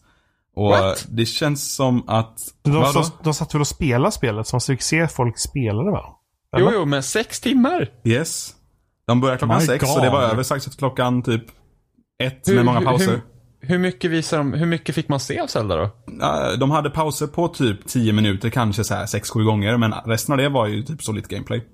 Och 0.57 0.70
What? 0.70 1.07
det 1.09 1.27
känns 1.27 1.74
som 1.74 2.09
att... 2.09 2.39
De, 2.62 2.73
de, 2.73 3.05
de 3.23 3.35
satt 3.35 3.55
väl 3.55 3.61
och 3.61 3.66
spelade 3.66 4.12
spelet 4.12 4.47
så 4.47 4.57
man 4.57 4.61
fick 4.61 4.82
se 4.82 5.09
folk 5.09 5.39
spela 5.39 5.82
det 5.82 5.90
va? 5.90 6.05
Jo, 6.57 6.69
Eller? 6.69 6.78
jo, 6.78 6.85
men 6.85 7.03
sex 7.03 7.40
timmar? 7.40 7.90
Yes. 8.05 8.55
De 9.07 9.20
började 9.20 9.39
klockan 9.39 9.59
My 9.59 9.66
sex 9.66 9.85
God. 9.85 9.90
så 9.95 10.01
det 10.01 10.11
var 10.11 10.23
över 10.23 10.43
strax 10.43 10.66
efter 10.66 10.78
klockan 10.78 11.23
typ 11.23 11.45
ett 12.23 12.47
med 12.49 12.65
många 12.65 12.81
pauser. 12.81 13.07
Hur, 13.07 13.12
hur, 13.12 13.23
mycket 13.78 14.10
visar 14.10 14.39
de, 14.39 14.52
hur 14.52 14.66
mycket 14.66 14.94
fick 14.94 15.09
man 15.09 15.20
se 15.20 15.40
av 15.40 15.47
Zelda 15.47 15.76
då? 15.76 15.90
Ja, 16.20 16.56
De 16.56 16.70
hade 16.70 16.90
pauser 16.90 17.26
på 17.26 17.48
typ 17.48 17.86
10 17.86 18.12
minuter, 18.12 18.51
kanske 18.51 18.85
så 18.85 18.94
här 18.94 19.06
6-7 19.06 19.44
gånger, 19.44 19.76
men 19.76 19.94
resten 20.06 20.32
av 20.32 20.39
det 20.39 20.48
var 20.48 20.66
ju 20.66 20.82
typ 20.82 21.02
så 21.02 21.12
lite 21.12 21.35
gameplay. 21.35 21.64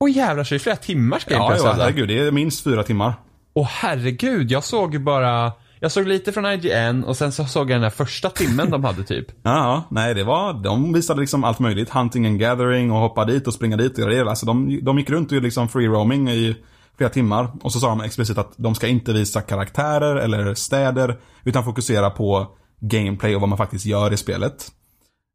Åh 0.00 0.10
jävlar, 0.16 0.44
så 0.44 0.54
det 0.54 0.56
är 0.56 0.58
flera 0.58 0.76
timmars 0.76 1.26
Ja, 1.28 1.36
gameplay 1.38 1.58
ja, 1.58 1.62
Zelda? 1.70 1.84
herregud, 1.84 2.08
det 2.08 2.18
är 2.18 2.30
minst 2.30 2.64
fyra 2.64 2.82
timmar. 2.82 3.14
Åh 3.54 3.68
herregud, 3.70 4.50
jag 4.50 4.64
såg 4.64 4.92
ju 4.92 4.98
bara... 4.98 5.52
Jag 5.80 5.92
såg 5.92 6.06
lite 6.06 6.32
från 6.32 6.46
IGN 6.46 7.04
och 7.04 7.16
sen 7.16 7.32
så 7.32 7.44
såg 7.44 7.70
jag 7.70 7.74
den 7.74 7.82
där 7.82 7.90
första 7.90 8.30
timmen 8.30 8.70
de 8.70 8.84
hade 8.84 9.04
typ. 9.04 9.26
Ja, 9.42 9.82
nej 9.90 10.14
det 10.14 10.24
var, 10.24 10.52
de 10.64 10.92
visade 10.92 11.20
liksom 11.20 11.44
allt 11.44 11.58
möjligt. 11.58 11.90
Hunting 11.90 12.26
and 12.26 12.40
gathering 12.40 12.90
och 12.92 12.98
hoppa 12.98 13.24
dit 13.24 13.46
och 13.46 13.54
springa 13.54 13.76
dit 13.76 13.98
och 13.98 14.04
grejer. 14.04 14.24
Alltså 14.26 14.46
de, 14.46 14.80
de 14.84 14.98
gick 14.98 15.10
runt 15.10 15.28
och 15.28 15.34
gjorde 15.34 15.44
liksom 15.44 15.68
free 15.68 15.86
roaming 15.88 16.28
i 16.30 16.56
flera 16.96 17.10
timmar. 17.10 17.52
Och 17.62 17.72
så 17.72 17.80
sa 17.80 17.88
de 17.88 18.00
explicit 18.00 18.38
att 18.38 18.52
de 18.56 18.74
ska 18.74 18.86
inte 18.88 19.12
visa 19.12 19.40
karaktärer 19.40 20.16
eller 20.16 20.54
städer, 20.54 21.20
utan 21.44 21.64
fokusera 21.64 22.10
på 22.10 22.46
gameplay 22.80 23.34
och 23.34 23.40
vad 23.40 23.48
man 23.48 23.58
faktiskt 23.58 23.86
gör 23.86 24.12
i 24.12 24.16
spelet. 24.16 24.72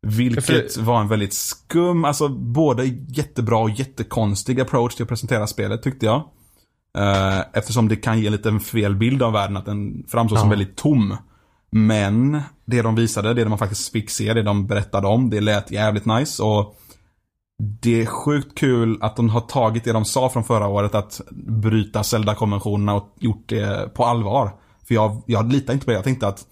Vilket 0.08 0.78
var 0.78 1.02
en 1.02 1.08
väldigt 1.08 1.34
skum, 1.34 2.06
alltså 2.06 2.30
både 2.30 2.86
jättebra 3.08 3.58
och 3.58 3.70
jättekonstig 3.70 4.62
approach 4.62 4.96
till 4.96 5.04
att 5.04 5.10
presentera 5.10 5.48
spelet 5.48 5.84
tyckte 5.84 6.06
jag. 6.06 6.24
Eh, 6.98 7.40
eftersom 7.54 7.88
det 7.88 7.96
kan 7.96 8.20
ge 8.20 8.26
en 8.26 8.32
liten 8.32 8.60
fel 8.60 8.96
bild 8.96 9.24
av 9.24 9.34
världen, 9.34 9.58
att 9.58 9.66
den 9.66 10.04
framstår 10.08 10.38
som 10.38 10.48
Ja. 10.48 10.50
väldigt 10.50 10.78
tom. 10.78 11.18
Men 11.72 12.42
det 12.66 12.82
de 12.82 12.96
visade, 12.96 13.34
det 13.34 13.50
man 13.50 13.58
faktiskt 13.58 13.92
fick 13.92 14.10
se, 14.10 14.34
det 14.34 14.44
de 14.44 14.68
berättade 14.68 15.08
om, 15.08 15.30
det 15.30 15.42
lät 15.42 15.72
jävligt 15.72 16.06
nice. 16.06 16.44
Och 16.44 16.79
det 17.60 18.02
är 18.02 18.06
sjukt 18.06 18.58
kul 18.58 18.98
att 19.02 19.16
de 19.16 19.30
har 19.30 19.42
tagit 19.42 19.84
det 19.84 19.92
de 19.92 20.06
sa 20.06 20.30
från 20.30 20.44
förra 20.44 20.68
året, 20.68 20.96
att 20.96 21.22
bryta 21.48 22.04
Zelda-konventionerna 22.04 22.94
och 22.94 23.16
gjort 23.20 23.50
det 23.50 23.94
på 23.94 24.06
allvar. 24.06 24.52
För 24.88 24.96
jag, 24.96 25.22
jag 25.26 25.52
litar 25.52 25.74
inte 25.74 25.86
på 25.86 25.92
det, 25.92 25.96
jag 25.98 26.04
tänkte 26.04 26.28
att 26.28 26.46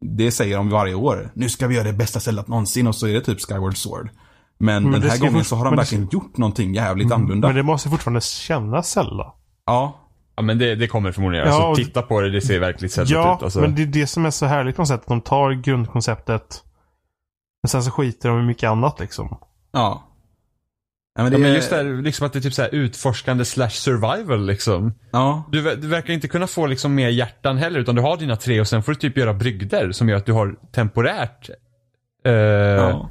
det 0.00 0.30
säger 0.30 0.56
de 0.56 0.70
varje 0.70 0.94
år. 0.94 1.30
Nu 1.34 1.48
ska 1.48 1.66
vi 1.66 1.74
göra 1.74 1.86
det 1.86 1.92
bästa 1.92 2.20
Zelda 2.20 2.44
någonsin 2.46 2.86
och 2.86 2.94
så 2.94 3.06
är 3.06 3.12
det 3.14 3.20
typ 3.20 3.40
Skyward 3.40 3.76
Sword. 3.76 4.08
Men, 4.58 4.82
Men 4.82 5.00
den 5.00 5.10
här 5.10 5.18
gången 5.18 5.44
så 5.44 5.56
har 5.56 5.64
de 5.64 5.70
men 5.70 5.76
det 5.76 5.80
verkligen 5.82 6.08
gjort 6.12 6.36
någonting 6.36 6.74
jävligt 6.74 7.12
annorlunda. 7.12 7.48
Men 7.48 7.56
det 7.56 7.62
måste 7.62 7.88
fortfarande 7.88 8.20
kännas 8.20 8.90
Zelda. 8.90 9.32
Ja, 9.66 10.00
Ja 10.36 10.42
men 10.42 10.58
det, 10.58 10.74
det 10.74 10.88
kommer 10.88 11.12
förmodligen 11.12 11.46
Ja, 11.46 11.52
alltså, 11.52 11.68
och- 11.68 11.76
titta 11.76 12.02
på 12.02 12.20
det, 12.20 12.30
det 12.30 12.40
ser 12.40 12.60
verkligt 12.60 12.92
sällan 12.92 13.08
Ja, 13.12 13.36
ut. 13.36 13.42
Alltså. 13.42 13.60
men 13.60 13.74
det 13.74 13.82
är 13.82 13.86
det 13.86 14.06
som 14.06 14.26
är 14.26 14.30
så 14.30 14.46
härligt 14.46 14.76
på 14.76 14.82
något 14.82 14.88
sätt. 14.88 15.00
Att 15.00 15.06
de 15.08 15.20
tar 15.20 15.52
grundkonceptet. 15.52 16.62
Men 17.62 17.68
sen 17.68 17.82
så 17.84 17.90
skiter 17.90 18.28
de 18.28 18.40
i 18.40 18.42
mycket 18.42 18.70
annat 18.70 19.00
liksom. 19.00 19.36
ja. 19.72 20.02
Ja, 21.16 21.22
men 21.22 21.32
det 21.32 21.38
Ja, 21.38 21.42
men 21.42 21.54
just 21.54 21.70
det 21.70 21.76
här, 21.76 22.02
liksom 22.02 22.26
att 22.26 22.32
det 22.32 22.38
är 22.38 22.40
typ 22.40 22.54
så 22.54 22.66
utforskande 22.66 23.44
slash 23.44 23.70
survival 23.70 24.46
liksom. 24.46 24.94
Ja, 25.10 25.48
Du, 25.52 25.76
du 25.76 25.88
verkar 25.88 26.14
inte 26.14 26.28
kunna 26.28 26.46
få 26.46 26.66
liksom 26.66 26.94
mer 26.94 27.08
hjärtan 27.08 27.58
heller 27.58 27.80
utan 27.80 27.94
du 27.94 28.02
har 28.02 28.16
dina 28.16 28.36
tre 28.36 28.60
och 28.60 28.68
sen 28.68 28.82
får 28.82 28.92
du 28.92 28.98
typ 28.98 29.16
göra 29.16 29.34
brygder 29.34 29.92
som 29.92 30.08
gör 30.08 30.16
att 30.16 30.26
du 30.26 30.32
har 30.32 30.56
temporärt 30.72 31.50
eh, 32.24 32.32
ja. 32.32 33.10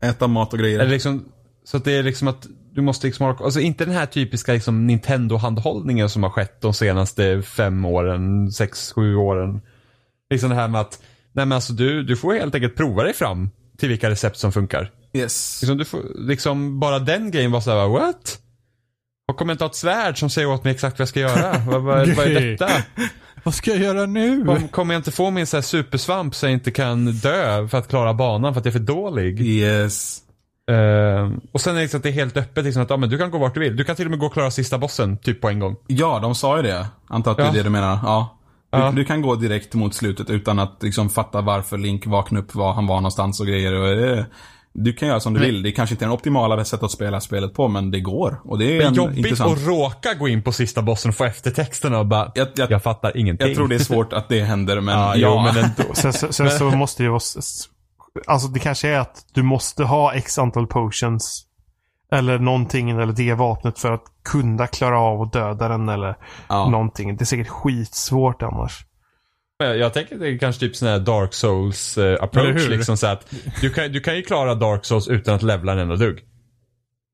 Äta 0.00 0.26
mat 0.26 0.52
och 0.52 0.58
grejer. 0.58 0.78
Eller 0.78 0.90
liksom, 0.90 1.24
så 1.64 1.76
att 1.76 1.84
det 1.84 1.92
är 1.92 2.02
liksom 2.02 2.28
att 2.28 2.46
du 2.74 2.82
måste 2.82 3.06
liksom 3.06 3.26
ha, 3.26 3.44
alltså 3.44 3.60
inte 3.60 3.84
den 3.84 3.94
här 3.94 4.06
typiska 4.06 4.52
liksom 4.52 4.86
Nintendo-handhållningen 4.86 6.08
som 6.08 6.22
har 6.22 6.30
skett 6.30 6.60
de 6.60 6.74
senaste 6.74 7.42
fem 7.42 7.84
åren, 7.84 8.52
sex, 8.52 8.92
sju 8.92 9.16
åren. 9.16 9.60
Liksom 10.30 10.50
det 10.50 10.56
här 10.56 10.68
med 10.68 10.80
att, 10.80 11.02
nej 11.32 11.46
men 11.46 11.52
alltså 11.52 11.72
du, 11.72 12.02
du 12.02 12.16
får 12.16 12.34
helt 12.34 12.54
enkelt 12.54 12.76
prova 12.76 13.02
dig 13.02 13.12
fram 13.12 13.50
till 13.78 13.88
vilka 13.88 14.10
recept 14.10 14.36
som 14.36 14.52
funkar. 14.52 14.90
Yes. 15.16 15.62
Liksom, 15.62 15.78
du 15.78 15.84
får, 15.84 16.02
liksom 16.14 16.80
bara 16.80 16.98
den 16.98 17.30
grejen 17.30 17.50
var 17.52 17.60
såhär, 17.60 17.88
what? 17.88 18.38
Jag 19.26 19.36
kommer 19.36 19.52
inte 19.52 19.64
ha 19.64 19.70
ett 19.70 19.76
svärd 19.76 20.18
som 20.18 20.30
säger 20.30 20.48
åt 20.48 20.64
mig 20.64 20.72
exakt 20.74 20.98
vad 20.98 21.00
jag 21.00 21.08
ska 21.08 21.20
göra. 21.20 21.58
vad, 21.66 21.82
vad, 21.82 22.08
vad 22.08 22.26
är 22.26 22.40
detta? 22.40 22.68
Vad 23.44 23.54
ska 23.54 23.70
jag 23.70 23.80
göra 23.80 24.06
nu? 24.06 24.44
Kom- 24.44 24.68
Kommer 24.68 24.94
jag 24.94 24.98
inte 25.00 25.10
få 25.10 25.30
min 25.30 25.46
så 25.46 25.56
här 25.56 25.62
supersvamp 25.62 26.34
så 26.34 26.46
jag 26.46 26.52
inte 26.52 26.70
kan 26.70 27.04
dö 27.06 27.68
för 27.68 27.78
att 27.78 27.88
klara 27.88 28.14
banan 28.14 28.54
för 28.54 28.60
att 28.60 28.64
jag 28.64 28.74
är 28.74 28.78
för 28.78 28.84
dålig? 28.86 29.40
Yes. 29.40 30.18
Eh, 30.70 31.30
och 31.52 31.60
sen 31.60 31.72
är 31.72 31.76
det 31.76 31.82
liksom 31.82 31.98
att 31.98 32.02
det 32.02 32.08
är 32.08 32.12
helt 32.12 32.36
öppet 32.36 32.64
liksom 32.64 32.82
att 32.82 32.90
ja, 32.90 32.96
men 32.96 33.08
du 33.10 33.18
kan 33.18 33.30
gå 33.30 33.38
vart 33.38 33.54
du 33.54 33.60
vill. 33.60 33.76
Du 33.76 33.84
kan 33.84 33.96
till 33.96 34.04
och 34.06 34.10
med 34.10 34.18
gå 34.20 34.26
och 34.26 34.32
klara 34.32 34.50
sista 34.50 34.78
bossen 34.78 35.18
typ 35.18 35.40
på 35.40 35.48
en 35.48 35.58
gång. 35.60 35.76
Ja, 35.86 36.18
de 36.18 36.34
sa 36.34 36.56
ju 36.56 36.62
det. 36.62 36.86
Antar 37.08 37.30
att 37.30 37.36
det 37.36 37.42
är 37.42 37.46
Ja. 37.46 37.52
det 37.52 37.62
du 37.62 37.70
menar. 37.70 37.98
Ja. 38.02 38.38
Du, 38.72 38.78
Ja. 38.78 38.90
du 38.90 39.04
kan 39.04 39.22
gå 39.22 39.34
direkt 39.34 39.74
mot 39.74 39.94
slutet 39.94 40.30
utan 40.30 40.58
att 40.58 40.78
liksom 40.82 41.08
fatta 41.10 41.40
varför 41.40 41.78
Link 41.78 42.06
vaknade 42.06 42.44
upp, 42.46 42.54
var 42.54 42.72
han 42.72 42.86
var 42.86 42.96
någonstans 42.96 43.40
och 43.40 43.46
grejer. 43.46 43.72
Och 43.72 43.96
det, 43.96 44.26
du 44.84 44.92
kan 44.92 45.08
göra 45.08 45.20
som 45.20 45.34
du 45.34 45.40
vill. 45.40 45.62
Det 45.62 45.72
kanske 45.72 45.94
inte 45.94 46.04
är 46.04 46.06
den 46.06 46.14
optimala 46.14 46.64
sättet 46.64 46.84
att 46.84 46.90
spela 46.90 47.20
spelet 47.20 47.54
på, 47.54 47.68
men 47.68 47.90
det 47.90 48.00
går. 48.00 48.40
Och 48.44 48.58
det 48.58 48.64
är 48.64 48.78
Men 48.78 48.86
en, 48.86 48.94
jobbigt 48.94 49.16
intressant. 49.18 49.52
att 49.58 49.66
råka 49.66 50.14
gå 50.14 50.28
in 50.28 50.42
på 50.42 50.52
sista 50.52 50.82
bossen 50.82 51.08
och 51.08 51.14
få 51.14 51.24
eftertexterna 51.24 51.98
och 51.98 52.06
bara, 52.06 52.32
Jag- 52.34 52.48
jag, 52.54 52.70
jag- 52.70 52.82
fattar 52.82 53.16
ingenting. 53.16 53.46
Jag 53.48 53.56
tror 53.56 53.68
det 53.68 53.74
är 53.74 53.78
svårt 53.78 54.12
att 54.12 54.28
det 54.28 54.40
händer, 54.44 54.80
men 54.80 54.94
Ja, 54.98 55.06
ja. 55.16 55.28
jo, 55.34 55.40
men 55.54 55.64
ändå. 55.64 55.94
Sen, 55.94 56.12
sen, 56.12 56.32
sen 56.32 56.50
så 56.50 56.64
måste 56.70 57.02
det 57.02 57.04
ju 57.04 57.10
vara... 57.10 57.20
Alltså 58.26 58.48
det 58.48 58.58
kanske 58.60 58.88
är 58.88 58.98
att 58.98 59.24
du 59.34 59.42
måste 59.42 59.84
ha 59.84 60.14
x 60.14 60.38
antal 60.38 60.66
potions. 60.66 61.42
Eller 62.12 62.38
någonting, 62.38 62.90
eller 62.90 63.12
det 63.12 63.34
vapnet 63.34 63.78
för 63.78 63.92
att 63.92 64.04
kunna 64.28 64.66
klara 64.66 65.00
av 65.00 65.22
att 65.22 65.32
döda 65.32 65.68
den 65.68 65.88
eller 65.88 66.16
Ja. 66.48 66.68
någonting. 66.70 67.16
Det 67.16 67.22
är 67.22 67.26
säkert 67.26 67.48
skitsvårt 67.48 68.42
annars. 68.42 68.85
Jag, 69.58 69.78
jag 69.78 69.92
tänker 69.92 70.14
att 70.14 70.20
det 70.20 70.28
är 70.28 70.38
kanske 70.38 70.60
typ 70.60 70.76
sån 70.76 70.88
här 70.88 70.98
Dark 70.98 71.34
Souls 71.34 71.98
eh, 71.98 72.22
approach. 72.22 72.68
Liksom, 72.68 72.96
så 72.96 73.06
att 73.06 73.34
du, 73.60 73.70
kan, 73.70 73.92
du 73.92 74.00
kan 74.00 74.16
ju 74.16 74.22
klara 74.22 74.54
Dark 74.54 74.84
Souls 74.84 75.08
utan 75.08 75.34
att 75.34 75.42
levla 75.42 75.72
en 75.72 75.78
enda 75.78 75.96
dugg. 75.96 76.24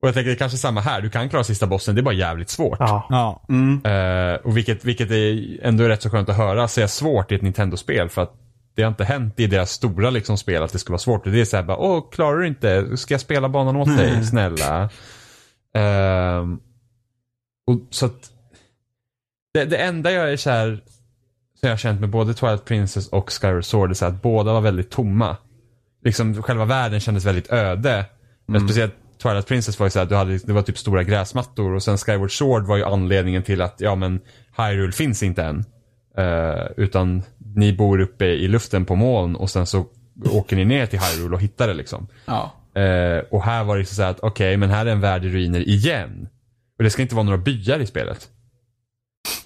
Och 0.01 0.07
jag 0.07 0.13
tänker 0.13 0.29
det 0.29 0.35
är 0.35 0.39
kanske 0.39 0.57
samma 0.57 0.81
här. 0.81 1.01
Du 1.01 1.09
kan 1.09 1.29
klara 1.29 1.43
sista 1.43 1.67
bossen, 1.67 1.95
det 1.95 2.01
är 2.01 2.03
bara 2.03 2.13
jävligt 2.13 2.49
svårt. 2.49 2.77
Ja. 2.79 3.07
Ja. 3.09 3.45
Mm. 3.49 3.81
Eh, 3.85 4.35
och 4.35 4.57
vilket, 4.57 4.85
vilket 4.85 5.11
är 5.11 5.57
ändå 5.61 5.83
rätt 5.83 6.01
så 6.01 6.09
skönt 6.09 6.29
att 6.29 6.37
höra 6.37 6.67
säga 6.67 6.87
svårt 6.87 7.31
i 7.31 7.35
ett 7.35 7.41
Nintendo-spel. 7.41 8.09
För 8.09 8.21
att 8.21 8.33
det 8.75 8.83
har 8.83 8.89
inte 8.89 9.03
hänt 9.03 9.39
i 9.39 9.47
deras 9.47 9.71
stora 9.71 10.09
liksom, 10.09 10.37
spel 10.37 10.63
att 10.63 10.71
det 10.71 10.79
skulle 10.79 10.93
vara 10.93 10.99
svårt. 10.99 11.23
Det 11.23 11.41
är 11.41 11.45
så 11.45 11.55
här 11.55 11.63
bara, 11.63 11.77
åh, 11.77 12.11
klarar 12.11 12.37
du 12.37 12.47
inte? 12.47 12.97
Ska 12.97 13.13
jag 13.13 13.21
spela 13.21 13.49
banan 13.49 13.75
åt 13.75 13.97
dig? 13.97 14.25
Snälla. 14.25 14.89
Ehm, 15.75 16.59
och 17.67 17.87
så 17.89 18.05
att 18.05 18.29
det, 19.53 19.65
det 19.65 19.77
enda 19.77 20.11
jag 20.11 20.31
är 20.31 20.37
så 21.63 21.67
jag 21.67 21.71
har 21.71 21.77
känt 21.77 21.99
med 21.99 22.09
både 22.09 22.33
Twilight 22.33 22.65
Princess 22.65 23.07
och 23.07 23.31
Skyward 23.31 23.65
Sword 23.65 23.95
så 23.95 24.05
att 24.05 24.21
båda 24.21 24.53
var 24.53 24.61
väldigt 24.61 24.89
tomma. 24.89 25.37
Liksom 26.03 26.43
själva 26.43 26.65
världen 26.65 26.99
kändes 26.99 27.25
väldigt 27.25 27.51
öde. 27.51 28.05
Men 28.45 28.61
speciellt 28.61 28.93
Twilight 29.21 29.47
Princess 29.47 29.79
var 29.79 29.87
ju 29.87 29.89
så 29.89 29.99
här, 29.99 30.05
du 30.05 30.15
hade, 30.15 30.37
det 30.37 30.53
var 30.53 30.61
typ 30.61 30.77
stora 30.77 31.03
gräsmattor 31.03 31.73
och 31.73 31.83
sen 31.83 31.97
Skyward 31.97 32.37
Sword 32.37 32.65
var 32.65 32.77
ju 32.77 32.83
anledningen 32.83 33.43
till 33.43 33.61
att, 33.61 33.75
ja 33.77 33.95
men 33.95 34.21
Hyrule 34.57 34.91
finns 34.91 35.23
inte 35.23 35.43
än. 35.43 35.65
Eh, 36.17 36.65
utan 36.77 37.23
ni 37.55 37.73
bor 37.73 37.99
uppe 37.99 38.25
i 38.25 38.47
luften 38.47 38.85
på 38.85 38.95
moln 38.95 39.35
och 39.35 39.49
sen 39.49 39.65
så 39.65 39.85
åker 40.31 40.55
ni 40.55 40.65
ner 40.65 40.85
till 40.85 40.99
Hyrule 40.99 41.35
och 41.35 41.41
hittar 41.41 41.67
det 41.67 41.73
liksom. 41.73 42.07
Ja. 42.25 42.51
Eh, 42.81 43.23
och 43.31 43.43
här 43.43 43.63
var 43.63 43.77
det 43.77 43.85
så 43.85 44.03
att 44.03 44.19
okej, 44.19 44.57
men 44.57 44.69
här 44.69 44.85
är 44.85 44.91
en 44.91 45.01
värld 45.01 45.25
i 45.25 45.29
ruiner 45.29 45.69
igen. 45.69 46.27
Och 46.77 46.83
det 46.83 46.89
ska 46.89 47.01
inte 47.01 47.15
vara 47.15 47.25
några 47.25 47.37
byar 47.37 47.79
i 47.79 47.85
spelet. 47.85 48.29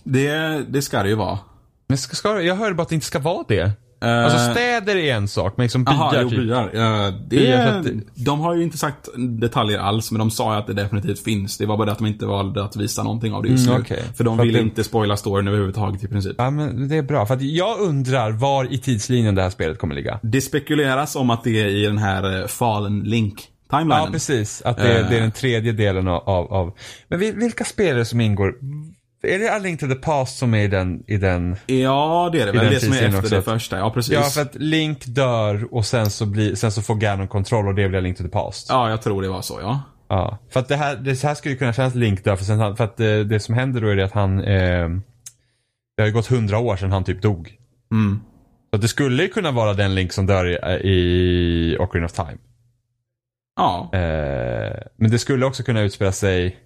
Det, 0.03 0.65
det 0.69 0.81
ska 0.81 1.03
det 1.03 1.09
ju 1.09 1.15
vara. 1.15 1.39
Men 1.89 1.97
ska, 1.97 2.15
ska, 2.15 2.41
jag 2.41 2.55
hörde 2.55 2.75
bara 2.75 2.81
att 2.83 2.89
det 2.89 2.95
inte 2.95 3.07
ska 3.07 3.19
vara 3.19 3.45
det. 3.47 3.71
Eh, 4.03 4.23
Alltså 4.23 4.51
städer 4.51 4.95
är 4.95 5.15
en 5.15 5.27
sak, 5.27 5.53
men 5.57 5.63
liksom 5.63 5.83
byar 5.83 5.93
Aha, 5.93 6.13
jo, 6.21 6.29
typ. 6.29 6.39
byar. 6.39 6.69
Ja, 6.73 7.11
det, 7.29 7.53
att 7.55 7.83
det- 7.83 8.23
De 8.25 8.39
har 8.39 8.55
ju 8.55 8.63
inte 8.63 8.77
sagt 8.77 9.09
detaljer 9.41 9.79
alls, 9.79 10.11
men 10.11 10.19
de 10.19 10.31
sa 10.31 10.53
ju 10.53 10.59
att 10.59 10.67
det 10.67 10.73
definitivt 10.73 11.19
finns. 11.23 11.57
Det 11.57 11.65
var 11.65 11.77
bara 11.77 11.85
det 11.85 11.91
att 11.91 11.97
de 11.97 12.07
inte 12.07 12.25
valde 12.25 12.63
att 12.63 12.75
visa 12.75 13.03
någonting 13.03 13.33
av 13.33 13.43
det 13.43 13.49
just 13.49 13.67
Mm, 13.69 13.83
nu. 13.89 13.95
För 14.17 14.23
de 14.23 14.37
För 14.37 14.43
vill 14.45 14.53
det- 14.53 14.59
inte 14.61 14.83
spoila 14.83 15.17
storyn 15.17 15.47
överhuvudtaget 15.47 16.03
i 16.03 16.07
princip. 16.07 16.35
Ja, 16.37 16.49
men 16.49 16.87
det 16.87 16.95
är 16.95 17.01
bra. 17.01 17.25
För 17.25 17.33
att 17.33 17.41
jag 17.41 17.79
undrar 17.79 18.31
var 18.31 18.73
i 18.73 18.77
tidslinjen 18.77 19.35
det 19.35 19.41
här 19.41 19.49
spelet 19.49 19.79
kommer 19.79 19.95
ligga. 19.95 20.19
Det 20.23 20.41
spekuleras 20.41 21.15
om 21.15 21.29
att 21.29 21.43
det 21.43 21.61
är 21.61 21.67
i 21.67 21.85
den 21.85 21.97
här 21.97 22.41
eh, 22.41 22.47
Fallen 22.47 22.99
Link-timelinen. 22.99 24.03
Ja, 24.05 24.09
precis. 24.11 24.61
Att 24.61 24.77
det, 24.77 24.99
Eh. 24.99 25.09
det 25.09 25.17
är 25.17 25.21
den 25.21 25.31
tredje 25.31 25.71
delen 25.71 26.07
av... 26.07 26.29
av. 26.53 26.73
Men 27.07 27.19
vil- 27.19 27.35
vilka 27.39 27.63
spelare 27.63 28.05
som 28.05 28.21
ingår? 28.21 28.53
Är 29.21 29.39
det 29.39 29.55
A 29.55 29.59
Link 29.59 29.79
to 29.79 29.87
the 29.87 29.95
Past 29.95 30.37
som 30.37 30.53
är 30.53 30.63
i 30.63 30.67
den? 30.67 31.03
I 31.07 31.17
den? 31.17 31.55
Ja, 31.65 32.29
det 32.31 32.41
är 32.41 32.45
det 32.45 32.51
väl. 32.51 32.73
Det 32.73 32.79
som 32.79 32.93
är 32.93 33.03
efter 33.03 33.19
också. 33.19 33.35
det 33.35 33.41
första. 33.41 33.77
Ja, 33.77 33.91
precis. 33.91 34.13
Ja, 34.13 34.23
för 34.23 34.41
att 34.41 34.55
Link 34.55 35.05
dör 35.05 35.73
och 35.73 35.85
sen 35.85 36.09
så, 36.09 36.25
blir, 36.25 36.55
sen 36.55 36.71
så 36.71 36.81
får 36.81 36.95
Ganon 36.95 37.27
kontroll 37.27 37.67
och 37.67 37.75
det 37.75 37.89
blir 37.89 37.99
A 37.99 38.01
Link 38.01 38.17
to 38.17 38.23
the 38.23 38.29
Past. 38.29 38.69
Ja, 38.69 38.89
jag 38.89 39.01
tror 39.01 39.21
det 39.21 39.29
var 39.29 39.41
så, 39.41 39.59
ja. 39.61 39.81
Ja, 40.09 40.37
för 40.49 40.59
att 40.59 40.67
det 40.67 40.75
här, 40.75 40.95
det 40.95 41.23
här 41.23 41.35
skulle 41.35 41.53
ju 41.53 41.59
kunna 41.59 41.73
kännas 41.73 41.95
Link 41.95 42.23
dör 42.23 42.35
för, 42.35 42.45
sen, 42.45 42.75
för 42.75 42.83
att 42.83 42.97
det, 42.97 43.23
det 43.23 43.39
som 43.39 43.55
händer 43.55 43.81
då 43.81 43.87
är 43.87 43.95
det 43.95 44.05
att 44.05 44.11
han, 44.11 44.39
eh, 44.39 44.89
det 45.97 46.01
har 46.01 46.07
ju 46.07 46.13
gått 46.13 46.27
hundra 46.27 46.59
år 46.59 46.75
sedan 46.75 46.91
han 46.91 47.03
typ 47.03 47.21
dog. 47.21 47.53
Mm. 47.91 48.19
Så 48.73 48.77
det 48.77 48.87
skulle 48.87 49.23
ju 49.23 49.29
kunna 49.29 49.51
vara 49.51 49.73
den 49.73 49.95
Link 49.95 50.13
som 50.13 50.25
dör 50.25 50.45
i, 50.45 50.53
i 50.89 51.77
Ocarina 51.79 52.05
of 52.05 52.11
Time. 52.11 52.37
Ja. 53.55 53.89
Eh, 53.93 54.77
men 54.95 55.11
det 55.11 55.19
skulle 55.19 55.45
också 55.45 55.63
kunna 55.63 55.81
utspela 55.81 56.11
sig, 56.11 56.57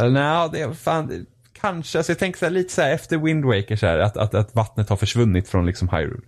eller 0.00 0.10
nej, 0.10 0.48
det 0.52 0.60
är 0.60 0.72
fan, 0.72 1.26
kanske, 1.60 1.98
alltså 1.98 2.12
jag 2.12 2.18
tänker 2.18 2.38
så 2.38 2.44
här, 2.44 2.52
lite 2.52 2.72
så 2.74 2.82
här 2.82 2.92
efter 2.92 3.18
Wind 3.18 3.44
Waker 3.44 3.76
så 3.76 3.86
här, 3.86 3.98
att, 3.98 4.16
att, 4.16 4.34
att 4.34 4.54
vattnet 4.54 4.88
har 4.88 4.96
försvunnit 4.96 5.48
från 5.48 5.66
liksom 5.66 5.88
Hyrule. 5.88 6.22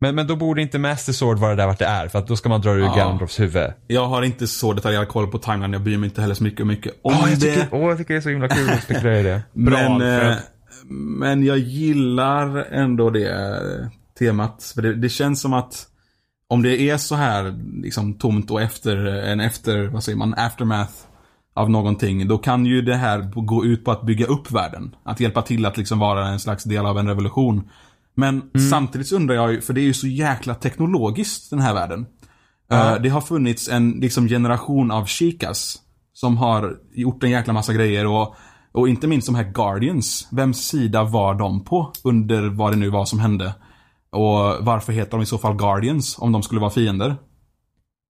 Men, 0.00 0.14
men 0.14 0.26
då 0.26 0.36
borde 0.36 0.62
inte 0.62 0.78
Master 0.78 1.12
Sword 1.12 1.38
vara 1.38 1.54
där 1.54 1.66
vart 1.66 1.78
det 1.78 1.84
är, 1.84 2.08
för 2.08 2.18
att 2.18 2.26
då 2.26 2.36
ska 2.36 2.48
man 2.48 2.60
dra 2.60 2.70
ur 2.70 2.80
Ja. 2.80 2.94
Ganondorfs 2.96 3.40
huvud. 3.40 3.72
Jag 3.86 4.06
har 4.06 4.22
inte 4.22 4.46
så 4.46 4.72
detaljerad 4.72 5.08
koll 5.08 5.26
på 5.26 5.38
timeline. 5.38 5.72
Jag 5.72 5.82
bryr 5.82 5.98
mig 5.98 6.08
inte 6.08 6.20
heller 6.20 6.34
så 6.34 6.44
mycket, 6.44 6.66
mycket 6.66 6.92
om 7.02 7.14
Åh, 7.14 7.30
jag, 7.30 7.40
det. 7.40 7.54
tycker, 7.54 7.68
åh, 7.70 7.88
jag 7.88 7.98
tycker 7.98 8.14
det 8.14 8.18
är 8.18 8.22
så 8.22 8.28
himla 8.28 8.48
kul 8.48 8.70
att 8.70 8.82
spekulera 8.82 9.20
i 9.20 9.22
det. 9.22 9.42
Bra, 9.52 9.98
men, 9.98 10.30
eh, 10.30 10.36
men 11.18 11.44
jag 11.44 11.58
gillar 11.58 12.56
ändå 12.56 13.10
det 13.10 13.32
eh, 13.32 13.88
temat. 14.18 14.72
För 14.74 14.82
det, 14.82 14.94
det 14.94 15.08
känns 15.08 15.40
som 15.40 15.52
att 15.52 15.86
om 16.48 16.62
det 16.62 16.80
är 16.80 16.96
så 16.96 17.14
här 17.14 17.54
liksom 17.82 18.14
tomt 18.14 18.50
och 18.50 18.62
efter 18.62 18.96
en 19.06 19.40
efter, 19.40 19.86
vad 19.86 20.04
säger 20.04 20.18
man, 20.18 20.34
aftermath 20.36 20.92
av 21.54 21.70
någonting. 21.70 22.28
Då 22.28 22.38
kan 22.38 22.66
ju 22.66 22.82
det 22.82 22.96
här 22.96 23.30
gå 23.34 23.64
ut 23.64 23.84
på 23.84 23.90
att 23.90 24.02
bygga 24.02 24.26
upp 24.26 24.50
världen. 24.50 24.94
Att 25.04 25.20
hjälpa 25.20 25.42
till 25.42 25.66
att 25.66 25.76
liksom 25.76 25.98
vara 25.98 26.28
en 26.28 26.40
slags 26.40 26.64
del 26.64 26.86
av 26.86 26.98
en 26.98 27.08
revolution. 27.08 27.68
Men 28.14 28.42
samtidigt 28.70 29.06
så 29.08 29.16
undrar 29.16 29.34
jag 29.34 29.52
ju, 29.52 29.60
för 29.60 29.72
det 29.72 29.80
är 29.80 29.84
ju 29.84 29.94
så 29.94 30.06
jäkla 30.06 30.54
teknologiskt 30.54 31.50
den 31.50 31.60
här 31.60 31.74
världen. 31.74 32.06
Eh, 32.70 32.94
det 33.02 33.08
har 33.08 33.20
funnits 33.20 33.68
en 33.68 33.90
liksom 33.90 34.28
generation 34.28 34.90
av 34.90 35.04
chikas 35.04 35.78
som 36.12 36.36
har 36.36 36.76
gjort 36.94 37.24
en 37.24 37.30
jäkla 37.30 37.52
massa 37.52 37.72
grejer 37.72 38.06
och 38.06 38.34
Och 38.72 38.88
inte 38.88 39.06
minst 39.06 39.26
de 39.26 39.34
här 39.34 39.52
Guardians. 39.52 40.28
Vems 40.32 40.66
sida 40.66 41.04
var 41.04 41.34
de 41.34 41.64
på 41.64 41.92
under 42.04 42.48
vad 42.48 42.72
det 42.72 42.76
nu 42.76 42.90
var 42.90 43.04
som 43.04 43.18
hände? 43.18 43.54
Och 44.10 44.64
varför 44.64 44.92
heter 44.92 45.10
de 45.10 45.22
i 45.22 45.26
så 45.26 45.38
fall 45.38 45.56
Guardians 45.56 46.16
om 46.18 46.32
de 46.32 46.42
skulle 46.42 46.60
vara 46.60 46.70
fiender? 46.70 47.16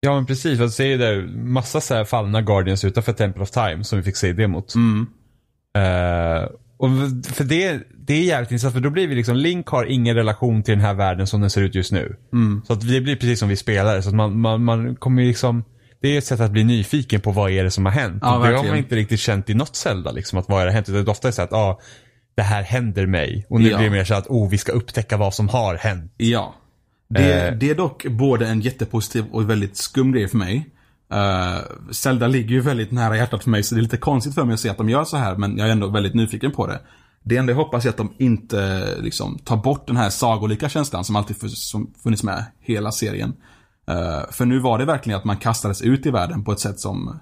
Ja 0.05 0.15
men 0.15 0.27
precis, 0.27 0.59
för 0.59 0.65
att 0.65 0.73
se 0.73 0.97
där 0.97 1.23
massa 1.37 1.81
så 1.81 1.95
här 1.95 2.05
fallna 2.05 2.43
Guardians 2.43 2.85
utanför 2.85 3.13
Temple 3.13 3.43
of 3.43 3.51
Time 3.51 3.85
som 3.85 3.99
vi 3.99 4.05
fick 4.05 4.17
se 4.17 4.29
i 4.29 4.33
demot. 4.33 4.75
Mm. 4.75 5.07
Eh, 5.77 6.49
och 6.77 6.91
för 7.27 7.45
det, 7.45 7.81
det 8.07 8.15
är 8.15 8.23
jävligt 8.23 8.51
intressant 8.51 8.75
för 8.75 8.81
då 8.81 8.91
blir 8.91 9.09
vi 9.09 9.15
liksom, 9.15 9.37
Link 9.37 9.69
har 9.69 9.85
ingen 9.85 10.17
relation 10.17 10.63
till 10.63 10.73
den 10.73 10.81
här 10.81 10.95
världen 10.95 11.27
som 11.27 11.41
den 11.41 11.51
ser 11.51 11.63
ut 11.63 11.75
just 11.75 11.93
nu. 11.93 12.17
Mm. 12.33 12.63
Så 12.67 12.73
att 12.73 12.81
det 12.81 13.01
blir 13.01 13.17
precis 13.17 13.39
som 13.39 13.49
vi 13.49 13.57
spelare. 13.57 14.03
Så 14.03 14.09
att 14.09 14.15
man, 14.15 14.41
man, 14.41 14.65
man 14.65 14.97
kommer 14.97 15.23
ju 15.23 15.29
liksom, 15.29 15.65
det 16.03 16.09
är 16.09 16.19
ett 16.19 16.25
sätt 16.25 16.41
att 16.41 16.51
bli 16.51 16.65
nyfiken 16.65 17.21
på 17.21 17.31
vad 17.31 17.51
är 17.51 17.65
det 17.65 17.71
som 17.71 17.85
har 17.85 17.93
hänt. 17.93 18.19
Ja, 18.23 18.39
det 18.39 18.57
har 18.57 18.65
man 18.65 18.77
inte 18.77 18.97
riktigt 18.97 19.21
känt 19.21 19.51
i 19.51 19.55
något 19.55 19.77
Zelda 19.77 20.13
liksom, 20.13 20.39
att 20.39 20.49
vad 20.49 20.63
är 20.63 20.67
det 20.67 20.73
hänt? 20.73 20.89
Utan 20.89 21.05
det 21.05 21.09
är 21.09 21.13
ofta 21.13 21.33
så 21.33 21.43
att, 21.43 21.53
ah, 21.53 21.81
det 22.37 22.43
här 22.43 22.63
händer 22.63 23.07
mig. 23.07 23.47
Och 23.49 23.61
nu 23.61 23.69
Ja. 23.69 23.77
blir 23.77 23.87
det 23.91 23.97
mer 23.97 24.05
så 24.05 24.15
att, 24.15 24.27
oh, 24.27 24.51
vi 24.51 24.59
ska 24.59 24.73
upptäcka 24.73 25.17
vad 25.17 25.35
som 25.35 25.49
har 25.49 25.75
hänt. 25.75 26.13
Ja. 26.17 26.55
Det, 27.09 27.49
Eh. 27.49 27.55
det 27.55 27.71
är 27.71 27.75
dock 27.75 28.07
både 28.07 28.47
en 28.49 28.61
jättepositiv 28.61 29.25
och 29.33 29.51
väldigt 29.51 29.77
skum 29.77 30.13
grej 30.13 30.29
för 30.29 30.39
mig. 30.39 30.71
Uh, 31.13 31.91
Zelda 31.91 32.27
ligger 32.27 32.51
ju 32.51 32.61
väldigt 32.61 32.93
nära 32.93 33.17
hjärtat 33.17 33.43
för 33.43 33.51
mig 33.51 33.63
så 33.63 33.75
det 33.75 33.81
är 33.81 33.83
lite 33.83 33.97
konstigt 33.97 34.35
för 34.35 34.45
mig 34.45 34.55
att 34.55 34.61
se 34.61 34.69
att 34.69 34.79
de 34.79 34.89
gör 34.89 35.05
så 35.05 35.17
här 35.17 35.37
men 35.37 35.59
jag 35.59 35.69
är 35.69 35.73
ändå 35.73 35.89
väldigt 35.89 36.15
nyfiken 36.15 36.53
på 36.53 36.67
det. 36.67 36.81
Det 37.23 37.37
enda 37.37 37.53
jag 37.53 37.57
hoppas 37.57 37.85
är 37.85 37.89
att 37.89 37.97
de 37.97 38.13
inte 38.19 38.89
liksom 39.01 39.39
tar 39.39 39.57
bort 39.57 39.87
den 39.87 39.97
här 39.97 40.11
sagolika 40.11 40.69
känslan 40.69 41.05
som 41.05 41.17
alltid 41.17 41.51
som 41.51 41.95
funnits 42.03 42.23
med 42.23 42.45
hela 42.61 42.93
serien. 42.93 43.33
Eh, 43.89 44.31
för 44.31 44.45
nu 44.45 44.59
var 44.59 44.79
det 44.79 44.85
verkligen 44.85 45.19
att 45.19 45.25
man 45.25 45.37
kastades 45.37 45.83
ut 45.83 46.07
i 46.07 46.11
världen 46.11 46.45
på 46.45 46.53
ett 46.53 46.61
sätt 46.61 46.81
som 46.81 47.21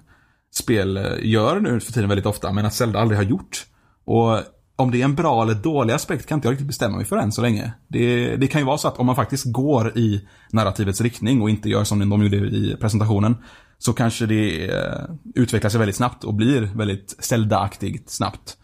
spel 0.53 0.97
eh, 0.97 1.03
gör 1.21 1.59
nu 1.59 1.79
för 1.79 1.93
tiden 1.93 2.09
väldigt 2.09 2.25
ofta, 2.25 2.51
men 2.51 2.65
att 2.65 2.73
Zelda 2.73 2.99
aldrig 2.99 3.17
har 3.17 3.25
gjort. 3.25 3.65
Och 4.05 4.39
om 4.75 4.91
det 4.91 5.01
är 5.01 5.05
en 5.05 5.15
bra 5.15 5.43
eller 5.43 5.53
dålig 5.53 5.93
aspekt 5.93 6.25
kan 6.25 6.37
inte 6.37 6.47
jag 6.47 6.51
riktigt 6.51 6.67
bestämma 6.67 6.95
mig 6.97 7.05
för 7.05 7.17
än 7.17 7.31
så 7.31 7.41
länge. 7.41 7.73
Det, 7.87 8.35
det 8.35 8.47
kan 8.47 8.61
ju 8.61 8.65
vara 8.67 8.77
så 8.77 8.87
att 8.87 8.97
om 8.99 9.05
man 9.05 9.15
faktiskt 9.15 9.45
går 9.45 9.97
i 9.97 10.27
narrativets 10.51 11.01
riktning 11.01 11.41
och 11.41 11.49
inte 11.49 11.69
gör 11.69 11.83
som 11.83 12.09
de 12.09 12.23
gjorde 12.23 12.37
i 12.37 12.77
presentationen, 12.81 13.35
så 13.77 13.93
kanske 13.93 14.25
det 14.25 14.69
eh, 14.71 15.03
utvecklar 15.35 15.69
sig 15.69 15.79
väldigt 15.79 15.95
snabbt 15.95 16.23
och 16.23 16.33
blir 16.33 16.61
väldigt 16.75 17.15
Zelda-aktigt 17.19 18.09
snabbt. 18.09 18.57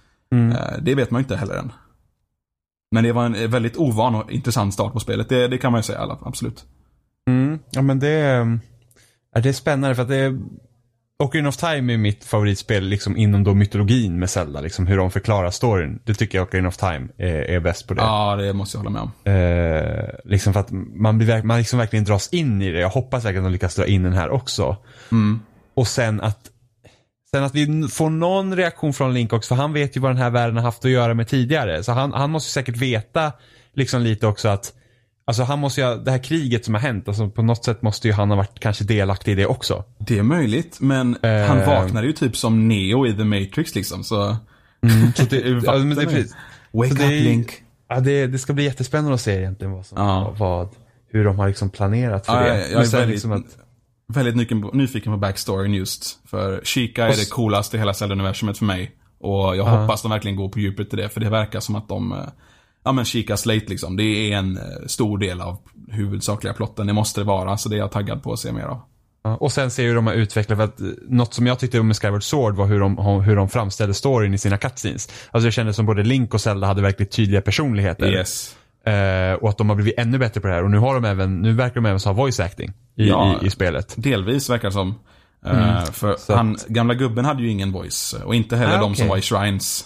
Eh, 0.51 0.77
det 0.81 0.95
vet 0.95 1.11
man 1.11 1.19
ju 1.19 1.23
inte 1.23 1.35
heller 1.35 1.55
än. 1.55 1.71
Men 2.91 3.03
det 3.03 3.11
var 3.11 3.25
en 3.25 3.35
eh, 3.35 3.47
väldigt 3.49 3.77
ovan 3.77 4.15
och 4.15 4.31
intressant 4.31 4.73
start 4.73 4.93
på 4.93 4.99
spelet, 4.99 5.29
det, 5.29 5.47
det 5.47 5.57
kan 5.57 5.71
man 5.71 5.79
ju 5.79 5.83
säga, 5.83 5.99
alla, 5.99 6.17
absolut. 6.21 6.65
Mm. 7.29 7.59
Ja 7.71 7.81
men 7.81 7.99
det, 7.99 8.09
är- 8.09 8.59
ja, 9.35 9.41
det 9.41 9.49
är 9.49 9.53
spännande 9.53 9.95
för 9.95 10.01
att 10.03 10.09
det 10.09 10.15
är, 10.15 10.39
Ocarina 11.23 11.49
of 11.49 11.57
Time 11.57 11.93
är 11.93 11.97
mitt 11.97 12.25
favoritspel 12.25 12.83
liksom 12.83 13.17
inom 13.17 13.43
då 13.43 13.53
mytologin 13.53 14.19
med 14.19 14.29
Zelda. 14.29 14.61
Liksom 14.61 14.87
hur 14.87 14.97
de 14.97 15.11
förklarar 15.11 15.51
storyn. 15.51 15.99
Det 16.03 16.13
tycker 16.13 16.37
jag 16.37 16.47
Ocarina 16.47 16.67
of 16.67 16.77
Time 16.77 17.07
är, 17.17 17.41
är 17.41 17.59
bäst 17.59 17.87
på 17.87 17.93
det. 17.93 18.01
Ja, 18.01 18.35
det 18.35 18.53
måste 18.53 18.77
jag 18.77 18.83
hålla 18.83 18.89
med 18.89 19.01
om. 19.01 19.33
Eh, 19.33 20.09
liksom 20.23 20.53
för 20.53 20.59
att 20.59 20.71
man, 20.71 21.17
blir, 21.17 21.43
man 21.43 21.57
liksom 21.57 21.79
verkligen 21.79 22.05
dras 22.05 22.29
in 22.29 22.61
i 22.61 22.71
det. 22.71 22.79
Jag 22.79 22.89
hoppas 22.89 23.25
verkligen 23.25 23.45
att 23.45 23.49
de 23.49 23.53
lyckas 23.53 23.75
dra 23.75 23.85
in 23.85 24.03
den 24.03 24.13
här 24.13 24.29
också. 24.29 24.77
Mm. 25.11 25.39
Och 25.73 25.87
sen 25.87 26.21
att 26.21 26.39
Sen 27.31 27.43
att 27.43 27.55
vi 27.55 27.87
får 27.87 28.09
någon 28.09 28.55
reaktion 28.55 28.93
från 28.93 29.13
Link 29.13 29.33
också, 29.33 29.55
för 29.55 29.61
han 29.61 29.73
vet 29.73 29.97
ju 29.97 30.01
vad 30.01 30.11
den 30.11 30.17
här 30.17 30.29
världen 30.29 30.55
har 30.55 30.63
haft 30.63 30.85
att 30.85 30.91
göra 30.91 31.13
med 31.13 31.27
tidigare. 31.27 31.83
Så 31.83 31.91
han, 31.91 32.13
han 32.13 32.29
måste 32.29 32.51
säkert 32.51 32.77
veta 32.77 33.31
liksom 33.73 34.01
lite 34.01 34.27
också 34.27 34.49
att 34.49 34.73
Alltså 35.29 35.43
han 35.43 35.59
måste 35.59 35.81
ju, 35.81 35.95
det 35.97 36.11
här 36.11 36.23
kriget 36.23 36.65
som 36.65 36.73
har 36.73 36.81
hänt, 36.81 37.07
alltså 37.07 37.29
på 37.29 37.41
något 37.41 37.65
sätt 37.65 37.81
måste 37.81 38.07
ju 38.07 38.13
han 38.13 38.29
ha 38.29 38.37
varit 38.37 38.59
kanske 38.59 38.83
delaktig 38.83 39.31
i 39.31 39.35
det 39.35 39.45
också. 39.45 39.83
Det 39.97 40.17
är 40.19 40.23
möjligt, 40.23 40.77
men 40.81 41.17
Eh. 41.23 41.45
han 41.47 41.57
vaknade 41.57 42.07
ju 42.07 42.13
typ 42.13 42.37
som 42.37 42.67
Neo 42.67 43.07
i 43.07 43.13
The 43.13 43.23
Matrix 43.23 43.75
liksom, 43.75 44.03
så... 44.03 44.35
Så 45.15 45.23
det, 45.29 45.37
ja, 45.65 45.77
men 45.77 45.89
det, 45.95 46.01
är 46.01 46.05
precis. 46.05 46.35
Wake 46.71 46.95
Så 46.95 47.03
up 47.03 47.09
Link. 47.09 47.53
Ja, 47.89 47.99
det, 47.99 48.27
det 48.27 48.37
ska 48.39 48.53
bli 48.53 48.63
jättespännande 48.63 49.13
att 49.13 49.21
se 49.21 49.37
egentligen 49.37 49.71
vad 49.73 49.85
som, 49.85 49.97
Ja. 49.97 50.35
vad, 50.37 50.69
hur 51.11 51.25
de 51.25 51.39
har 51.39 51.47
liksom 51.47 51.69
planerat 51.69 52.25
för 52.25 52.33
Ja, 52.47 52.53
det. 52.53 52.69
jag, 52.71 52.83
är 52.83 52.91
väldigt, 52.91 53.09
liksom 53.09 53.31
att, 53.31 53.45
väldigt 54.13 54.35
nyfiken, 54.35 54.61
på, 54.61 54.67
nyfiken 54.73 55.11
på 55.13 55.17
backstoryn 55.17 55.73
just. 55.73 56.19
För 56.29 56.61
Chica 56.63 57.05
är 57.07 57.09
det 57.17 57.29
coolaste 57.29 57.77
i 57.77 57.79
hela 57.79 57.93
Zelda-universumet 57.93 58.57
för 58.57 58.65
mig. 58.65 58.91
Och 59.19 59.55
jag 59.55 59.57
Ja. 59.57 59.63
hoppas 59.81 60.01
de 60.01 60.11
verkligen 60.11 60.37
går 60.37 60.49
på 60.49 60.59
djupet 60.59 60.93
i 60.93 60.97
det, 60.97 61.09
för 61.09 61.19
det 61.19 61.29
verkar 61.29 61.59
som 61.59 61.75
att 61.75 61.87
de... 61.89 62.15
Ja 62.89 62.93
men 62.93 63.05
Chica 63.05 63.37
Slate 63.37 63.65
liksom, 63.67 63.97
det 63.97 64.03
är 64.03 64.37
en 64.37 64.57
eh, 64.57 64.63
stor 64.87 65.17
del 65.17 65.41
av 65.41 65.57
huvudsakliga 65.91 66.53
plotten. 66.53 66.87
Det 66.87 66.93
måste 66.93 67.21
det 67.21 67.25
vara, 67.25 67.57
så 67.57 67.69
det 67.69 67.75
är 67.75 67.79
jag 67.79 67.91
taggad 67.91 68.23
på 68.23 68.33
att 68.33 68.39
se 68.39 68.51
mer 68.51 68.63
av. 68.63 68.81
Och 69.39 69.51
sen 69.51 69.71
ser 69.71 69.83
hur 69.83 69.95
de 69.95 70.07
har 70.07 70.13
utvecklat, 70.13 70.57
för 70.57 70.63
att 70.65 70.81
eh, 70.81 70.87
något 71.09 71.33
som 71.33 71.47
jag 71.47 71.59
tyckte 71.59 71.79
om 71.79 71.87
med 71.87 71.97
Skyward 71.97 72.23
Sword 72.23 72.55
var 72.55 72.65
hur 72.65 72.79
de, 72.79 72.97
hur 72.97 73.35
de 73.35 73.49
framställde 73.49 73.93
storyn 73.93 74.33
i 74.33 74.37
sina 74.37 74.57
cutscenes. 74.57 75.09
Alltså 75.31 75.45
det 75.45 75.51
kändes 75.51 75.75
som 75.75 75.85
både 75.85 76.03
Link 76.03 76.33
och 76.33 76.41
Zelda 76.41 76.67
hade 76.67 76.81
verkligen 76.81 77.09
tydliga 77.09 77.41
personligheter. 77.41 78.11
Yes. 78.11 78.55
Eh, 78.85 79.33
och 79.33 79.49
att 79.49 79.57
de 79.57 79.69
har 79.69 79.75
blivit 79.75 79.99
ännu 79.99 80.17
bättre 80.17 80.41
på 80.41 80.47
det 80.47 80.53
här. 80.53 80.63
Och 80.63 80.71
nu 80.71 80.77
har 80.77 80.93
de 80.93 81.05
även, 81.05 81.41
nu 81.41 81.53
verkar 81.53 81.75
de 81.75 81.85
även 81.85 81.99
ha 82.05 82.13
voice 82.13 82.39
acting 82.39 82.69
i, 82.97 83.07
Ja. 83.09 83.35
i, 83.41 83.45
i 83.45 83.49
spelet. 83.49 83.93
Delvis 83.97 84.49
verkar 84.49 84.67
det 84.67 84.71
som. 84.73 84.95
Eh, 85.45 85.83
för 85.91 86.07
Mm. 86.07 86.17
Så 86.19 86.35
han, 86.35 86.57
gamla 86.67 86.93
gubben 86.93 87.25
hade 87.25 87.43
ju 87.43 87.49
ingen 87.49 87.71
voice. 87.71 88.15
Och 88.25 88.35
inte 88.35 88.57
heller 88.57 88.77
Ah, 88.77 88.81
de 88.81 88.95
som 88.95 89.07
var 89.07 89.17
i 89.17 89.21
Shrines. 89.21 89.85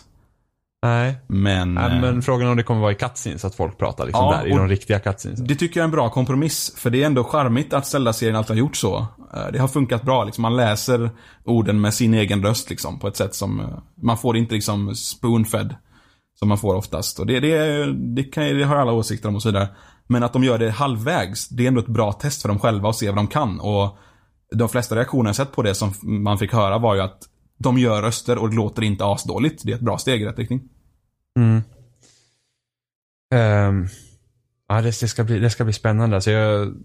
Nej. 0.84 1.16
Men... 1.28 1.74
Nej, 1.74 1.96
eh, 1.96 2.02
men 2.02 2.22
frågan 2.22 2.48
är 2.48 2.52
om 2.52 2.58
det 2.58 2.64
kommer 2.64 2.82
vara 2.82 2.92
i 2.92 2.96
cutscenes, 2.96 3.46
att 3.46 3.56
folk 3.56 3.78
pratar 3.78 4.06
liksom 4.06 4.26
Ja, 4.26 4.38
där, 4.38 4.48
i 4.48 4.50
de 4.50 4.68
riktiga 4.68 5.00
cutscenes. 5.00 5.40
Det 5.40 5.56
tycker 5.56 5.80
jag 5.80 5.84
är 5.84 5.88
en 5.88 5.92
bra 5.92 6.10
kompromiss, 6.10 6.74
för 6.78 6.90
det 6.90 7.02
är 7.04 7.06
ändå 7.06 7.24
charmigt 7.24 7.74
att 7.74 7.88
Zelda-serien 7.88 8.36
alltid 8.36 8.50
har 8.50 8.60
gjort 8.60 8.76
så. 8.76 8.98
Eh, 9.34 9.52
Det 9.54 9.60
har 9.60 9.68
funkat 9.68 10.04
bra, 10.04 10.24
liksom. 10.24 10.42
man 10.42 10.56
läser 10.56 11.10
orden 11.44 11.82
med 11.82 11.94
sin 11.94 12.14
egen 12.14 12.44
röst 12.44 12.70
liksom, 12.70 13.00
på 13.00 13.08
ett 13.08 13.16
sätt 13.16 13.36
som, 13.36 13.60
eh, 13.60 13.66
man 14.04 14.18
får 14.18 14.38
inte 14.38 14.54
liksom 14.54 14.96
spoon-fed. 14.96 15.76
Som 16.40 16.50
man 16.50 16.58
får 16.58 16.76
oftast. 16.76 17.20
Och 17.20 17.26
det, 17.26 17.40
det, 17.40 17.86
det, 18.16 18.24
kan, 18.24 18.44
det 18.44 18.64
har 18.64 18.76
alla 18.76 18.92
åsikter 18.92 19.30
om 19.30 19.36
och 19.36 19.42
så 19.42 19.50
vidare. 19.50 19.68
Men 20.08 20.24
att 20.24 20.34
de 20.34 20.44
gör 20.44 20.58
det 20.58 20.72
halvvägs, 20.72 21.50
det 21.50 21.64
är 21.64 21.68
ändå 21.68 21.80
ett 21.82 21.88
bra 21.88 22.12
test 22.12 22.42
för 22.42 22.50
dem 22.50 22.60
själva 22.60 22.90
att 22.90 22.96
se 22.96 23.08
vad 23.08 23.16
de 23.16 23.28
kan. 23.28 23.60
Och 23.60 23.98
de 24.56 24.70
flesta 24.70 24.96
reaktioner 24.96 25.30
jag 25.30 25.36
sett 25.36 25.52
på 25.52 25.62
det 25.62 25.76
som 25.76 25.94
man 26.02 26.38
fick 26.38 26.54
höra 26.54 26.78
var 26.78 26.96
ju 26.96 27.02
att 27.02 27.18
de 27.60 27.78
gör 27.78 28.02
röster 28.02 28.38
och 28.38 28.50
det 28.50 28.56
låter 28.56 28.82
inte 28.84 29.06
asdåligt. 29.06 29.62
Det 29.66 29.72
är 29.72 29.76
ett 29.76 29.82
bra 29.82 29.98
steg 29.98 30.22
i 30.22 30.26
rätt 30.26 30.40
riktning. 30.40 30.62
Mm. 31.40 31.62
Ehm, 33.34 33.88
ja, 34.68 34.82
det, 34.82 35.00
det, 35.00 35.08
ska 35.08 35.24
bli, 35.24 35.40
det 35.40 35.50
ska 35.50 35.64
bli 35.64 35.74
spännande. 35.74 36.16
Alltså 36.16 36.32
jag, 36.32 36.76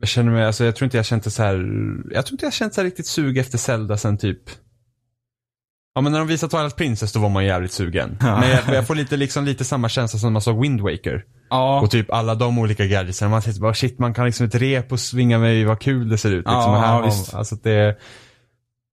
jag 0.00 0.08
känner 0.08 0.32
mig, 0.32 0.44
alltså 0.44 0.64
jag 0.64 0.76
tror 0.76 0.86
inte 0.86 0.96
jag 0.96 1.06
känt 1.06 1.32
så 1.32 1.42
här, 1.42 1.54
jag 2.10 2.26
tror 2.26 2.34
inte 2.34 2.46
jag 2.46 2.52
känt 2.52 2.74
så 2.74 2.82
riktigt 2.82 3.06
sug 3.06 3.38
efter 3.38 3.58
Zelda 3.58 3.96
sen 3.96 4.18
typ 4.18 4.50
Ja 5.98 6.02
men 6.02 6.12
när 6.12 6.18
de 6.18 6.28
visade 6.28 6.50
Twilight 6.50 6.76
Princess 6.76 7.12
då 7.12 7.20
var 7.20 7.28
man 7.28 7.44
jävligt 7.44 7.72
sugen. 7.72 8.16
Men 8.20 8.50
jag, 8.50 8.74
jag 8.74 8.86
får 8.86 8.94
lite, 8.94 9.16
liksom, 9.16 9.44
lite 9.44 9.64
samma 9.64 9.88
känsla 9.88 10.18
som 10.18 10.26
när 10.26 10.32
man 10.32 10.42
såg 10.42 10.60
Wind 10.60 10.80
Waker. 10.80 11.24
Ja, 11.50 11.80
Och 11.80 11.90
typ 11.90 12.10
alla 12.10 12.34
de 12.34 12.58
olika 12.58 12.86
gadgetsen. 12.86 13.30
Man 13.30 13.42
sitter 13.42 13.60
bara 13.60 13.74
shit 13.74 13.98
man 13.98 14.14
kan 14.14 14.26
liksom 14.26 14.46
ett 14.46 14.54
rep 14.54 14.92
och 14.92 15.00
svinga 15.00 15.38
mig, 15.38 15.64
vad 15.64 15.80
kul 15.80 16.08
det 16.08 16.18
ser 16.18 16.30
ut. 16.30 16.36
Liksom. 16.36 16.52
Ja, 16.52 16.78
här 16.78 16.94
ja, 16.94 17.04
visst. 17.04 17.34
Alltså 17.34 17.56
det, 17.56 17.98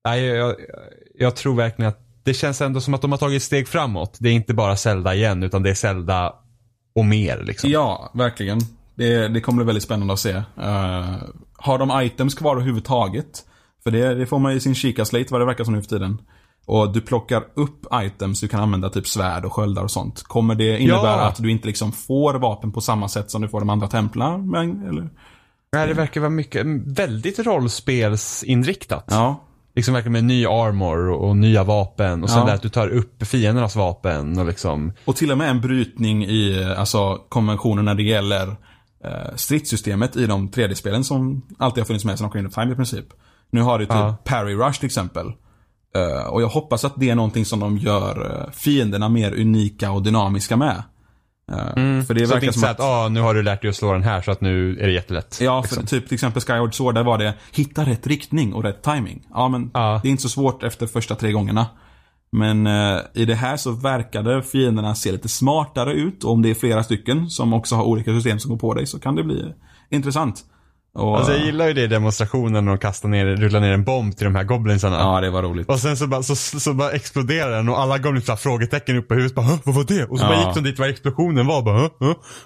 nej, 0.06 0.26
jag, 0.26 0.38
jag, 0.38 0.56
jag 1.15 1.36
tror 1.36 1.56
verkligen 1.56 1.90
att 1.90 2.05
det 2.26 2.34
känns 2.34 2.61
ändå 2.61 2.81
som 2.81 2.93
att 2.93 3.02
de 3.02 3.11
har 3.11 3.18
tagit 3.19 3.43
steg 3.43 3.68
framåt. 3.68 4.18
Det 4.19 4.30
är 4.30 4.34
inte 4.34 4.53
bara 4.53 4.76
Zelda 4.77 5.15
igen 5.15 5.43
utan 5.43 5.64
det 5.64 5.69
är 5.69 5.73
Zelda 5.73 6.34
och 6.95 7.06
mer 7.06 7.43
liksom. 7.43 7.69
Ja, 7.69 8.11
verkligen. 8.14 8.60
Det, 8.95 9.27
det 9.27 9.41
kommer 9.41 9.57
bli 9.57 9.65
väldigt 9.65 9.84
spännande 9.84 10.14
att 10.14 10.19
se. 10.19 10.31
Eh, 10.31 11.15
har 11.57 11.77
de 11.77 12.02
items 12.02 12.35
kvar 12.35 12.52
överhuvudtaget? 12.56 13.45
För 13.84 13.91
det, 13.91 14.15
det 14.15 14.26
får 14.26 14.39
man 14.39 14.52
i 14.52 14.60
sin 14.60 14.76
kikaslate 14.76 15.26
vad 15.30 15.41
det 15.41 15.45
verkar 15.45 15.64
som 15.64 15.73
nu 15.73 15.81
för 15.81 15.89
tiden. 15.89 16.18
Och 16.65 16.93
du 16.93 17.02
plockar 17.02 17.43
upp 17.53 17.85
items 17.93 18.41
du 18.41 18.47
kan 18.47 18.60
använda, 18.60 18.89
typ 18.89 19.07
svärd 19.07 19.45
och 19.45 19.53
sköldar 19.53 19.84
och 19.84 19.91
sånt. 19.91 20.23
Kommer 20.23 20.56
det 20.56 20.80
innebära 20.80 21.02
Ja. 21.03 21.26
att 21.27 21.35
du 21.43 21.52
inte 21.52 21.68
liksom 21.68 21.91
får 21.91 22.34
vapen 22.34 22.72
på 22.72 22.81
samma 22.81 23.10
sätt 23.10 23.31
som 23.31 23.41
du 23.41 23.47
får 23.47 23.60
de 23.60 23.69
andra 23.69 23.88
templarna? 23.88 24.60
Eller? 24.89 25.10
Nej, 25.73 25.88
det 25.88 25.93
verkar 25.93 26.22
vara 26.22 26.30
mycket, 26.30 26.65
väldigt 26.85 27.39
rollspelsinriktat. 27.39 29.06
Ja. 29.07 29.41
Liksom 29.76 29.93
verkligen 29.93 30.14
med 30.14 30.23
ny 30.23 30.45
armor 30.45 31.10
och, 31.10 31.30
och 31.30 31.38
nya 31.38 31.64
vapen 31.64 32.23
och 32.23 32.30
sen 32.30 32.39
Ja. 32.39 32.45
det 32.45 32.53
att 32.53 32.61
du 32.61 32.69
tar 32.69 32.88
upp 32.88 33.27
fiendernas 33.27 33.76
vapen 33.76 34.39
och 34.39 34.45
liksom. 34.45 34.93
Och 35.06 35.15
till 35.15 35.31
och 35.31 35.38
med 35.38 35.49
en 35.49 35.61
brytning 35.61 36.26
i 36.26 36.61
eh, 36.61 36.80
alltså, 36.80 37.15
konventionen 37.30 37.85
när 37.85 37.95
det 37.95 38.03
gäller 38.03 38.47
eh, 39.03 39.35
stridssystemet 39.35 40.15
i 40.15 40.26
de 40.27 40.49
3D-spelen 40.49 41.03
som 41.03 41.41
alltid 41.60 41.81
har 41.81 41.85
funnits 41.85 42.06
med 42.06 42.18
sedan 42.19 42.27
Ocarina 42.27 42.47
of 42.49 42.53
Time 42.56 42.72
i 42.72 42.76
princip. 42.76 43.06
Nu 43.49 43.61
har 43.61 43.80
du 43.80 43.85
typ 43.85 43.93
Ja. 43.95 44.15
Parry 44.23 44.56
Rush 44.56 44.80
till 44.80 44.85
exempel. 44.85 45.27
Eh, 45.95 46.27
och 46.27 46.41
jag 46.41 46.47
hoppas 46.47 46.85
att 46.85 46.93
det 46.95 47.10
är 47.10 47.15
någonting 47.15 47.45
som 47.45 47.60
de 47.60 47.77
gör 47.77 48.31
eh, 48.45 48.52
fienderna 48.52 49.10
mer 49.10 49.31
unika 49.41 49.91
och 49.91 50.03
dynamiska 50.03 50.57
med. 50.57 50.84
Eh, 51.52 51.58
För 51.58 51.74
det 51.76 51.82
Mm. 51.82 52.06
Så 52.06 52.14
att 52.14 52.18
det 52.18 52.26
verkar 52.26 52.48
inte 52.48 52.54
som 52.54 52.62
så 52.62 52.68
att... 52.68 52.80
att, 52.80 52.86
ah, 52.86 53.10
nu 53.10 53.22
har 53.22 53.34
du 53.34 53.44
lärt 53.44 53.62
dig 53.62 53.70
att 53.70 53.76
slå 53.76 53.94
den 53.94 54.04
här 54.04 54.22
så 54.22 54.32
att 54.32 54.42
nu 54.42 54.80
är 54.80 54.88
det 54.88 54.94
jättelätt. 54.94 55.40
Ja, 55.42 55.64
för 55.64 55.70
liksom. 55.70 55.86
typ 55.86 56.08
till 56.08 56.14
exempel 56.14 56.42
Skyward 56.42 56.76
Sword, 56.76 56.96
där 56.96 57.04
var 57.04 57.18
det 57.18 57.34
hitta 57.52 57.86
rätt 57.86 58.08
riktning 58.08 58.54
och 58.54 58.64
rätt 58.64 58.84
timing. 58.84 59.28
Ja, 59.34 59.48
men 59.48 59.72
Ja. 59.74 60.00
det 60.04 60.08
är 60.08 60.12
inte 60.12 60.24
så 60.24 60.30
svårt 60.30 60.64
efter 60.64 60.88
första 60.88 61.16
tre 61.16 61.32
gångerna. 61.32 61.66
Men 62.32 62.68
eh, 62.68 63.00
i 63.14 63.26
det 63.26 63.36
här 63.36 63.58
så 63.58 63.72
verkade 63.72 64.44
fienderna 64.44 64.96
se 64.96 65.12
lite 65.12 65.30
smartare 65.30 65.94
ut 65.94 66.24
och 66.24 66.32
om 66.32 66.42
det 66.42 66.50
är 66.50 66.54
flera 66.56 66.84
stycken 66.84 67.30
som 67.30 67.54
också 67.54 67.76
har 67.76 67.84
olika 67.84 68.12
system 68.14 68.40
som 68.40 68.52
går 68.52 68.58
på 68.58 68.74
dig 68.74 68.86
så 68.86 69.00
kan 69.00 69.16
det 69.16 69.24
bli 69.24 69.54
intressant. 69.90 70.44
Och, 70.96 71.18
Alltså 71.18 71.32
jag 71.34 71.42
gillar 71.46 71.68
ju 71.68 71.74
det 71.74 71.82
i 71.82 71.88
demonstrationen 71.88 72.66
när 72.66 72.72
de 72.72 72.78
kastar 72.78 73.10
ner, 73.10 73.26
rullar 73.26 73.60
ner 73.60 73.72
en 73.72 73.84
bomb 73.84 74.18
till 74.18 74.26
de 74.26 74.36
här 74.36 74.44
goblinsarna. 74.44 74.98
Ja, 75.00 75.22
det 75.22 75.30
var 75.30 75.44
roligt. 75.44 75.70
Och 75.70 75.80
sen 75.80 75.98
så 75.98 76.08
bara, 76.08 76.24
så, 76.24 76.36
så 76.36 76.74
bara 76.74 76.92
exploderar 76.92 77.52
den 77.52 77.70
och 77.70 77.80
alla 77.80 77.98
goblins 77.98 78.28
har 78.28 78.36
frågetecken 78.36 78.98
uppe 78.98 79.14
i 79.14 79.18
huvudet. 79.18 79.36
Bara, 79.36 79.46
"Hå, 79.46 79.58
vad 79.64 79.76
var 79.76 79.84
det? 79.84 80.06
Och 80.06 80.20
så 80.20 80.26
bara 80.26 80.34
Ja. 80.36 80.46
gick 80.48 80.56
de 80.56 80.64
dit 80.64 80.80
var 80.80 80.88
explosionen 80.88 81.48
var. 81.48 81.62
Bara? 81.62 81.90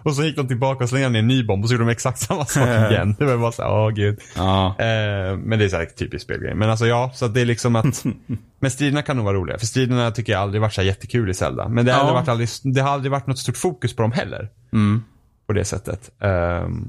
Och 0.04 0.16
så 0.16 0.24
gick 0.24 0.36
de 0.36 0.48
tillbaka 0.48 0.84
och 0.84 0.90
slängde 0.90 1.10
ner 1.10 1.20
en 1.20 1.28
ny 1.28 1.44
bomb 1.44 1.64
och 1.64 1.70
så 1.70 1.74
gjorde 1.74 1.86
de 1.86 1.92
exakt 1.92 2.20
samma 2.20 2.46
sak 2.46 2.68
igen. 2.92 3.16
Det 3.20 3.26
var 3.26 3.38
bara 3.38 3.52
så 3.52 3.62
här, 3.62 3.72
åh 3.72 3.90
gud. 3.90 4.20
Ja. 4.36 4.68
Eh, 4.68 5.38
men 5.38 5.60
det 5.60 5.66
är 5.66 5.70
så 5.70 5.78
här 5.78 5.86
typiskt 5.86 6.24
spelgrej. 6.24 6.56
Men 6.56 6.70
alltså 6.70 6.86
ja, 6.88 7.12
så 7.14 7.28
det 7.28 7.42
är 7.42 7.46
liksom 7.46 7.76
att 7.76 8.04
Men 8.62 8.72
striderna 8.72 9.02
kan 9.02 9.16
nog 9.18 9.26
vara 9.26 9.38
roliga. 9.38 9.58
För 9.58 9.66
striderna 9.66 10.12
tycker 10.12 10.34
jag 10.34 10.42
aldrig 10.42 10.62
varit 10.62 10.74
så 10.74 10.82
jättekul 10.82 11.30
i 11.30 11.34
Zelda. 11.34 11.70
Men 11.70 11.86
det, 11.86 11.92
har 11.92 12.00
Ja. 12.00 12.02
aldrig 12.02 12.16
varit 12.16 12.30
aldrig, 12.30 12.50
det 12.76 12.82
har 12.82 12.90
aldrig 12.90 13.12
varit 13.12 13.28
något 13.28 13.38
stort 13.40 13.58
fokus 13.58 13.96
på 13.96 14.02
dem 14.02 14.12
heller. 14.12 14.50
Mm. 14.74 15.04
På 15.48 15.54
det 15.54 15.66
sättet. 15.66 16.10
Ehm, 16.22 16.88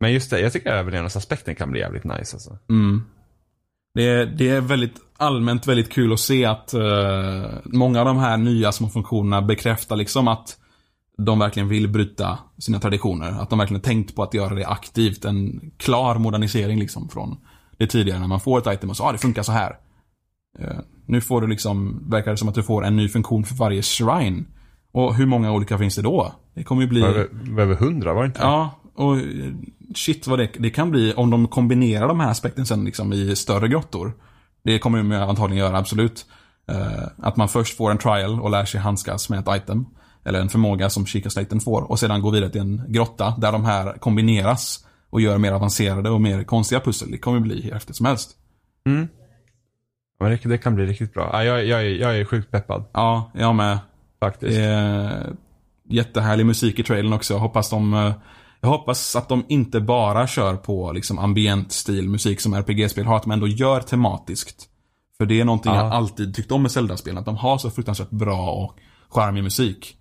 men 0.00 0.12
just 0.12 0.30
det, 0.30 0.40
jag 0.40 0.52
tycker 0.52 0.70
överlevnadsaspekten 0.70 1.54
kan 1.54 1.70
bli 1.70 1.80
jävligt 1.80 2.04
nice 2.04 2.36
alltså. 2.36 2.58
Mm. 2.70 3.02
Det, 3.94 4.08
är, 4.08 4.26
det 4.26 4.48
är 4.48 4.60
väldigt 4.60 4.96
allmänt 5.16 5.66
väldigt 5.66 5.92
kul 5.92 6.12
att 6.12 6.20
se 6.20 6.44
att 6.44 6.74
eh, 6.74 7.50
många 7.64 8.00
av 8.00 8.06
de 8.06 8.16
här 8.16 8.36
nya 8.36 8.72
små 8.72 8.88
funktionerna 8.88 9.42
bekräftar 9.42 9.96
liksom 9.96 10.28
att 10.28 10.58
de 11.18 11.38
verkligen 11.38 11.68
vill 11.68 11.88
bryta 11.88 12.38
sina 12.58 12.80
traditioner. 12.80 13.30
Att 13.40 13.50
de 13.50 13.58
verkligen 13.58 13.82
tänkt 13.82 14.16
på 14.16 14.22
att 14.22 14.34
göra 14.34 14.54
det 14.54 14.66
aktivt. 14.66 15.24
En 15.24 15.70
klar 15.76 16.18
modernisering 16.18 16.78
liksom 16.78 17.08
från 17.08 17.36
det 17.76 17.86
tidigare 17.86 18.20
när 18.20 18.26
man 18.26 18.40
får 18.40 18.58
ett 18.58 18.74
item 18.74 18.90
och 18.90 18.96
så, 18.96 19.04
ah, 19.04 19.12
det 19.12 19.18
funkar 19.18 19.42
så 19.42 19.52
här. 19.52 19.76
Eh, 20.58 20.78
nu 21.06 21.20
får 21.20 21.40
du 21.40 21.46
liksom, 21.46 22.04
verkar 22.10 22.30
det 22.30 22.36
som 22.36 22.48
att 22.48 22.54
du 22.54 22.62
får 22.62 22.84
en 22.84 22.96
ny 22.96 23.08
funktion 23.08 23.44
för 23.44 23.54
varje 23.54 23.82
shrine. 23.82 24.46
Och 24.92 25.14
hur 25.14 25.26
många 25.26 25.52
olika 25.52 25.78
finns 25.78 25.96
det 25.96 26.02
då? 26.02 26.32
Det 26.54 26.64
kommer 26.64 26.82
ju 26.82 26.88
bli... 26.88 27.02
Över, 27.02 27.28
över 27.60 27.74
hundra 27.74 28.14
var 28.14 28.22
det 28.22 28.26
inte? 28.26 28.40
Ja, 28.42 28.80
och 28.94 29.16
shit 29.94 30.26
vad 30.26 30.38
det, 30.38 30.48
det 30.58 30.70
kan 30.70 30.90
bli 30.90 31.14
om 31.14 31.30
de 31.30 31.48
kombinerar 31.48 32.08
de 32.08 32.20
här 32.20 32.30
aspekten 32.30 32.66
sen 32.66 32.84
liksom 32.84 33.12
i 33.12 33.36
större 33.36 33.68
grottor. 33.68 34.12
Det 34.64 34.78
kommer 34.78 34.98
de 34.98 35.12
antagligen 35.12 35.64
göra, 35.64 35.78
absolut. 35.78 36.26
Eh, 36.70 37.02
att 37.18 37.36
man 37.36 37.48
först 37.48 37.76
får 37.76 37.90
en 37.90 37.98
trial 37.98 38.40
och 38.40 38.50
lär 38.50 38.64
sig 38.64 38.80
handskas 38.80 39.28
med 39.28 39.38
ett 39.48 39.62
item. 39.62 39.86
Eller 40.24 40.40
en 40.40 40.48
förmåga 40.48 40.90
som 40.90 41.06
kikastaten 41.06 41.60
får. 41.60 41.82
Och 41.90 41.98
sedan 41.98 42.22
går 42.22 42.30
vidare 42.32 42.50
till 42.50 42.60
en 42.60 42.82
grotta 42.88 43.34
där 43.38 43.52
de 43.52 43.64
här 43.64 43.92
kombineras. 43.98 44.84
Och 45.10 45.20
gör 45.20 45.38
mer 45.38 45.52
avancerade 45.52 46.10
och 46.10 46.20
mer 46.20 46.44
konstiga 46.44 46.80
pussel. 46.80 47.10
Det 47.10 47.18
kommer 47.18 47.40
bli 47.40 47.62
hur 47.62 47.72
häftigt 47.72 47.96
som 47.96 48.06
helst. 48.06 48.30
Men 50.20 50.30
det, 50.30 50.36
det 50.48 50.58
kan 50.58 50.74
bli 50.74 50.86
riktigt 50.86 51.14
bra. 51.14 51.30
Ja, 51.32 51.44
jag, 51.44 51.66
jag, 51.66 51.80
är- 51.80 52.00
jag 52.00 52.18
är 52.18 52.24
sjukt 52.24 52.50
peppad 52.50 52.84
Ja, 52.92 53.30
jag 53.34 53.54
med. 53.54 53.78
faktiskt. 54.20 54.58
Är 54.58 55.32
jättehärlig 55.90 56.46
musik 56.46 56.78
i 56.78 56.82
trailern 56.82 57.12
också. 57.12 57.34
Jag 57.34 57.40
hoppas 57.40 57.70
de 57.70 57.94
eh, 57.94 58.12
jag 58.60 58.68
hoppas 58.68 59.16
att 59.16 59.28
de 59.28 59.44
inte 59.48 59.80
bara 59.80 60.26
kör 60.26 60.56
på 60.56 60.92
liksom 60.92 61.18
ambient 61.18 61.72
stil 61.72 62.08
musik 62.08 62.40
som 62.40 62.54
RPG-spel 62.54 63.04
har, 63.06 63.16
att 63.16 63.22
de 63.22 63.32
ändå 63.32 63.48
gör 63.48 63.80
tematiskt. 63.80 64.68
För 65.18 65.26
det 65.26 65.40
är 65.40 65.44
någonting 65.44 65.72
Ja. 65.72 65.84
jag 65.84 65.92
alltid 65.92 66.34
tyckt 66.34 66.52
om 66.52 66.62
med 66.62 66.70
Zelda-spelen, 66.70 67.18
att 67.18 67.24
de 67.24 67.36
har 67.36 67.58
så 67.58 67.70
fruktansvärt 67.70 68.10
bra 68.10 68.50
och 68.50 68.78
charmig 69.08 69.42
musik. 69.44 69.94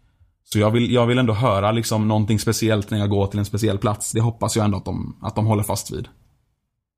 Så 0.43 0.59
jag 0.59 0.71
vill, 0.71 0.91
jag 0.91 1.05
vill 1.07 1.17
ändå 1.17 1.33
höra 1.33 1.71
liksom 1.71 2.07
någonting 2.07 2.39
speciellt 2.39 2.91
när 2.91 2.97
jag 2.97 3.09
går 3.09 3.27
till 3.27 3.39
en 3.39 3.45
speciell 3.45 3.77
plats. 3.77 4.11
Det 4.11 4.21
hoppas 4.21 4.55
jag 4.55 4.65
ändå 4.65 4.77
att 4.77 4.85
de, 4.85 5.19
att 5.21 5.35
de 5.35 5.45
håller 5.45 5.63
fast 5.63 5.91
vid. 5.91 6.07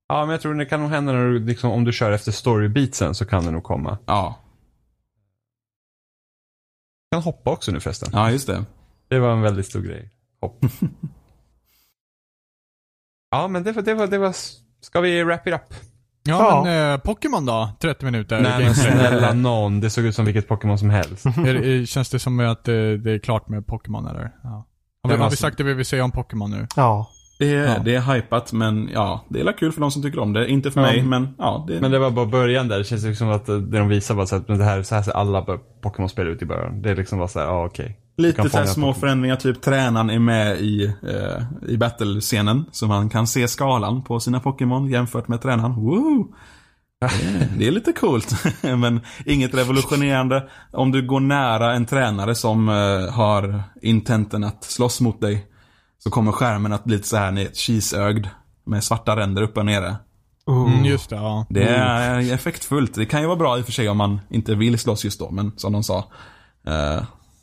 Ja, 0.09 0.21
men 0.21 0.29
jag 0.29 0.41
tror 0.41 0.53
det 0.55 0.65
kan 0.65 0.79
nog 0.81 0.89
hända 0.89 1.11
när 1.13 1.25
du, 1.25 1.39
liksom, 1.45 1.71
om 1.71 1.83
du 1.83 1.93
kör 1.93 2.11
efter 2.11 2.31
storybeatsen 2.31 3.15
så 3.15 3.25
kan 3.25 3.45
det 3.45 3.51
nog 3.51 3.63
komma. 3.63 3.97
Ja, 4.05 4.35
Du 7.11 7.15
kan 7.15 7.23
hoppa 7.23 7.51
också 7.51 7.71
nu 7.71 7.79
förresten. 7.79 8.09
ja 8.13 8.31
just 8.31 8.47
det. 8.47 8.65
Det 9.07 9.19
var 9.19 9.31
en 9.31 9.41
väldigt 9.41 9.65
stor 9.65 9.81
grej. 9.81 10.09
Hopp. 10.41 10.65
ja, 13.31 13.47
men 13.47 13.63
det 13.63 13.71
var, 13.71 13.81
det 13.81 13.93
var, 13.93 14.07
det 14.07 14.17
var, 14.17 14.33
ska 14.81 15.01
vi 15.01 15.23
wrap 15.23 15.47
it 15.47 15.53
up? 15.53 15.61
Ja, 16.23 16.37
Ja. 16.39 16.63
men 16.65 16.93
eh, 16.93 16.97
Pokémon 16.99 17.45
då? 17.45 17.69
30 17.81 18.05
minuter. 18.05 18.39
Nej 18.41 18.63
men 18.65 18.75
snälla 18.75 19.33
någon, 19.33 19.79
det 19.79 19.89
såg 19.89 20.05
ut 20.05 20.15
som 20.15 20.25
vilket 20.25 20.47
Pokémon 20.47 20.77
som 20.77 20.89
helst. 20.89 21.25
Är 21.25 21.85
Känns 21.85 22.09
det 22.09 22.19
som 22.19 22.39
att 22.39 22.63
det, 22.63 22.97
det 22.97 23.11
är 23.11 23.19
klart 23.19 23.49
med 23.49 23.65
Pokémon 23.65 24.07
eller? 24.09 24.31
Ja. 24.43 24.65
Har, 25.03 25.11
vi, 25.11 25.17
har 25.17 25.29
vi 25.29 25.35
sagt 25.35 25.57
det 25.57 25.63
vi 25.63 25.73
vill 25.73 25.85
säga 25.85 26.03
om 26.03 26.11
Pokémon 26.11 26.51
nu? 26.51 26.67
Ja. 26.75 27.09
Det 27.39 27.55
är, 27.55 27.67
Ja. 27.67 27.79
det 27.85 27.95
är 27.95 28.13
hypat, 28.13 28.53
men 28.53 28.89
ja, 28.93 29.25
det 29.29 29.39
är 29.39 29.43
väl 29.45 29.53
kul 29.53 29.71
för 29.71 29.81
de 29.81 29.91
som 29.91 30.01
tycker 30.01 30.19
om 30.19 30.33
det. 30.33 30.47
Inte 30.49 30.71
för 30.71 30.81
Ja. 30.81 30.87
mig, 30.87 31.03
men 31.03 31.35
ja. 31.37 31.65
Det, 31.67 31.81
Men 31.81 31.91
det 31.91 31.99
var 31.99 32.09
bara 32.11 32.25
början 32.25 32.67
där. 32.67 32.77
Det 32.77 32.83
känns 32.83 33.03
liksom 33.03 33.27
som 33.27 33.35
att 33.35 33.45
det 33.71 33.77
de 33.79 33.87
visar 33.87 34.15
var 34.15 34.25
så 34.25 34.35
att 34.35 34.47
men 34.47 34.57
det 34.57 34.63
här, 34.63 34.83
så 34.83 34.95
här 34.95 35.01
ser 35.01 35.11
alla 35.11 35.41
Pokémon-spel 35.81 36.27
ut 36.27 36.41
i 36.41 36.45
början. 36.45 36.81
Det 36.81 36.89
är 36.91 36.95
liksom 36.95 37.17
bara 37.19 37.27
så 37.27 37.39
här, 37.39 37.45
ja 37.45 37.65
okej. 37.65 37.98
Lite 38.19 38.49
så 38.49 38.49
små 38.49 38.65
Pokémon. 38.65 38.95
förändringar, 38.95 39.35
typ 39.35 39.61
tränaren 39.61 40.09
är 40.09 40.19
med 40.19 40.59
i, 40.61 40.85
eh, 40.85 41.69
i 41.69 41.77
battle-scenen. 41.77 42.65
Så 42.71 42.87
man 42.87 43.09
kan 43.09 43.27
se 43.27 43.47
skalan 43.47 44.03
på 44.03 44.19
sina 44.19 44.39
Pokémon 44.39 44.87
jämfört 44.87 45.27
med 45.27 45.41
tränaren. 45.41 45.75
Woo! 45.75 46.33
Det 47.57 47.67
är, 47.67 47.71
lite 47.71 47.93
coolt. 47.93 48.45
Men 48.61 49.01
inget 49.25 49.53
revolutionerande. 49.53 50.49
Om 50.71 50.91
du 50.91 51.07
går 51.07 51.19
nära 51.19 51.73
en 51.73 51.85
tränare 51.85 52.35
som 52.35 52.69
eh, 52.69 53.13
har 53.13 53.63
intenten 53.81 54.43
att 54.43 54.63
slåss 54.63 55.01
mot 55.01 55.21
dig. 55.21 55.45
Så 56.03 56.09
kommer 56.09 56.31
skärmen 56.31 56.73
att 56.73 56.83
bli 56.83 56.95
lite 56.95 57.07
så 57.07 57.17
här 57.17 57.47
cheeseögd. 57.53 58.27
Med 58.65 58.83
svarta 58.83 59.15
ränder 59.15 59.41
uppe 59.41 59.59
och 59.59 59.65
nere. 59.65 59.95
Uh. 60.49 60.73
Mm, 60.73 60.85
just 60.85 61.09
det, 61.09 61.15
ja. 61.15 61.45
Det 61.49 61.67
är 61.67 62.33
effektfullt. 62.33 62.95
Det 62.95 63.05
kan 63.05 63.21
ju 63.21 63.27
vara 63.27 63.37
bra 63.37 63.57
i 63.57 63.61
och 63.61 63.65
för 63.65 63.71
sig 63.71 63.89
om 63.89 63.97
man 63.97 64.19
inte 64.29 64.55
vill 64.55 64.79
slåss 64.79 65.05
just 65.05 65.19
då, 65.19 65.31
men 65.31 65.51
som 65.57 65.73
de 65.73 65.83
sa. 65.83 66.05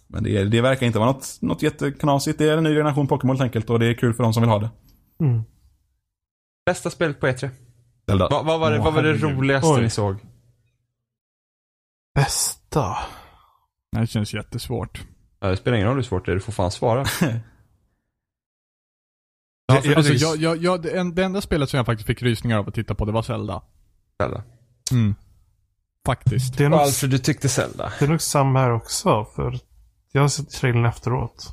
Men 0.09 0.25
det, 0.25 0.45
det 0.45 0.61
verkar 0.61 0.87
inte 0.87 0.99
vara 0.99 1.13
något, 1.13 1.39
något 1.41 1.63
jätteknasigt. 1.63 2.39
Det 2.39 2.49
är 2.51 2.57
en 2.57 2.65
ny 2.65 2.75
generation 2.75 3.07
Pokémon 3.09 3.37
helt 3.37 3.43
enkelt 3.43 3.71
och 3.71 3.79
det 3.79 3.87
är 3.87 3.95
kul 3.95 4.15
för 4.15 4.23
de 4.23 4.33
som 4.33 4.43
vill 4.43 4.51
ha 4.51 4.59
det. 4.59 4.71
Mm. 5.21 5.43
Bästa 6.67 6.91
spelet 6.91 7.21
på 7.21 7.27
E3? 7.27 7.51
Zelda. 8.09 8.29
Vad, 8.31 8.47
vad 8.47 8.61
var 8.61 8.71
det, 8.71 8.79
Åh, 8.79 8.85
vad 8.85 8.95
var 8.95 9.03
det 9.03 9.13
roligaste 9.13 9.69
Oj. 9.69 9.83
ni 9.83 9.91
såg? 9.91 10.17
Bästa. 12.15 12.97
Det 13.93 14.07
känns 14.07 14.35
jättesvårt. 14.35 15.05
Ja, 15.41 15.49
det 15.49 15.57
spelar 15.57 15.77
ingen 15.77 15.89
roll 15.89 15.97
hur 15.97 16.03
svårt 16.03 16.27
det 16.27 16.33
är, 16.33 16.35
du 16.35 16.41
får 16.41 16.53
fan 16.53 16.71
svara. 16.71 17.05
Ja, 19.69 19.81
för, 19.83 19.95
alltså, 19.95 20.13
jag, 20.13 20.37
jag, 20.37 20.57
jag, 20.57 20.83
det, 20.83 20.91
en, 20.99 21.15
det 21.15 21.25
enda 21.25 21.41
spelet 21.41 21.71
som 21.71 21.77
jag 21.77 21.87
faktiskt 21.87 22.07
fick 22.07 22.23
rysningar 22.23 22.59
av 22.59 22.69
att 22.69 22.75
titta 22.75 22.95
på, 22.95 23.05
det 23.05 23.13
var 23.13 23.23
Zelda. 23.23 23.63
Zelda. 24.23 24.43
Mm. 24.93 25.15
Faktiskt. 26.07 26.59
Det 26.59 26.65
är, 26.65 26.69
nog, 26.69 26.79
Varför 26.79 27.07
du 27.07 27.19
tyckte 27.19 27.49
Zelda? 27.49 27.93
det 27.99 28.05
är 28.05 28.09
nog 28.09 28.21
samma 28.21 28.59
här 28.59 28.73
också. 28.73 29.25
För 29.37 29.59
jag 30.17 30.23
har 30.23 30.29
sett 30.29 30.51
trailern 30.51 30.85
efteråt. 30.85 31.53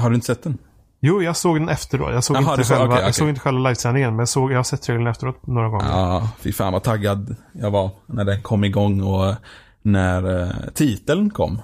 Har 0.00 0.10
du 0.10 0.14
inte 0.14 0.26
sett 0.26 0.42
den? 0.42 0.58
Jo, 1.00 1.22
jag 1.22 1.36
såg 1.36 1.56
den 1.60 1.68
efteråt. 1.68 2.12
Jag 2.12 2.24
såg, 2.24 2.36
Jaha, 2.36 2.52
inte, 2.54 2.64
själva, 2.64 2.84
okej, 2.84 2.94
jag 2.96 3.02
okej. 3.04 3.12
såg 3.12 3.28
inte 3.28 3.40
själva 3.40 3.60
livesändningen, 3.60 4.10
men 4.10 4.18
jag, 4.18 4.28
såg, 4.28 4.52
jag 4.52 4.56
har 4.58 4.64
sett 4.64 4.82
trailern 4.82 5.06
efteråt 5.06 5.46
några 5.46 5.68
gånger. 5.68 5.88
Ja, 5.90 6.30
fy 6.40 6.52
fan 6.52 6.72
vad 6.72 6.82
taggad 6.82 7.36
jag 7.52 7.70
var 7.70 7.90
när 8.06 8.24
den 8.24 8.42
kom 8.42 8.64
igång 8.64 9.00
och 9.02 9.34
när 9.82 10.40
eh, 10.42 10.50
titeln 10.74 11.30
kom. 11.30 11.62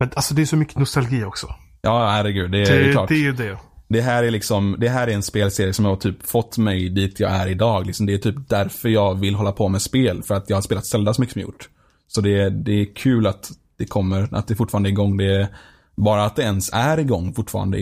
Men 0.00 0.10
alltså 0.14 0.34
det 0.34 0.42
är 0.42 0.46
så 0.46 0.56
mycket 0.56 0.78
nostalgi 0.78 1.24
också. 1.24 1.54
Ja, 1.82 2.08
herregud. 2.10 2.50
Det 2.50 2.62
är, 2.62 2.84
Det, 2.86 2.92
klart. 2.92 3.08
det 3.08 3.14
är 3.14 3.18
ju 3.18 3.32
det. 3.32 3.58
Det 3.88 4.00
här 4.00 4.22
är 4.24 4.30
liksom, 4.30 4.76
det 4.78 4.88
här 4.88 5.08
är 5.08 5.12
en 5.14 5.22
spelserie 5.22 5.72
som 5.72 5.84
har 5.84 5.96
typ 5.96 6.26
fått 6.26 6.58
mig 6.58 6.88
dit 6.88 7.20
jag 7.20 7.30
är 7.30 7.46
idag. 7.48 7.86
Liksom, 7.86 8.06
det 8.06 8.14
är 8.14 8.18
typ 8.18 8.48
därför 8.48 8.88
jag 8.88 9.14
vill 9.14 9.34
hålla 9.34 9.52
på 9.52 9.68
med 9.68 9.82
spel. 9.82 10.22
För 10.22 10.34
att 10.34 10.50
jag 10.50 10.56
har 10.56 10.62
spelat 10.62 10.86
Zelda 10.86 11.14
så 11.14 11.20
mycket 11.20 11.32
som 11.32 11.40
jag 11.40 11.46
gjort. 11.46 11.68
Så 12.06 12.20
det, 12.20 12.40
är- 12.42 12.50
det 12.50 12.72
är 12.72 12.94
kul 12.94 13.26
att 13.26 13.50
det 13.76 13.84
kommer, 13.84 14.28
att 14.34 14.46
det 14.46 14.56
fortfarande 14.56 14.88
är 14.88 14.90
igång. 14.90 15.16
Det 15.16 15.36
är, 15.36 15.48
bara 15.96 16.24
att 16.24 16.36
det 16.36 16.42
ens 16.42 16.70
är 16.72 16.98
igång 16.98 17.34
fortfarande 17.34 17.78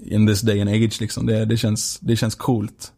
in 0.00 0.26
this 0.26 0.40
day 0.40 0.60
and 0.60 0.70
age 0.70 1.00
liksom. 1.00 1.26
Det, 1.26 1.44
det, 1.44 1.56
känns, 1.56 1.98
det 2.00 2.16
känns 2.16 2.34
coolt. 2.34 2.92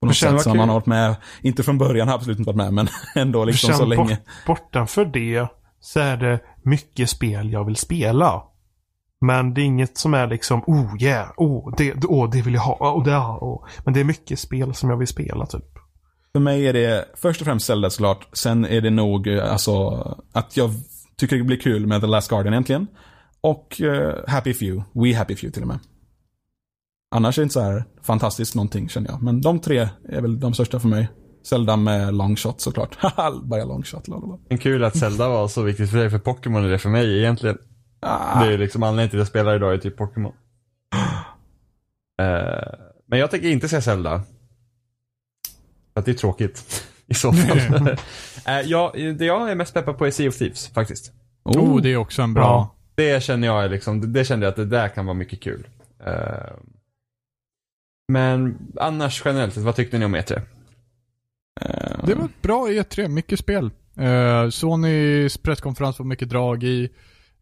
På 0.00 0.06
något 0.06 0.16
sätt 0.16 0.42
som 0.42 0.56
man 0.56 0.68
har 0.68 0.76
varit 0.76 0.86
med, 0.86 1.16
inte 1.42 1.62
från 1.62 1.78
början 1.78 2.08
har 2.08 2.14
absolut 2.14 2.38
inte 2.38 2.48
varit 2.48 2.56
med, 2.56 2.74
men 2.74 2.88
ändå 3.14 3.44
liksom 3.44 3.74
så 3.74 3.84
länge. 3.84 4.18
Bort, 4.46 4.46
bortanför 4.46 5.04
det 5.04 5.46
så 5.80 6.00
är 6.00 6.16
det 6.16 6.40
mycket 6.62 7.10
spel 7.10 7.52
jag 7.52 7.64
vill 7.64 7.76
spela. 7.76 8.42
Men 9.20 9.54
det 9.54 9.60
är 9.60 9.64
inget 9.64 9.98
som 9.98 10.14
är 10.14 10.26
liksom, 10.26 10.62
oh 10.66 11.02
yeah, 11.02 11.30
oh 11.36 11.74
det, 11.76 11.92
oh, 11.94 12.30
det 12.30 12.42
vill 12.42 12.54
jag 12.54 12.60
ha, 12.60 12.94
oh, 12.94 13.04
det, 13.04 13.16
oh. 13.16 13.66
Men 13.84 13.94
det 13.94 14.00
är 14.00 14.04
mycket 14.04 14.38
spel 14.38 14.74
som 14.74 14.90
jag 14.90 14.96
vill 14.96 15.08
spela 15.08 15.46
typ. 15.46 15.78
För 16.32 16.40
mig 16.40 16.68
är 16.68 16.72
det 16.72 17.04
först 17.16 17.40
och 17.40 17.46
främst 17.46 17.66
Zelda 17.66 17.90
såklart. 17.90 18.28
Sen 18.32 18.64
är 18.64 18.80
det 18.80 18.90
nog 18.90 19.26
eh, 19.26 19.52
alltså 19.52 19.90
att 20.32 20.56
jag 20.56 20.70
tycker 21.26 21.36
det 21.36 21.44
blir 21.44 21.60
kul 21.60 21.86
med 21.86 22.00
The 22.00 22.06
Last 22.06 22.30
Guardian 22.30 22.54
egentligen. 22.54 22.86
Och 23.40 23.80
eh, 23.80 24.14
Happy 24.28 24.54
Few. 24.54 24.84
We 24.94 25.16
Happy 25.16 25.36
Few 25.36 25.52
till 25.52 25.62
och 25.62 25.68
med. 25.68 25.78
Annars 27.14 27.38
är 27.38 27.42
det 27.42 27.44
inte 27.44 27.52
så 27.52 27.60
här 27.60 27.84
fantastiskt 28.02 28.54
någonting 28.54 28.88
känner 28.88 29.10
jag. 29.10 29.22
Men 29.22 29.40
de 29.40 29.60
tre 29.60 29.88
är 30.08 30.20
väl 30.20 30.40
de 30.40 30.54
största 30.54 30.80
för 30.80 30.88
mig. 30.88 31.08
Zelda 31.46 31.76
med 31.76 32.14
longshot 32.14 32.60
såklart. 32.60 32.94
Haha, 32.98 33.40
bara 33.44 33.64
longshot. 33.64 34.08
lalala. 34.08 34.38
En 34.48 34.58
kul 34.58 34.84
att 34.84 34.96
Zelda 34.96 35.28
var 35.28 35.48
så 35.48 35.62
viktigt 35.62 35.90
för 35.90 35.98
dig, 35.98 36.10
för 36.10 36.18
Pokémon 36.18 36.64
är 36.64 36.68
det 36.68 36.78
för 36.78 36.88
mig 36.90 37.18
egentligen. 37.18 37.58
Ah, 38.00 38.44
Det 38.44 38.52
är 38.54 38.58
liksom 38.58 38.82
anledningen 38.82 39.10
till 39.10 39.18
att 39.18 39.20
jag 39.20 39.28
spelar 39.28 39.56
idag 39.56 39.74
är 39.74 39.78
typ 39.78 39.96
Pokémon. 39.96 40.32
Eh, 42.22 42.78
men 43.06 43.18
jag 43.18 43.30
tänker 43.30 43.48
inte 43.48 43.68
säga 43.68 43.82
Zelda. 43.82 44.22
För 45.92 46.00
att 46.00 46.04
det 46.04 46.12
är 46.12 46.14
tråkigt. 46.14 46.84
I 47.12 47.14
så 47.14 47.32
fall. 47.32 47.88
uh, 47.88 47.96
ja, 48.64 48.92
det 48.94 49.24
jag 49.24 49.50
är 49.50 49.54
mest 49.54 49.74
peppad 49.74 49.98
på 49.98 50.06
är 50.06 50.10
Sea 50.10 50.28
of 50.28 50.38
Thieves 50.38 50.68
faktiskt. 50.68 51.12
Oh, 51.44 51.80
det 51.82 51.92
är 51.92 51.96
också 51.96 52.22
en 52.22 52.34
bra... 52.34 52.42
Ja. 52.42 52.74
Det 52.94 53.22
känner 53.22 53.46
jag 53.48 53.70
liksom, 53.70 54.00
det, 54.00 54.06
det 54.06 54.24
kände 54.24 54.46
jag 54.46 54.50
att 54.50 54.56
det 54.56 54.64
där 54.64 54.88
kan 54.88 55.06
vara 55.06 55.14
mycket 55.14 55.40
kul. 55.40 55.66
Eh, 56.06 56.52
Men 58.12 58.58
annars 58.80 59.22
generellt, 59.24 59.56
vad 59.56 59.76
tyckte 59.76 59.98
ni 59.98 60.04
om 60.04 60.16
E3? 60.16 60.40
Eh, 61.60 62.06
Det 62.06 62.14
var 62.14 62.24
ett 62.24 62.42
bra 62.42 62.66
E3, 62.68 63.08
mycket 63.08 63.38
spel. 63.38 63.70
Eh, 63.98 64.48
Sonys 64.48 65.38
presskonferens 65.38 65.98
var 65.98 66.06
mycket 66.06 66.28
drag 66.28 66.64
i. 66.64 66.88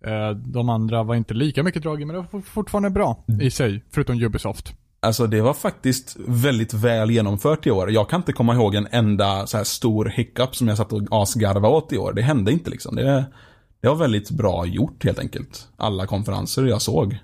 Eh, 0.06 0.30
de 0.30 0.68
andra 0.68 1.02
var 1.02 1.14
inte 1.14 1.34
lika 1.34 1.62
mycket 1.62 1.82
drag 1.82 2.02
i, 2.02 2.04
men 2.04 2.16
det 2.16 2.26
var 2.32 2.40
fortfarande 2.40 2.90
bra 2.90 3.24
i 3.40 3.50
sig, 3.50 3.84
förutom 3.90 4.22
Ubisoft. 4.22 4.74
Alltså 5.02 5.26
det 5.26 5.40
var 5.40 5.54
faktiskt 5.54 6.16
väldigt 6.26 6.74
väl 6.74 7.10
genomfört 7.10 7.66
i 7.66 7.70
år. 7.70 7.90
Jag 7.90 8.10
kan 8.10 8.20
inte 8.20 8.32
komma 8.32 8.54
ihåg 8.54 8.74
en 8.74 8.88
enda 8.90 9.46
så 9.46 9.56
här 9.56 9.64
stor 9.64 10.04
hiccup 10.04 10.56
som 10.56 10.68
jag 10.68 10.76
satt 10.76 10.92
och 10.92 11.02
asgarva 11.10 11.68
åt 11.68 11.92
i 11.92 11.98
år. 11.98 12.12
Det 12.12 12.22
hände 12.22 12.52
inte 12.52 12.70
liksom. 12.70 12.96
Det, 12.96 13.24
det 13.82 13.88
var 13.88 13.94
väldigt 13.94 14.30
bra 14.30 14.66
gjort 14.66 15.04
helt 15.04 15.18
enkelt. 15.18 15.68
Alla 15.76 16.06
konferenser 16.06 16.64
jag 16.64 16.82
såg. 16.82 17.18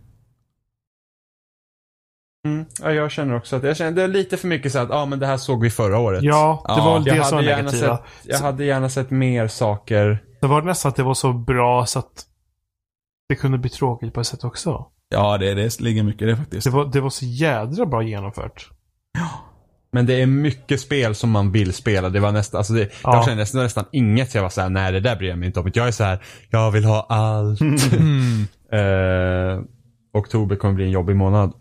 Mm. 2.46 2.66
Ja, 2.82 2.92
jag 2.92 3.10
känner 3.10 3.36
också 3.36 3.56
att 3.56 3.62
jag 3.62 3.76
känner, 3.76 3.92
det 3.92 4.02
är 4.02 4.08
lite 4.08 4.36
för 4.36 4.48
mycket 4.48 4.72
så 4.72 4.78
att, 4.78 4.88
ja 4.88 4.96
ah, 4.96 5.06
men 5.06 5.18
det 5.18 5.26
här 5.26 5.36
såg 5.36 5.62
vi 5.62 5.70
förra 5.70 5.98
året. 5.98 6.22
Ja, 6.22 6.62
det 6.66 6.72
Ja, 6.72 6.84
var 6.84 7.02
jag 7.06 7.16
det 7.18 7.24
som 7.24 7.36
var 7.36 7.42
negativa. 7.42 7.96
sett, 7.96 8.04
jag 8.24 8.38
hade 8.38 8.64
gärna 8.64 8.88
sett 8.88 9.10
mer 9.10 9.48
saker. 9.48 10.22
Det 10.40 10.46
var 10.46 10.62
nästan 10.62 10.88
att 10.88 10.96
det 10.96 11.02
var 11.02 11.14
så 11.14 11.32
bra 11.32 11.86
så 11.86 11.98
att 11.98 12.26
det 13.28 13.34
kunde 13.34 13.58
bli 13.58 13.70
tråkigt 13.70 14.14
på 14.14 14.20
ett 14.20 14.26
sätt 14.26 14.44
också. 14.44 14.86
Ja, 15.08 15.38
det, 15.38 15.54
det 15.54 15.80
ligger 15.80 16.02
mycket 16.02 16.22
i 16.22 16.24
det 16.24 16.36
faktiskt. 16.36 16.64
Det 16.64 16.70
var, 16.70 16.84
det 16.84 17.00
var 17.00 17.10
så 17.10 17.24
jädra 17.24 17.86
bra 17.86 18.02
genomfört. 18.02 18.70
Men 19.92 20.06
det 20.06 20.22
är 20.22 20.26
mycket 20.26 20.80
spel 20.80 21.14
som 21.14 21.30
man 21.30 21.52
vill 21.52 21.72
spela. 21.72 22.08
Det 22.10 22.20
var 22.20 22.32
nästan, 22.32 22.58
alltså 22.58 22.72
det, 22.72 22.80
Ja. 22.80 23.14
jag 23.14 23.24
kände 23.24 23.42
nästan, 23.42 23.62
nästan 23.62 23.84
inget 23.92 24.34
jag 24.34 24.42
var 24.42 24.48
såhär, 24.48 24.70
nej 24.70 24.92
det 24.92 25.00
där 25.00 25.16
bryr 25.16 25.28
jag 25.28 25.38
mig 25.38 25.46
inte 25.46 25.60
om. 25.60 25.70
Jag 25.74 25.86
är 25.88 25.92
så 25.92 26.04
här, 26.04 26.22
jag 26.50 26.70
vill 26.70 26.84
ha 26.84 27.06
allt. 27.08 27.60
Mm. 27.92 28.46
Eh, 28.72 29.60
oktober 30.12 30.56
kommer 30.56 30.74
bli 30.74 30.84
en 30.84 30.90
jobbig 30.90 31.16
månad. 31.16 31.52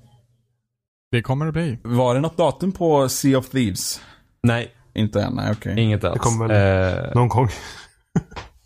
Det 1.12 1.22
kommer 1.22 1.46
det 1.46 1.52
bli. 1.52 1.80
Var 1.84 2.16
det 2.16 2.22
något 2.22 2.38
datum 2.38 2.72
på 2.72 3.10
Sea 3.10 3.38
of 3.38 3.50
Thieves? 3.50 4.02
Nej, 4.44 4.72
Inte 4.96 5.22
än, 5.22 5.34
nej 5.34 5.52
okej. 5.52 5.80
inget 5.80 6.04
alls. 6.04 6.20
kommer 6.22 6.50
Eh, 7.08 7.14
Någon 7.16 7.28
gång. 7.28 7.50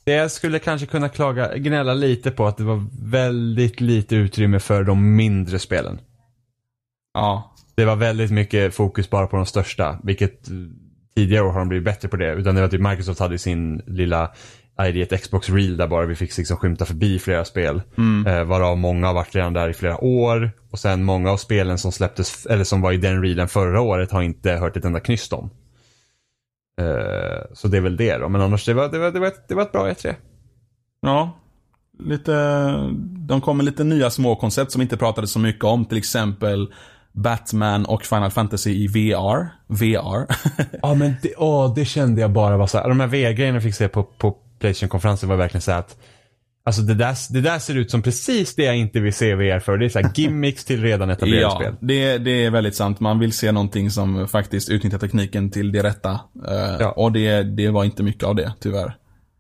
Det 0.10 0.15
jag 0.15 0.31
skulle 0.31 0.60
kanske 0.60 0.88
kunna 0.88 1.10
klaga, 1.10 1.57
gnälla 1.57 1.94
lite 1.94 2.31
på 2.31 2.48
att 2.48 2.57
det 2.57 2.64
var 2.64 2.86
väldigt 3.02 3.81
lite 3.81 4.15
utrymme 4.15 4.60
för 4.60 4.84
de 4.84 5.15
mindre 5.15 5.60
spelen. 5.60 5.99
Ja. 7.14 7.56
Det 7.76 7.86
var 7.86 7.95
väldigt 7.95 8.31
mycket 8.31 8.76
fokus 8.76 9.10
bara 9.10 9.27
på 9.27 9.36
de 9.36 9.45
största, 9.45 9.99
vilket 10.03 10.49
eh, 10.49 10.56
tidigare 11.15 11.44
år 11.44 11.52
har 11.52 11.60
de 11.60 11.69
blivit 11.69 11.86
bättre 11.86 12.07
på 12.07 12.18
det. 12.18 12.34
Utan 12.34 12.56
det 12.56 12.61
var 12.61 12.68
typ 12.68 12.81
Microsoft 12.81 13.19
hade 13.19 13.38
sin 13.38 13.81
lilla 13.88 14.31
ID1 14.77 15.18
Xbox 15.18 15.49
Reel 15.49 15.77
där 15.77 15.88
bara 15.88 16.06
vi 16.06 16.15
fick 16.15 16.38
liksom 16.38 16.57
skymta 16.57 16.86
förbi 16.86 17.19
flera 17.19 17.45
spel. 17.45 17.81
Eh, 18.27 18.44
varav 18.44 18.77
många 18.77 19.07
har 19.07 19.14
varit 19.14 19.36
redan 19.36 19.53
där 19.53 19.69
i 19.69 19.73
flera 19.73 20.03
år. 20.03 20.52
Och 20.72 20.80
sen 20.80 21.03
många 21.03 21.31
av 21.31 21.38
spelen 21.38 21.77
som 21.77 21.91
släpptes, 21.91 22.45
eller 22.45 22.64
som 22.64 22.81
var 22.81 22.91
i 22.91 22.98
den 22.98 23.22
reelen 23.22 23.48
förra 23.48 23.81
året 23.81 24.11
har 24.11 24.22
inte 24.22 24.52
hört 24.52 24.77
ett 24.77 24.86
enda 24.86 24.99
knyst 24.99 25.34
om. 25.34 25.49
Eh, 26.80 27.42
så 27.54 27.68
det 27.68 27.78
är 27.78 27.82
väl 27.82 27.98
det 27.98 28.18
då. 28.18 28.30
Men 28.30 28.42
annars 28.42 28.66
det 28.66 28.74
var, 28.74 28.90
det 28.90 29.00
var, 29.00 29.12
det 29.12 29.20
var, 29.20 29.28
ett, 29.28 29.48
det 29.48 29.56
var 29.56 29.62
ett 29.62 29.72
bra 29.72 29.90
E 29.90 29.94
E3. 29.94 30.16
Ja. 31.02 31.40
Lite, 32.00 32.34
de 33.28 33.42
kom 33.42 33.58
med 33.58 33.66
lite 33.66 33.84
nya 33.84 34.10
små 34.10 34.36
koncept 34.36 34.72
som 34.72 34.82
inte 34.82 34.98
pratade 34.98 35.28
så 35.28 35.40
mycket 35.40 35.64
om. 35.64 35.86
Till 35.86 35.98
exempel 35.98 36.74
Batman 37.12 37.86
och 37.86 38.04
Final 38.06 38.32
Fantasy 38.32 38.72
i 38.72 38.88
VR. 38.88 39.50
VR. 39.68 40.28
Ja 40.82 40.94
men 40.94 41.14
det, 41.22 41.34
åh, 41.38 41.74
det 41.76 41.86
kände 41.86 42.22
jag 42.22 42.32
bara 42.32 42.58
var 42.58 42.68
så 42.68 42.78
här, 42.78 42.90
de 42.90 43.00
här 43.00 43.08
VR-grejerna 43.08 43.56
jag 43.56 43.64
fick 43.64 43.76
se 43.76 43.88
på, 43.88 44.04
på 44.04 44.38
Playstation-konferensen 44.60 45.30
var 45.30 45.36
verkligen 45.36 45.62
så 45.62 45.72
här 45.72 45.80
att 45.80 45.98
Alltså 46.70 46.82
det 46.82 46.94
där, 46.94 47.16
det 47.34 47.41
där 47.41 47.60
ser 47.60 47.76
ut 47.78 47.91
som 47.91 48.02
precis 48.02 48.56
det 48.56 48.64
jag 48.64 48.78
inte 48.78 49.00
vill 49.00 49.14
se 49.14 49.36
VR 49.36 49.60
för. 49.60 49.78
Det 49.78 49.86
är 49.86 49.90
så 49.90 50.00
här 50.00 50.12
gimmicks 50.16 50.66
till 50.66 50.82
redan 50.82 51.10
etablerade 51.10 51.41
ja, 51.41 51.56
spel. 51.60 51.76
det, 51.82 52.18
det 52.18 52.46
är 52.46 52.52
väldigt 52.52 52.76
sant. 52.76 53.00
Man 53.00 53.20
vill 53.20 53.34
se 53.34 53.52
någonting 53.52 53.91
som 53.91 54.28
faktiskt 54.28 54.70
utnyttjar 54.70 54.98
tekniken 54.98 55.52
till 55.52 55.72
det 55.72 55.84
rätta. 55.84 56.12
Eh, 56.48 56.76
Ja. 56.80 56.91
Och 56.91 57.12
det, 57.12 57.44
det 57.44 57.70
var 57.70 57.84
inte 57.84 58.04
mycket 58.04 58.24
av 58.24 58.36
det, 58.36 58.54
tyvärr. 58.60 58.96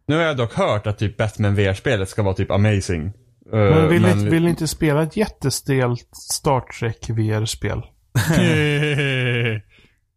Nu 0.07 0.15
har 0.15 0.23
jag 0.23 0.37
dock 0.37 0.53
hört 0.53 0.87
att 0.87 0.97
typ 0.97 1.17
Batman 1.17 1.55
VR-spelet 1.55 2.09
ska 2.09 2.23
vara 2.23 2.33
typ 2.35 2.51
amazing. 2.51 3.05
Eh, 3.05 3.11
Men 3.59 3.89
vill, 3.89 4.01
men- 4.01 4.19
Inte, 4.19 4.31
vill 4.31 4.47
inte 4.47 4.67
spela 4.67 5.03
ett 5.03 5.17
jättestelt 5.17 6.09
Star 6.31 6.61
Trek 6.79 7.09
VR-spel? 7.09 7.81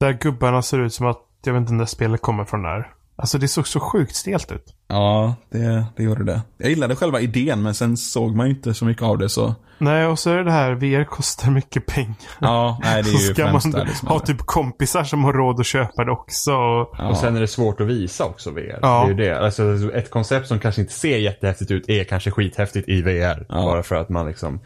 Där 0.01 0.13
gubbarna 0.13 0.63
ser 0.63 0.81
ut 0.85 0.93
som 0.95 1.07
att, 1.07 1.19
jag 1.45 1.53
vet 1.53 1.61
inte 1.61 1.73
när 1.73 1.85
spelet 1.87 2.21
kommer 2.23 2.45
från 2.45 2.63
där. 2.63 2.87
Alltså 3.23 3.39
det 3.39 3.49
såg 3.49 3.69
så 3.69 3.81
sjukt 3.81 4.17
stelt 4.17 4.53
ut. 4.53 4.75
Ja, 4.89 5.35
det, 5.51 5.85
det 5.97 6.03
gjorde 6.03 6.25
det. 6.25 6.43
Jag 6.59 6.71
gillade 6.71 6.97
själva 6.97 7.21
idén, 7.21 7.63
men 7.63 7.75
sen 7.75 7.97
såg 7.97 8.37
man 8.37 8.47
ju 8.47 8.53
inte 8.55 8.75
så 8.75 8.85
mycket 8.85 9.03
av 9.03 9.19
det 9.19 9.29
så. 9.29 9.55
Nej, 9.79 10.07
och 10.07 10.19
så 10.19 10.31
är 10.31 10.37
det 10.37 10.45
det 10.45 10.51
här, 10.51 10.73
VR 10.75 11.05
kostar 11.05 11.51
mycket 11.51 11.87
pengar. 11.87 12.17
Ja, 12.41 12.81
nej 12.85 13.03
det 13.03 13.09
är 13.09 13.13
så 13.19 13.19
ju 13.19 13.35
ska 13.35 13.49
främst 13.49 13.67
man 13.67 13.73
där 13.73 13.85
det 13.85 13.95
som 13.95 14.09
ha 14.09 14.19
typ 14.19 14.39
kompisar 14.39 15.05
som 15.05 15.25
har 15.25 15.33
råd 15.33 15.61
att 15.61 15.67
köpa 15.67 16.05
det 16.05 16.13
också. 16.13 16.53
Och, 16.53 16.95
Ja. 16.99 17.09
Och 17.09 17.17
sen 17.17 17.37
är 17.37 17.41
det 17.41 17.47
svårt 17.47 17.81
att 17.81 17.87
visa 17.87 18.25
också 18.25 18.51
VR. 18.51 18.79
Ja. 18.83 19.05
Det 19.07 19.23
är 19.23 19.27
ju 19.27 19.31
det. 19.31 19.41
Alltså, 19.41 19.93
ett 19.95 20.11
koncept 20.11 20.49
som 20.49 20.59
kanske 20.59 20.81
inte 20.81 20.93
ser 20.93 21.19
jättehäftigt 21.19 21.71
ut 21.71 21.89
är 21.89 22.05
kanske 22.05 22.31
skithäftigt 22.31 22.89
i 22.89 23.03
VR. 23.03 23.47
Ja. 23.49 23.55
Bara 23.55 23.83
för 23.83 23.95
att 23.95 24.09
man 24.09 24.27
liksom... 24.27 24.61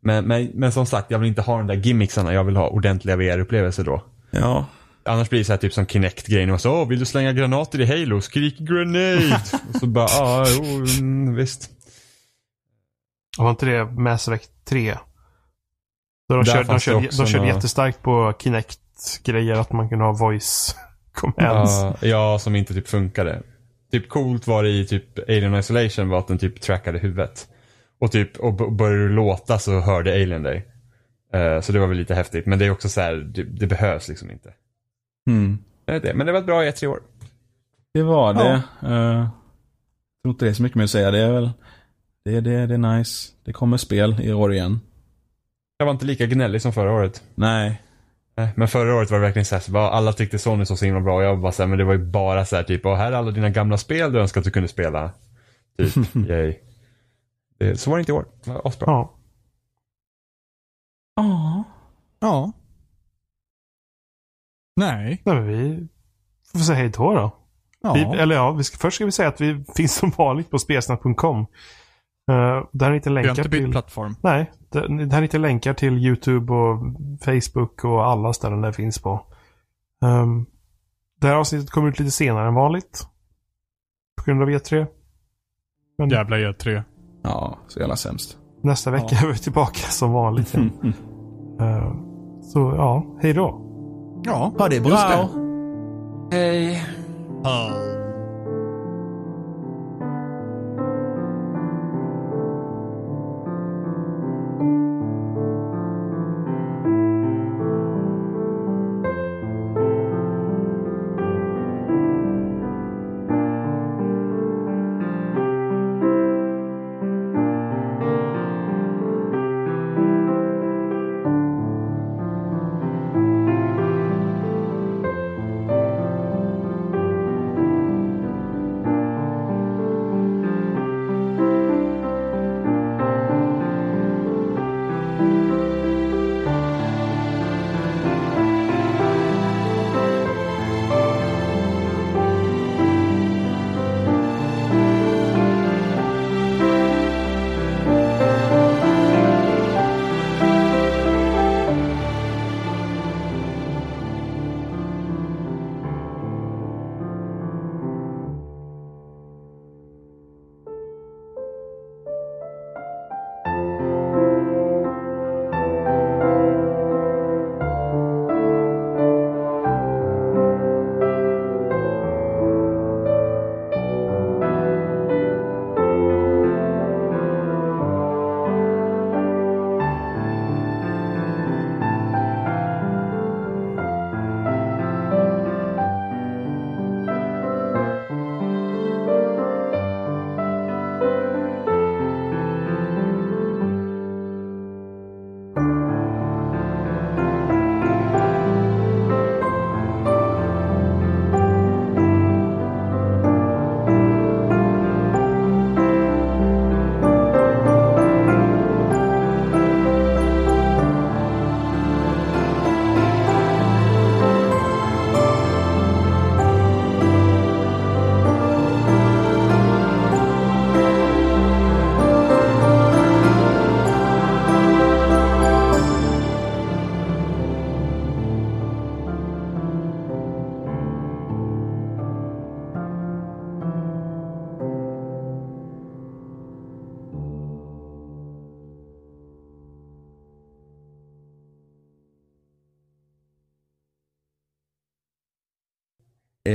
Men, 0.00 0.24
men, 0.24 0.50
men 0.54 0.72
som 0.72 0.86
sagt, 0.86 1.10
jag 1.10 1.18
vill 1.18 1.28
inte 1.28 1.42
ha 1.42 1.56
de 1.56 1.66
där 1.66 1.74
gimmicksarna. 1.74 2.32
Jag 2.34 2.44
vill 2.44 2.56
ha 2.56 2.68
ordentliga 2.68 3.16
VR-upplevelser 3.16 3.84
då. 3.84 4.02
Ja. 4.30 4.66
Annars 5.08 5.30
blir 5.30 5.38
det 5.38 5.44
så 5.44 5.52
här 5.52 5.58
typ 5.58 5.72
som 5.72 5.86
Kinect-grejen. 5.86 6.50
Och 6.50 6.60
så, 6.60 6.72
Åh, 6.72 6.88
vill 6.88 6.98
du 6.98 7.04
slänga 7.04 7.32
granater 7.32 7.80
i 7.80 7.86
Halo? 7.86 8.20
Skrik 8.20 8.58
grenade! 8.58 9.40
och 9.74 9.80
så 9.80 9.86
bara, 9.86 10.08
ja, 10.08 10.46
jo, 10.48 10.64
mm, 10.98 11.34
visst. 11.34 11.70
var 13.38 13.50
inte 13.50 13.66
det 13.66 13.84
Mass 13.84 14.28
Effect 14.28 14.50
3? 14.64 14.94
Då 16.28 16.36
de 16.36 16.44
körde, 16.44 16.64
de 16.64 16.78
körde, 16.78 17.08
de 17.16 17.26
körde 17.26 17.46
jättestarkt 17.46 18.02
på 18.02 18.34
Kinect-grejer. 18.38 19.54
Att 19.54 19.72
man 19.72 19.88
kunde 19.88 20.04
ha 20.04 20.12
voice 20.12 20.76
commands. 21.12 21.72
Ja, 21.72 21.96
ja, 22.00 22.38
som 22.38 22.56
inte 22.56 22.74
typ 22.74 22.88
funkade. 22.88 23.42
Typ 23.92 24.08
coolt 24.08 24.46
var 24.46 24.62
det 24.62 24.68
i 24.68 24.86
typ 24.86 25.18
Alien 25.28 25.54
Isolation 25.54 26.08
var 26.08 26.18
att 26.18 26.28
den 26.28 26.38
typ 26.38 26.60
trackade 26.60 26.98
huvudet. 26.98 27.48
Och 28.00 28.12
typ, 28.12 28.36
och 28.36 28.72
började 28.72 29.02
du 29.02 29.08
låta 29.08 29.58
så 29.58 29.80
hörde 29.80 30.12
Alien 30.12 30.42
dig. 30.42 30.66
Eh, 31.32 31.60
så 31.60 31.72
det 31.72 31.78
var 31.78 31.86
väl 31.86 31.96
lite 31.96 32.14
häftigt. 32.14 32.46
Men 32.46 32.58
det 32.58 32.66
är 32.66 32.70
också 32.70 32.88
så 32.88 33.00
här, 33.00 33.14
det, 33.14 33.42
det 33.42 33.66
behövs 33.66 34.08
liksom 34.08 34.30
inte. 34.30 34.52
Mm. 35.28 35.58
Det 35.84 35.92
är 35.92 36.00
det. 36.00 36.14
Men 36.14 36.26
det 36.26 36.32
var 36.32 36.40
ett 36.40 36.46
bra 36.46 36.62
E3 36.62 36.86
år. 36.86 37.02
Det 37.94 38.02
var 38.02 38.34
det. 38.34 38.62
Eh, 38.82 38.92
Jag 38.92 39.30
tror 40.22 40.32
inte 40.32 40.44
det 40.44 40.50
är 40.50 40.54
så 40.54 40.62
mycket 40.62 40.76
mer 40.76 40.84
att 40.84 40.90
säga. 40.90 41.10
Det 41.10 41.18
är 41.18 41.32
väl, 41.32 41.50
det, 42.24 42.40
det, 42.40 42.66
det 42.66 42.74
är 42.74 42.78
nice. 42.98 43.32
Det 43.44 43.52
kommer 43.52 43.76
spel 43.76 44.20
i 44.20 44.32
år 44.32 44.52
igen. 44.54 44.80
Jag 45.78 45.86
var 45.86 45.92
inte 45.92 46.06
lika 46.06 46.26
gnällig 46.26 46.62
som 46.62 46.72
förra 46.72 46.92
året. 46.92 47.22
Nej. 47.34 47.82
Nej, 48.36 48.48
Men 48.56 48.68
förra 48.68 48.94
året 48.94 49.10
var 49.10 49.18
det 49.18 49.24
verkligen 49.24 49.46
så 49.46 49.54
här, 49.54 49.62
så 49.62 49.72
bara, 49.72 49.90
alla 49.90 50.12
tyckte 50.12 50.38
Sony 50.38 50.64
såg 50.64 50.78
så 50.78 50.84
himla 50.84 51.00
bra 51.00 51.16
och 51.16 51.22
jag 51.22 51.34
var 51.36 51.42
bara 51.42 51.52
så 51.52 51.62
här, 51.62 51.68
men 51.68 51.78
det 51.78 51.84
var 51.84 51.92
ju 51.92 52.04
bara 52.04 52.44
så 52.44 52.56
här 52.56 52.62
typ, 52.62 52.86
och 52.86 52.96
här 52.96 53.12
är 53.12 53.16
alla 53.16 53.30
dina 53.30 53.50
gamla 53.50 53.76
spel 53.78 54.12
du 54.12 54.20
önskar 54.20 54.40
att 54.40 54.44
du 54.44 54.50
kunde 54.50 54.68
spela. 54.68 55.10
Typ, 55.78 56.14
yay. 56.28 56.54
Det, 57.58 57.76
så 57.80 57.90
var 57.90 57.96
det 57.96 58.00
inte 58.00 58.12
i 58.12 58.14
år. 58.14 58.26
Det 58.44 58.50
var 58.50 58.66
asbra. 58.68 58.86
Ja. 58.90 59.14
Ja. 61.16 61.64
Ja. 62.20 62.52
Nej. 64.78 65.22
Nej, 65.24 65.34
men 65.34 65.46
vi 65.46 65.88
får 66.52 66.58
säga 66.58 66.78
hej 66.78 66.88
då 66.88 67.14
då. 67.14 67.34
Ja. 67.82 67.92
Vi, 67.92 68.00
eller 68.02 68.34
ja, 68.34 68.52
vi 68.52 68.64
ska, 68.64 68.76
först 68.76 68.94
ska 68.94 69.04
vi 69.04 69.12
säga 69.12 69.28
att 69.28 69.40
vi 69.40 69.64
finns 69.76 69.94
som 69.94 70.10
vanligt 70.10 70.50
på 70.50 70.58
spelsnack.com. 70.58 71.40
Uh, 72.30 72.66
där 72.72 72.92
hittar 72.92 73.10
Vi 73.10 73.16
har 73.16 73.22
länkar 73.24 73.30
inte 73.30 73.48
bytt 73.48 73.62
till... 73.62 73.70
plattform. 73.70 74.16
Nej, 74.22 74.50
där, 74.68 75.06
där 75.06 75.22
hittar 75.22 75.38
länkar 75.38 75.74
till 75.74 75.98
YouTube 75.98 76.52
och 76.52 76.78
Facebook 77.24 77.84
och 77.84 78.06
alla 78.06 78.32
ställen 78.32 78.60
det 78.60 78.72
finns 78.72 78.98
på. 78.98 79.26
Um, 80.04 80.46
det 81.20 81.26
här 81.26 81.34
avsnittet 81.34 81.70
kommer 81.70 81.88
ut 81.88 81.98
lite 81.98 82.10
senare 82.10 82.48
än 82.48 82.54
vanligt. 82.54 83.06
På 84.16 84.24
grund 84.24 84.42
av 84.42 84.48
E3. 84.48 84.86
Men 85.98 86.08
Jävla 86.08 86.36
E3. 86.36 86.82
Ja, 87.22 87.58
så 87.68 87.80
jävla 87.80 87.96
sämst. 87.96 88.38
nästa 88.62 88.90
vecka 88.90 89.16
är 89.16 89.26
vi 89.26 89.38
tillbaka 89.38 89.78
som 89.78 90.12
vanligt. 90.12 90.54
Eh, 91.60 91.94
så 92.42 92.58
ja, 92.76 93.18
hej 93.22 93.32
då. 93.32 93.67
Ja. 94.24 94.52
Ha 94.58 94.68
det 94.68 94.80
bra. 94.80 95.28
Hej. 96.32 96.84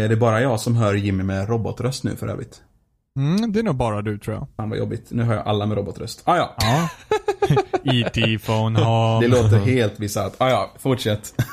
Är 0.04 0.10
det 0.10 0.16
bara 0.16 0.42
jag 0.42 0.60
som 0.60 0.76
hör 0.76 0.94
Jimmy 0.94 1.24
med 1.24 1.50
robotröst 1.50 2.04
nu 2.04 2.16
för 2.16 2.28
övrigt? 2.28 2.62
Mm, 3.20 3.52
det 3.52 3.60
är 3.60 3.64
nog 3.64 3.76
bara 3.76 4.02
du 4.02 4.18
tror 4.18 4.36
jag. 4.36 4.48
Fan 4.58 4.70
vad 4.70 4.80
jobbigt. 4.80 5.12
Nu 5.12 5.24
hör 5.24 5.36
jag 5.36 5.48
alla 5.48 5.66
med 5.66 5.78
robotröst. 5.78 6.22
Ah, 6.26 6.38
ja. 6.38 6.56
Ja. 6.58 6.90
E.T. 7.94 8.40
phone 8.40 8.80
home. 8.84 9.26
Det 9.26 9.28
låter 9.28 9.60
helt 9.60 9.98
bisarrt. 9.98 10.34
Ah, 10.38 10.50
ja, 10.50 10.72
fortsätt. 10.80 11.36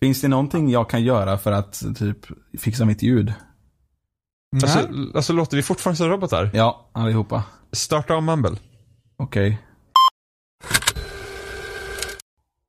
Finns 0.00 0.20
det 0.20 0.28
någonting 0.28 0.70
jag 0.70 0.90
kan 0.90 1.02
göra 1.04 1.38
för 1.38 1.52
att 1.52 1.82
typ 1.98 2.18
fixa 2.58 2.84
mitt 2.84 3.02
ljud? 3.02 3.34
Nej. 4.52 4.62
Alltså, 4.62 4.88
alltså 5.14 5.32
låter 5.32 5.56
vi 5.56 5.62
fortfarande 5.62 5.96
som 5.96 6.08
robotar? 6.08 6.50
Ja, 6.54 6.90
allihopa. 6.92 7.44
Starta 7.72 8.16
om 8.16 8.24
Mumble. 8.24 8.56
Okej. 9.16 9.58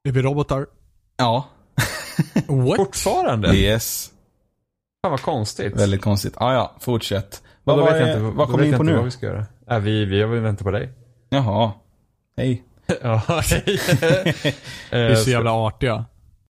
Är 0.03 0.11
vi 0.11 0.21
robotar? 0.21 0.67
Ja. 1.17 1.49
What? 2.47 2.77
Fortfarande? 2.77 3.55
Yes. 3.55 4.11
Fan 5.01 5.11
vad 5.11 5.21
konstigt. 5.21 5.75
Väldigt 5.75 6.01
konstigt. 6.01 6.33
Ah, 6.37 6.53
ja, 6.53 6.75
fortsätt. 6.79 7.43
Vad, 7.63 7.77
vad, 7.77 7.85
vet 7.85 7.99
jag 8.01 8.09
inte, 8.09 8.19
vad 8.19 8.47
kommer 8.47 8.63
vi 8.63 8.69
in 8.69 8.77
på 8.77 8.83
nu? 8.83 8.95
Vad 8.95 9.05
vi 9.05 9.11
ska 9.11 9.25
göra. 9.25 9.45
Äh, 9.69 9.79
vi, 9.79 10.05
vi 10.05 10.23
väntat 10.25 10.63
på 10.63 10.71
dig. 10.71 10.89
Jaha. 11.29 11.71
Hej. 12.37 12.63
ja, 13.01 13.21
hej. 13.27 13.63
Vi 14.91 14.97
är 14.97 15.15
så 15.15 15.29
jävla 15.29 15.51
artiga. 15.51 16.05